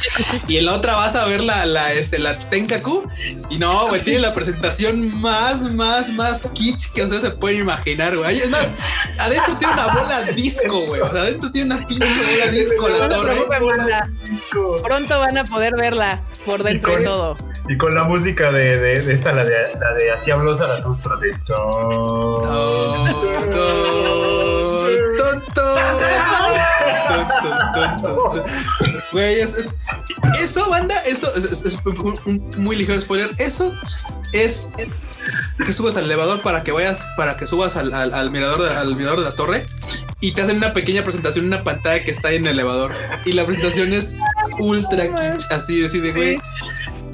Y 0.47 0.57
en 0.57 0.65
la 0.65 0.73
otra 0.73 0.95
vas 0.95 1.13
a 1.13 1.25
ver 1.27 1.41
la, 1.43 1.65
la, 1.65 1.91
este, 1.93 2.17
la 2.17 2.35
Tenkaku. 2.37 3.07
Y 3.49 3.57
no, 3.59 3.87
güey, 3.89 4.01
tiene 4.01 4.19
la 4.19 4.33
presentación 4.33 5.19
más, 5.21 5.69
más, 5.73 6.09
más 6.13 6.41
kitsch 6.53 6.91
que 6.93 7.03
ustedes 7.03 7.21
se 7.23 7.31
pueden 7.31 7.59
imaginar, 7.59 8.17
güey. 8.17 8.39
Es 8.39 8.49
más, 8.49 8.67
adentro 9.19 9.53
tiene 9.57 9.73
una 9.73 9.87
bola 9.87 10.21
disco, 10.31 10.79
güey. 10.87 11.01
O 11.01 11.11
sea, 11.11 11.21
adentro 11.21 11.51
tiene 11.51 11.75
una 11.75 11.85
pinche 11.87 12.05
bola 12.05 12.47
disco 12.51 12.89
la 12.89 13.07
No 13.09 13.15
torre. 13.15 13.35
Pronto 14.83 15.19
van 15.19 15.37
a 15.37 15.43
poder 15.43 15.75
verla 15.75 16.21
por 16.45 16.63
dentro 16.63 16.95
de 16.97 17.03
todo. 17.03 17.37
Y 17.67 17.77
con 17.77 17.95
la 17.95 18.03
música 18.03 18.51
de, 18.51 18.79
de, 18.79 19.13
esta, 19.13 19.31
la 19.31 19.43
de, 19.43 19.51
la 19.79 19.93
de 19.95 20.11
Así 20.11 20.29
habló 20.31 20.53
Zaratustra, 20.53 21.15
de... 21.17 21.31
ton. 21.47 21.91
Ton, 21.91 23.11
ton, 23.11 23.49
ton, 23.49 25.41
ton, 27.07 27.27
ton, 27.73 27.73
ton, 27.73 28.33
ton. 28.33 28.43
Güey, 29.11 29.39
es- 29.41 29.49
es- 29.55 29.69
eso, 30.41 30.69
banda, 30.69 30.95
eso 31.05 31.33
es, 31.35 31.65
es- 31.65 31.77
un, 32.25 32.49
muy 32.57 32.75
ligero 32.75 32.99
spoiler. 33.01 33.31
Eso 33.39 33.73
es 34.33 34.67
que 35.65 35.71
subas 35.73 35.97
al 35.97 36.05
elevador 36.05 36.41
para 36.41 36.63
que 36.63 36.71
vayas, 36.71 37.05
para 37.17 37.35
que 37.37 37.47
subas 37.47 37.77
al, 37.77 37.93
al- 37.93 38.31
mirador, 38.31 38.61
de, 38.61 38.75
al 38.75 38.95
mirador 38.95 39.19
de 39.19 39.25
la 39.25 39.31
torre 39.31 39.65
y 40.19 40.33
te 40.33 40.41
hacen 40.41 40.57
una 40.57 40.73
pequeña 40.73 41.03
presentación 41.03 41.45
en 41.45 41.53
una 41.53 41.63
pantalla 41.63 42.03
que 42.03 42.11
está 42.11 42.27
ahí 42.29 42.35
en 42.37 42.45
el 42.45 42.51
elevador. 42.53 42.93
Y 43.25 43.33
la 43.33 43.45
presentación 43.45 43.93
es 43.93 44.13
ultra 44.59 45.03
kitsch, 45.03 45.51
así, 45.51 45.83
así 45.85 45.99
de 45.99 46.11
güey. 46.11 46.37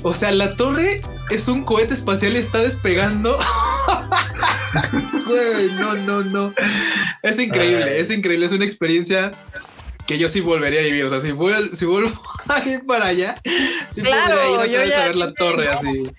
O 0.03 0.13
sea, 0.15 0.31
la 0.31 0.49
torre 0.55 1.01
es 1.29 1.47
un 1.47 1.63
cohete 1.63 1.93
espacial 1.93 2.33
y 2.33 2.37
está 2.37 2.59
despegando. 2.59 3.37
Güey, 5.27 5.71
no, 5.73 5.93
no, 5.95 6.23
no. 6.23 6.53
Es 7.21 7.39
increíble, 7.39 7.99
es 7.99 8.09
increíble. 8.09 8.45
Es 8.45 8.51
una 8.51 8.65
experiencia 8.65 9.31
que 10.07 10.17
yo 10.17 10.27
sí 10.29 10.41
volvería 10.41 10.79
a 10.79 10.83
vivir. 10.83 11.05
O 11.05 11.09
sea, 11.09 11.19
si, 11.19 11.31
voy 11.31 11.53
a- 11.53 11.67
si 11.75 11.85
vuelvo 11.85 12.09
a 12.49 12.67
ir 12.67 12.85
para 12.85 13.07
allá, 13.07 13.35
sí 13.89 14.01
Claro, 14.01 14.35
podría 14.37 14.51
ir 14.51 14.57
otra 14.59 14.65
yo 14.67 14.89
ya 14.89 15.01
a 15.03 15.05
ver 15.07 15.15
la 15.17 15.33
torre 15.33 15.69
así. 15.69 16.11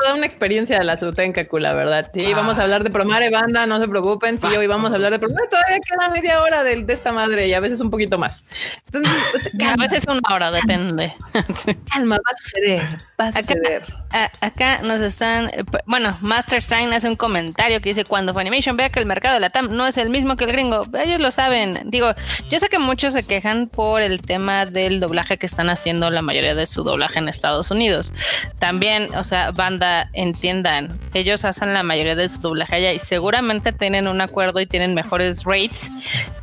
Toda 0.00 0.14
una 0.14 0.24
experiencia 0.26 0.78
de 0.78 0.84
la 0.84 0.96
Sutenkaku, 0.98 1.58
la 1.58 1.74
verdad. 1.74 2.10
Sí, 2.14 2.24
Ah. 2.32 2.36
vamos 2.36 2.58
a 2.58 2.62
hablar 2.62 2.82
de 2.84 2.90
Promare 2.90 3.28
Banda, 3.30 3.66
no 3.66 3.80
se 3.80 3.86
preocupen. 3.88 4.38
Sí, 4.38 4.46
hoy 4.56 4.66
vamos 4.66 4.92
a 4.92 4.94
hablar 4.94 5.12
de 5.12 5.18
Promare. 5.18 5.46
Todavía 5.48 5.78
queda 5.86 6.08
media 6.10 6.40
hora 6.42 6.64
de, 6.64 6.82
de 6.82 6.92
esta 6.92 7.12
madre 7.12 7.48
y 7.48 7.54
a 7.54 7.60
veces 7.60 7.80
un 7.80 7.90
poquito 7.90 8.16
más. 8.18 8.44
Entonces, 8.86 9.12
A 9.70 9.76
veces 9.76 10.04
una 10.08 10.20
hora, 10.34 10.50
depende. 10.50 11.14
calma, 11.92 12.16
va 12.16 12.22
a 12.32 12.36
suceder. 12.36 12.82
Va 13.20 13.24
a 13.26 13.28
Acá, 13.28 13.42
suceder. 13.42 13.82
A- 14.12 14.30
acá 14.40 14.80
nos 14.82 15.00
están. 15.00 15.46
eh, 15.54 15.64
Bueno, 15.86 16.16
Master 16.20 16.62
Stein 16.62 16.92
hace 16.92 17.08
un 17.08 17.16
comentario 17.16 17.80
que 17.80 17.90
dice: 17.90 18.04
Cuando 18.04 18.32
Funimation 18.34 18.76
vea 18.76 18.90
que 18.90 19.00
el 19.00 19.06
mercado 19.06 19.34
de 19.34 19.40
la 19.40 19.50
TAM 19.50 19.68
no 19.74 19.86
es 19.86 19.96
el 19.96 20.10
mismo 20.10 20.36
que 20.36 20.44
el 20.44 20.52
gringo, 20.52 20.82
ellos 20.98 21.20
lo 21.20 21.30
saben. 21.30 21.80
Digo, 21.84 22.12
yo 22.50 22.58
sé 22.60 22.68
que 22.68 22.78
muchos 22.78 23.12
se 23.12 23.22
quejan 23.24 23.68
por 23.68 24.02
el 24.02 24.22
tema 24.22 24.66
del 24.66 25.00
doblaje 25.00 25.38
que 25.38 25.46
están 25.46 25.70
haciendo 25.70 26.10
la 26.10 26.22
mayoría 26.22 26.54
de 26.54 26.66
su 26.66 26.82
doblaje 26.84 27.18
en 27.18 27.28
Estados 27.28 27.70
Unidos. 27.70 28.12
También, 28.58 29.14
o 29.16 29.24
sea, 29.24 29.50
banda, 29.52 30.10
entiendan, 30.12 30.88
ellos 31.14 31.44
hacen 31.44 31.72
la 31.74 31.82
mayoría 31.82 32.14
de 32.16 32.28
su 32.28 32.40
doblaje 32.40 32.76
allá 32.76 32.92
y 32.92 32.98
seguramente 32.98 33.72
tienen 33.72 34.08
un 34.08 34.20
acuerdo 34.20 34.60
y 34.60 34.66
tienen 34.66 34.94
mejores 34.94 35.44
rates 35.44 35.90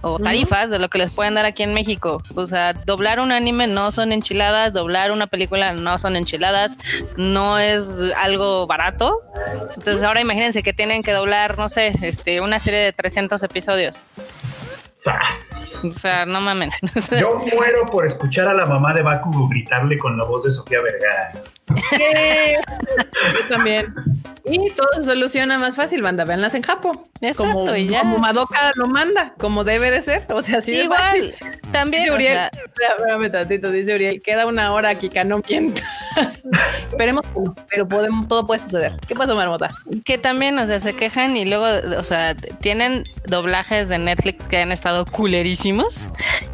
o 0.02 0.20
tarifas 0.20 0.70
de 0.70 0.80
lo 0.80 0.90
que 0.90 0.98
les 1.00 1.12
pueden 1.12 1.34
dar 1.36 1.46
aquí 1.46 1.64
en 1.64 1.74
México. 1.74 2.22
O 2.36 2.48
sea, 2.48 2.74
doblar 2.74 3.20
un 3.20 3.32
anime 3.32 3.68
no 3.68 3.92
son 3.92 4.12
enchiladas, 4.12 4.74
doblar 4.74 5.12
una 5.12 5.28
película 5.28 5.74
no 5.74 5.98
son 5.98 6.16
enchiladas, 6.16 6.76
no 7.18 7.57
es 7.60 7.86
algo 8.16 8.68
barato. 8.68 9.22
Entonces 9.76 10.04
ahora 10.04 10.22
imagínense 10.22 10.64
que 10.64 10.74
tienen 10.74 11.04
que 11.04 11.12
doblar, 11.12 11.58
no 11.58 11.70
sé, 11.70 11.94
este, 12.02 12.42
una 12.42 12.60
serie 12.60 12.80
de 12.80 12.94
300 12.94 13.42
episodios. 13.44 14.08
O 15.84 15.94
sea, 15.94 16.26
no 16.26 16.42
mamen. 16.42 16.72
Yo 17.20 17.40
muero 17.54 17.86
por 17.86 18.06
escuchar 18.06 18.48
a 18.48 18.54
la 18.54 18.66
mamá 18.66 18.94
de 18.94 19.04
Bakugo 19.04 19.48
gritarle 19.48 19.98
con 19.98 20.18
la 20.18 20.26
voz 20.26 20.44
de 20.44 20.52
Sofía 20.52 20.80
Vergara. 20.82 21.34
Yo 21.70 23.48
también. 23.56 23.94
Y 24.50 24.72
todo 24.72 24.88
se 24.96 25.04
soluciona 25.04 25.60
más 25.60 25.76
fácil, 25.76 26.02
banda. 26.02 26.24
Véanlas 26.24 26.54
en 26.56 26.64
Japón. 26.64 27.02
Exacto, 27.20 27.54
como, 27.54 27.76
y 27.76 27.88
ya. 27.88 28.02
como 28.02 28.18
Madoka 28.20 28.72
lo 28.76 28.88
manda, 28.88 29.34
como 29.38 29.64
debe 29.66 29.92
de 29.92 30.02
ser. 30.02 30.26
O 30.30 30.42
sea, 30.42 30.60
así 30.60 30.72
de 30.72 30.86
Igual, 30.86 31.00
fácil. 31.00 31.34
también, 31.72 32.04
Dice 32.04 32.16
Uriel, 32.16 32.50
tantito, 33.32 33.72
dice 33.72 33.96
Uriel, 33.96 34.22
queda 34.22 34.46
una 34.46 34.72
hora 34.72 34.90
aquí, 34.90 35.10
que 35.10 35.24
no 35.26 35.42
mientas. 35.50 35.84
Esperemos 36.88 37.26
pero 37.70 37.88
podemos, 37.88 38.28
todo 38.28 38.48
puede 38.48 38.62
suceder. 38.62 38.98
¿Qué 39.06 39.16
pasó, 39.16 39.36
Marmota? 39.36 39.68
que 40.06 40.18
también, 40.18 40.58
o 40.60 40.66
sea, 40.66 40.80
se 40.80 40.96
quejan 40.96 41.36
y 41.36 41.46
luego, 41.46 41.66
o 41.98 42.04
sea, 42.04 42.36
tienen 42.36 43.04
doblajes 43.26 43.90
de 43.90 43.98
Netflix 43.98 44.44
que 44.46 44.60
han 44.60 44.72
estado 44.72 44.87
culerísimos 45.12 46.06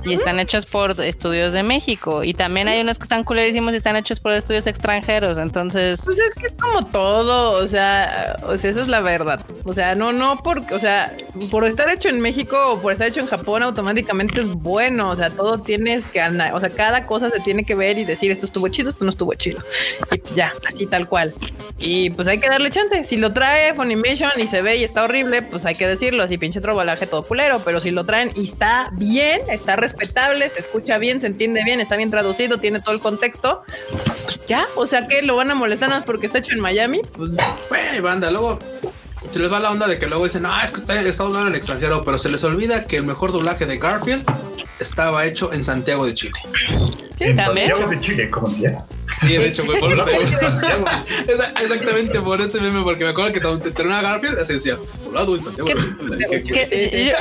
y 0.06 0.14
están 0.14 0.40
hechos 0.40 0.66
por 0.66 0.92
estudios 1.02 1.54
de 1.54 1.64
México. 1.64 2.24
Y 2.24 2.34
también 2.34 2.68
hay 2.68 2.82
unos 2.82 2.98
que 2.98 3.04
están 3.04 3.24
culerísimos 3.24 3.74
y 3.74 3.78
están 3.78 3.96
hechos 3.96 4.20
por 4.20 4.34
estudios 4.34 4.68
extranjeros. 4.68 5.38
Entonces, 5.38 6.02
Pues 6.04 6.20
es 6.20 6.34
que 6.36 6.48
es 6.48 6.54
como 6.54 6.86
todo, 6.86 7.64
o 7.64 7.68
sea, 7.68 8.36
o 8.48 8.58
sea, 8.58 8.72
esa 8.72 8.82
es 8.82 8.88
la 8.88 9.00
verdad. 9.02 9.42
O 9.66 9.74
sea, 9.74 9.96
no, 9.96 10.12
no 10.12 10.42
porque, 10.44 10.74
o 10.74 10.80
sea, 10.80 11.16
por 11.50 11.66
estar 11.66 11.90
hecho 11.90 12.10
en 12.10 12.20
México 12.20 12.58
o 12.74 12.82
por 12.82 12.92
estar 12.94 13.08
hecho 13.08 13.22
en 13.22 13.28
Japón 13.28 13.64
automáticamente 13.64 14.42
es 14.42 14.48
bueno. 14.48 15.10
O 15.12 15.16
sea, 15.16 15.30
todo 15.30 15.60
tienes 15.60 16.06
que 16.08 16.22
ana- 16.22 16.54
o 16.56 16.60
sea, 16.60 16.70
cada 16.70 17.06
cosa 17.06 17.30
se 17.30 17.40
tiene 17.40 17.64
que 17.64 17.76
ver 17.76 17.98
y 17.98 18.04
decir 18.06 18.32
esto 18.32 18.46
estuvo 18.46 18.68
chido, 18.68 18.90
esto 18.90 19.04
no 19.06 19.10
estuvo 19.10 19.34
chido. 19.36 19.64
Y 20.12 20.18
pues 20.18 20.36
ya, 20.36 20.54
así 20.68 20.86
tal 20.86 21.08
cual. 21.08 21.34
Y 21.80 22.10
pues 22.12 22.28
hay 22.28 22.40
que 22.40 22.50
darle 22.50 22.70
chance. 22.70 23.04
Si 23.04 23.18
lo 23.18 23.34
trae 23.34 23.74
Funimation 23.74 24.32
y 24.38 24.48
se 24.48 24.62
ve 24.62 24.78
y 24.78 24.84
está 24.84 25.04
horrible, 25.04 25.42
pues 25.42 25.66
hay 25.66 25.76
que 25.76 25.88
decirlo. 25.88 26.24
Así 26.24 26.38
pinche 26.38 26.62
trobalaje 26.62 27.08
todo 27.08 27.24
culero. 27.24 27.62
Pero 27.66 27.82
si 27.82 27.92
lo 27.92 28.06
y 28.36 28.46
está 28.46 28.90
bien, 28.94 29.42
está 29.50 29.76
respetable, 29.76 30.50
se 30.50 30.60
escucha 30.60 30.98
bien, 30.98 31.20
se 31.20 31.28
entiende 31.28 31.64
bien, 31.64 31.80
está 31.80 31.96
bien 31.98 32.10
traducido, 32.10 32.58
tiene 32.60 32.80
todo 32.80 32.94
el 32.96 33.02
contexto, 33.02 33.64
pues 34.26 34.46
ya. 34.46 34.68
O 34.76 34.86
sea 34.86 35.08
que 35.08 35.22
lo 35.22 35.36
van 35.36 35.52
a 35.52 35.56
molestar 35.56 35.90
más 35.90 36.04
porque 36.04 36.26
está 36.26 36.40
hecho 36.40 36.54
en 36.54 36.60
Miami. 36.60 37.02
Pues 37.16 37.32
Güey, 37.70 38.00
banda, 38.02 38.30
luego 38.32 38.60
se 39.34 39.40
les 39.40 39.52
va 39.52 39.60
la 39.60 39.72
onda 39.72 39.88
de 39.88 39.98
que 39.98 40.06
luego 40.08 40.24
dicen, 40.26 40.46
ah, 40.46 40.62
es 40.64 40.72
que 40.72 40.78
está, 40.78 41.00
está 41.00 41.24
doblado 41.24 41.48
en 41.48 41.54
el 41.54 41.58
extranjero, 41.58 42.04
pero 42.06 42.18
se 42.20 42.30
les 42.30 42.44
olvida 42.44 42.86
que 42.86 42.98
el 42.98 43.04
mejor 43.04 43.32
doblaje 43.32 43.66
de 43.66 43.78
Garfield 43.80 44.24
estaba 44.80 45.26
hecho 45.26 45.52
en 45.52 45.64
Santiago 45.64 46.06
de 46.06 46.14
Chile. 46.14 46.34
sí, 47.18 47.24
En 47.26 47.36
también. 47.36 47.70
Santiago 47.70 47.92
de 47.92 48.00
Chile, 48.02 48.30
como 48.30 48.48
decía. 48.50 48.84
Sí, 49.22 49.28
de 49.30 49.48
hecho, 49.48 49.66
güey, 49.66 49.80
por 49.80 49.92
eso 49.92 50.06
Exactamente 51.62 52.20
por 52.22 52.42
ese 52.42 52.60
meme, 52.62 52.82
porque 52.84 53.04
me 53.04 53.12
acuerdo 53.12 53.34
que 53.34 53.42
cuando 53.42 53.64
te 53.64 53.72
terminaba 53.72 54.02
Garfield, 54.10 54.40
así 54.40 54.54
decía, 54.54 54.78
doblado 55.04 55.36
en 55.36 55.44
Santiago 55.44 55.70
de 55.70 56.42
Chile. 56.44 56.44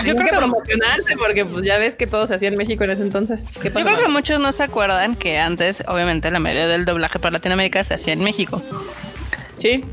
Yo- 0.05 0.15
creo 0.15 0.17
que 0.17 0.37
promocionarse 0.37 1.17
porque 1.17 1.45
pues 1.45 1.65
ya 1.65 1.79
ves 1.79 1.97
que 1.97 2.07
todo 2.07 2.27
se 2.27 2.35
hacía 2.35 2.49
en 2.49 2.57
México 2.57 2.85
en 2.85 2.91
ese 2.91 3.03
entonces. 3.03 3.43
¿Qué 3.61 3.69
Yo 3.71 3.85
creo 3.85 3.99
que 3.99 4.09
muchos 4.09 4.41
no 4.41 4.53
se 4.53 4.63
acuerdan 4.63 5.15
que 5.17 5.39
antes, 5.39 5.83
obviamente, 5.87 6.31
la 6.31 6.39
mayoría 6.39 6.67
del 6.69 6.85
doblaje 6.85 7.19
para 7.19 7.33
Latinoamérica 7.33 7.85
se 7.85 7.95
hacía 7.95 8.13
en 8.13 8.21
México. 8.23 8.63
Sí. 9.59 9.85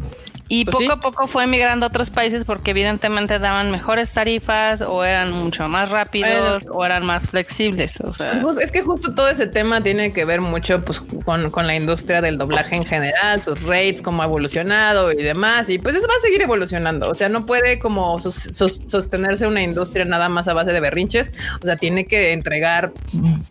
Y 0.50 0.66
Pues 0.66 0.74
poco 0.74 0.84
sí. 0.86 0.92
a 0.92 0.96
poco 0.98 1.28
fue 1.28 1.46
migrando 1.48 1.86
a 1.86 1.90
otros 1.90 2.10
países 2.10 2.44
porque 2.44 2.72
evidentemente 2.72 3.38
daban 3.40 3.72
mejores 3.72 4.12
tarifas 4.12 4.82
o 4.82 5.04
eran 5.06 5.32
mucho 5.32 5.68
más 5.70 5.90
rápidos 5.90 6.64
o 6.70 6.84
eran 6.84 7.06
más 7.06 7.28
flexibles. 7.30 8.02
O 8.02 8.12
sea, 8.12 8.40
Pues, 8.42 8.58
Es 8.58 8.72
que 8.72 8.82
justo 8.82 9.14
todo 9.14 9.30
ese 9.30 9.46
tema 9.48 9.82
tiene 9.82 10.12
que 10.12 10.26
ver 10.26 10.42
mucho 10.42 10.84
pues, 10.84 11.02
con, 11.24 11.52
con 11.52 11.68
la 11.68 11.76
industria 11.76 12.22
del 12.22 12.38
doblaje 12.40 12.76
en 12.76 12.84
general, 12.86 13.42
sus 13.44 13.62
rates, 13.64 14.02
cómo 14.02 14.24
ha 14.24 14.26
evolucionado 14.26 15.12
y 15.12 15.22
demás. 15.22 15.70
Y 15.70 15.78
pues 15.78 15.96
eso 15.96 16.08
va 16.08 16.16
a 16.18 16.22
seguir 16.22 16.42
evolucionando. 16.42 17.10
O 17.10 17.14
sea, 17.14 17.30
no 17.30 17.46
puede 17.46 17.78
como 17.80 18.20
sos- 18.20 18.50
sos- 18.52 18.84
sostenerse 18.88 19.46
una 19.46 19.62
industria 19.62 20.04
nada 20.06 20.30
más 20.30 20.48
a 20.48 20.54
base 20.54 20.72
de 20.74 20.80
berrinches. 20.80 21.32
O 21.62 21.66
sea, 21.66 21.78
tiene 21.78 22.06
que 22.08 22.34
entregar 22.34 22.92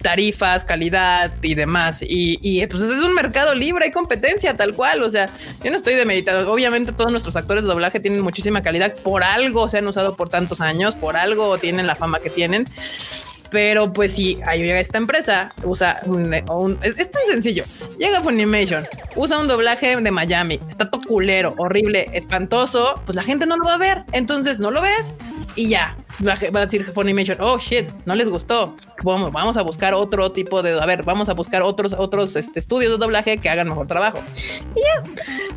tarifas, 0.03 0.64
calidad 0.64 1.32
y 1.42 1.55
demás. 1.55 2.03
Y, 2.03 2.38
y 2.42 2.66
pues 2.66 2.82
es 2.82 3.03
un 3.03 3.14
mercado 3.14 3.55
libre, 3.55 3.84
hay 3.86 3.92
competencia 3.92 4.55
tal 4.55 4.74
cual. 4.74 5.03
O 5.03 5.11
sea, 5.11 5.28
yo 5.62 5.70
no 5.70 5.76
estoy 5.76 5.94
demeritando. 5.94 6.51
Obviamente 6.53 6.88
todos 6.93 7.11
nuestros 7.11 7.36
actores 7.36 7.64
de 7.64 7.68
doblaje 7.68 8.01
tienen 8.01 8.22
muchísima 8.22 8.62
calidad. 8.62 8.95
Por 9.03 9.22
algo 9.22 9.68
se 9.68 9.78
han 9.78 9.89
usado 9.89 10.16
por 10.16 10.28
tantos 10.28 10.61
años, 10.61 10.95
por 10.95 11.16
algo 11.16 11.59
tienen 11.59 11.86
la 11.86 11.95
fama 11.95 12.20
que 12.20 12.30
tienen. 12.30 12.64
Pero 13.51 13.93
pues 13.93 14.14
si 14.14 14.39
hay 14.47 14.68
esta 14.68 14.99
empresa, 14.99 15.55
usa 15.64 16.01
un, 16.05 16.34
es 16.82 17.11
tan 17.11 17.22
sencillo. 17.26 17.64
Llega 17.99 18.20
Funimation, 18.20 18.86
usa 19.16 19.39
un 19.39 19.49
doblaje 19.49 19.97
de 19.97 20.11
Miami, 20.11 20.61
está 20.68 20.91
todo 20.91 21.01
culero, 21.01 21.55
horrible, 21.57 22.11
espantoso, 22.12 23.01
pues 23.07 23.16
la 23.16 23.22
gente 23.22 23.47
no 23.47 23.57
lo 23.57 23.64
va 23.64 23.74
a 23.74 23.78
ver. 23.78 24.05
Entonces 24.12 24.61
no 24.61 24.70
lo 24.70 24.82
ves 24.82 25.14
y 25.59 25.68
ya. 25.70 25.96
va 26.24 26.34
a 26.34 26.50
va 26.50 26.61
a 26.61 26.66
decir 26.66 26.84
Funimation, 26.84 27.36
oh 27.40 27.59
shit, 27.59 27.90
no 28.06 28.14
les 28.14 28.28
gustó. 28.30 28.76
Vamos, 29.02 29.32
vamos 29.32 29.56
a 29.56 29.62
buscar 29.62 29.92
otro 29.92 30.30
tipo 30.30 30.62
de, 30.62 30.80
a 30.80 30.86
ver, 30.86 31.02
vamos 31.02 31.28
a 31.28 31.34
buscar 31.34 31.62
otros, 31.62 31.96
otros 31.98 32.36
este, 32.36 32.61
estudios 32.61 32.92
de 32.92 32.98
doblaje 32.98 33.38
que 33.38 33.48
hagan 33.50 33.68
mejor 33.68 33.88
trabajo. 33.88 34.20
Y 34.76 34.80
ya. 34.80 35.02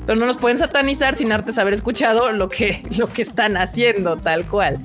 Pero 0.07 0.19
no 0.19 0.25
los 0.25 0.37
pueden 0.37 0.57
satanizar 0.57 1.15
sin 1.15 1.31
antes 1.31 1.59
haber 1.59 1.75
escuchado 1.75 2.31
lo 2.31 2.49
que, 2.49 2.81
lo 2.97 3.05
que 3.05 3.21
están 3.21 3.57
haciendo, 3.57 4.17
tal 4.17 4.43
cual. 4.45 4.79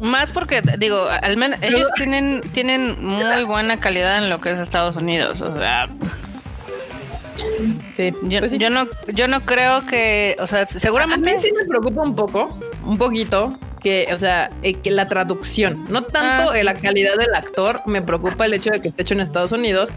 Más 0.00 0.32
porque, 0.32 0.62
digo, 0.78 1.06
al 1.06 1.36
menos 1.36 1.58
ellos 1.60 1.90
tienen, 1.96 2.40
tienen 2.54 3.04
muy 3.04 3.44
buena 3.44 3.78
calidad 3.80 4.16
en 4.16 4.30
lo 4.30 4.40
que 4.40 4.52
es 4.52 4.58
Estados 4.58 4.96
Unidos. 4.96 5.42
O 5.42 5.54
sea, 5.58 5.90
Sí, 7.94 8.12
yo, 8.22 8.38
pues 8.38 8.50
sí. 8.52 8.58
yo 8.58 8.70
no, 8.70 8.88
yo 9.12 9.28
no 9.28 9.44
creo 9.44 9.86
que, 9.86 10.36
o 10.40 10.46
sea, 10.46 10.60
A 10.60 10.62
mí 10.64 10.80
seguramente 10.80 11.38
sí 11.38 11.52
me 11.52 11.64
preocupa 11.66 12.02
un 12.02 12.14
poco, 12.14 12.58
un 12.84 12.96
poquito, 12.96 13.58
que, 13.80 14.08
o 14.14 14.18
sea, 14.18 14.50
eh, 14.62 14.74
que 14.74 14.90
la 14.90 15.08
traducción, 15.08 15.84
no 15.88 16.02
tanto 16.04 16.52
Ah, 16.52 16.58
eh, 16.58 16.64
la 16.64 16.74
calidad 16.74 17.16
del 17.16 17.34
actor, 17.34 17.80
me 17.86 18.02
preocupa 18.02 18.46
el 18.46 18.54
hecho 18.54 18.70
de 18.70 18.80
que 18.80 18.88
esté 18.88 19.02
hecho 19.02 19.14
en 19.14 19.20
Estados 19.20 19.52
Unidos. 19.52 19.90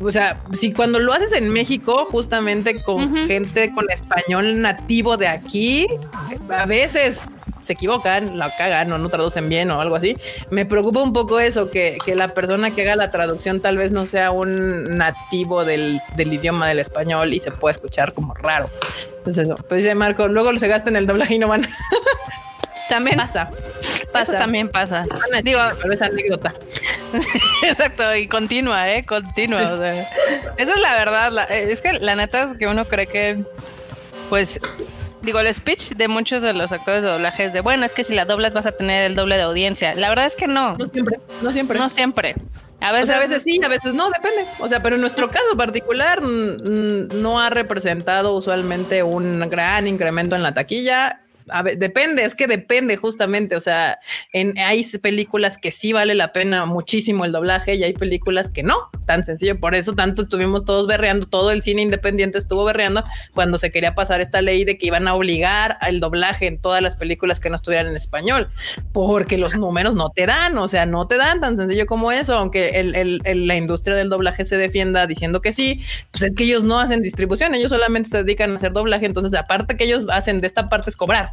O 0.00 0.12
sea, 0.12 0.40
si 0.52 0.72
cuando 0.72 0.98
lo 0.98 1.12
haces 1.12 1.32
en 1.32 1.48
México, 1.48 2.06
justamente 2.10 2.80
con 2.82 3.02
Ujú. 3.04 3.26
gente 3.26 3.72
con 3.72 3.90
español 3.90 4.60
nativo 4.60 5.16
de 5.16 5.28
aquí, 5.28 5.86
a 6.50 6.66
veces 6.66 7.22
se 7.60 7.74
equivocan, 7.74 8.38
la 8.38 8.54
cagan 8.56 8.92
o 8.92 8.98
no 8.98 9.08
traducen 9.08 9.48
bien 9.48 9.70
o 9.70 9.80
algo 9.80 9.94
así. 9.94 10.16
Me 10.50 10.66
preocupa 10.66 11.00
un 11.00 11.12
poco 11.12 11.38
eso, 11.38 11.70
que, 11.70 11.96
que 12.04 12.16
la 12.16 12.28
persona 12.34 12.72
que 12.72 12.82
haga 12.82 12.96
la 12.96 13.10
traducción 13.10 13.60
tal 13.60 13.78
vez 13.78 13.92
no 13.92 14.06
sea 14.06 14.32
un 14.32 14.96
nativo 14.96 15.64
del, 15.64 16.00
del 16.16 16.32
idioma 16.32 16.66
del 16.66 16.80
español 16.80 17.32
y 17.32 17.38
se 17.40 17.52
pueda 17.52 17.70
escuchar 17.70 18.14
como 18.14 18.34
raro. 18.34 18.66
Pues 19.22 19.38
eso, 19.38 19.54
pues 19.68 19.84
dice 19.84 19.94
Marco, 19.94 20.26
luego 20.26 20.58
se 20.58 20.66
gasta 20.66 20.90
en 20.90 20.96
el 20.96 21.06
doblaje 21.06 21.36
y 21.36 21.38
no 21.38 21.46
van. 21.48 21.68
también 22.88 23.16
pasa, 23.16 23.48
Eso 23.80 24.06
pasa. 24.12 24.38
también 24.38 24.68
pasa. 24.68 25.04
Digo, 25.42 25.60
pero 25.80 25.94
es 25.94 26.02
anécdota. 26.02 26.52
exacto, 27.62 28.14
y 28.16 28.26
continúa, 28.28 28.88
¿eh? 28.90 29.04
Continúa. 29.04 29.72
o 29.72 29.76
sea, 29.76 30.02
esa 30.56 30.74
es 30.74 30.80
la 30.80 30.94
verdad. 30.94 31.32
la- 31.32 31.44
eh, 31.44 31.70
es 31.72 31.80
que 31.80 31.92
la 31.94 32.14
neta 32.14 32.42
es 32.44 32.54
que 32.56 32.66
uno 32.66 32.84
cree 32.84 33.06
que, 33.06 33.44
pues, 34.28 34.60
digo, 35.22 35.40
el 35.40 35.52
speech 35.54 35.90
de 35.92 36.08
muchos 36.08 36.42
de 36.42 36.52
los 36.52 36.72
actores 36.72 37.02
de 37.02 37.08
doblaje 37.08 37.44
es 37.44 37.52
de, 37.52 37.60
bueno, 37.60 37.84
es 37.84 37.92
que 37.92 38.04
si 38.04 38.14
la 38.14 38.24
doblas 38.24 38.52
vas 38.54 38.66
a 38.66 38.72
tener 38.72 39.04
el 39.04 39.14
doble 39.14 39.36
de 39.36 39.42
audiencia. 39.42 39.94
La 39.94 40.08
verdad 40.08 40.26
es 40.26 40.36
que 40.36 40.46
no, 40.46 40.76
No 40.76 40.86
siempre, 40.86 41.18
no 41.42 41.52
siempre. 41.52 41.78
no 41.78 41.88
siempre. 41.88 42.34
A 42.80 42.90
O 42.90 42.92
veces, 42.94 43.06
sea, 43.08 43.16
a 43.18 43.20
veces 43.20 43.42
sí, 43.44 43.60
a 43.64 43.68
veces 43.68 43.94
no, 43.94 44.10
depende. 44.10 44.44
O 44.58 44.68
sea, 44.68 44.82
pero 44.82 44.96
en 44.96 45.00
nuestro 45.02 45.28
caso 45.30 45.56
particular 45.56 46.20
no 46.20 47.40
ha 47.40 47.48
representado 47.48 48.34
usualmente 48.34 49.04
un 49.04 49.38
gran 49.48 49.86
incremento 49.86 50.34
en 50.34 50.42
la 50.42 50.52
taquilla. 50.52 51.20
Depende, 51.76 52.24
es 52.24 52.34
que 52.34 52.46
depende 52.46 52.96
justamente. 52.96 53.56
O 53.56 53.60
sea, 53.60 53.98
en, 54.32 54.58
hay 54.58 54.84
películas 54.98 55.58
que 55.58 55.70
sí 55.70 55.92
vale 55.92 56.14
la 56.14 56.32
pena 56.32 56.66
muchísimo 56.66 57.24
el 57.24 57.32
doblaje 57.32 57.74
y 57.74 57.84
hay 57.84 57.92
películas 57.92 58.50
que 58.50 58.62
no, 58.62 58.90
tan 59.06 59.24
sencillo. 59.24 59.58
Por 59.58 59.74
eso 59.74 59.94
tanto 59.94 60.22
estuvimos 60.22 60.64
todos 60.64 60.86
berreando, 60.86 61.26
todo 61.26 61.50
el 61.50 61.62
cine 61.62 61.82
independiente 61.82 62.38
estuvo 62.38 62.64
berreando 62.64 63.04
cuando 63.34 63.58
se 63.58 63.70
quería 63.70 63.94
pasar 63.94 64.20
esta 64.20 64.42
ley 64.42 64.64
de 64.64 64.78
que 64.78 64.86
iban 64.86 65.08
a 65.08 65.14
obligar 65.14 65.78
al 65.80 66.00
doblaje 66.00 66.46
en 66.46 66.58
todas 66.58 66.82
las 66.82 66.96
películas 66.96 67.40
que 67.40 67.50
no 67.50 67.56
estuvieran 67.56 67.88
en 67.88 67.96
español, 67.96 68.48
porque 68.92 69.38
los 69.38 69.56
números 69.56 69.94
no 69.94 70.10
te 70.10 70.26
dan, 70.26 70.56
o 70.58 70.68
sea, 70.68 70.86
no 70.86 71.06
te 71.06 71.16
dan 71.16 71.40
tan 71.40 71.56
sencillo 71.56 71.86
como 71.86 72.12
eso, 72.12 72.36
aunque 72.36 73.20
la 73.24 73.56
industria 73.56 73.96
del 73.96 74.08
doblaje 74.08 74.44
se 74.44 74.56
defienda 74.56 75.06
diciendo 75.06 75.40
que 75.40 75.52
sí, 75.52 75.80
pues 76.10 76.22
es 76.22 76.34
que 76.34 76.44
ellos 76.44 76.64
no 76.64 76.78
hacen 76.78 77.02
distribución, 77.02 77.54
ellos 77.54 77.70
solamente 77.70 78.08
se 78.08 78.18
dedican 78.18 78.52
a 78.52 78.56
hacer 78.56 78.72
doblaje, 78.72 79.06
entonces 79.06 79.34
aparte 79.34 79.76
que 79.76 79.84
ellos 79.84 80.06
hacen 80.10 80.40
de 80.40 80.46
esta 80.46 80.68
parte 80.68 80.90
es 80.90 80.96
cobrar, 80.96 81.31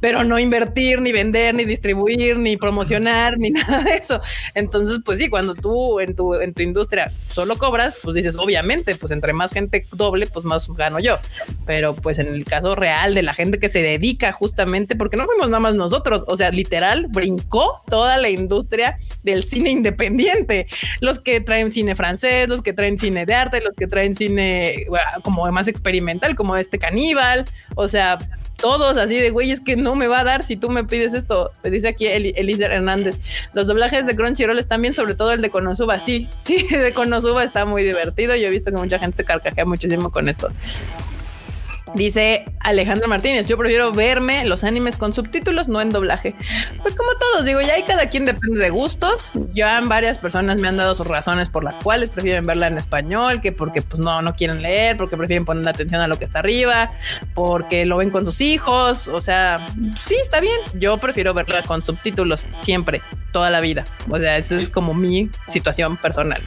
pero 0.00 0.22
no 0.22 0.38
invertir, 0.38 1.00
ni 1.00 1.12
vender, 1.12 1.54
ni 1.54 1.64
distribuir, 1.64 2.36
ni 2.36 2.56
promocionar, 2.56 3.38
ni 3.38 3.50
nada 3.50 3.82
de 3.82 3.94
eso. 3.94 4.20
Entonces, 4.54 4.98
pues 5.04 5.18
sí, 5.18 5.30
cuando 5.30 5.54
tú 5.54 5.98
en 6.00 6.14
tu, 6.14 6.34
en 6.34 6.52
tu 6.52 6.62
industria 6.62 7.10
solo 7.32 7.56
cobras, 7.56 7.98
pues 8.02 8.14
dices, 8.14 8.36
obviamente, 8.36 8.94
pues 8.96 9.12
entre 9.12 9.32
más 9.32 9.52
gente 9.52 9.86
doble, 9.92 10.26
pues 10.26 10.44
más 10.44 10.68
gano 10.68 10.98
yo. 10.98 11.18
Pero 11.64 11.94
pues 11.94 12.18
en 12.18 12.28
el 12.28 12.44
caso 12.44 12.74
real 12.74 13.14
de 13.14 13.22
la 13.22 13.32
gente 13.32 13.58
que 13.58 13.68
se 13.68 13.80
dedica 13.80 14.32
justamente, 14.32 14.94
porque 14.94 15.16
no 15.16 15.24
fuimos 15.24 15.48
nada 15.48 15.60
más 15.60 15.74
nosotros, 15.74 16.24
o 16.26 16.36
sea, 16.36 16.50
literal, 16.50 17.06
brincó 17.08 17.82
toda 17.88 18.18
la 18.18 18.28
industria 18.28 18.98
del 19.22 19.44
cine 19.44 19.70
independiente. 19.70 20.66
Los 21.00 21.18
que 21.18 21.40
traen 21.40 21.72
cine 21.72 21.94
francés, 21.94 22.48
los 22.48 22.62
que 22.62 22.72
traen 22.72 22.98
cine 22.98 23.24
de 23.24 23.34
arte, 23.34 23.62
los 23.62 23.74
que 23.74 23.86
traen 23.86 24.14
cine 24.14 24.84
bueno, 24.88 25.06
como 25.22 25.50
más 25.50 25.68
experimental, 25.68 26.34
como 26.36 26.56
este 26.56 26.78
caníbal, 26.78 27.46
o 27.74 27.88
sea, 27.88 28.18
todos 28.64 28.96
así 28.96 29.16
de 29.20 29.28
güey, 29.28 29.50
es 29.50 29.60
que 29.60 29.76
no 29.76 29.94
me 29.94 30.06
va 30.06 30.20
a 30.20 30.24
dar 30.24 30.42
si 30.42 30.56
tú 30.56 30.70
me 30.70 30.84
pides 30.84 31.12
esto. 31.12 31.50
Me 31.62 31.68
dice 31.68 31.86
aquí 31.88 32.06
Eli- 32.06 32.32
Elisa 32.34 32.64
Hernández. 32.64 33.20
Los 33.52 33.66
doblajes 33.66 34.06
de 34.06 34.16
Crunchyroll 34.16 34.58
están 34.58 34.80
bien, 34.80 34.94
sobre 34.94 35.14
todo 35.14 35.32
el 35.32 35.42
de 35.42 35.50
Konosuba. 35.50 35.98
Sí, 35.98 36.30
sí, 36.42 36.66
el 36.70 36.80
de 36.80 36.92
Konosuba 36.94 37.44
está 37.44 37.66
muy 37.66 37.84
divertido. 37.84 38.34
Yo 38.34 38.46
he 38.46 38.50
visto 38.50 38.70
que 38.70 38.78
mucha 38.78 38.98
gente 38.98 39.18
se 39.18 39.24
carcajea 39.24 39.66
muchísimo 39.66 40.10
con 40.10 40.30
esto. 40.30 40.48
Dice 41.94 42.44
Alejandro 42.58 43.06
Martínez, 43.06 43.46
yo 43.46 43.56
prefiero 43.56 43.92
verme 43.92 44.44
los 44.44 44.64
animes 44.64 44.96
con 44.96 45.14
subtítulos, 45.14 45.68
no 45.68 45.80
en 45.80 45.90
doblaje. 45.90 46.34
Pues 46.82 46.94
como 46.96 47.10
todos, 47.14 47.44
digo, 47.44 47.60
ya 47.60 47.74
hay 47.74 47.84
cada 47.84 48.08
quien 48.08 48.24
depende 48.24 48.58
de 48.58 48.70
gustos. 48.70 49.30
Ya 49.52 49.80
varias 49.82 50.18
personas 50.18 50.60
me 50.60 50.66
han 50.66 50.76
dado 50.76 50.96
sus 50.96 51.06
razones 51.06 51.50
por 51.50 51.62
las 51.62 51.76
cuales 51.76 52.10
prefieren 52.10 52.46
verla 52.46 52.66
en 52.66 52.78
español, 52.78 53.40
que 53.40 53.52
porque 53.52 53.80
pues 53.82 54.02
no, 54.02 54.22
no 54.22 54.34
quieren 54.34 54.60
leer, 54.60 54.96
porque 54.96 55.16
prefieren 55.16 55.44
poner 55.44 55.68
atención 55.68 56.00
a 56.00 56.08
lo 56.08 56.16
que 56.16 56.24
está 56.24 56.40
arriba, 56.40 56.90
porque 57.32 57.84
lo 57.84 57.98
ven 57.98 58.10
con 58.10 58.24
sus 58.24 58.40
hijos. 58.40 59.06
O 59.06 59.20
sea, 59.20 59.64
sí, 60.04 60.16
está 60.20 60.40
bien. 60.40 60.58
Yo 60.74 60.98
prefiero 60.98 61.32
verla 61.32 61.62
con 61.62 61.82
subtítulos 61.82 62.44
siempre, 62.58 63.02
toda 63.34 63.50
la 63.50 63.60
vida. 63.60 63.84
O 64.08 64.16
sea, 64.16 64.38
esa 64.38 64.56
es 64.56 64.68
como 64.70 64.94
mi 64.94 65.28
situación 65.48 65.96
personal. 65.98 66.40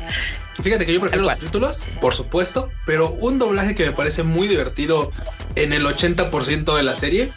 Fíjate 0.63 0.85
que 0.87 0.93
yo 0.93 0.99
prefiero 1.01 1.21
los 1.25 1.31
Tal 1.33 1.39
subtítulos, 1.39 1.81
por 2.01 2.13
supuesto, 2.15 2.71
pero 2.87 3.11
un 3.11 3.37
doblaje 3.37 3.75
que 3.75 3.85
me 3.85 3.91
parece 3.91 4.23
muy 4.23 4.47
divertido 4.47 5.11
en 5.55 5.73
el 5.73 5.85
80% 5.85 6.75
de 6.75 6.83
la 6.83 6.95
serie 6.95 7.31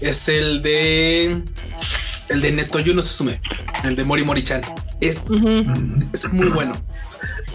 es 0.00 0.28
el 0.28 0.62
de 0.62 1.42
el 2.28 2.42
de 2.42 2.52
Netoyuno 2.52 3.02
Susume, 3.02 3.40
el 3.84 3.96
de 3.96 4.04
Mori 4.04 4.22
Mori-chan. 4.24 4.60
Es, 5.00 5.22
muy 5.26 6.48
bueno. 6.48 6.72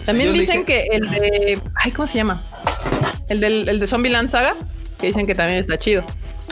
También 0.04 0.32
dicen 0.32 0.64
dije- 0.64 0.88
que 0.90 0.96
el 0.96 1.08
de. 1.10 1.60
Ay, 1.76 1.92
¿cómo 1.92 2.06
se 2.08 2.18
llama? 2.18 2.42
El 3.28 3.38
del 3.40 3.68
el 3.68 3.78
de 3.80 3.86
Zombieland 3.86 4.28
Saga, 4.28 4.54
que 4.98 5.06
dicen 5.06 5.26
que 5.26 5.34
también 5.36 5.58
está 5.58 5.78
chido. 5.78 6.04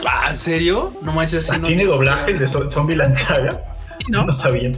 Ah, 0.07 0.27
¿en 0.29 0.37
serio? 0.37 0.93
No 1.03 1.11
manches, 1.11 1.49
así 1.49 1.59
no 1.59 1.67
¿Tiene 1.67 1.83
ni 1.83 1.89
doblaje 1.89 2.31
siquiera- 2.33 2.39
de 2.39 2.47
Zo- 2.47 2.71
Zombieland 2.71 3.15
Saga? 3.17 3.70
¿No? 4.09 4.25
No 4.25 4.33
sabía. 4.33 4.71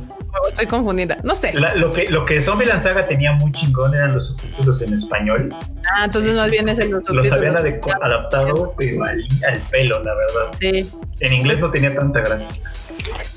Estoy 0.50 0.68
confundida. 0.68 1.18
No 1.24 1.36
sé. 1.36 1.54
La- 1.54 1.76
lo, 1.76 1.92
que, 1.92 2.08
lo 2.10 2.26
que 2.26 2.42
Zombieland 2.42 2.82
Saga 2.84 3.06
tenía 3.06 3.32
muy 3.34 3.52
chingón 3.52 3.94
eran 3.94 4.14
los 4.16 4.28
subtítulos 4.28 4.82
en 4.82 4.94
español. 4.94 5.50
Ah, 5.92 6.06
entonces 6.06 6.36
más 6.36 6.50
bien 6.50 6.68
es 6.70 6.80
el 6.80 6.90
los 6.92 7.08
Los 7.10 7.32
habían 7.32 7.56
subtítulos. 7.58 7.96
adaptado 8.02 8.74
pero 8.78 9.04
al, 9.04 9.26
al 9.48 9.60
pelo, 9.70 10.04
la 10.04 10.14
verdad. 10.16 10.58
Sí. 10.60 10.90
En 11.20 11.34
inglés 11.34 11.60
no 11.60 11.72
tenía 11.72 11.94
tanta 11.96 12.20
gracia. 12.22 12.48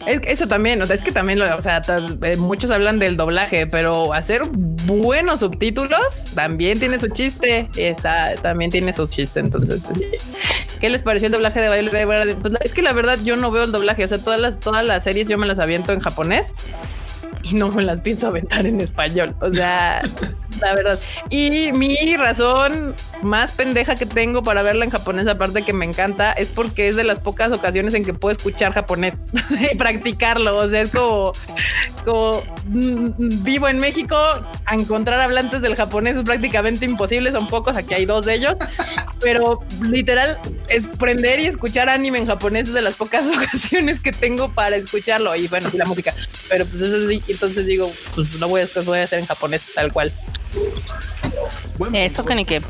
Es 0.06 0.20
que 0.20 0.30
eso 0.30 0.46
también, 0.46 0.80
o 0.80 0.86
sea, 0.86 0.94
es 0.94 1.02
que 1.02 1.10
también, 1.10 1.38
lo, 1.40 1.56
o 1.56 1.60
sea, 1.60 1.82
eh, 2.22 2.36
muchos 2.36 2.70
hablan 2.70 2.98
del 3.00 3.16
doblaje, 3.16 3.66
pero 3.66 4.14
hacer 4.14 4.42
buenos 4.52 5.40
subtítulos 5.40 6.00
también 6.34 6.78
tiene 6.78 7.00
su 7.00 7.08
chiste. 7.08 7.68
Está, 7.76 8.36
también 8.36 8.70
tiene 8.70 8.92
su 8.92 9.06
chiste. 9.08 9.40
Entonces, 9.40 9.82
pues. 9.84 10.00
¿qué 10.80 10.88
les 10.88 11.02
pareció 11.02 11.26
el 11.26 11.32
doblaje 11.32 11.60
de 11.60 11.68
Verde? 12.04 12.36
Pues 12.36 12.54
es 12.60 12.72
que 12.72 12.82
la 12.82 12.92
verdad 12.92 13.18
yo 13.24 13.36
no 13.36 13.50
veo 13.50 13.64
el 13.64 13.72
doblaje. 13.72 14.04
O 14.04 14.08
sea, 14.08 14.18
todas 14.18 14.38
las, 14.38 14.60
todas 14.60 14.84
las 14.84 15.02
series 15.02 15.26
yo 15.28 15.36
me 15.36 15.46
las 15.46 15.58
aviento 15.58 15.92
en 15.92 15.98
japonés 16.00 16.54
y 17.42 17.54
no 17.54 17.70
me 17.70 17.82
las 17.82 18.00
pienso 18.00 18.26
aventar 18.28 18.66
en 18.66 18.80
español. 18.80 19.34
O 19.40 19.52
sea, 19.52 20.02
la 20.60 20.74
verdad. 20.74 20.98
Y 21.30 21.72
mi 21.72 22.16
razón 22.16 22.94
más 23.22 23.52
pendeja 23.52 23.94
que 23.94 24.06
tengo 24.06 24.42
para 24.42 24.62
verla 24.62 24.84
en 24.84 24.90
japonés, 24.90 25.28
aparte 25.28 25.62
que 25.62 25.72
me 25.72 25.84
encanta, 25.84 26.32
es 26.32 26.48
porque 26.48 26.88
es 26.88 26.96
de 26.96 27.04
las 27.04 27.20
pocas 27.20 27.52
ocasiones 27.52 27.94
en 27.94 28.04
que 28.04 28.14
puedo 28.14 28.32
escuchar 28.36 28.72
japonés 28.72 29.14
y 29.72 29.76
practicarlo. 29.76 30.56
O 30.56 30.68
sea, 30.68 30.82
es 30.82 30.90
como, 30.90 31.32
como 32.04 32.42
mm, 32.66 33.42
vivo 33.42 33.68
en 33.68 33.78
México, 33.78 34.16
encontrar 34.70 35.20
hablantes 35.20 35.62
del 35.62 35.76
japonés 35.76 36.16
es 36.16 36.24
prácticamente 36.24 36.84
imposible. 36.84 37.32
Son 37.32 37.46
pocos, 37.48 37.76
aquí 37.76 37.94
hay 37.94 38.06
dos 38.06 38.24
de 38.24 38.34
ellos, 38.34 38.56
pero 39.20 39.60
literal 39.82 40.38
es 40.68 40.86
prender 40.86 41.40
y 41.40 41.46
escuchar 41.46 41.88
anime 41.88 42.18
en 42.18 42.26
japonés 42.26 42.68
es 42.68 42.74
de 42.74 42.82
las 42.82 42.94
pocas 42.94 43.26
ocasiones 43.36 44.00
que 44.00 44.12
tengo 44.12 44.50
para 44.50 44.76
escucharlo. 44.76 45.34
Y 45.34 45.48
bueno, 45.48 45.68
y 45.72 45.76
la 45.76 45.84
música, 45.84 46.14
pero 46.48 46.66
pues 46.66 46.82
eso 46.82 47.08
sí, 47.08 47.22
entonces 47.28 47.66
digo, 47.66 47.90
pues 48.14 48.34
lo 48.34 48.48
voy 48.48 48.62
a, 48.62 48.68
lo 48.74 48.84
voy 48.84 48.98
a 48.98 49.04
hacer 49.04 49.18
en 49.18 49.26
japonés 49.26 49.66
tal 49.74 49.92
cual. 49.92 50.12
Eso 51.92 52.24
que 52.24 52.34
ni 52.34 52.44
qué. 52.44 52.60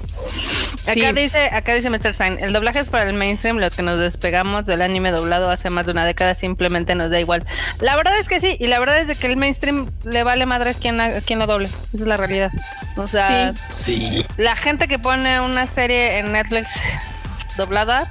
Sí. 0.92 1.00
Acá 1.04 1.12
dice, 1.12 1.50
acá 1.52 1.74
dice 1.74 1.90
Mr. 1.90 2.14
Sign, 2.14 2.38
el 2.40 2.52
doblaje 2.52 2.78
es 2.80 2.88
para 2.88 3.08
el 3.08 3.14
mainstream, 3.16 3.58
los 3.58 3.74
que 3.74 3.82
nos 3.82 3.98
despegamos 3.98 4.66
del 4.66 4.82
anime 4.82 5.10
doblado 5.10 5.50
hace 5.50 5.68
más 5.70 5.84
de 5.86 5.92
una 5.92 6.04
década 6.04 6.34
simplemente 6.34 6.94
nos 6.94 7.10
da 7.10 7.18
igual. 7.20 7.44
La 7.80 7.96
verdad 7.96 8.14
es 8.20 8.28
que 8.28 8.38
sí, 8.40 8.56
y 8.60 8.66
la 8.68 8.78
verdad 8.78 8.98
es 9.00 9.08
de 9.08 9.14
que 9.16 9.26
el 9.26 9.36
mainstream 9.36 9.90
le 10.04 10.22
vale 10.22 10.46
madres 10.46 10.78
quien, 10.78 11.00
ha- 11.00 11.20
quien 11.22 11.38
lo 11.40 11.46
doble. 11.46 11.66
Esa 11.66 12.02
es 12.02 12.06
la 12.06 12.16
realidad. 12.16 12.50
O 12.96 13.08
sea, 13.08 13.52
Sí. 13.70 14.24
la 14.36 14.54
gente 14.56 14.86
que 14.88 14.98
pone 14.98 15.40
una 15.40 15.66
serie 15.66 16.18
en 16.18 16.32
Netflix 16.32 16.70
doblada 17.56 18.10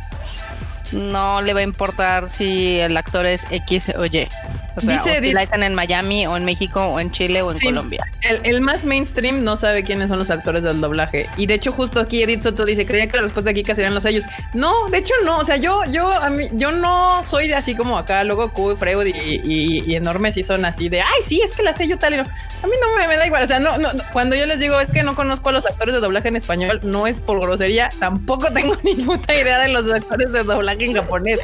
no 0.92 1.42
le 1.42 1.54
va 1.54 1.62
a 1.62 1.64
importar 1.64 2.30
si 2.30 2.80
el 2.80 2.96
actor 2.98 3.26
es 3.26 3.42
X 3.50 3.92
o 3.98 4.06
Y. 4.06 4.28
O 4.76 4.82
sea, 4.82 4.94
Dice- 4.94 5.20
o 5.20 5.24
si 5.24 5.32
la 5.32 5.44
están 5.44 5.64
en 5.64 5.74
Miami 5.76 6.28
o 6.28 6.36
en 6.38 6.46
México 6.46 6.82
o 6.86 7.00
en 7.00 7.12
Chile 7.12 7.42
o 7.42 7.52
en 7.52 7.58
Sí. 7.58 7.66
Colombia. 7.66 8.04
El, 8.22 8.40
el 8.44 8.62
más 8.62 8.84
mainstream 8.86 9.44
no 9.44 9.56
sabe 9.58 9.84
quiénes 9.84 10.10
son 10.10 10.20
los 10.20 10.30
actores 10.30 10.64
del 10.64 10.82
doblaje. 10.82 11.30
Y 11.38 11.46
de 11.46 11.54
hecho, 11.54 11.72
justo 11.72 12.00
aquí 12.00 12.22
Edith 12.24 12.42
Soto 12.42 12.66
dice, 12.66 12.86
creía 12.86 13.08
que 13.08 13.18
la 13.18 13.24
respuesta 13.24 13.52
aquí 13.52 13.64
serían 13.64 13.94
los 13.94 14.04
sellos. 14.04 14.26
No, 14.54 14.90
de 14.90 14.98
hecho 14.98 15.14
no. 15.24 15.38
O 15.38 15.46
sea, 15.46 15.58
yo, 15.58 15.84
yo, 15.92 16.12
a 16.12 16.30
mí, 16.30 16.48
yo 16.54 16.72
no 16.72 17.24
soy 17.24 17.48
de 17.48 17.56
así 17.56 17.76
como 17.76 17.98
acá, 17.98 18.24
luego 18.24 18.52
Q, 18.52 18.76
Freud 18.76 19.06
y, 19.08 19.42
y, 19.44 19.84
y 19.86 19.96
enormes 19.96 20.34
sí 20.36 20.44
son 20.44 20.66
así 20.66 20.90
de, 20.90 21.02
ay, 21.02 21.22
sí, 21.26 21.42
es 21.42 21.54
que 21.54 21.64
la 21.64 21.74
sello 21.74 21.98
tal 21.98 22.14
y 22.16 22.18
no. 22.18 22.24
A 22.24 22.68
mí 22.68 22.74
no 22.82 22.96
me, 22.98 23.08
me 23.08 23.18
da 23.18 23.28
igual. 23.28 23.44
O 23.44 23.48
sea, 23.48 23.60
no, 23.60 23.78
no, 23.78 23.90
cuando 24.12 24.36
yo 24.36 24.46
les 24.48 24.60
digo 24.60 24.80
es 24.80 24.90
que 24.90 25.04
no 25.04 25.14
conozco 25.16 25.50
a 25.50 25.52
los 25.52 25.66
actores 25.66 25.94
de 25.94 26.02
doblaje 26.02 26.30
en 26.30 26.36
español, 26.36 26.80
no 26.84 27.06
es 27.06 27.20
por 27.20 27.40
grosería. 27.40 27.90
Tampoco 28.00 28.52
tengo 28.52 28.76
ni 28.84 28.96
puta 28.96 29.36
idea 29.36 29.60
de 29.60 29.70
los 29.70 29.92
actores 29.92 30.32
de 30.32 30.44
doblaje 30.44 30.86
en 30.86 30.96
japonés. 30.96 31.40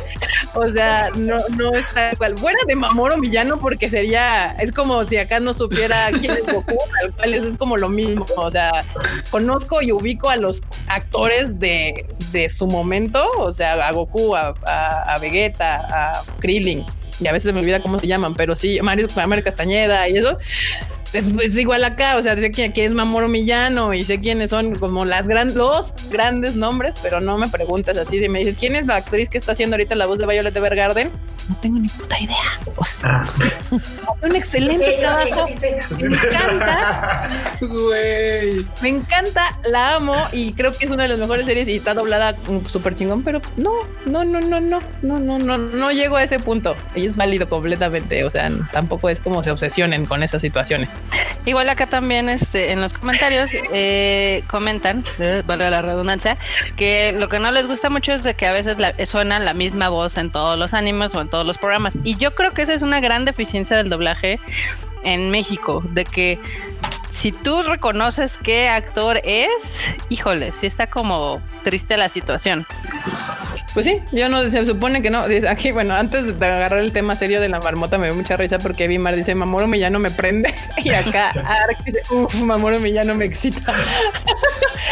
O 0.56 0.68
sea, 0.70 1.10
no, 1.16 1.38
no 1.56 1.74
es 1.76 1.86
tal 1.94 2.18
cual. 2.18 2.38
Fuera 2.38 2.58
de 2.68 2.76
Mamoru 2.76 3.21
Villano, 3.22 3.60
porque 3.60 3.90
sería, 3.90 4.52
es 4.60 4.72
como 4.72 5.06
si 5.06 5.18
acá 5.18 5.40
no 5.40 5.54
supiera 5.54 6.10
quién 6.12 6.32
es 6.32 6.46
Goku, 6.46 6.76
tal 7.02 7.14
cual, 7.14 7.34
eso 7.34 7.48
es 7.48 7.58
como 7.58 7.78
lo 7.78 7.88
mismo. 7.88 8.26
O 8.36 8.52
sea, 8.52 8.84
conozco 9.30 9.82
y 9.82 9.92
ubico 9.92 10.30
a 10.30 10.36
los 10.36 10.62
actores 10.88 11.60
de, 11.60 12.06
de 12.34 12.50
su 12.50 12.68
momento, 12.68 13.26
o 13.38 13.52
sea, 13.52 13.88
a 13.88 13.92
Goku, 13.94 14.36
a, 14.36 14.54
a, 14.66 15.14
a 15.14 15.20
Vegeta, 15.20 15.76
a 15.76 16.24
Krillin, 16.40 16.86
y 17.22 17.28
a 17.28 17.32
veces 17.32 17.54
me 17.54 17.60
olvida 17.60 17.80
cómo 17.80 18.00
se 18.00 18.08
llaman, 18.08 18.34
pero 18.34 18.56
sí, 18.56 18.80
Mario, 18.82 19.08
Mario 19.28 19.44
Castañeda 19.44 20.10
y 20.10 20.18
eso. 20.18 20.38
Es, 21.14 21.28
es 21.44 21.58
igual 21.58 21.84
acá, 21.84 22.16
o 22.16 22.22
sea, 22.22 22.36
sé 22.38 22.52
quién, 22.52 22.72
quién 22.72 22.86
es 22.88 22.94
Mamoru 22.94 23.28
Millano 23.28 23.94
y 23.94 24.02
sé 24.04 24.22
quiénes 24.22 24.50
son 24.50 24.76
como 24.76 25.04
las 25.04 25.28
gran, 25.28 25.54
los 25.56 25.94
grandes 26.10 26.56
nombres, 26.56 26.96
pero 27.04 27.20
no 27.20 27.38
me 27.38 27.48
preguntas 27.50 27.98
así. 27.98 28.20
Si 28.20 28.30
me 28.30 28.40
dices 28.40 28.56
quién 28.58 28.76
es 28.76 28.86
la 28.86 28.96
actriz 28.96 29.30
que 29.30 29.38
está 29.38 29.52
haciendo 29.52 29.76
ahorita 29.76 29.96
la 29.96 30.06
voz 30.06 30.20
de 30.20 30.26
Violet 30.26 30.56
Evergarden, 30.56 31.12
no 31.50 31.56
tengo 31.62 31.80
ni 31.80 31.90
puta 31.90 32.18
idea. 32.20 32.38
O 32.78 32.84
sea, 32.86 33.24
Ah. 33.24 33.24
un 34.22 34.36
excelente 34.36 34.92
trabajo. 35.00 35.48
Me 36.00 36.16
encanta, 36.16 37.28
Güey. 37.60 38.66
me 38.82 38.90
encanta, 38.90 39.60
la 39.70 39.96
amo 39.96 40.16
y 40.32 40.54
creo 40.54 40.72
que 40.72 40.86
es 40.86 40.92
una 40.92 41.04
de 41.04 41.10
las 41.10 41.18
mejores 41.18 41.46
series 41.46 41.68
y 41.68 41.76
está 41.76 41.94
doblada 41.94 42.34
mm, 42.48 42.66
súper 42.68 42.96
chingón, 42.96 43.24
pero 43.24 43.42
no, 43.58 43.72
no, 44.06 44.24
no, 44.24 44.40
no, 44.40 44.60
no, 44.62 44.82
no, 45.02 45.20
no, 45.20 45.40
no, 45.40 45.58
no 45.58 45.92
llego 45.92 46.16
a 46.18 46.24
ese 46.24 46.40
punto. 46.40 46.76
Y 46.96 47.06
es 47.06 47.18
válido 47.18 47.50
completamente. 47.50 48.24
O 48.24 48.30
sea, 48.32 48.50
tampoco 48.72 49.10
es 49.10 49.20
como 49.20 49.44
se 49.44 49.52
obsesionen 49.52 50.06
con 50.06 50.24
esas 50.24 50.42
situaciones. 50.42 50.96
Igual 51.46 51.70
acá 51.70 51.88
también 51.88 52.30
este, 52.30 52.72
en 52.72 52.82
los 52.82 52.94
comentarios 52.94 53.50
eh, 53.74 54.44
comentan, 54.48 55.04
eh, 55.20 55.42
valga 55.46 55.70
la 55.70 55.82
redundancia, 55.82 56.38
que 56.76 57.14
lo 57.18 57.28
que 57.30 57.40
no 57.40 57.52
les 57.52 57.68
gusta 57.68 57.90
mucho 57.90 58.14
es 58.14 58.24
de 58.24 58.36
que 58.36 58.46
a 58.46 58.52
veces 58.52 58.78
suena 59.10 59.40
la 59.40 59.54
misma 59.54 59.90
voz 59.90 60.18
en 60.18 60.32
todos 60.32 60.58
los 60.58 60.74
animes 60.74 61.16
o 61.16 61.22
en 61.22 61.30
todos 61.30 61.46
los 61.46 61.58
programas. 61.58 61.98
Y 62.04 62.16
yo 62.18 62.36
creo 62.36 62.54
que 62.54 62.62
esa 62.62 62.74
es 62.74 62.84
una 62.84 63.00
gran 63.00 63.26
deficiencia 63.26 63.76
del 63.76 63.90
doblaje 63.90 64.40
en 65.04 65.32
México, 65.32 65.82
de 65.90 66.06
que 66.06 66.38
si 67.10 67.32
tú 67.32 67.64
reconoces 67.64 68.38
qué 68.38 68.70
actor 68.70 69.20
es, 69.24 69.50
híjole, 70.10 70.52
sí 70.52 70.68
está 70.68 70.88
como 70.88 71.42
triste 71.64 71.98
la 71.98 72.10
situación. 72.10 72.66
Pues 73.74 73.86
sí, 73.86 74.02
yo 74.12 74.28
no, 74.28 74.50
se 74.50 74.66
supone 74.66 75.02
que 75.02 75.10
no. 75.10 75.24
Aquí, 75.48 75.72
bueno, 75.72 75.94
antes 75.94 76.38
de 76.38 76.46
agarrar 76.46 76.80
el 76.80 76.92
tema 76.92 77.16
serio 77.16 77.40
de 77.40 77.48
la 77.48 77.60
marmota, 77.60 77.98
me 77.98 78.08
dio 78.08 78.16
mucha 78.16 78.36
risa 78.36 78.60
porque 78.60 78.88
Vimar 78.88 79.16
dice, 79.16 79.34
Mamoru 79.34 79.68
Millano 79.68 80.00
me 80.00 80.12
prende. 80.12 80.54
Y 80.84 80.90
acá 80.90 81.30
Ark 81.30 81.78
dice, 81.86 82.02
uff, 82.10 82.34
Mamoru 82.36 82.80
Millano 82.80 83.14
me 83.14 83.26
excita. 83.26 83.76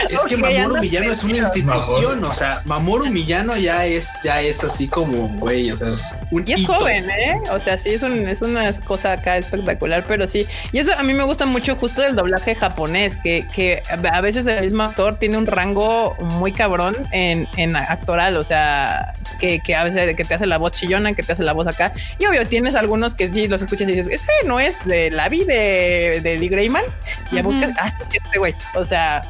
Es 0.10 0.20
que 0.28 0.38
Mamoru 0.38 0.80
Millano 0.80 1.12
es 1.12 1.24
una 1.24 1.38
institución, 1.38 2.24
o 2.24 2.34
sea, 2.34 2.62
Mamoru 2.66 3.08
Millano 3.08 3.58
ya 3.58 3.86
es, 3.86 4.22
ya 4.24 4.42
es 4.42 4.64
así 4.64 4.88
como, 4.88 5.28
güey, 5.40 5.72
o 5.72 5.78
sea, 5.78 5.90
es 5.90 6.22
un 6.32 6.48
Y 6.48 6.54
es 6.54 6.62
hito. 6.62 6.74
joven, 6.74 7.10
¿eh? 7.10 7.34
O 7.52 7.60
sea, 7.60 7.78
sí, 7.78 7.90
es, 7.90 8.04
un, 8.04 8.28
es 8.28 8.42
una 8.42 8.72
cosa 8.86 9.14
acá 9.14 9.38
espectacular, 9.38 10.06
pero 10.08 10.28
sí. 10.28 10.46
Y 10.72 10.78
eso 10.78 10.94
a 10.98 11.04
mí 11.04 11.14
me 11.14 11.24
gusta 11.24 11.46
mucho 11.46 11.76
justo 11.76 12.02
del 12.02 12.16
doblaje 12.16 12.56
japonés, 12.56 13.18
que, 13.18 13.46
que 13.54 13.82
a 13.90 14.22
veces 14.22 14.46
el 14.46 14.64
mismo 14.64 14.84
actor 14.84 15.18
tiene 15.18 15.38
un 15.38 15.48
rango 15.48 16.16
muy 16.20 16.52
cabrón 16.60 16.96
en, 17.14 17.48
en 17.56 17.76
actoral, 17.78 18.36
o 18.36 18.44
sea, 18.44 19.14
que, 19.40 19.62
que 19.62 19.76
a 19.76 19.86
veces 19.86 20.14
que 20.18 20.26
te 20.26 20.34
hace 20.34 20.46
la 20.46 20.58
voz 20.58 20.74
chillona, 20.74 21.14
que 21.14 21.24
te 21.24 21.32
hace 21.32 21.44
la 21.44 21.54
voz 21.54 21.68
acá. 21.68 21.94
Y 22.20 22.26
obvio, 22.26 22.46
tienes 22.46 22.76
algunos 22.76 23.16
que 23.16 23.32
sí 23.34 23.48
los 23.48 23.62
escuchas 23.62 23.88
y 23.88 23.94
dices, 23.94 24.10
este 24.14 24.34
no 24.46 24.60
es 24.60 24.84
de 24.86 25.10
la 25.10 25.30
de, 25.30 26.20
de 26.22 26.38
Lee 26.38 26.50
Grayman. 26.50 26.84
Y 27.32 27.36
ya 27.38 27.44
buscas, 27.44 27.72
ah, 27.80 27.88
este 27.88 28.18
es 28.18 28.24
este 28.26 28.38
güey. 28.40 28.54
O 28.76 28.84
sea, 28.84 29.24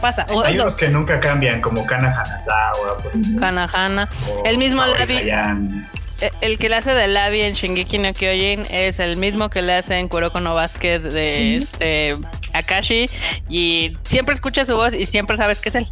pasa. 0.00 0.24
O- 0.30 0.42
Hay 0.42 0.52
Entonces, 0.52 0.60
unos 0.62 0.76
que 0.76 0.88
nunca 0.88 1.20
cambian, 1.20 1.60
como 1.60 1.84
Kana 1.84 2.08
Hanazawa, 2.18 2.94
por 3.02 3.06
ejemplo, 3.10 3.40
Kanahana. 3.40 4.08
o 4.30 4.44
El 4.46 4.56
mismo. 4.56 4.82
Hayan. 4.82 5.86
Eh, 6.22 6.30
El 6.40 6.58
que 6.58 6.68
le 6.70 6.76
hace 6.76 6.92
de 6.94 7.08
Labi 7.08 7.42
en 7.42 7.52
Shingeki 7.52 7.98
no 7.98 8.12
Kyojin 8.14 8.64
es 8.70 8.98
el 9.00 9.16
mismo 9.16 9.50
que 9.50 9.60
le 9.62 9.74
hace 9.74 9.98
en 9.98 10.08
Kuroko 10.08 10.40
no 10.40 10.54
Basket 10.54 11.00
de 11.00 11.56
este 11.56 12.16
Akashi 12.52 13.06
y 13.48 13.96
siempre 14.02 14.34
escuchas 14.34 14.66
su 14.66 14.76
voz 14.76 14.92
y 14.94 15.06
siempre 15.06 15.36
sabes 15.36 15.60
que 15.60 15.68
es 15.70 15.74
él. 15.76 15.86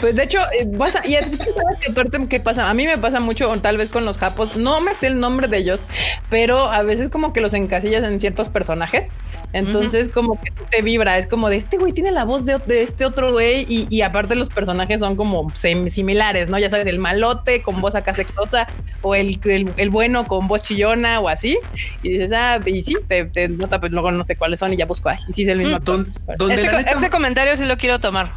Pues 0.00 0.14
de 0.14 0.22
hecho, 0.24 0.38
eh, 0.58 0.66
pasa, 0.78 1.02
y 1.06 1.14
es 1.14 1.30
que 1.30 1.36
sabes 1.36 1.78
que 1.80 1.92
aparte 1.92 2.26
qué 2.28 2.40
pasa, 2.40 2.70
a 2.70 2.74
mí 2.74 2.86
me 2.86 2.98
pasa 2.98 3.20
mucho, 3.20 3.50
tal 3.60 3.76
vez 3.76 3.88
con 3.90 4.04
los 4.04 4.18
japos, 4.18 4.56
no 4.56 4.80
me 4.80 4.94
sé 4.94 5.08
el 5.08 5.20
nombre 5.20 5.48
de 5.48 5.58
ellos, 5.58 5.86
pero 6.30 6.70
a 6.72 6.82
veces 6.82 7.08
como 7.10 7.32
que 7.32 7.40
los 7.40 7.54
encasillas 7.54 8.02
en 8.04 8.18
ciertos 8.20 8.48
personajes, 8.48 9.12
entonces 9.52 10.08
como 10.08 10.40
que 10.40 10.50
te 10.70 10.82
vibra, 10.82 11.18
es 11.18 11.26
como 11.26 11.48
de 11.48 11.56
este 11.56 11.76
güey 11.78 11.92
tiene 11.92 12.10
la 12.10 12.24
voz 12.24 12.44
de, 12.44 12.58
de 12.58 12.82
este 12.82 13.04
otro 13.04 13.32
güey 13.32 13.66
y, 13.68 13.86
y 13.90 14.02
aparte 14.02 14.34
los 14.34 14.48
personajes 14.48 15.00
son 15.00 15.16
como 15.16 15.50
similares, 15.54 16.48
¿no? 16.48 16.58
Ya 16.58 16.70
sabes, 16.70 16.86
el 16.86 16.98
malote 16.98 17.62
con 17.62 17.80
voz 17.80 17.94
acá 17.94 18.14
sexosa 18.14 18.66
o 19.02 19.14
el, 19.14 19.38
el, 19.44 19.70
el 19.76 19.90
bueno 19.90 20.26
con 20.26 20.48
voz 20.48 20.62
chillona 20.62 21.20
o 21.20 21.28
así, 21.28 21.58
y 22.02 22.08
dices, 22.10 22.32
ah, 22.34 22.58
y 22.64 22.82
sí, 22.82 22.96
te, 23.08 23.26
te 23.26 23.48
nota, 23.48 23.80
pues 23.80 23.92
luego 23.92 24.10
no 24.10 24.24
sé 24.24 24.36
cuáles 24.36 24.58
son 24.58 24.72
y 24.72 24.76
ya 24.76 24.86
busco, 24.86 25.08
así, 25.08 25.32
sí 25.32 25.42
es 25.42 25.48
el 25.48 25.58
mismo. 25.58 25.76
actor. 25.76 26.06
Don- 26.38 26.48
neta- 26.48 26.80
ese 26.80 27.10
comentario 27.10 27.56
sí 27.56 27.64
lo 27.64 27.76
quiero 27.76 27.98
tomar. 28.00 28.32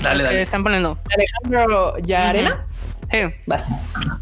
Dale, 0.00 0.22
dale. 0.24 0.42
están 0.42 0.64
poniendo. 0.70 0.98
Alejandro 1.14 1.98
Yarena, 1.98 2.58
Sí. 3.10 3.18
vas. 3.46 3.68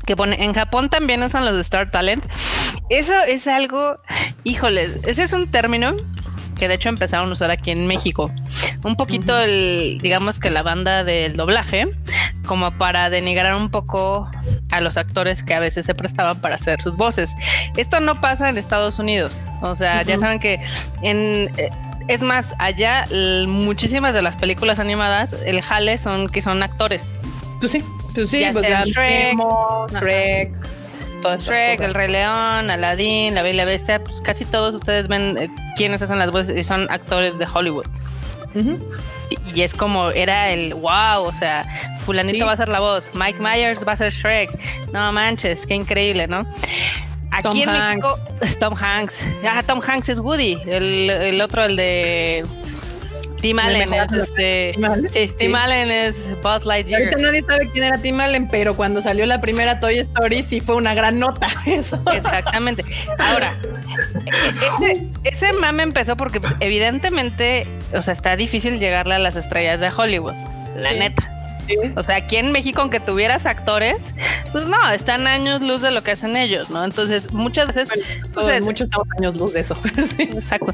que 0.06 0.16
pone 0.16 0.42
en 0.42 0.54
Japón 0.54 0.88
también 0.88 1.22
usan 1.22 1.44
los 1.44 1.54
de 1.54 1.60
Star 1.60 1.90
Talent. 1.90 2.24
Eso 2.88 3.12
es 3.26 3.46
algo, 3.46 3.98
híjole, 4.44 4.84
ese 5.06 5.22
es 5.22 5.32
un 5.32 5.50
término 5.50 5.94
que 6.58 6.66
de 6.68 6.74
hecho 6.74 6.88
empezaron 6.88 7.28
a 7.30 7.32
usar 7.32 7.50
aquí 7.50 7.70
en 7.70 7.86
México. 7.86 8.32
Un 8.82 8.96
poquito 8.96 9.38
el, 9.38 10.00
digamos 10.02 10.40
que 10.40 10.50
la 10.50 10.62
banda 10.62 11.04
del 11.04 11.36
doblaje, 11.36 11.86
como 12.46 12.72
para 12.72 13.10
denigrar 13.10 13.54
un 13.54 13.70
poco 13.70 14.28
a 14.72 14.80
los 14.80 14.96
actores 14.96 15.42
que 15.44 15.54
a 15.54 15.60
veces 15.60 15.86
se 15.86 15.94
prestaban 15.94 16.40
para 16.40 16.56
hacer 16.56 16.80
sus 16.80 16.96
voces. 16.96 17.32
Esto 17.76 18.00
no 18.00 18.20
pasa 18.20 18.48
en 18.48 18.58
Estados 18.58 18.98
Unidos. 18.98 19.38
O 19.62 19.76
sea, 19.76 20.02
ya 20.02 20.18
saben 20.18 20.40
que 20.40 20.58
en 21.02 21.52
eh, 21.58 21.70
es 22.08 22.22
más, 22.22 22.54
allá 22.58 23.06
muchísimas 23.46 24.14
de 24.14 24.22
las 24.22 24.36
películas 24.36 24.78
animadas, 24.78 25.34
el 25.46 25.60
jale 25.62 25.98
son 25.98 26.28
que 26.28 26.42
son 26.42 26.62
actores. 26.62 27.12
Pues 27.60 27.72
sí, 27.72 27.84
pues 28.14 28.28
sí, 28.30 28.40
Ya 28.40 28.52
pues 28.52 28.66
sea 28.66 28.84
Shrek, 28.84 29.26
Nemo. 29.30 29.86
Shrek, 29.92 30.52
todas 31.22 31.44
Shrek. 31.44 31.80
El 31.80 31.94
Rey 31.94 32.08
León, 32.10 32.70
Aladdin, 32.70 33.34
La 33.34 33.42
Bella 33.42 33.54
y 33.54 33.56
la 33.58 33.64
Bestia, 33.64 34.02
pues 34.02 34.20
casi 34.20 34.44
todos 34.44 34.74
ustedes 34.74 35.08
ven 35.08 35.36
eh, 35.38 35.50
quiénes 35.76 36.02
hacen 36.02 36.18
las 36.18 36.30
voces 36.30 36.56
y 36.56 36.64
son 36.64 36.86
actores 36.90 37.38
de 37.38 37.46
Hollywood. 37.52 37.86
Ujú. 38.54 38.78
Y, 39.30 39.58
y 39.60 39.62
es 39.62 39.74
como 39.74 40.10
era 40.10 40.50
el 40.50 40.72
wow, 40.74 41.22
o 41.24 41.32
sea, 41.32 41.64
fulanito 42.06 42.38
Sí. 42.38 42.42
va 42.44 42.52
a 42.52 42.56
ser 42.56 42.68
la 42.70 42.80
voz, 42.80 43.10
Mike 43.12 43.40
Myers 43.40 43.86
va 43.86 43.92
a 43.92 43.96
ser 43.96 44.12
Shrek. 44.12 44.50
No 44.92 45.12
manches, 45.12 45.66
qué 45.66 45.74
increíble, 45.74 46.26
¿no? 46.28 46.46
Aquí 47.30 47.42
Tom 47.42 47.58
en 47.62 47.68
Hanks. 47.68 48.06
México, 48.06 48.18
Tom 48.60 48.74
Hanks. 48.80 49.20
Ah, 49.48 49.62
Tom 49.66 49.80
Hanks 49.86 50.08
es 50.08 50.18
Woody. 50.18 50.58
El, 50.66 51.10
el 51.10 51.40
otro, 51.40 51.64
el 51.64 51.76
de 51.76 52.44
Tim 53.40 53.58
Allen, 53.58 53.92
es 53.92 54.12
este. 54.12 54.72
Tim 54.74 54.84
Allen, 54.84 55.12
Sí, 55.12 55.30
Tim 55.38 55.50
sí. 55.52 55.56
Allen 55.56 55.90
es 55.90 56.42
Buzz 56.42 56.64
Lightyear. 56.64 57.02
Ahorita 57.02 57.18
nadie 57.18 57.42
sabe 57.42 57.70
quién 57.70 57.84
era 57.84 57.98
Tim 57.98 58.18
Allen, 58.20 58.48
pero 58.48 58.74
cuando 58.74 59.00
salió 59.00 59.26
la 59.26 59.40
primera 59.40 59.78
Toy 59.78 59.98
Story 59.98 60.42
sí 60.42 60.60
fue 60.60 60.74
una 60.76 60.94
gran 60.94 61.18
nota. 61.20 61.48
Eso. 61.66 62.00
Exactamente. 62.12 62.84
Ahora, 63.18 63.56
ese, 64.82 65.06
ese 65.24 65.52
mame 65.52 65.82
empezó 65.84 66.16
porque 66.16 66.40
pues, 66.40 66.54
evidentemente, 66.60 67.66
o 67.94 68.02
sea, 68.02 68.12
está 68.14 68.34
difícil 68.36 68.80
llegarle 68.80 69.14
a 69.14 69.18
las 69.18 69.36
estrellas 69.36 69.78
de 69.80 69.90
Hollywood, 69.90 70.34
la 70.76 70.90
Sí. 70.92 70.98
neta. 70.98 71.34
O 71.96 72.02
sea, 72.02 72.16
aquí 72.16 72.36
en 72.36 72.52
México, 72.52 72.80
aunque 72.80 73.00
tuvieras 73.00 73.46
actores, 73.46 73.96
pues 74.52 74.66
no, 74.66 74.90
están 74.90 75.26
años 75.26 75.60
luz 75.60 75.82
de 75.82 75.90
lo 75.90 76.02
que 76.02 76.12
hacen 76.12 76.36
ellos, 76.36 76.70
¿no? 76.70 76.84
Entonces, 76.84 77.32
muchas 77.32 77.68
veces, 77.68 77.88
pues, 77.90 78.32
Todos, 78.32 78.48
es- 78.48 78.64
muchos 78.64 78.86
estamos 78.86 79.06
años 79.18 79.36
luz 79.36 79.52
de 79.52 79.60
eso. 79.60 79.76
Sí. 80.16 80.22
Exacto. 80.22 80.72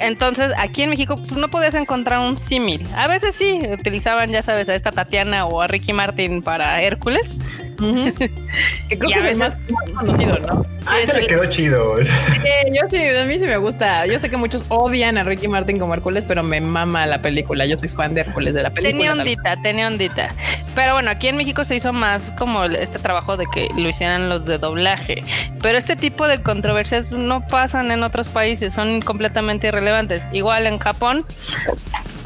Entonces, 0.00 0.52
aquí 0.58 0.82
en 0.82 0.90
México 0.90 1.16
pues, 1.16 1.32
no 1.32 1.48
podías 1.48 1.74
encontrar 1.74 2.20
un 2.20 2.36
símil. 2.36 2.86
A 2.96 3.06
veces 3.06 3.34
sí, 3.34 3.60
utilizaban, 3.70 4.28
ya 4.30 4.42
sabes, 4.42 4.68
a 4.68 4.74
esta 4.74 4.90
Tatiana 4.92 5.46
o 5.46 5.60
a 5.62 5.66
Ricky 5.66 5.92
Martin 5.92 6.42
para 6.42 6.82
Hércules. 6.82 7.38
Que 8.88 8.98
creo 8.98 9.10
Y 9.10 9.12
que 9.14 9.18
es 9.20 9.26
el 9.26 9.36
más, 9.38 9.56
conocido, 9.94 10.38
¿no? 10.40 10.66
Ah, 10.86 10.96
Sí, 10.96 11.04
ese 11.04 11.20
le 11.20 11.26
quedó 11.26 11.46
chido. 11.46 11.98
Eh, 12.00 12.72
yo 12.72 12.88
sí, 12.90 12.96
a 12.96 13.24
mí 13.24 13.38
sí 13.38 13.46
me 13.46 13.56
gusta. 13.56 14.06
Yo 14.06 14.18
sé 14.18 14.28
que 14.28 14.36
muchos 14.36 14.64
odian 14.68 15.16
a 15.16 15.24
Ricky 15.24 15.48
Martin 15.48 15.78
como 15.78 15.94
Hércules, 15.94 16.24
pero 16.26 16.42
me 16.42 16.60
mama 16.60 17.06
la 17.06 17.22
película. 17.22 17.66
Yo 17.66 17.76
soy 17.76 17.88
fan 17.88 18.14
de 18.14 18.22
Hércules 18.22 18.52
de 18.54 18.62
la 18.62 18.70
película. 18.70 18.98
Tenía 18.98 19.12
ondita, 19.12 19.56
tenía 19.62 19.86
ondita. 19.86 20.28
Pero 20.74 20.94
bueno, 20.94 21.10
aquí 21.10 21.28
en 21.28 21.36
México 21.36 21.64
se 21.64 21.76
hizo 21.76 21.92
más 21.92 22.32
como 22.38 22.64
este 22.64 22.98
trabajo 22.98 23.36
de 23.36 23.46
que 23.46 23.68
lo 23.76 23.88
hicieran 23.88 24.28
los 24.28 24.44
de 24.44 24.58
doblaje. 24.58 25.22
Pero 25.60 25.78
este 25.78 25.96
tipo 25.96 26.26
de 26.26 26.42
controversias 26.42 27.10
no 27.10 27.46
pasan 27.46 27.90
en 27.90 28.02
otros 28.02 28.28
países, 28.28 28.74
son 28.74 29.02
completamente 29.02 29.68
irrelevantes. 29.68 30.24
Igual 30.32 30.66
en 30.66 30.78
Japón. 30.78 31.24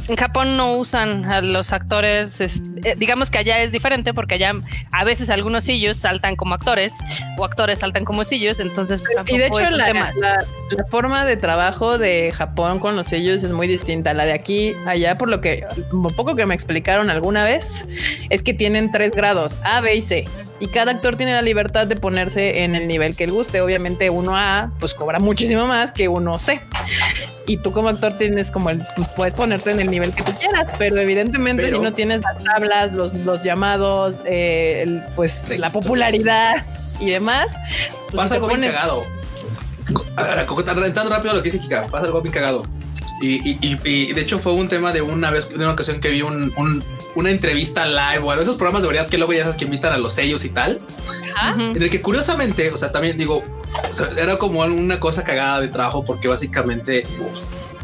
En 0.09 0.17
Japón 0.17 0.57
no 0.57 0.75
usan 0.77 1.25
a 1.25 1.41
los 1.41 1.73
actores, 1.73 2.41
es- 2.41 2.63
eh, 2.85 2.95
digamos 2.97 3.31
que 3.31 3.39
allá 3.39 3.61
es 3.63 3.73
diferente 3.73 4.15
porque 4.15 4.35
allá 4.37 4.53
a 4.93 5.05
veces 5.05 5.31
algunos 5.31 5.65
sillos 5.65 5.97
saltan 5.97 6.37
como 6.37 6.55
actores 6.55 6.93
o 7.37 7.45
actores 7.45 7.81
saltan 7.81 8.05
como 8.05 8.25
sillos, 8.25 8.61
entonces 8.61 9.03
pues, 9.03 9.17
Y 9.29 9.39
de 9.39 9.47
hecho 9.49 9.57
un 9.69 9.77
la, 9.77 9.87
tema. 9.87 10.13
la- 10.21 10.45
la 10.71 10.85
forma 10.91 11.25
de 11.25 11.37
trabajo 11.37 11.99
de 11.99 12.31
Japón 12.33 12.79
con 12.79 12.95
los 12.97 13.09
sellos 13.09 13.43
es 13.43 13.51
muy 13.51 13.67
distinta. 13.67 14.15
La 14.15 14.25
de 14.27 14.33
aquí, 14.33 14.75
allá, 14.87 15.17
por 15.17 15.29
lo 15.29 15.41
que 15.41 15.65
como 15.91 16.11
poco 16.11 16.37
que 16.37 16.47
me 16.47 16.55
explicaron 16.55 17.11
alguna 17.11 17.45
vez, 17.45 17.87
es 18.31 18.43
que 18.43 18.55
tienen 18.55 18.91
tres 18.93 19.11
grados, 19.13 19.57
A, 19.65 19.81
B 19.81 19.97
y 19.97 20.03
C. 20.03 20.25
Y 20.59 20.69
cada 20.69 20.93
actor 20.93 21.17
tiene 21.17 21.33
la 21.35 21.43
libertad 21.43 21.87
de 21.87 21.97
ponerse 21.97 22.63
en 22.65 22.75
el 22.75 22.89
nivel 22.89 23.15
que 23.15 23.25
él 23.25 23.31
guste. 23.31 23.61
Obviamente 23.61 24.09
uno 24.09 24.35
A, 24.37 24.71
pues 24.81 24.95
cobra 24.95 25.19
muchísimo 25.19 25.67
más 25.67 25.93
que 25.93 26.09
uno 26.09 26.39
C. 26.39 26.63
Y 27.47 27.59
tú 27.59 27.73
como 27.73 27.91
actor 27.91 28.15
tienes 28.15 28.51
como 28.51 28.71
el, 28.71 28.83
pues, 28.97 29.09
puedes 29.15 29.35
ponerte 29.35 29.71
en 29.71 29.81
el 29.81 29.91
nivel 29.91 30.13
que 30.15 30.23
tú 30.23 30.33
quieras, 30.33 30.69
pero 30.79 30.97
evidentemente 30.99 31.65
Pero- 31.65 31.77
si 31.79 31.83
no 31.83 31.93
tienes 31.93 32.23
las 32.23 32.43
tablas, 32.43 32.93
los, 32.93 33.13
los 33.15 33.43
llamados, 33.43 34.19
eh, 34.25 34.81
el, 34.83 35.03
pues 35.15 35.51
la 35.59 35.71
popularidad 35.71 36.65
y 37.01 37.11
demás, 37.11 37.49
pues, 38.11 38.17
pasa 38.17 38.29
si 38.29 38.35
algo 38.37 38.49
bien 38.49 38.63
cagado. 38.63 39.05
A 40.17 40.23
ver, 40.23 40.47
co- 40.47 40.63
Rentando 40.63 41.11
rápido 41.11 41.35
lo 41.35 41.43
que 41.43 41.51
dice 41.51 41.61
Kika, 41.63 41.87
pasa 41.87 42.07
algo 42.07 42.23
bien 42.23 42.33
cagado. 42.33 42.63
Y, 43.23 43.37
y- 43.49 43.59
y- 43.63 43.79
y 43.85 44.13
de 44.13 44.21
hecho 44.21 44.39
fue 44.39 44.53
un 44.53 44.69
tema 44.69 44.93
de 44.93 45.01
una 45.01 45.31
vez, 45.31 45.49
de 45.49 45.57
una 45.57 45.73
ocasión 45.73 46.01
que 46.01 46.11
vi 46.11 46.21
un, 46.23 46.53
un- 46.57 46.85
una 47.15 47.31
entrevista 47.31 47.87
live 47.87 48.19
o 48.23 48.31
algo, 48.31 48.43
esos 48.43 48.57
programas 48.57 48.83
de 48.83 48.89
verdad 48.89 49.09
que 49.09 49.17
luego 49.17 49.33
ya 49.33 49.43
sabes 49.45 49.57
que 49.57 49.65
invitan 49.65 49.93
a 49.95 49.97
los 49.99 50.13
sellos 50.13 50.45
y 50.45 50.51
tal, 50.51 50.79
Ujú. 51.53 51.61
en 51.63 51.83
el 51.83 51.89
que 51.89 52.03
curiosamente, 52.03 52.71
o 52.71 52.77
sea, 52.77 52.93
también 52.93 53.17
digo, 53.17 53.43
o 53.89 53.93
sea, 53.93 54.11
era 54.19 54.37
como 54.37 54.61
una 54.61 55.01
cosa 55.01 55.25
cagada 55.25 55.61
de 55.63 55.69
trabajo 55.69 56.05
porque 56.05 56.29
básicamente 56.29 57.07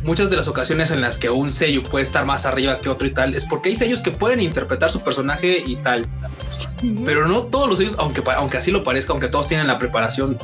muchas 0.04 0.28
de 0.28 0.36
las 0.36 0.48
ocasiones 0.48 0.90
en 0.90 1.00
las 1.00 1.16
que 1.16 1.30
un 1.30 1.50
sello 1.50 1.82
puede 1.84 2.02
estar 2.02 2.26
más 2.26 2.44
arriba 2.44 2.78
que 2.80 2.90
otro 2.90 3.06
y 3.06 3.10
tal, 3.14 3.34
es 3.34 3.46
porque 3.46 3.70
hay 3.70 3.76
sellos 3.76 4.02
que 4.02 4.10
pueden 4.10 4.42
interpretar 4.42 4.90
su 4.90 5.00
personaje 5.00 5.62
y 5.66 5.76
tal. 5.76 6.04
Pero 7.06 7.26
no 7.26 7.42
todos 7.44 7.68
los 7.68 7.78
sellos, 7.78 7.94
aunque, 7.98 8.22
aunque 8.36 8.58
así 8.58 8.70
lo 8.70 8.82
parezca, 8.84 9.12
aunque 9.12 9.28
todos 9.28 9.48
tienen 9.48 9.66
la 9.66 9.78
preparación 9.78 10.36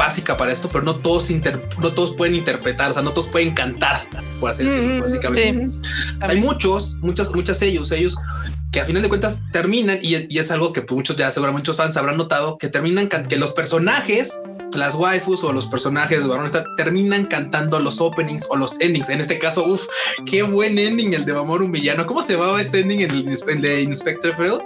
básica 0.00 0.34
para 0.36 0.50
esto, 0.50 0.68
pero 0.72 0.82
no 0.82 0.94
todos, 0.94 1.30
inter- 1.30 1.60
no 1.78 1.92
todos 1.92 2.12
pueden 2.16 2.34
interpretar, 2.34 2.90
o 2.90 2.94
sea, 2.94 3.02
no 3.02 3.10
todos 3.12 3.28
pueden 3.28 3.52
cantar, 3.52 4.02
por 4.40 4.50
así 4.50 4.64
decirlo, 4.64 4.94
Mm, 4.96 5.00
básicamente. 5.00 5.68
Sí. 5.68 5.78
O 6.22 6.24
sea, 6.24 6.28
hay 6.30 6.40
muchos, 6.40 6.96
muchas, 7.02 7.34
muchas 7.34 7.58
sellos, 7.58 7.88
sellos 7.88 8.14
que 8.72 8.80
a 8.80 8.84
final 8.86 9.02
de 9.02 9.08
cuentas 9.08 9.42
terminan, 9.52 9.98
y, 10.00 10.32
y 10.32 10.38
es 10.38 10.50
algo 10.50 10.72
que 10.72 10.80
pues, 10.80 10.96
muchos 10.96 11.16
ya 11.16 11.30
seguramente 11.30 11.60
muchos 11.68 11.76
fans 11.76 11.96
habrán 11.98 12.16
notado, 12.16 12.56
que 12.56 12.68
terminan, 12.68 13.08
que 13.08 13.36
los 13.36 13.52
personajes, 13.52 14.40
las 14.74 14.94
waifus 14.94 15.42
o 15.42 15.52
los 15.52 15.66
personajes 15.66 16.22
de 16.22 16.28
varones 16.28 16.52
terminan 16.76 17.26
cantando 17.26 17.78
los 17.80 18.00
openings 18.00 18.46
o 18.50 18.56
los 18.56 18.80
endings. 18.80 19.08
En 19.08 19.20
este 19.20 19.38
caso, 19.40 19.66
uff, 19.66 19.84
qué 20.24 20.44
buen 20.44 20.78
ending 20.78 21.12
el 21.12 21.24
de 21.24 21.34
Mamoru 21.34 21.68
Villano. 21.68 22.06
¿Cómo 22.06 22.22
se 22.22 22.34
llamaba 22.34 22.60
este 22.60 22.78
ending 22.80 23.00
en 23.00 23.10
el, 23.10 23.38
el 23.48 23.60
de 23.60 23.82
Inspector 23.82 24.34
Freud? 24.36 24.60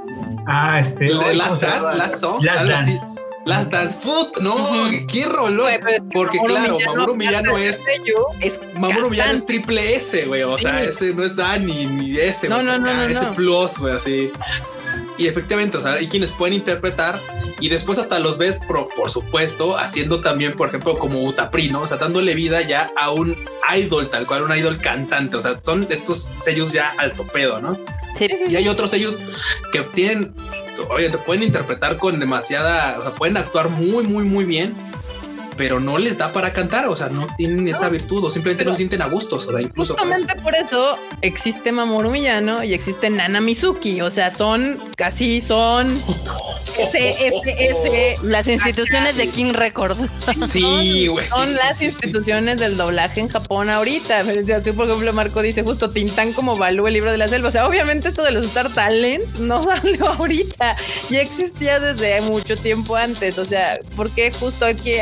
Ah, 0.47 0.81
este. 0.81 1.07
El 1.07 1.19
de 1.19 1.35
Last 1.35 1.49
¿cómo 1.49 1.61
se 1.61 1.67
Dance? 1.67 1.97
Last 1.99 2.17
Song, 2.17 2.43
Last 2.45 2.59
algo 2.61 2.75
así. 2.77 2.99
Last 3.47 3.71
Dance 3.71 3.99
Foot, 4.03 4.39
no, 4.41 4.55
Ujú. 4.55 5.07
qué 5.07 5.27
rolón. 5.27 5.67
Güey, 5.67 5.79
pero 5.79 5.91
es 5.97 6.03
que 6.03 6.09
Porque 6.13 6.39
claro, 6.47 6.79
Millano, 7.15 7.57
de 7.57 7.69
es 7.69 7.81
es 8.41 8.61
Mamoru 8.79 9.11
Villano 9.11 9.33
es 9.35 9.47
triple 9.47 9.97
S, 9.97 10.25
güey. 10.27 10.43
O 10.43 10.57
sea, 10.59 10.81
Sí. 10.81 10.87
ese 10.89 11.15
no 11.15 11.23
es 11.25 11.37
Dani 11.37 11.87
ni 11.87 12.17
ese. 12.19 12.49
No, 12.49 12.63
no, 12.63 12.79
no, 12.79 12.87
no, 12.93 13.03
Ese 13.03 13.27
plus, 13.35 13.79
güey, 13.79 13.95
así. 13.95 14.31
Y 15.17 15.29
efectivamente, 15.29 15.77
o 15.77 15.83
sea, 15.83 15.93
hay 15.93 16.09
quienes 16.09 16.33
pueden 16.33 16.55
interpretar 16.55 17.21
y 17.61 17.69
después 17.69 17.99
hasta 17.99 18.19
los 18.19 18.37
ves, 18.37 18.59
por, 18.67 18.89
por 18.95 19.11
supuesto, 19.11 19.79
haciendo 19.79 20.21
también, 20.21 20.55
por 20.55 20.69
ejemplo, 20.69 20.97
como 20.97 21.23
Utaprino, 21.25 21.83
o 21.83 21.87
sea, 21.87 21.99
dándole 21.99 22.35
vida 22.35 22.63
ya 22.63 22.93
a 22.97 23.11
un 23.11 23.37
idol, 23.77 24.11
tal 24.11 24.27
cual, 24.27 24.43
un 24.43 24.57
idol 24.57 24.79
cantante. 24.79 25.37
O 25.37 25.41
sea, 25.41 25.61
son 25.63 25.87
estos 25.91 26.33
sellos 26.35 26.73
ya 26.73 26.93
alto 26.99 27.27
pedo, 27.27 27.61
¿no? 27.61 27.79
Sí. 28.17 28.29
Y 28.49 28.57
hay 28.57 28.69
otros 28.69 28.91
sellos 28.91 29.19
que 29.73 29.83
tienen, 29.83 30.35
oye, 30.91 31.11
te 31.11 31.19
pueden 31.19 31.43
interpretar 31.43 31.97
con 31.97 32.19
demasiada, 32.19 32.99
o 32.99 33.03
sea, 33.03 33.15
pueden 33.15 33.37
actuar 33.37 33.69
muy, 33.69 34.05
muy, 34.05 34.25
muy 34.25 34.45
bien, 34.45 34.75
pero 35.57 35.81
no 35.81 35.99
les 35.99 36.19
da 36.19 36.33
para 36.33 36.53
cantar, 36.53 36.87
o 36.87 36.97
sea, 36.97 37.09
no 37.09 37.27
tienen 37.37 37.67
esa 37.69 37.89
virtud 37.89 38.25
o 38.25 38.31
simplemente 38.31 38.65
no 38.65 38.73
se 38.73 38.79
sienten 38.79 39.03
a 39.03 39.07
gustos, 39.07 39.47
o 39.47 39.53
sea, 39.53 39.61
incluso 39.61 39.95
por 39.95 40.07
eso. 40.07 40.15
Justamente 40.15 40.43
por 40.43 40.55
eso 40.55 40.99
existe 41.23 41.73
Mamoru 41.73 42.11
Miyano 42.11 42.63
y 42.65 42.75
existe 42.75 43.11
Nana 43.11 43.41
Mizuki. 43.41 44.01
O 44.01 44.11
sea, 44.11 44.31
son 44.31 44.79
casi 44.97 45.41
son 45.41 46.03
ese, 46.79 47.27
ese, 47.27 47.57
ese. 47.59 48.17
Las 48.23 48.49
instituciones 48.49 49.17
de 49.17 49.29
King 49.29 49.53
Record. 49.53 49.97
Sí, 50.49 51.07
güey. 51.07 51.27
Son 51.27 51.49
sí, 51.49 51.55
las 51.55 51.79
sí, 51.79 51.79
sí. 51.79 51.85
instituciones 51.87 52.59
del 52.59 52.77
doblaje 52.77 53.21
en 53.21 53.29
Japón 53.29 53.71
ahorita. 53.71 54.25
Por 54.77 54.89
ejemplo, 54.89 55.13
Marco 55.13 55.43
dice 55.43 55.63
justo 55.63 55.91
Tintán 55.91 56.33
como 56.33 56.57
Balú, 56.57 56.87
el 56.87 56.95
libro 56.95 57.11
de 57.11 57.19
la 57.19 57.29
selva. 57.29 57.49
O 57.49 57.53
sea, 57.53 57.67
obviamente 57.67 58.09
esto 58.09 58.23
de 58.23 58.33
los 58.33 58.45
Star 58.45 58.73
Talents 58.73 59.39
no 59.39 59.63
salió 59.63 60.09
ahorita. 60.09 60.77
Ya 61.11 61.21
existía 61.21 61.81
desde 61.81 62.21
mucho 62.21 62.57
tiempo 62.57 62.97
antes. 62.97 63.39
O 63.39 63.45
sea, 63.45 63.79
¿por 63.97 64.11
qué 64.11 64.33
justo 64.33 64.65
aquí 64.65 64.93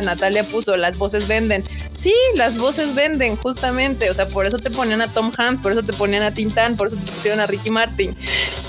Natalia 0.00 0.46
puso 0.48 0.76
las 0.76 0.96
voces 0.96 1.26
venden? 1.26 1.64
Sí, 1.94 2.14
las 2.34 2.58
voces 2.58 2.94
venden, 2.94 3.36
justamente. 3.36 4.10
O 4.10 4.14
sea, 4.14 4.28
por 4.28 4.46
eso 4.46 4.58
te 4.58 4.70
ponían 4.70 5.02
a 5.02 5.08
Tom 5.08 5.32
Hanks, 5.36 5.62
por 5.62 5.72
eso 5.72 5.82
te 5.82 5.92
ponían 5.92 6.22
a 6.22 6.34
Tintán, 6.34 6.76
por 6.76 6.88
eso 6.88 6.96
te 6.96 7.10
pusieron 7.12 7.40
a 7.40 7.46
Ricky 7.46 7.70
Martin. 7.70 8.16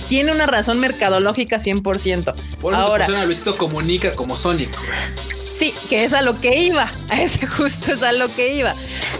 Tiene 0.10 0.32
una 0.32 0.45
razón 0.45 0.80
mercadológica 0.80 1.58
100%. 1.58 2.34
Por 2.62 2.74
eso 2.74 2.82
Ahora. 2.82 3.06
te 3.06 3.12
pusieron 3.12 3.22
a 3.22 3.26
Luisito 3.26 3.58
Comunica 3.58 4.16
como 4.16 4.38
Sonic. 4.38 4.70
Sí, 5.58 5.74
que 5.90 6.04
es 6.04 6.14
a 6.14 6.22
lo 6.22 6.38
que 6.40 6.60
iba. 6.60 6.91
A 7.10 7.22
ese 7.22 7.48
justo 7.48 7.94
es 7.94 8.04
a 8.04 8.12
lo 8.12 8.34
que 8.36 8.54
iba. 8.54 8.76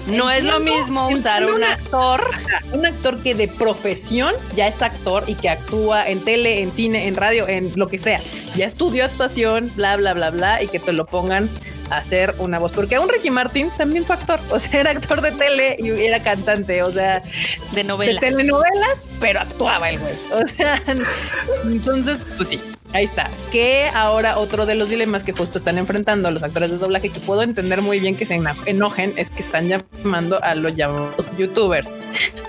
No 0.08 0.30
es 0.30 0.44
lo 0.44 0.60
mismo 0.60 1.10
usar 1.10 1.46
un 1.46 1.64
actor. 1.64 2.24
Un 2.74 2.86
actor 2.86 3.22
que 3.24 3.34
de 3.34 3.48
profesión 3.48 4.34
ya 4.56 4.68
es 4.68 4.82
actor 4.82 5.24
y 5.28 5.34
que 5.34 5.50
actúa 5.50 6.08
en 6.08 6.24
tele, 6.24 6.62
en 6.62 6.72
cine, 6.72 7.08
en 7.08 7.16
radio, 7.16 7.48
en 7.48 7.72
lo 7.76 7.88
que 7.88 7.98
sea. 7.98 8.22
Ya 8.56 8.66
estudió 8.66 9.06
actuación, 9.06 9.72
bla, 9.76 9.98
bla, 9.98 10.14
bla, 10.14 10.30
bla, 10.30 10.62
y 10.62 10.68
que 10.68 10.80
te 10.80 10.94
lo 10.94 11.06
pongan 11.06 11.50
hacer 11.89 12.35
una 12.39 12.59
voz. 12.59 12.72
Porque 12.72 12.95
aún 12.95 13.09
Ricky 13.09 13.30
Martin 13.30 13.69
también 13.77 14.05
fue 14.05 14.15
actor. 14.15 14.39
O 14.51 14.59
sea, 14.59 14.80
era 14.81 14.91
actor 14.91 15.22
de 15.22 15.31
tele 15.31 15.76
y 15.80 15.89
era 15.89 16.22
cantante. 16.22 16.84
O 16.84 16.91
sea, 16.91 17.22
de 17.72 17.77
de 17.77 17.84
novela. 17.84 18.19
telenovelas, 18.19 19.07
pero 19.19 19.39
actuaba 19.39 19.89
el 19.89 19.99
güey. 19.99 20.14
O 20.31 20.47
sea, 20.47 20.81
entonces, 21.65 22.19
pues 22.38 22.49
sí, 22.49 22.61
ahí 22.93 23.05
está. 23.05 23.30
Que 23.51 23.89
ahora 23.93 24.38
otro 24.38 24.65
de 24.65 24.76
los 24.76 24.89
dilemas 24.89 25.23
que 25.23 25.31
justo 25.34 25.57
están 25.59 25.77
enfrentando 25.77 26.30
los 26.31 26.43
actores 26.43 26.72
de 26.72 26.77
doblaje, 26.77 27.09
que 27.09 27.19
puedo 27.19 27.43
entender 27.43 27.81
muy 27.81 27.99
bien 27.99 28.15
que 28.15 28.26
se 28.26 28.39
enojen, 28.65 29.14
es 29.18 29.30
que 29.30 29.41
están 29.41 29.68
llamando 29.68 30.41
a 30.43 30.55
los 30.55 30.76
llamados 30.76 31.31
youtubers 31.38 31.89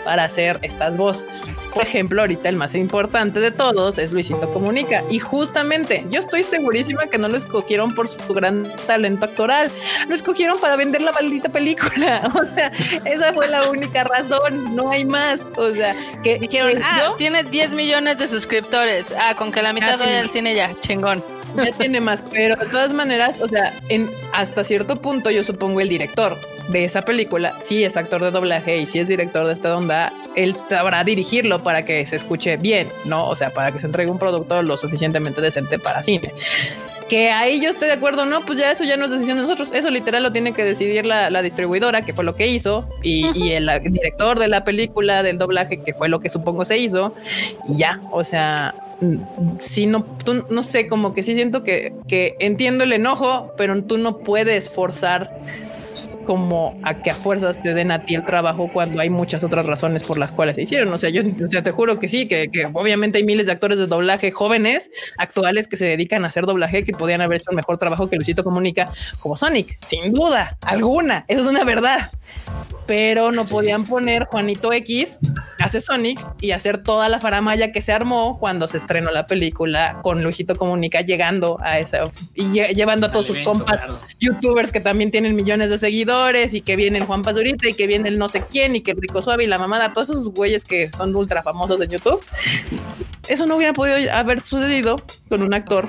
para 0.05 0.25
hacer 0.25 0.59
estas 0.63 0.97
voces. 0.97 1.55
Por 1.73 1.83
ejemplo, 1.83 2.21
ahorita 2.23 2.49
el 2.49 2.57
más 2.57 2.75
importante 2.75 3.41
de 3.41 3.51
todos 3.51 3.99
es 3.99 4.13
Luisito 4.13 4.51
Comunica. 4.53 5.03
Y 5.11 5.19
justamente, 5.19 6.07
yo 6.11 6.21
estoy 6.21 6.43
segurísima 6.43 7.07
que 7.07 7.19
no 7.19 7.29
lo 7.29 7.37
escogieron 7.37 7.93
por 7.95 8.09
su 8.09 8.33
gran 8.35 8.65
talento 8.87 9.27
actoral, 9.27 9.71
lo 10.09 10.15
escogieron 10.15 10.59
para 10.61 10.77
vender 10.77 11.03
la 11.03 11.13
maldita 11.13 11.49
película. 11.51 12.23
O 12.39 12.45
sea, 12.55 12.71
esa 13.05 13.33
fue 13.33 13.49
la 13.49 13.69
única 13.69 14.05
razón, 14.05 14.75
no 14.77 14.91
hay 14.91 15.05
más. 15.05 15.45
O 15.57 15.71
sea, 15.71 15.95
que 16.23 16.39
Dijeron, 16.39 16.73
ah, 16.83 17.13
tiene 17.19 17.43
10 17.43 17.73
millones 17.73 18.17
de 18.19 18.29
suscriptores. 18.29 19.13
Ah, 19.19 19.35
con 19.35 19.51
que 19.53 19.61
la 19.63 19.73
mitad 19.73 19.91
Ah, 19.95 19.97
vaya 19.97 20.05
tiene- 20.13 20.28
al 20.29 20.33
cine 20.33 20.55
ya, 20.55 20.75
chingón. 20.81 21.23
ya 21.57 21.73
tiene 21.73 22.01
más, 22.01 22.23
pero 22.31 22.57
de 22.57 22.67
todas 22.67 22.93
maneras, 22.93 23.39
o 23.41 23.49
sea, 23.49 23.75
en 23.89 24.07
hasta 24.33 24.63
cierto 24.63 24.97
punto 24.97 25.31
yo 25.31 25.43
supongo 25.43 25.81
el 25.81 25.89
director 25.89 26.37
de 26.69 26.85
esa 26.85 27.03
película, 27.03 27.55
sí 27.61 27.83
es 27.83 27.97
actor 27.97 28.23
de 28.23 28.31
doblaje 28.31 28.77
y 28.77 28.87
sí 28.87 28.99
es 28.99 29.09
director 29.09 29.47
de 29.47 29.55
esta 29.55 29.75
onda, 29.75 30.13
él 30.37 30.55
sabrá 30.55 31.03
dirigirlo 31.03 31.63
para 31.63 31.85
que 31.85 32.05
se 32.05 32.17
escuche 32.17 32.59
bien, 32.59 32.89
¿no? 33.07 33.27
O 33.27 33.37
sea, 33.37 33.49
para 33.49 33.73
que 33.73 33.79
se 33.79 33.87
entregue 33.87 34.11
un 34.11 34.19
producto 34.19 34.63
lo 34.63 34.77
suficientemente 34.77 35.41
decente 35.41 35.79
para 35.79 36.03
cine. 36.03 36.35
Que 37.09 37.31
ahí 37.31 37.59
yo 37.59 37.71
estoy 37.71 37.89
de 37.89 37.95
acuerdo, 37.95 38.27
no, 38.27 38.45
pues 38.45 38.59
ya 38.59 38.71
eso 38.71 38.85
ya 38.85 38.99
no 38.99 39.07
es 39.07 39.11
decisión 39.11 39.39
de 39.39 39.45
nosotros. 39.45 39.71
Eso 39.73 39.89
literal 39.89 40.23
lo 40.23 40.31
tiene 40.31 40.53
que 40.53 40.63
decidir 40.63 41.07
la, 41.07 41.31
la 41.31 41.41
distribuidora, 41.41 42.03
que 42.03 42.13
fue 42.13 42.23
lo 42.23 42.37
que 42.37 42.49
hizo, 42.49 42.87
y, 43.03 43.27
y 43.35 43.53
el 43.53 43.71
director 43.83 44.39
de 44.39 44.49
la 44.49 44.63
película, 44.63 45.23
del 45.23 45.39
doblaje, 45.39 45.83
que 45.83 45.95
fue 45.95 46.11
lo 46.11 46.21
que 46.21 46.29
supongo 46.29 46.67
se 46.67 46.77
hizo. 46.77 47.15
Y 47.67 47.79
ya, 47.79 48.03
o 48.11 48.25
sea, 48.25 48.75
sí, 49.61 49.87
no, 49.87 50.05
no 50.51 50.63
sé, 50.63 50.87
como 50.87 51.13
que 51.13 51.23
sí 51.23 51.35
siento 51.35 51.63
que, 51.63 51.95
que 52.09 52.37
entiendo 52.41 52.85
el 52.85 52.93
enojo, 52.93 53.53
pero 53.57 53.83
tú 53.85 53.99
no 53.99 54.19
puedes 54.19 54.69
forzar 54.69 55.31
como 56.29 56.79
a 56.83 56.93
que 56.93 57.11
a 57.11 57.15
fuerzas 57.15 57.63
te 57.63 57.73
den 57.73 57.91
a 57.91 58.01
ti 58.01 58.15
el 58.15 58.23
trabajo 58.23 58.69
cuando 58.71 59.01
hay 59.01 59.09
muchas 59.09 59.43
otras 59.45 59.65
razones 59.65 60.05
por 60.05 60.19
las 60.19 60.31
cuales 60.31 60.57
se 60.57 60.63
hicieron. 60.63 60.93
O 60.93 60.99
sea, 60.99 61.09
yo 61.09 61.23
o 61.23 61.47
sea, 61.47 61.63
te 61.63 61.71
juro 61.71 61.99
que 61.99 62.07
sí, 62.07 62.29
que, 62.29 62.51
que 62.53 62.67
obviamente 62.67 63.17
hay 63.17 63.25
miles 63.25 63.47
de 63.47 63.53
actores 63.53 63.79
de 63.79 63.87
doblaje 63.87 64.31
jóvenes, 64.31 64.91
actuales, 65.17 65.69
que 65.69 65.79
se 65.79 65.87
dedican 65.87 66.25
a 66.25 66.29
hacer 66.29 66.45
doblaje 66.45 66.85
que 66.85 66.93
podían 66.93 67.23
haber 67.23 67.39
hecho 67.39 67.51
un 67.51 67.57
mejor 67.57 67.79
trabajo 67.79 68.11
que 68.11 68.17
Luisito 68.17 68.45
Comunica 68.45 68.91
como 69.21 69.39
Sonic, 69.39 69.79
sin 69.83 70.13
duda 70.13 70.59
alguna. 70.61 71.25
Eso 71.29 71.41
es 71.41 71.47
una 71.47 71.65
verdad 71.65 72.11
pero 72.87 73.33
no 73.33 73.45
podían 73.45 73.85
poner 73.85 74.25
Juanito 74.25 74.73
X 74.73 75.19
hace 75.59 75.81
Sonic 75.81 76.19
y 76.41 76.53
hacer 76.53 76.83
toda 76.83 77.09
la 77.11 77.21
faramaya 77.21 77.71
que 77.73 77.83
se 77.83 77.93
armó 77.93 78.39
cuando 78.39 78.67
se 78.69 78.79
estrenó 78.79 79.11
la 79.11 79.27
película 79.27 79.99
con 80.03 80.23
Luisito 80.23 80.55
Comunica 80.55 81.03
llegando 81.03 81.59
a 81.63 81.79
esa 81.79 82.05
y 82.35 82.45
lle- 82.45 82.75
llevando 82.75 83.07
a 83.07 83.13
todos 83.13 83.27
sus 83.27 83.37
evento, 83.37 83.53
compas 83.53 83.77
claro. 83.77 83.99
youtubers 84.19 84.73
que 84.73 84.81
también 84.81 85.11
tienen 85.11 85.37
millones 85.37 85.69
de 85.71 85.77
seguidores 85.79 86.55
y 86.55 86.61
que 86.63 86.77
viene 86.77 86.99
el 86.99 87.05
Juan 87.05 87.23
Pazurita 87.23 87.69
y 87.69 87.75
que 87.75 87.87
viene 87.87 88.09
el 88.09 88.19
no 88.19 88.29
sé 88.29 88.43
quién 88.43 88.77
y 88.77 88.81
que 88.81 88.93
el 88.93 89.01
Rico 89.01 89.21
Suave 89.21 89.45
y 89.45 89.47
la 89.49 89.59
mamada, 89.59 89.93
todos 89.93 90.09
esos 90.11 90.29
güeyes 90.33 90.65
que 90.65 90.89
son 90.89 91.15
ultra 91.15 91.43
famosos 91.43 91.81
en 91.83 91.91
YouTube. 91.91 92.25
Eso 93.29 93.45
no 93.47 93.57
hubiera 93.57 93.75
podido 93.75 94.11
haber 94.13 94.41
sucedido 94.41 94.97
con 95.29 95.43
un 95.43 95.53
actor 95.53 95.87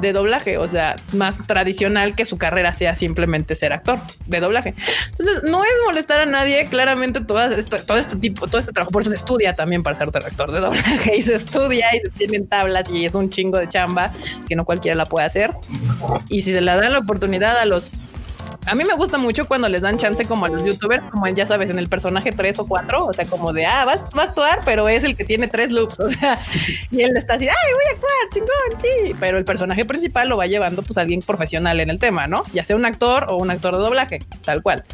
de 0.00 0.12
doblaje, 0.12 0.58
o 0.58 0.68
sea, 0.68 0.96
más 1.12 1.46
tradicional 1.46 2.14
que 2.14 2.24
su 2.24 2.38
carrera 2.38 2.72
sea 2.72 2.94
simplemente 2.94 3.56
ser 3.56 3.72
actor 3.72 3.98
de 4.26 4.40
doblaje. 4.40 4.74
Entonces, 5.10 5.42
no 5.44 5.64
es 5.64 5.70
molestar 5.86 6.20
a 6.20 6.26
nadie, 6.26 6.66
claramente 6.66 7.20
todo 7.20 7.40
todo 7.86 7.98
este 7.98 8.16
tipo, 8.16 8.46
todo 8.46 8.58
este 8.58 8.72
trabajo, 8.72 8.90
por 8.90 9.02
eso 9.02 9.10
se 9.10 9.16
estudia 9.16 9.54
también 9.54 9.82
para 9.82 9.96
ser 9.96 10.08
actor 10.08 10.52
de 10.52 10.60
doblaje 10.60 11.16
y 11.16 11.22
se 11.22 11.34
estudia 11.34 11.94
y 11.96 12.00
se 12.00 12.10
tienen 12.10 12.46
tablas 12.46 12.90
y 12.90 13.04
es 13.04 13.14
un 13.14 13.30
chingo 13.30 13.58
de 13.58 13.68
chamba 13.68 14.12
que 14.48 14.56
no 14.56 14.64
cualquiera 14.64 14.96
la 14.96 15.06
puede 15.06 15.26
hacer. 15.26 15.50
Y 16.28 16.42
si 16.42 16.52
se 16.52 16.60
le 16.60 16.74
da 16.74 16.88
la 16.88 16.98
oportunidad 16.98 17.58
a 17.58 17.64
los 17.64 17.90
a 18.66 18.74
mí 18.74 18.84
me 18.84 18.94
gusta 18.94 19.18
mucho 19.18 19.44
cuando 19.46 19.68
les 19.68 19.82
dan 19.82 19.98
chance 19.98 20.24
como 20.24 20.46
a 20.46 20.48
los 20.48 20.64
youtubers, 20.64 21.04
como 21.10 21.26
en, 21.26 21.36
ya 21.36 21.46
sabes, 21.46 21.70
en 21.70 21.78
el 21.78 21.88
personaje 21.88 22.32
3 22.32 22.58
o 22.60 22.66
4, 22.66 22.98
o 22.98 23.12
sea, 23.12 23.26
como 23.26 23.52
de, 23.52 23.66
ah, 23.66 23.84
vas, 23.84 24.04
va 24.16 24.22
a 24.22 24.24
actuar, 24.26 24.60
pero 24.64 24.88
es 24.88 25.04
el 25.04 25.16
que 25.16 25.24
tiene 25.24 25.48
tres 25.48 25.70
loops, 25.70 26.00
o 26.00 26.08
sea, 26.08 26.38
y 26.90 27.02
él 27.02 27.12
está 27.16 27.34
así, 27.34 27.46
ay, 27.46 27.72
voy 27.72 27.84
a 27.88 27.94
actuar, 27.94 28.28
chingón, 28.32 28.80
sí, 28.80 29.16
pero 29.20 29.38
el 29.38 29.44
personaje 29.44 29.84
principal 29.84 30.28
lo 30.28 30.36
va 30.36 30.46
llevando 30.46 30.82
pues 30.82 30.96
alguien 30.98 31.20
profesional 31.20 31.80
en 31.80 31.90
el 31.90 31.98
tema, 31.98 32.26
¿no? 32.26 32.42
Ya 32.52 32.64
sea 32.64 32.76
un 32.76 32.84
actor 32.84 33.26
o 33.28 33.36
un 33.36 33.50
actor 33.50 33.76
de 33.76 33.82
doblaje, 33.82 34.18
tal 34.44 34.62
cual. 34.62 34.84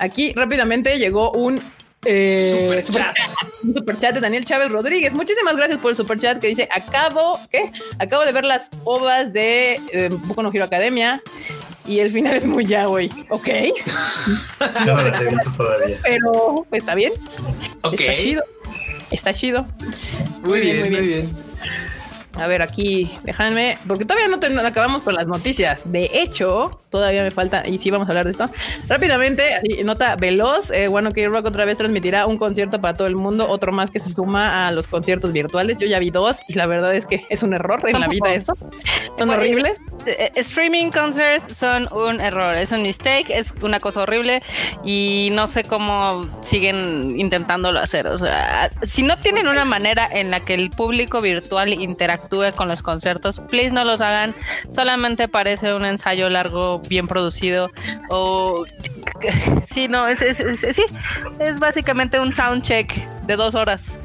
Aquí 0.00 0.32
rápidamente 0.32 0.98
llegó 0.98 1.32
un... 1.32 1.60
Eh, 2.04 2.42
Super 2.42 2.84
chat. 2.84 3.16
super 3.62 3.96
chat 3.96 4.12
de 4.12 4.20
Daniel 4.20 4.44
Chávez 4.44 4.72
Rodríguez. 4.72 5.12
Muchísimas 5.12 5.56
gracias 5.56 5.78
por 5.78 5.92
el 5.92 5.96
super 5.96 6.18
chat 6.18 6.40
que 6.40 6.48
dice: 6.48 6.68
Acabo, 6.74 7.38
¿qué? 7.48 7.70
Acabo 8.00 8.24
de 8.24 8.32
ver 8.32 8.44
las 8.44 8.70
ovas 8.82 9.32
de 9.32 9.80
eh, 9.92 10.08
Boku 10.10 10.42
no 10.42 10.50
Hero 10.52 10.64
Academia 10.64 11.22
y 11.86 11.98
el 12.00 12.10
final 12.10 12.36
es 12.36 12.46
muy 12.46 12.66
ya, 12.66 12.86
güey. 12.86 13.10
Ok, 13.30 13.48
no 14.86 14.94
las 14.94 15.20
he 15.20 15.26
visto 15.26 15.52
todavía. 15.56 15.98
pero 16.02 16.66
está 16.72 16.94
bien. 16.94 17.12
Ok. 17.82 18.00
Está 18.00 18.14
chido. 18.14 18.42
Está 19.10 19.34
chido. 19.34 19.66
Muy 20.42 20.60
bien, 20.60 20.90
muy 20.92 21.00
bien. 21.00 21.32
A 22.38 22.46
ver, 22.46 22.62
aquí, 22.62 23.10
déjame, 23.24 23.76
porque 23.86 24.04
todavía 24.06 24.26
no, 24.28 24.38
ten- 24.40 24.58
acabamos 24.58 25.02
con 25.02 25.14
las 25.14 25.26
noticias. 25.26 25.82
De 25.92 26.10
hecho, 26.14 26.80
todavía 26.88 27.22
me 27.22 27.30
falta, 27.30 27.62
y 27.66 27.76
sí 27.76 27.90
vamos 27.90 28.08
a 28.08 28.12
hablar 28.12 28.24
de 28.24 28.30
esto. 28.30 28.48
Rápidamente, 28.88 29.54
así, 29.54 29.84
nota 29.84 30.16
veloz, 30.16 30.70
eh, 30.70 30.88
One 30.88 31.08
Ok 31.10 31.18
Rock 31.26 31.46
otra 31.46 31.64
vez 31.66 31.76
transmitirá 31.78 32.26
un 32.26 32.38
concierto 32.38 32.80
para 32.80 32.96
todo 32.96 33.06
el 33.06 33.16
mundo, 33.16 33.46
otro 33.48 33.70
más 33.72 33.90
que 33.90 34.00
se 34.00 34.10
suma 34.10 34.66
a 34.66 34.72
los 34.72 34.88
conciertos 34.88 35.32
virtuales. 35.32 35.78
Yo 35.78 35.86
ya 35.86 35.98
vi 35.98 36.10
dos 36.10 36.40
y 36.48 36.54
la 36.54 36.66
verdad 36.66 36.94
es 36.94 37.06
que 37.06 37.20
es 37.28 37.42
un 37.42 37.52
error 37.52 37.80
en 37.86 38.00
la 38.00 38.08
vida 38.08 38.32
esto. 38.32 38.54
Son 39.18 39.28
Bueno, 39.28 39.34
horribles. 39.34 39.78
Eh, 40.06 40.16
eh, 40.18 40.30
Streaming 40.36 40.90
concerts 40.90 41.54
son 41.56 41.86
un 41.92 42.20
error, 42.20 42.56
es 42.56 42.72
un 42.72 42.82
mistake, 42.82 43.26
es 43.30 43.52
una 43.62 43.78
cosa 43.78 44.02
horrible 44.02 44.42
y 44.82 45.28
no 45.32 45.46
sé 45.46 45.64
cómo 45.64 46.22
siguen 46.42 47.18
intentándolo 47.20 47.78
hacer. 47.78 48.06
O 48.08 48.16
sea, 48.18 48.70
si 48.82 49.02
no 49.02 49.16
tienen 49.18 49.48
una 49.48 49.64
manera 49.64 50.08
en 50.10 50.30
la 50.30 50.40
que 50.40 50.54
el 50.54 50.70
público 50.70 51.20
virtual 51.20 51.72
interactúe 51.74 52.21
con 52.54 52.68
los 52.68 52.82
conciertos, 52.82 53.40
please 53.48 53.72
no 53.72 53.84
los 53.84 54.00
hagan. 54.00 54.34
Solamente 54.70 55.28
parece 55.28 55.74
un 55.74 55.84
ensayo 55.84 56.28
largo, 56.30 56.80
bien 56.88 57.06
producido 57.08 57.70
o 58.10 58.64
sí, 59.68 59.88
no, 59.88 60.08
es, 60.08 60.20
es- 60.22 60.40
es- 60.40 60.76
sí, 60.76 60.84
es 61.38 61.58
básicamente 61.58 62.18
un 62.20 62.32
soundcheck 62.32 62.92
de 63.26 63.36
dos 63.36 63.54
horas. 63.54 63.96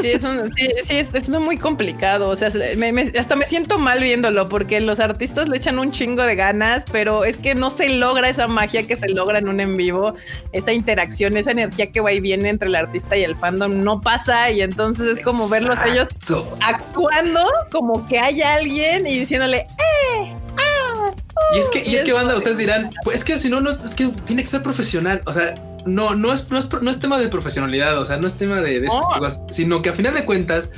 Sí, 0.00 0.10
es, 0.10 0.22
un- 0.24 0.48
sí, 0.54 0.68
sí, 0.84 0.96
es, 0.96 1.14
es 1.14 1.28
muy 1.28 1.56
complicado. 1.56 2.28
O 2.28 2.36
sea, 2.36 2.50
se- 2.50 2.76
me- 2.76 2.92
me- 2.92 3.12
hasta 3.18 3.36
me 3.36 3.46
siento 3.46 3.78
mal 3.78 4.02
viéndolo 4.02 4.48
porque 4.48 4.80
los 4.80 5.00
artistas 5.00 5.48
le 5.48 5.56
echan 5.56 5.78
un 5.78 5.90
chingo 5.90 6.22
de 6.22 6.36
ganas, 6.36 6.84
pero 6.90 7.24
es 7.24 7.36
que 7.38 7.54
no 7.54 7.70
se 7.70 7.88
logra 7.88 8.28
esa 8.28 8.48
magia 8.48 8.86
que 8.86 8.96
se 8.96 9.08
logra 9.08 9.38
en 9.38 9.48
un 9.48 9.60
en 9.60 9.76
vivo, 9.76 10.14
esa 10.52 10.72
interacción, 10.72 11.36
esa 11.36 11.50
energía 11.50 11.90
que 11.90 12.00
va 12.00 12.12
y 12.12 12.20
viene 12.20 12.48
entre 12.48 12.68
el 12.68 12.74
artista 12.76 13.16
y 13.16 13.24
el 13.24 13.36
fandom 13.36 13.82
no 13.82 14.00
pasa 14.00 14.50
y 14.50 14.60
entonces 14.62 15.18
es 15.18 15.24
como 15.24 15.48
verlos 15.48 15.78
a 15.78 15.88
ellos 15.88 16.08
Exacto. 16.10 16.56
actuando 16.62 17.44
como 17.70 18.06
que 18.06 18.18
hay 18.18 18.42
alguien 18.42 19.06
y 19.06 19.18
diciéndole, 19.20 19.58
¡eh! 19.58 20.34
¡ah! 20.56 21.10
Y 21.54 21.58
es 21.58 21.68
que, 21.68 21.78
y 21.80 21.94
es 21.94 22.02
que 22.02 22.10
eso, 22.10 22.16
banda, 22.16 22.36
ustedes 22.36 22.58
dirán, 22.58 22.90
pues 23.04 23.16
es 23.18 23.24
que 23.24 23.38
si 23.38 23.48
no, 23.48 23.60
no, 23.60 23.70
es 23.70 23.94
que 23.94 24.08
tiene 24.24 24.42
que 24.42 24.48
ser 24.48 24.62
profesional. 24.62 25.22
O 25.26 25.32
sea, 25.32 25.54
no, 25.86 26.14
no 26.14 26.32
es, 26.32 26.50
no 26.50 26.58
es, 26.58 26.68
no 26.80 26.90
es 26.90 26.98
tema 26.98 27.18
de 27.18 27.28
profesionalidad, 27.28 27.98
o 27.98 28.04
sea, 28.04 28.18
no 28.18 28.26
es 28.26 28.34
tema 28.36 28.60
de, 28.60 28.80
de 28.80 28.86
esas 28.86 29.00
No. 29.00 29.18
cosas, 29.18 29.40
sino 29.50 29.82
que 29.82 29.88
a 29.90 29.92
final 29.92 30.14
de 30.14 30.24
cuentas, 30.24 30.70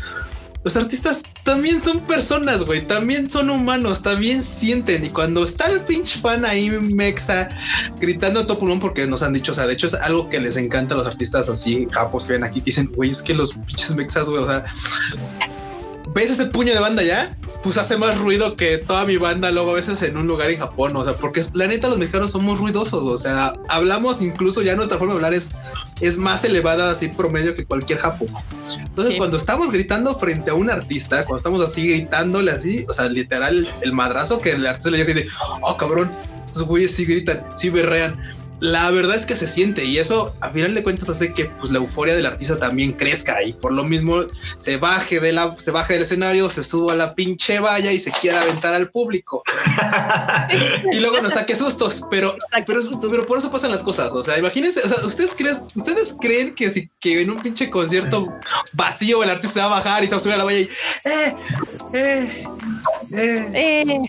los 0.65 0.77
artistas 0.77 1.23
también 1.43 1.83
son 1.83 2.01
personas, 2.03 2.63
güey, 2.63 2.87
también 2.87 3.29
son 3.29 3.51
humanos, 3.51 4.01
también 4.03 4.43
sienten. 4.45 5.05
Y 5.05 5.09
cuando 5.11 5.43
está 5.43 5.67
el 5.67 5.81
pinche 5.81 6.21
fan 6.21 6.45
ahí, 6.45 6.71
mexa, 6.71 7.49
gritando 8.01 8.39
a 8.41 8.47
todo 8.47 8.61
pulmón, 8.61 8.79
porque 8.79 9.05
nos 9.09 9.25
han 9.25 9.33
dicho, 9.33 9.51
o 9.51 9.55
sea, 9.57 9.67
de 9.67 9.73
hecho 9.73 9.89
es 9.89 9.95
algo 9.95 10.29
que 10.29 10.39
les 10.39 10.57
encanta 10.57 10.95
a 10.95 10.99
los 10.99 11.07
artistas 11.09 11.49
así, 11.49 11.89
japos 11.91 12.27
que 12.27 12.35
ven 12.35 12.45
aquí, 12.45 12.61
que 12.61 12.67
dicen, 12.67 12.91
güey, 12.95 13.11
es 13.11 13.23
que 13.23 13.35
los 13.35 13.55
pinches 13.55 13.97
mexas, 13.97 14.29
güey, 14.29 14.41
o 14.43 14.47
sea, 14.47 14.65
¿ves 16.15 16.31
ese 16.31 16.47
puño 16.47 16.73
de 16.73 16.79
banda 16.81 17.03
ya? 17.03 17.37
Pues 17.63 17.79
hace 17.79 17.97
más 17.97 18.19
ruido 18.19 18.57
que 18.57 18.79
toda 18.79 19.05
mi 19.05 19.17
banda 19.19 19.51
luego 19.53 19.71
a 19.71 19.75
veces 19.75 20.03
en 20.03 20.17
un 20.17 20.27
lugar 20.27 20.51
en 20.51 20.59
Japón, 20.59 20.97
o 20.97 21.05
sea, 21.05 21.13
porque 21.13 21.43
la 21.55 21.69
neta 21.69 21.89
los 21.89 21.97
mexicanos 21.99 22.33
somos 22.33 22.59
ruidosos, 22.59 23.05
o 23.05 23.17
sea, 23.17 23.53
hablamos 23.69 24.21
incluso 24.21 24.63
ya 24.63 24.75
nuestra 24.75 24.99
forma 24.99 25.13
de 25.15 25.19
hablar 25.19 25.35
es, 25.35 25.49
es 26.01 26.19
más 26.19 26.43
elevada 26.43 26.91
así 26.91 27.07
promedio 27.09 27.55
que 27.55 27.65
cualquier 27.65 28.01
japo. 28.01 28.27
Entonces 28.79 29.13
Sí. 29.15 29.19
cuando 29.19 29.37
estamos 29.37 29.71
gritando 29.71 30.15
frente 30.17 30.51
a 30.51 30.55
un 30.55 30.71
artista, 30.71 31.19
cuando 31.25 31.37
estamos 31.37 31.63
así 31.63 31.87
gritándole 31.89 32.51
así, 32.51 32.85
o 32.89 32.95
sea, 32.95 33.09
literal 33.09 33.73
el 33.83 33.93
madrazo 33.93 34.39
que 34.39 34.51
el 34.51 34.67
artista 34.67 34.91
le 34.91 34.99
dice 34.99 35.15
de, 35.15 35.29
oh 35.61 35.77
cabrón, 35.77 36.11
esos 36.49 36.65
güeyes 36.65 36.93
sí 36.95 37.05
gritan, 37.05 37.45
sí 37.55 37.71
berrean. 37.71 38.19
La 38.65 38.91
verdad 38.93 39.17
es 39.17 39.27
que 39.27 39.35
se 39.35 39.49
siente 39.49 39.85
y 39.85 39.99
eso 39.99 40.37
a 40.41 40.51
final 40.51 40.73
de 40.73 40.85
cuentas 40.85 41.09
hace 41.09 41.35
que 41.35 41.47
pues 41.47 41.73
la 41.73 41.79
euforia 41.81 42.15
del 42.15 42.27
artista 42.27 42.57
también 42.59 42.93
crezca 42.93 43.43
y 43.43 43.53
por 43.53 43.73
lo 43.73 43.83
mismo 43.83 44.21
se 44.57 44.77
baje 44.77 45.19
de 45.19 45.33
la 45.33 45.57
se 45.57 45.73
baje 45.73 45.95
del 45.95 46.03
escenario, 46.03 46.49
se 46.49 46.63
suba 46.63 46.93
a 46.93 46.97
la 46.97 47.15
pinche 47.17 47.59
valla 47.59 47.91
y 47.91 47.99
se 47.99 48.13
quiera 48.13 48.41
aventar 48.43 48.73
al 48.75 48.89
público 48.91 49.43
y 50.93 51.01
luego 51.01 51.21
nos 51.21 51.33
saque 51.33 51.57
sustos, 51.57 52.03
pero 52.11 52.37
pero, 52.65 52.79
es- 52.79 52.89
pero 53.11 53.27
por 53.27 53.39
eso 53.39 53.51
pasan 53.51 53.73
las 53.73 53.83
cosas, 53.83 54.13
o 54.13 54.23
sea, 54.23 54.39
imagínense, 54.39 54.81
o 54.85 54.89
sea, 54.89 55.05
ustedes 55.05 55.35
creen 55.37 55.57
ustedes 55.75 56.15
creen 56.21 56.55
que 56.55 56.71
si 56.71 56.89
que 57.01 57.21
en 57.23 57.31
un 57.31 57.39
pinche 57.41 57.69
concierto 57.69 58.33
vacío 58.75 59.23
el 59.25 59.31
artista 59.31 59.61
va 59.67 59.67
a 59.67 59.79
bajar 59.81 60.05
y 60.05 60.07
se 60.07 60.13
va 60.13 60.17
a 60.19 60.21
subir 60.21 60.35
a 60.35 60.39
la 60.39 60.45
valla 60.45 60.59
y 60.61 60.69
eh 61.05 61.35
eh 61.95 62.45
eh 63.13 63.49
Eh, 63.55 64.01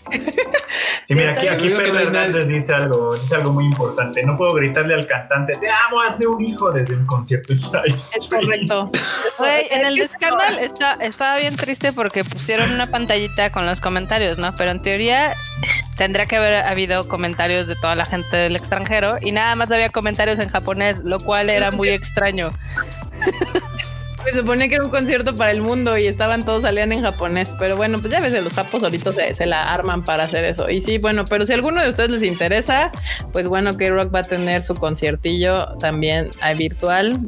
Sí, 1.06 1.14
mira, 1.14 1.32
aquí, 1.32 1.46
aquí. 1.48 1.68
Pedro 1.68 1.98
Hernández 1.98 2.48
dice 2.48 2.72
algo, 2.72 3.14
dice 3.14 3.34
algo 3.34 3.52
muy 3.52 3.66
importante. 3.66 4.22
No 4.24 4.38
puedo 4.44 4.56
gritarle 4.56 4.94
al 4.94 5.06
cantante, 5.06 5.54
te 5.54 5.68
amo, 5.68 6.02
hazme 6.02 6.26
un 6.26 6.44
hijo 6.44 6.70
desde 6.70 6.94
un 6.94 7.06
concierto 7.06 7.54
live 7.54 7.96
es 7.96 8.10
stream". 8.22 8.42
correcto. 8.42 8.90
Güey, 9.38 9.66
en 9.70 9.86
el 9.86 9.96
de 9.96 10.06
Scandal 10.06 10.58
está, 10.60 10.94
estaba 11.00 11.38
bien 11.38 11.56
triste 11.56 11.92
porque 11.92 12.24
pusieron 12.24 12.70
una 12.70 12.86
pantallita 12.86 13.50
con 13.50 13.66
los 13.66 13.80
comentarios, 13.80 14.38
¿no? 14.38 14.54
Pero 14.54 14.70
en 14.70 14.82
teoría 14.82 15.34
tendría 15.96 16.26
que 16.26 16.36
haber 16.36 16.56
habido 16.66 17.08
comentarios 17.08 17.66
de 17.66 17.74
toda 17.76 17.94
la 17.94 18.06
gente 18.06 18.36
del 18.36 18.54
extranjero 18.54 19.16
y 19.20 19.32
nada 19.32 19.54
más 19.56 19.70
había 19.70 19.90
comentarios 19.90 20.38
en 20.38 20.48
japonés, 20.48 21.00
lo 21.04 21.18
cual 21.18 21.50
era 21.50 21.70
muy 21.70 21.88
extraño. 21.88 22.52
Pues 24.24 24.34
se 24.36 24.40
supone 24.40 24.68
que 24.70 24.76
era 24.76 24.84
un 24.84 24.90
concierto 24.90 25.34
para 25.34 25.50
el 25.50 25.60
mundo 25.60 25.98
y 25.98 26.06
estaban 26.06 26.44
todos 26.46 26.62
salían 26.62 26.92
en 26.92 27.02
japonés, 27.02 27.54
pero 27.58 27.76
bueno, 27.76 27.98
pues 27.98 28.10
ya 28.10 28.20
ves, 28.20 28.32
los 28.42 28.54
japos 28.54 28.80
solitos 28.80 29.14
se, 29.14 29.34
se 29.34 29.44
la 29.44 29.72
arman 29.72 30.02
para 30.02 30.24
hacer 30.24 30.44
eso. 30.46 30.70
Y 30.70 30.80
sí, 30.80 30.96
bueno, 30.96 31.24
pero 31.26 31.44
si 31.44 31.52
alguno 31.52 31.82
de 31.82 31.90
ustedes 31.90 32.08
les 32.10 32.22
interesa, 32.22 32.90
pues 33.34 33.46
bueno, 33.48 33.76
K-Rock 33.76 34.14
va 34.14 34.20
a 34.20 34.22
tener 34.22 34.62
su 34.62 34.74
conciertillo 34.74 35.68
también 35.78 36.30
eh, 36.42 36.54
virtual. 36.54 37.20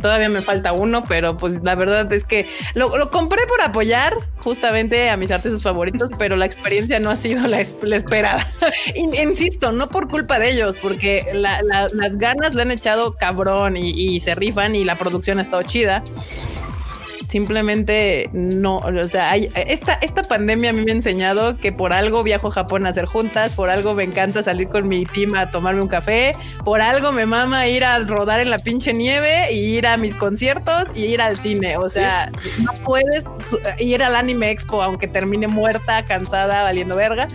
Todavía 0.00 0.28
me 0.30 0.40
falta 0.40 0.72
uno, 0.72 1.02
pero 1.06 1.36
pues 1.36 1.62
la 1.62 1.74
verdad 1.74 2.10
es 2.12 2.24
que 2.24 2.46
lo, 2.74 2.96
lo 2.96 3.10
compré 3.10 3.46
por 3.46 3.60
apoyar 3.60 4.14
justamente 4.38 5.10
a 5.10 5.16
mis 5.18 5.30
artistas 5.30 5.62
favoritos, 5.62 6.08
pero 6.18 6.36
la 6.36 6.46
experiencia 6.46 7.00
no 7.00 7.10
ha 7.10 7.16
sido 7.16 7.46
la, 7.48 7.60
es- 7.60 7.76
la 7.82 7.96
esperada. 7.96 8.48
In- 8.94 9.12
Insisto, 9.28 9.72
no 9.72 9.88
por 9.88 10.08
culpa 10.08 10.38
de 10.38 10.52
ellos, 10.52 10.74
porque 10.80 11.26
la- 11.34 11.60
las 11.62 12.16
ganas 12.16 12.54
le 12.54 12.62
han 12.62 12.70
echado 12.70 13.14
cabrón 13.16 13.76
y, 13.76 13.90
y 13.90 14.20
se 14.20 14.34
rifan 14.34 14.74
y 14.74 14.84
la 14.84 14.94
producción 14.96 15.38
ha 15.38 15.42
estado 15.42 15.62
chida. 15.64 15.97
Yeah. 15.98 16.74
Simplemente 17.28 18.30
no, 18.32 18.78
o 18.78 19.04
sea, 19.04 19.30
hay, 19.30 19.50
esta, 19.54 19.94
esta 19.94 20.22
pandemia 20.22 20.70
a 20.70 20.72
mí 20.72 20.82
me 20.82 20.92
ha 20.92 20.94
enseñado 20.94 21.58
que 21.58 21.72
por 21.72 21.92
algo 21.92 22.22
viajo 22.22 22.48
a 22.48 22.50
Japón 22.50 22.86
a 22.86 22.88
hacer 22.88 23.04
juntas, 23.04 23.52
por 23.52 23.68
algo 23.68 23.92
me 23.94 24.04
encanta 24.04 24.42
salir 24.42 24.68
con 24.68 24.88
mi 24.88 25.04
team 25.04 25.34
a 25.34 25.50
tomarme 25.50 25.82
un 25.82 25.88
café, 25.88 26.34
por 26.64 26.80
algo 26.80 27.12
me 27.12 27.26
mama 27.26 27.68
ir 27.68 27.84
a 27.84 27.98
rodar 27.98 28.40
en 28.40 28.48
la 28.48 28.58
pinche 28.58 28.94
nieve 28.94 29.52
y 29.52 29.76
ir 29.76 29.86
a 29.86 29.98
mis 29.98 30.14
conciertos 30.14 30.88
y 30.94 31.06
ir 31.06 31.20
al 31.20 31.38
cine. 31.38 31.76
O 31.76 31.88
sea, 31.88 32.30
no 32.62 32.72
puedes 32.84 33.24
ir 33.78 34.02
al 34.02 34.16
anime 34.16 34.50
expo 34.50 34.82
aunque 34.82 35.06
termine 35.06 35.48
muerta, 35.48 36.04
cansada, 36.04 36.62
valiendo 36.62 36.96
verga. 36.96 37.28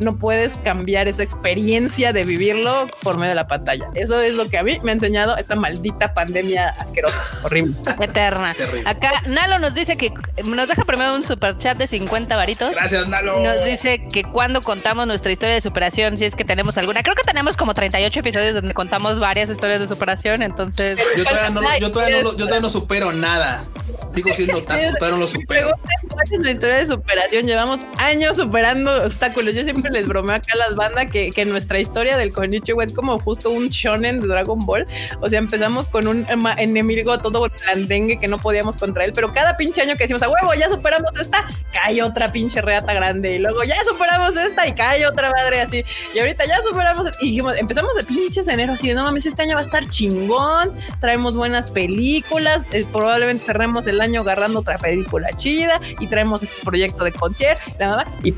No 0.00 0.16
puedes 0.16 0.54
cambiar 0.58 1.08
esa 1.08 1.22
experiencia 1.22 2.12
de 2.12 2.24
vivirlo 2.24 2.86
por 3.02 3.16
medio 3.16 3.30
de 3.30 3.34
la 3.34 3.48
pantalla. 3.48 3.88
Eso 3.94 4.16
es 4.18 4.34
lo 4.34 4.48
que 4.48 4.58
a 4.58 4.62
mí 4.62 4.78
me 4.82 4.90
ha 4.90 4.94
enseñado 4.94 5.36
esta 5.36 5.56
maldita 5.56 6.14
pandemia 6.14 6.68
asquerosa, 6.68 7.20
horrible. 7.44 7.74
Eterna. 8.00 8.54
Terrible. 8.54 8.88
Acá 8.88 9.22
Nalo 9.38 9.58
nos 9.58 9.72
dice 9.74 9.96
que 9.96 10.12
nos 10.44 10.66
deja 10.68 10.84
primero 10.84 11.14
un 11.14 11.22
super 11.22 11.56
chat 11.58 11.78
de 11.78 11.86
50 11.86 12.34
varitos. 12.34 12.72
Gracias, 12.74 13.08
Nalo. 13.08 13.38
Nos 13.40 13.64
dice 13.64 14.04
que 14.12 14.24
cuando 14.24 14.60
contamos 14.62 15.06
nuestra 15.06 15.30
historia 15.30 15.54
de 15.54 15.60
superación, 15.60 16.16
si 16.16 16.24
es 16.24 16.34
que 16.34 16.44
tenemos 16.44 16.76
alguna. 16.76 17.02
Creo 17.04 17.14
que 17.14 17.22
tenemos 17.22 17.56
como 17.56 17.72
38 17.72 18.18
episodios 18.20 18.54
donde 18.54 18.74
contamos 18.74 19.20
varias 19.20 19.48
historias 19.48 19.78
de 19.80 19.86
superación, 19.86 20.42
entonces 20.42 20.98
Yo 21.16 21.22
todavía 21.24 21.50
no, 21.50 21.60
lo- 21.60 21.78
yo 21.78 21.90
todavía 21.92 22.16
no, 22.16 22.22
lo- 22.24 22.30
yo 22.32 22.38
todavía 22.46 22.60
no 22.62 22.70
supero 22.70 23.12
nada. 23.12 23.62
Sigo 24.10 24.30
siendo 24.30 24.62
taco, 24.62 24.80
todavía 24.98 25.16
no 25.16 25.22
lo 25.22 25.28
supero. 25.28 25.70
Cuál 26.08 26.24
es 26.32 26.38
la 26.40 26.50
historia 26.50 26.76
de 26.76 26.86
superación. 26.86 27.46
Llevamos 27.46 27.80
años 27.98 28.36
superando 28.36 29.04
obstáculos. 29.04 29.54
Yo 29.54 29.62
siempre 29.64 29.90
les 29.92 30.06
bromeo 30.08 30.34
acá 30.36 30.54
a 30.54 30.56
las 30.56 30.74
bandas 30.74 31.10
que, 31.10 31.30
que 31.30 31.44
nuestra 31.44 31.78
historia 31.78 32.16
del 32.16 32.32
Konichiwa 32.32 32.82
es 32.84 32.94
como 32.94 33.18
justo 33.18 33.50
un 33.50 33.68
shonen 33.68 34.20
de 34.20 34.26
Dragon 34.26 34.64
Ball. 34.66 34.86
O 35.20 35.28
sea, 35.28 35.38
empezamos 35.38 35.86
con 35.86 36.08
un 36.08 36.26
enemigo 36.56 37.18
todo 37.18 37.46
blandengue 37.64 38.18
que 38.18 38.28
no 38.28 38.38
podíamos 38.38 38.76
contra 38.76 39.04
él, 39.04 39.12
pero 39.14 39.27
cada 39.32 39.56
pinche 39.56 39.82
año 39.82 39.94
que 39.96 40.04
decimos 40.04 40.22
a 40.22 40.28
huevo, 40.28 40.54
ya 40.54 40.68
superamos 40.70 41.16
esta, 41.20 41.44
cae 41.72 42.02
otra 42.02 42.28
pinche 42.28 42.60
reata 42.60 42.92
grande. 42.92 43.32
Y 43.36 43.38
luego 43.38 43.62
ya 43.64 43.76
superamos 43.84 44.36
esta 44.36 44.66
y 44.66 44.72
cae 44.74 45.06
otra 45.06 45.30
madre 45.30 45.60
así. 45.60 45.84
Y 46.14 46.18
ahorita 46.18 46.44
ya 46.46 46.60
superamos. 46.62 47.06
Y 47.20 47.26
dijimos, 47.26 47.54
empezamos 47.56 47.94
de 47.96 48.04
pinches 48.04 48.48
enero 48.48 48.72
así 48.72 48.88
de 48.88 48.94
no 48.94 49.04
mames, 49.04 49.26
este 49.26 49.42
año 49.42 49.54
va 49.54 49.60
a 49.60 49.64
estar 49.64 49.88
chingón. 49.88 50.72
Traemos 51.00 51.36
buenas 51.36 51.70
películas. 51.70 52.64
eh, 52.72 52.86
probablemente 52.92 53.44
cerremos 53.44 53.86
el 53.86 54.00
año 54.00 54.20
agarrando 54.22 54.60
otra 54.60 54.78
película 54.78 55.28
chida 55.36 55.80
y 56.00 56.06
traemos 56.06 56.42
este 56.42 56.62
proyecto 56.64 57.04
de 57.04 57.12
concierto. 57.12 57.62
La 57.78 57.88
mamá. 57.88 58.04
Y 58.22 58.34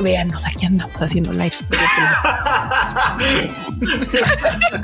véanos, 0.00 0.44
aquí 0.46 0.66
andamos 0.66 1.00
haciendo 1.00 1.32
lives. 1.32 1.60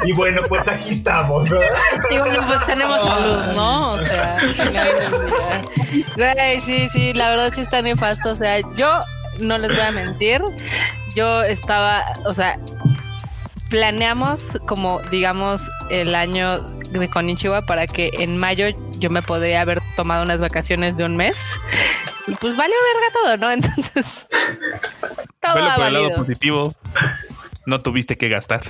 Y 0.04 0.12
bueno, 0.12 0.42
pues 0.48 0.66
aquí 0.68 0.90
estamos. 0.90 1.48
¿verdad? 1.48 1.66
Y 2.10 2.18
bueno, 2.18 2.46
pues 2.46 2.66
tenemos 2.66 3.02
salud, 3.02 3.38
¿no? 3.54 3.92
O 3.92 3.98
sea, 3.98 4.38
güey, 6.16 6.60
sí, 6.60 6.88
sí, 6.90 7.12
la 7.12 7.30
verdad 7.30 7.52
sí 7.54 7.60
está 7.60 7.82
nefasto. 7.82 8.30
O 8.30 8.36
sea, 8.36 8.60
yo 8.76 9.00
no 9.40 9.58
les 9.58 9.70
voy 9.72 9.80
a 9.80 9.92
mentir. 9.92 10.42
Yo 11.16 11.42
estaba, 11.42 12.04
o 12.24 12.32
sea, 12.32 12.58
planeamos 13.70 14.58
como, 14.66 15.00
digamos, 15.10 15.62
el 15.90 16.14
año 16.14 16.60
de 16.90 17.08
Konichiwa 17.08 17.62
para 17.62 17.86
que 17.86 18.10
en 18.18 18.38
mayo 18.38 18.66
yo 18.98 19.10
me 19.10 19.22
podría 19.22 19.60
haber 19.60 19.82
tomado 19.96 20.22
unas 20.22 20.40
vacaciones 20.40 20.96
de 20.96 21.04
un 21.04 21.16
mes. 21.16 21.36
Y 22.26 22.34
pues 22.36 22.56
valió 22.56 22.74
verga 22.94 23.12
todo, 23.12 23.36
¿no? 23.36 23.50
Entonces, 23.52 24.26
todo 25.40 25.54
Velo 25.54 25.70
ha 25.70 25.76
por 25.76 25.86
el 25.86 25.92
lado 25.94 26.14
positivo. 26.16 26.74
No 27.66 27.80
tuviste 27.80 28.16
que 28.16 28.28
gastar. 28.28 28.62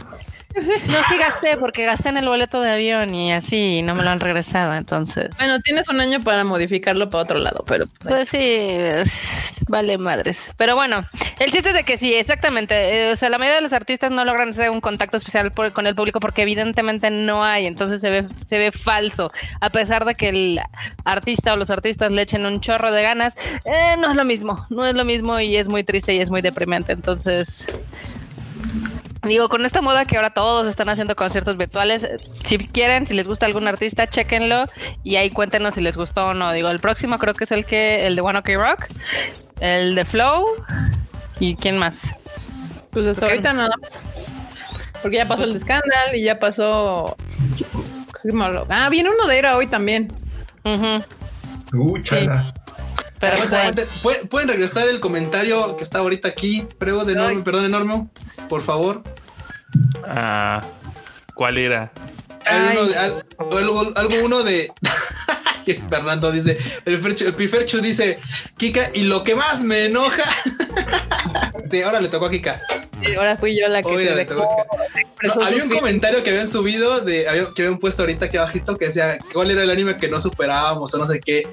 No, 0.55 0.99
sí 1.09 1.17
gasté 1.19 1.57
porque 1.57 1.85
gasté 1.85 2.11
en 2.11 2.17
el 2.17 2.29
boleto 2.29 2.61
de 2.61 2.71
avión 2.71 3.15
y 3.15 3.33
así 3.33 3.79
y 3.79 3.83
no 3.83 3.95
me 3.95 4.03
lo 4.05 4.11
han 4.11 4.21
regresado. 4.21 4.75
Entonces, 4.75 5.31
Bueno, 5.37 5.59
tienes 5.61 5.89
un 5.89 6.01
año 6.01 6.21
para 6.21 6.45
modificarlo 6.45 7.09
para 7.11 7.25
otro 7.25 7.39
lado, 7.39 7.65
pero 7.67 7.87
Pues 8.03 8.29
sí, 8.29 8.39
es- 8.41 9.57
vale 9.69 9.99
madres. 9.99 10.51
Pero 10.57 10.77
bueno, 10.77 11.01
el 11.41 11.51
chiste 11.51 11.71
es 11.71 11.75
de 11.75 11.83
que 11.83 11.97
sí, 11.99 12.15
exactamente. 12.15 12.75
eh, 13.09 13.13
o 13.13 13.17
sea, 13.17 13.31
la 13.31 13.39
mayoría 13.39 13.57
de 13.57 13.63
los 13.63 13.73
artistas 13.73 14.11
no 14.13 14.25
logran 14.25 14.51
hacer 14.51 14.71
un 14.71 14.81
contacto 14.81 15.17
especial 15.17 15.51
por- 15.51 15.73
con 15.73 15.87
el 15.87 15.95
público 15.97 16.21
porque 16.21 16.43
evidentemente 16.43 17.11
no 17.11 17.43
hay. 17.43 17.67
Entonces 17.67 18.01
se 18.01 18.11
ve, 18.11 18.25
se 18.47 18.59
ve 18.59 18.71
falso. 18.71 19.33
A 19.61 19.71
pesar 19.71 20.05
de 20.05 20.15
que 20.15 20.29
el 20.29 20.61
artista 21.05 21.53
o 21.55 21.57
los 21.57 21.71
artistas 21.71 22.13
le 22.13 22.23
echen 22.23 22.47
un 22.47 22.61
chorro 22.61 22.93
de 22.93 23.03
ganas, 23.03 23.35
eh, 23.65 23.97
no 23.99 24.11
es 24.11 24.17
lo 24.17 24.25
mismo. 24.25 24.67
No 24.71 24.87
es 24.87 24.95
lo 24.95 25.05
mismo 25.05 25.41
y 25.41 25.57
es 25.57 25.67
muy 25.69 25.83
triste 25.85 26.15
y 26.15 26.21
es 26.21 26.31
muy 26.31 26.43
deprimente. 26.43 26.93
Entonces. 26.93 27.67
Digo, 29.25 29.49
con 29.49 29.65
esta 29.65 29.81
moda 29.81 30.05
que 30.05 30.17
ahora 30.17 30.31
todos 30.31 30.67
están 30.67 30.89
haciendo 30.89 31.17
conciertos 31.17 31.57
virtuales, 31.57 32.07
si 32.45 32.59
quieren, 32.59 33.07
si 33.07 33.15
les 33.15 33.27
gusta 33.27 33.47
algún 33.47 33.67
artista, 33.67 34.07
chéquenlo 34.07 34.65
y 35.03 35.17
ahí 35.17 35.31
cuéntenos 35.31 35.75
si 35.75 35.81
les 35.81 35.97
gustó 35.97 36.27
o 36.27 36.35
no. 36.35 36.53
Digo, 36.53 36.69
el 36.69 36.81
próximo 36.81 37.19
creo 37.19 37.35
que 37.35 37.45
es 37.45 37.53
el 37.53 37.65
que 37.65 38.07
el 38.07 38.17
de 38.17 38.23
One 38.23 38.39
Ok 38.39 38.49
Rock, 38.57 38.87
el 39.61 39.95
de 39.95 40.05
Flow 40.05 40.45
y 41.41 41.57
quién 41.57 41.79
más. 41.79 42.11
pues 42.91 43.07
hasta 43.07 43.21
¿Por 43.21 43.29
qué 43.29 43.49
ahorita 43.49 43.53
no. 43.53 43.69
Porque 45.03 45.17
ya 45.17 45.27
pasó 45.27 45.45
el 45.45 45.53
de 45.53 45.59
Scandal 45.59 46.15
y 46.15 46.23
ya 46.23 46.39
pasó. 46.39 47.17
Ah, 48.71 48.89
viene 48.91 49.11
uno 49.11 49.27
de 49.27 49.39
Era 49.39 49.57
hoy 49.57 49.67
también. 49.67 50.09
Uh, 50.65 51.99
chala. 51.99 52.45
Pero 53.21 53.37
pues. 53.39 53.89
¿Pueden- 54.03 54.29
Pueden 54.29 54.49
regresar 54.49 54.89
el 54.89 55.01
comentario 55.01 55.77
que 55.77 55.85
está 55.85 55.99
ahorita 55.99 56.29
aquí. 56.29 56.61
De 56.61 56.77
perdón, 56.79 57.65
Enormo, 57.65 58.11
por 58.49 58.63
favor. 58.63 59.03
Ah, 60.07 60.63
¿Cuál 61.35 61.59
era? 61.59 61.91
Hay 62.47 62.61
uno 62.73 62.81
Ay. 62.83 62.89
de- 62.89 62.97
al- 62.99 63.25
algo, 63.59 63.93
algo 63.97 64.15
uno 64.25 64.43
de. 64.43 64.71
Fernando 65.89 66.31
dice, 66.31 66.59
el, 66.85 67.03
Ferchu- 67.03 67.25
el 67.27 67.35
Piferchu 67.35 67.81
dice, 67.81 68.19
Kika, 68.59 68.91
y 68.93 69.05
lo 69.05 69.23
que 69.25 69.35
más 69.35 69.63
me 69.63 69.87
enoja. 69.87 70.23
Sí, 71.71 71.83
ahora 71.83 72.01
le 72.01 72.09
tocó 72.09 72.27
a 72.27 72.31
Kika. 72.31 72.61
Ahora 73.17 73.37
fui 73.37 73.59
yo 73.59 73.67
la 73.67 73.83
que 73.83 73.89
Oye, 73.89 74.05
se 74.07 74.11
le 74.15 74.25
dejó. 74.27 74.35
tocó 74.43 74.61
a 74.61 74.87
Kika. 74.87 75.01
expresó 75.01 75.41
No, 75.41 75.47
había 75.47 75.65
un 75.65 75.71
comentario 75.71 76.23
que 76.23 76.31
habían 76.31 76.47
subido, 76.47 77.01
de, 77.01 77.25
que 77.57 77.63
habían 77.63 77.79
puesto 77.79 78.03
ahorita 78.03 78.27
aquí 78.27 78.37
abajito 78.37 78.77
que 78.77 78.87
decía 78.87 79.19
cuál 79.33 79.51
era 79.51 79.63
el 79.63 79.71
anime 79.71 79.97
que 79.97 80.07
no 80.09 80.21
superábamos 80.21 80.95
o 80.95 80.99
no 80.99 81.07
sé 81.07 81.19
qué. 81.21 81.49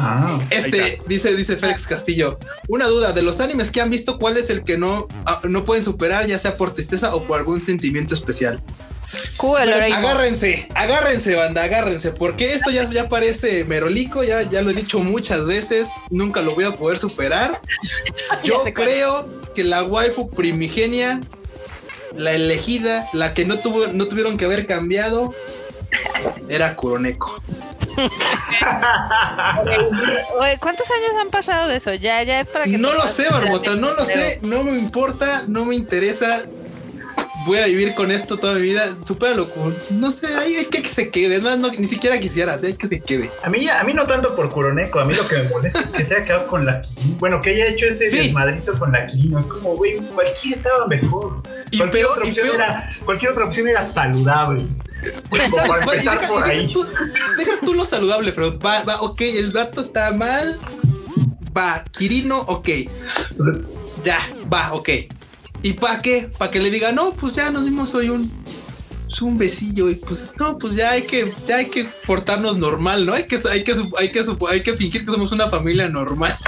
Ah, 0.00 0.38
Este, 0.50 1.00
dice, 1.08 1.34
dice 1.34 1.56
Félix 1.56 1.84
Castillo, 1.86 2.38
una 2.68 2.86
duda, 2.86 3.12
de 3.12 3.22
los 3.22 3.40
animes 3.40 3.72
que 3.72 3.80
han 3.80 3.90
visto, 3.90 4.16
¿cuál 4.18 4.36
es 4.36 4.48
el 4.48 4.62
que 4.62 4.78
no, 4.78 5.08
ah, 5.26 5.40
no 5.48 5.64
pueden 5.64 5.82
superar, 5.82 6.26
ya 6.26 6.38
sea 6.38 6.56
por 6.56 6.72
tristeza 6.72 7.14
o 7.14 7.24
por 7.24 7.38
algún 7.38 7.60
sentimiento 7.60 8.14
especial? 8.14 8.62
Oreimo. 9.74 9.96
Agárrense, 9.96 10.68
agárrense, 10.74 11.34
banda, 11.34 11.64
agárrense, 11.64 12.12
porque 12.12 12.54
esto 12.54 12.70
ya, 12.70 12.88
ya 12.90 13.08
parece 13.08 13.64
merolico, 13.64 14.22
ya, 14.22 14.42
ya 14.42 14.62
lo 14.62 14.70
he 14.70 14.74
dicho 14.74 15.00
muchas 15.00 15.46
veces, 15.46 15.90
nunca 16.10 16.42
lo 16.42 16.54
voy 16.54 16.64
a 16.64 16.72
poder 16.72 16.98
superar. 16.98 17.60
Yo 18.44 18.60
cuál. 18.60 18.72
creo 18.74 19.28
que 19.54 19.64
la 19.64 19.82
waifu 19.82 20.30
primigenia, 20.30 21.20
la 22.14 22.32
elegida, 22.32 23.08
la 23.12 23.34
que 23.34 23.44
no 23.44 23.58
tuvo, 23.58 23.88
no 23.88 24.06
tuvieron 24.06 24.36
que 24.36 24.44
haber 24.44 24.66
cambiado, 24.66 25.34
era 26.48 26.74
Kuroneko. 26.74 27.40
Oye, 30.38 30.58
¿Cuántos 30.60 30.90
años 30.90 31.10
han 31.20 31.28
pasado 31.28 31.68
de 31.68 31.76
eso? 31.76 31.94
Ya, 31.94 32.22
ya 32.22 32.40
es 32.40 32.50
para 32.50 32.64
que. 32.64 32.78
No 32.78 32.92
lo 32.92 33.08
sé, 33.08 33.28
Barbota, 33.30 33.74
no 33.74 33.94
lo 33.94 34.04
sé, 34.04 34.40
no 34.42 34.62
me 34.64 34.78
importa, 34.78 35.44
no 35.48 35.64
me 35.64 35.74
interesa. 35.74 36.42
Voy 37.46 37.58
a 37.58 37.66
vivir 37.66 37.94
con 37.94 38.10
esto 38.10 38.36
toda 38.36 38.54
mi 38.56 38.62
vida. 38.62 38.94
Supéralo, 39.06 39.48
Kun. 39.50 39.74
no 39.90 40.12
sé, 40.12 40.34
hay, 40.34 40.56
hay 40.56 40.64
que 40.66 40.82
que 40.82 40.88
se 40.88 41.10
quede. 41.10 41.36
Es 41.36 41.42
más, 41.42 41.58
no, 41.58 41.70
ni 41.70 41.86
siquiera 41.86 42.18
quisieras, 42.20 42.62
hay 42.62 42.74
que 42.74 42.88
se 42.88 43.00
quede. 43.00 43.30
A 43.42 43.48
mí, 43.48 43.66
a 43.68 43.82
mí 43.84 43.94
no 43.94 44.04
tanto 44.06 44.34
por 44.36 44.48
Kuroneko, 44.50 45.00
a 45.00 45.04
mí 45.04 45.14
lo 45.14 45.26
que 45.26 45.36
me 45.36 45.48
molesta 45.48 45.80
es 45.80 45.86
que 45.86 46.04
se 46.04 46.16
haya 46.16 46.24
quedado 46.24 46.46
con 46.48 46.66
la 46.66 46.82
Kirino. 46.82 47.16
Bueno, 47.18 47.40
que 47.40 47.50
haya 47.50 47.68
hecho 47.68 47.86
ese 47.86 48.06
Sí. 48.06 48.16
desmadrito 48.18 48.74
con 48.78 48.92
la 48.92 49.06
Kirino. 49.06 49.38
Es 49.38 49.46
como, 49.46 49.76
güey, 49.76 49.96
cualquiera 49.98 50.56
estaba 50.56 50.86
mejor. 50.88 51.42
Y 51.70 51.78
cualquier, 51.78 51.90
peor, 51.90 52.10
otra 52.18 52.26
y 52.26 52.28
opción 52.28 52.46
peor. 52.48 52.56
era, 52.60 52.96
cualquier 53.04 53.30
otra 53.32 53.44
opción 53.44 53.68
era 53.68 53.82
saludable. 53.82 54.66
Pues, 55.30 55.42
deja 57.38 57.60
tú 57.64 57.74
lo 57.74 57.84
saludable, 57.84 58.32
pero 58.32 58.58
va, 58.58 58.82
va, 58.82 59.00
ok, 59.00 59.20
el 59.20 59.50
vato 59.52 59.80
está 59.80 60.12
mal. 60.12 60.58
Va, 61.56 61.84
Kirino, 61.96 62.40
ok. 62.40 62.68
Ya, 64.04 64.18
va, 64.52 64.72
ok. 64.72 64.88
¿Y 65.62 65.72
para 65.74 65.98
qué? 65.98 66.30
Para 66.38 66.50
que 66.50 66.60
le 66.60 66.70
diga, 66.70 66.92
no, 66.92 67.12
pues 67.12 67.34
ya 67.34 67.50
nos 67.50 67.64
dimos 67.64 67.94
hoy 67.94 68.10
un, 68.10 68.30
pues, 69.08 69.22
un 69.22 69.38
besillo 69.38 69.88
y 69.88 69.94
pues 69.96 70.32
no, 70.38 70.58
pues 70.58 70.74
ya 70.74 70.92
hay 70.92 71.02
que, 71.02 71.32
ya 71.46 71.56
hay 71.56 71.66
que 71.66 71.86
portarnos 72.06 72.58
normal, 72.58 73.06
¿no? 73.06 73.14
Hay 73.14 73.26
que, 73.26 73.36
hay 73.50 73.64
que, 73.64 73.72
hay 73.98 74.10
que, 74.10 74.22
hay 74.48 74.62
que 74.62 74.74
fingir 74.74 75.04
que 75.04 75.10
somos 75.10 75.32
una 75.32 75.48
familia 75.48 75.88
normal. 75.88 76.36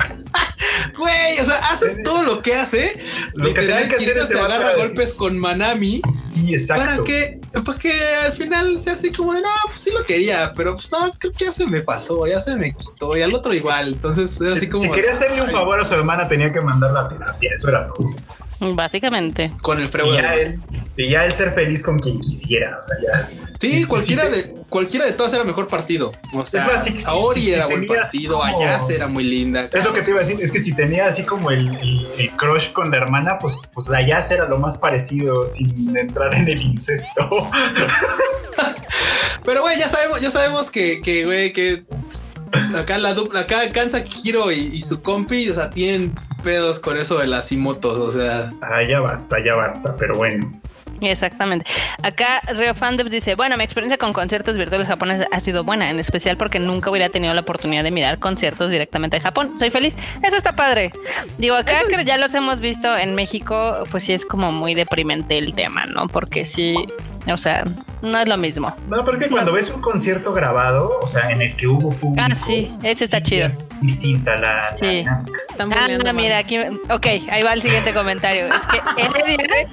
Güey, 0.96 1.38
o 1.40 1.44
sea, 1.44 1.56
hace 1.70 2.02
todo 2.02 2.22
lo 2.22 2.42
que 2.42 2.54
hace. 2.54 2.94
Lo 3.34 3.46
Literal, 3.46 3.88
que 3.88 3.96
ese 3.96 4.26
se 4.26 4.38
agarra 4.38 4.74
golpes 4.76 5.14
con 5.14 5.38
Manami. 5.38 6.02
Sí, 6.34 6.54
exacto. 6.54 6.84
Para 6.84 7.04
que, 7.04 7.40
para 7.64 7.78
que 7.78 7.92
al 8.26 8.32
final 8.32 8.80
sea 8.80 8.92
así 8.92 9.10
como 9.10 9.32
de, 9.32 9.40
no, 9.40 9.48
pues 9.66 9.80
sí 9.80 9.90
lo 9.90 10.04
quería, 10.04 10.52
pero 10.54 10.74
pues 10.74 10.92
no, 10.92 11.10
creo 11.18 11.32
que 11.32 11.46
ya 11.46 11.52
se 11.52 11.66
me 11.66 11.80
pasó, 11.80 12.26
ya 12.26 12.40
se 12.40 12.54
me 12.56 12.74
quitó, 12.74 13.16
y 13.16 13.22
al 13.22 13.34
otro 13.34 13.54
igual. 13.54 13.94
Entonces 13.94 14.38
era 14.40 14.54
así 14.54 14.68
como. 14.68 14.84
si 14.84 14.90
quería 14.90 15.12
hacerle 15.12 15.42
un 15.42 15.50
favor 15.50 15.80
a 15.80 15.84
su 15.84 15.94
hermana, 15.94 16.28
tenía 16.28 16.52
que 16.52 16.60
mandarla 16.60 17.00
a 17.00 17.08
terapia. 17.08 17.50
Eso 17.56 17.68
era 17.68 17.86
todo. 17.86 18.10
Básicamente. 18.74 19.50
Con 19.62 19.78
el 19.78 19.86
Y 19.86 19.88
frego 19.88 20.14
ya, 20.14 20.34
él, 20.34 20.60
y 20.96 21.08
ya 21.10 21.24
él 21.24 21.32
ser 21.34 21.52
feliz 21.54 21.82
con 21.82 21.98
quien 21.98 22.20
quisiera. 22.20 22.78
o 22.84 22.88
sea, 22.88 22.96
ya. 23.22 23.28
Sí, 23.58 23.84
cualquiera 23.84 24.28
de 24.28 24.54
cualquiera 24.68 25.04
de 25.06 25.12
todas 25.12 25.32
era 25.32 25.44
mejor 25.44 25.66
partido. 25.68 26.12
O 26.34 26.46
sea, 26.46 26.64
más, 26.66 26.86
Aori 27.06 27.40
sí, 27.42 27.52
era 27.52 27.66
buen 27.66 27.86
tenía 27.86 28.02
partido, 28.02 28.38
como- 28.38 28.44
Ayase 28.44 28.94
era 28.94 29.08
muy 29.08 29.24
linda. 29.24 29.68
Es 29.72 29.84
lo 29.84 29.92
que 29.92 30.02
te 30.02 30.10
iba 30.10 30.20
a 30.20 30.24
decir, 30.24 30.38
es 30.42 30.50
que 30.52 30.60
si 30.60 30.72
tenía 30.72 31.06
así 31.06 31.22
como 31.24 31.50
el, 31.50 31.74
el- 31.76 32.06
el 32.18 32.30
crush 32.32 32.70
con 32.72 32.90
la 32.90 32.98
hermana, 32.98 33.38
pues, 33.38 33.56
pues 33.72 33.88
la 33.88 34.06
Yas 34.06 34.30
era 34.30 34.46
lo 34.46 34.58
más 34.58 34.76
parecido 34.78 35.46
sin 35.46 35.96
entrar 35.96 36.34
en 36.34 36.48
el 36.48 36.62
incesto. 36.62 37.08
Pero 39.44 39.62
güey, 39.62 39.78
ya 39.78 39.88
sabemos, 39.88 40.20
ya 40.20 40.30
sabemos 40.30 40.70
que, 40.70 41.00
que 41.00 41.24
güey, 41.24 41.52
que 41.52 41.82
acá 42.76 42.98
la 42.98 43.14
dupla, 43.14 43.40
acá 43.40 43.70
Kansa 43.72 44.04
Kiro 44.04 44.52
y, 44.52 44.58
y 44.74 44.80
su 44.82 45.00
compi, 45.02 45.48
o 45.48 45.54
sea, 45.54 45.70
tienen 45.70 46.12
pedos 46.40 46.80
con 46.80 46.96
eso 46.96 47.18
de 47.18 47.26
las 47.26 47.52
imotos, 47.52 47.98
o 47.98 48.10
sea. 48.12 48.52
Ah, 48.62 48.82
ya 48.82 49.00
basta, 49.00 49.36
ya 49.44 49.54
basta, 49.54 49.96
pero 49.96 50.16
bueno. 50.16 50.50
Exactamente. 51.00 51.64
Acá 52.02 52.40
Rio 52.52 52.74
Fandom 52.74 53.08
dice, 53.08 53.34
bueno, 53.34 53.56
mi 53.56 53.64
experiencia 53.64 53.98
con 53.98 54.12
conciertos 54.12 54.56
virtuales 54.56 54.88
japoneses 54.88 55.26
ha 55.30 55.40
sido 55.40 55.64
buena, 55.64 55.90
en 55.90 55.98
especial 55.98 56.36
porque 56.36 56.58
nunca 56.58 56.90
hubiera 56.90 57.08
tenido 57.08 57.32
la 57.34 57.40
oportunidad 57.40 57.82
de 57.82 57.90
mirar 57.90 58.18
conciertos 58.18 58.70
directamente 58.70 59.16
de 59.16 59.22
Japón. 59.22 59.58
Soy 59.58 59.70
feliz. 59.70 59.96
Eso 60.22 60.36
está 60.36 60.52
padre. 60.52 60.92
Digo, 61.38 61.56
acá 61.56 61.80
que 61.88 62.04
ya 62.04 62.18
los 62.18 62.34
hemos 62.34 62.60
visto 62.60 62.96
en 62.96 63.14
México, 63.14 63.84
pues 63.90 64.04
sí 64.04 64.12
es 64.12 64.26
como 64.26 64.52
muy 64.52 64.74
deprimente 64.74 65.38
el 65.38 65.54
tema, 65.54 65.86
¿no? 65.86 66.08
Porque 66.08 66.44
sí, 66.44 66.86
o 67.28 67.36
sea, 67.36 67.64
no 68.02 68.18
es 68.18 68.28
lo 68.28 68.36
mismo. 68.36 68.74
No, 68.88 69.04
pero 69.04 69.16
es 69.18 69.24
que 69.24 69.30
cuando 69.30 69.52
ves 69.52 69.70
un 69.70 69.80
concierto 69.80 70.32
grabado, 70.32 71.00
o 71.02 71.08
sea, 71.08 71.30
en 71.30 71.42
el 71.42 71.56
que 71.56 71.66
hubo 71.66 71.90
público. 71.90 72.26
Ah, 72.30 72.34
sí, 72.34 72.72
ese 72.82 73.04
está 73.04 73.18
sí 73.18 73.24
chido. 73.24 73.46
Es 73.46 73.58
distinta 73.80 74.36
la, 74.36 74.70
la 74.70 74.76
Sí. 74.76 75.04
Están 75.50 75.72
Ah, 75.72 75.88
no, 76.02 76.12
mira, 76.14 76.38
aquí, 76.38 76.58
ok, 76.58 77.06
ahí 77.30 77.42
va 77.42 77.52
el 77.52 77.60
siguiente 77.62 77.92
comentario. 77.92 78.46
Es 78.46 78.66
que 78.68 78.78
Heredia, 79.02 79.68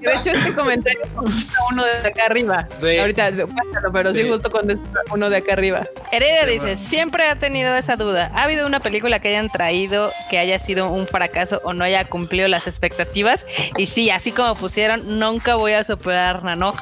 De 0.00 0.14
hecho, 0.14 0.30
este 0.36 0.54
comentario 0.54 1.00
contesta 1.14 1.54
uno 1.70 1.84
de 1.84 2.08
acá 2.08 2.24
arriba. 2.26 2.66
Sí. 2.80 2.98
Ahorita, 2.98 3.30
cuéntalo, 3.32 3.92
pero 3.92 4.12
sí, 4.12 4.22
Sí. 4.22 4.28
justo 4.28 4.50
contesta 4.50 5.00
uno 5.12 5.30
de 5.30 5.36
acá 5.38 5.52
arriba. 5.54 5.82
Heredia 6.10 6.44
dice, 6.46 6.76
siempre 6.76 7.26
ha 7.28 7.36
tenido 7.36 7.74
esa 7.74 7.96
duda. 7.96 8.30
¿Ha 8.34 8.42
habido 8.42 8.66
una 8.66 8.80
película 8.80 9.20
que 9.20 9.28
hayan 9.28 9.48
traído 9.48 10.12
que 10.30 10.38
haya 10.38 10.58
sido 10.58 10.90
un 10.90 11.06
fracaso 11.06 11.60
o 11.64 11.72
no 11.72 11.84
haya 11.84 12.04
cumplido 12.06 12.48
las 12.48 12.66
expectativas? 12.66 13.46
Y 13.78 13.86
sí, 13.86 14.10
así 14.10 14.32
como 14.32 14.54
pusieron, 14.54 15.18
nunca 15.18 15.54
voy 15.54 15.72
a 15.72 15.84
superar 15.84 16.42
Nanoja, 16.44 16.81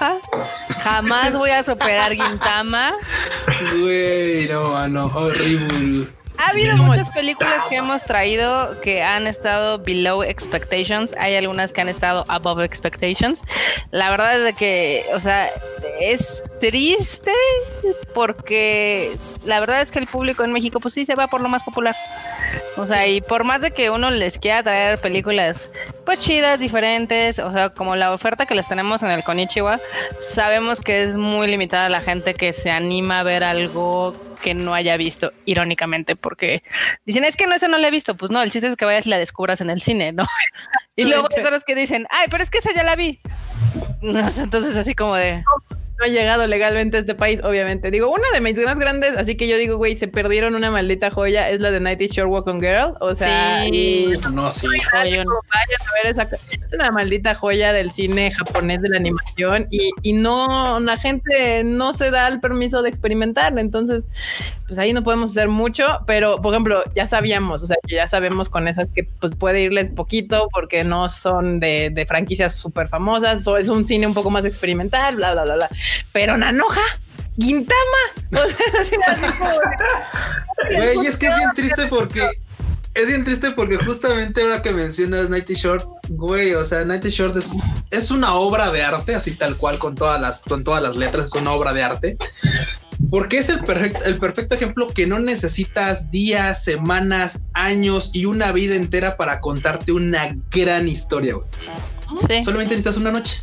jamás 0.83 1.33
voy 1.37 1.51
a 1.51 1.63
superar 1.63 2.13
Gintama. 2.13 2.93
Güey, 3.73 4.49
no, 4.49 4.71
mano, 4.71 5.07
horrible. 5.15 6.07
Ha 6.39 6.51
habido 6.51 6.77
muchas 6.79 7.11
películas 7.11 7.65
que 7.69 7.77
hemos 7.77 8.03
traído 8.05 8.81
que 8.81 9.03
han 9.03 9.27
estado 9.27 9.79
below 9.79 10.23
expectations. 10.23 11.15
Hay 11.19 11.37
algunas 11.37 11.73
que 11.73 11.81
han 11.81 11.89
estado 11.89 12.25
above 12.29 12.65
expectations. 12.65 13.43
La 13.91 14.11
verdad 14.11 14.39
es 14.39 14.45
de 14.45 14.53
que, 14.55 15.07
o 15.13 15.21
sea, 15.21 15.51
es 16.01 16.43
triste 16.61 17.33
porque 18.15 19.17
la 19.45 19.61
verdad 19.61 19.81
es 19.81 19.91
que 19.91 19.99
el 19.99 20.07
público 20.07 20.45
en 20.45 20.53
México, 20.53 20.81
pues 20.81 20.95
sí 20.95 21.05
se 21.05 21.15
va 21.15 21.29
por 21.29 21.41
lo 21.41 21.49
más 21.49 21.63
popular. 21.63 21.97
O 22.77 22.87
sea, 22.87 23.07
y 23.07 23.21
por 23.21 23.45
más 23.45 23.61
de 23.61 23.73
que 23.73 23.91
uno 23.91 24.11
les 24.11 24.39
quiera 24.39 24.63
traer 24.63 24.99
películas, 24.99 25.71
pues 26.07 26.19
chidas, 26.21 26.61
diferentes, 26.61 27.39
o 27.39 27.53
sea, 27.53 27.69
como 27.69 27.97
la 27.97 28.13
oferta 28.13 28.47
que 28.47 28.55
les 28.55 28.67
tenemos 28.67 29.03
en 29.03 29.11
el 29.11 29.23
Konichiwa, 29.23 29.81
sabemos 30.21 30.81
que 30.81 31.03
es 31.03 31.17
muy 31.17 31.47
limitada 31.49 31.89
la 31.89 32.01
gente 32.01 32.35
que 32.35 32.53
se 32.53 32.71
anima 32.71 33.21
a 33.21 33.23
ver 33.23 33.45
algo 33.45 34.15
que 34.41 34.55
no 34.55 34.75
haya 34.75 34.97
visto, 34.97 35.33
irónicamente, 35.45 36.17
porque 36.17 36.63
dicen, 37.05 37.25
es 37.25 37.37
que 37.37 37.47
no, 37.47 37.55
eso 37.55 37.69
no 37.69 37.79
lo 37.79 37.87
he 37.87 37.91
visto. 37.91 38.17
Pues 38.17 38.31
no, 38.31 38.43
el 38.43 38.51
chiste 38.51 38.67
es 38.67 38.77
que 38.77 38.85
vayas 38.85 39.07
y 39.07 39.11
la 39.11 39.19
descubras 39.19 39.61
en 39.61 39.71
el 39.71 39.81
cine, 39.81 40.13
¿no? 40.13 40.25
y 40.97 41.05
luego 41.05 41.29
hay 41.35 41.43
otros 41.43 41.65
que 41.65 41.75
dicen, 41.75 42.07
ay, 42.11 42.27
pero 42.31 42.43
es 42.43 42.51
que 42.51 42.59
esa 42.59 42.73
ya 42.75 42.83
la 42.83 42.97
vi. 42.97 43.21
Entonces 44.03 44.77
así 44.77 44.95
como 44.95 45.15
de... 45.15 45.45
No 46.01 46.07
ha 46.07 46.09
llegado 46.09 46.47
legalmente 46.47 46.97
a 46.97 47.01
este 47.01 47.15
país, 47.15 47.41
obviamente. 47.45 47.91
Digo, 47.91 48.09
una 48.11 48.25
de 48.33 48.41
mis 48.41 48.59
más 48.65 48.79
grandes, 48.79 49.15
así 49.19 49.37
que 49.37 49.47
yo 49.47 49.59
digo, 49.59 49.77
güey, 49.77 49.95
se 49.95 50.09
perdieron 50.09 50.55
una 50.55 50.71
maldita 50.71 51.11
joya, 51.11 51.51
es 51.51 51.61
la 51.61 51.71
de 51.71 51.79
Nighty 51.79 52.07
Shore 52.07 52.29
Walk 52.29 52.47
on 52.47 52.59
Girl. 52.61 52.95
O 53.01 53.15
sea, 53.15 53.63
Sí. 53.65 53.71
y- 53.71 54.15
No, 54.33 54.51
sí. 54.51 54.67
Vayan 54.95 55.27
a 55.29 56.03
ver 56.03 56.07
esa. 56.13 56.23
Es 56.23 56.73
una 56.73 56.91
maldita 56.91 57.35
joya 57.35 57.73
del 57.75 57.93
cine 57.93 58.31
japonés 58.31 58.81
de 58.81 58.89
la 58.89 58.97
animación 58.97 59.67
y, 59.71 59.91
y 60.03 60.13
no, 60.15 60.81
la 60.81 60.97
gente 60.97 61.65
no 61.65 61.93
se 61.93 62.11
da 62.11 62.29
el 62.29 62.41
permiso 62.41 62.81
de 62.83 62.89
experimentar. 62.89 63.59
Entonces, 63.59 64.07
pues 64.67 64.79
ahí 64.79 64.93
no 64.95 65.03
podemos 65.03 65.31
hacer 65.31 65.49
mucho, 65.49 65.85
pero 66.07 66.41
por 66.41 66.55
ejemplo, 66.55 66.83
ya 66.95 67.05
sabíamos, 67.05 67.63
o 67.63 67.67
sea, 67.67 67.77
que 67.87 67.97
ya 67.97 68.07
sabemos 68.07 68.49
con 68.49 68.69
esas 68.69 68.87
que 68.95 69.05
pues 69.21 69.35
puede 69.35 69.61
irles 69.63 69.91
poquito 69.91 70.49
porque 70.53 70.85
no 70.85 71.09
son 71.11 71.61
de, 71.61 71.91
de 71.93 72.07
franquicias 72.07 72.55
súper 72.55 72.87
famosas 72.89 73.47
o 73.49 73.57
es 73.59 73.69
un 73.69 73.85
cine 73.85 74.07
un 74.07 74.15
poco 74.15 74.31
más 74.31 74.45
experimental, 74.47 75.17
bla, 75.17 75.33
bla, 75.33 75.45
bla, 75.45 75.55
bla. 75.57 75.69
Pero 76.13 76.37
Nanoja, 76.37 76.81
Gintama, 77.39 78.03
o 78.33 78.49
sea, 78.49 78.67
así, 78.81 78.97
Güey, 80.77 81.07
es 81.07 81.17
que 81.17 81.27
es 81.27 81.37
bien 81.37 81.51
triste 81.55 81.87
porque. 81.89 82.29
Es 82.93 83.07
bien 83.07 83.25
triste 83.25 83.53
porque 83.53 83.77
justamente 83.77 84.43
ahora 84.43 84.63
que 84.63 84.73
mencionas 84.73 85.31
Nighty 85.31 85.55
Short, 85.55 85.87
güey, 86.09 86.55
o 86.55 86.65
sea, 86.65 86.85
Nighty 86.85 87.09
Short 87.11 87.37
es, 87.37 87.53
es 87.93 88.11
una 88.11 88.35
obra 88.35 88.73
de 88.73 88.83
arte, 88.83 89.15
así 89.15 89.37
tal 89.37 89.57
cual, 89.57 89.79
con 89.79 89.95
todas 89.95 90.21
las, 90.21 90.43
con 90.43 90.65
todas 90.65 90.83
las 90.83 90.97
letras, 90.97 91.27
es 91.27 91.35
una 91.35 91.53
obra 91.53 91.73
de 91.73 91.85
arte. 91.85 92.19
Porque 93.09 93.39
es 93.39 93.49
el 93.49 93.61
perfecto, 93.61 94.05
el 94.05 94.19
perfecto 94.19 94.57
ejemplo 94.57 94.89
que 94.89 95.07
no 95.07 95.21
necesitas 95.21 96.11
días, 96.11 96.65
semanas, 96.65 97.43
años 97.55 98.11
y 98.13 98.25
una 98.25 98.51
vida 98.51 98.75
entera 98.75 99.17
para 99.17 99.41
contarte 99.41 99.93
una 99.93 100.37
gran 100.51 100.89
historia, 100.89 101.35
güey. 101.35 101.47
Sí. 102.17 102.43
Solamente 102.43 102.75
necesitas 102.75 102.97
una 102.97 103.11
noche. 103.13 103.43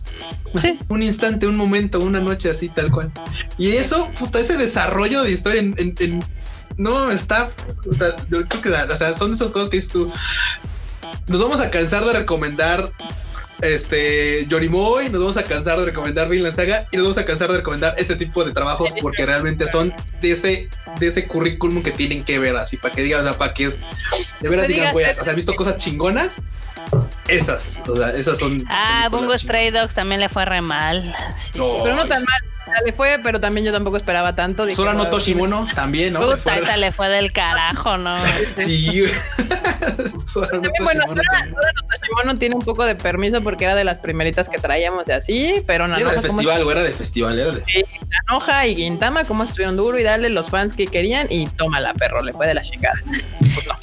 Así, 0.54 0.80
Un 0.90 1.04
instante, 1.04 1.48
un 1.48 1.56
momento, 1.58 2.00
una 2.00 2.20
noche 2.20 2.50
así, 2.50 2.70
tal 2.70 2.92
cual. 2.92 3.12
Y 3.58 3.72
eso, 3.72 4.08
puta, 4.20 4.40
ese 4.40 4.58
desarrollo 4.58 5.24
de 5.24 5.32
historia 5.32 5.62
en. 5.62 5.76
en- 5.78 5.96
en- 6.00 6.26
no, 6.78 7.10
está. 7.12 7.50
puta, 7.84 8.16
yo 8.30 8.48
creo 8.48 8.62
que, 8.62 8.70
o 8.70 8.98
sea, 8.98 9.14
son 9.14 9.34
esas 9.34 9.52
cosas 9.52 9.70
que 9.70 9.78
dices 9.78 9.92
tú. 9.92 10.12
Nos 11.28 11.42
vamos 11.42 11.60
a 11.60 11.70
cansar 11.72 12.06
de 12.06 12.14
recomendar 12.14 12.92
este 13.62 14.46
Yorimoy, 14.48 15.10
nos 15.10 15.20
vamos 15.20 15.38
a 15.38 15.44
cansar 15.44 15.80
de 15.80 15.86
recomendar 15.86 16.30
Vinland 16.30 16.56
Saga 16.56 16.88
y 16.92 16.98
nos 16.98 17.06
vamos 17.08 17.18
a 17.18 17.26
cansar 17.26 17.50
de 17.52 17.58
recomendar 17.58 17.96
este 17.98 18.16
tipo 18.16 18.44
de 18.44 18.52
trabajos 18.52 18.94
porque 19.02 19.26
realmente 19.26 19.68
son 19.68 19.94
de 20.22 20.32
ese 20.32 20.70
de 21.00 21.08
ese 21.08 21.28
currículum 21.28 21.82
que 21.82 21.92
tienen 21.92 22.24
que 22.24 22.38
ver 22.40 22.56
así 22.56 22.78
para 22.78 22.94
que 22.94 23.02
digan, 23.02 23.26
para 23.36 23.54
que 23.54 23.66
es 23.66 23.82
de 24.42 24.50
veras 24.50 24.68
digan, 24.68 24.82
diga, 24.82 24.92
güey, 24.94 25.06
o 25.20 25.24
sea, 25.24 25.34
he 25.34 25.36
visto 25.36 25.56
cosas 25.56 25.78
chingonas. 25.78 26.36
Esas, 27.28 27.82
o 27.88 27.96
sea, 27.98 28.10
esas 28.12 28.40
son 28.40 28.64
Ah, 28.70 29.02
películas 29.04 29.12
Bungo 29.12 29.22
chingonas. 29.24 29.42
Stray 29.42 29.72
Dogs 29.72 29.94
también 29.94 30.22
le 30.22 30.30
fue 30.30 30.46
re 30.46 30.62
mal. 30.62 31.16
Sí. 31.36 31.52
No, 31.56 31.78
pero 31.84 31.96
no 31.96 32.06
tan 32.08 32.24
mal. 32.24 32.42
Le 32.86 32.94
fue, 32.94 33.20
pero 33.24 33.40
también 33.40 33.66
yo 33.66 33.72
tampoco 33.74 33.98
esperaba 33.98 34.36
tanto. 34.36 34.66
Dije, 34.66 34.76
Sora 34.76 34.94
no 34.94 35.04
"Wow, 35.04 35.12
Toshimono 35.12 35.68
también, 35.76 36.14
¿no? 36.14 36.20
Le 36.22 36.36
Puta, 36.38 36.56
fue- 36.58 36.78
le 36.78 36.92
fue 36.92 37.10
del 37.10 37.32
carajo, 37.32 37.98
¿no? 37.98 38.14
Sí. 38.58 39.04
Sora 40.26 40.48
no 40.54 40.62
También, 40.62 40.84
bueno, 40.84 41.02
Toshimono 41.06 41.24
Sora, 41.24 41.24
también. 41.40 41.56
Sora 41.56 41.72
no 41.76 41.88
Toshimono 41.98 42.40
tiene 42.40 42.56
un 42.56 42.62
poco 42.62 42.86
de 42.86 42.96
permiso 42.96 43.42
porque 43.42 43.66
era 43.66 43.76
de 43.76 43.84
las 43.84 43.98
primeritas 44.00 44.50
que 44.50 44.58
traíamos 44.58 45.08
y 45.08 45.12
así, 45.12 45.64
pero 45.66 45.86
Era 45.86 45.96
de 45.98 46.04
Nanoja, 46.04 46.16
como 46.22 46.34
festival, 46.38 46.64
güey, 46.64 46.78
era 46.78 46.84
de 46.88 46.94
festival, 46.94 47.40
era 47.40 47.52
de 47.52 47.86
Nanoja 48.28 48.68
y 48.68 48.76
Gintama, 48.76 49.24
como 49.26 49.44
estuvieron 49.44 49.76
duro 49.78 49.98
y 49.98 50.04
darle 50.04 50.30
los 50.30 50.50
fans 50.50 50.74
que 50.74 50.88
querían 50.88 51.28
y 51.30 51.48
tómala, 51.48 51.94
perro, 51.94 52.22
le 52.22 52.34
fue 52.34 52.48
de 52.48 52.54
la 52.54 52.62
chingada. 52.62 53.02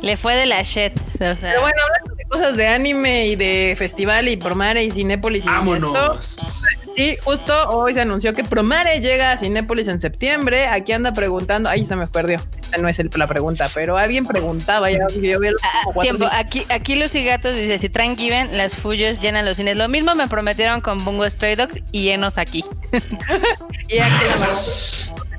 Le 0.01 0.16
fue 0.16 0.36
de 0.36 0.47
la 0.47 0.62
shit. 0.62 0.93
O 1.15 1.19
sea, 1.19 1.36
Pero 1.40 1.61
bueno, 1.62 1.77
hablando 1.82 2.15
de 2.16 2.24
cosas 2.24 2.56
de 2.56 2.66
anime 2.66 3.27
y 3.28 3.36
de 3.36 3.74
festival 3.78 4.28
y 4.28 4.36
Promare 4.36 4.85
y 4.85 4.90
Cinépolis 4.90 5.44
y 5.44 5.48
esto, 5.48 5.59
Vámonos. 5.93 6.65
Sí, 6.97 7.16
justo 7.24 7.70
hoy 7.70 7.94
se 7.94 8.01
anunció 8.02 8.35
que 8.35 8.44
Promare 8.44 8.73
llega 8.82 9.32
a 9.32 9.36
Cinépolis 9.36 9.88
en 9.88 10.01
septiembre. 10.01 10.66
Aquí 10.66 10.92
anda 10.92 11.12
preguntando, 11.12 11.68
ay, 11.68 11.84
se 11.84 11.96
me 11.96 12.06
perdió. 12.06 12.40
Esta 12.60 12.78
no 12.78 12.88
es 12.88 12.98
el- 12.98 13.10
la 13.16 13.26
pregunta, 13.26 13.70
pero 13.72 13.96
alguien 13.96 14.26
preguntaba 14.26 14.90
ya. 14.90 15.06
Yo 15.20 15.38
vi 15.40 15.48
Ah, 15.62 15.82
cuatro, 15.84 16.02
tiempo, 16.02 16.28
aquí, 16.32 16.64
aquí 16.68 16.94
Lucy 16.96 17.24
Gatos 17.24 17.56
dice, 17.56 17.78
si 17.78 17.88
traen 17.88 18.16
Given, 18.16 18.56
las 18.56 18.74
Fuyos 18.74 19.20
llenan 19.20 19.44
los 19.44 19.56
cines. 19.56 19.76
Lo 19.76 19.88
mismo 19.88 20.14
me 20.14 20.26
prometieron 20.28 20.80
con 20.80 21.05
Bungo 21.05 21.28
Stray 21.30 21.55
Dogs 21.55 21.78
y 21.92 22.02
llenos 22.02 22.36
aquí. 22.38 22.64
y 23.88 23.98
aquí 23.98 24.24
la 24.40 25.24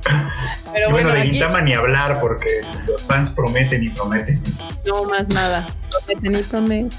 Pero 0.74 0.90
bueno, 0.90 1.08
bueno, 1.08 1.10
de 1.14 1.20
aquí 1.20 1.30
Gintama 1.32 1.62
ni 1.62 1.74
hablar 1.74 2.20
porque 2.20 2.62
los 2.88 3.06
fans 3.06 3.30
prometen 3.30 3.84
y 3.84 3.90
prometen. 3.90 4.42
no 4.86 5.06
más 5.06 5.28
nada. 5.30 5.66
Prometen 5.90 6.40
y 6.40 6.44
prometen. 6.44 6.92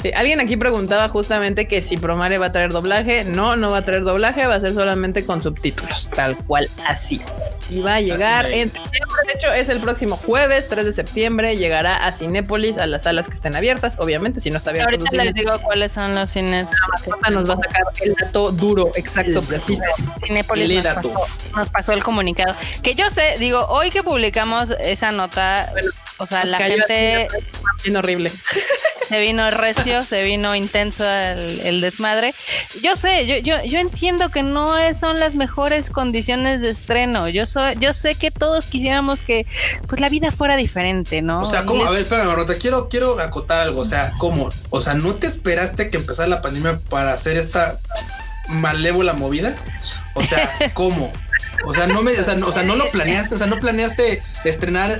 Sí, 0.00 0.12
alguien 0.14 0.40
aquí 0.40 0.56
preguntaba 0.56 1.08
justamente 1.08 1.66
que 1.66 1.82
si 1.82 1.96
Promare 1.96 2.38
va 2.38 2.46
a 2.46 2.52
traer 2.52 2.72
doblaje. 2.72 3.24
No, 3.24 3.56
no 3.56 3.70
va 3.70 3.78
a 3.78 3.84
traer 3.84 4.04
doblaje, 4.04 4.46
va 4.46 4.54
a 4.54 4.60
ser 4.60 4.72
solamente 4.72 5.26
con 5.26 5.42
subtítulos, 5.42 6.08
tal 6.10 6.36
cual 6.36 6.68
así. 6.86 7.20
Y 7.68 7.80
va 7.80 7.96
a 7.96 8.00
llegar 8.00 8.46
Así 8.46 8.60
en 8.60 8.70
septiembre, 8.70 9.16
de 9.26 9.38
hecho 9.38 9.52
es 9.52 9.68
el 9.68 9.78
próximo 9.78 10.16
jueves, 10.16 10.68
3 10.68 10.84
de 10.84 10.92
septiembre, 10.92 11.56
llegará 11.56 12.04
a 12.04 12.12
Cinépolis, 12.12 12.78
a 12.78 12.86
las 12.86 13.04
salas 13.04 13.28
que 13.28 13.34
estén 13.34 13.54
abiertas, 13.54 13.96
obviamente, 14.00 14.40
si 14.40 14.50
no 14.50 14.58
está 14.58 14.70
abierto. 14.70 14.90
Ahorita 14.90 15.24
les 15.24 15.34
digo 15.34 15.52
cuáles 15.62 15.92
son 15.92 16.14
los 16.14 16.30
cines. 16.30 16.68
Mascota 16.90 17.30
nos 17.30 17.48
va 17.48 17.54
a 17.54 17.56
sacar 17.58 17.82
el 18.02 18.14
dato 18.14 18.50
duro, 18.50 18.90
exacto, 18.96 19.42
preciso. 19.42 19.84
Cinépolis 20.24 20.82
nos 20.82 20.94
pasó, 20.94 21.12
nos 21.54 21.68
pasó 21.68 21.92
el 21.92 22.02
comunicado. 22.02 22.29
Que 22.82 22.94
yo 22.94 23.10
sé, 23.10 23.34
digo, 23.38 23.66
hoy 23.68 23.90
que 23.90 24.02
publicamos 24.02 24.70
esa 24.80 25.12
nota, 25.12 25.68
Bueno, 25.72 25.90
o 26.18 26.26
sea, 26.26 26.44
la 26.44 26.58
gente... 26.58 27.28
bien 27.84 27.96
horrible. 27.96 28.30
Se 29.10 29.18
vino 29.18 29.50
recio, 29.50 30.04
se 30.04 30.22
vino 30.22 30.54
intenso 30.54 31.04
el, 31.04 31.60
el 31.62 31.80
desmadre. 31.80 32.32
Yo 32.80 32.94
sé, 32.94 33.26
yo, 33.26 33.38
yo, 33.38 33.60
yo 33.64 33.80
entiendo 33.80 34.28
que 34.28 34.44
no 34.44 34.72
son 34.94 35.18
las 35.18 35.34
mejores 35.34 35.90
condiciones 35.90 36.60
de 36.60 36.70
estreno. 36.70 37.28
Yo 37.28 37.44
soy, 37.44 37.74
yo 37.80 37.92
sé 37.92 38.14
que 38.14 38.30
todos 38.30 38.66
quisiéramos 38.66 39.20
que 39.22 39.46
pues 39.88 40.00
la 40.00 40.08
vida 40.08 40.30
fuera 40.30 40.56
diferente, 40.56 41.22
¿no? 41.22 41.40
O 41.40 41.44
sea, 41.44 41.64
¿cómo? 41.64 41.84
A 41.86 41.90
ver, 41.90 42.02
espérame, 42.02 42.28
Marmota, 42.28 42.54
quiero, 42.54 42.88
quiero 42.88 43.18
acotar 43.18 43.62
algo. 43.62 43.80
O 43.80 43.84
sea, 43.84 44.12
¿cómo? 44.18 44.48
O 44.70 44.80
sea, 44.80 44.94
¿no 44.94 45.16
te 45.16 45.26
esperaste 45.26 45.90
que 45.90 45.96
empezara 45.96 46.28
la 46.28 46.40
pandemia 46.40 46.78
para 46.88 47.12
hacer 47.12 47.36
esta 47.36 47.80
malévola 48.50 49.12
movida? 49.14 49.54
O 50.14 50.22
sea, 50.22 50.50
¿cómo? 50.74 51.12
O 51.64 51.74
sea, 51.74 51.86
no 51.86 52.02
me, 52.02 52.12
o 52.12 52.24
sea, 52.24 52.34
no, 52.36 52.46
o 52.46 52.52
sea, 52.52 52.62
no 52.62 52.74
lo 52.74 52.90
planeaste, 52.90 53.34
o 53.34 53.38
sea, 53.38 53.46
no 53.46 53.58
planeaste 53.60 54.22
estrenar 54.44 54.98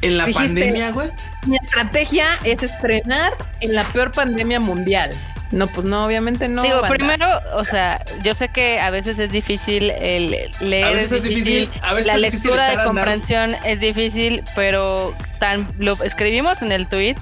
en 0.00 0.16
la 0.18 0.26
Dijiste- 0.26 0.34
pandemia, 0.34 0.90
güey. 0.92 1.08
Mi 1.46 1.56
estrategia 1.56 2.26
es 2.44 2.62
estrenar 2.62 3.32
en 3.60 3.74
la 3.74 3.88
peor 3.92 4.12
pandemia 4.12 4.60
mundial. 4.60 5.10
No, 5.50 5.66
pues 5.66 5.86
no, 5.86 6.04
obviamente 6.04 6.46
no. 6.46 6.62
Digo, 6.62 6.82
banda. 6.82 6.88
primero, 6.88 7.26
o 7.54 7.64
sea, 7.64 8.04
yo 8.22 8.34
sé 8.34 8.48
que 8.50 8.80
a 8.80 8.90
veces 8.90 9.18
es 9.18 9.32
difícil 9.32 9.90
el 9.90 10.50
leer, 10.60 10.84
A 10.84 10.90
veces 10.90 11.12
es 11.12 11.22
difícil, 11.22 11.70
a 11.80 11.94
veces 11.94 12.06
la 12.06 12.14
es 12.16 12.22
difícil 12.22 12.50
lectura 12.50 12.66
de 12.68 12.72
echar 12.74 12.86
a 12.86 12.90
andar. 12.90 13.04
comprensión 13.06 13.56
es 13.64 13.80
difícil, 13.80 14.44
pero 14.54 15.14
tan 15.38 15.68
lo 15.78 15.92
escribimos 16.02 16.62
en 16.62 16.72
el 16.72 16.88
tweet, 16.88 17.16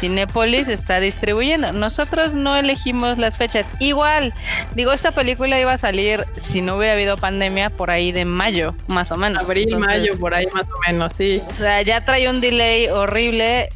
Cinépolis 0.00 0.68
está 0.68 1.00
distribuyendo. 1.00 1.72
Nosotros 1.72 2.34
no 2.34 2.56
elegimos 2.56 3.18
las 3.18 3.36
fechas. 3.38 3.66
Igual, 3.78 4.32
digo, 4.74 4.92
esta 4.92 5.12
película 5.12 5.58
iba 5.60 5.72
a 5.72 5.78
salir 5.78 6.24
si 6.36 6.60
no 6.60 6.76
hubiera 6.76 6.94
habido 6.94 7.16
pandemia 7.16 7.70
por 7.70 7.90
ahí 7.90 8.12
de 8.12 8.24
mayo, 8.24 8.74
más 8.88 9.10
o 9.12 9.16
menos. 9.16 9.42
Abril, 9.42 9.68
Entonces, 9.72 9.88
mayo, 10.00 10.18
por 10.18 10.34
ahí 10.34 10.46
más 10.52 10.64
o 10.64 10.78
menos, 10.90 11.12
sí. 11.16 11.40
O 11.48 11.54
sea, 11.54 11.82
ya 11.82 12.00
trae 12.04 12.28
un 12.28 12.40
delay 12.40 12.88
horrible. 12.88 13.68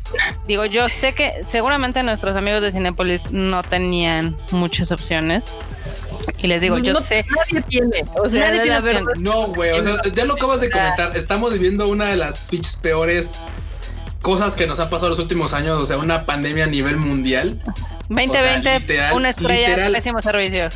Digo, 0.46 0.64
yo 0.66 0.88
sé 0.88 1.12
que 1.12 1.32
seguramente 1.46 2.02
nuestros 2.02 2.36
amigos 2.36 2.62
de 2.62 2.72
Cinépolis 2.72 3.30
no 3.30 3.62
tenían 3.62 4.36
muchas 4.50 4.90
opciones. 4.90 5.44
Y 6.38 6.48
les 6.48 6.60
digo, 6.60 6.78
yo 6.78 6.92
No- 6.92 7.00
sé. 7.00 7.24
Nadie 7.36 7.62
tiene. 7.62 8.04
O 8.22 8.28
sea, 8.28 8.48
Nadie 8.48 8.66
la 8.66 8.80
tiene 8.82 9.00
verdad. 9.00 9.12
No, 9.18 9.46
güey, 9.48 9.70
o 9.70 9.82
sea, 9.82 9.96
ya 10.14 10.24
lo 10.24 10.34
acabas 10.34 10.60
de 10.60 10.70
comentar. 10.70 11.16
Estamos 11.16 11.52
viviendo 11.52 11.88
una 11.88 12.06
de 12.06 12.16
las 12.16 12.38
pinches 12.40 12.76
peores 12.76 13.34
cosas 14.22 14.56
que 14.56 14.66
nos 14.66 14.80
han 14.80 14.90
pasado 14.90 15.10
los 15.10 15.18
últimos 15.18 15.52
años, 15.52 15.82
o 15.82 15.86
sea, 15.86 15.98
una 15.98 16.26
pandemia 16.26 16.64
a 16.64 16.68
nivel 16.68 16.96
mundial. 16.96 17.60
2020, 18.08 18.58
O 18.58 18.62
sea, 18.62 18.78
literal, 18.78 19.12
una 19.14 19.28
estrella, 19.30 19.68
literal. 19.68 19.92
pésimo 19.92 20.20
servicio. 20.20 20.68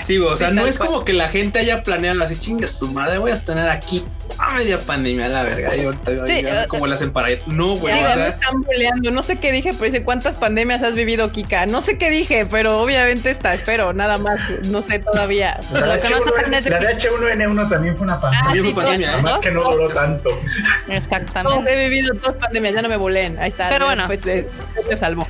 Sí, 0.00 0.18
o 0.18 0.36
sea, 0.36 0.50
Sí, 0.50 0.54
no 0.56 0.66
es 0.66 0.76
cual. 0.78 0.88
como 0.90 1.04
que 1.04 1.12
la 1.12 1.28
gente 1.28 1.58
haya 1.60 1.82
planeado 1.82 2.22
así, 2.24 2.38
chinga 2.38 2.66
su 2.66 2.90
madre, 2.92 3.18
voy 3.18 3.30
a 3.30 3.34
estrenar 3.34 3.68
aquí 3.68 4.04
a 4.38 4.50
media 4.54 4.80
pandemia, 4.80 5.28
la 5.28 5.42
verga. 5.44 5.74
Y 5.76 5.84
ahorita, 5.84 6.26
Sí, 6.26 6.32
eh, 6.44 6.64
cómo 6.68 6.86
le 6.86 6.94
hacen 6.94 7.12
para 7.12 7.30
ir. 7.30 7.42
No, 7.46 7.76
güey, 7.76 7.94
Digo, 7.94 8.06
o 8.06 8.08
me 8.10 8.14
sea, 8.16 8.28
están 8.28 8.62
boleando. 8.62 9.10
No 9.10 9.22
sé 9.22 9.36
qué 9.38 9.52
dije, 9.52 9.70
pero 9.72 9.84
dice, 9.84 10.02
¿cuántas 10.02 10.34
pandemias 10.34 10.82
has 10.82 10.94
vivido, 10.94 11.30
Kika? 11.30 11.66
No 11.66 11.80
sé 11.80 11.96
qué 11.98 12.10
dije, 12.10 12.46
pero 12.46 12.80
obviamente 12.80 13.30
está, 13.30 13.54
espero, 13.54 13.92
nada 13.92 14.18
más. 14.18 14.40
No 14.66 14.82
sé 14.82 14.98
todavía. 14.98 15.60
La 15.72 15.80
no 15.80 15.86
la 15.86 15.98
que- 15.98 16.08
de 16.08 16.96
H1N1 16.96 17.68
también 17.68 17.96
fue 17.96 18.04
una 18.06 18.20
pandemia. 18.20 18.44
también 18.44 18.64
sí, 18.66 18.72
fue 18.72 18.82
pandemia, 18.82 19.10
todos, 19.12 19.20
¿eh? 19.20 19.22
Más 19.22 19.38
que 19.38 19.50
no 19.52 19.62
duró 19.70 19.88
tanto. 19.90 20.30
Exactamente. 20.88 21.72
he 21.84 21.88
vivido 21.88 22.14
dos 22.14 22.34
pandemias, 22.36 22.74
ya 22.74 22.82
no 22.82 22.88
me 22.88 22.96
boleen. 22.96 23.38
Ahí 23.38 23.50
está. 23.50 23.68
Pero 23.68 23.86
bueno. 23.86 24.04
Pues, 24.06 24.26
eh, 24.26 24.48
me 24.90 24.96
salvó. 24.96 25.28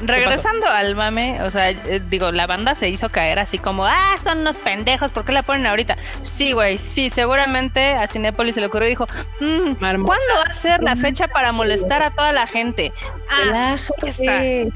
Regresando 0.00 0.67
al 0.68 0.94
mame, 0.94 1.42
o 1.42 1.50
sea, 1.50 1.70
eh, 1.70 2.00
digo, 2.08 2.30
la 2.30 2.46
banda 2.46 2.74
se 2.74 2.88
hizo 2.88 3.08
caer 3.08 3.38
así 3.38 3.58
como, 3.58 3.86
ah, 3.86 4.16
son 4.22 4.38
unos 4.38 4.56
pendejos, 4.56 5.10
¿por 5.10 5.24
qué 5.24 5.32
la 5.32 5.42
ponen 5.42 5.66
ahorita? 5.66 5.96
Sí, 6.22 6.52
güey, 6.52 6.78
sí, 6.78 7.10
seguramente 7.10 7.92
a 7.92 8.06
Cinépolis 8.06 8.54
se 8.54 8.60
le 8.60 8.66
ocurrió 8.68 8.86
y 8.86 8.90
dijo, 8.90 9.06
mm. 9.40 9.74
¿cuándo 9.78 10.34
va 10.36 10.50
a 10.50 10.52
ser 10.52 10.82
la 10.82 10.96
fecha 10.96 11.28
para 11.28 11.52
molestar 11.52 12.02
a 12.02 12.10
toda 12.10 12.32
la 12.32 12.46
gente? 12.46 12.92
Ah, 13.30 13.44
Relájate. 13.44 14.72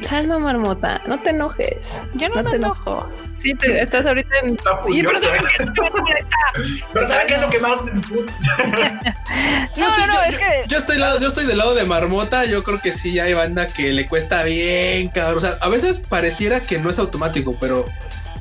Calma, 0.00 0.38
marmota. 0.38 1.00
No 1.06 1.18
te 1.18 1.30
enojes. 1.30 2.06
yo 2.14 2.28
no, 2.28 2.36
me 2.36 2.44
te 2.44 2.56
enojo. 2.56 3.08
Sí, 3.38 3.54
te, 3.54 3.82
estás 3.82 4.06
ahorita 4.06 4.38
en. 4.42 4.54
¿eh? 4.54 4.58
Pero 6.92 7.06
¿saben 7.06 7.26
qué 7.26 7.34
es 7.34 7.40
lo 7.40 7.50
que 7.50 7.58
más 7.60 7.82
me? 7.82 7.92
No, 9.76 9.90
sí, 9.90 10.00
no, 10.00 10.06
no, 10.06 10.14
yo, 10.14 10.30
es 10.30 10.38
que 10.38 10.64
yo 10.68 10.78
estoy 10.78 10.96
lado, 10.96 11.20
yo 11.20 11.28
estoy 11.28 11.44
del 11.44 11.58
lado 11.58 11.74
de 11.74 11.84
Marmota, 11.84 12.46
yo 12.46 12.64
creo 12.64 12.80
que 12.80 12.92
sí 12.92 13.18
hay 13.20 13.34
banda 13.34 13.66
que 13.66 13.92
le 13.92 14.06
cuesta 14.06 14.42
bien, 14.42 15.08
cabrón. 15.08 15.36
O 15.36 15.40
sea, 15.40 15.58
a 15.60 15.68
veces 15.68 15.98
pareciera 15.98 16.60
que 16.60 16.78
no 16.78 16.88
es 16.88 16.98
automático, 16.98 17.54
pero 17.60 17.84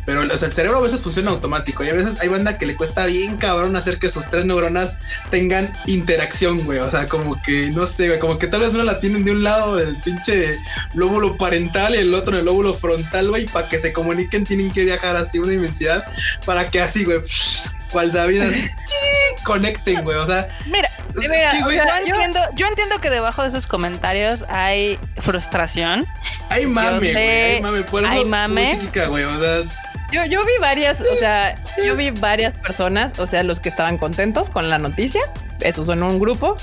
pero 0.06 0.22
o 0.22 0.38
sea, 0.38 0.48
el 0.48 0.54
cerebro 0.54 0.78
a 0.78 0.82
veces 0.82 1.02
funciona 1.02 1.32
automático 1.32 1.84
y 1.84 1.90
a 1.90 1.94
veces 1.94 2.20
hay 2.22 2.28
banda 2.28 2.58
que 2.58 2.66
le 2.66 2.76
cuesta 2.76 3.06
bien 3.06 3.38
cabrón 3.38 3.76
hacer 3.76 3.98
que 3.98 4.10
sus 4.10 4.30
tres 4.30 4.46
neuronas 4.46 4.98
tengan 5.32 5.72
interacción, 5.88 6.64
güey. 6.66 6.80
O 6.80 6.90
sea, 6.90 7.08
como 7.08 7.42
que 7.42 7.70
no 7.72 7.88
sé, 7.88 8.08
güey, 8.08 8.20
como 8.20 8.38
que 8.38 8.48
tal 8.48 8.62
vez 8.62 8.74
uno 8.74 8.84
la 8.84 9.00
tienen 9.00 9.26
de 9.26 9.32
un 9.32 9.44
lado 9.44 9.76
del 9.76 9.96
pinche 10.02 10.58
lóbulo 10.94 11.38
parental 11.38 11.96
y 11.96 12.00
el 12.00 12.14
otro 12.14 12.34
en 12.34 12.40
el 12.40 12.46
lóbulo 12.46 12.76
frontal, 12.76 13.30
güey, 13.30 13.46
para 13.46 13.68
que 13.68 13.80
se 13.80 13.94
comuniquen 13.94 14.46
tienen 14.46 14.72
que 14.72 14.86
viajar 14.86 15.16
así 15.16 15.40
una 15.40 15.54
inmensidad 15.54 16.06
para 16.46 16.70
que 16.70 16.82
así, 16.82 17.04
güey, 17.04 17.20
cual 17.92 18.12
David 18.12 18.44
conecten, 19.44 20.04
güey. 20.04 20.18
O 20.18 20.26
sea, 20.26 20.48
Mira, 20.66 20.90
mira, 21.16 21.52
que, 21.52 21.62
güey, 21.64 21.80
o 21.80 21.84
sea, 21.84 22.00
yo 22.02 22.14
entiendo, 22.16 22.40
yo 22.56 22.68
entiendo 22.68 23.00
que 23.00 23.10
debajo 23.10 23.42
de 23.44 23.50
esos 23.50 23.68
comentarios 23.68 24.44
hay 24.50 25.00
frustración. 25.18 26.06
Hay 26.50 26.66
mame, 26.66 27.08
sé, 27.08 27.14
güey. 27.14 27.26
Hay 27.26 27.62
mame. 27.62 27.82
Por 27.84 28.04
eso 28.04 28.14
hay 28.14 28.26
mame. 28.26 28.76
psíquica, 28.76 29.08
güey. 29.08 29.24
O 29.24 29.40
sea, 29.40 29.64
Yo, 30.12 30.26
yo 30.26 30.46
vi 30.46 30.54
varias, 30.60 31.02
o 31.02 31.16
sea, 31.20 31.56
yo 31.84 31.96
vi 31.96 32.12
varias 32.12 32.54
personas, 32.54 33.20
o 33.20 33.28
sea, 33.28 33.44
los 33.44 33.60
que 33.60 33.70
estaban 33.70 33.98
contentos 33.98 34.50
con 34.50 34.70
la 34.70 34.78
noticia, 34.78 35.22
esos 35.62 35.86
son 35.86 36.04
un 36.04 36.20
grupo. 36.20 36.58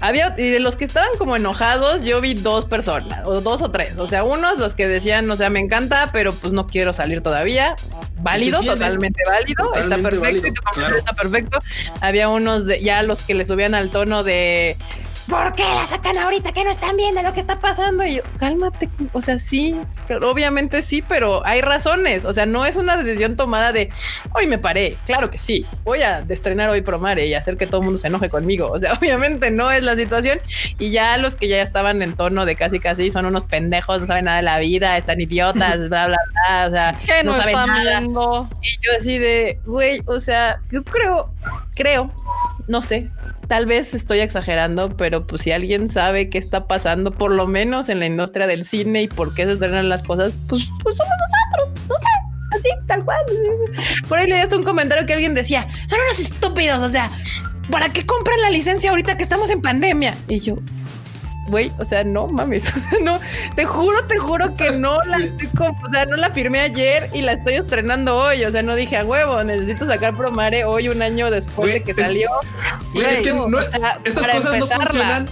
Había, 0.00 0.34
y 0.38 0.50
de 0.50 0.60
los 0.60 0.76
que 0.76 0.84
estaban 0.84 1.10
como 1.18 1.36
enojados, 1.36 2.02
yo 2.02 2.20
vi 2.20 2.34
dos 2.34 2.64
personas, 2.64 3.24
o 3.24 3.40
dos 3.40 3.62
o 3.62 3.70
tres. 3.70 3.98
O 3.98 4.06
sea, 4.06 4.24
unos 4.24 4.58
los 4.58 4.74
que 4.74 4.88
decían, 4.88 5.30
o 5.30 5.36
sea, 5.36 5.50
me 5.50 5.60
encanta, 5.60 6.10
pero 6.12 6.32
pues 6.32 6.52
no 6.52 6.66
quiero 6.66 6.92
salir 6.92 7.20
todavía. 7.20 7.76
Válido, 8.20 8.60
totalmente 8.62 9.22
válido, 9.26 9.64
Totalmente 9.64 9.94
está 9.96 10.10
perfecto, 10.10 10.42
válido, 10.42 10.72
claro. 10.74 10.96
está 10.96 11.12
perfecto. 11.12 11.58
Había 12.00 12.28
unos 12.28 12.66
de 12.66 12.80
ya 12.80 13.02
los 13.02 13.22
que 13.22 13.34
le 13.34 13.44
subían 13.44 13.74
al 13.74 13.90
tono 13.90 14.24
de 14.24 14.76
¿Por 15.28 15.52
qué 15.52 15.62
la 15.62 15.86
sacan 15.86 16.16
ahorita 16.16 16.52
que 16.52 16.64
no 16.64 16.70
están 16.70 16.96
viendo 16.96 17.22
lo 17.22 17.34
que 17.34 17.40
está 17.40 17.60
pasando? 17.60 18.04
Y 18.04 18.16
yo, 18.16 18.22
cálmate. 18.38 18.88
O 19.12 19.20
sea, 19.20 19.36
sí, 19.38 19.78
pero 20.06 20.30
obviamente 20.30 20.80
sí, 20.80 21.02
pero 21.06 21.46
hay 21.46 21.60
razones. 21.60 22.24
O 22.24 22.32
sea, 22.32 22.46
no 22.46 22.64
es 22.64 22.76
una 22.76 22.96
decisión 22.96 23.36
tomada 23.36 23.72
de 23.72 23.90
hoy 24.32 24.46
me 24.46 24.56
paré. 24.56 24.96
Claro 25.04 25.30
que 25.30 25.36
sí. 25.36 25.66
Voy 25.84 26.00
a 26.00 26.24
estrenar 26.28 26.70
hoy 26.70 26.80
Promare 26.80 27.26
y 27.26 27.34
hacer 27.34 27.58
que 27.58 27.66
todo 27.66 27.80
el 27.80 27.84
mundo 27.84 27.98
se 27.98 28.06
enoje 28.08 28.30
conmigo. 28.30 28.70
O 28.70 28.78
sea, 28.78 28.92
obviamente 29.00 29.50
no 29.50 29.70
es 29.70 29.82
la 29.82 29.96
situación. 29.96 30.40
Y 30.78 30.90
ya 30.90 31.18
los 31.18 31.36
que 31.36 31.48
ya 31.48 31.60
estaban 31.60 32.00
en 32.00 32.14
tono 32.14 32.46
de 32.46 32.56
casi 32.56 32.80
casi 32.80 33.10
son 33.10 33.26
unos 33.26 33.44
pendejos, 33.44 34.00
no 34.00 34.06
saben 34.06 34.24
nada 34.24 34.38
de 34.38 34.44
la 34.44 34.58
vida, 34.58 34.96
están 34.96 35.20
idiotas, 35.20 35.88
bla, 35.90 36.06
bla, 36.06 36.18
bla. 36.32 36.66
O 36.68 36.70
sea, 36.70 37.22
no 37.22 37.32
no, 37.32 37.36
saben 37.36 37.52
nada. 37.52 38.00
viendo. 38.00 38.48
Y 38.62 38.68
yo 38.82 38.92
así 38.96 39.18
de, 39.18 39.60
güey, 39.66 40.00
o 40.06 40.20
sea, 40.20 40.62
yo 40.70 40.82
creo, 40.84 41.34
creo, 41.78 42.12
no 42.66 42.82
sé, 42.82 43.10
tal 43.46 43.64
vez 43.64 43.94
estoy 43.94 44.18
exagerando, 44.18 44.96
pero 44.96 45.28
pues 45.28 45.42
si 45.42 45.52
alguien 45.52 45.88
sabe 45.88 46.28
qué 46.28 46.36
está 46.36 46.66
pasando, 46.66 47.12
por 47.12 47.30
lo 47.30 47.46
menos 47.46 47.88
en 47.88 48.00
la 48.00 48.06
industria 48.06 48.48
del 48.48 48.64
cine 48.64 49.02
y 49.02 49.08
por 49.08 49.32
qué 49.32 49.46
se 49.46 49.52
estrenan 49.52 49.88
las 49.88 50.02
cosas, 50.02 50.34
pues, 50.48 50.68
pues 50.82 50.96
somos 50.96 51.12
nosotros, 51.54 51.88
no 51.88 51.94
sé, 51.94 52.56
así, 52.56 52.86
tal 52.88 53.04
cual. 53.04 53.20
Por 54.08 54.18
ahí 54.18 54.26
leí 54.26 54.40
hasta 54.40 54.56
un 54.56 54.64
comentario 54.64 55.06
que 55.06 55.12
alguien 55.12 55.34
decía, 55.34 55.68
son 55.86 56.00
unos 56.00 56.18
estúpidos, 56.18 56.82
o 56.82 56.90
sea, 56.90 57.10
¿para 57.70 57.90
qué 57.90 58.04
compran 58.04 58.40
la 58.42 58.50
licencia 58.50 58.90
ahorita 58.90 59.16
que 59.16 59.22
estamos 59.22 59.48
en 59.50 59.62
pandemia? 59.62 60.16
Y 60.26 60.40
yo... 60.40 60.56
Güey, 61.48 61.72
o 61.78 61.84
sea, 61.84 62.04
no 62.04 62.26
mames, 62.26 62.72
no, 63.02 63.18
te 63.54 63.64
juro, 63.64 64.04
te 64.06 64.18
juro 64.18 64.54
que 64.56 64.72
no 64.72 65.02
la, 65.04 65.18
Sí. 65.18 65.32
o 65.58 65.92
sea, 65.92 66.04
no 66.06 66.16
la 66.16 66.30
firmé 66.30 66.60
ayer 66.60 67.08
y 67.14 67.22
la 67.22 67.32
estoy 67.32 67.54
estrenando 67.54 68.16
hoy, 68.16 68.44
o 68.44 68.50
sea, 68.50 68.62
no 68.62 68.74
dije 68.74 68.96
a 68.98 69.04
huevo, 69.04 69.42
necesito 69.44 69.86
sacar 69.86 70.14
Promare 70.14 70.64
hoy 70.64 70.88
un 70.90 71.00
año 71.02 71.30
después 71.30 71.72
de 71.72 71.82
que 71.82 71.92
es- 71.92 71.96
salió. 71.96 72.28
güey, 72.92 73.06
es 73.06 73.20
que 73.22 73.32
no- 73.32 73.44
o 73.44 73.60
sea, 73.60 73.98
estas 74.04 74.72
funcionan. 74.74 75.26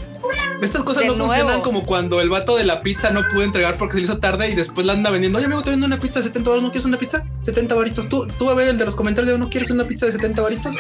Estas 0.63 0.83
cosas 0.85 1.03
De 1.03 1.09
no 1.11 1.25
funcionan 1.27 1.61
como 1.61 1.85
cuando 1.85 2.21
el 2.21 2.31
vato 2.31 2.57
de 2.57 2.65
la 2.65 2.81
pizza 2.81 3.11
no 3.11 3.27
pudo 3.29 3.43
entregar 3.43 3.77
porque 3.77 3.93
se 3.93 3.99
le 3.99 4.05
hizo 4.05 4.19
tarde 4.19 4.49
y 4.49 4.55
después 4.55 4.87
la 4.87 4.95
anda 4.95 5.11
vendiendo. 5.11 5.37
Oye, 5.39 5.47
amigo, 5.47 5.63
te 5.63 5.71
vendo 5.71 5.87
una 5.87 5.99
pizza 6.01 6.21
de 6.21 6.27
70 6.27 6.49
baros. 6.49 6.63
¿No 6.63 6.71
quieres 6.71 6.87
una 6.87 6.97
pizza? 6.97 7.25
70 7.43 7.75
varitos. 7.75 8.09
Tú, 8.09 8.27
tú 8.39 8.49
a 8.49 8.55
ver 8.55 8.69
el 8.69 8.79
de 8.79 8.85
los 8.87 8.97
comentarios. 8.97 9.39
¿No 9.39 9.51
quieres 9.51 9.71
una 9.71 9.85
pizza 9.85 10.07
de 10.07 10.13
70 10.13 10.41
varitos? 10.43 10.75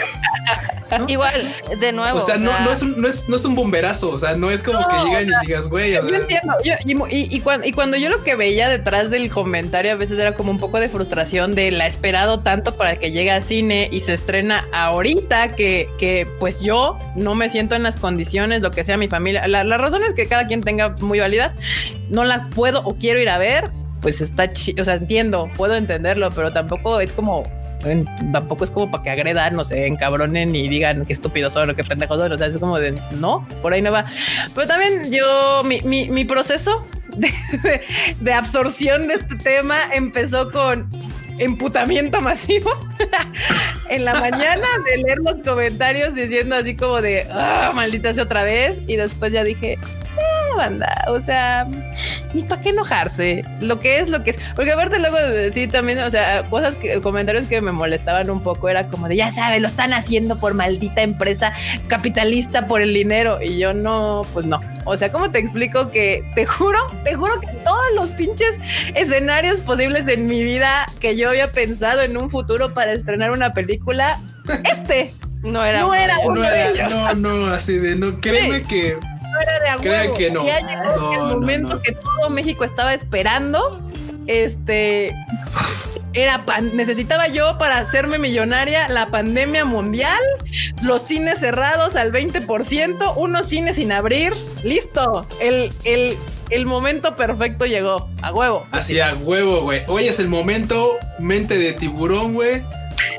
¿No? 0.98 1.04
Igual, 1.08 1.54
de 1.78 1.92
nuevo. 1.92 2.16
O 2.18 2.20
sea, 2.22 2.38
no, 2.38 2.50
sea, 2.52 2.60
no, 2.60 2.70
es 2.72 2.82
un, 2.82 3.00
no, 3.00 3.06
es, 3.06 3.28
no 3.28 3.36
es 3.36 3.44
un 3.44 3.54
bomberazo. 3.54 4.08
O 4.10 4.18
sea, 4.18 4.34
no 4.34 4.50
es 4.50 4.62
como 4.62 4.80
No, 4.80 4.88
que 4.88 4.96
o 4.96 5.04
llegan 5.04 5.28
sea, 5.28 5.40
y 5.42 5.46
digas, 5.46 5.68
güey, 5.68 5.92
Yo 5.92 6.02
sea, 6.08 6.16
entiendo, 6.18 6.54
yo- 6.64 6.74
y, 6.86 6.94
mu- 6.94 7.06
y- 7.08 7.28
y 7.30 7.40
cuan- 7.40 7.62
y 7.64 7.72
cuando 7.72 7.98
yo 7.98 8.08
lo 8.08 8.24
que 8.24 8.34
veía 8.34 8.68
detrás 8.70 9.10
del 9.10 9.28
comentario 9.30 9.92
a 9.92 9.96
veces 9.96 10.18
era 10.18 10.34
como 10.34 10.50
un 10.50 10.58
poco 10.58 10.80
de 10.80 10.88
frustración 10.88 11.54
de 11.54 11.70
la 11.70 11.86
esperado 11.86 12.40
tanto 12.40 12.76
para 12.76 12.98
que 12.98 13.12
llegue 13.12 13.30
a 13.30 13.42
cine 13.42 13.88
y 13.92 14.00
se 14.00 14.14
estrena 14.14 14.66
ahorita 14.72 15.54
que, 15.54 15.90
que 15.98 16.26
pues 16.40 16.60
yo 16.62 16.98
no 17.14 17.34
me 17.34 17.50
siento 17.50 17.74
en 17.74 17.82
las 17.82 17.96
condiciones, 17.96 18.62
lo 18.62 18.70
que 18.70 18.82
sea 18.82 18.96
mi 18.96 19.08
familia. 19.08 19.25
La- 19.32 19.64
las 19.64 19.80
razones 19.80 20.14
que 20.14 20.26
cada 20.26 20.46
quien 20.46 20.62
tenga 20.62 20.90
muy 21.00 21.20
válidas, 21.20 21.52
no 22.10 22.24
la 22.24 22.46
puedo 22.54 22.82
o 22.84 22.94
quiero 22.96 23.20
ir 23.20 23.28
a 23.28 23.38
ver, 23.38 23.64
pues 24.00 24.20
está 24.20 24.48
chido, 24.48 24.82
o 24.82 24.84
sea, 24.84 24.94
entiendo, 24.94 25.50
puedo 25.56 25.74
entenderlo, 25.74 26.30
pero 26.30 26.52
tampoco 26.52 27.00
es 27.00 27.12
como... 27.12 27.42
tampoco 28.32 28.64
es 28.64 28.70
como 28.70 28.90
para 28.90 29.02
que 29.04 29.10
agredan, 29.10 29.54
no 29.54 29.64
sé, 29.64 29.86
encabronen 29.86 30.54
y 30.54 30.68
digan 30.68 31.04
qué 31.06 31.12
estúpidos 31.12 31.52
son 31.52 31.70
o 31.70 31.74
qué 31.74 31.84
pendejos 31.84 32.18
son. 32.18 32.32
O 32.32 32.38
sea, 32.38 32.46
es 32.46 32.58
como 32.58 32.78
de 32.78 32.98
no, 33.20 33.46
por 33.62 33.72
ahí 33.72 33.82
no 33.82 33.92
va. 33.92 34.06
Pero 34.54 34.66
también 34.66 35.12
yo, 35.12 35.62
mi, 35.64 35.80
mi, 35.82 36.08
mi 36.10 36.24
proceso 36.24 36.86
de, 37.16 37.32
de- 37.62 37.80
de 38.20 38.32
absorción 38.32 39.08
de 39.08 39.14
este 39.14 39.36
tema 39.36 39.76
empezó 39.92 40.50
con 40.50 40.88
emputamiento 41.38 42.20
masivo 42.20 42.70
en 43.90 44.04
la 44.04 44.14
mañana 44.14 44.66
de 44.84 44.98
leer 44.98 45.18
los 45.18 45.36
comentarios 45.44 46.14
diciendo 46.14 46.56
así 46.56 46.74
como 46.76 47.00
de 47.02 47.26
ah, 47.30 47.72
maldita 47.74 48.12
sea 48.14 48.24
otra 48.24 48.42
vez 48.44 48.80
y 48.86 48.96
después 48.96 49.32
ya 49.32 49.44
dije 49.44 49.78
"Sí, 49.82 50.20
banda 50.56 51.04
o 51.08 51.20
sea 51.20 51.66
ni 52.34 52.42
para 52.42 52.60
qué 52.60 52.70
enojarse 52.70 53.44
lo 53.60 53.80
que 53.80 54.00
es 54.00 54.08
lo 54.08 54.22
que 54.24 54.30
es 54.30 54.38
porque 54.54 54.72
aparte 54.72 54.98
luego 54.98 55.16
de 55.16 55.30
decir 55.30 55.70
también 55.70 55.98
o 56.00 56.10
sea 56.10 56.42
cosas 56.44 56.74
que 56.74 57.00
comentarios 57.00 57.44
que 57.44 57.60
me 57.60 57.72
molestaban 57.72 58.28
un 58.30 58.42
poco 58.42 58.68
era 58.68 58.88
como 58.88 59.08
de 59.08 59.16
ya 59.16 59.30
sabe 59.30 59.60
lo 59.60 59.66
están 59.68 59.92
haciendo 59.92 60.38
por 60.38 60.54
maldita 60.54 61.02
empresa 61.02 61.52
capitalista 61.88 62.66
por 62.66 62.80
el 62.80 62.92
dinero 62.92 63.38
y 63.42 63.58
yo 63.58 63.72
no 63.72 64.26
pues 64.32 64.44
no 64.44 64.60
o 64.84 64.96
sea 64.96 65.12
cómo 65.12 65.30
te 65.30 65.38
explico 65.38 65.90
que 65.90 66.24
te 66.34 66.44
juro 66.44 66.78
te 67.04 67.14
juro 67.14 67.40
que 67.40 67.46
todos 67.64 67.84
los 67.94 68.08
pinches 68.10 68.58
escenarios 68.94 69.58
posibles 69.60 70.06
en 70.08 70.26
mi 70.26 70.44
vida 70.44 70.86
que 71.00 71.16
yo 71.16 71.30
había 71.30 71.50
pensado 71.50 72.02
en 72.02 72.16
un 72.16 72.28
futuro 72.30 72.74
para 72.74 72.92
estrenar 72.92 73.30
una 73.30 73.52
película 73.52 74.18
este 74.64 75.10
No 75.42 75.64
era. 75.64 75.80
No 75.80 75.94
era 75.94 76.16
No, 76.24 76.44
ellos. 76.44 76.92
no, 76.92 77.14
no, 77.14 77.46
así 77.46 77.78
de 77.78 77.94
no. 77.94 78.20
Créeme 78.20 78.62
que 78.62 78.98
era 79.40 79.58
de 79.60 79.68
a 79.68 79.76
Crean 79.76 80.02
huevo. 80.06 80.14
que 80.16 80.30
no. 80.30 80.46
Ya 80.46 80.60
llegó 80.60 80.96
No, 80.96 81.12
el 81.12 81.34
momento 81.38 81.74
no. 81.76 81.82
que 81.82 81.92
todo 81.92 82.30
México 82.30 82.64
estaba 82.64 82.94
esperando. 82.94 83.82
Este 84.26 85.14
era 86.12 86.40
pan- 86.40 86.74
necesitaba 86.74 87.28
yo 87.28 87.58
para 87.58 87.78
hacerme 87.78 88.18
millonaria 88.18 88.88
la 88.88 89.06
pandemia 89.08 89.64
mundial, 89.66 90.18
los 90.82 91.02
cines 91.02 91.38
cerrados 91.40 91.94
al 91.94 92.10
20%, 92.10 93.12
unos 93.16 93.46
cines 93.48 93.76
sin 93.76 93.92
abrir. 93.92 94.32
Listo. 94.64 95.26
El, 95.40 95.70
el, 95.84 96.16
el 96.50 96.66
momento 96.66 97.16
perfecto 97.16 97.66
llegó. 97.66 98.08
A 98.22 98.32
huevo. 98.32 98.66
hacía 98.72 99.14
huevo, 99.14 99.60
güey. 99.62 99.82
Hoy 99.88 100.08
es 100.08 100.18
el 100.18 100.28
momento, 100.28 100.98
mente 101.18 101.58
de 101.58 101.72
tiburón, 101.74 102.34
güey. 102.34 102.62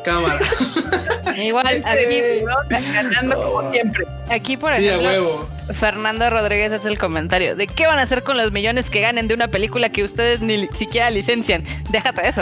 Cámara. 0.03 0.39
Igual, 1.43 1.67
Este, 1.67 1.89
aquí, 1.89 2.45
¿no? 2.45 2.93
ganando 2.93 3.35
como 3.41 3.71
siempre. 3.71 4.05
aquí, 4.29 4.57
por 4.57 4.75
Sí, 4.75 4.87
a 4.87 4.95
ejemplo, 4.95 5.09
huevo. 5.09 5.49
Fernando 5.73 6.29
Rodríguez 6.29 6.71
hace 6.71 6.87
el 6.87 6.97
comentario 6.97 7.55
de 7.55 7.67
qué 7.67 7.87
van 7.87 7.99
a 7.99 8.03
hacer 8.03 8.23
con 8.23 8.37
los 8.37 8.51
millones 8.51 8.89
que 8.89 9.01
ganen 9.01 9.27
de 9.27 9.33
una 9.33 9.49
película 9.49 9.89
que 9.89 10.03
ustedes 10.03 10.39
ni 10.41 10.67
siquiera 10.73 11.09
licencian. 11.09 11.63
Déjate 11.89 12.21
de 12.21 12.29
eso. 12.29 12.41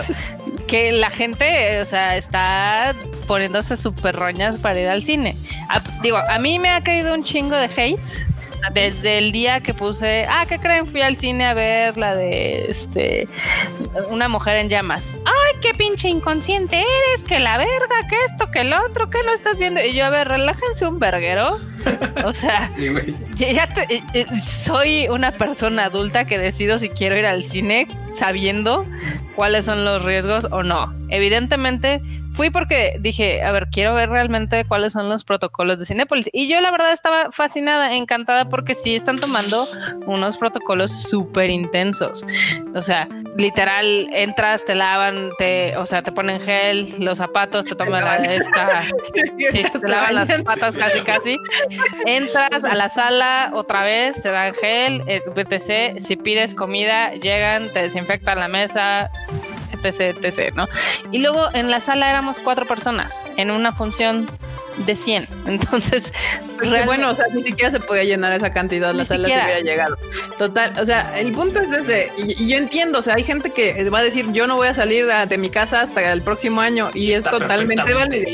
Que 0.68 0.92
la 0.92 1.10
gente, 1.10 1.82
o 1.82 1.86
sea, 1.86 2.18
está 2.18 2.96
poniéndose 3.28 3.78
súper 3.78 4.16
roñas 4.16 4.60
para 4.60 4.80
ir 4.80 4.88
al 4.88 5.04
cine. 5.04 5.36
A- 5.70 5.82
digo, 6.02 6.18
a 6.18 6.38
mí 6.40 6.60
me 6.60 6.70
ha 6.70 6.82
caído 6.82 7.14
un 7.14 7.24
chingo 7.24 7.56
de 7.56 7.66
hate 7.66 8.00
desde 8.74 9.20
el 9.20 9.32
día 9.32 9.60
que 9.62 9.76
puse, 9.76 10.26
ah, 10.28 10.46
¿qué 10.50 10.58
creen? 10.60 10.88
Fui 10.88 11.02
al 11.02 11.16
cine 11.18 11.46
a 11.46 11.54
ver 11.54 11.98
la 11.98 12.16
de 12.16 12.66
este 12.68 13.28
una 14.10 14.28
mujer 14.28 14.56
en 14.58 14.70
llamas. 14.70 15.16
Ay, 15.24 15.45
qué 15.66 15.74
pinche 15.78 16.10
inconsciente 16.10 16.76
eres, 16.78 17.24
que 17.28 17.40
la 17.40 17.58
verga, 17.58 18.08
que 18.08 18.16
esto, 18.30 18.52
que 18.52 18.64
lo 18.64 18.76
otro, 18.86 19.10
que 19.10 19.24
no 19.24 19.32
estás 19.34 19.58
viendo. 19.58 19.82
Y 19.84 19.94
yo, 19.94 20.06
a 20.06 20.10
ver, 20.10 20.28
relájense 20.28 20.86
un 20.86 21.00
verguero. 21.00 21.58
O 22.24 22.34
sea, 22.34 22.68
Sí, 22.76 22.90
güey. 22.90 23.16
ya- 23.36 23.52
ya 23.52 23.68
te- 23.68 23.96
eh, 23.96 24.04
eh, 24.14 24.26
soy 24.42 25.08
una 25.08 25.32
persona 25.32 25.86
adulta 25.86 26.26
que 26.26 26.38
decido 26.38 26.78
si 26.78 26.90
quiero 26.90 27.18
ir 27.18 27.26
al 27.26 27.42
cine 27.44 27.88
sabiendo 28.18 28.86
cuáles 29.36 29.66
son 29.66 29.86
los 29.86 30.04
riesgos 30.06 30.48
o 30.52 30.62
no. 30.62 30.94
Evidentemente 31.10 32.02
fui 32.36 32.50
porque 32.50 32.98
dije, 33.00 33.42
a 33.44 33.52
ver, 33.52 33.68
quiero 33.72 33.94
ver 33.94 34.10
realmente 34.10 34.66
cuáles 34.66 34.94
son 34.94 35.08
los 35.08 35.24
protocolos 35.24 35.80
de 35.80 35.86
Cinépolis. 35.86 36.30
Y 36.34 36.50
yo 36.50 36.60
la 36.60 36.70
verdad 36.70 36.92
estaba 36.92 37.32
fascinada, 37.32 37.96
encantada 37.96 38.50
porque 38.50 38.74
sí 38.76 38.94
están 38.94 39.18
tomando 39.18 39.68
unos 40.06 40.38
protocolos 40.38 40.92
súper 40.92 41.50
intensos. 41.50 42.26
O 42.76 42.82
sea, 42.82 43.08
literal, 43.38 44.10
entras, 44.12 44.66
te 44.66 44.76
lavan, 44.76 45.32
te, 45.38 45.78
o 45.78 45.86
sea, 45.86 46.04
te 46.04 46.12
ponen 46.12 46.42
gel, 46.42 46.94
los 47.00 47.20
zapatos, 47.20 47.66
te 47.66 47.76
toman 47.76 48.04
la, 48.04 48.18
esta, 48.18 48.84
Sí, 49.52 49.62
te 49.82 49.88
lavan 49.88 50.16
las 50.16 50.42
patas 50.44 50.76
casi 50.76 51.02
casi. 51.02 51.38
Entras 52.06 52.64
a 52.64 52.76
la 52.76 52.90
sala 52.90 53.52
otra 53.54 53.84
vez, 53.84 54.22
te 54.22 54.30
dan 54.32 54.54
gel, 54.54 55.04
eh, 55.08 55.22
etc. 55.36 56.00
Si 56.00 56.18
pides 56.18 56.54
comida, 56.54 57.14
llegan, 57.14 57.72
te 57.72 57.84
desinfectan 57.84 58.40
la 58.40 58.50
mesa, 58.50 59.10
etc, 59.84 60.24
etc, 60.24 60.54
¿no? 60.56 60.68
Y 61.12 61.20
luego 61.20 61.48
en 61.54 61.72
la 61.72 61.80
sala 61.80 62.10
éramos 62.10 62.38
cuatro 62.40 62.66
personas 62.66 63.26
en 63.38 63.52
una 63.52 63.72
función 63.72 64.28
de 64.86 64.96
100. 64.96 65.28
Entonces, 65.46 66.12
realmente- 66.58 66.86
bueno, 66.86 67.12
o 67.12 67.16
sea, 67.16 67.26
ni 67.34 67.44
siquiera 67.44 67.72
se 67.72 67.80
podía 67.80 68.04
llenar 68.04 68.34
esa 68.34 68.52
cantidad, 68.52 68.92
Ni 68.92 69.00
la 69.00 69.06
sala 69.06 69.28
se 69.28 69.34
hubiera 69.34 69.60
llegado. 69.62 69.98
Total, 70.38 70.74
o 70.80 70.86
sea, 70.86 71.18
el 71.18 71.32
punto 71.32 71.60
es 71.62 71.72
ese, 71.72 72.12
y, 72.18 72.44
y 72.44 72.50
yo 72.50 72.58
entiendo, 72.58 73.00
o 73.00 73.02
sea, 73.02 73.16
hay 73.16 73.24
gente 73.24 73.52
que 73.52 73.90
va 73.90 74.00
a 74.00 74.04
decir, 74.04 74.32
yo 74.32 74.48
no 74.48 74.56
voy 74.56 74.68
a 74.68 74.74
salir 74.74 75.06
de, 75.06 75.26
de 75.26 75.38
mi 75.38 75.50
casa 75.50 75.82
hasta 75.82 76.12
el 76.12 76.22
próximo 76.22 76.62
año, 76.62 76.90
y, 76.94 77.12
es 77.12 77.20
Está 77.20 77.32
totalmente 77.32 77.94
válido. 77.94 78.26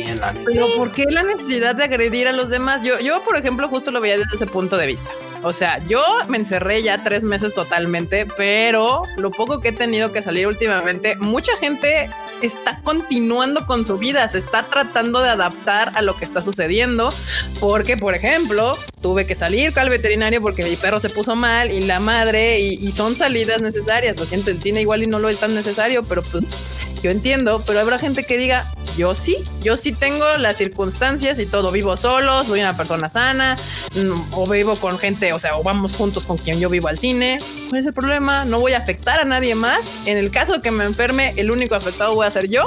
Pero 0.45 0.67
¿por 0.75 0.91
qué 0.91 1.05
la 1.09 1.23
necesidad 1.23 1.75
de 1.75 1.83
agredir 1.83 2.27
a 2.27 2.31
los 2.31 2.49
demás? 2.49 2.81
Yo, 2.81 2.99
yo, 2.99 3.21
por 3.23 3.37
ejemplo, 3.37 3.67
justo 3.69 3.91
lo 3.91 4.01
veía 4.01 4.17
desde 4.17 4.35
ese 4.35 4.45
punto 4.47 4.77
de 4.77 4.87
vista. 4.87 5.11
O 5.43 5.53
sea, 5.53 5.79
yo 5.87 6.03
me 6.27 6.37
encerré 6.37 6.83
ya 6.83 7.03
tres 7.03 7.23
meses 7.23 7.55
totalmente, 7.55 8.27
pero 8.37 9.03
lo 9.17 9.31
poco 9.31 9.59
que 9.59 9.69
he 9.69 9.71
tenido 9.71 10.11
que 10.11 10.21
salir 10.21 10.47
últimamente, 10.47 11.15
mucha 11.15 11.55
gente 11.57 12.09
está 12.41 12.79
continuando 12.83 13.65
con 13.65 13.85
su 13.85 13.97
vida, 13.97 14.27
se 14.27 14.37
está 14.37 14.63
tratando 14.63 15.19
de 15.21 15.29
adaptar 15.29 15.91
a 15.95 16.01
lo 16.01 16.15
que 16.15 16.25
está 16.25 16.41
sucediendo, 16.41 17.13
porque, 17.59 17.97
por 17.97 18.13
ejemplo, 18.13 18.77
tuve 19.01 19.25
que 19.25 19.35
salir 19.35 19.77
al 19.79 19.89
veterinario 19.89 20.41
porque 20.41 20.63
mi 20.63 20.75
perro 20.75 20.99
se 20.99 21.09
puso 21.09 21.35
mal 21.35 21.71
y 21.71 21.81
la 21.81 21.99
madre, 21.99 22.59
y, 22.59 22.73
y 22.75 22.91
son 22.91 23.15
salidas 23.15 23.61
necesarias. 23.61 24.17
Lo 24.17 24.25
siento, 24.25 24.51
el 24.51 24.61
cine 24.61 24.81
igual 24.81 25.03
y 25.03 25.07
no 25.07 25.19
lo 25.19 25.29
es 25.29 25.39
tan 25.39 25.55
necesario, 25.55 26.03
pero 26.03 26.21
pues 26.21 26.47
yo 27.01 27.09
entiendo, 27.09 27.63
pero 27.65 27.79
habrá 27.79 27.97
gente 27.97 28.25
que 28.25 28.37
diga, 28.37 28.71
yo 28.95 29.15
sí, 29.15 29.37
yo 29.61 29.75
sí 29.75 29.91
tengo 29.91 30.37
las 30.37 30.57
circunstancias 30.57 31.39
y 31.39 31.47
todo, 31.47 31.71
vivo 31.71 31.97
solo, 31.97 32.43
soy 32.45 32.59
una 32.59 32.77
persona 32.77 33.09
sana, 33.09 33.57
mm, 33.95 34.33
o 34.33 34.47
vivo 34.47 34.75
con 34.75 34.99
gente, 34.99 35.30
o 35.33 35.39
sea, 35.39 35.57
o 35.57 35.63
vamos 35.63 35.95
juntos 35.95 36.23
con 36.23 36.37
quien 36.37 36.59
yo 36.59 36.69
vivo 36.69 36.87
al 36.87 36.97
cine. 36.97 37.39
¿Cuál 37.69 37.79
es 37.79 37.85
el 37.85 37.93
problema? 37.93 38.45
No 38.45 38.59
voy 38.59 38.73
a 38.73 38.77
afectar 38.77 39.19
a 39.19 39.23
nadie 39.23 39.55
más. 39.55 39.95
En 40.05 40.17
el 40.17 40.31
caso 40.31 40.53
de 40.53 40.61
que 40.61 40.71
me 40.71 40.83
enferme, 40.83 41.33
el 41.37 41.51
único 41.51 41.75
afectado 41.75 42.15
voy 42.15 42.25
a 42.25 42.31
ser 42.31 42.47
yo. 42.49 42.63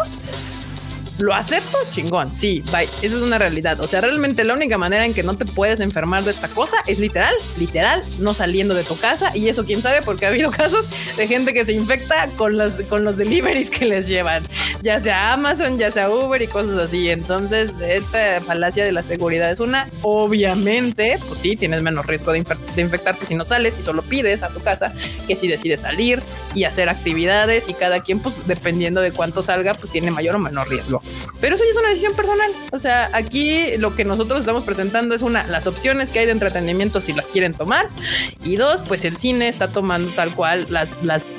¿Lo 1.18 1.32
acepto? 1.32 1.78
Chingón, 1.90 2.32
sí, 2.34 2.62
bye. 2.72 2.88
Esa 3.00 3.16
es 3.16 3.22
una 3.22 3.38
realidad. 3.38 3.80
O 3.80 3.86
sea, 3.86 4.00
realmente 4.00 4.42
la 4.42 4.54
única 4.54 4.78
manera 4.78 5.04
en 5.04 5.14
que 5.14 5.22
no 5.22 5.36
te 5.36 5.44
puedes 5.44 5.78
enfermar 5.78 6.24
de 6.24 6.32
esta 6.32 6.48
cosa 6.48 6.76
es 6.86 6.98
literal, 6.98 7.34
literal, 7.56 8.04
no 8.18 8.34
saliendo 8.34 8.74
de 8.74 8.82
tu 8.82 8.98
casa. 8.98 9.30
Y 9.36 9.48
eso 9.48 9.64
quién 9.64 9.80
sabe, 9.80 10.02
porque 10.02 10.26
ha 10.26 10.30
habido 10.30 10.50
casos 10.52 10.88
de 11.16 11.28
gente 11.28 11.54
que 11.54 11.64
se 11.64 11.72
infecta 11.72 12.28
con 12.36 12.58
los, 12.58 12.74
con 12.88 13.04
los 13.04 13.16
deliveries 13.16 13.70
que 13.70 13.86
les 13.86 14.08
llevan, 14.08 14.42
ya 14.82 14.98
sea 14.98 15.32
Amazon, 15.32 15.78
ya 15.78 15.90
sea 15.92 16.10
Uber 16.10 16.42
y 16.42 16.48
cosas 16.48 16.76
así. 16.78 17.08
Entonces, 17.08 17.72
esta 17.80 18.40
falacia 18.40 18.84
de 18.84 18.90
la 18.90 19.04
seguridad 19.04 19.52
es 19.52 19.60
una, 19.60 19.86
obviamente, 20.02 21.18
pues 21.28 21.40
sí, 21.40 21.54
tienes 21.54 21.82
menos 21.82 22.06
riesgo 22.06 22.32
de, 22.32 22.44
de 22.74 22.82
infectarte 22.82 23.24
si 23.24 23.36
no 23.36 23.44
sales 23.44 23.78
y 23.78 23.84
solo 23.84 24.02
pides 24.02 24.42
a 24.42 24.48
tu 24.48 24.60
casa 24.60 24.92
que 25.28 25.36
si 25.36 25.46
decides 25.46 25.82
salir 25.82 26.20
y 26.54 26.64
hacer 26.64 26.88
actividades 26.88 27.68
y 27.68 27.74
cada 27.74 28.00
quien, 28.00 28.18
pues 28.18 28.48
dependiendo 28.48 29.00
de 29.00 29.12
cuánto 29.12 29.44
salga, 29.44 29.74
pues 29.74 29.92
tiene 29.92 30.10
mayor 30.10 30.34
o 30.34 30.38
menor 30.40 30.68
riesgo. 30.68 31.03
Pero 31.40 31.54
eso 31.54 31.64
ya 31.64 31.70
es 31.70 31.76
una 31.76 31.88
decisión 31.88 32.14
personal. 32.14 32.50
O 32.72 32.78
sea, 32.78 33.10
aquí 33.12 33.76
lo 33.78 33.94
que 33.94 34.04
nosotros 34.04 34.40
estamos 34.40 34.64
presentando 34.64 35.14
es 35.14 35.22
una, 35.22 35.46
las 35.46 35.66
opciones 35.66 36.10
que 36.10 36.20
hay 36.20 36.26
de 36.26 36.32
entretenimiento 36.32 37.00
si 37.00 37.12
las 37.12 37.26
quieren 37.26 37.54
tomar. 37.54 37.88
Y 38.44 38.56
dos, 38.56 38.80
pues 38.82 39.04
el 39.04 39.16
cine 39.16 39.48
está 39.48 39.68
tomando 39.68 40.14
tal 40.14 40.34
cual 40.34 40.66
las, 40.70 40.90
las 41.02 41.32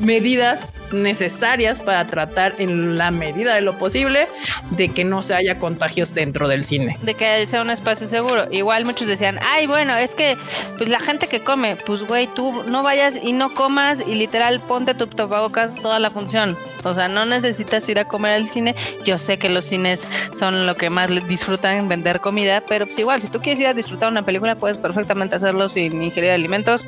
medidas 0.00 0.72
necesarias 0.92 1.80
para 1.80 2.06
tratar 2.06 2.54
en 2.58 2.96
la 2.96 3.10
medida 3.10 3.54
de 3.54 3.60
lo 3.60 3.76
posible 3.78 4.26
de 4.70 4.88
que 4.88 5.04
no 5.04 5.22
se 5.22 5.34
haya 5.34 5.58
contagios 5.58 6.14
dentro 6.14 6.48
del 6.48 6.64
cine. 6.64 6.96
de 7.02 7.14
que 7.14 7.46
sea 7.46 7.62
un 7.62 7.70
espacio 7.70 8.08
seguro. 8.08 8.48
Igual 8.50 8.84
muchos 8.84 9.06
decían, 9.06 9.38
ay, 9.42 9.66
bueno, 9.66 9.96
es 9.96 10.14
que 10.14 10.36
pues 10.76 10.88
la 10.88 11.00
gente 11.00 11.26
que 11.26 11.40
come, 11.40 11.76
pues 11.76 12.02
güey, 12.02 12.26
tú 12.26 12.62
no 12.68 12.82
vayas 12.82 13.14
y 13.22 13.32
no 13.32 13.54
comas 13.54 14.00
y 14.06 14.14
literal 14.14 14.60
ponte 14.60 14.94
tu 14.94 15.06
tapabocas 15.06 15.74
toda 15.74 15.98
la 15.98 16.10
función. 16.10 16.56
O 16.84 16.94
sea, 16.94 17.08
no 17.08 17.24
necesitas 17.24 17.88
ir 17.88 17.98
a 17.98 18.06
comer 18.06 18.32
al 18.32 18.48
cine. 18.48 18.74
Yo 19.04 19.18
sé 19.18 19.38
que 19.38 19.48
los 19.48 19.64
cines 19.64 20.06
son 20.38 20.66
lo 20.66 20.76
que 20.76 20.90
más 20.90 21.10
disfrutan 21.28 21.88
vender 21.88 22.20
comida, 22.20 22.62
pero 22.66 22.86
pues 22.86 22.98
igual, 22.98 23.20
si 23.20 23.28
tú 23.28 23.40
quieres 23.40 23.60
ir 23.60 23.66
a 23.66 23.74
disfrutar 23.74 24.10
una 24.10 24.22
película, 24.22 24.56
puedes 24.56 24.78
perfectamente 24.78 25.36
hacerlo 25.36 25.68
sin 25.68 26.02
ingerir 26.02 26.30
alimentos. 26.30 26.86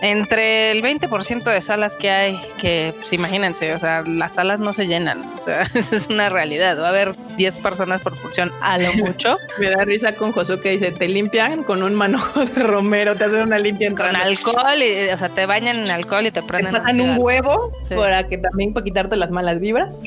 Entre 0.00 0.70
el 0.70 0.82
20% 0.82 1.42
de 1.42 1.60
salas 1.60 1.96
que 1.96 2.10
hay 2.10 2.27
que 2.60 2.94
pues, 2.96 3.12
imagínense, 3.12 3.72
o 3.74 3.78
sea, 3.78 4.02
las 4.02 4.34
salas 4.34 4.60
no 4.60 4.72
se 4.72 4.86
llenan, 4.86 5.22
o 5.36 5.38
sea, 5.38 5.62
es 5.74 6.08
una 6.08 6.28
realidad. 6.28 6.78
Va 6.78 6.86
a 6.86 6.88
haber 6.90 7.12
10 7.36 7.58
personas 7.60 8.00
por 8.00 8.16
función 8.16 8.52
a 8.60 8.78
lo 8.78 8.92
mucho. 8.96 9.36
Me 9.58 9.70
da 9.70 9.84
risa 9.84 10.14
con 10.14 10.32
Josué 10.32 10.60
que 10.60 10.70
dice, 10.70 10.90
te 10.90 11.08
limpian 11.08 11.62
con 11.62 11.82
un 11.82 11.94
manojo 11.94 12.44
de 12.44 12.62
romero, 12.62 13.16
te 13.16 13.24
hacen 13.24 13.42
una 13.42 13.58
limpia 13.58 13.88
en 13.88 13.96
con 13.96 14.14
alcohol, 14.14 14.82
y, 14.82 15.10
o 15.10 15.18
sea, 15.18 15.28
te 15.28 15.46
bañan 15.46 15.76
en 15.76 15.90
alcohol 15.90 16.26
y 16.26 16.30
te 16.30 16.42
prenden. 16.42 16.74
Te 16.74 16.80
pasan 16.80 17.00
un 17.00 17.16
huevo 17.18 17.72
para 17.88 18.26
que 18.26 18.38
también 18.38 18.72
para 18.72 18.84
quitarte 18.84 19.16
las 19.16 19.30
malas 19.30 19.60
vibras. 19.60 20.02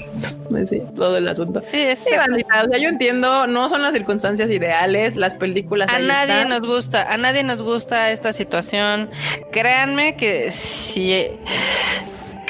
Sí, 0.65 0.81
todo 0.95 1.17
el 1.17 1.27
asunto. 1.27 1.61
Sí, 1.65 1.79
es 1.79 2.03
bandita, 2.15 2.63
o 2.63 2.69
sea, 2.69 2.77
yo 2.77 2.89
entiendo, 2.89 3.47
no 3.47 3.69
son 3.69 3.81
las 3.81 3.93
circunstancias 3.93 4.49
ideales, 4.49 5.15
las 5.15 5.33
películas. 5.35 5.89
A 5.89 5.99
nadie 5.99 6.45
nos 6.45 6.61
gusta, 6.61 7.11
a 7.11 7.17
nadie 7.17 7.43
nos 7.43 7.61
gusta 7.61 8.11
esta 8.11 8.33
situación. 8.33 9.09
Créanme 9.51 10.15
que 10.15 10.51
si 10.51 11.27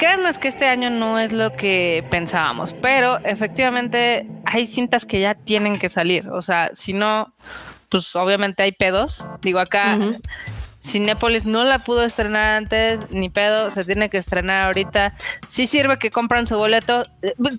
créanos 0.02 0.36
que 0.36 0.48
este 0.48 0.66
año 0.66 0.90
no 0.90 1.20
es 1.20 1.30
lo 1.30 1.52
que 1.52 2.02
pensábamos, 2.10 2.72
pero 2.72 3.18
efectivamente 3.18 4.26
hay 4.44 4.66
cintas 4.66 5.06
que 5.06 5.20
ya 5.20 5.36
tienen 5.36 5.78
que 5.78 5.88
salir. 5.88 6.28
O 6.30 6.42
sea, 6.42 6.70
si 6.72 6.92
no, 6.92 7.32
pues 7.88 8.16
obviamente 8.16 8.64
hay 8.64 8.72
pedos. 8.72 9.24
Digo, 9.42 9.60
acá 9.60 9.96
Cinépolis 10.82 11.46
no 11.46 11.64
la 11.64 11.78
pudo 11.78 12.02
estrenar 12.02 12.56
antes, 12.56 13.10
ni 13.10 13.30
pedo, 13.30 13.70
se 13.70 13.84
tiene 13.84 14.10
que 14.10 14.18
estrenar 14.18 14.66
ahorita. 14.66 15.14
Sí 15.48 15.66
sirve 15.66 15.98
que 15.98 16.10
compran 16.10 16.46
su 16.46 16.56
boleto. 16.56 17.02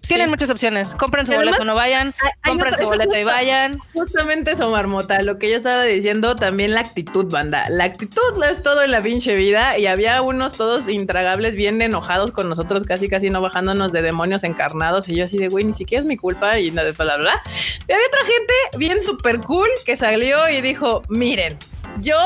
Tienen 0.08 0.30
muchas 0.30 0.50
opciones. 0.50 0.90
Compren 0.90 1.26
su 1.26 1.34
boleto, 1.34 1.64
no 1.64 1.74
vayan. 1.74 2.14
compren 2.44 2.78
su 2.78 2.84
boleto 2.84 3.18
y 3.18 3.24
vayan. 3.24 3.80
Justamente 3.94 4.52
eso, 4.52 4.70
Marmota, 4.70 5.22
lo 5.22 5.40
que 5.40 5.50
yo 5.50 5.58
estaba 5.58 5.84
diciendo, 5.84 6.36
también 6.36 6.74
la 6.74 6.82
actitud, 6.82 7.32
banda. 7.32 7.70
La 7.70 7.86
actitud 7.86 8.22
lo 8.38 8.44
es 8.44 8.62
todo 8.62 8.84
en 8.84 8.92
la 8.92 9.02
pinche 9.02 9.36
vida 9.36 9.78
y 9.78 9.88
había 9.88 10.22
unos 10.22 10.58
todos 10.58 10.90
intragables 10.90 11.56
bien 11.56 11.82
enojados 11.82 12.32
con 12.32 12.50
nosotros, 12.50 12.84
casi 12.84 13.08
casi 13.08 13.30
no 13.30 13.42
bajándonos 13.42 13.94
de 13.94 14.02
demonios 14.02 14.44
encarnados 14.44 15.08
y 15.08 15.16
yo 15.16 15.26
así 15.26 15.38
de, 15.38 15.48
güey, 15.48 15.64
ni 15.64 15.74
siquiera 15.74 16.02
es 16.02 16.06
mi 16.06 16.18
culpa 16.18 16.60
y 16.60 16.72
nada 16.72 16.92
de 16.92 16.94
bla. 16.94 17.42
Y 17.88 17.94
había 17.94 18.08
otra 18.08 18.22
gente 18.26 18.54
bien 18.78 19.02
súper 19.02 19.40
cool 19.40 19.70
que 19.86 19.96
salió 19.96 20.50
y 20.50 20.62
dijo, 20.62 21.04
miren, 21.10 21.58
yo, 22.00 22.18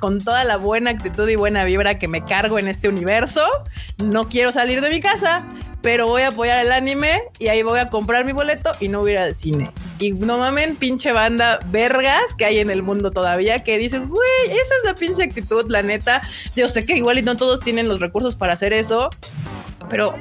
con 0.00 0.20
toda 0.20 0.44
la 0.44 0.56
buena 0.56 0.90
actitud 0.90 1.28
y 1.28 1.36
buena 1.36 1.64
vibra 1.64 1.98
que 1.98 2.08
me 2.08 2.24
cargo 2.24 2.58
en 2.58 2.68
este 2.68 2.88
universo, 2.88 3.42
no 3.98 4.28
quiero 4.28 4.52
salir 4.52 4.80
de 4.80 4.90
mi 4.90 5.00
casa, 5.00 5.46
pero 5.82 6.06
voy 6.06 6.22
a 6.22 6.28
apoyar 6.28 6.64
el 6.64 6.72
anime 6.72 7.22
y 7.38 7.48
ahí 7.48 7.62
voy 7.62 7.78
a 7.78 7.90
comprar 7.90 8.24
mi 8.24 8.32
boleto 8.32 8.72
y 8.80 8.88
no 8.88 9.00
voy 9.00 9.10
a 9.10 9.12
ir 9.12 9.18
al 9.18 9.34
cine. 9.34 9.70
Y 9.98 10.12
no 10.12 10.38
mamen, 10.38 10.76
pinche 10.76 11.12
banda 11.12 11.58
vergas 11.66 12.34
que 12.36 12.46
hay 12.46 12.58
en 12.58 12.70
el 12.70 12.82
mundo 12.82 13.10
todavía 13.10 13.62
que 13.62 13.78
dices, 13.78 14.06
güey, 14.06 14.46
esa 14.46 14.54
es 14.56 14.84
la 14.84 14.94
pinche 14.94 15.22
actitud, 15.22 15.70
la 15.70 15.82
neta. 15.82 16.22
Yo 16.56 16.68
sé 16.68 16.86
que 16.86 16.96
igual 16.96 17.18
y 17.18 17.22
no 17.22 17.36
todos 17.36 17.60
tienen 17.60 17.86
los 17.86 18.00
recursos 18.00 18.34
para 18.34 18.54
hacer 18.54 18.72
eso, 18.72 19.10
pero 19.90 20.14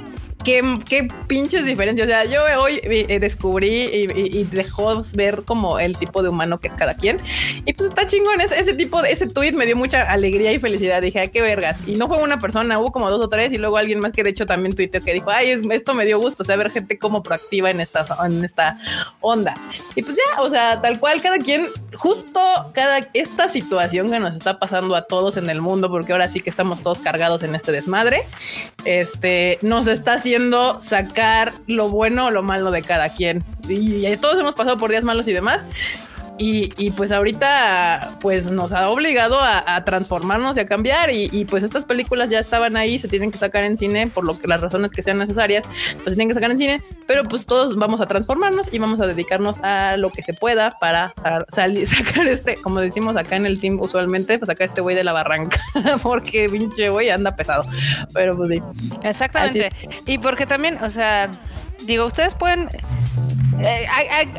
qué, 0.44 1.08
pinches 1.28 1.66
diferencias. 1.66 2.08
O 2.08 2.10
sea, 2.10 2.26
yo 2.26 2.44
hoy 2.62 2.80
eh, 2.84 3.20
descubrí 3.20 3.84
y, 3.84 4.44
dejó 4.44 5.02
ver 5.16 5.44
como 5.46 5.80
el 5.80 5.98
tipo 5.98 6.22
de 6.22 6.30
humano 6.30 6.60
que 6.60 6.68
es 6.68 6.74
cada 6.74 6.94
quien. 6.96 7.20
Y 7.66 7.74
pues 7.74 7.90
está 7.90 8.06
chingón. 8.06 8.42
Ese, 8.42 8.60
ese 8.60 8.74
tipo 8.74 9.02
de 9.02 9.12
ese 9.12 9.28
tweet 9.28 9.54
me 9.54 9.66
dio 9.66 9.76
mucha 9.76 10.04
alegría 10.04 10.52
y 10.52 10.60
felicidad. 10.60 11.02
Dije, 11.02 11.22
¿a 11.22 11.28
qué 11.28 11.42
vergas? 11.42 11.80
Y 11.88 11.96
no 11.96 12.08
fue 12.08 12.22
una 12.22 12.40
persona, 12.40 12.80
hubo 12.80 12.92
como 12.92 13.10
dos 13.10 13.24
o 13.24 13.30
tres. 13.30 13.54
Y 13.54 13.58
luego 13.58 13.78
alguien 13.78 14.00
más 14.00 14.12
que 14.12 14.24
de 14.24 14.32
hecho 14.32 14.46
también 14.46 14.76
tuiteó 14.76 15.02
que 15.02 15.14
dijo, 15.14 15.30
ay, 15.30 15.52
esto 15.72 15.94
me 15.94 16.06
dio 16.06 16.20
gusto. 16.20 16.44
O 16.44 16.46
sea, 16.46 16.56
ver 16.56 16.72
gente 16.72 17.00
como 17.00 17.24
proactiva 17.24 17.72
en 17.72 17.80
esta, 17.80 18.06
en 18.26 18.44
esta 18.44 18.78
onda. 19.22 19.54
Y 19.96 20.04
pues 20.04 20.18
ya, 20.18 20.42
o 20.42 20.50
sea, 20.50 20.82
tal 20.82 21.00
cual, 21.00 21.22
cada 21.22 21.38
quien, 21.38 21.68
justo 21.94 22.40
cada 22.74 23.00
esta 23.14 23.48
situación 23.48 24.12
que 24.12 24.20
nos 24.20 24.36
está 24.36 24.60
pasando 24.60 24.96
a 24.96 25.04
todos 25.04 25.38
en 25.38 25.50
el 25.50 25.62
mundo, 25.62 25.90
porque 25.90 26.12
ahora 26.12 26.30
sí 26.30 26.42
que 26.42 26.50
estamos 26.50 26.82
todos 26.82 27.00
cargados 27.00 27.44
en 27.44 27.56
este 27.56 27.72
desmadre, 27.72 28.24
este 28.86 29.58
nos 29.62 29.88
está 29.88 30.14
haciendo 30.14 30.33
sacar 30.80 31.54
lo 31.68 31.90
bueno 31.90 32.28
o 32.28 32.32
lo 32.32 32.44
malo 32.44 32.72
de 32.72 32.82
cada 32.82 33.10
quien. 33.10 33.44
Y, 33.68 34.16
todos 34.18 34.40
hemos 34.40 34.56
pasado 34.56 34.78
por 34.78 34.90
días 34.90 35.04
malos 35.04 35.28
y 35.28 35.34
demás. 35.34 35.64
Y, 36.38 36.92
pues 36.92 37.12
ahorita 37.12 38.18
pues 38.20 38.50
nos 38.50 38.74
ha 38.74 38.90
obligado 38.90 39.40
a, 39.40 39.84
transformarnos 39.86 40.58
y 40.58 40.62
a 40.62 40.66
cambiar 40.66 41.12
y, 41.12 41.46
pues 41.46 41.64
estas 41.64 41.86
películas 41.86 42.30
ya 42.30 42.40
estaban 42.40 42.76
ahí, 42.76 43.00
se 43.00 43.08
tienen 43.08 43.32
que 43.32 43.38
sacar 43.38 43.64
en 43.64 43.78
cine 43.78 44.08
por 44.08 44.26
lo 44.26 44.40
que 44.40 44.48
las 44.48 44.62
razones 44.62 44.92
que 44.92 45.02
sean 45.02 45.18
necesarias, 45.18 45.66
pues 45.66 46.14
se 46.14 46.16
tienen 46.16 46.30
que 46.30 46.34
sacar 46.34 46.52
en 46.52 46.58
cine, 46.58 46.84
pero 47.08 47.24
pues 47.24 47.46
todos 47.46 47.76
vamos 47.76 48.02
a 48.02 48.08
transformarnos 48.08 48.74
y 48.74 48.80
vamos 48.80 49.00
a 49.00 49.08
dedicarnos 49.08 49.58
a 49.60 49.98
lo 49.98 50.10
que 50.10 50.24
se 50.24 50.34
pueda 50.34 50.72
para 50.80 51.14
salir, 51.50 51.88
sacar 51.88 52.28
este, 52.28 52.56
como 52.56 52.80
decimos 52.80 53.16
acá 53.16 53.36
en 53.36 53.46
el 53.46 53.60
team 53.60 53.80
usualmente, 53.80 54.40
pues 54.40 54.48
sacar 54.48 54.68
este 54.68 54.82
güey 54.82 54.96
de 54.96 55.04
la 55.04 55.14
barranca, 55.14 55.62
porque 56.04 56.50
pinche 56.50 56.90
güey 56.90 57.10
anda 57.10 57.36
pesado, 57.36 57.64
pero 58.14 58.36
pues 58.36 58.50
sí. 58.50 58.62
Exactamente. 59.04 59.70
Y 60.06 60.18
porque 60.18 60.46
también, 60.46 60.78
o 60.84 60.90
sea, 60.90 61.30
digo, 61.86 62.06
ustedes 62.06 62.36
pueden 62.36 62.70
eh, 63.62 63.86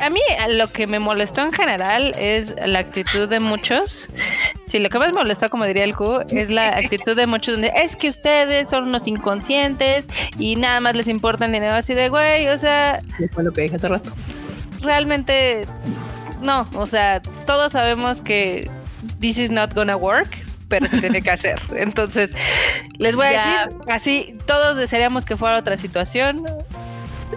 a, 0.01 0.11
mí 0.11 0.20
lo 0.51 0.69
que 0.69 0.86
me 0.86 0.98
molestó 0.98 1.43
en 1.43 1.52
general 1.52 2.12
es 2.19 2.55
la 2.65 2.81
actitud 2.81 3.28
de 3.28 3.40
muchos. 3.40 4.09
Sí, 4.66 4.78
lo 4.78 4.90
que 4.90 4.98
más 4.98 5.09
me 5.09 5.15
molestó, 5.15 5.48
como 5.48 5.65
diría 5.65 5.85
el 5.85 5.94
Q, 5.94 6.24
es 6.31 6.51
la 6.51 6.69
actitud 6.77 7.16
de 7.16 7.27
muchos 7.27 7.55
donde 7.55 7.73
es 7.74 7.97
que 7.97 8.09
ustedes 8.09 8.69
son 8.69 8.85
unos 8.85 9.06
inconscientes 9.06 10.09
y 10.39 10.56
nada 10.56 10.81
más 10.81 10.97
les 10.97 11.09
importa 11.09 11.47
el 11.47 11.52
dinero 11.52 11.74
así 11.74 11.94
de 11.94 12.09
güey, 12.09 12.48
o 12.48 12.59
sea... 12.59 13.01
Fue 13.32 13.44
lo 13.44 13.52
que 13.52 13.62
dije 13.62 13.77
hace 13.77 13.89
rato. 13.89 14.12
Realmente, 14.81 15.66
no, 16.43 16.69
o 16.74 16.86
sea, 16.86 17.23
todos 17.47 17.73
sabemos 17.73 18.20
que 18.20 18.70
this 19.20 19.39
is 19.39 19.51
not 19.51 19.74
gonna 19.74 19.97
work, 19.97 20.28
pero 20.69 20.86
se 20.86 21.01
tiene 21.01 21.23
que 21.23 21.31
hacer. 21.31 21.61
Entonces, 21.77 22.35
les 22.98 23.16
voy 23.16 23.27
a 23.27 23.31
decir, 23.31 23.81
así, 23.89 24.36
todos 24.47 24.77
desearíamos 24.77 25.24
que 25.24 25.36
fuera 25.36 25.59
otra 25.59 25.77
situación 25.77 26.44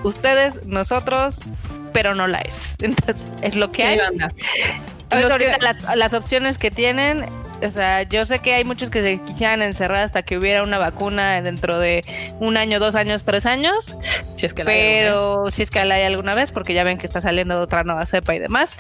ustedes, 0.04 0.66
nosotros, 0.66 1.52
pero 1.94 2.16
no 2.16 2.28
la 2.28 2.40
es. 2.40 2.76
Entonces, 2.82 3.28
es 3.42 3.56
lo 3.56 3.72
que 3.72 3.84
hay. 3.84 4.00
ahorita 5.10 5.58
las, 5.96 6.14
opciones 6.14 6.58
que 6.58 6.72
tienen, 6.72 7.26
o 7.62 7.72
sea, 7.72 8.04
yo 8.04 8.26
sé 8.26 8.40
que 8.40 8.54
hay 8.54 8.64
muchos 8.64 8.90
que 8.90 9.02
se 9.02 9.20
quisieran 9.20 9.62
encerrar 9.62 10.00
hasta 10.00 10.22
que 10.22 10.38
hubiera 10.38 10.64
una 10.64 10.78
vacuna 10.78 11.42
dentro 11.42 11.80
de 11.80 12.04
un 12.40 12.58
año, 12.58 12.80
dos 12.80 12.96
años, 12.96 13.24
tres 13.24 13.46
años. 13.46 13.98
Si 14.36 14.46
es 14.46 14.54
que 14.54 14.64
la 14.64 14.72
pero 14.72 15.50
si 15.52 15.64
es 15.64 15.72
que 15.72 15.84
la 15.86 15.96
hay 15.96 16.04
alguna 16.04 16.36
vez, 16.36 16.52
porque 16.52 16.74
ya 16.74 16.84
ven 16.84 16.98
que 16.98 17.08
está 17.08 17.22
saliendo 17.22 17.62
otra 17.62 17.84
nueva 17.84 18.06
cepa 18.06 18.36
y 18.36 18.40
demás. 18.40 18.78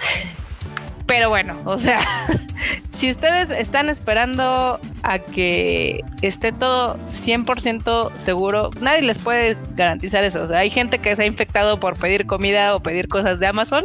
Pero 1.07 1.29
bueno, 1.29 1.55
o 1.63 1.79
sea, 1.79 2.01
si 2.97 3.09
ustedes 3.09 3.49
están 3.49 3.89
esperando 3.89 4.79
a 5.03 5.19
que 5.19 6.03
esté 6.21 6.51
todo 6.51 6.97
100% 7.09 8.11
seguro, 8.15 8.69
nadie 8.81 9.01
les 9.01 9.17
puede 9.17 9.57
garantizar 9.75 10.23
eso. 10.25 10.43
O 10.43 10.47
sea, 10.47 10.59
hay 10.59 10.69
gente 10.69 10.99
que 10.99 11.15
se 11.15 11.23
ha 11.23 11.25
infectado 11.25 11.79
por 11.79 11.97
pedir 11.97 12.27
comida 12.27 12.75
o 12.75 12.81
pedir 12.81 13.07
cosas 13.07 13.39
de 13.39 13.47
Amazon. 13.47 13.83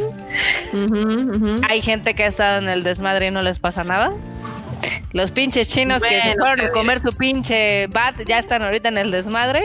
Hay 1.67 1.81
gente 1.81 2.13
que 2.13 2.23
ha 2.25 2.27
estado 2.27 2.57
en 2.59 2.67
el 2.67 2.83
desmadre 2.83 3.27
y 3.27 3.31
no 3.31 3.41
les 3.41 3.59
pasa 3.59 3.83
nada. 3.83 4.11
Los 5.13 5.31
pinches 5.31 5.69
chinos 5.69 6.01
que 6.01 6.21
se 6.21 6.33
fueron 6.33 6.59
a 6.61 6.69
comer 6.71 6.99
su 6.99 7.13
pinche 7.13 7.87
bat 7.87 8.19
ya 8.25 8.39
están 8.39 8.63
ahorita 8.63 8.89
en 8.89 8.97
el 8.97 9.11
desmadre 9.11 9.61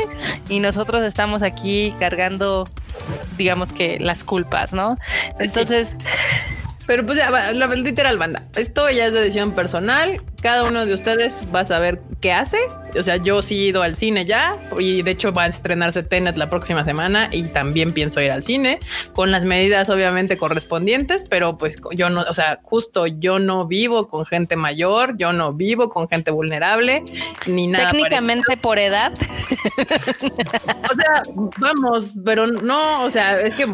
y 0.50 0.60
nosotros 0.60 1.06
estamos 1.08 1.42
aquí 1.42 1.94
cargando, 1.98 2.68
digamos 3.38 3.72
que 3.72 3.98
las 3.98 4.22
culpas, 4.22 4.72
¿no? 4.72 4.96
Entonces... 5.40 5.96
Pero 6.88 7.04
pues 7.04 7.18
ya, 7.18 7.30
la 7.30 7.66
literal 7.66 8.16
banda. 8.16 8.44
Esto 8.56 8.88
ya 8.88 9.04
es 9.04 9.12
decisión 9.12 9.52
personal. 9.52 10.22
Cada 10.40 10.64
uno 10.64 10.86
de 10.86 10.94
ustedes 10.94 11.38
va 11.54 11.60
a 11.60 11.64
saber 11.66 12.00
qué 12.22 12.32
hace. 12.32 12.56
O 12.96 13.02
sea, 13.02 13.16
yo 13.16 13.42
sí 13.42 13.60
he 13.60 13.66
ido 13.66 13.82
al 13.82 13.96
cine 13.96 14.24
ya 14.24 14.54
y 14.78 15.02
de 15.02 15.10
hecho 15.10 15.32
va 15.32 15.44
a 15.44 15.46
estrenarse 15.46 16.02
Tenet 16.02 16.36
la 16.36 16.50
próxima 16.50 16.84
semana 16.84 17.28
y 17.32 17.44
también 17.44 17.92
pienso 17.92 18.20
ir 18.20 18.30
al 18.30 18.42
cine 18.42 18.78
con 19.12 19.30
las 19.30 19.44
medidas 19.44 19.90
obviamente 19.90 20.36
correspondientes, 20.36 21.24
pero 21.28 21.58
pues 21.58 21.76
yo 21.94 22.10
no, 22.10 22.22
o 22.22 22.34
sea, 22.34 22.60
justo 22.62 23.06
yo 23.06 23.38
no 23.38 23.66
vivo 23.66 24.08
con 24.08 24.24
gente 24.26 24.56
mayor, 24.56 25.16
yo 25.16 25.32
no 25.32 25.52
vivo 25.52 25.88
con 25.88 26.08
gente 26.08 26.30
vulnerable 26.30 27.04
ni 27.46 27.66
nada. 27.66 27.90
Técnicamente 27.90 28.56
por 28.56 28.78
edad. 28.78 29.12
o 29.78 30.94
sea, 30.94 31.22
vamos, 31.58 32.12
pero 32.24 32.46
no, 32.46 33.04
o 33.04 33.10
sea, 33.10 33.32
es 33.32 33.54
que, 33.54 33.66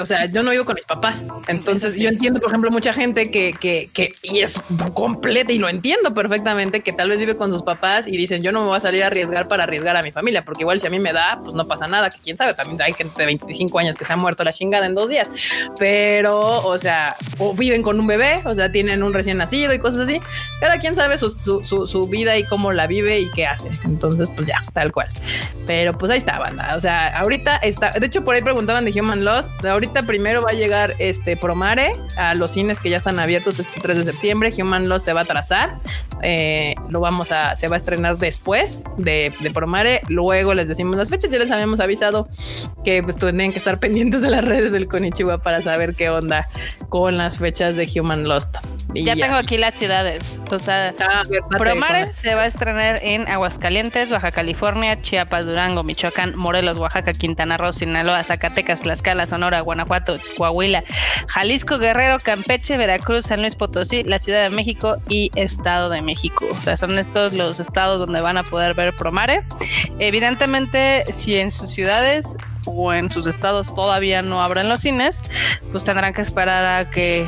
o 0.00 0.06
sea, 0.06 0.26
yo 0.26 0.42
no 0.42 0.50
vivo 0.50 0.64
con 0.64 0.74
mis 0.74 0.84
papás. 0.84 1.24
Entonces 1.48 1.96
yo 1.96 2.08
entiendo, 2.08 2.40
por 2.40 2.50
ejemplo, 2.50 2.70
mucha 2.70 2.92
gente 2.92 3.30
que, 3.30 3.54
que, 3.58 3.88
que 3.92 4.12
y 4.22 4.40
es 4.40 4.60
completa 4.94 5.52
y 5.52 5.58
lo 5.58 5.68
entiendo 5.68 6.14
perfectamente 6.14 6.82
que 6.82 6.92
tal 6.92 7.10
vez 7.10 7.18
vive 7.18 7.36
con 7.36 7.50
sus 7.52 7.62
papás 7.62 8.06
y 8.06 8.16
dicen 8.16 8.42
yo 8.42 8.52
no 8.52 8.61
me 8.62 8.68
voy 8.68 8.76
a 8.76 8.80
salir 8.80 9.02
a 9.04 9.08
arriesgar 9.08 9.48
para 9.48 9.64
arriesgar 9.64 9.96
a 9.96 10.02
mi 10.02 10.10
familia, 10.10 10.44
porque 10.44 10.62
igual 10.62 10.80
si 10.80 10.86
a 10.86 10.90
mí 10.90 10.98
me 10.98 11.12
da, 11.12 11.40
pues 11.42 11.54
no 11.54 11.66
pasa 11.66 11.86
nada, 11.86 12.10
que 12.10 12.18
quién 12.22 12.36
sabe, 12.36 12.54
también 12.54 12.80
hay 12.82 12.92
gente 12.92 13.14
de 13.16 13.26
25 13.26 13.78
años 13.78 13.96
que 13.96 14.04
se 14.04 14.12
ha 14.12 14.16
muerto 14.16 14.44
la 14.44 14.52
chingada 14.52 14.86
en 14.86 14.94
dos 14.94 15.08
días, 15.08 15.30
pero, 15.78 16.64
o 16.64 16.78
sea, 16.78 17.16
o 17.38 17.54
viven 17.54 17.82
con 17.82 17.98
un 17.98 18.06
bebé, 18.06 18.36
o 18.44 18.54
sea, 18.54 18.70
tienen 18.70 19.02
un 19.02 19.12
recién 19.12 19.36
nacido 19.36 19.72
y 19.72 19.78
cosas 19.78 20.08
así, 20.08 20.20
cada 20.60 20.78
quien 20.78 20.94
sabe 20.94 21.18
su, 21.18 21.30
su, 21.30 21.62
su, 21.62 22.08
vida 22.08 22.36
y 22.36 22.44
cómo 22.44 22.72
la 22.72 22.86
vive 22.86 23.20
y 23.20 23.30
qué 23.30 23.46
hace, 23.46 23.68
entonces, 23.84 24.28
pues 24.34 24.46
ya, 24.46 24.60
tal 24.72 24.92
cual. 24.92 25.08
Pero 25.66 25.96
pues 25.96 26.10
ahí 26.10 26.18
está, 26.18 26.38
banda, 26.38 26.72
o 26.76 26.80
sea, 26.80 27.18
ahorita 27.18 27.56
está, 27.56 27.90
de 27.90 28.06
hecho 28.06 28.24
por 28.24 28.34
ahí 28.34 28.42
preguntaban 28.42 28.84
de 28.84 29.00
Human 29.00 29.24
Lost, 29.24 29.64
ahorita 29.64 30.02
primero 30.02 30.42
va 30.42 30.50
a 30.50 30.54
llegar 30.54 30.92
este 30.98 31.36
Promare 31.36 31.92
a 32.16 32.34
los 32.34 32.50
cines 32.50 32.78
que 32.78 32.90
ya 32.90 32.96
están 32.96 33.18
abiertos 33.18 33.58
este 33.58 33.80
3 33.80 33.98
de 33.98 34.04
septiembre, 34.04 34.52
Human 34.58 34.88
Lost 34.88 35.04
se 35.04 35.12
va 35.12 35.22
a 35.22 35.24
trazar, 35.24 35.78
eh, 36.22 36.74
lo 36.88 37.00
vamos 37.00 37.32
a, 37.32 37.56
se 37.56 37.68
va 37.68 37.76
a 37.76 37.78
estrenar 37.78 38.18
después 38.18 38.41
de, 38.96 39.32
de 39.40 39.50
Promare. 39.50 40.00
Luego 40.08 40.54
les 40.54 40.68
decimos 40.68 40.96
las 40.96 41.10
fechas. 41.10 41.30
Ya 41.30 41.38
les 41.38 41.50
habíamos 41.50 41.80
avisado 41.80 42.28
que 42.84 43.02
pues 43.02 43.16
tenían 43.16 43.52
que 43.52 43.58
estar 43.58 43.78
pendientes 43.80 44.22
de 44.22 44.30
las 44.30 44.44
redes 44.44 44.72
del 44.72 44.88
Konichiwa 44.88 45.38
para 45.38 45.62
saber 45.62 45.94
qué 45.94 46.10
onda 46.10 46.48
con 46.88 47.18
las 47.18 47.38
fechas 47.38 47.76
de 47.76 47.88
Human 47.98 48.24
Lost. 48.24 48.56
Y 48.94 49.04
Ya 49.04 49.14
tengo 49.14 49.36
aquí 49.36 49.56
las 49.56 49.74
ciudades. 49.74 50.38
O 50.50 50.58
sea, 50.58 50.92
Ah, 51.00 51.22
verdad, 51.28 51.48
Promare 51.58 52.12
se 52.12 52.34
va 52.34 52.42
a 52.42 52.46
estrenar 52.46 52.98
en 53.02 53.26
Aguascalientes, 53.28 54.10
Baja 54.10 54.30
California, 54.32 55.00
Chiapas, 55.00 55.46
Durango, 55.46 55.82
Michoacán, 55.82 56.36
Morelos, 56.36 56.76
Oaxaca, 56.78 57.12
Quintana 57.12 57.56
Roo, 57.56 57.72
Sinaloa, 57.72 58.22
Zacatecas, 58.22 58.82
Tlaxcala, 58.82 59.26
Sonora, 59.26 59.60
Guanajuato, 59.62 60.18
Coahuila, 60.36 60.84
Jalisco, 61.28 61.78
Guerrero, 61.78 62.18
Campeche, 62.22 62.76
Veracruz, 62.76 63.26
San 63.26 63.40
Luis 63.40 63.54
Potosí, 63.54 64.02
la 64.04 64.18
Ciudad 64.18 64.42
de 64.42 64.50
México 64.50 64.96
y 65.08 65.30
Estado 65.36 65.88
de 65.88 66.02
México. 66.02 66.46
O 66.50 66.60
sea, 66.62 66.76
son 66.76 66.98
estos 66.98 67.32
los 67.32 67.60
estados 67.60 67.98
donde 67.98 68.20
van 68.20 68.31
a 68.38 68.42
poder 68.42 68.74
ver 68.74 68.92
Promare. 68.98 69.40
Evidentemente, 69.98 71.04
si 71.12 71.36
en 71.36 71.50
sus 71.50 71.70
ciudades 71.70 72.36
o 72.66 72.92
en 72.92 73.10
sus 73.10 73.26
estados 73.26 73.74
todavía 73.74 74.22
no 74.22 74.42
abren 74.42 74.68
los 74.68 74.80
cines, 74.82 75.20
pues 75.72 75.84
tendrán 75.84 76.14
que 76.14 76.22
esperar 76.22 76.64
a 76.82 76.90
que 76.90 77.26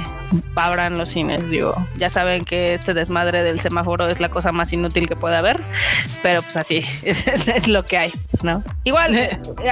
abran 0.56 0.98
los 0.98 1.11
cines. 1.11 1.48
Digo, 1.51 1.74
ya 1.97 2.09
saben 2.09 2.44
que 2.44 2.74
este 2.74 2.94
desmadre 2.94 3.43
del 3.43 3.61
semáforo 3.61 4.09
es 4.09 4.20
la 4.20 4.28
cosa 4.28 4.52
más 4.52 4.73
inútil 4.73 5.09
que 5.09 5.16
puede 5.16 5.36
haber, 5.36 5.59
pero 6.23 6.43
pues 6.43 6.56
así 6.56 6.85
es, 7.02 7.27
es 7.28 7.69
lo 7.69 7.85
que 7.85 7.97
hay, 7.98 8.12
¿no? 8.43 8.62
Igual, 8.85 9.15
así 9.15 9.28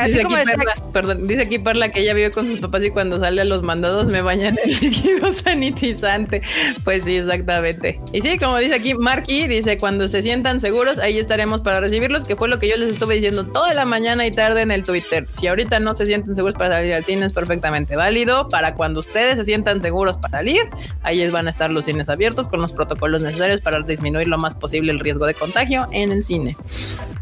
Dice 0.07 0.21
aquí, 0.21 0.23
como 0.23 0.37
decía- 0.37 0.55
Perla, 0.57 0.75
perdón, 0.93 1.27
dice 1.27 1.43
aquí 1.43 1.59
Perla 1.59 1.89
que 1.91 2.01
ella 2.01 2.15
vive 2.15 2.31
con 2.31 2.47
sus 2.47 2.59
papás 2.61 2.83
y 2.85 2.91
cuando 2.91 3.19
sale 3.19 3.41
a 3.41 3.45
los 3.45 3.63
mandados 3.63 4.09
me 4.09 4.23
bañan 4.23 4.59
en 4.65 4.71
líquido 4.81 5.33
sanitizante. 5.33 6.43
Pues 6.85 7.05
sí, 7.05 7.17
exactamente. 7.17 8.01
Y 8.13 8.21
sí, 8.23 8.39
como 8.39 8.59
dice 8.59 8.75
aquí 8.75 8.95
Marky, 8.95 9.47
dice 9.49 9.79
cuando 9.79 10.09
se 10.09 10.23
sientan 10.23 10.61
seguros, 10.61 10.99
ahí 10.99 11.19
estaremos 11.19 11.61
para 11.61 11.81
recibirlos, 11.81 12.25
que 12.25 12.37
fue 12.37 12.49
lo 12.49 12.59
que 12.59 12.69
yo 12.69 12.77
les 12.77 12.91
estuve 12.93 13.15
diciendo 13.17 13.47
toda 13.47 13.75
la 13.75 13.85
mañana 13.85 14.27
y 14.27 14.31
tarde 14.31 14.63
en 14.63 14.71
el 14.71 14.85
Twitter. 14.85 15.27
Si 15.29 15.49
ahorita 15.53 15.81
no 15.81 15.95
se 15.95 16.07
sienten 16.07 16.35
seguros 16.35 16.57
para 16.57 16.77
salir 16.77 16.95
al 16.95 17.05
cine, 17.05 17.27
es 17.27 17.33
perfectamente 17.33 17.97
válido. 17.97 18.49
Para 18.49 18.75
cuando 18.75 19.01
ustedes 19.01 19.37
se 19.37 19.45
sientan 19.45 19.81
seguros 19.81 20.17
para 20.17 20.31
salir, 20.31 20.63
ahí 21.03 21.29
van 21.31 21.47
a 21.47 21.51
estar 21.51 21.71
los 21.71 21.85
cines 21.85 22.09
abiertos 22.09 22.49
con 22.49 22.61
los 22.61 22.73
protocolos 22.73 23.23
necesarios 23.23 23.61
para 23.61 23.81
disminuir 23.81 24.27
lo 24.27 24.39
más 24.39 24.55
posible 24.55 24.93
el 24.93 25.01
riesgo 25.01 25.27
de 25.27 25.35
contagio 25.35 25.87
en 25.93 26.13
el 26.13 26.25
cine. 26.25 26.57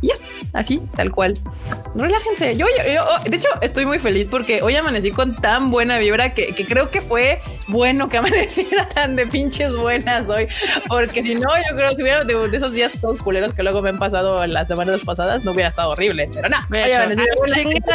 Ya, 0.03 0.15
así, 0.53 0.81
tal 0.97 1.11
cual. 1.13 1.35
Relájense. 1.95 2.57
Yo, 2.57 2.67
yo- 2.67 2.93
yo- 2.93 3.31
de 3.31 3.37
hecho, 3.37 3.49
estoy 3.61 3.85
muy 3.87 3.99
feliz 3.99 4.29
porque 4.31 4.63
hoy 4.63 4.77
amanecí 4.77 5.11
con 5.11 5.35
tan 5.35 5.71
buena 5.71 5.99
vibra 5.99 6.33
que, 6.35 6.49
que 6.55 6.65
creo 6.67 6.91
que 6.91 7.01
fue 7.01 7.41
bueno 7.69 8.09
que 8.09 8.19
amaneciera 8.19 8.89
tan 8.89 9.17
de 9.17 9.27
pinches 9.27 9.75
buenas 9.75 10.29
hoy. 10.29 10.47
Porque 10.89 11.23
si 11.23 11.35
no, 11.35 11.49
yo 11.69 11.77
creo 11.77 11.91
que 11.91 11.97
si 11.97 12.03
hubiera 12.03 12.25
de, 12.25 12.49
de 12.49 12.57
esos 12.57 12.73
días 12.73 12.93
todos 13.01 13.23
culeros 13.23 13.53
que 13.55 13.63
luego 13.63 13.83
me 13.83 13.91
han 13.91 13.99
pasado 13.99 14.43
en 14.45 14.53
las 14.53 14.69
semanas 14.69 15.01
pasadas, 15.05 15.45
no 15.45 15.53
hubiera 15.53 15.69
estado 15.69 15.91
horrible. 15.91 16.29
Pero 16.33 16.49
no, 16.49 16.57
De 16.69 16.85
hoy 16.85 16.93
amanecí 16.93 17.23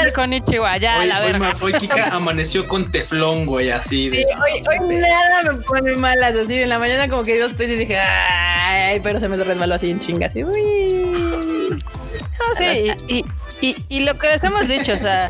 el 0.02 0.14
Konichiwa, 0.14 0.78
ya, 0.78 1.00
Hoy, 1.00 1.08
la 1.08 1.20
hoy, 1.20 1.26
verga. 1.28 1.40
ma- 1.40 1.56
hoy 1.62 1.74
Kika 1.74 2.08
amaneció 2.16 2.68
con 2.68 2.92
teflón, 2.92 3.46
güey, 3.46 3.70
así 3.72 3.96
Sí, 4.06 4.10
de. 4.10 4.26
hoy, 4.26 4.62
hoy 4.68 4.98
nada 4.98 5.44
me 5.44 5.54
pone 5.62 5.94
malas 5.94 6.38
así 6.40 6.56
en 6.62 6.70
la 6.70 6.80
mañana 6.80 7.08
como 7.10 7.24
que 7.24 7.38
yo 7.40 7.46
estoy 7.48 7.66
y 7.68 7.76
dije 7.76 7.98
ay 8.00 9.00
pero 9.02 9.20
se 9.20 9.28
me 9.28 9.38
resbaló 9.38 9.76
así 9.76 9.90
en 9.90 10.00
chinga 10.00 10.26
así 10.28 10.44
uy. 10.44 11.78
Sí, 12.58 12.92
y, 13.08 13.26
y, 13.62 13.76
y 13.90 14.04
lo 14.04 14.18
que 14.18 14.28
les 14.28 14.44
hemos 14.44 14.68
dicho, 14.68 14.94
o 14.94 14.98
sea, 14.98 15.30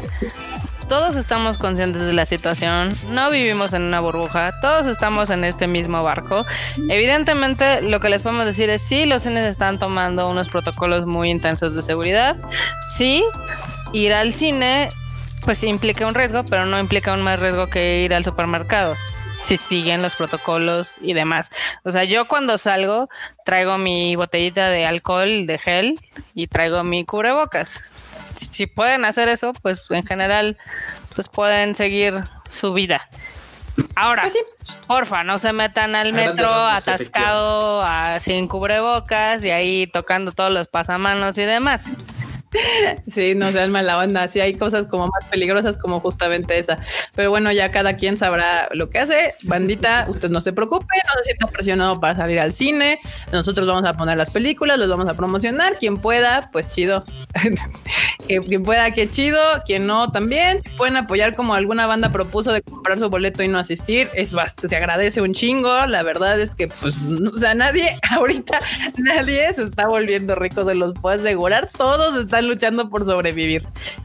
todos 0.88 1.16
estamos 1.16 1.58
conscientes 1.58 2.02
de 2.02 2.14
la 2.14 2.26
situación, 2.26 2.94
no 3.12 3.32
vivimos 3.32 3.74
en 3.74 3.82
una 3.82 4.00
burbuja, 4.00 4.54
todos 4.62 4.88
estamos 4.88 5.30
en 5.30 5.44
este 5.44 5.68
mismo 5.68 6.02
barco. 6.04 6.46
Evidentemente, 6.90 7.82
lo 7.82 8.00
que 8.00 8.10
les 8.10 8.22
podemos 8.22 8.46
decir 8.46 8.70
es 8.70 8.82
sí, 8.82 9.06
los 9.06 9.24
cines 9.24 9.46
están 9.46 9.80
tomando 9.80 10.30
unos 10.30 10.50
protocolos 10.50 11.06
muy 11.06 11.30
intensos 11.30 11.76
de 11.76 11.82
seguridad, 11.82 12.36
sí, 12.98 13.24
ir 13.94 14.14
al 14.14 14.34
cine 14.34 14.90
pues 15.44 15.64
implica 15.64 16.08
un 16.08 16.16
riesgo, 16.16 16.44
pero 16.44 16.66
no 16.66 16.80
implica 16.80 17.14
un 17.14 17.22
más 17.22 17.40
riesgo 17.40 17.68
que 17.68 18.02
ir 18.02 18.14
al 18.14 18.24
supermercado. 18.24 18.96
Si 19.46 19.58
siguen 19.58 20.02
los 20.02 20.16
protocolos 20.16 20.96
y 21.02 21.14
demás. 21.14 21.52
O 21.84 21.92
sea, 21.92 22.04
yo 22.04 22.28
cuando 22.28 22.58
salgo 22.58 23.10
traigo 23.46 23.78
mi 23.78 24.16
botellita 24.16 24.70
de 24.70 24.86
alcohol, 24.88 25.46
de 25.46 25.60
gel 25.60 26.00
y 26.34 26.48
traigo 26.48 26.84
mi 26.84 27.06
cubrebocas. 27.06 27.94
Si, 28.36 28.66
pueden 28.66 29.06
hacer 29.06 29.30
eso, 29.30 29.54
pues 29.62 29.86
en 29.92 30.04
general, 30.06 30.58
pues 31.14 31.30
pueden 31.30 31.76
seguir 31.76 32.16
su 32.50 32.74
vida. 32.74 33.08
Ahora, 33.96 34.24
Pues 34.24 34.34
sí. 34.34 34.74
porfa, 34.88 35.24
no 35.24 35.38
se 35.38 35.54
metan 35.54 35.96
al 35.96 36.12
metro 36.14 36.48
atascado, 36.52 37.82
a- 37.84 38.20
sin 38.20 38.48
cubrebocas 38.48 39.44
y 39.44 39.52
ahí 39.52 39.86
tocando 39.88 40.32
todos 40.32 40.52
los 40.52 40.68
pasamanos 40.68 41.38
y 41.38 41.44
demás. 41.44 41.84
Sí, 43.08 43.36
no 43.36 43.52
sean 43.52 43.72
mala 43.72 43.98
onda. 43.98 44.28
Sí, 44.28 44.40
hay 44.40 44.54
cosas 44.56 44.86
como 44.86 45.08
más 45.08 45.30
peligrosas 45.30 45.78
como 45.78 46.00
justamente 46.00 46.58
esa. 46.58 46.78
Pero 47.16 47.30
bueno, 47.30 47.52
ya 47.52 47.72
cada 47.72 47.98
quien 47.98 48.18
sabrá 48.18 48.70
lo 48.74 48.90
que 48.90 49.00
hace. 49.00 49.34
Bandita, 49.44 50.08
usted 50.10 50.30
no 50.30 50.42
se 50.42 50.54
preocupe, 50.54 50.86
no 50.86 51.12
se 51.18 51.24
sienta 51.26 51.48
presionado 51.48 52.00
para 52.00 52.16
salir 52.16 52.40
al 52.40 52.54
cine. 52.54 53.00
Nosotros 53.32 53.68
vamos 53.68 53.86
a 53.86 53.94
poner 53.94 54.18
las 54.18 54.32
películas, 54.32 54.80
los 54.80 54.90
vamos 54.90 55.10
a 55.10 55.14
promocionar. 55.14 55.78
Quien 55.78 55.98
pueda, 55.98 56.50
pues 56.52 56.68
chido. 56.68 57.04
quien 58.28 58.64
pueda, 58.64 58.92
que 58.92 59.10
chido. 59.10 59.40
Quien 59.66 59.88
no, 59.88 60.12
también. 60.12 60.60
Pueden 60.78 60.98
apoyar 60.98 61.36
como 61.36 61.54
alguna 61.56 61.88
banda 61.88 62.12
propuso 62.12 62.52
de 62.54 62.62
comprar 62.62 63.00
su 63.00 63.10
boleto 63.10 63.44
y 63.44 63.48
no 63.48 63.60
asistir. 63.60 64.10
Es 64.14 64.34
bastante, 64.34 64.70
se 64.70 64.76
agradece 64.76 65.22
un 65.22 65.34
chingo. 65.34 65.86
La 65.88 66.04
verdad 66.04 66.40
es 66.40 66.52
que, 66.52 66.68
pues, 66.68 67.00
o 67.34 67.38
sea, 67.38 67.54
nadie, 67.54 67.96
ahorita, 68.12 68.60
nadie 68.98 69.54
se 69.54 69.64
está 69.64 69.88
volviendo 69.88 70.36
rico, 70.36 70.66
se 70.66 70.76
los 70.76 70.94
puedo 70.94 71.16
asegurar. 71.16 71.70
Todos 71.78 72.16
están 72.16 72.35
luchando 72.42 72.90
por 72.90 73.06
sobrevivir. 73.06 73.64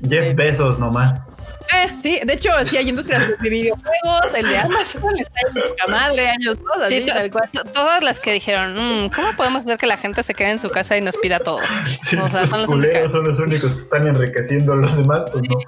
Jeff 0.09 0.35
Bezos 0.35 0.79
nomás. 0.79 1.30
Eh, 1.75 1.89
sí, 2.03 2.21
de 2.25 2.33
hecho, 2.33 2.51
sí 2.65 2.77
hay 2.77 2.89
industrias 2.89 3.29
de 3.41 3.49
videojuegos, 3.51 4.35
el 4.37 4.49
de 4.49 4.59
Amazon 4.59 5.19
está 5.19 5.41
en 5.49 5.55
poca 5.55 5.87
madre, 5.89 6.29
años 6.29 6.59
todos, 6.59 6.89
Sí, 6.89 6.97
así, 6.97 7.07
to- 7.07 7.13
tal 7.15 7.31
cual. 7.31 7.49
to- 7.53 7.65
todas 7.65 8.03
las 8.03 8.21
que 8.21 8.33
dijeron, 8.33 8.75
"Mm, 8.75 9.11
¿cómo 9.11 9.37
podemos 9.37 9.61
hacer 9.63 9.77
que 9.79 9.87
la 9.87 9.97
gente 9.97 10.23
se 10.23 10.35
quede 10.35 10.51
en 10.51 10.59
su 10.61 10.71
casa 10.71 10.97
y 10.97 11.01
nos 11.01 11.17
pida 11.19 11.39
todo? 11.39 11.59
Sí, 12.03 12.17
O 12.17 12.27
sea, 12.29 12.39
esos 12.41 12.51
son 12.51 12.61
las 12.61 12.67
culeros 12.69 13.13
son 13.13 13.25
los 13.27 13.39
únicos 13.39 13.73
que 13.75 13.81
están 13.81 14.07
enriqueciendo 14.07 14.73
a 14.73 14.77
los 14.77 14.97
demás, 14.97 15.23
pues 15.31 15.45
no. 15.49 15.59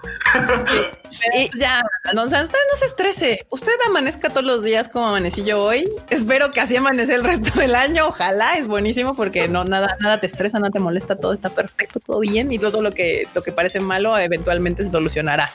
Pues, 1.33 1.51
ya, 1.59 1.83
no, 2.15 2.23
o 2.24 2.29
sea, 2.29 2.43
usted 2.43 2.59
no 2.73 2.79
se 2.79 2.87
estrese. 2.87 3.47
Usted 3.51 3.73
amanezca 3.87 4.31
todos 4.31 4.45
los 4.47 4.62
días 4.62 4.89
como 4.89 5.07
amanecí 5.09 5.45
yo 5.45 5.62
hoy. 5.62 5.89
Espero 6.11 6.51
que 6.51 6.61
así 6.61 6.74
amanece 6.74 7.15
el 7.15 7.23
resto 7.23 7.59
del 7.61 7.74
año. 7.74 8.07
Ojalá 8.07 8.55
es 8.57 8.66
buenísimo 8.66 9.15
porque 9.15 9.47
no 9.47 9.65
nada, 9.65 9.97
nada 10.01 10.20
te 10.20 10.27
estresa, 10.27 10.59
nada 10.59 10.70
te 10.70 10.79
molesta, 10.79 11.16
todo 11.16 11.33
está 11.35 11.51
perfecto, 11.51 12.01
todo 12.01 12.19
bien 12.20 12.51
y 12.51 12.59
todo 12.59 12.81
lo 12.83 12.93
que 12.93 13.29
lo 13.35 13.43
que 13.43 13.53
parece 13.53 13.79
malo 13.81 14.19
eventualmente 14.19 14.83
se 14.85 14.91
solucionará. 14.91 15.53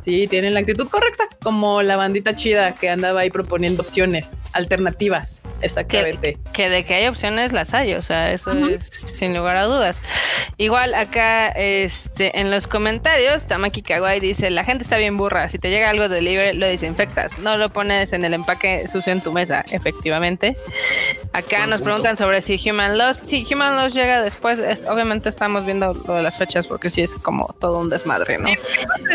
Sí, 0.00 0.26
tienen 0.28 0.54
la 0.54 0.60
actitud 0.60 0.88
correcta, 0.88 1.24
como 1.42 1.82
la 1.82 1.96
bandita 1.96 2.34
chida 2.34 2.74
que 2.74 2.90
andaba 2.90 3.20
ahí 3.20 3.30
proponiendo 3.30 3.82
opciones 3.82 4.32
alternativas. 4.52 5.42
Exactamente. 5.62 6.38
que 6.52 6.68
de 6.68 6.84
que 6.84 6.94
hay 6.94 7.06
opciones 7.06 7.52
las 7.52 7.72
hay, 7.74 7.94
o 7.94 8.02
sea, 8.02 8.32
eso 8.32 8.50
Ujú. 8.52 8.66
es 8.66 8.90
sin 9.14 9.34
lugar 9.36 9.56
a 9.56 9.64
dudas. 9.64 9.98
Igual 10.58 10.94
acá 10.94 11.48
este 11.48 12.38
en 12.38 12.50
los 12.50 12.66
comentarios, 12.66 13.46
Tamaki 13.46 13.82
Kawaii 13.82 14.20
dice, 14.20 14.50
la 14.50 14.64
gente 14.64 14.84
está 14.84 14.96
bien 14.98 15.16
burra, 15.16 15.48
si 15.48 15.58
te 15.58 15.70
llega 15.70 15.88
algo 15.90 16.08
de 16.08 16.16
delivery 16.16 16.56
lo 16.56 16.66
desinfectas, 16.66 17.38
no 17.38 17.56
lo 17.56 17.70
pones 17.70 18.12
en 18.12 18.24
el 18.24 18.34
empaque 18.34 18.86
sucio 18.88 19.12
en 19.12 19.20
tu 19.22 19.32
mesa, 19.32 19.64
efectivamente. 19.70 20.56
Acá 21.32 21.58
Buen 21.58 21.70
nos 21.70 21.78
punto. 21.80 21.84
preguntan 21.84 22.16
sobre 22.16 22.42
si 22.42 22.60
Human 22.70 22.98
Lost, 22.98 23.24
si 23.26 23.44
Human 23.52 23.74
Lost 23.76 23.96
llega 23.96 24.20
después, 24.20 24.58
es- 24.58 24.82
obviamente 24.86 25.28
estamos 25.28 25.64
viendo 25.64 25.92
lo 26.06 26.14
de 26.14 26.22
las 26.22 26.36
fechas 26.38 26.66
porque 26.66 26.90
sí 26.90 27.02
es 27.02 27.14
como 27.16 27.54
todo 27.58 27.78
un 27.80 27.88
desmadre, 27.88 28.38
¿no? 28.38 28.48
Sí, 28.48 28.54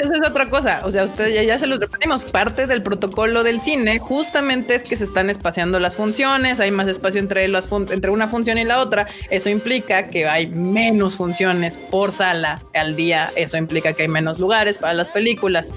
Eso 0.02 0.14
es 0.14 0.28
otra 0.28 0.48
cosa. 0.50 0.59
O 0.86 0.92
sea, 0.92 1.04
ustedes 1.04 1.34
ya, 1.34 1.44
ya 1.44 1.58
se 1.58 1.68
los 1.68 1.80
repetimos. 1.80 2.26
Parte 2.26 2.68
del 2.68 2.82
protocolo 2.84 3.44
del 3.44 3.62
cine 3.62 4.00
justamente 4.00 4.76
es 4.76 4.84
que 4.84 4.96
se 4.96 5.04
están 5.04 5.30
espaciando 5.30 5.80
las 5.80 5.96
funciones, 5.96 6.60
hay 6.60 6.72
más 6.72 6.88
espacio 6.88 7.20
entre, 7.22 7.48
las 7.48 7.68
fun- 7.68 7.88
entre 7.92 8.12
una 8.12 8.28
función 8.28 8.58
y 8.58 8.66
la 8.66 8.80
otra. 8.80 9.08
Eso 9.30 9.50
implica 9.50 10.08
que 10.08 10.28
hay 10.28 10.48
menos 10.48 11.16
funciones 11.16 11.78
por 11.78 12.12
sala 12.12 12.62
al 12.74 12.96
día. 12.96 13.30
Eso 13.36 13.58
implica 13.58 13.94
que 13.94 14.04
hay 14.04 14.08
menos 14.10 14.40
lugares 14.40 14.78
para 14.78 14.94
las 14.94 15.10
películas. 15.10 15.70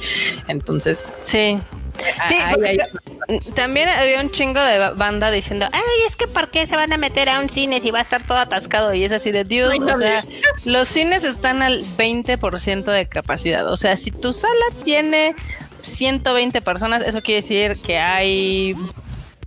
Entonces, 0.48 1.06
Sí. 1.22 1.58
Sí, 2.28 2.36
ahí- 2.64 2.76
ta- 2.78 3.54
también 3.54 3.88
había 3.88 4.20
un 4.20 4.30
chingo 4.30 4.60
de 4.62 4.78
ba- 4.78 4.90
banda 4.92 5.30
diciendo, 5.30 5.68
ay, 5.72 5.80
es 6.06 6.16
que 6.16 6.26
¿por 6.26 6.50
qué 6.50 6.66
se 6.66 6.76
van 6.76 6.92
a 6.92 6.96
meter 6.96 7.28
a 7.28 7.38
un 7.40 7.48
cine 7.48 7.80
si 7.80 7.90
va 7.90 8.00
a 8.00 8.02
estar 8.02 8.22
todo 8.22 8.38
atascado? 8.38 8.92
Y 8.94 9.04
es 9.04 9.12
así 9.12 9.30
de, 9.30 9.44
no, 9.78 9.86
o 9.94 9.96
sea, 9.98 10.24
los 10.64 10.88
cines 10.88 11.24
están 11.24 11.62
al 11.62 11.84
20% 11.96 12.84
de 12.84 13.06
capacidad. 13.06 13.66
O 13.70 13.76
sea, 13.76 13.96
si 13.96 14.10
tu 14.10 14.32
sala 14.32 14.52
tiene 14.84 15.34
120 15.82 16.60
personas, 16.62 17.02
eso 17.02 17.20
quiere 17.20 17.42
decir 17.42 17.80
que 17.80 17.98
hay, 17.98 18.74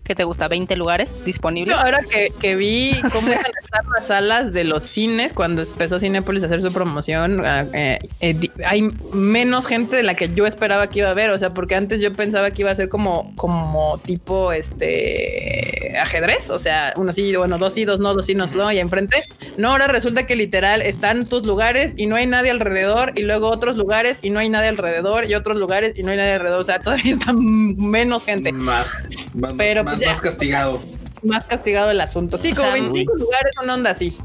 ¿qué 0.06 0.16
te 0.16 0.24
gusta? 0.24 0.48
¿20 0.48 0.76
lugares 0.78 1.26
disponibles? 1.26 1.76
Yo 1.76 1.82
ahora 1.82 2.00
que, 2.10 2.32
que 2.40 2.56
vi 2.56 2.92
cómo 3.12 3.28
iban 3.28 3.40
a 3.40 3.44
revisar 3.44 3.86
las 3.98 4.08
salas 4.08 4.54
de 4.54 4.64
los 4.64 4.86
cines 4.86 5.34
cuando 5.34 5.64
empezó 5.64 6.00
Cinépolis 6.00 6.44
a 6.44 6.46
hacer 6.46 6.62
su 6.62 6.72
promoción. 6.72 7.44
ah, 7.46 7.66
eh, 7.74 8.00
eh, 8.22 8.50
hay 8.66 8.88
menos 9.14 9.66
gente 9.66 9.96
de 9.96 10.04
la 10.04 10.16
que 10.16 10.34
yo 10.34 10.46
esperaba 10.46 10.88
que 10.88 11.00
iba 11.00 11.10
a 11.10 11.12
haber. 11.12 11.32
O 11.32 11.38
sea, 11.38 11.50
porque 11.50 11.76
antes 11.76 12.00
yo 12.00 12.14
pensaba 12.14 12.52
que 12.52 12.62
iba 12.62 12.72
a 12.72 12.76
ser 12.76 12.88
como, 12.88 13.36
como 13.36 14.00
tipo 14.04 14.54
este 14.54 15.98
ajedrez. 16.00 16.50
O 16.50 16.60
sea, 16.60 16.94
uno 16.96 17.12
sí, 17.12 17.36
bueno, 17.36 17.58
dos 17.58 17.74
sí, 17.74 17.86
dos 17.86 18.00
no, 18.00 18.14
dos 18.14 18.26
sí, 18.26 18.36
no, 18.36 18.46
no, 18.48 18.72
y 18.72 18.80
enfrente. 18.80 19.24
No, 19.58 19.72
ahora 19.72 19.88
resulta 19.88 20.28
que 20.28 20.36
literal 20.36 20.82
están 20.82 21.26
tus 21.26 21.46
lugares 21.46 21.94
y 21.98 22.06
no 22.06 22.16
hay 22.16 22.28
nadie 22.28 22.52
alrededor, 22.52 23.14
y 23.16 23.24
luego 23.24 23.50
otros 23.50 23.78
lugares 23.78 24.20
y 24.22 24.30
no 24.30 24.40
hay 24.40 24.50
nadie 24.50 24.70
alrededor, 24.70 25.30
y 25.30 25.36
otros 25.36 25.58
lugares 25.58 25.94
y 25.96 26.04
no 26.04 26.12
hay 26.12 26.18
nadie 26.18 26.34
alrededor. 26.34 26.62
O 26.62 26.64
sea, 26.64 26.80
todavía 26.86 27.14
está 27.14 27.34
menos 27.34 28.26
gente. 28.26 28.52
Más, 28.52 29.08
más, 29.34 29.54
Pero, 29.58 29.84
más, 29.84 29.95
ya. 30.00 30.08
más 30.10 30.22
castigado. 30.22 30.80
Más 31.24 31.46
castigado 31.46 31.92
el 31.92 32.02
asunto. 32.02 32.38
Sí, 32.38 32.52
O 32.52 32.56
como 32.56 32.68
sea, 32.68 32.74
25 32.74 33.16
lugares, 33.16 33.52
una 33.64 33.74
onda 33.74 33.90
así. 33.92 34.16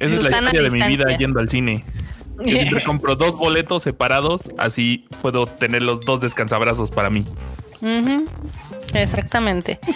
Esa 0.00 0.14
es 0.16 0.22
la 0.22 0.30
historia 0.30 0.62
de 0.62 0.70
mi 0.70 0.82
vida 0.82 1.16
yendo 1.16 1.38
al 1.40 1.48
cine. 1.48 1.84
Yo 2.44 2.52
siempre 2.52 2.82
compro 2.86 3.16
dos 3.16 3.36
boletos 3.36 3.82
separados, 3.82 4.50
así 4.58 5.06
puedo 5.22 5.46
tener 5.46 5.82
los 5.82 6.00
dos 6.00 6.20
descansabrazos 6.20 6.90
para 6.90 7.10
mí. 7.10 7.24
Ujú. 7.82 8.24
Exactamente. 8.94 9.78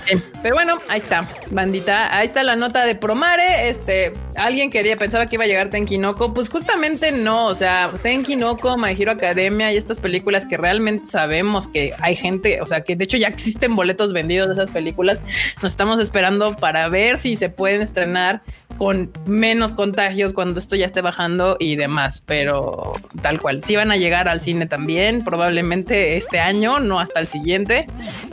Sí, 0.00 0.16
pero 0.42 0.56
bueno, 0.56 0.78
ahí 0.88 0.98
está, 0.98 1.28
bandita. 1.50 2.16
Ahí 2.16 2.26
está 2.26 2.42
la 2.42 2.56
nota 2.56 2.84
de 2.84 2.94
Promare. 2.94 3.68
Este, 3.68 4.12
alguien 4.34 4.70
quería, 4.70 4.96
pensaba 4.96 5.26
que 5.26 5.36
iba 5.36 5.44
a 5.44 5.46
llegar 5.46 5.68
Tenkinoko. 5.68 6.32
Pues 6.32 6.48
justamente 6.48 7.12
no. 7.12 7.46
O 7.46 7.54
sea, 7.54 7.92
Tenkinoko, 8.02 8.76
My 8.78 8.90
Hero 8.98 9.12
Academia 9.12 9.72
y 9.72 9.76
estas 9.76 10.00
películas 10.00 10.46
que 10.46 10.56
realmente 10.56 11.04
sabemos 11.04 11.68
que 11.68 11.94
hay 12.00 12.16
gente, 12.16 12.60
o 12.62 12.66
sea, 12.66 12.80
que 12.80 12.96
de 12.96 13.04
hecho 13.04 13.18
ya 13.18 13.28
existen 13.28 13.76
boletos 13.76 14.12
vendidos 14.12 14.48
de 14.48 14.54
esas 14.54 14.70
películas. 14.70 15.20
Nos 15.62 15.72
estamos 15.72 16.00
esperando 16.00 16.56
para 16.56 16.88
ver 16.88 17.18
si 17.18 17.36
se 17.36 17.50
pueden 17.50 17.82
estrenar 17.82 18.40
con 18.80 19.10
menos 19.26 19.74
contagios 19.74 20.32
cuando 20.32 20.58
esto 20.58 20.74
ya 20.74 20.86
esté 20.86 21.02
bajando 21.02 21.58
y 21.60 21.76
demás. 21.76 22.22
Pero 22.24 22.94
tal 23.20 23.38
cual, 23.38 23.62
sí 23.62 23.76
van 23.76 23.90
a 23.92 23.96
llegar 23.98 24.26
al 24.26 24.40
cine 24.40 24.64
también, 24.64 25.22
probablemente 25.22 26.16
este 26.16 26.40
año, 26.40 26.80
no 26.80 26.98
hasta 26.98 27.20
el 27.20 27.26
siguiente. 27.26 27.84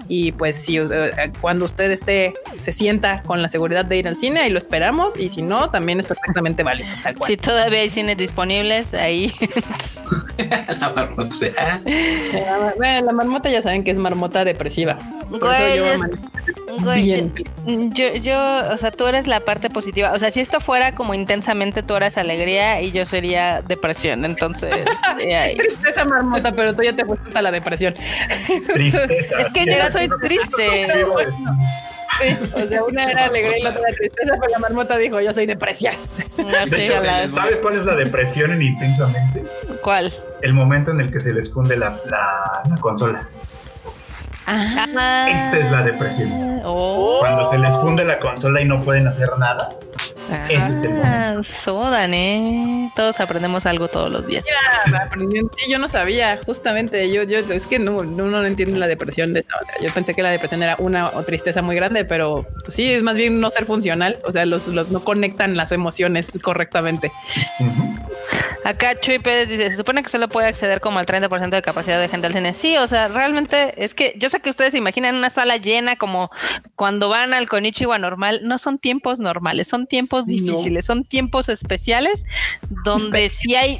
Y 0.08 0.32
pues 0.32 0.56
si 0.56 0.78
eh, 0.78 0.86
cuando 1.42 1.66
usted 1.66 1.92
esté, 1.92 2.34
se 2.62 2.72
sienta 2.72 3.24
con 3.24 3.42
la 3.42 3.50
seguridad 3.50 3.84
de 3.84 3.98
ir 3.98 4.08
al 4.08 4.16
cine, 4.16 4.40
ahí 4.40 4.50
lo 4.50 4.58
esperamos. 4.58 5.20
Y 5.20 5.28
si 5.28 5.42
no, 5.42 5.70
también 5.70 6.00
es 6.00 6.06
perfectamente 6.06 6.64
válido. 6.64 6.88
Tal 7.04 7.18
cual. 7.18 7.28
Si 7.28 7.36
todavía 7.36 7.82
hay 7.82 7.90
cines 7.90 8.16
disponibles, 8.18 8.94
ahí 8.94 9.34
La 10.80 10.90
barbosea. 10.90 11.82
La, 11.86 12.74
bueno, 12.78 13.06
la 13.08 13.12
marmota 13.12 13.50
ya 13.50 13.62
saben 13.62 13.84
que 13.84 13.92
es 13.92 13.98
marmota 13.98 14.46
depresiva. 14.46 14.98
Por 15.30 15.40
Güey, 15.40 15.74
eso 15.74 15.76
yo 15.76 15.92
es- 15.92 16.00
man- 16.00 16.12
Güey, 16.84 17.04
bien. 17.04 17.34
Yo, 17.94 18.14
yo, 18.18 18.38
o 18.72 18.78
sea, 18.78 18.92
tú 18.92 19.08
eres 19.08 19.26
la 19.26 19.40
parte 19.40 19.70
positiva. 19.70 20.12
O 20.14 20.20
sea, 20.20 20.30
si 20.38 20.42
esto 20.42 20.60
fuera 20.60 20.94
como 20.94 21.16
intensamente, 21.16 21.82
tú 21.82 21.96
eres 21.96 22.16
alegría 22.16 22.80
y 22.80 22.92
yo 22.92 23.08
sería 23.08 23.64
depresión. 23.64 24.24
Entonces, 24.24 24.70
eh. 25.20 25.56
Tristeza 25.58 26.06
marmota, 26.06 26.52
pero 26.52 26.76
tú 26.76 26.84
ya 26.84 26.94
te 26.96 27.04
fuiste 27.06 27.28
hasta 27.30 27.42
la 27.42 27.50
depresión. 27.50 27.96
Tristeza. 28.72 29.40
es 29.40 29.48
que 29.52 29.66
yo 29.66 29.84
no 29.84 29.90
soy 29.92 30.08
triste. 30.22 30.88
Sí, 32.22 32.38
o 32.54 32.68
sea, 32.68 32.84
una 32.84 33.04
era 33.04 33.26
alegría 33.26 33.58
y 33.58 33.64
la 33.64 33.72
otra 33.72 33.82
era 33.90 33.98
tristeza, 33.98 34.36
pero 34.40 34.52
la 34.52 34.60
marmota 34.60 34.96
dijo, 34.98 35.20
yo 35.22 35.34
soy 35.34 35.48
depresión. 35.48 35.96
No 36.38 36.46
De 36.46 36.68
sé, 36.68 36.86
hecho, 36.86 37.04
la- 37.04 37.28
¿sabes 37.28 37.58
cuál 37.60 37.76
es 37.76 37.86
la 37.86 37.96
depresión 37.96 38.52
en 38.54 38.62
intensamente? 38.62 39.44
¿Cuál? 39.82 40.14
El 40.44 40.54
momento 40.54 40.92
en 40.92 41.00
el 41.00 41.12
que 41.12 41.20
se 41.20 41.34
les 41.34 41.52
funde 41.52 41.78
la, 41.78 41.98
la, 42.06 42.62
la 42.70 42.78
consola. 42.78 43.28
Ah, 44.46 45.28
Esta 45.30 45.58
es 45.58 45.72
la 45.72 45.82
depresión. 45.84 46.62
oh. 46.64 47.18
Cuando 47.22 47.50
se 47.50 47.58
les 47.58 47.76
funde 47.78 48.06
la 48.06 48.20
consola 48.20 48.62
y 48.62 48.66
no 48.66 48.80
pueden 48.84 49.08
hacer 49.08 49.30
nada. 49.40 49.70
Ese 50.50 50.56
es 50.56 50.84
el 50.84 51.02
Ah, 51.04 51.42
Sodan, 51.44 52.14
¿eh? 52.14 52.92
Todos 52.96 53.20
aprendemos 53.20 53.66
algo 53.66 53.88
todos 53.88 54.12
los 54.12 54.26
días. 54.28 54.46
Sí, 55.56 55.70
yo 55.70 55.80
no 55.80 55.88
sabía, 55.88 56.40
justamente. 56.46 57.10
Yo, 57.12 57.24
yo, 57.24 57.40
es 57.40 57.68
que 57.68 57.80
no, 57.80 57.98
uno 57.98 58.28
no 58.28 58.44
entiende 58.46 58.78
la 58.80 58.88
depresión 58.88 59.34
de 59.34 59.42
esa 59.42 59.52
manera. 59.56 59.78
Yo 59.82 59.94
pensé 59.94 60.14
que 60.14 60.24
la 60.24 60.32
depresión 60.32 60.64
era 60.64 60.76
una 60.80 61.10
o 61.10 61.24
tristeza 61.24 61.62
muy 61.62 61.76
grande, 61.76 62.06
pero 62.06 62.46
pues 62.64 62.74
sí, 62.74 62.92
es 62.92 63.04
más 63.04 63.18
bien 63.18 63.40
no 63.40 63.50
ser 63.50 63.66
funcional. 63.66 64.18
O 64.26 64.32
sea, 64.32 64.46
los, 64.46 64.68
los 64.70 64.92
no 64.92 65.02
conectan 65.02 65.56
las 65.56 65.72
emociones 65.72 66.30
correctamente. 66.42 67.12
Acá 68.68 69.00
Chuy 69.00 69.18
Pérez 69.20 69.48
dice, 69.48 69.70
se 69.70 69.78
supone 69.78 70.04
que 70.04 70.10
solo 70.10 70.28
puede 70.28 70.48
acceder 70.48 70.82
como 70.82 71.00
al 71.00 71.06
30% 71.06 71.52
de 71.52 71.62
capacidad 71.62 72.02
de 72.02 72.10
gente 72.10 72.28
al 72.28 72.34
cine. 72.34 72.54
Sí, 72.54 72.76
o 72.76 72.86
sea, 72.86 73.08
realmente 73.08 73.82
es 73.82 73.94
que 73.94 74.14
yo 74.18 74.28
sé 74.28 74.42
que 74.42 74.50
ustedes 74.50 74.72
se 74.72 74.78
imaginan 74.78 75.16
una 75.16 75.30
sala 75.30 75.56
llena 75.56 75.96
como 75.96 76.30
cuando 76.76 77.08
van 77.08 77.34
al 77.34 77.48
Konichiwa 77.48 77.98
normal. 77.98 78.42
No 78.44 78.58
son 78.58 78.78
tiempos 78.78 79.20
normales, 79.20 79.70
son 79.70 79.88
tiempos 79.88 80.26
difíciles, 80.26 80.86
son 80.86 81.06
tiempos 81.06 81.48
especiales 81.48 82.26
donde 82.84 83.30
si 83.30 83.56
hay 83.56 83.78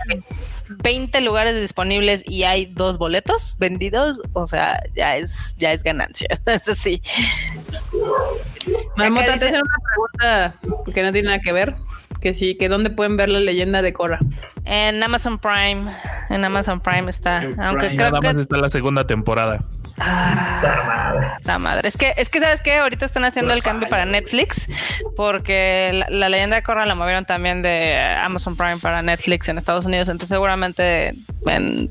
20 0.70 1.22
lugares 1.22 1.60
disponibles 1.60 2.24
y 2.28 2.44
hay 2.44 2.66
dos 2.68 2.98
boletos 2.98 3.56
vendidos, 3.60 4.22
o 4.34 4.46
sea, 4.46 4.82
ya 4.96 5.18
es, 5.18 5.56
ya 5.58 5.72
es 5.74 5.84
ganancia. 5.84 6.28
Eso 6.46 6.76
sí. 6.76 7.02
Te 8.96 9.10
dice- 9.10 9.32
hacen 9.32 9.62
una 9.62 9.76
pregunta 9.94 10.56
que 10.94 11.04
no 11.04 11.12
tiene 11.12 11.28
nada 11.28 11.40
que 11.42 11.52
ver. 11.52 11.76
Que 12.22 12.34
sí, 12.34 12.56
que 12.56 12.68
dónde 12.68 12.90
pueden 12.90 13.16
ver 13.16 13.30
la 13.30 13.40
leyenda 13.40 13.82
de 13.82 13.94
Korra. 13.94 14.20
En 14.66 15.04
Amazon 15.04 15.38
Prime, 15.38 15.92
en 16.30 16.44
Amazon 16.46 16.80
Prime 16.80 17.10
está. 17.12 17.44
En 17.44 17.60
Aunque 17.60 17.88
Prime. 17.88 17.96
creo 17.98 18.10
Nada 18.12 18.22
que 18.22 18.34
más 18.34 18.42
está 18.42 18.58
la 18.58 18.70
segunda 18.70 19.06
temporada. 19.06 19.64
Madre. 19.98 21.28
La 21.46 21.58
madre. 21.60 21.88
Es 21.88 21.98
que, 21.98 22.12
es 22.18 22.30
que 22.30 22.40
sabes 22.40 22.62
que 22.62 22.76
ahorita 22.78 23.06
están 23.06 23.26
haciendo 23.26 23.54
el 23.54 23.64
cambio 23.64 23.90
para 23.90 24.06
Netflix 24.06 24.68
porque 25.16 25.92
la, 25.94 26.08
la 26.10 26.30
leyenda 26.30 26.56
de 26.56 26.64
Korra 26.64 26.86
la 26.86 26.96
movieron 26.96 27.26
también 27.26 27.62
de 27.62 27.98
Amazon 28.22 28.56
Prime 28.56 28.78
para 28.78 29.02
Netflix 29.02 29.50
en 29.50 29.58
Estados 29.58 29.86
Unidos. 29.86 30.08
Entonces 30.10 30.30
seguramente 30.30 31.14
en 31.48 31.90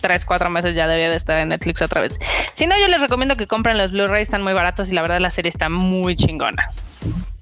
tres, 0.00 0.24
cuatro 0.24 0.50
meses 0.50 0.74
ya 0.74 0.86
debería 0.86 1.10
de 1.10 1.16
estar 1.16 1.38
en 1.38 1.48
Netflix 1.48 1.80
otra 1.82 2.02
vez. 2.02 2.18
Si 2.52 2.66
no, 2.66 2.78
yo 2.78 2.88
les 2.88 3.00
recomiendo 3.00 3.36
que 3.36 3.46
compren 3.46 3.78
los 3.78 3.90
Blu-rays, 3.90 4.28
están 4.28 4.42
muy 4.42 4.52
baratos 4.52 4.90
y 4.90 4.94
la 4.94 5.02
verdad 5.02 5.18
la 5.18 5.30
serie 5.30 5.48
está 5.48 5.68
muy 5.68 6.14
chingona. 6.14 6.70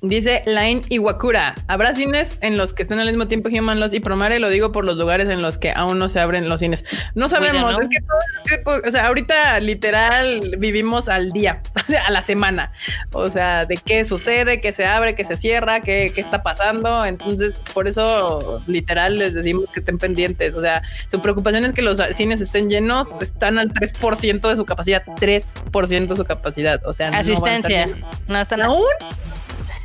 Dice 0.05 0.43
Line 0.47 0.83
Iwakura. 0.89 1.55
¿Habrá 1.69 1.95
cines 1.95 2.39
en 2.43 2.59
los 2.59 2.73
que 2.73 2.83
estén 2.83 2.99
al 2.99 3.07
mismo 3.07 3.29
tiempo 3.29 3.49
Human 3.49 3.79
Loss 3.79 3.95
y 3.95 4.01
Promare? 4.01 4.41
Lo 4.41 4.49
digo 4.49 4.73
por 4.73 4.85
los 4.85 4.97
lugares 4.97 5.29
en 5.29 5.43
los 5.43 5.59
que 5.59 5.71
aún 5.71 6.01
no 6.01 6.09
se 6.09 6.19
abren 6.19 6.49
los 6.49 6.59
cines. 6.59 6.85
No 7.15 7.29
sabemos. 7.29 7.63
Cuida, 7.63 7.77
¿no? 7.77 7.81
Es 7.83 7.89
que 7.89 8.01
todo 8.01 8.19
tiempo- 8.45 8.89
o 8.89 8.91
sea, 8.91 9.07
ahorita 9.07 9.61
literal 9.61 10.57
vivimos 10.59 11.09
al 11.09 11.31
día, 11.31 11.63
o 11.77 11.87
sea, 11.87 12.07
a 12.07 12.11
la 12.11 12.21
semana. 12.21 12.73
O 13.13 13.31
sea, 13.31 13.65
de 13.65 13.77
qué 13.77 14.05
sucede, 14.05 14.61
qué 14.61 14.73
se 14.73 14.87
abre, 14.87 15.15
qué 15.15 15.25
se 15.25 15.37
cierra, 15.37 15.83
qué, 15.83 16.11
qué 16.13 16.21
está 16.21 16.43
pasando. 16.43 17.05
Entonces, 17.05 17.61
por 17.73 17.87
eso 17.87 18.61
literal 18.67 19.19
les 19.19 19.35
decimos 19.35 19.71
que 19.71 19.79
estén 19.79 19.99
pendientes. 19.99 20.57
O 20.57 20.61
sea, 20.61 20.83
su 21.09 21.21
preocupación 21.21 21.65
es 21.65 21.75
que 21.75 21.83
los 21.83 22.01
cines 22.17 22.41
estén 22.41 22.69
llenos, 22.69 23.07
están 23.21 23.57
al 23.57 23.73
3% 23.73 24.49
de 24.49 24.57
su 24.57 24.65
capacidad, 24.65 25.05
3% 25.05 26.07
de 26.09 26.17
su 26.17 26.25
capacidad. 26.25 26.85
O 26.87 26.93
sea, 26.93 27.13
no 27.13 27.19
Asistencia. 27.19 27.87
llenos 27.87 28.09
No 28.27 28.41
están 28.41 28.63
aún 28.63 28.83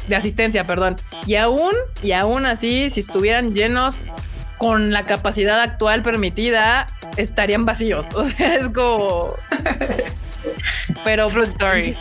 de 0.08 0.16
asistencia, 0.16 0.66
perdón. 0.66 0.96
Y 1.26 1.36
aún, 1.36 1.74
y 2.02 2.12
aún 2.12 2.46
así, 2.46 2.90
si 2.90 3.02
estuvieran 3.02 3.54
llenos 3.54 3.98
con 4.58 4.92
la 4.92 5.06
capacidad 5.06 5.62
actual 5.62 6.02
permitida, 6.04 6.88
estarían 7.18 7.66
vacíos. 7.66 8.08
O 8.16 8.24
sea, 8.24 8.56
es 8.56 8.70
como. 8.70 9.34
Pero 11.04 11.28
pues, 11.30 11.50
story. 11.50 11.96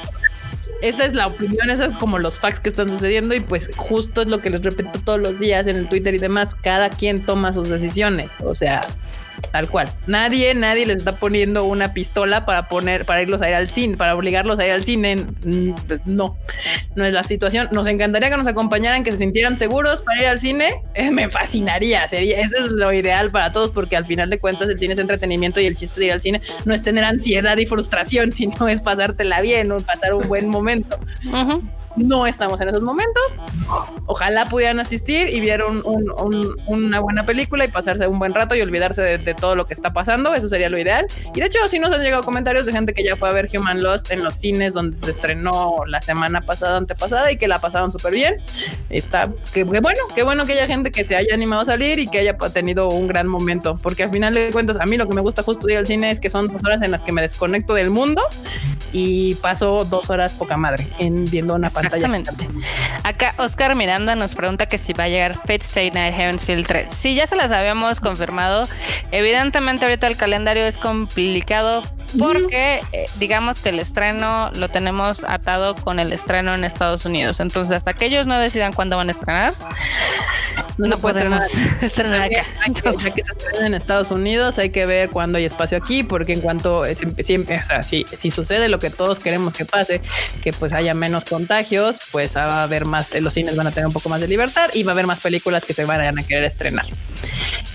esa 0.82 1.04
es 1.04 1.14
la 1.14 1.26
opinión, 1.26 1.70
esas 1.70 1.92
es 1.92 1.98
como 1.98 2.18
los 2.18 2.38
facts 2.38 2.60
que 2.60 2.68
están 2.68 2.88
sucediendo 2.88 3.34
y 3.34 3.40
pues 3.40 3.70
justo 3.76 4.22
es 4.22 4.28
lo 4.28 4.40
que 4.40 4.50
les 4.50 4.62
repito 4.62 4.98
todos 5.00 5.20
los 5.20 5.38
días 5.38 5.66
en 5.66 5.76
el 5.76 5.88
Twitter 5.88 6.14
y 6.14 6.18
demás, 6.18 6.50
cada 6.62 6.90
quien 6.90 7.24
toma 7.24 7.52
sus 7.52 7.68
decisiones, 7.68 8.30
o 8.40 8.54
sea, 8.54 8.80
tal 9.52 9.68
cual. 9.68 9.88
Nadie, 10.06 10.54
nadie 10.54 10.86
les 10.86 10.98
está 10.98 11.12
poniendo 11.16 11.64
una 11.64 11.92
pistola 11.92 12.44
para 12.46 12.68
poner, 12.68 13.04
para 13.04 13.22
irlos 13.22 13.42
a 13.42 13.48
ir 13.48 13.54
al 13.54 13.70
cine, 13.70 13.96
para 13.96 14.14
obligarlos 14.14 14.58
a 14.58 14.66
ir 14.66 14.72
al 14.72 14.84
cine. 14.84 15.16
Mm, 15.44 15.74
No, 16.04 16.36
no 16.94 17.04
es 17.04 17.12
la 17.12 17.22
situación. 17.22 17.68
Nos 17.72 17.86
encantaría 17.86 18.30
que 18.30 18.36
nos 18.36 18.46
acompañaran, 18.46 19.04
que 19.04 19.12
se 19.12 19.18
sintieran 19.18 19.56
seguros 19.56 20.02
para 20.02 20.20
ir 20.20 20.26
al 20.26 20.40
cine. 20.40 20.74
Eh, 20.94 21.10
me 21.10 21.30
fascinaría, 21.30 22.06
sería, 22.08 22.40
eso 22.40 22.56
es 22.58 22.70
lo 22.70 22.92
ideal 22.92 23.30
para 23.30 23.52
todos, 23.52 23.70
porque 23.70 23.96
al 23.96 24.04
final 24.04 24.30
de 24.30 24.38
cuentas 24.38 24.68
el 24.68 24.78
cine 24.78 24.94
es 24.94 24.98
entretenimiento 24.98 25.60
y 25.60 25.66
el 25.66 25.76
chiste 25.76 26.00
de 26.00 26.06
ir 26.06 26.12
al 26.12 26.20
cine 26.20 26.40
no 26.64 26.74
es 26.74 26.82
tener 26.82 27.04
ansiedad 27.04 27.56
y 27.56 27.66
frustración, 27.66 28.32
sino 28.36 28.68
es 28.68 28.80
pasártela 28.80 29.40
bien 29.40 29.70
o 29.72 29.80
pasar 29.80 30.14
un 30.14 30.26
buen 30.28 30.48
momento. 30.48 30.98
No 31.96 32.26
estamos 32.26 32.60
en 32.60 32.68
esos 32.68 32.82
momentos. 32.82 33.22
Ojalá 34.06 34.46
pudieran 34.46 34.78
asistir 34.80 35.28
y 35.28 35.40
vieran 35.40 35.82
un- 35.84 36.10
un- 36.18 36.56
una 36.66 37.00
buena 37.00 37.24
película 37.24 37.64
y 37.64 37.68
pasarse 37.68 38.06
un 38.06 38.18
buen 38.18 38.34
rato 38.34 38.54
y 38.54 38.60
olvidarse 38.62 39.02
de, 39.02 39.34
todo 39.34 39.56
lo 39.56 39.66
que 39.66 39.74
está 39.74 39.92
pasando. 39.92 40.32
Eso 40.34 40.48
sería 40.48 40.68
lo 40.68 40.78
ideal. 40.78 41.06
Y 41.34 41.40
de 41.40 41.46
hecho, 41.46 41.58
sí 41.68 41.78
nos 41.78 41.92
han 41.92 42.02
llegado 42.02 42.22
comentarios 42.22 42.64
de 42.66 42.72
gente 42.72 42.94
que 42.94 43.04
ya 43.04 43.16
fue 43.16 43.28
a 43.28 43.32
ver 43.32 43.48
Human 43.56 43.82
Lost 43.82 44.10
en 44.10 44.22
los 44.24 44.34
cines 44.34 44.72
donde 44.72 44.96
se 44.96 45.10
estrenó 45.10 45.84
la 45.86 46.00
semana 46.00 46.40
pasada, 46.42 46.76
antepasada 46.78 47.30
y 47.32 47.36
que 47.38 47.48
la 47.48 47.58
pasaron 47.58 47.90
súper 47.92 48.12
bien. 48.14 48.36
Está, 48.90 49.30
que, 49.52 49.64
bueno, 49.64 49.80
qué 50.14 50.22
bueno 50.22 50.44
que 50.46 50.52
haya 50.52 50.66
gente 50.66 50.90
que 50.90 51.04
se 51.04 51.16
haya 51.16 51.34
animado 51.34 51.62
a 51.62 51.64
salir 51.64 51.98
y 51.98 52.06
que 52.08 52.18
haya 52.20 52.36
tenido 52.52 52.88
un 52.88 53.08
gran 53.08 53.26
momento. 53.26 53.78
Porque 53.82 54.04
al 54.04 54.10
final 54.10 54.34
de 54.34 54.50
cuentas, 54.52 54.76
a 54.80 54.86
mí 54.86 54.96
lo 54.96 55.08
que 55.08 55.14
me 55.14 55.20
gusta 55.20 55.42
justo 55.42 55.68
ir 55.68 55.76
al 55.78 55.86
cine 55.86 56.10
es 56.10 56.20
que 56.20 56.30
son 56.30 56.48
dos 56.48 56.62
horas 56.64 56.82
en 56.82 56.90
las 56.90 57.02
que 57.02 57.12
me 57.12 57.20
desconecto 57.22 57.74
del 57.74 57.90
mundo 57.90 58.22
y 58.92 59.34
paso 59.36 59.84
dos 59.84 60.08
horas 60.10 60.32
poca 60.34 60.56
madre 60.56 60.86
en 60.98 61.24
viendo 61.26 61.54
una 61.54 61.68
pantalla. 61.70 61.85
Exactamente. 61.86 62.30
Acá 63.02 63.34
Oscar 63.38 63.74
Miranda 63.74 64.14
nos 64.16 64.34
pregunta 64.34 64.66
que 64.66 64.78
si 64.78 64.92
va 64.92 65.04
a 65.04 65.08
llegar 65.08 65.34
Fate 65.34 65.56
Stay 65.62 65.90
Night 65.90 66.14
Heaven's 66.14 66.44
Field 66.44 66.66
3. 66.66 66.86
Sí, 66.94 67.14
ya 67.14 67.26
se 67.26 67.36
las 67.36 67.50
habíamos 67.52 68.00
confirmado. 68.00 68.64
Evidentemente 69.12 69.84
ahorita 69.86 70.06
el 70.06 70.16
calendario 70.16 70.64
es 70.64 70.78
complicado 70.78 71.82
porque 72.18 72.80
eh, 72.92 73.06
digamos 73.18 73.58
que 73.60 73.70
el 73.70 73.78
estreno 73.80 74.50
lo 74.54 74.68
tenemos 74.68 75.24
atado 75.24 75.74
con 75.74 75.98
el 76.00 76.12
estreno 76.12 76.54
en 76.54 76.64
Estados 76.64 77.04
Unidos. 77.04 77.40
Entonces, 77.40 77.76
hasta 77.76 77.94
que 77.94 78.06
ellos 78.06 78.26
no 78.26 78.38
decidan 78.38 78.72
cuándo 78.72 78.96
van 78.96 79.08
a 79.08 79.12
estrenar, 79.12 79.52
no, 80.78 80.86
No 80.86 80.98
podemos 80.98 81.42
estrenar 81.82 82.22
acá. 82.22 82.40
hay 82.64 82.72
que- 82.72 82.88
hay 82.88 83.12
que 83.12 83.22
se 83.22 83.66
en 83.66 83.74
Estados 83.74 84.10
Unidos, 84.10 84.58
hay 84.58 84.70
que 84.70 84.86
ver 84.86 85.10
cuándo 85.10 85.38
hay 85.38 85.44
espacio 85.46 85.78
aquí, 85.78 86.02
porque 86.02 86.32
en 86.34 86.40
cuanto 86.40 86.84
eh, 86.84 86.94
siempre, 86.94 87.24
siempre- 87.24 87.56
o 87.60 87.64
sea, 87.64 87.82
si, 87.82 88.04
si 88.14 88.30
sucede 88.30 88.68
lo 88.68 88.78
que 88.78 88.90
todos 88.90 89.18
queremos 89.20 89.54
que 89.54 89.64
pase, 89.64 90.00
que 90.42 90.52
pues 90.52 90.72
haya 90.72 90.94
menos 90.94 91.24
contagios, 91.76 91.96
pues 92.12 92.36
va 92.36 92.60
a 92.60 92.62
haber 92.62 92.84
más, 92.84 93.14
eh, 93.14 93.20
los 93.20 93.34
cines 93.34 93.56
van 93.56 93.66
a 93.66 93.70
tener 93.70 93.86
un 93.86 93.92
poco 93.92 94.08
más 94.08 94.20
de 94.20 94.28
libertad 94.28 94.70
y 94.74 94.82
va 94.82 94.92
a 94.92 94.94
haber 94.94 95.06
más 95.06 95.20
películas 95.20 95.64
que 95.64 95.74
se 95.74 95.84
vayan 95.84 96.18
a 96.18 96.22
querer 96.22 96.44
estrenar. 96.44 96.86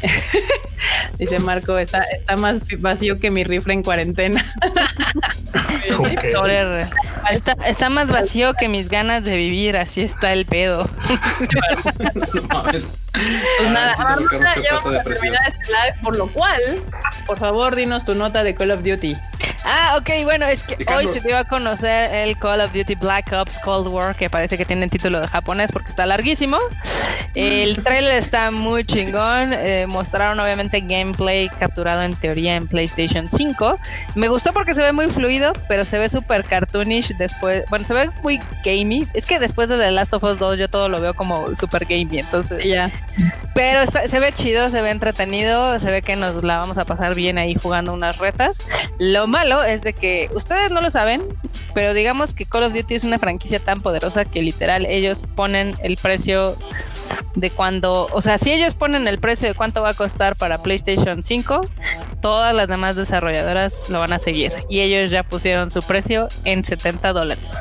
Dice 1.18 1.40
Marco, 1.40 1.78
está, 1.78 2.04
está 2.04 2.36
más 2.36 2.60
vacío 2.80 3.20
que 3.20 3.30
mi 3.30 3.44
rifle 3.44 3.74
en 3.74 3.84
cuarentena. 3.84 4.46
Está, 7.30 7.54
está 7.66 7.90
más 7.90 8.10
vacío 8.10 8.54
que 8.56 8.68
mis 8.68 8.90
ganas 8.90 9.24
de 9.24 9.36
vivir, 9.38 9.78
así 9.78 10.02
está 10.02 10.34
el 10.34 10.46
pedo. 10.46 10.90
No. 12.50 12.64
Pues 13.14 13.70
nada, 13.72 13.96
Ah, 13.98 14.16
ya 14.62 14.78
fue 14.82 14.92
vamos 14.94 15.00
a 15.00 15.04
terminar 15.04 15.42
este 15.48 15.66
live, 15.72 15.96
por 16.02 16.18
lo 16.18 16.28
cual, 16.28 16.62
por 17.26 17.38
favor, 17.38 17.76
dinos 17.76 18.06
tu 18.06 18.16
nota 18.16 18.44
de 18.44 18.56
Call 18.56 18.72
of 18.72 18.84
Duty. 18.84 19.16
Ah, 19.64 19.96
ok, 20.00 20.24
bueno, 20.24 20.48
es 20.48 20.64
que 20.64 20.76
hoy 20.96 21.06
se 21.06 21.22
dio 21.22 21.38
a 21.38 21.44
conocer 21.44 22.12
el 22.16 22.36
Call 22.40 22.62
of 22.62 22.74
Duty 22.74 22.96
Black 22.96 23.32
Ops 23.32 23.60
Cold 23.60 23.88
War, 23.90 24.16
que 24.16 24.28
parece 24.28 24.58
que 24.58 24.66
tiene 24.66 24.88
título 24.90 25.22
de 25.22 25.28
japonés 25.28 25.72
porque 25.72 25.90
está 25.90 26.08
larguísimo. 26.08 26.58
El 27.36 27.82
trailer 27.84 28.16
está 28.16 28.50
muy 28.50 28.84
chingón. 28.86 29.54
eh, 29.54 29.86
mostraron 29.88 30.40
obviamente 30.40 30.82
gameplay 30.82 31.48
capturado 31.60 32.02
en 32.02 32.16
teoría 32.16 32.56
en 32.56 32.68
PlayStation 32.68 33.30
5. 33.30 33.78
Me 34.16 34.30
gustó 34.30 34.52
porque 34.52 34.74
se 34.74 34.82
ve 34.82 34.94
muy 34.94 35.08
fluido, 35.10 35.54
pero 35.68 35.86
se 35.86 36.00
ve 36.00 36.10
súper 36.10 36.44
cartoonish 36.44 37.16
después. 37.18 37.64
Bueno, 37.70 37.86
se 37.86 37.94
ve 37.94 38.10
muy 38.24 38.42
gamey. 38.66 39.08
Es 39.14 39.28
que 39.28 39.38
después 39.38 39.70
de 39.70 39.78
The 39.78 39.92
Last 39.92 40.12
of 40.14 40.24
Us 40.24 40.40
2 40.40 40.58
yo 40.58 40.70
todo 40.70 40.90
lo 40.90 41.00
veo 41.00 41.14
como 41.14 41.56
súper 41.56 41.86
gamey. 41.86 42.18
Entonces, 42.20 42.64
ya. 42.64 42.90
Pero 43.54 43.82
está- 43.82 44.08
se 44.08 44.20
ve 44.20 44.32
chido, 44.34 44.70
se 44.70 44.82
ve 44.82 44.90
entretenido, 44.90 45.78
se 45.80 45.92
ve 45.92 46.02
que 46.02 46.16
nos 46.16 46.44
la 46.44 46.58
vamos 46.58 46.78
a 46.78 46.86
pasar 46.86 47.14
bien 47.16 47.38
ahí 47.38 47.56
jugando 47.62 47.94
unas 47.94 48.18
retas. 48.18 48.58
Lo 49.00 49.28
malo 49.28 49.64
es 49.64 49.82
de 49.82 49.94
que 49.94 50.30
ustedes 50.34 50.72
no 50.72 50.82
lo 50.82 50.90
saben, 50.90 51.22
pero 51.74 51.94
digamos 51.94 52.34
que 52.34 52.46
Call 52.46 52.64
of 52.64 52.74
Duty 52.74 52.96
es 52.96 53.04
una 53.04 53.20
franquicia 53.20 53.60
tan 53.60 53.82
poderosa 53.82 54.26
que 54.26 54.42
literal 54.42 54.86
ellos 54.86 55.24
ponen 55.36 55.76
el 55.84 55.98
precio 55.98 56.56
de 57.36 57.50
cuando, 57.50 58.08
o 58.12 58.22
sea, 58.22 58.38
si 58.38 58.52
ellos 58.52 58.74
ponen 58.74 59.08
el 59.08 59.20
precio 59.20 59.48
de 59.48 59.54
cuánto 59.54 59.82
va 59.82 59.90
a 59.90 59.94
costar 59.94 60.36
para 60.36 60.62
PlayStation 60.62 61.24
5, 61.24 61.62
todas 62.22 62.54
las 62.54 62.68
demás 62.70 62.96
desarrolladoras 62.96 63.90
lo 63.90 64.00
van 64.00 64.14
a 64.14 64.20
seguir 64.20 64.52
y 64.70 64.82
ellos 64.82 65.10
ya 65.12 65.24
pusieron 65.24 65.72
su 65.72 65.82
precio 65.82 66.28
en 66.46 66.64
70 66.64 67.14
dólares. 67.14 67.52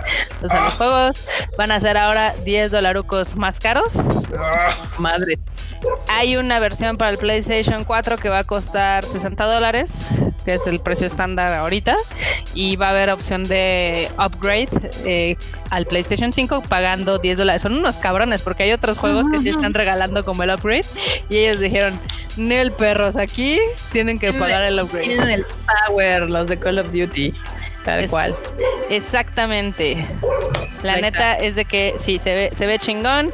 O 0.43 0.48
sea, 0.48 0.64
los 0.64 0.74
juegos 0.74 1.27
van 1.56 1.70
a 1.72 1.81
ser 1.81 1.97
ahora 1.97 2.35
10 2.44 2.70
dolarucos 2.70 3.36
más 3.36 3.59
caros 3.60 3.93
Ah, 4.39 4.68
Madre. 4.98 5.39
Hay 6.09 6.36
una 6.36 6.61
versión 6.61 6.97
para 6.97 7.11
el 7.11 7.19
PlayStation 7.19 7.85
4 7.85 8.19
que 8.19 8.28
va 8.28 8.40
a 8.40 8.44
costar 8.44 9.05
60 9.05 9.44
dólares, 9.44 9.90
que 10.44 10.55
es 10.55 10.66
el 10.66 10.81
precio 10.81 11.07
estándar 11.07 11.52
ahorita, 11.52 11.97
y 12.55 12.77
va 12.77 12.89
a 12.89 12.90
haber 12.90 13.11
opción 13.11 13.44
de 13.44 14.11
upgrade 14.19 14.69
eh, 15.05 15.36
al 15.70 15.86
PlayStation 15.86 16.32
5 16.32 16.62
pagando 16.69 17.19
10 17.19 17.39
dólares. 17.39 17.62
Son 17.62 17.74
unos 17.74 17.97
cabrones 17.97 18.43
porque 18.43 18.65
hay 18.65 18.73
otros 18.73 18.98
juegos 18.98 19.27
que 19.32 19.39
sí 19.39 19.51
están 19.51 19.74
regalando 19.74 20.24
como 20.24 20.43
el 20.43 20.51
upgrade 20.51 20.86
y 21.28 21.36
ellos 21.39 21.61
dijeron, 21.61 21.98
Nel 22.36 22.73
perros, 22.73 23.16
aquí 23.16 23.59
tienen 23.93 24.19
que 24.19 24.32
pagar 24.32 24.62
el 24.62 24.81
upgrade. 24.81 25.07
Tienen 25.07 25.31
el 25.31 25.44
power 25.89 26.28
los 26.28 26.48
de 26.48 26.59
Call 26.59 26.78
of 26.78 26.93
Duty. 26.93 27.35
Tal 27.85 28.05
Es- 28.05 28.11
cual. 28.11 28.35
Exactamente. 28.90 30.05
La 30.82 30.94
Ahí 30.94 31.02
neta 31.02 31.35
es 31.35 31.57
de 31.57 31.66
que 31.66 31.94
sí, 31.98 32.19
se 32.23 32.32
ve, 32.35 32.51
se 32.55 32.66
ve 32.66 32.78
chingón, 32.78 33.31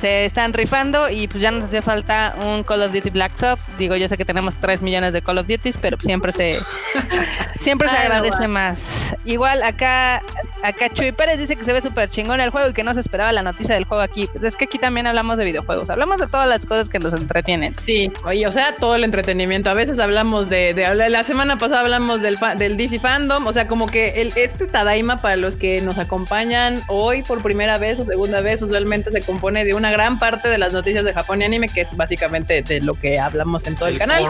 se 0.00 0.24
están 0.24 0.52
rifando 0.52 1.08
y 1.08 1.28
pues 1.28 1.40
ya 1.40 1.52
nos 1.52 1.64
hace 1.66 1.82
falta 1.82 2.34
un 2.44 2.64
Call 2.64 2.82
of 2.82 2.92
Duty 2.92 3.10
Black 3.10 3.32
Ops. 3.42 3.62
Digo, 3.78 3.94
yo 3.94 4.08
sé 4.08 4.16
que 4.16 4.24
tenemos 4.24 4.56
3 4.56 4.82
millones 4.82 5.12
de 5.12 5.22
Call 5.22 5.38
of 5.38 5.46
Duties, 5.46 5.78
pero 5.78 5.96
siempre 6.00 6.32
se 6.32 6.50
siempre 7.60 7.86
se 7.88 7.94
no 7.94 8.00
agradece 8.00 8.48
más. 8.48 8.78
Igual 9.24 9.62
acá 9.62 10.20
acá 10.62 10.90
Chuy 10.92 11.12
Pérez 11.12 11.38
dice 11.38 11.56
que 11.56 11.64
se 11.64 11.72
ve 11.72 11.80
súper 11.80 12.10
chingón 12.10 12.40
el 12.40 12.50
juego 12.50 12.68
y 12.70 12.72
que 12.74 12.82
no 12.82 12.92
se 12.92 13.00
esperaba 13.00 13.30
la 13.32 13.42
noticia 13.42 13.74
del 13.76 13.84
juego 13.84 14.02
aquí. 14.02 14.28
Pues 14.32 14.42
es 14.42 14.56
que 14.56 14.64
aquí 14.64 14.78
también 14.78 15.06
hablamos 15.06 15.38
de 15.38 15.44
videojuegos, 15.44 15.88
hablamos 15.90 16.18
de 16.18 16.26
todas 16.26 16.48
las 16.48 16.66
cosas 16.66 16.88
que 16.88 16.98
nos 16.98 17.12
entretienen. 17.12 17.72
Sí, 17.72 18.10
oye, 18.24 18.46
o 18.48 18.52
sea, 18.52 18.74
todo 18.74 18.96
el 18.96 19.04
entretenimiento. 19.04 19.70
A 19.70 19.74
veces 19.74 20.00
hablamos 20.00 20.48
de, 20.50 20.74
de 20.74 21.08
la 21.08 21.22
semana 21.22 21.56
pasada 21.56 21.82
hablamos 21.82 22.20
del, 22.20 22.36
fa- 22.36 22.56
del 22.56 22.76
DC 22.76 22.98
Fandom, 22.98 23.46
o 23.46 23.52
sea, 23.52 23.68
como 23.68 23.79
que 23.86 24.22
el, 24.22 24.32
este 24.36 24.66
Tadaima 24.66 25.20
para 25.20 25.36
los 25.36 25.56
que 25.56 25.80
nos 25.80 25.98
acompañan 25.98 26.80
hoy 26.88 27.22
por 27.22 27.42
primera 27.42 27.78
vez 27.78 28.00
o 28.00 28.04
segunda 28.04 28.40
vez, 28.40 28.62
usualmente 28.62 29.10
se 29.12 29.22
compone 29.22 29.64
de 29.64 29.74
una 29.74 29.90
gran 29.90 30.18
parte 30.18 30.48
de 30.48 30.58
las 30.58 30.72
noticias 30.72 31.04
de 31.04 31.12
Japón 31.12 31.42
y 31.42 31.44
anime, 31.44 31.68
que 31.68 31.80
es 31.82 31.96
básicamente 31.96 32.62
de 32.62 32.80
lo 32.80 32.94
que 32.94 33.18
hablamos 33.18 33.66
en 33.66 33.74
todo 33.74 33.88
el, 33.88 33.98
canal. 33.98 34.22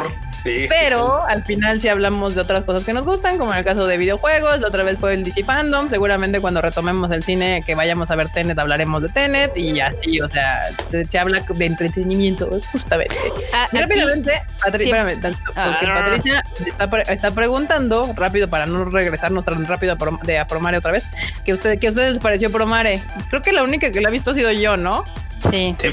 Pero 0.69 1.23
al 1.27 1.45
final 1.45 1.81
sí 1.81 1.89
hablamos 1.89 2.35
de 2.35 2.41
otras 2.41 2.65
cosas 2.65 2.85
que 2.85 2.93
nos 2.95 3.05
gustan, 3.05 3.37
como 3.37 3.53
en 3.53 3.59
el 3.59 3.65
caso 3.65 3.87
de 3.87 3.99
videojuegos. 3.99 4.61
La 4.61 4.69
otra 4.69 4.83
vez 4.83 4.99
fue 4.99 5.13
el 5.13 5.23
DC 5.23 5.45
Fandom. 5.45 5.89
Seguramente 5.91 6.41
cuando 6.41 6.63
retomemos 6.63 7.11
el 7.13 7.23
cine, 7.23 7.63
que 7.67 7.75
vayamos 7.75 8.11
a 8.11 8.17
ver 8.17 8.29
Tenet, 8.31 8.59
hablaremos 8.59 9.03
de 9.03 9.11
Tenet 9.11 9.55
y 9.57 9.81
así, 9.81 10.19
o 10.21 10.29
sea, 10.29 10.65
se, 10.87 11.05
se 11.05 11.19
habla 11.19 11.41
de 11.41 11.67
entretenimiento, 11.67 12.49
justamente. 12.73 13.17
Ah, 13.53 13.69
rápidamente, 13.73 14.33
Patri- 14.65 14.85
Sí. 14.85 14.91
espérame, 14.91 15.21
tanto, 15.21 15.39
porque 15.45 15.87
Ah. 15.87 15.95
Patricia 15.95 16.45
está, 16.67 16.89
pre- 16.91 17.05
está 17.09 17.31
preguntando, 17.33 18.11
rápido 18.17 18.49
para 18.49 18.65
no 18.67 18.85
regresarnos 18.87 19.40
tan 19.45 19.67
rápido 19.67 19.93
a, 19.93 19.97
Pro- 19.97 20.19
de 20.23 20.39
a 20.39 20.45
Promare 20.47 20.79
otra 20.79 20.93
vez, 20.93 21.07
que 21.45 21.53
usted, 21.53 21.79
que 21.79 21.87
a 21.87 21.91
ustedes 21.91 22.11
les 22.11 22.19
pareció 22.19 22.51
Promare. 22.51 23.03
Creo 23.29 23.43
que 23.43 23.53
la 23.53 23.62
única 23.62 23.91
que 23.91 24.01
la 24.01 24.09
ha 24.09 24.12
visto 24.12 24.31
ha 24.31 24.35
sido 24.35 24.51
yo, 24.53 24.77
¿no? 24.77 25.05
sí. 25.51 25.75
Sí. 25.81 25.89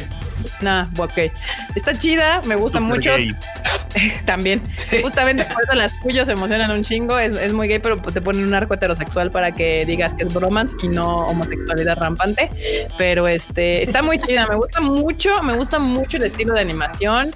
Nah, 0.61 0.86
ok. 0.98 1.18
Está 1.76 1.98
chida, 1.98 2.41
me 2.45 2.56
gusta 2.56 2.78
Super 2.78 2.95
mucho. 2.95 3.10
gay. 3.10 3.36
También. 4.26 4.61
Justamente 5.02 5.44
por 5.45 5.64
eso 5.64 5.74
las 5.74 5.94
cuyas 5.95 6.28
se 6.28 6.34
emocionan 6.34 6.69
un 6.72 6.84
chingo. 6.84 7.18
Es, 7.18 7.34
es 7.40 7.53
muy 7.53 7.68
gay, 7.68 7.80
pero 7.80 7.98
te 7.99 8.22
ponen 8.22 8.44
un 8.45 8.53
arco 8.53 8.76
heterosexual 8.76 9.32
para 9.32 9.53
que 9.53 9.84
digas 9.86 10.14
que 10.14 10.24
es 10.24 10.34
bromance 10.34 10.76
y 10.84 10.90
no 10.90 11.07
homosexualidad 11.28 11.98
rampante. 11.98 12.52
Pero 12.99 13.28
este 13.28 13.82
está 13.82 14.03
muy 14.03 14.19
chida. 14.19 14.45
Me 14.48 14.56
gusta 14.56 14.80
mucho, 14.80 15.41
me 15.41 15.56
gusta 15.56 15.80
mucho 15.80 16.18
el 16.18 16.24
estilo 16.24 16.53
de 16.53 16.61
animación. 16.61 17.34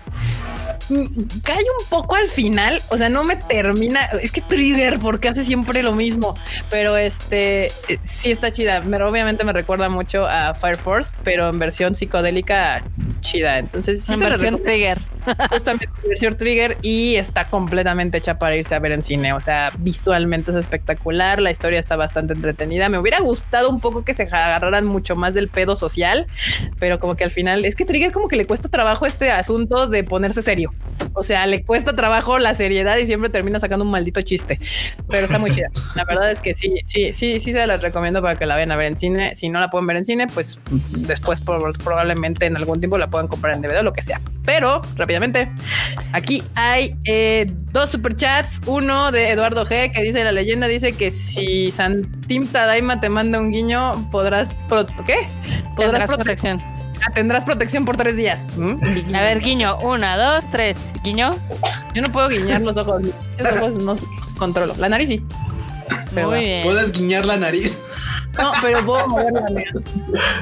Cae 1.44 1.58
un 1.58 1.86
poco 1.90 2.16
al 2.16 2.28
final, 2.28 2.82
o 2.90 2.98
sea, 2.98 3.10
no 3.10 3.24
me 3.24 3.36
termina. 3.36 4.06
Es 4.22 4.32
que 4.32 4.42
Trigger, 4.42 5.00
porque 5.00 5.30
hace 5.30 5.44
siempre 5.44 5.84
lo 5.84 5.94
mismo. 5.94 6.36
Pero 6.70 6.98
este 6.98 7.68
eh, 7.68 8.00
sí 8.04 8.32
está 8.32 8.52
chida. 8.52 8.82
Me, 8.82 9.02
obviamente 9.02 9.44
me 9.44 9.54
recuerda 9.54 9.90
mucho 9.90 10.28
a 10.28 10.54
Fire 10.54 10.78
Force, 10.78 11.12
pero 11.24 11.50
en 11.50 11.60
versión 11.60 11.96
psicodélica 11.96 12.84
chida. 13.22 13.60
Entonces, 13.60 14.04
sí 14.04 14.14
en 14.14 14.20
se 14.20 14.26
versión 14.26 14.62
Trigger. 14.62 15.02
justamente 15.50 15.90
versión 16.08 16.34
Trigger 16.36 16.78
y 16.82 17.16
está 17.16 17.46
completamente 17.46 18.18
hecha 18.18 18.40
para 18.40 18.56
irse 18.56 18.76
a 18.76 18.80
ver 18.80 18.92
en 18.92 19.04
cine. 19.04 19.34
O 19.34 19.40
sea, 19.40 19.72
visualmente 19.78 20.52
es 20.52 20.58
espectacular, 20.58 21.40
la 21.40 21.52
historia 21.52 21.80
está 21.80 21.96
bastante 21.96 22.34
entretenida. 22.34 22.90
Me 22.90 22.98
hubiera 22.98 23.20
gustado 23.20 23.70
un 23.70 23.80
poco 23.80 24.04
que 24.04 24.14
se 24.14 24.24
agarraran 24.24 24.86
mucho 24.86 25.16
más 25.16 25.34
del 25.34 25.48
pedo 25.48 25.76
social, 25.76 26.28
pero 26.80 27.00
como 27.00 27.16
que 27.16 27.24
al 27.24 27.32
final 27.32 27.66
es 27.66 27.76
que 27.76 27.86
Trigger 27.86 28.12
como 28.12 28.28
que 28.28 28.36
le 28.36 28.46
cuesta 28.46 28.70
trabajo 28.70 29.06
este 29.06 29.32
asunto 29.32 29.88
de 29.88 30.04
ponerse 30.04 30.42
serio. 30.42 30.74
O 31.14 31.24
sea, 31.24 31.46
le 31.48 31.64
cuesta 31.64 31.94
trabajo 31.96 32.40
la 32.40 32.54
seriedad 32.54 32.96
y 32.98 33.06
siempre 33.06 33.30
termina 33.30 33.60
sacando 33.60 33.84
un 33.84 33.92
maldito 33.92 34.22
chiste, 34.22 34.60
pero 35.10 35.26
está 35.26 35.40
muy 35.40 35.52
chida. 35.56 35.68
La 35.96 36.06
verdad 36.06 36.32
es 36.32 36.40
que 36.40 36.54
sí, 36.54 36.76
sí, 36.86 37.12
sí, 37.14 37.40
sí 37.40 37.52
se 37.52 37.68
las 37.68 37.82
recomiendo 37.82 38.22
para 38.22 38.38
que 38.38 38.46
la 38.46 38.56
vayan 38.56 38.72
a 38.72 38.76
ver 38.76 38.88
en 38.88 38.98
cine. 38.98 39.36
Si 39.36 39.50
no 39.50 39.60
la 39.60 39.70
pueden 39.70 39.88
ver 39.88 39.98
en 39.98 40.06
cine, 40.06 40.28
pues 40.28 40.60
después 40.98 41.42
por- 41.42 41.78
probablemente 41.84 42.46
en 42.46 42.56
algún 42.56 42.80
tiempo 42.80 42.98
la 42.98 43.10
puedan 43.10 43.28
comprar 43.28 43.54
en 43.56 43.62
DVD 43.62 43.80
o 43.80 43.84
lo 43.84 43.94
que 43.94 44.02
sea. 44.02 44.22
Pero 44.46 44.82
rápidamente, 44.96 45.50
aquí 46.14 46.44
hay 46.56 46.96
eh, 47.06 47.46
dos 47.72 47.90
superchats. 47.90 48.62
Uno 48.68 49.12
de 49.12 49.32
Eduardo 49.32 49.66
G 49.66 49.92
que 49.92 50.02
dice 50.04 50.24
la 50.24 50.32
leyenda 50.32 50.68
dice 50.68 50.94
que 50.94 51.12
si 51.12 51.72
Santim 51.72 52.48
Tadaima 52.48 53.02
te 53.02 53.10
manda 53.10 53.40
un 53.40 53.52
guiño, 53.52 54.10
podrás 54.12 54.50
¿qué? 55.06 55.28
Prote- 55.76 55.92
protección. 56.08 56.62
Tendrás 57.14 57.44
protección 57.44 57.86
por 57.86 57.98
tres 57.98 58.16
días. 58.16 58.46
¿Mm? 58.56 59.16
A 59.16 59.22
ver, 59.22 59.40
guiño. 59.40 59.78
Una, 59.80 60.18
dos, 60.18 60.46
tres. 60.52 60.78
Guiño. 61.04 61.38
Yo 61.94 62.02
no 62.02 62.12
puedo 62.12 62.30
guiñar 62.30 62.62
los 62.62 62.78
ojos. 62.78 63.04
Esos 63.38 63.62
ojos 63.62 63.84
no 63.84 63.94
los 63.96 64.36
controlo. 64.38 64.76
La 64.78 64.90
nariz 64.90 65.08
sí. 65.10 65.24
Pero 66.14 66.30
Muy 66.30 66.40
bien. 66.40 66.64
Puedes 66.64 66.92
guiñar 66.92 67.26
la 67.26 67.38
nariz. 67.38 68.28
No, 68.38 68.52
pero 68.62 68.86
puedo 68.86 69.08
mover 69.10 69.34
la 69.34 69.42
nariz. 69.42 69.72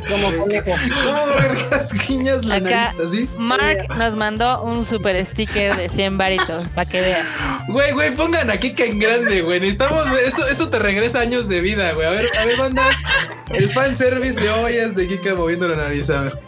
Como 0.07 0.37
conejo. 0.43 0.71
¿Cómo 1.03 1.25
vergas 1.37 1.91
guiñas 2.07 2.45
la 2.45 2.55
Acá- 2.55 2.93
nariz 2.93 2.99
así? 3.07 3.29
Mark 3.37 3.87
nos 3.97 4.15
mandó 4.15 4.61
un 4.63 4.85
super 4.85 5.23
sticker 5.25 5.75
de 5.75 5.89
100 5.89 6.17
varitos 6.17 6.65
para 6.75 6.89
que 6.89 7.01
vean. 7.01 7.25
Güey, 7.67 7.91
güey, 7.93 8.15
pongan 8.15 8.49
a 8.49 8.57
Kika 8.57 8.83
en 8.83 8.99
grande, 8.99 9.41
güey. 9.41 9.59
Necesitamos, 9.59 10.05
eso, 10.27 10.47
eso 10.47 10.69
te 10.69 10.77
regresa 10.79 11.19
años 11.19 11.47
de 11.49 11.61
vida, 11.61 11.91
güey. 11.93 12.07
A 12.07 12.11
ver, 12.11 12.27
a 12.39 12.45
ver, 12.45 12.57
banda. 12.57 12.83
El 13.49 13.69
fanservice 13.69 14.39
de 14.39 14.49
ollas 14.51 14.95
de 14.95 15.07
Kika 15.07 15.33
moviendo 15.35 15.67
la 15.67 15.75
nariz, 15.77 16.09
a 16.11 16.21
ver. 16.21 16.39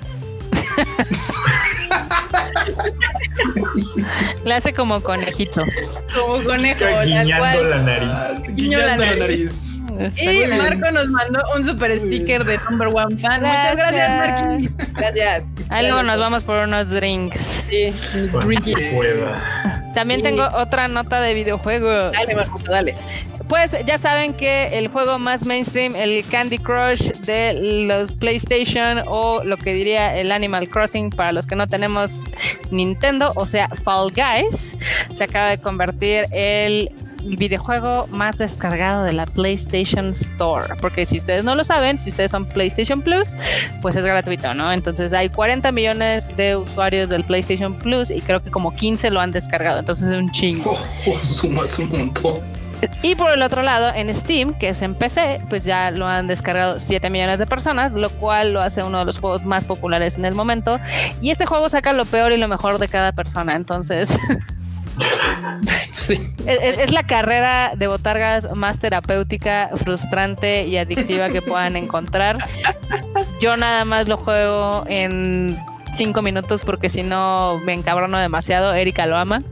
Le 4.45 4.53
hace 4.55 4.73
como 4.73 5.01
conejito. 5.01 5.63
Como 6.15 6.43
conejo, 6.43 6.79
tal 6.83 7.05
Guiñando 7.07 7.37
cual. 7.37 7.69
la 7.69 7.81
nariz. 7.83 8.43
Guiñando 8.49 8.87
la 8.87 8.97
nariz. 9.15 9.79
nariz. 9.87 10.13
Y. 10.17 10.47
Marco 10.57 10.91
nos 10.91 11.07
mandó 11.09 11.39
un 11.55 11.63
super 11.63 11.97
sticker 11.99 12.43
de 12.43 12.57
Number 12.69 12.87
One 12.91 13.17
Fan. 13.17 13.41
Muchas 13.41 13.75
gracias. 13.75 14.09
Marquín. 14.09 14.75
Gracias. 14.97 15.43
Ahí 15.69 15.85
luego 15.87 16.03
nos 16.03 16.19
vamos 16.19 16.43
por 16.43 16.57
unos 16.59 16.89
drinks. 16.89 17.39
Sí. 17.69 17.93
También 19.93 20.19
Sí. 20.21 20.23
tengo 20.23 20.47
otra 20.55 20.87
nota 20.87 21.21
de 21.21 21.33
videojuegos. 21.33 22.11
Dale, 22.11 22.35
Marco, 22.35 22.59
dale. 22.69 22.95
Pues 23.51 23.71
ya 23.85 23.97
saben 23.97 24.33
que 24.33 24.79
el 24.79 24.87
juego 24.87 25.19
más 25.19 25.45
mainstream, 25.45 25.93
el 25.97 26.23
Candy 26.23 26.57
Crush 26.57 27.11
de 27.25 27.85
los 27.85 28.13
PlayStation 28.13 29.03
o 29.07 29.43
lo 29.43 29.57
que 29.57 29.73
diría 29.73 30.15
el 30.15 30.31
Animal 30.31 30.69
Crossing 30.69 31.09
para 31.09 31.33
los 31.33 31.45
que 31.45 31.57
no 31.57 31.67
tenemos 31.67 32.21
Nintendo, 32.71 33.33
o 33.35 33.45
sea, 33.45 33.67
Fall 33.83 34.13
Guys, 34.13 34.77
se 35.13 35.25
acaba 35.25 35.49
de 35.49 35.57
convertir 35.57 36.27
el 36.31 36.93
videojuego 37.25 38.07
más 38.07 38.37
descargado 38.37 39.03
de 39.03 39.11
la 39.11 39.25
PlayStation 39.25 40.11
Store. 40.11 40.75
Porque 40.79 41.05
si 41.05 41.17
ustedes 41.17 41.43
no 41.43 41.53
lo 41.53 41.65
saben, 41.65 41.99
si 41.99 42.09
ustedes 42.09 42.31
son 42.31 42.45
PlayStation 42.45 43.01
Plus, 43.01 43.35
pues 43.81 43.97
es 43.97 44.05
gratuito, 44.05 44.53
¿no? 44.53 44.71
Entonces 44.71 45.11
hay 45.11 45.27
40 45.27 45.73
millones 45.73 46.37
de 46.37 46.55
usuarios 46.55 47.09
del 47.09 47.25
PlayStation 47.25 47.73
Plus 47.73 48.11
y 48.11 48.21
creo 48.21 48.41
que 48.41 48.49
como 48.49 48.73
15 48.73 49.09
lo 49.11 49.19
han 49.19 49.33
descargado. 49.33 49.79
Entonces 49.79 50.07
es 50.07 50.17
un 50.17 50.31
chingo. 50.31 50.71
Oh, 51.05 51.11
oh, 51.11 51.25
sumas 51.25 51.79
un 51.79 51.89
montón. 51.89 52.60
Y 53.03 53.15
por 53.15 53.31
el 53.31 53.41
otro 53.41 53.63
lado, 53.63 53.91
en 53.93 54.13
Steam, 54.13 54.53
que 54.53 54.69
es 54.69 54.81
en 54.81 54.93
PC, 54.95 55.41
pues 55.49 55.63
ya 55.63 55.91
lo 55.91 56.07
han 56.07 56.27
descargado 56.27 56.79
7 56.79 57.09
millones 57.09 57.39
de 57.39 57.45
personas, 57.47 57.91
lo 57.93 58.09
cual 58.09 58.53
lo 58.53 58.61
hace 58.61 58.83
uno 58.83 58.99
de 58.99 59.05
los 59.05 59.17
juegos 59.17 59.43
más 59.45 59.63
populares 59.63 60.17
en 60.17 60.25
el 60.25 60.35
momento. 60.35 60.79
Y 61.21 61.31
este 61.31 61.45
juego 61.45 61.67
saca 61.69 61.93
lo 61.93 62.05
peor 62.05 62.31
y 62.31 62.37
lo 62.37 62.47
mejor 62.47 62.77
de 62.79 62.87
cada 62.87 63.11
persona. 63.11 63.55
Entonces, 63.55 64.11
Sí. 65.95 66.13
es, 66.45 66.59
es- 66.61 66.77
es 66.79 66.91
la 66.91 67.03
carrera 67.03 67.71
de 67.75 67.87
botargas 67.87 68.55
más 68.55 68.79
terapéutica, 68.79 69.69
frustrante 69.75 70.65
y 70.67 70.77
adictiva 70.77 71.29
que 71.29 71.41
puedan 71.41 71.75
encontrar. 71.75 72.37
Yo 73.39 73.55
nada 73.57 73.85
más 73.85 74.07
lo 74.07 74.17
juego 74.17 74.83
en 74.87 75.57
5 75.95 76.21
minutos 76.21 76.61
porque 76.65 76.89
si 76.89 77.03
no 77.03 77.57
me 77.63 77.73
encabrono 77.73 78.17
demasiado. 78.17 78.73
Erika 78.73 79.05
lo 79.05 79.17
ama. 79.17 79.43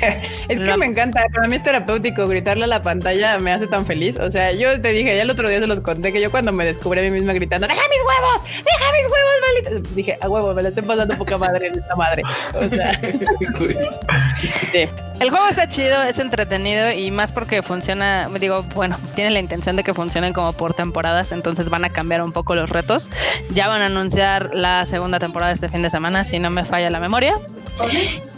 Es 0.48 0.60
que 0.60 0.76
me 0.76 0.86
encanta, 0.86 1.24
para 1.34 1.48
mí 1.48 1.56
es 1.56 1.62
terapéutico 1.62 2.28
gritarle 2.28 2.64
a 2.64 2.66
la 2.68 2.82
pantalla, 2.82 3.38
me 3.38 3.52
hace 3.52 3.66
tan 3.66 3.84
feliz. 3.84 4.16
O 4.18 4.30
sea, 4.30 4.52
yo 4.52 4.80
te 4.80 4.90
dije, 4.90 5.16
ya 5.16 5.22
el 5.22 5.30
otro 5.30 5.48
día 5.48 5.58
se 5.58 5.66
los 5.66 5.80
conté 5.80 6.12
que 6.12 6.20
yo 6.20 6.30
cuando 6.30 6.52
me 6.52 6.64
descubrí 6.64 7.00
a 7.00 7.02
mí 7.02 7.10
misma 7.10 7.32
gritando, 7.32 7.66
¡Deja 7.66 7.82
mis 7.88 7.98
huevos! 7.98 8.42
¡Deja 8.44 8.92
mis 8.92 9.02
huevos, 9.02 9.32
maldita! 9.42 9.82
Pues 9.82 9.96
dije, 9.96 10.18
a 10.20 10.28
huevo, 10.28 10.54
me 10.54 10.62
la 10.62 10.68
estoy 10.68 10.84
pasando 10.84 11.16
poca 11.16 11.36
madre 11.36 11.68
en 11.68 11.78
esta 11.78 11.96
madre. 11.96 12.22
O 12.54 12.68
sea, 12.68 13.00
sí. 14.72 14.88
El 15.18 15.30
juego 15.30 15.48
está 15.48 15.66
chido, 15.66 16.02
es 16.02 16.18
entretenido 16.18 16.90
y 16.92 17.10
más 17.10 17.32
porque 17.32 17.62
funciona, 17.62 18.28
digo, 18.38 18.62
bueno, 18.74 18.98
tiene 19.14 19.30
la 19.30 19.40
intención 19.40 19.74
de 19.74 19.82
que 19.82 19.94
funcionen 19.94 20.34
como 20.34 20.52
por 20.52 20.74
temporadas, 20.74 21.32
entonces 21.32 21.70
van 21.70 21.86
a 21.86 21.90
cambiar 21.90 22.22
un 22.22 22.32
poco 22.32 22.54
los 22.54 22.68
retos. 22.68 23.08
Ya 23.54 23.66
van 23.66 23.80
a 23.80 23.86
anunciar 23.86 24.54
la 24.54 24.84
segunda 24.84 25.18
temporada 25.18 25.52
este 25.52 25.70
fin 25.76 25.82
de 25.82 25.90
semana, 25.90 26.24
si 26.24 26.38
no 26.38 26.48
me 26.48 26.64
falla 26.64 26.88
la 26.88 27.00
memoria. 27.00 27.34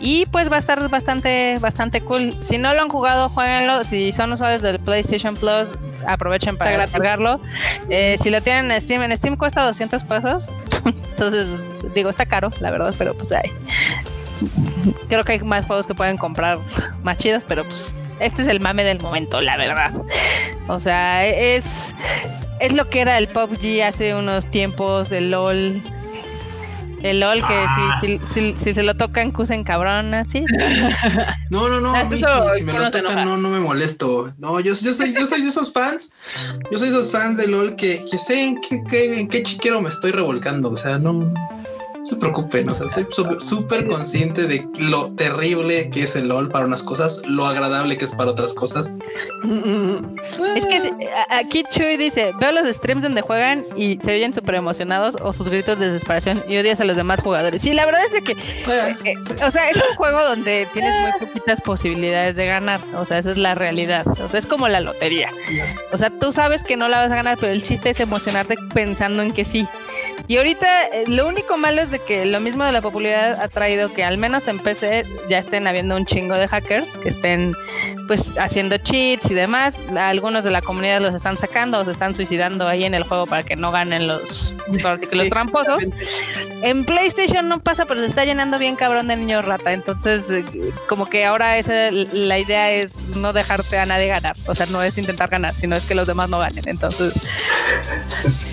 Y 0.01 0.27
pues 0.27 0.51
va 0.51 0.57
a 0.57 0.59
estar 0.59 0.89
bastante, 0.89 1.59
bastante 1.61 2.01
cool. 2.01 2.35
Si 2.35 2.59
no 2.59 2.75
lo 2.75 2.83
han 2.83 2.89
jugado, 2.89 3.29
jueguenlo. 3.29 3.85
Si 3.85 4.11
son 4.11 4.33
usuarios 4.33 4.61
del 4.61 4.81
PlayStation 4.81 5.37
Plus, 5.37 5.69
aprovechen 6.05 6.57
para 6.57 6.77
descargarlo. 6.79 7.41
Eh, 7.89 8.17
si 8.21 8.31
lo 8.31 8.41
tienen 8.41 8.73
en 8.73 8.81
Steam, 8.81 9.03
en 9.03 9.17
Steam 9.17 9.37
cuesta 9.37 9.65
200 9.65 10.03
pesos. 10.03 10.49
Entonces, 10.85 11.47
digo, 11.95 12.11
está 12.11 12.27
caro, 12.27 12.51
la 12.59 12.73
verdad, 12.73 12.93
pero 12.99 13.15
pues 13.15 13.31
hay. 13.31 13.51
Creo 15.09 15.23
que 15.23 15.33
hay 15.33 15.39
más 15.41 15.65
juegos 15.65 15.87
que 15.87 15.95
pueden 15.95 16.17
comprar 16.17 16.59
más 17.05 17.19
chidos, 17.19 17.45
pero 17.47 17.65
pues 17.65 17.95
este 18.19 18.43
es 18.43 18.49
el 18.49 18.59
mame 18.59 18.83
del 18.83 19.01
momento, 19.01 19.41
la 19.41 19.57
verdad. 19.57 19.93
O 20.67 20.81
sea, 20.81 21.25
es, 21.25 21.95
es 22.59 22.73
lo 22.73 22.89
que 22.89 23.01
era 23.01 23.17
el 23.17 23.29
PUBG 23.29 23.83
hace 23.85 24.17
unos 24.17 24.47
tiempos, 24.47 25.13
el 25.13 25.31
LOL. 25.31 25.81
El 27.03 27.21
LOL 27.21 27.41
que 27.47 27.67
si, 28.03 28.19
si, 28.19 28.27
si- 28.27 28.55
si 28.65 28.75
se 28.75 28.83
lo 28.83 28.95
tocan, 28.97 29.31
cusen 29.31 29.63
cabrón, 29.65 30.15
así. 30.15 30.45
No, 31.51 31.69
no, 31.69 31.81
no. 31.81 31.95
Ah, 31.95 32.01
a 32.01 32.05
mí 32.05 32.17
eso 32.17 32.51
si, 32.53 32.59
si 32.59 32.65
me 32.65 32.73
lo 32.73 32.91
tocan, 32.91 33.25
no, 33.25 33.37
no 33.37 33.49
me 33.49 33.59
molesto. 33.61 34.33
No, 34.39 34.59
yo, 34.61 34.75
yo 34.75 34.93
soy, 34.95 35.15
yo 35.15 35.25
soy 35.27 35.43
de 35.43 35.49
esos 35.49 35.73
fans. 35.73 36.11
Yo 36.71 36.79
soy 36.79 36.89
de 36.91 36.95
esos 36.95 37.11
fans 37.11 37.37
de 37.37 37.47
LOL 37.49 37.77
que, 37.77 38.05
que 38.11 38.19
sé 38.19 38.41
en 38.43 38.61
qué, 38.61 38.83
qué- 38.89 39.21
en 39.21 39.29
qué 39.29 39.43
chiquero 39.43 39.81
me 39.81 39.89
estoy 39.91 40.11
revolcando. 40.13 40.71
O 40.71 40.77
sea, 40.77 40.99
no, 40.99 41.33
no 41.99 42.05
se 42.05 42.17
preocupen. 42.17 42.69
O 42.69 42.75
sea, 42.75 42.89
soy 42.89 43.07
súper 43.39 43.87
consciente 43.87 44.45
de 44.47 44.67
lo 44.79 45.11
terrible 45.15 45.91
que 45.91 46.05
es 46.05 46.17
el 46.17 46.29
LOL 46.29 46.49
para 46.49 46.65
unas 46.67 46.83
cosas, 46.83 47.21
lo 47.27 47.45
agradable 47.47 47.97
que 47.97 48.05
es 48.05 48.15
para 48.15 48.31
otras 48.31 48.55
cosas. 48.55 48.93
Es 50.57 50.67
que 50.67 50.81
si- 50.81 50.89
a- 51.31 51.39
aquí 51.39 51.65
Chuy 51.71 51.97
dice, 51.97 52.33
veo 52.41 52.53
los 52.53 52.67
streams 52.69 53.03
donde 53.03 53.21
juegan 53.23 53.65
y 53.77 53.99
se 54.03 54.15
oyen 54.15 54.33
súper 54.35 54.57
emocionados 54.57 55.17
o 55.23 55.33
sus 55.33 55.49
gritos 55.49 55.79
de 55.79 55.87
desesperación 55.91 56.43
y 56.49 56.57
odias 56.57 56.81
a 56.81 56.85
los 56.85 56.97
demás 56.97 57.21
jugadores. 57.21 57.63
Sí, 57.63 57.73
la 57.73 57.85
verdad 57.87 58.03
es 58.07 58.13
de 58.13 58.23
que 58.23 58.33
Eh, 58.33 58.97
Eh, 59.05 59.15
o 59.45 59.51
sea, 59.51 59.71
es 59.71 59.77
un 59.77 59.97
juego 59.97 60.23
donde 60.23 60.67
tienes 60.73 60.95
muy 61.01 61.11
poquitas 61.27 61.61
posibilidades 61.61 62.37
de 62.37 62.47
ganar. 62.47 62.81
O 62.97 63.05
sea, 63.05 63.19
esa 63.19 63.31
es 63.31 63.37
la 63.39 63.55
realidad. 63.55 64.07
O 64.21 64.29
sea, 64.29 64.39
es 64.39 64.47
como 64.47 64.69
la 64.69 64.81
lotería. 64.81 65.31
O 65.93 65.97
sea, 65.97 66.11
tú 66.11 66.33
sabes 66.33 66.63
que 66.63 66.77
no 66.77 66.89
la 66.89 66.99
vas 66.99 67.11
a 67.13 67.17
ganar, 67.17 67.37
pero 67.41 67.53
el 67.53 67.63
chiste 67.63 67.91
es 67.91 68.01
emocionarte 68.01 68.57
pensando 68.75 69.23
en 69.23 69.31
que 69.33 69.45
sí. 69.45 69.67
Y 70.27 70.37
ahorita 70.37 70.87
eh, 70.89 71.05
lo 71.07 71.27
único 71.27 71.57
malo 71.57 71.81
es 71.81 71.88
de 71.91 71.99
que 71.99 72.25
lo 72.27 72.41
mismo 72.41 72.65
de 72.65 72.73
la 72.73 72.81
popularidad 72.81 73.39
ha 73.41 73.49
traído 73.49 73.93
que 73.93 74.05
al 74.05 74.19
menos 74.19 74.49
en 74.49 74.59
PC 74.59 75.05
ya 75.29 75.39
estén 75.39 75.67
habiendo 75.67 75.97
un 75.97 76.05
chingo 76.05 76.35
de 76.35 76.49
hackers 76.49 76.97
que 76.99 77.09
estén 77.09 77.55
pues 78.07 78.33
haciendo 78.39 78.77
cheats 78.79 79.31
y 79.31 79.35
demás. 79.35 79.79
Algunos 79.97 80.45
de 80.45 80.51
la 80.51 80.61
comunidad 80.61 81.01
los 81.01 81.15
están 81.15 81.37
sacando 81.37 81.79
o 81.79 81.85
se 81.85 81.93
están 81.93 82.15
suicidando 82.15 82.67
ahí 82.67 82.85
en 82.85 82.95
el 82.95 83.05
juego 83.05 83.27
para 83.27 83.43
que 83.43 83.57
no 83.57 83.71
ganen 83.71 84.07
los, 84.07 84.55
para 84.83 84.99
que 84.99 85.15
los 85.15 85.25
Sí, 85.29 85.31
tramposos. 85.31 85.85
En 86.63 86.85
PlayStation 86.85 87.49
no 87.49 87.61
pasa, 87.61 87.85
pero 87.85 88.01
se 88.01 88.07
está 88.07 88.25
llenando 88.25 88.59
bien 88.59 88.77
cabrón 88.77 89.09
de 89.09 89.17
niños 89.17 89.45
rata. 89.45 89.73
Entonces, 89.73 90.29
eh, 90.31 90.45
como 90.89 91.07
que 91.07 91.25
ahora 91.25 91.59
esa, 91.59 91.91
la 91.91 92.39
idea 92.39 92.71
es 92.71 92.97
no 93.15 93.33
dejarte 93.33 93.79
a 93.79 93.87
nadie 93.87 94.09
ganar. 94.09 94.37
O 94.47 94.55
sea, 94.55 94.67
no 94.67 94.83
es 94.83 94.97
intentar 94.99 95.29
ganar, 95.29 95.55
sino 95.55 95.77
es 95.77 95.85
que 95.85 95.95
los 95.95 96.07
demás 96.07 96.29
no 96.29 96.39
ganen. 96.39 96.69
Entonces, 96.69 97.13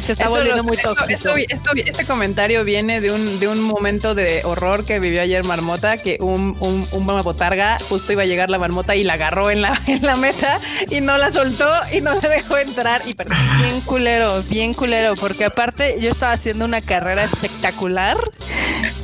se 0.05 0.11
está 0.13 0.25
Eso 0.25 0.31
volviendo 0.35 0.57
lo- 0.57 0.63
muy 0.63 0.77
tóxico. 0.77 1.09
esto- 1.09 1.35
esto- 1.35 1.71
este 1.75 2.05
comentario 2.05 2.63
viene 2.63 3.01
de 3.01 3.11
un, 3.11 3.39
de 3.39 3.47
un 3.47 3.61
momento 3.61 4.15
de 4.15 4.41
horror 4.45 4.85
que 4.85 4.99
vivió 4.99 5.21
ayer 5.21 5.43
Marmota, 5.43 5.97
que 5.97 6.17
un, 6.19 6.55
un, 6.59 6.87
un 6.91 7.05
botarga 7.23 7.79
justo 7.89 8.11
iba 8.13 8.21
a 8.23 8.25
llegar 8.25 8.49
la 8.49 8.57
marmota 8.57 8.95
y 8.95 9.03
la 9.03 9.13
agarró 9.13 9.49
en 9.51 9.61
la, 9.61 9.79
en 9.87 10.03
la 10.05 10.15
meta 10.17 10.59
y 10.89 11.01
no 11.01 11.17
la 11.17 11.31
soltó 11.31 11.67
y 11.91 12.01
no 12.01 12.13
la 12.13 12.27
dejó 12.29 12.57
entrar 12.57 13.01
y 13.05 13.13
perdió. 13.13 13.35
Bien 13.57 13.81
culero, 13.81 14.43
bien 14.43 14.73
culero, 14.73 15.15
porque 15.15 15.45
aparte 15.45 15.97
yo 15.99 16.09
estaba 16.11 16.33
haciendo 16.33 16.65
una 16.65 16.81
carrera 16.81 17.23
espectacular 17.23 18.17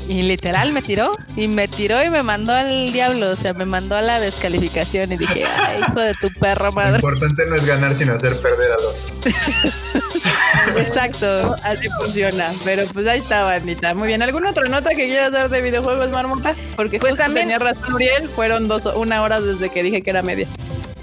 y 0.07 0.23
literal 0.23 0.71
me 0.73 0.81
tiró 0.81 1.17
y 1.35 1.47
me 1.47 1.67
tiró 1.67 2.03
y 2.03 2.09
me 2.09 2.21
mandó 2.23 2.53
al 2.53 2.91
diablo, 2.91 3.31
o 3.31 3.35
sea, 3.35 3.53
me 3.53 3.65
mandó 3.65 3.95
a 3.95 4.01
la 4.01 4.19
descalificación 4.19 5.11
y 5.13 5.17
dije, 5.17 5.43
ay, 5.45 5.79
hijo 5.87 5.99
de 5.99 6.13
tu 6.15 6.29
perra 6.39 6.65
Lo 6.65 6.71
madre. 6.73 6.95
importante 6.97 7.45
no 7.47 7.55
es 7.55 7.65
ganar, 7.65 7.93
sino 7.93 8.13
hacer 8.13 8.39
perder 8.41 8.71
al 8.71 8.85
otro. 8.85 9.01
Exacto. 10.77 11.55
Así 11.63 11.87
funciona. 11.99 12.53
Pero 12.63 12.87
pues 12.93 13.07
ahí 13.07 13.19
está, 13.19 13.43
bandita. 13.43 13.93
Muy 13.93 14.07
bien. 14.07 14.21
¿Alguna 14.21 14.51
otra 14.51 14.67
nota 14.67 14.89
que 14.91 15.05
quieras 15.05 15.31
dar 15.31 15.49
de 15.49 15.61
videojuegos, 15.61 16.09
Marmota? 16.11 16.55
Porque 16.75 16.99
Pues 16.99 17.15
también- 17.15 17.47
tenía 17.47 17.59
razón 17.59 17.93
Uriel. 17.93 18.27
Fueron 18.29 18.67
dos, 18.67 18.85
una 18.95 19.21
hora 19.21 19.39
desde 19.41 19.69
que 19.69 19.83
dije 19.83 20.01
que 20.01 20.09
era 20.09 20.21
media. 20.21 20.47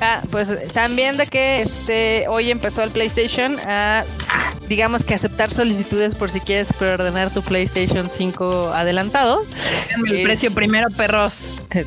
Ah, 0.00 0.20
pues 0.30 0.48
también 0.72 1.16
de 1.16 1.26
que 1.26 1.62
este 1.62 2.26
hoy 2.28 2.52
empezó 2.52 2.84
el 2.84 2.90
PlayStation 2.90 3.58
a 3.66 4.04
digamos 4.68 5.02
que 5.02 5.14
aceptar 5.14 5.50
solicitudes 5.50 6.14
por 6.14 6.30
si 6.30 6.38
quieres 6.40 6.72
preordenar 6.74 7.30
tu 7.30 7.42
PlayStation 7.42 8.08
5 8.08 8.70
adelantado. 8.74 9.42
El 10.06 10.18
Es- 10.18 10.22
precio 10.22 10.52
primero, 10.54 10.86
perros. 10.90 11.48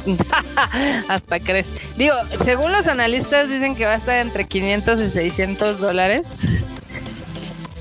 Hasta 1.08 1.40
crees. 1.40 1.68
Digo, 1.95 2.16
según 2.44 2.72
los 2.72 2.88
analistas 2.88 3.49
dicen 3.49 3.76
que 3.76 3.86
va 3.86 3.94
a 3.94 3.95
estar 3.98 4.18
entre 4.18 4.45
500 4.45 4.99
y 4.99 5.10
600 5.10 5.80
dólares. 5.80 6.24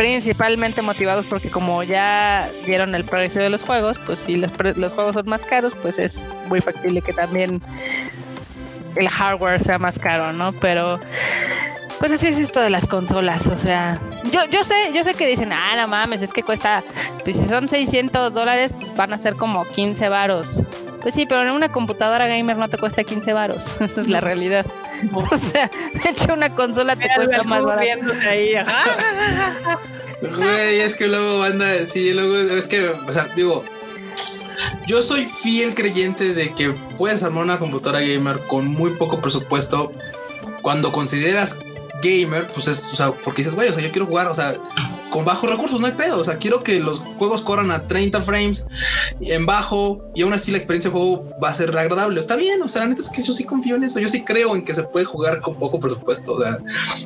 Principalmente 0.00 0.80
motivados 0.80 1.26
porque 1.26 1.50
como 1.50 1.82
ya 1.82 2.48
dieron 2.64 2.94
el 2.94 3.04
precio 3.04 3.42
de 3.42 3.50
los 3.50 3.62
juegos, 3.64 3.98
pues 4.06 4.20
si 4.20 4.36
los 4.36 4.50
juegos 4.94 5.12
son 5.12 5.28
más 5.28 5.42
caros, 5.42 5.74
pues 5.82 5.98
es 5.98 6.24
muy 6.48 6.62
factible 6.62 7.02
que 7.02 7.12
también 7.12 7.60
el 8.96 9.10
hardware 9.10 9.62
sea 9.62 9.78
más 9.78 9.98
caro, 9.98 10.32
¿no? 10.32 10.52
Pero 10.52 10.98
pues 11.98 12.12
así 12.12 12.28
es 12.28 12.38
esto 12.38 12.62
de 12.62 12.70
las 12.70 12.86
consolas, 12.86 13.46
o 13.46 13.58
sea, 13.58 13.98
yo, 14.32 14.46
yo 14.46 14.64
sé, 14.64 14.90
yo 14.94 15.04
sé 15.04 15.12
que 15.12 15.26
dicen, 15.26 15.52
ah, 15.52 15.76
no 15.76 15.86
mames, 15.86 16.22
es 16.22 16.32
que 16.32 16.42
cuesta, 16.42 16.82
pues 17.22 17.36
si 17.36 17.46
son 17.46 17.68
600 17.68 18.32
dólares, 18.32 18.74
van 18.96 19.12
a 19.12 19.18
ser 19.18 19.36
como 19.36 19.66
15 19.66 20.08
varos. 20.08 20.46
Pues 21.00 21.14
sí, 21.14 21.26
pero 21.26 21.42
en 21.42 21.50
una 21.50 21.70
computadora 21.72 22.26
gamer 22.26 22.56
no 22.56 22.68
te 22.68 22.76
cuesta 22.76 23.04
15 23.04 23.32
varos. 23.32 23.64
Esa 23.80 24.00
es 24.00 24.08
la 24.08 24.20
realidad. 24.20 24.66
O 25.14 25.38
sea, 25.38 25.70
de 26.02 26.10
hecho 26.10 26.34
una 26.34 26.54
consola 26.54 26.94
te 26.94 27.04
Mira, 27.04 27.14
cuesta 27.16 27.36
Alberto 27.36 27.48
más 27.48 27.62
barato. 27.64 28.12
ahí. 28.28 28.54
ajá. 28.54 29.78
Güey, 30.20 30.80
es 30.80 30.94
que 30.96 31.08
luego 31.08 31.38
banda, 31.38 31.86
sí, 31.86 32.12
luego 32.12 32.36
es 32.36 32.68
que, 32.68 32.86
o 32.88 33.12
sea, 33.12 33.24
digo, 33.34 33.64
yo 34.86 35.00
soy 35.00 35.24
fiel 35.24 35.74
creyente 35.74 36.34
de 36.34 36.52
que 36.54 36.72
puedes 36.98 37.22
armar 37.22 37.44
una 37.44 37.58
computadora 37.58 38.00
gamer 38.00 38.38
con 38.46 38.66
muy 38.66 38.90
poco 38.96 39.20
presupuesto 39.20 39.92
cuando 40.60 40.92
consideras 40.92 41.56
gamer, 42.02 42.46
pues 42.48 42.68
es, 42.68 42.92
o 42.92 42.96
sea, 42.96 43.06
porque 43.12 43.42
dices, 43.42 43.54
güey, 43.54 43.68
o 43.68 43.72
sea, 43.72 43.82
yo 43.82 43.90
quiero 43.90 44.06
jugar, 44.06 44.28
o 44.28 44.34
sea, 44.34 44.52
con 45.10 45.24
bajos 45.24 45.50
recursos, 45.50 45.80
no 45.80 45.86
hay 45.86 45.92
pedo, 45.92 46.18
o 46.18 46.24
sea, 46.24 46.38
quiero 46.38 46.62
que 46.62 46.80
los 46.80 47.00
juegos 47.00 47.42
corran 47.42 47.70
a 47.70 47.86
30 47.86 48.22
frames 48.22 48.66
en 49.20 49.44
bajo 49.46 50.02
y 50.14 50.22
aún 50.22 50.32
así 50.32 50.50
la 50.50 50.58
experiencia 50.58 50.90
de 50.90 50.96
juego 50.96 51.28
va 51.42 51.50
a 51.50 51.54
ser 51.54 51.76
agradable. 51.76 52.20
Está 52.20 52.36
bien, 52.36 52.62
o 52.62 52.68
sea, 52.68 52.82
la 52.82 52.88
neta 52.88 53.00
es 53.02 53.08
que 53.08 53.22
yo 53.22 53.32
sí 53.32 53.44
confío 53.44 53.76
en 53.76 53.84
eso, 53.84 53.98
yo 53.98 54.08
sí 54.08 54.24
creo 54.24 54.54
en 54.54 54.64
que 54.64 54.74
se 54.74 54.82
puede 54.84 55.04
jugar 55.04 55.40
con 55.40 55.58
poco 55.58 55.80
presupuesto, 55.80 56.34
o 56.34 56.40
sea, 56.40 56.58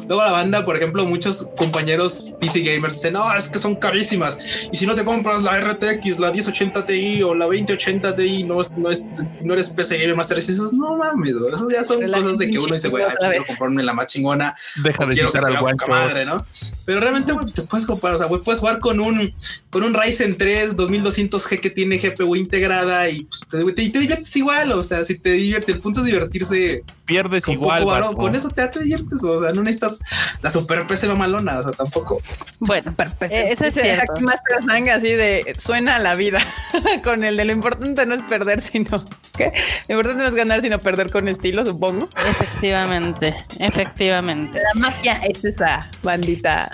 luego 0.07 0.23
la 0.23 0.33
banda, 0.33 0.65
por 0.65 0.77
ejemplo, 0.77 1.05
muchos 1.07 1.49
compañeros 1.57 2.33
PC 2.41 2.61
gamers 2.61 2.95
dicen, 2.95 3.15
no, 3.15 3.35
es 3.35 3.49
que 3.49 3.59
son 3.59 3.77
carísimas 3.77 4.39
y 4.71 4.77
si 4.77 4.87
no 4.87 4.95
te 4.95 5.05
compras 5.05 5.43
la 5.43 5.61
RTX, 5.61 6.19
la 6.19 6.33
1080 6.33 6.87
Ti 6.87 7.23
o 7.23 7.35
la 7.35 7.47
2080 7.47 8.17
Ti, 8.17 8.45
no, 8.45 8.61
es, 8.61 8.71
no, 8.73 8.91
es, 8.91 9.05
no 9.43 9.55
eres 9.55 9.71
PC 9.71 9.99
gamer 9.99 10.17
master, 10.17 10.39
y 10.39 10.41
dices, 10.41 10.73
no 10.73 10.97
mames, 10.97 11.37
güey, 11.39 11.55
eso 11.55 11.71
ya 11.71 11.85
son 11.85 12.01
Pero 12.01 12.13
cosas 12.13 12.39
de 12.39 12.51
que 12.51 12.59
uno 12.59 12.75
dice, 12.75 12.89
güey, 12.89 13.05
quiero 13.19 13.45
comprarme 13.45 13.83
la 13.83 13.95
más 13.95 14.07
chingona 14.09 14.55
Deja 14.77 15.07
de 15.07 15.15
quiero 15.15 15.33
que 15.33 15.39
al 15.39 15.45
poca 15.45 15.61
guancho. 15.61 15.87
madre, 15.89 16.25
¿no? 16.25 16.37
Pero 16.85 17.01
realmente, 17.01 17.33
güey, 17.33 17.47
te 17.47 17.63
puedes 17.63 17.87
comparar, 17.95 18.17
o 18.17 18.19
sea, 18.19 18.29
puedes 18.29 18.61
jugar 18.61 18.81
con 18.81 19.01
un, 19.01 19.33
con 19.71 19.83
un 19.85 19.95
Ryzen 19.95 20.37
3 20.37 20.77
2200G 20.77 21.61
que 21.61 21.71
tiene 21.71 21.99
GPU 21.99 22.37
integrada 22.37 23.09
y 23.09 23.25
pues, 23.25 23.41
te, 23.49 23.59
te- 23.73 23.91
te 23.91 23.99
diviertes 23.99 24.37
igual, 24.37 24.73
o 24.73 24.85
sea, 24.85 25.05
si 25.05 25.19
te 25.19 25.33
diviertes, 25.33 25.75
el 25.75 25.81
punto 25.81 26.01
es 26.01 26.07
divertirse 26.07 26.83
Pierdes 27.05 27.45
con 27.45 27.55
igual. 27.55 27.81
poco 27.81 27.93
varón, 27.93 28.15
con 28.15 28.35
eso 28.35 28.49
te, 28.51 28.67
te 28.69 28.81
diviertes, 28.81 29.23
o 29.23 29.41
sea, 29.43 29.53
no 29.53 29.63
necesitas 29.63 30.01
la 30.43 30.51
super 30.51 30.87
PC 30.87 31.07
mamalona, 31.09 31.59
o 31.59 31.63
sea, 31.63 31.73
tampoco. 31.73 32.21
Bueno, 32.61 32.95
eh, 33.21 33.49
eso 33.51 33.65
es 33.67 33.75
cierto. 33.75 34.13
aquí 34.13 34.23
Master 34.23 34.63
Sang 34.67 34.89
así 34.89 35.09
de 35.13 35.55
suena 35.59 35.97
a 35.97 35.99
la 35.99 36.15
vida 36.15 36.39
con 37.05 37.25
el 37.25 37.37
de 37.37 37.45
lo 37.45 37.53
importante 37.53 38.07
no 38.07 38.15
es 38.15 38.23
perder 38.23 38.63
sino 38.63 39.05
¿qué? 39.37 39.53
lo 39.89 39.97
importante 39.97 40.23
no 40.23 40.29
es 40.31 40.35
ganar 40.35 40.63
sino 40.63 40.79
perder 40.79 41.11
con 41.11 41.29
estilo 41.29 41.63
supongo 41.65 42.09
Efectivamente, 42.27 43.37
efectivamente. 43.59 44.59
la 44.75 44.81
magia 44.81 45.21
es 45.29 45.45
esa 45.45 45.79
bandita 46.03 46.71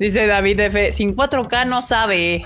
dice 0.00 0.26
David 0.26 0.58
F 0.60 0.92
sin 0.92 1.14
4K 1.14 1.66
no 1.66 1.82
sabe 1.82 2.44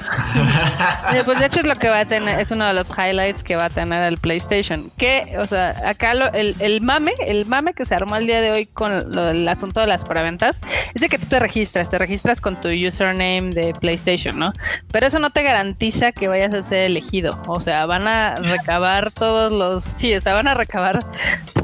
Pues 1.25 1.39
de 1.39 1.47
hecho 1.47 1.61
es 1.61 1.67
lo 1.67 1.77
que 1.77 1.89
va 1.89 2.01
a 2.01 2.05
tener, 2.07 2.41
es 2.41 2.51
uno 2.51 2.67
de 2.67 2.75
los 2.75 2.91
highlights 2.91 3.43
que 3.43 3.57
va 3.57 3.67
a 3.67 3.71
tener 3.71 4.07
el 4.07 4.19
PlayStation. 4.19 4.91
Que, 4.97 5.35
o 5.39 5.45
sea, 5.47 5.81
acá 5.89 6.15
lo- 6.15 6.33
el, 6.33 6.55
el 6.59 6.81
mame, 6.81 7.13
el 7.27 7.47
mame 7.47 7.74
que 7.74 7.85
se 7.85 7.94
armó 7.94 8.16
el 8.16 8.27
día 8.27 8.40
de 8.40 8.51
hoy 8.51 8.66
con 8.66 9.15
lo 9.15 9.27
del 9.27 9.47
asunto 9.49 9.81
de 9.81 9.86
las 9.86 10.05
preventas, 10.05 10.61
es 10.94 11.01
de 11.01 11.09
que 11.09 11.19
tú 11.19 11.27
te 11.27 11.39
registras, 11.39 11.89
te 11.89 11.99
registras 11.99 12.40
con 12.40 12.61
tu 12.61 12.69
username 12.69 13.51
de 13.51 13.73
PlayStation, 13.73 14.39
¿no? 14.39 14.53
Pero 14.90 15.07
eso 15.07 15.19
no 15.19 15.31
te 15.31 15.43
garantiza 15.43 16.12
que 16.12 16.28
vayas 16.28 16.55
a 16.55 16.62
ser 16.62 16.81
elegido. 16.81 17.40
O 17.47 17.61
sea, 17.61 17.86
van 17.86 18.07
a 18.07 18.35
recabar 18.36 19.11
todos 19.11 19.53
los, 19.53 19.85
sí, 19.85 20.15
o 20.15 20.20
sea, 20.20 20.35
van 20.35 20.49
a 20.49 20.55
recabar 20.55 21.05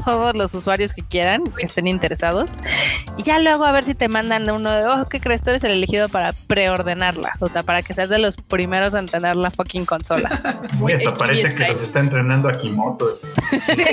todos 0.05 0.35
los 0.35 0.53
usuarios 0.53 0.93
que 0.93 1.01
quieran, 1.01 1.43
que 1.43 1.65
estén 1.65 1.87
interesados. 1.87 2.49
Y 3.17 3.23
ya 3.23 3.39
luego 3.39 3.65
a 3.65 3.71
ver 3.71 3.83
si 3.83 3.95
te 3.95 4.07
mandan 4.07 4.49
uno 4.49 4.71
de, 4.71 4.85
oh, 4.87 5.05
¿qué 5.09 5.19
crees? 5.19 5.43
Tú 5.43 5.49
eres 5.49 5.63
el 5.63 5.71
elegido 5.71 6.07
para 6.07 6.33
preordenarla. 6.47 7.33
O 7.39 7.47
sea, 7.47 7.63
para 7.63 7.81
que 7.81 7.93
seas 7.93 8.09
de 8.09 8.19
los 8.19 8.37
primeros 8.37 8.93
en 8.93 9.05
tener 9.07 9.35
la 9.35 9.51
fucking 9.51 9.85
consola. 9.85 10.29
Muy 10.77 10.93
hasta 10.93 11.13
parece 11.13 11.53
que 11.53 11.67
los 11.67 11.81
está 11.81 11.99
entrenando 11.99 12.47
a 12.49 12.53
Kimoto. 12.53 13.19
sí, 13.75 13.83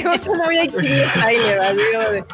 de, 1.59 2.25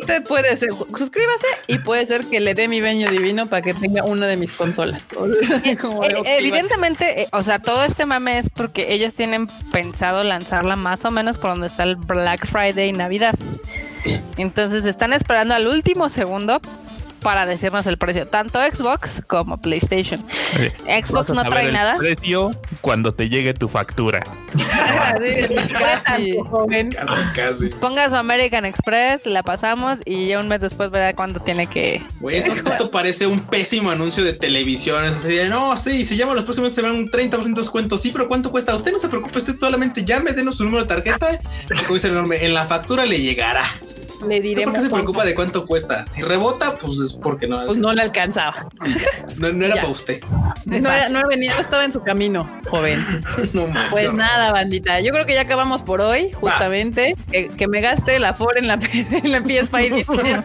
usted 0.00 0.22
puede 0.24 0.56
ser 0.56 0.70
suscríbase 0.72 1.46
y 1.66 1.78
puede 1.78 2.06
ser 2.06 2.24
que 2.26 2.40
le 2.40 2.54
dé 2.54 2.68
mi 2.68 2.80
veño 2.80 3.10
divino 3.10 3.46
para 3.46 3.62
que 3.62 3.74
tenga 3.74 4.04
una 4.04 4.26
de 4.26 4.36
mis 4.36 4.52
consolas. 4.52 5.08
Como 5.80 6.02
de, 6.02 6.08
Eh, 6.08 6.38
Evidentemente, 6.38 7.22
eh, 7.22 7.28
o 7.32 7.42
sea, 7.42 7.58
todo 7.58 7.84
este 7.84 8.06
mame 8.06 8.38
es 8.38 8.50
porque 8.50 8.92
ellos 8.92 9.14
tienen 9.14 9.46
pensado 9.70 10.24
lanzarla 10.24 10.76
más 10.76 11.04
o 11.04 11.10
menos 11.10 11.38
por 11.38 11.50
donde 11.50 11.66
está 11.66 11.84
el 11.84 11.96
Black 11.96 12.46
Friday 12.46 12.90
y 12.90 12.92
Navidad. 12.92 13.34
Entonces 14.36 14.84
están 14.84 15.12
esperando 15.12 15.54
al 15.54 15.68
último 15.68 16.08
segundo 16.08 16.60
para 17.22 17.46
decirnos 17.46 17.86
el 17.86 17.96
precio, 17.98 18.26
tanto 18.26 18.58
Xbox 18.60 19.22
como 19.26 19.60
PlayStation. 19.60 20.24
Xbox 20.84 21.12
vas 21.12 21.30
a 21.30 21.34
no 21.34 21.40
saber 21.42 21.50
trae 21.50 21.66
el 21.68 21.72
nada. 21.72 21.94
precio 21.98 22.50
cuando 22.80 23.12
te 23.14 23.28
llegue 23.28 23.54
tu 23.54 23.68
factura. 23.68 24.20
Casi. 26.04 26.32
Casi, 26.90 27.22
casi. 27.34 27.68
Ponga 27.68 28.08
su 28.08 28.16
American 28.16 28.64
Express, 28.64 29.26
la 29.26 29.42
pasamos 29.42 29.98
y 30.04 30.26
ya 30.26 30.40
un 30.40 30.48
mes 30.48 30.60
después 30.60 30.90
verá 30.90 31.14
cuándo 31.14 31.40
tiene 31.40 31.66
que. 31.66 32.02
Güey, 32.20 32.36
esto, 32.38 32.52
esto 32.52 32.90
parece 32.90 33.26
un 33.26 33.40
pésimo 33.40 33.90
anuncio 33.90 34.24
de 34.24 34.32
televisión. 34.32 35.04
Es 35.04 35.16
así 35.16 35.34
de, 35.34 35.48
no, 35.48 35.76
sí, 35.76 36.04
si 36.04 36.16
llama 36.16 36.34
los 36.34 36.44
próximos 36.44 36.72
se 36.72 36.82
van 36.82 36.92
un 36.92 37.10
30% 37.10 37.42
de 37.42 37.60
descuento. 37.60 37.96
Sí, 37.96 38.10
pero 38.10 38.28
¿cuánto 38.28 38.50
cuesta? 38.50 38.74
Usted 38.74 38.92
no 38.92 38.98
se 38.98 39.08
preocupe, 39.08 39.38
usted 39.38 39.56
solamente 39.58 40.04
llame, 40.04 40.32
denos 40.32 40.56
su 40.56 40.64
número 40.64 40.82
de 40.84 40.88
tarjeta. 40.88 41.38
Y 41.70 41.82
como 41.82 41.94
dice 41.94 42.08
el 42.08 42.14
enorme, 42.14 42.44
en 42.44 42.54
la 42.54 42.66
factura 42.66 43.06
le 43.06 43.20
llegará. 43.20 43.62
Le 44.28 44.36
¿Usted 44.36 44.42
diremos 44.42 44.72
¿Por 44.72 44.74
qué 44.74 44.80
se 44.84 44.90
cuánto. 44.90 45.04
preocupa 45.06 45.24
de 45.24 45.34
cuánto 45.34 45.66
cuesta? 45.66 46.04
Si 46.10 46.22
rebota, 46.22 46.76
pues 46.78 47.11
porque 47.20 47.46
no, 47.48 47.64
Pues 47.66 47.78
no 47.78 47.92
le 47.92 48.02
alcanzaba. 48.02 48.66
no, 49.38 49.52
no 49.52 49.64
era 49.64 49.74
ya. 49.76 49.80
para 49.82 49.92
usted. 49.92 50.20
No, 50.64 50.76
era- 50.90 51.08
no 51.08 51.26
venía, 51.28 51.54
no 51.54 51.60
estaba 51.60 51.84
en 51.84 51.92
su 51.92 52.02
camino, 52.02 52.48
joven. 52.68 53.04
No, 53.52 53.66
man, 53.66 53.88
Pues 53.90 54.06
no. 54.06 54.12
nada, 54.18 54.52
bandita. 54.52 55.00
Yo 55.00 55.12
creo 55.12 55.26
que 55.26 55.34
ya 55.34 55.42
acabamos 55.42 55.82
por 55.82 56.00
hoy, 56.00 56.30
justamente. 56.32 57.16
Que, 57.30 57.48
que 57.48 57.66
me 57.68 57.80
gaste 57.80 58.16
el 58.16 58.24
Afore 58.24 58.60
en 58.60 58.66
la, 58.68 58.74
en 59.22 59.30
la 59.32 59.40
PS5 59.40 59.80
Edition. 59.92 60.44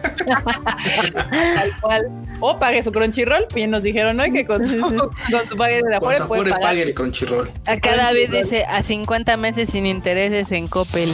Tal 1.54 1.80
cual. 1.80 2.06
O 2.40 2.58
pague 2.58 2.82
su 2.82 2.92
Crunchyroll. 2.92 3.46
Bien 3.54 3.70
nos 3.70 3.82
dijeron 3.82 4.18
hoy 4.20 4.30
que 4.32 4.44
con 4.46 4.66
su, 4.66 4.78
con 4.80 5.48
su 5.48 5.56
pague 5.56 5.76
de 5.76 5.82
Con 5.82 5.92
Afore 5.94 6.16
su 6.18 6.28
puede 6.28 6.42
pagar. 6.50 6.60
pague 6.60 6.82
el 6.82 6.94
Crunchyroll. 6.94 7.50
Acá 7.66 7.96
David 7.96 8.30
dice 8.32 8.64
a 8.64 8.82
50 8.82 9.36
meses 9.36 9.70
sin 9.70 9.86
intereses 9.86 10.52
en 10.52 10.68
Coppel. 10.68 11.10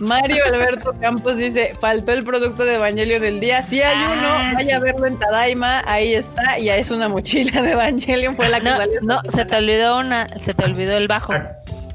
Mario 0.00 0.42
Alberto 0.52 0.94
Campos 1.00 1.36
dice, 1.36 1.72
faltó 1.80 2.12
el 2.12 2.24
producto 2.24 2.64
de 2.64 2.74
Evangelio 2.76 3.20
del 3.20 3.40
día. 3.40 3.62
Sí 3.62 3.80
hay 3.82 3.96
Ah, 3.96 4.12
uno, 4.48 4.54
vaya 4.56 4.76
a 4.76 4.80
verlo 4.80 5.06
en 5.06 5.18
Tadaima, 5.18 5.82
ahí 5.86 6.14
está, 6.14 6.58
y 6.58 6.68
es 6.68 6.90
una 6.90 7.08
mochila 7.08 7.62
de 7.62 7.72
Evangelion, 7.72 8.36
fue 8.36 8.48
la 8.48 8.60
que 8.60 8.70
No, 9.02 9.20
se 9.34 9.44
te 9.44 9.56
olvidó 9.56 9.98
una, 9.98 10.26
se 10.44 10.54
te 10.54 10.64
olvidó 10.64 10.96
el 10.96 11.08
bajo. 11.08 11.34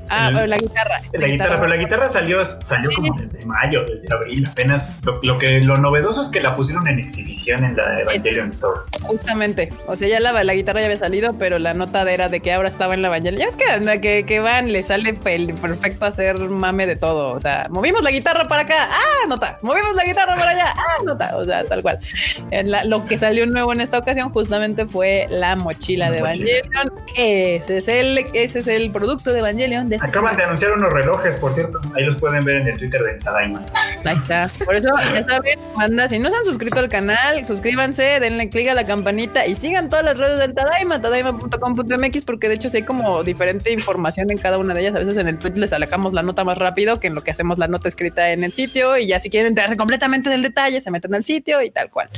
Ah, 0.09 0.27
El- 0.29 0.35
pero 0.35 0.47
la 0.47 0.57
guitarra. 0.57 1.01
La 1.13 1.27
guitarra, 1.27 1.55
pero 1.55 1.67
la 1.67 1.77
guitarra 1.77 2.09
salió, 2.09 2.43
salió 2.45 2.89
como 2.95 3.13
desde 3.15 3.45
mayo, 3.45 3.83
desde 3.87 4.07
abril, 4.13 4.45
apenas. 4.49 4.99
Lo, 5.05 5.19
lo 5.23 5.37
que 5.37 5.61
lo 5.61 5.77
novedoso 5.77 6.21
es 6.21 6.29
que 6.29 6.39
la 6.41 6.55
pusieron 6.55 6.87
en 6.87 6.99
exhibición 6.99 7.63
en 7.63 7.75
la 7.75 7.99
Evangelion 8.01 8.49
Store. 8.49 8.81
Justamente, 9.01 9.71
o 9.87 9.95
sea, 9.95 10.07
ya 10.07 10.19
la, 10.19 10.43
la 10.43 10.53
guitarra 10.53 10.79
ya 10.81 10.85
había 10.87 10.97
salido, 10.97 11.37
pero 11.37 11.59
la 11.59 11.73
nota 11.73 12.09
era 12.11 12.29
de 12.29 12.39
que 12.39 12.53
ahora 12.53 12.69
estaba 12.69 12.93
en 12.93 13.01
la 13.01 13.07
Evangelion. 13.09 13.39
Ya 13.41 13.47
es 13.47 13.55
que, 13.55 13.99
que, 14.01 14.25
que 14.25 14.39
van, 14.39 14.71
le 14.71 14.83
sale 14.83 15.13
perfecto 15.13 16.05
hacer 16.05 16.37
mame 16.49 16.87
de 16.87 16.95
todo. 16.95 17.33
O 17.33 17.39
sea, 17.39 17.67
movimos 17.69 18.03
la 18.03 18.11
guitarra 18.11 18.47
para 18.47 18.61
acá, 18.63 18.89
ah, 18.91 19.27
nota. 19.27 19.57
Movimos 19.61 19.95
la 19.95 20.03
guitarra 20.03 20.35
para 20.35 20.51
allá, 20.51 20.73
ah, 20.75 21.03
nota. 21.05 21.35
O 21.37 21.43
sea, 21.43 21.65
tal 21.65 21.81
cual. 21.81 21.99
Eh, 22.51 22.63
la- 22.63 22.83
lo 22.83 23.05
que 23.05 23.17
salió 23.17 23.45
nuevo 23.45 23.73
en 23.73 23.81
esta 23.81 23.97
ocasión 23.97 24.29
justamente 24.29 24.85
fue 24.87 25.27
la 25.29 25.55
mochila 25.55 26.05
La 26.05 26.11
de 26.11 26.21
mochila. 26.21 26.49
Evangelion. 26.51 26.93
Ese 27.15 27.77
es 27.77 27.87
el, 27.87 28.17
ese 28.33 28.59
es 28.59 28.67
el 28.67 28.91
producto 28.91 29.31
de 29.33 29.39
Evangelion. 29.39 29.89
De 29.89 29.98
esta 30.05 30.19
Acaban 30.19 30.37
de 30.37 30.43
anunciar 30.43 30.73
unos 30.73 30.91
relojes, 30.93 31.35
por 31.35 31.53
cierto. 31.53 31.79
Ahí 31.95 32.05
los 32.05 32.19
pueden 32.19 32.43
ver 32.45 32.57
en 32.57 32.67
el 32.67 32.77
Twitter 32.77 33.01
de 33.01 33.13
Tadaima. 33.15 33.65
Ahí 34.05 34.15
está. 34.15 34.49
Por 34.63 34.75
eso, 34.75 34.89
ya 35.13 35.27
saben, 35.27 35.59
manda, 35.75 36.07
si 36.07 36.19
no 36.19 36.29
se 36.29 36.37
han 36.37 36.45
suscrito 36.45 36.79
al 36.79 36.89
canal, 36.89 37.45
suscríbanse, 37.45 38.19
denle 38.19 38.49
clic 38.49 38.69
a 38.69 38.73
la 38.73 38.85
campanita 38.85 39.45
y 39.45 39.55
sigan 39.55 39.89
todas 39.89 40.05
las 40.05 40.17
redes 40.17 40.39
del 40.39 40.53
Tadaima, 40.53 41.01
tadaima.com.mx, 41.01 42.21
porque 42.25 42.47
de 42.47 42.55
hecho 42.55 42.69
sí 42.69 42.77
hay 42.77 42.83
como 42.83 43.23
diferente 43.23 43.71
información 43.71 44.31
en 44.31 44.37
cada 44.37 44.57
una 44.57 44.73
de 44.73 44.81
ellas. 44.81 44.95
A 44.95 44.99
veces 44.99 45.17
en 45.17 45.27
el 45.27 45.37
tweet 45.37 45.55
les 45.55 45.71
sacamos 45.71 46.13
la 46.13 46.23
nota 46.23 46.43
más 46.43 46.57
rápido 46.57 46.99
que 46.99 47.07
en 47.07 47.15
lo 47.15 47.21
que 47.21 47.31
hacemos 47.31 47.57
la 47.57 47.67
nota 47.67 47.87
escrita 47.87 48.31
en 48.31 48.43
el 48.43 48.53
sitio 48.53 48.97
y 48.97 49.07
ya 49.07 49.19
si 49.19 49.29
quieren 49.29 49.49
enterarse 49.49 49.75
completamente 49.75 50.29
del 50.29 50.41
detalle, 50.41 50.81
se 50.81 50.91
meten 50.91 51.13
al 51.15 51.23
sitio 51.23 51.61
y 51.61 51.71
tal 51.71 51.89
cual. 51.89 52.09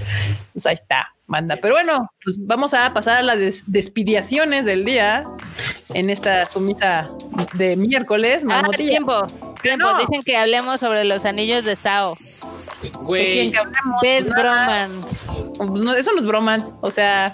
Pues 0.53 0.65
ahí 0.65 0.75
está, 0.75 1.15
manda. 1.31 1.57
Pero 1.61 1.73
bueno, 1.75 2.11
pues 2.23 2.35
vamos 2.39 2.73
a 2.73 2.93
pasar 2.93 3.17
a 3.17 3.23
las 3.23 3.37
des- 3.37 3.63
despidiaciones 3.71 4.65
del 4.65 4.83
día 4.85 5.25
en 5.93 6.09
esta 6.09 6.47
sumisa 6.47 7.09
de 7.53 7.75
miércoles. 7.77 8.43
Ah, 8.49 8.63
tiempo, 8.75 9.25
tiempo. 9.61 9.87
No. 9.91 9.97
Dicen 9.99 10.21
que 10.23 10.35
hablemos 10.37 10.79
sobre 10.81 11.05
los 11.05 11.23
anillos 11.25 11.63
de 11.65 11.75
Sao. 11.75 12.13
¿De 12.13 12.89
quién 12.89 13.03
Güey, 13.05 13.51
que 13.51 13.57
hablemos? 13.57 14.01
Best 14.01 14.29
Nada. 14.29 14.87
Bromance. 14.87 15.43
No, 15.83 15.93
eso 15.95 16.11
no 16.13 16.19
es 16.19 16.25
bromance, 16.25 16.73
o 16.81 16.91
sea, 16.91 17.33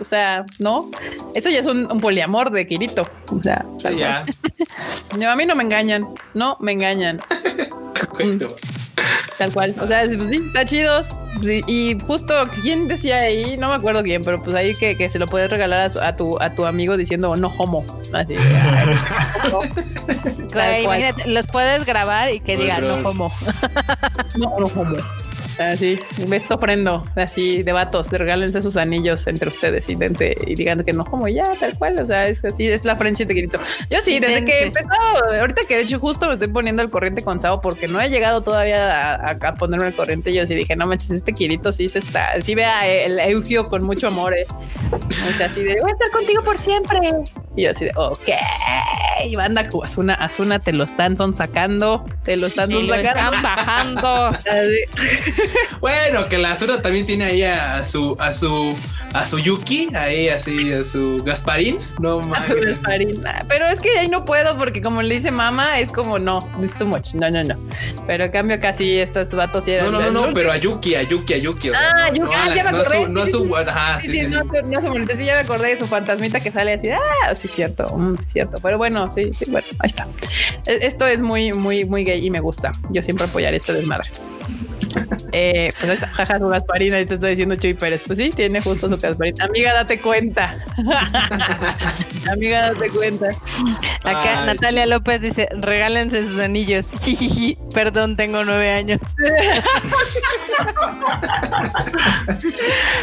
o 0.00 0.04
sea, 0.04 0.44
no. 0.58 0.90
Eso 1.34 1.50
ya 1.50 1.60
es 1.60 1.66
un, 1.66 1.90
un 1.90 2.00
poliamor 2.00 2.50
de 2.50 2.66
Kirito. 2.66 3.06
O 3.30 3.40
sea, 3.40 3.64
ya. 3.96 4.24
No, 5.18 5.28
a 5.28 5.34
mí 5.36 5.44
no 5.44 5.56
me 5.56 5.64
engañan, 5.64 6.06
no 6.34 6.56
me 6.60 6.72
engañan. 6.72 7.20
tal 9.38 9.52
cual. 9.52 9.74
O 9.80 9.86
sea, 9.88 10.04
pues 10.04 10.28
sí, 10.28 10.40
está 10.46 10.64
chidos. 10.64 11.08
sí, 11.44 11.60
y 11.66 11.96
justo, 12.06 12.34
¿quién 12.62 12.88
decía 12.88 13.16
ahí? 13.16 13.56
No 13.56 13.68
me 13.68 13.74
acuerdo 13.74 14.02
quién, 14.02 14.22
pero 14.22 14.42
pues 14.42 14.54
ahí 14.56 14.74
que, 14.74 14.96
que 14.96 15.08
se 15.08 15.18
lo 15.18 15.26
puedes 15.26 15.50
regalar 15.50 15.80
a, 15.80 15.90
su- 15.90 16.00
a 16.00 16.16
tu, 16.16 16.36
a 16.40 16.50
tu 16.54 16.66
amigo 16.66 16.96
diciendo 16.96 17.34
no 17.36 17.48
homo. 17.58 17.84
Así, 18.12 18.34
ay, 18.38 18.86
no, 19.50 19.58
Güey, 19.58 20.48
Tal 20.48 20.82
cual. 20.84 20.98
imagínate, 21.00 21.28
los 21.30 21.46
puedes 21.46 21.84
grabar 21.86 22.30
y 22.32 22.40
que 22.40 22.56
Puedes 22.56 22.60
diga 22.76 22.80
no 22.80 23.02
como. 23.02 23.32
no, 24.36 24.58
no 24.58 24.66
homo. 24.66 24.96
Así, 25.60 26.00
esto 26.32 26.54
ofrendo, 26.54 27.04
así 27.16 27.62
de 27.62 27.72
vatos, 27.72 28.10
regálense 28.10 28.62
sus 28.62 28.76
anillos 28.76 29.26
entre 29.26 29.50
ustedes 29.50 29.88
y 29.90 29.94
dense 29.94 30.36
y 30.46 30.54
digan 30.54 30.82
que 30.84 30.92
no 30.92 31.02
homo, 31.10 31.28
y 31.28 31.34
ya, 31.34 31.44
tal 31.58 31.76
cual. 31.76 31.96
O 32.00 32.06
sea, 32.06 32.26
es 32.28 32.44
así, 32.44 32.66
es 32.66 32.84
la 32.84 32.94
de 32.94 33.26
Quirito. 33.26 33.60
Yo 33.90 33.98
sí, 34.00 34.20
desde 34.20 34.44
que 34.44 34.62
empezó, 34.64 34.88
ahorita 35.38 35.62
que 35.68 35.76
de 35.76 35.82
hecho 35.82 35.98
justo 35.98 36.26
me 36.26 36.34
estoy 36.34 36.48
poniendo 36.48 36.82
al 36.82 36.90
corriente 36.90 37.22
con 37.22 37.40
Sao 37.40 37.60
porque 37.60 37.88
no 37.88 38.00
he 38.00 38.08
llegado 38.08 38.42
todavía 38.42 39.14
a, 39.14 39.54
ponerme 39.54 39.86
al 39.86 39.94
corriente. 39.94 40.32
Yo 40.32 40.46
sí 40.46 40.54
dije, 40.54 40.76
no 40.76 40.86
manches, 40.86 41.10
este 41.10 41.32
Quirito 41.32 41.72
sí 41.72 41.88
se 41.88 41.98
está, 41.98 42.40
sí 42.40 42.54
vea 42.54 42.86
el 42.86 43.18
Eugio 43.20 43.68
con 43.68 43.82
mucho 43.82 44.08
amor. 44.08 44.34
eh. 44.34 44.46
O 44.92 45.32
sea, 45.36 45.46
así 45.46 45.62
de 45.62 45.80
voy 45.80 45.90
a 45.90 45.92
estar 45.92 46.10
contigo 46.12 46.42
por 46.42 46.56
siempre. 46.58 46.98
Y 47.56 47.62
yo 47.64 47.70
así 47.70 47.84
de, 47.84 47.92
ok. 47.96 48.28
Y 49.26 49.36
banda, 49.36 49.64
Asuna, 49.84 50.14
Asuna, 50.14 50.58
te 50.58 50.72
lo 50.72 50.84
están 50.84 51.16
son 51.16 51.34
sacando, 51.34 52.04
te 52.24 52.36
lo 52.36 52.46
están 52.46 52.70
Y 52.70 52.74
son 52.74 52.86
lo 52.86 52.94
sacando. 52.94 53.36
están 53.36 53.42
bajando. 53.42 54.24
Así. 54.26 55.49
Bueno, 55.80 56.28
que 56.28 56.36
la 56.36 56.52
Azura 56.52 56.82
también 56.82 57.06
tiene 57.06 57.24
ahí 57.24 57.42
a 57.42 57.82
su, 57.86 58.14
a 58.20 58.34
su, 58.34 58.76
a 59.14 59.24
su 59.24 59.38
Yuki, 59.38 59.88
ahí 59.94 60.28
así, 60.28 60.70
a 60.74 60.84
su 60.84 61.22
Gasparín. 61.24 61.78
No 62.00 62.20
A 62.34 62.46
su 62.46 62.54
Gasparina. 62.54 63.46
Pero 63.48 63.66
es 63.66 63.80
que 63.80 63.88
ahí 63.98 64.08
no 64.08 64.26
puedo 64.26 64.58
porque 64.58 64.82
como 64.82 65.00
le 65.00 65.14
dice 65.14 65.30
mamá, 65.30 65.80
es 65.80 65.90
como 65.90 66.18
no, 66.18 66.38
it's 66.62 66.76
too 66.76 66.84
much. 66.86 67.14
No, 67.14 67.30
no, 67.30 67.42
no. 67.44 67.54
Pero 68.06 68.24
en 68.24 68.30
cambio 68.30 68.60
casi 68.60 68.98
estos 68.98 69.30
vatos 69.32 69.66
eran 69.68 69.86
No, 69.86 69.92
no, 69.92 70.00
no, 70.10 70.20
de- 70.20 70.26
no, 70.28 70.34
pero 70.34 70.52
a 70.52 70.58
Yuki, 70.58 70.94
a 70.96 71.02
Yuki, 71.02 71.32
a 71.32 71.38
Yuki. 71.38 71.70
Ah, 71.70 72.08
no, 72.10 72.14
Yuki, 72.14 72.36
no 72.36 72.42
ah, 72.42 72.54
ya 72.54 72.64
me 72.64 72.72
no 72.72 72.84
su- 72.84 72.90
acordé. 72.92 73.08
No 73.08 73.26
su, 73.26 73.56
ajá, 73.56 74.00
Sí, 74.02 74.08
sí, 74.08 74.28
sí, 74.28 74.34
no, 74.34 74.44
no 74.44 75.06
sí, 75.16 75.24
ya 75.24 75.34
me 75.34 75.40
acordé 75.40 75.68
de 75.68 75.78
su 75.78 75.86
fantasmita 75.86 76.40
que 76.40 76.50
sale 76.50 76.74
así. 76.74 76.90
Ah, 76.90 77.34
sí, 77.34 77.48
cierto, 77.48 77.86
mm, 77.96 78.16
sí, 78.18 78.26
cierto. 78.32 78.58
Pero 78.62 78.76
bueno, 78.76 79.08
sí, 79.08 79.30
sí, 79.32 79.46
bueno, 79.48 79.66
ahí 79.78 79.86
está. 79.88 80.06
E- 80.66 80.80
Esto 80.82 81.06
es 81.06 81.22
muy, 81.22 81.54
muy, 81.54 81.86
muy 81.86 82.04
gay 82.04 82.24
y 82.26 82.30
me 82.30 82.40
gusta. 82.40 82.70
Yo 82.90 83.02
siempre 83.02 83.24
apoyaré 83.24 83.56
este 83.56 83.72
desmadre. 83.72 84.10
Eh, 85.32 85.70
pues 85.78 85.90
ahí 85.90 85.94
está, 85.94 86.08
jaja, 86.08 86.38
su 86.38 86.48
Gasparina, 86.48 87.00
y 87.00 87.06
te 87.06 87.14
estoy 87.14 87.30
diciendo 87.30 87.56
Chuy 87.56 87.74
Pérez. 87.74 88.02
Pues 88.06 88.18
sí, 88.18 88.30
tiene 88.30 88.60
justo 88.60 88.88
su 88.88 88.96
Gasparina. 88.96 89.44
Amiga, 89.44 89.72
date 89.74 90.00
cuenta. 90.00 90.56
Amiga, 92.30 92.72
date 92.72 92.90
cuenta. 92.90 93.28
Acá 94.04 94.40
Ay, 94.40 94.46
Natalia 94.46 94.86
López 94.86 95.20
dice, 95.20 95.48
regálense 95.52 96.26
sus 96.26 96.38
anillos. 96.38 96.88
Jijiji, 97.04 97.56
Perdón, 97.74 98.16
tengo 98.16 98.44
nueve 98.44 98.70
años. 98.72 99.00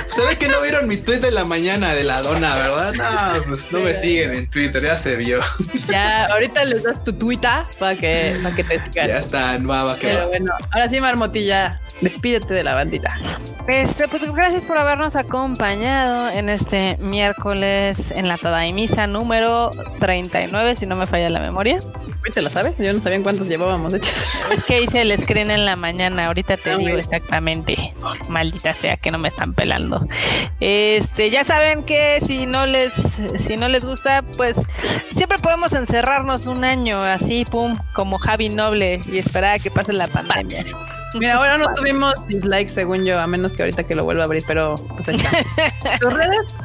Se 0.07 0.25
ve 0.25 0.37
que 0.37 0.47
no 0.47 0.61
vieron 0.61 0.87
mi 0.87 0.97
tweet 0.97 1.19
de 1.19 1.31
la 1.31 1.45
mañana 1.45 1.93
de 1.93 2.03
la 2.03 2.21
dona, 2.21 2.55
¿verdad? 2.55 2.93
No, 2.93 3.43
pues 3.43 3.71
no 3.71 3.79
me 3.79 3.93
siguen 3.93 4.33
en 4.33 4.49
Twitter, 4.49 4.83
ya 4.83 4.97
se 4.97 5.15
vio. 5.15 5.39
Ya, 5.87 6.25
ahorita 6.27 6.65
les 6.65 6.83
das 6.83 7.03
tu 7.03 7.13
Twitter 7.13 7.51
para 7.79 7.95
que, 7.95 8.35
para 8.43 8.55
que 8.55 8.63
te 8.63 8.79
sigan. 8.83 9.07
Ya 9.07 9.17
está, 9.17 9.57
va, 9.57 9.83
va, 9.83 9.95
que 9.97 10.07
Pero 10.07 10.19
va. 10.19 10.25
bueno, 10.27 10.53
ahora 10.71 10.89
sí, 10.89 10.99
Marmotilla, 10.99 11.76
despídete 12.01 12.53
de 12.53 12.63
la 12.63 12.73
bandita. 12.73 13.17
Este, 13.67 14.07
pues 14.07 14.21
gracias 14.33 14.63
por 14.63 14.77
habernos 14.77 15.15
acompañado 15.15 16.29
en 16.29 16.47
este 16.49 16.97
miércoles 16.99 18.11
en 18.11 18.27
la 18.27 18.37
Tadaimisa 18.37 19.07
número 19.07 19.71
39, 19.99 20.75
si 20.77 20.85
no 20.85 20.95
me 20.95 21.05
falla 21.05 21.29
la 21.29 21.39
memoria. 21.39 21.79
¿Te 22.33 22.41
la 22.41 22.49
sabes? 22.49 22.75
Yo 22.77 22.91
no 22.91 22.99
sabía 22.99 23.15
en 23.15 23.23
cuántos 23.23 23.47
llevábamos 23.47 23.93
hechos. 23.93 24.11
Es 24.51 24.61
que 24.65 24.81
hice 24.81 25.01
el 25.01 25.17
screen 25.17 25.49
en 25.49 25.63
la 25.63 25.77
mañana, 25.77 26.27
ahorita 26.27 26.57
te 26.57 26.71
Ah, 26.71 26.77
digo 26.77 26.97
exactamente. 26.97 27.93
Maldita 28.27 28.73
sea 28.73 28.97
que 28.97 29.11
no 29.11 29.17
me 29.17 29.29
están 29.29 29.53
pelando. 29.53 30.05
Este, 30.59 31.29
ya 31.29 31.45
saben 31.45 31.83
que 31.83 32.19
si 32.25 32.45
no 32.45 32.65
les 32.65 32.91
si 33.37 33.55
no 33.55 33.69
les 33.69 33.85
gusta, 33.85 34.23
pues 34.35 34.57
siempre 35.15 35.37
podemos 35.37 35.71
encerrarnos 35.71 36.47
un 36.47 36.65
año 36.65 37.01
así, 37.01 37.45
pum, 37.45 37.77
como 37.93 38.17
Javi 38.17 38.49
Noble 38.49 38.99
y 39.09 39.19
esperar 39.19 39.55
a 39.55 39.59
que 39.59 39.71
pase 39.71 39.93
la 39.93 40.07
pandemia. 40.07 40.63
Mira, 41.13 41.35
ahora 41.35 41.57
no 41.57 41.73
tuvimos 41.73 42.13
dislikes 42.27 42.69
según 42.69 43.05
yo, 43.05 43.19
a 43.19 43.27
menos 43.27 43.53
que 43.53 43.63
ahorita 43.63 43.83
que 43.83 43.95
lo 43.95 44.03
vuelva 44.03 44.23
a 44.23 44.25
abrir, 44.25 44.43
pero 44.45 44.75
pues 44.75 45.07
ahí 45.07 45.15
está. 45.15 45.97
¿Tus 45.99 46.13
redes? 46.13 46.57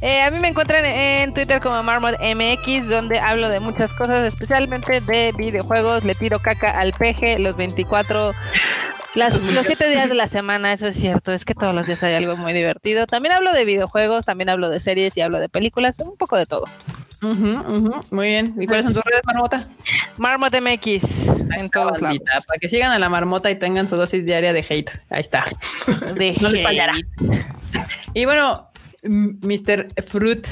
Eh, 0.00 0.22
a 0.22 0.30
mí 0.30 0.38
me 0.40 0.48
encuentran 0.48 0.84
en 0.84 1.32
Twitter 1.32 1.60
como 1.60 1.82
Marmot 1.82 2.16
MX, 2.20 2.88
donde 2.88 3.18
hablo 3.18 3.48
de 3.48 3.60
muchas 3.60 3.92
cosas, 3.94 4.26
especialmente 4.26 5.00
de 5.00 5.32
videojuegos. 5.36 6.04
Le 6.04 6.14
tiro 6.14 6.38
caca 6.38 6.78
al 6.78 6.92
peje 6.92 7.38
los 7.38 7.56
24, 7.56 8.32
las, 9.14 9.42
los 9.54 9.66
7 9.66 9.88
días 9.88 10.08
de 10.08 10.14
la 10.14 10.26
semana, 10.26 10.72
eso 10.72 10.86
es 10.86 10.96
cierto. 10.96 11.32
Es 11.32 11.44
que 11.44 11.54
todos 11.54 11.74
los 11.74 11.86
días 11.86 12.02
hay 12.02 12.14
algo 12.14 12.36
muy 12.36 12.52
divertido. 12.52 13.06
También 13.06 13.34
hablo 13.34 13.52
de 13.52 13.64
videojuegos, 13.64 14.24
también 14.24 14.50
hablo 14.50 14.68
de 14.68 14.80
series 14.80 15.16
y 15.16 15.22
hablo 15.22 15.38
de 15.38 15.48
películas, 15.48 15.98
un 16.00 16.16
poco 16.16 16.36
de 16.36 16.46
todo. 16.46 16.66
Ujú, 17.22 17.48
ujú, 17.50 18.00
Muy 18.10 18.26
bien. 18.26 18.54
¿Y 18.60 18.66
cuáles 18.66 18.84
son 18.84 18.94
tus 18.94 19.02
redes, 19.04 19.22
Marmota? 19.26 19.68
Marmot 20.18 20.52
MX 20.60 21.28
en 21.58 21.70
todos 21.70 22.00
lados. 22.02 22.18
Para 22.46 22.58
que 22.60 22.68
sigan 22.68 22.92
a 22.92 22.98
la 22.98 23.08
Marmota 23.08 23.50
y 23.50 23.58
tengan 23.58 23.88
su 23.88 23.96
dosis 23.96 24.24
diaria 24.26 24.52
de 24.52 24.60
hate. 24.68 24.90
Ahí 25.10 25.20
está. 25.20 25.44
De 26.14 26.36
No 26.40 26.48
les 26.50 26.62
fallará. 26.64 26.92
Y 28.14 28.24
bueno, 28.26 28.70
Mr. 29.02 29.88
Fruit. 30.06 30.46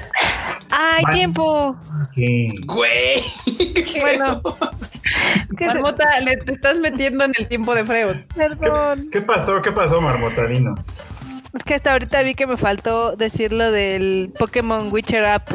¡Ay, 0.70 1.05
tiempo! 1.12 1.76
¿Qué? 2.15 2.49
Güey. 2.67 3.23
Bueno, 4.01 4.43
¿qué 5.59 5.67
se- 5.68 5.75
Marmota, 5.75 6.20
le 6.20 6.36
te 6.39 6.52
estás 6.52 6.78
metiendo 6.78 7.25
en 7.25 7.33
el 7.39 7.47
tiempo 7.47 7.75
de 7.75 7.84
Freud. 7.84 8.17
perdón. 8.34 9.09
¿Qué 9.12 9.23
pasó? 9.23 9.62
¿Qué 9.62 9.70
pasó, 9.73 10.01
Marmotadinos? 10.01 11.07
Es 11.55 11.62
que 11.62 11.74
hasta 11.74 11.92
ahorita 11.92 12.23
vi 12.23 12.34
que 12.34 12.47
me 12.47 12.57
faltó 12.57 13.15
decir 13.16 13.52
lo 13.52 13.70
del 13.70 14.33
Pokémon 14.39 14.92
Witcher 14.92 15.24
App. 15.24 15.49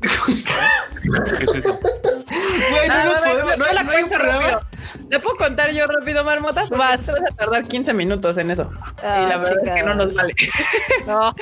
¿Qué 0.00 0.08
es 0.08 0.28
eso? 0.28 1.78
Güey, 2.70 2.88
no 2.88 2.94
Ah, 2.94 3.04
nos 3.04 3.18
podemos, 3.20 3.58
no, 3.58 3.66
yo 3.66 3.72
la 3.74 3.80
hay- 3.80 3.86
no 3.86 3.92
hay 3.92 4.02
un 4.04 4.08
programa. 4.08 4.60
¿Le 5.08 5.18
puedo 5.20 5.36
contar 5.36 5.70
yo 5.72 5.86
rápido, 5.86 6.24
Marmota? 6.24 6.62
Porque 6.62 6.76
Vas. 6.76 7.04
te 7.04 7.12
vas 7.12 7.22
a 7.32 7.34
tardar 7.34 7.66
15 7.66 7.94
minutos 7.94 8.38
en 8.38 8.50
eso. 8.50 8.70
Ah, 9.02 9.22
y 9.24 9.28
la 9.28 9.38
verdad 9.38 9.56
chica. 9.60 9.74
es 9.74 9.80
que 9.80 9.86
no 9.86 9.94
nos 9.94 10.14
vale. 10.14 10.34
No. 11.06 11.34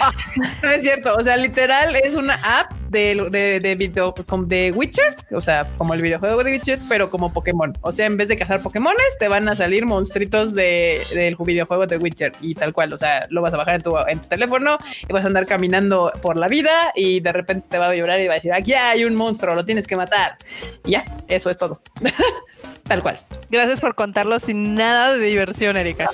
No 0.63 0.71
es 0.71 0.83
cierto. 0.83 1.15
O 1.15 1.21
sea, 1.23 1.37
literal 1.37 1.95
es 1.97 2.15
una 2.15 2.35
app 2.43 2.73
de, 2.89 3.29
de, 3.31 3.61
de 3.61 3.75
video 3.75 4.15
como 4.27 4.45
de 4.45 4.73
Witcher. 4.73 5.17
O 5.33 5.41
sea, 5.41 5.69
como 5.77 5.95
el 5.95 6.03
videojuego 6.03 6.43
de 6.43 6.53
Witcher, 6.53 6.79
pero 6.89 7.11
como 7.11 7.33
Pokémon. 7.33 7.77
O 7.83 7.93
sea, 7.93 8.07
en 8.07 8.17
vez 8.17 8.29
de 8.29 8.37
cazar 8.37 8.63
Pokémones, 8.63 9.19
te 9.19 9.29
van 9.29 9.49
a 9.49 9.55
salir 9.55 9.85
monstruitos 9.87 10.55
de, 10.55 11.03
del 11.15 11.37
videojuego 11.37 11.87
de 11.87 11.99
Witcher 11.99 12.33
y 12.41 12.55
tal 12.55 12.73
cual. 12.73 12.93
O 12.93 12.97
sea, 12.97 13.27
lo 13.31 13.43
vas 13.43 13.55
a 13.55 13.57
bajar 13.57 13.77
en 13.77 13.83
tu, 13.83 13.97
en 14.07 14.21
tu 14.21 14.29
teléfono 14.29 14.79
y 15.09 15.13
vas 15.13 15.25
a 15.25 15.29
andar 15.29 15.47
caminando 15.47 16.13
por 16.23 16.39
la 16.39 16.49
vida 16.49 16.93
y 16.95 17.21
de 17.21 17.33
repente 17.33 17.67
te 17.69 17.79
va 17.79 17.87
a 17.87 17.91
vibrar 17.91 18.21
y 18.21 18.27
va 18.27 18.35
a 18.35 18.37
decir, 18.37 18.53
aquí 18.53 18.75
hay 18.75 19.05
un 19.05 19.15
monstruo, 19.15 19.55
lo 19.55 19.65
tienes 19.65 19.87
que 19.87 19.97
matar. 19.97 20.37
Y 20.85 20.93
ya, 20.93 21.05
eso 21.29 21.51
es 21.51 21.59
todo. 21.59 21.81
tal 22.85 23.03
cual. 23.03 23.19
Gracias 23.51 23.81
por 23.81 23.95
contarlo 23.95 24.39
sin 24.39 24.75
nada 24.75 25.15
de 25.15 25.25
diversión, 25.25 25.77
Erika. 25.77 26.11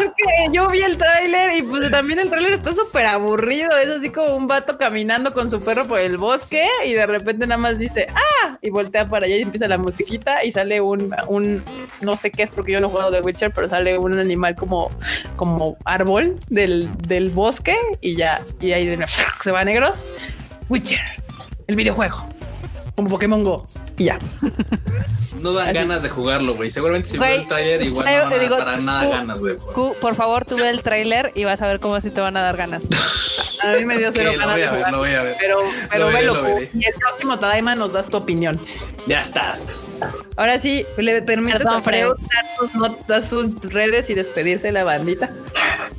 Es 0.00 0.08
que 0.08 0.52
yo 0.52 0.68
vi 0.68 0.80
el 0.80 0.96
tráiler 0.96 1.56
y 1.56 1.62
pues 1.62 1.88
también 1.90 2.18
el 2.18 2.28
tráiler 2.28 2.54
está 2.54 2.74
súper 2.74 3.06
aburrido. 3.06 3.70
Es 3.78 3.88
así 3.88 4.10
como 4.10 4.34
un 4.34 4.48
vato 4.48 4.76
caminando 4.76 5.32
con 5.32 5.48
su 5.48 5.62
perro 5.62 5.86
por 5.86 6.00
el 6.00 6.16
bosque 6.16 6.66
y 6.84 6.94
de 6.94 7.06
repente 7.06 7.46
nada 7.46 7.58
más 7.58 7.78
dice 7.78 8.08
¡Ah! 8.12 8.58
Y 8.60 8.70
voltea 8.70 9.08
para 9.08 9.26
allá 9.26 9.36
y 9.36 9.42
empieza 9.42 9.68
la 9.68 9.78
musiquita 9.78 10.42
y 10.42 10.50
sale 10.50 10.80
un, 10.80 11.14
un 11.28 11.62
no 12.00 12.16
sé 12.16 12.32
qué 12.32 12.42
es 12.42 12.50
porque 12.50 12.72
yo 12.72 12.80
no 12.80 12.88
he 12.88 12.90
jugado 12.90 13.12
de 13.12 13.20
Witcher, 13.20 13.52
pero 13.52 13.68
sale 13.68 13.96
un 13.96 14.18
animal 14.18 14.56
como, 14.56 14.90
como 15.36 15.76
árbol 15.84 16.34
del, 16.48 16.90
del 17.02 17.30
bosque 17.30 17.76
y 18.00 18.16
ya, 18.16 18.40
y 18.60 18.72
ahí 18.72 18.98
se 19.42 19.52
va 19.52 19.60
a 19.60 19.64
negros. 19.64 20.04
Witcher, 20.68 21.00
el 21.68 21.76
videojuego, 21.76 22.26
como 22.96 23.10
Pokémon 23.10 23.44
Go 23.44 23.64
y 23.96 24.04
ya. 24.04 24.18
No 25.40 25.52
dan 25.52 25.68
Así. 25.68 25.74
ganas 25.74 26.02
de 26.02 26.08
jugarlo, 26.08 26.54
güey. 26.54 26.70
Seguramente 26.70 27.08
si 27.10 27.18
veo 27.18 27.34
el 27.34 27.46
trailer 27.48 27.82
igual 27.82 28.06
no 28.06 28.12
van 28.30 28.32
a 28.32 28.38
digo, 28.38 28.56
dar 28.56 28.64
para 28.66 28.76
nada 28.78 29.02
tú- 29.04 29.10
ganas 29.10 29.42
de 29.42 29.54
jugar. 29.56 29.74
Q, 29.74 29.96
por 30.00 30.14
favor, 30.14 30.44
tú 30.44 30.56
ve 30.56 30.70
el 30.70 30.82
tráiler 30.82 31.32
y 31.34 31.44
vas 31.44 31.60
a 31.62 31.66
ver 31.66 31.80
cómo 31.80 32.00
si 32.00 32.10
te 32.10 32.20
van 32.20 32.36
a 32.36 32.42
dar 32.42 32.56
ganas. 32.56 32.82
A 33.62 33.72
mí 33.78 33.84
me 33.84 33.96
dio 33.98 34.10
cero 34.12 34.30
Ok, 34.32 34.36
lo 34.36 34.46
ganas 34.46 34.54
voy 34.54 34.60
de 34.60 34.66
a 34.66 34.70
ver, 34.72 34.78
jugar. 34.78 34.92
lo 34.92 34.98
voy 34.98 35.14
a 35.14 35.22
ver. 35.22 35.36
Pero, 35.40 35.58
pero 35.90 36.00
Lo 36.00 36.06
veré, 36.06 36.18
velo, 36.20 36.34
lo 36.34 36.40
Q, 36.40 36.46
veré. 36.46 36.70
y 36.74 36.86
el 36.86 36.94
próximo 36.94 37.38
Tadaima 37.38 37.74
nos 37.74 37.92
das 37.92 38.08
tu 38.08 38.16
opinión. 38.16 38.60
Ya 39.06 39.20
estás. 39.20 39.96
Ahora 40.36 40.58
sí, 40.60 40.86
le 40.96 41.22
permites 41.22 41.58
Perdón, 41.58 41.76
a 41.78 41.82
Freud 41.82 42.08
dar 42.08 42.46
sus, 42.58 42.74
not- 42.74 43.06
dar 43.06 43.22
sus 43.22 43.60
redes 43.72 44.10
y 44.10 44.14
despedirse 44.14 44.66
de 44.68 44.72
la 44.72 44.84
bandita. 44.84 45.30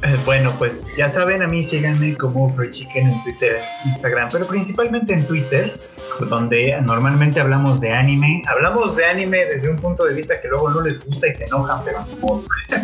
Eh, 0.03 0.15
Bueno, 0.25 0.53
pues 0.59 0.85
ya 0.97 1.09
saben, 1.09 1.41
a 1.43 1.47
mí 1.47 1.63
síganme 1.63 2.15
como 2.17 2.53
Free 2.55 2.69
Chicken 2.69 3.07
en 3.07 3.23
Twitter, 3.23 3.61
Instagram, 3.85 4.29
pero 4.31 4.45
principalmente 4.47 5.13
en 5.13 5.25
Twitter, 5.25 5.73
donde 6.19 6.79
normalmente 6.81 7.39
hablamos 7.39 7.81
de 7.81 7.91
anime. 7.91 8.41
Hablamos 8.47 8.95
de 8.95 9.05
anime 9.05 9.45
desde 9.45 9.69
un 9.69 9.75
punto 9.75 10.05
de 10.05 10.13
vista 10.13 10.39
que 10.41 10.47
luego 10.47 10.69
no 10.69 10.81
les 10.81 11.03
gusta 11.03 11.27
y 11.27 11.31
se 11.31 11.45
enojan, 11.45 11.83
pero 11.83 11.99
modo. 12.21 12.45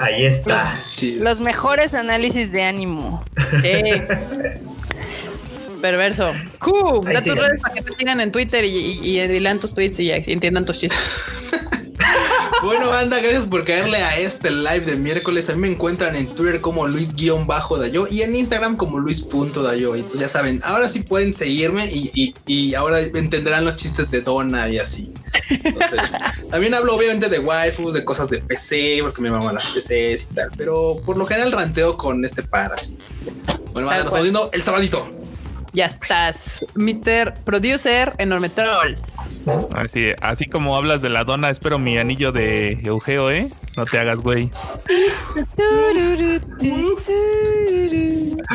ahí 0.00 0.26
está. 0.26 0.74
Los 1.18 1.40
mejores 1.40 1.94
análisis 1.94 2.52
de 2.52 2.62
ánimo. 2.62 3.24
Sí. 3.62 3.82
Perverso. 5.80 6.32
Da 7.04 7.22
tus 7.22 7.38
redes 7.38 7.60
para 7.60 7.74
que 7.74 7.82
te 7.82 7.92
sigan 7.92 8.20
en 8.20 8.32
Twitter 8.32 8.64
y, 8.64 8.98
y, 9.02 9.20
y 9.20 9.40
lean 9.40 9.60
tus 9.60 9.74
tweets 9.74 10.00
y, 10.00 10.10
y 10.10 10.32
entiendan 10.32 10.64
tus 10.64 10.78
chistes. 10.78 11.50
Bueno, 12.64 12.88
banda, 12.88 13.18
gracias 13.20 13.44
por 13.44 13.62
caerle 13.62 13.98
a 13.98 14.16
este 14.16 14.50
live 14.50 14.80
de 14.80 14.96
miércoles. 14.96 15.50
A 15.50 15.52
mí 15.52 15.60
me 15.60 15.68
encuentran 15.68 16.16
en 16.16 16.26
Twitter 16.34 16.62
como 16.62 16.88
Luis-Dayo 16.88 18.08
y 18.10 18.22
en 18.22 18.34
Instagram 18.34 18.78
como 18.78 18.98
Luis.dayo. 18.98 19.94
Entonces 19.94 20.20
ya 20.20 20.30
saben, 20.30 20.62
ahora 20.64 20.88
sí 20.88 21.00
pueden 21.00 21.34
seguirme 21.34 21.84
y, 21.92 22.10
y, 22.14 22.34
y 22.46 22.74
ahora 22.74 23.00
entenderán 23.00 23.66
los 23.66 23.76
chistes 23.76 24.10
de 24.10 24.22
Donna 24.22 24.66
y 24.70 24.78
así. 24.78 25.12
Entonces, 25.50 26.12
también 26.50 26.72
hablo 26.72 26.94
obviamente 26.94 27.28
de 27.28 27.38
waifus, 27.38 27.92
de 27.92 28.02
cosas 28.02 28.30
de 28.30 28.38
PC, 28.38 29.00
porque 29.02 29.20
me 29.20 29.30
maman 29.30 29.56
las 29.56 29.66
PCs 29.66 30.22
y 30.30 30.34
tal. 30.34 30.50
Pero 30.56 30.96
por 31.04 31.18
lo 31.18 31.26
general 31.26 31.52
ranteo 31.52 31.98
con 31.98 32.24
este 32.24 32.42
par 32.42 32.72
así. 32.72 32.96
Bueno, 33.74 33.88
banda, 33.88 34.04
nos 34.04 34.06
estamos 34.06 34.22
viendo 34.22 34.50
el 34.54 34.62
sabadito. 34.62 35.06
Ya 35.74 35.84
estás, 35.84 36.64
Mr. 36.76 37.34
Producer 37.44 38.14
Enorme 38.16 38.48
Troll. 38.48 38.96
Así, 39.74 40.12
así 40.20 40.46
como 40.46 40.76
hablas 40.76 41.02
de 41.02 41.10
la 41.10 41.24
dona, 41.24 41.50
espero 41.50 41.78
mi 41.78 41.98
anillo 41.98 42.32
de 42.32 42.80
Eugeo, 42.84 43.30
¿eh? 43.30 43.50
No 43.76 43.84
te 43.86 43.98
hagas, 43.98 44.18
güey. 44.18 44.50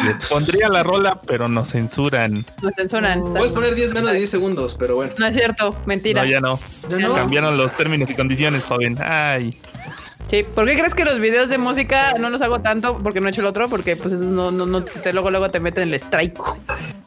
Le 0.04 0.16
pondría 0.30 0.70
la 0.70 0.84
rola, 0.84 1.20
pero 1.28 1.48
nos 1.48 1.72
censuran. 1.72 2.46
Nos 2.62 2.74
censuran. 2.76 3.22
Puedes 3.32 3.52
poner 3.52 3.76
10 3.76 3.94
menos 3.94 4.12
de 4.12 4.18
10 4.18 4.30
segundos, 4.30 4.76
pero 4.80 4.96
bueno. 4.96 5.14
No 5.18 5.26
es 5.28 5.36
cierto, 5.36 5.76
mentira. 5.86 6.24
No, 6.24 6.30
ya 6.30 6.40
no. 6.40 6.60
¿Ya 6.90 6.98
no? 7.00 7.14
Cambiaron 7.14 7.58
los 7.58 7.74
términos 7.76 8.10
y 8.10 8.16
condiciones, 8.16 8.66
joven. 8.66 8.98
Ay. 9.02 9.60
Sí, 10.30 10.44
¿por 10.44 10.68
qué 10.68 10.78
crees 10.78 10.94
que 10.94 11.06
los 11.06 11.20
videos 11.20 11.50
de 11.50 11.58
música 11.58 12.14
no 12.20 12.30
los 12.30 12.42
hago 12.42 12.62
tanto? 12.62 13.00
Porque 13.00 13.20
no 13.20 13.28
he 13.28 13.32
hecho 13.32 13.42
el 13.42 13.48
otro, 13.48 13.68
porque 13.68 13.96
pues 13.96 14.14
esos 14.14 14.28
no, 14.28 14.52
no, 14.52 14.68
no, 14.68 14.84
te, 14.84 15.12
luego, 15.12 15.32
luego 15.32 15.50
te 15.50 15.60
meten 15.60 15.88
el 15.88 15.96
strike. 15.96 16.40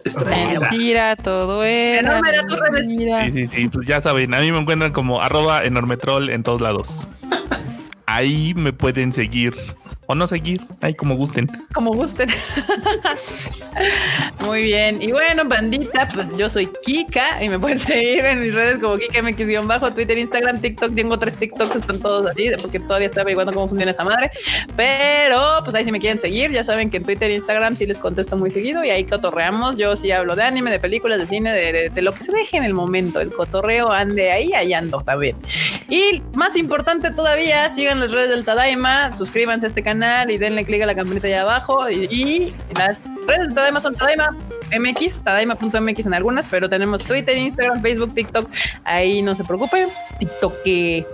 Mentira, 0.05 1.17
todo 1.17 1.65
es. 1.65 2.03
no 2.03 2.21
me 2.21 2.33
da 2.33 2.47
tus 2.47 2.59
redes. 2.59 2.87
Sí, 2.87 3.33
sí, 3.33 3.47
sí, 3.47 3.69
pues 3.69 3.87
ya 3.87 4.01
saben, 4.01 4.35
a 4.35 4.41
mí 4.41 4.53
me 4.53 4.59
encuentran 4.59 4.93
como 4.93 5.23
arroba 5.23 5.65
enormetrol 5.65 6.31
en 6.31 6.43
todos 6.43 6.61
lados. 6.61 7.09
Ahí 8.07 8.53
me 8.55 8.73
pueden 8.73 9.13
seguir 9.13 9.55
o 10.13 10.15
no 10.15 10.27
seguir, 10.27 10.61
ahí 10.83 10.95
como 10.95 11.17
gusten. 11.17 11.47
Como 11.73 11.93
gusten. 11.93 12.29
Muy 14.47 14.63
bien. 14.63 15.01
Y 15.03 15.13
bueno, 15.13 15.45
bandita, 15.47 16.09
pues 16.15 16.29
yo 16.37 16.49
soy 16.49 16.69
Kika 16.85 17.43
y 17.43 17.49
me 17.49 17.59
pueden 17.59 17.79
seguir 17.79 18.25
en 18.25 18.41
mis 18.43 18.55
redes 18.55 18.79
como 18.79 18.99
Kika 18.99 19.23
MX 19.23 19.67
bajo, 19.67 19.93
Twitter, 19.93 20.19
Instagram, 20.19 20.61
TikTok. 20.61 20.95
Tengo 20.95 21.19
tres 21.19 21.37
TikToks, 21.37 21.77
están 21.77 21.99
todos 22.01 22.27
así, 22.31 22.51
porque 22.61 22.81
todavía 22.81 23.07
estoy 23.07 23.23
averiguando 23.23 23.53
cómo 23.53 23.69
funciona 23.69 23.93
esa 23.93 24.05
madre. 24.05 24.31
Pero 24.77 25.59
pues 25.65 25.75
ahí 25.75 25.85
si 25.85 25.93
me 25.93 26.01
quieren 26.01 26.19
seguir, 26.19 26.51
ya 26.51 26.65
saben 26.65 26.91
que 26.91 26.99
en 26.99 27.05
Twitter 27.05 27.31
e 27.31 27.35
Instagram 27.35 27.77
sí 27.77 27.87
les 27.87 27.99
contesto 27.99 28.37
muy 28.37 28.51
seguido 28.51 28.85
y 28.85 28.91
ahí 28.91 29.05
cotorreamos. 29.05 29.77
Yo 29.77 29.97
sí 29.97 30.11
hablo 30.11 30.37
de 30.37 30.43
anime, 30.43 30.71
de 30.71 30.79
películas, 30.79 31.19
de 31.19 31.27
cine, 31.27 31.53
de, 31.55 31.73
de- 31.73 31.91
de 31.91 32.03
lo 32.03 32.13
que 32.13 32.23
se 32.25 32.33
deje 32.33 32.57
en 32.57 32.65
el 32.65 32.75
momento. 32.75 33.21
El 33.21 33.33
cotorreo 33.33 33.91
ande 33.91 34.31
ahí, 34.31 34.53
ahí 34.53 34.73
ando 34.75 35.01
también. 35.01 35.37
Y 35.89 36.23
más 36.35 36.57
importante 36.57 37.11
todavía, 37.11 37.69
sigan 37.71 38.01
las 38.01 38.11
redes 38.11 38.31
del 38.31 38.45
Tadaima, 38.45 39.15
suscríbanse 39.17 39.67
a 39.67 39.69
este 39.69 39.83
canal 39.83 40.02
y 40.29 40.39
denle 40.39 40.65
click 40.65 40.83
a 40.83 40.87
la 40.87 40.95
campanita 40.95 41.27
allá 41.27 41.43
abajo. 41.43 41.89
Y, 41.91 42.07
y 42.11 42.55
las 42.79 43.05
redes 43.27 43.47
del 43.47 43.55
Tadaima 43.55 43.81
son 43.81 43.95
Tadaima 43.95 44.37
MX, 44.79 45.23
Tadaima.mx 45.23 46.07
en 46.07 46.15
algunas, 46.15 46.47
pero 46.47 46.69
tenemos 46.69 47.05
Twitter, 47.05 47.37
Instagram, 47.37 47.83
Facebook, 47.83 48.15
TikTok. 48.15 48.51
Ahí 48.85 49.23
no 49.23 49.35
se 49.35 49.45
preocupen. 49.45 49.89
TikTok. 50.19 50.55
Y 50.67 51.07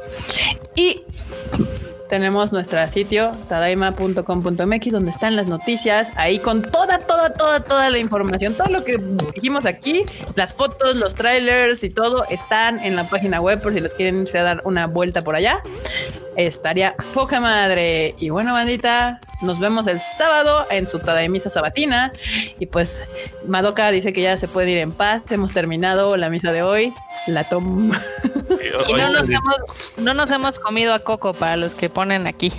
tenemos 2.09 2.53
nuestro 2.53 2.87
sitio 2.89 3.31
tadaima.com.mx 3.49 4.93
donde 4.93 5.11
están 5.11 5.37
las 5.37 5.47
noticias, 5.47 6.11
ahí 6.17 6.39
con 6.39 6.63
toda, 6.63 6.99
toda, 6.99 7.35
toda, 7.35 7.61
toda 7.61 7.91
la 7.91 7.99
información, 7.99 8.55
todo 8.55 8.69
lo 8.69 8.85
que 8.85 8.97
dijimos 9.35 9.67
aquí, 9.67 10.05
las 10.35 10.55
fotos, 10.55 10.97
los 10.97 11.15
trailers 11.15 11.85
y 11.85 11.91
todo 11.91 12.25
están 12.31 12.81
en 12.81 12.97
la 12.97 13.09
página 13.09 13.41
web 13.41 13.61
por 13.61 13.75
si 13.75 13.81
les 13.81 13.95
quieren 13.95 14.23
irse 14.23 14.39
a 14.39 14.43
dar 14.43 14.63
una 14.65 14.87
vuelta 14.87 15.23
por 15.23 15.37
allá. 15.37 15.63
Estaría 16.39 16.95
poca 17.15 17.41
madre. 17.41 18.15
Y 18.21 18.31
bueno, 18.31 18.53
bandita, 18.53 19.21
nos 19.43 19.59
vemos 19.59 19.89
el 19.89 20.01
sábado 20.01 20.69
en 20.71 20.87
su 20.87 21.01
Tadaimisa 21.01 21.51
Sabatina. 21.51 22.13
Y 22.61 22.67
pues 22.67 23.03
Madoka 23.49 23.91
dice 23.91 24.13
que 24.13 24.23
ya 24.23 24.37
se 24.37 24.47
puede 24.47 24.71
ir 24.71 24.79
en 24.79 24.93
paz. 24.93 25.23
Hemos 25.31 25.53
terminado 25.53 26.17
la 26.17 26.31
misa 26.31 26.53
de 26.53 26.63
hoy. 26.63 26.95
La 27.27 27.49
tom. 27.49 27.91
Y 28.89 28.93
no 28.93 29.13
nos, 29.13 29.25
hemos, 29.25 29.95
no 29.99 30.15
nos 30.15 30.31
hemos 30.31 30.59
comido 30.59 30.95
a 30.95 31.01
Coco 31.01 31.35
para 31.35 31.57
los 31.57 31.75
que 31.75 31.89
ponen 31.89 32.27
aquí. 32.27 32.53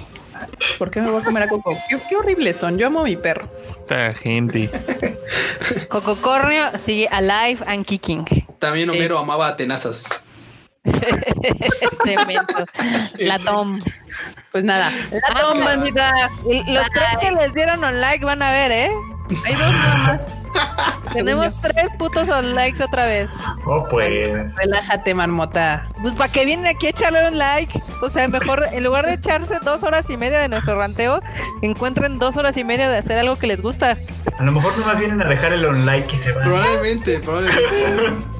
¿Por 0.77 0.91
qué 0.91 1.01
me 1.01 1.09
voy 1.09 1.21
a 1.21 1.23
comer 1.23 1.43
a 1.43 1.47
Coco? 1.47 1.77
Qué, 1.89 1.99
qué 2.09 2.15
horribles 2.15 2.57
son. 2.57 2.77
Yo 2.77 2.87
amo 2.87 3.01
a 3.01 3.03
mi 3.03 3.15
perro. 3.15 3.49
Esta 3.69 4.13
gente. 4.13 4.69
Coco 5.89 6.15
Cornio 6.17 6.65
sigue 6.83 7.07
alive 7.09 7.59
and 7.65 7.85
kicking. 7.85 8.25
También 8.59 8.89
Sí. 8.89 8.95
Homero 8.95 9.17
amaba 9.19 9.47
a 9.47 9.57
tenazas. 9.57 10.21
Tremendo. 12.03 12.65
La 13.19 13.37
Tom. 13.39 13.79
Pues 14.51 14.63
nada, 14.63 14.89
la 15.11 15.41
tom, 15.41 15.63
bandita. 15.63 16.11
Y 16.49 16.63
Los 16.71 16.87
tres 16.89 17.07
que 17.21 17.31
les 17.31 17.53
dieron 17.53 17.83
on 17.83 18.01
like 18.01 18.25
van 18.25 18.41
a 18.41 18.51
ver, 18.51 18.71
¿eh? 18.71 18.91
Hay 19.45 19.55
dos 19.55 19.73
más. 19.73 20.21
Tenemos 21.13 21.53
tres 21.61 21.89
putos 21.97 22.27
on 22.29 22.55
likes 22.55 22.83
otra 22.83 23.05
vez. 23.05 23.29
Oh, 23.65 23.85
pues. 23.89 24.55
Relájate, 24.55 25.13
marmota. 25.13 25.87
Pues 26.01 26.13
para 26.13 26.31
que 26.31 26.45
vienen 26.45 26.65
aquí 26.65 26.87
a 26.87 26.89
echarle 26.89 27.27
un 27.27 27.37
like. 27.37 27.79
O 28.01 28.09
sea, 28.09 28.27
mejor 28.27 28.65
en 28.71 28.83
lugar 28.83 29.05
de 29.05 29.13
echarse 29.13 29.57
dos 29.63 29.83
horas 29.83 30.09
y 30.09 30.17
media 30.17 30.39
de 30.39 30.49
nuestro 30.49 30.77
ranteo, 30.77 31.21
encuentren 31.61 32.17
dos 32.17 32.37
horas 32.37 32.57
y 32.57 32.63
media 32.63 32.89
de 32.89 32.97
hacer 32.97 33.19
algo 33.19 33.37
que 33.37 33.47
les 33.47 33.61
gusta. 33.61 33.97
A 34.37 34.43
lo 34.43 34.51
mejor 34.51 34.75
nomás 34.77 34.99
vienen 34.99 35.21
a 35.21 35.29
dejar 35.29 35.53
el 35.53 35.65
on-like 35.65 36.15
y 36.15 36.17
se 36.17 36.31
van. 36.31 36.43
Probablemente, 36.43 37.19
probablemente. 37.19 38.29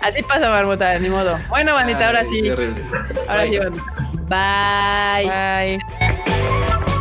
Así 0.00 0.22
pasa, 0.22 0.50
marmota, 0.50 0.98
ni 0.98 1.08
modo. 1.08 1.38
Bueno, 1.48 1.74
bandita, 1.74 2.06
ahora 2.06 2.20
Ay, 2.20 2.26
sí. 2.30 2.42
qué 2.42 2.52
horrible. 2.52 2.82
Ahora 3.28 3.46
sí, 3.46 3.58
bandita. 3.58 3.84
Bye. 4.28 5.78
Bye. 5.78 6.95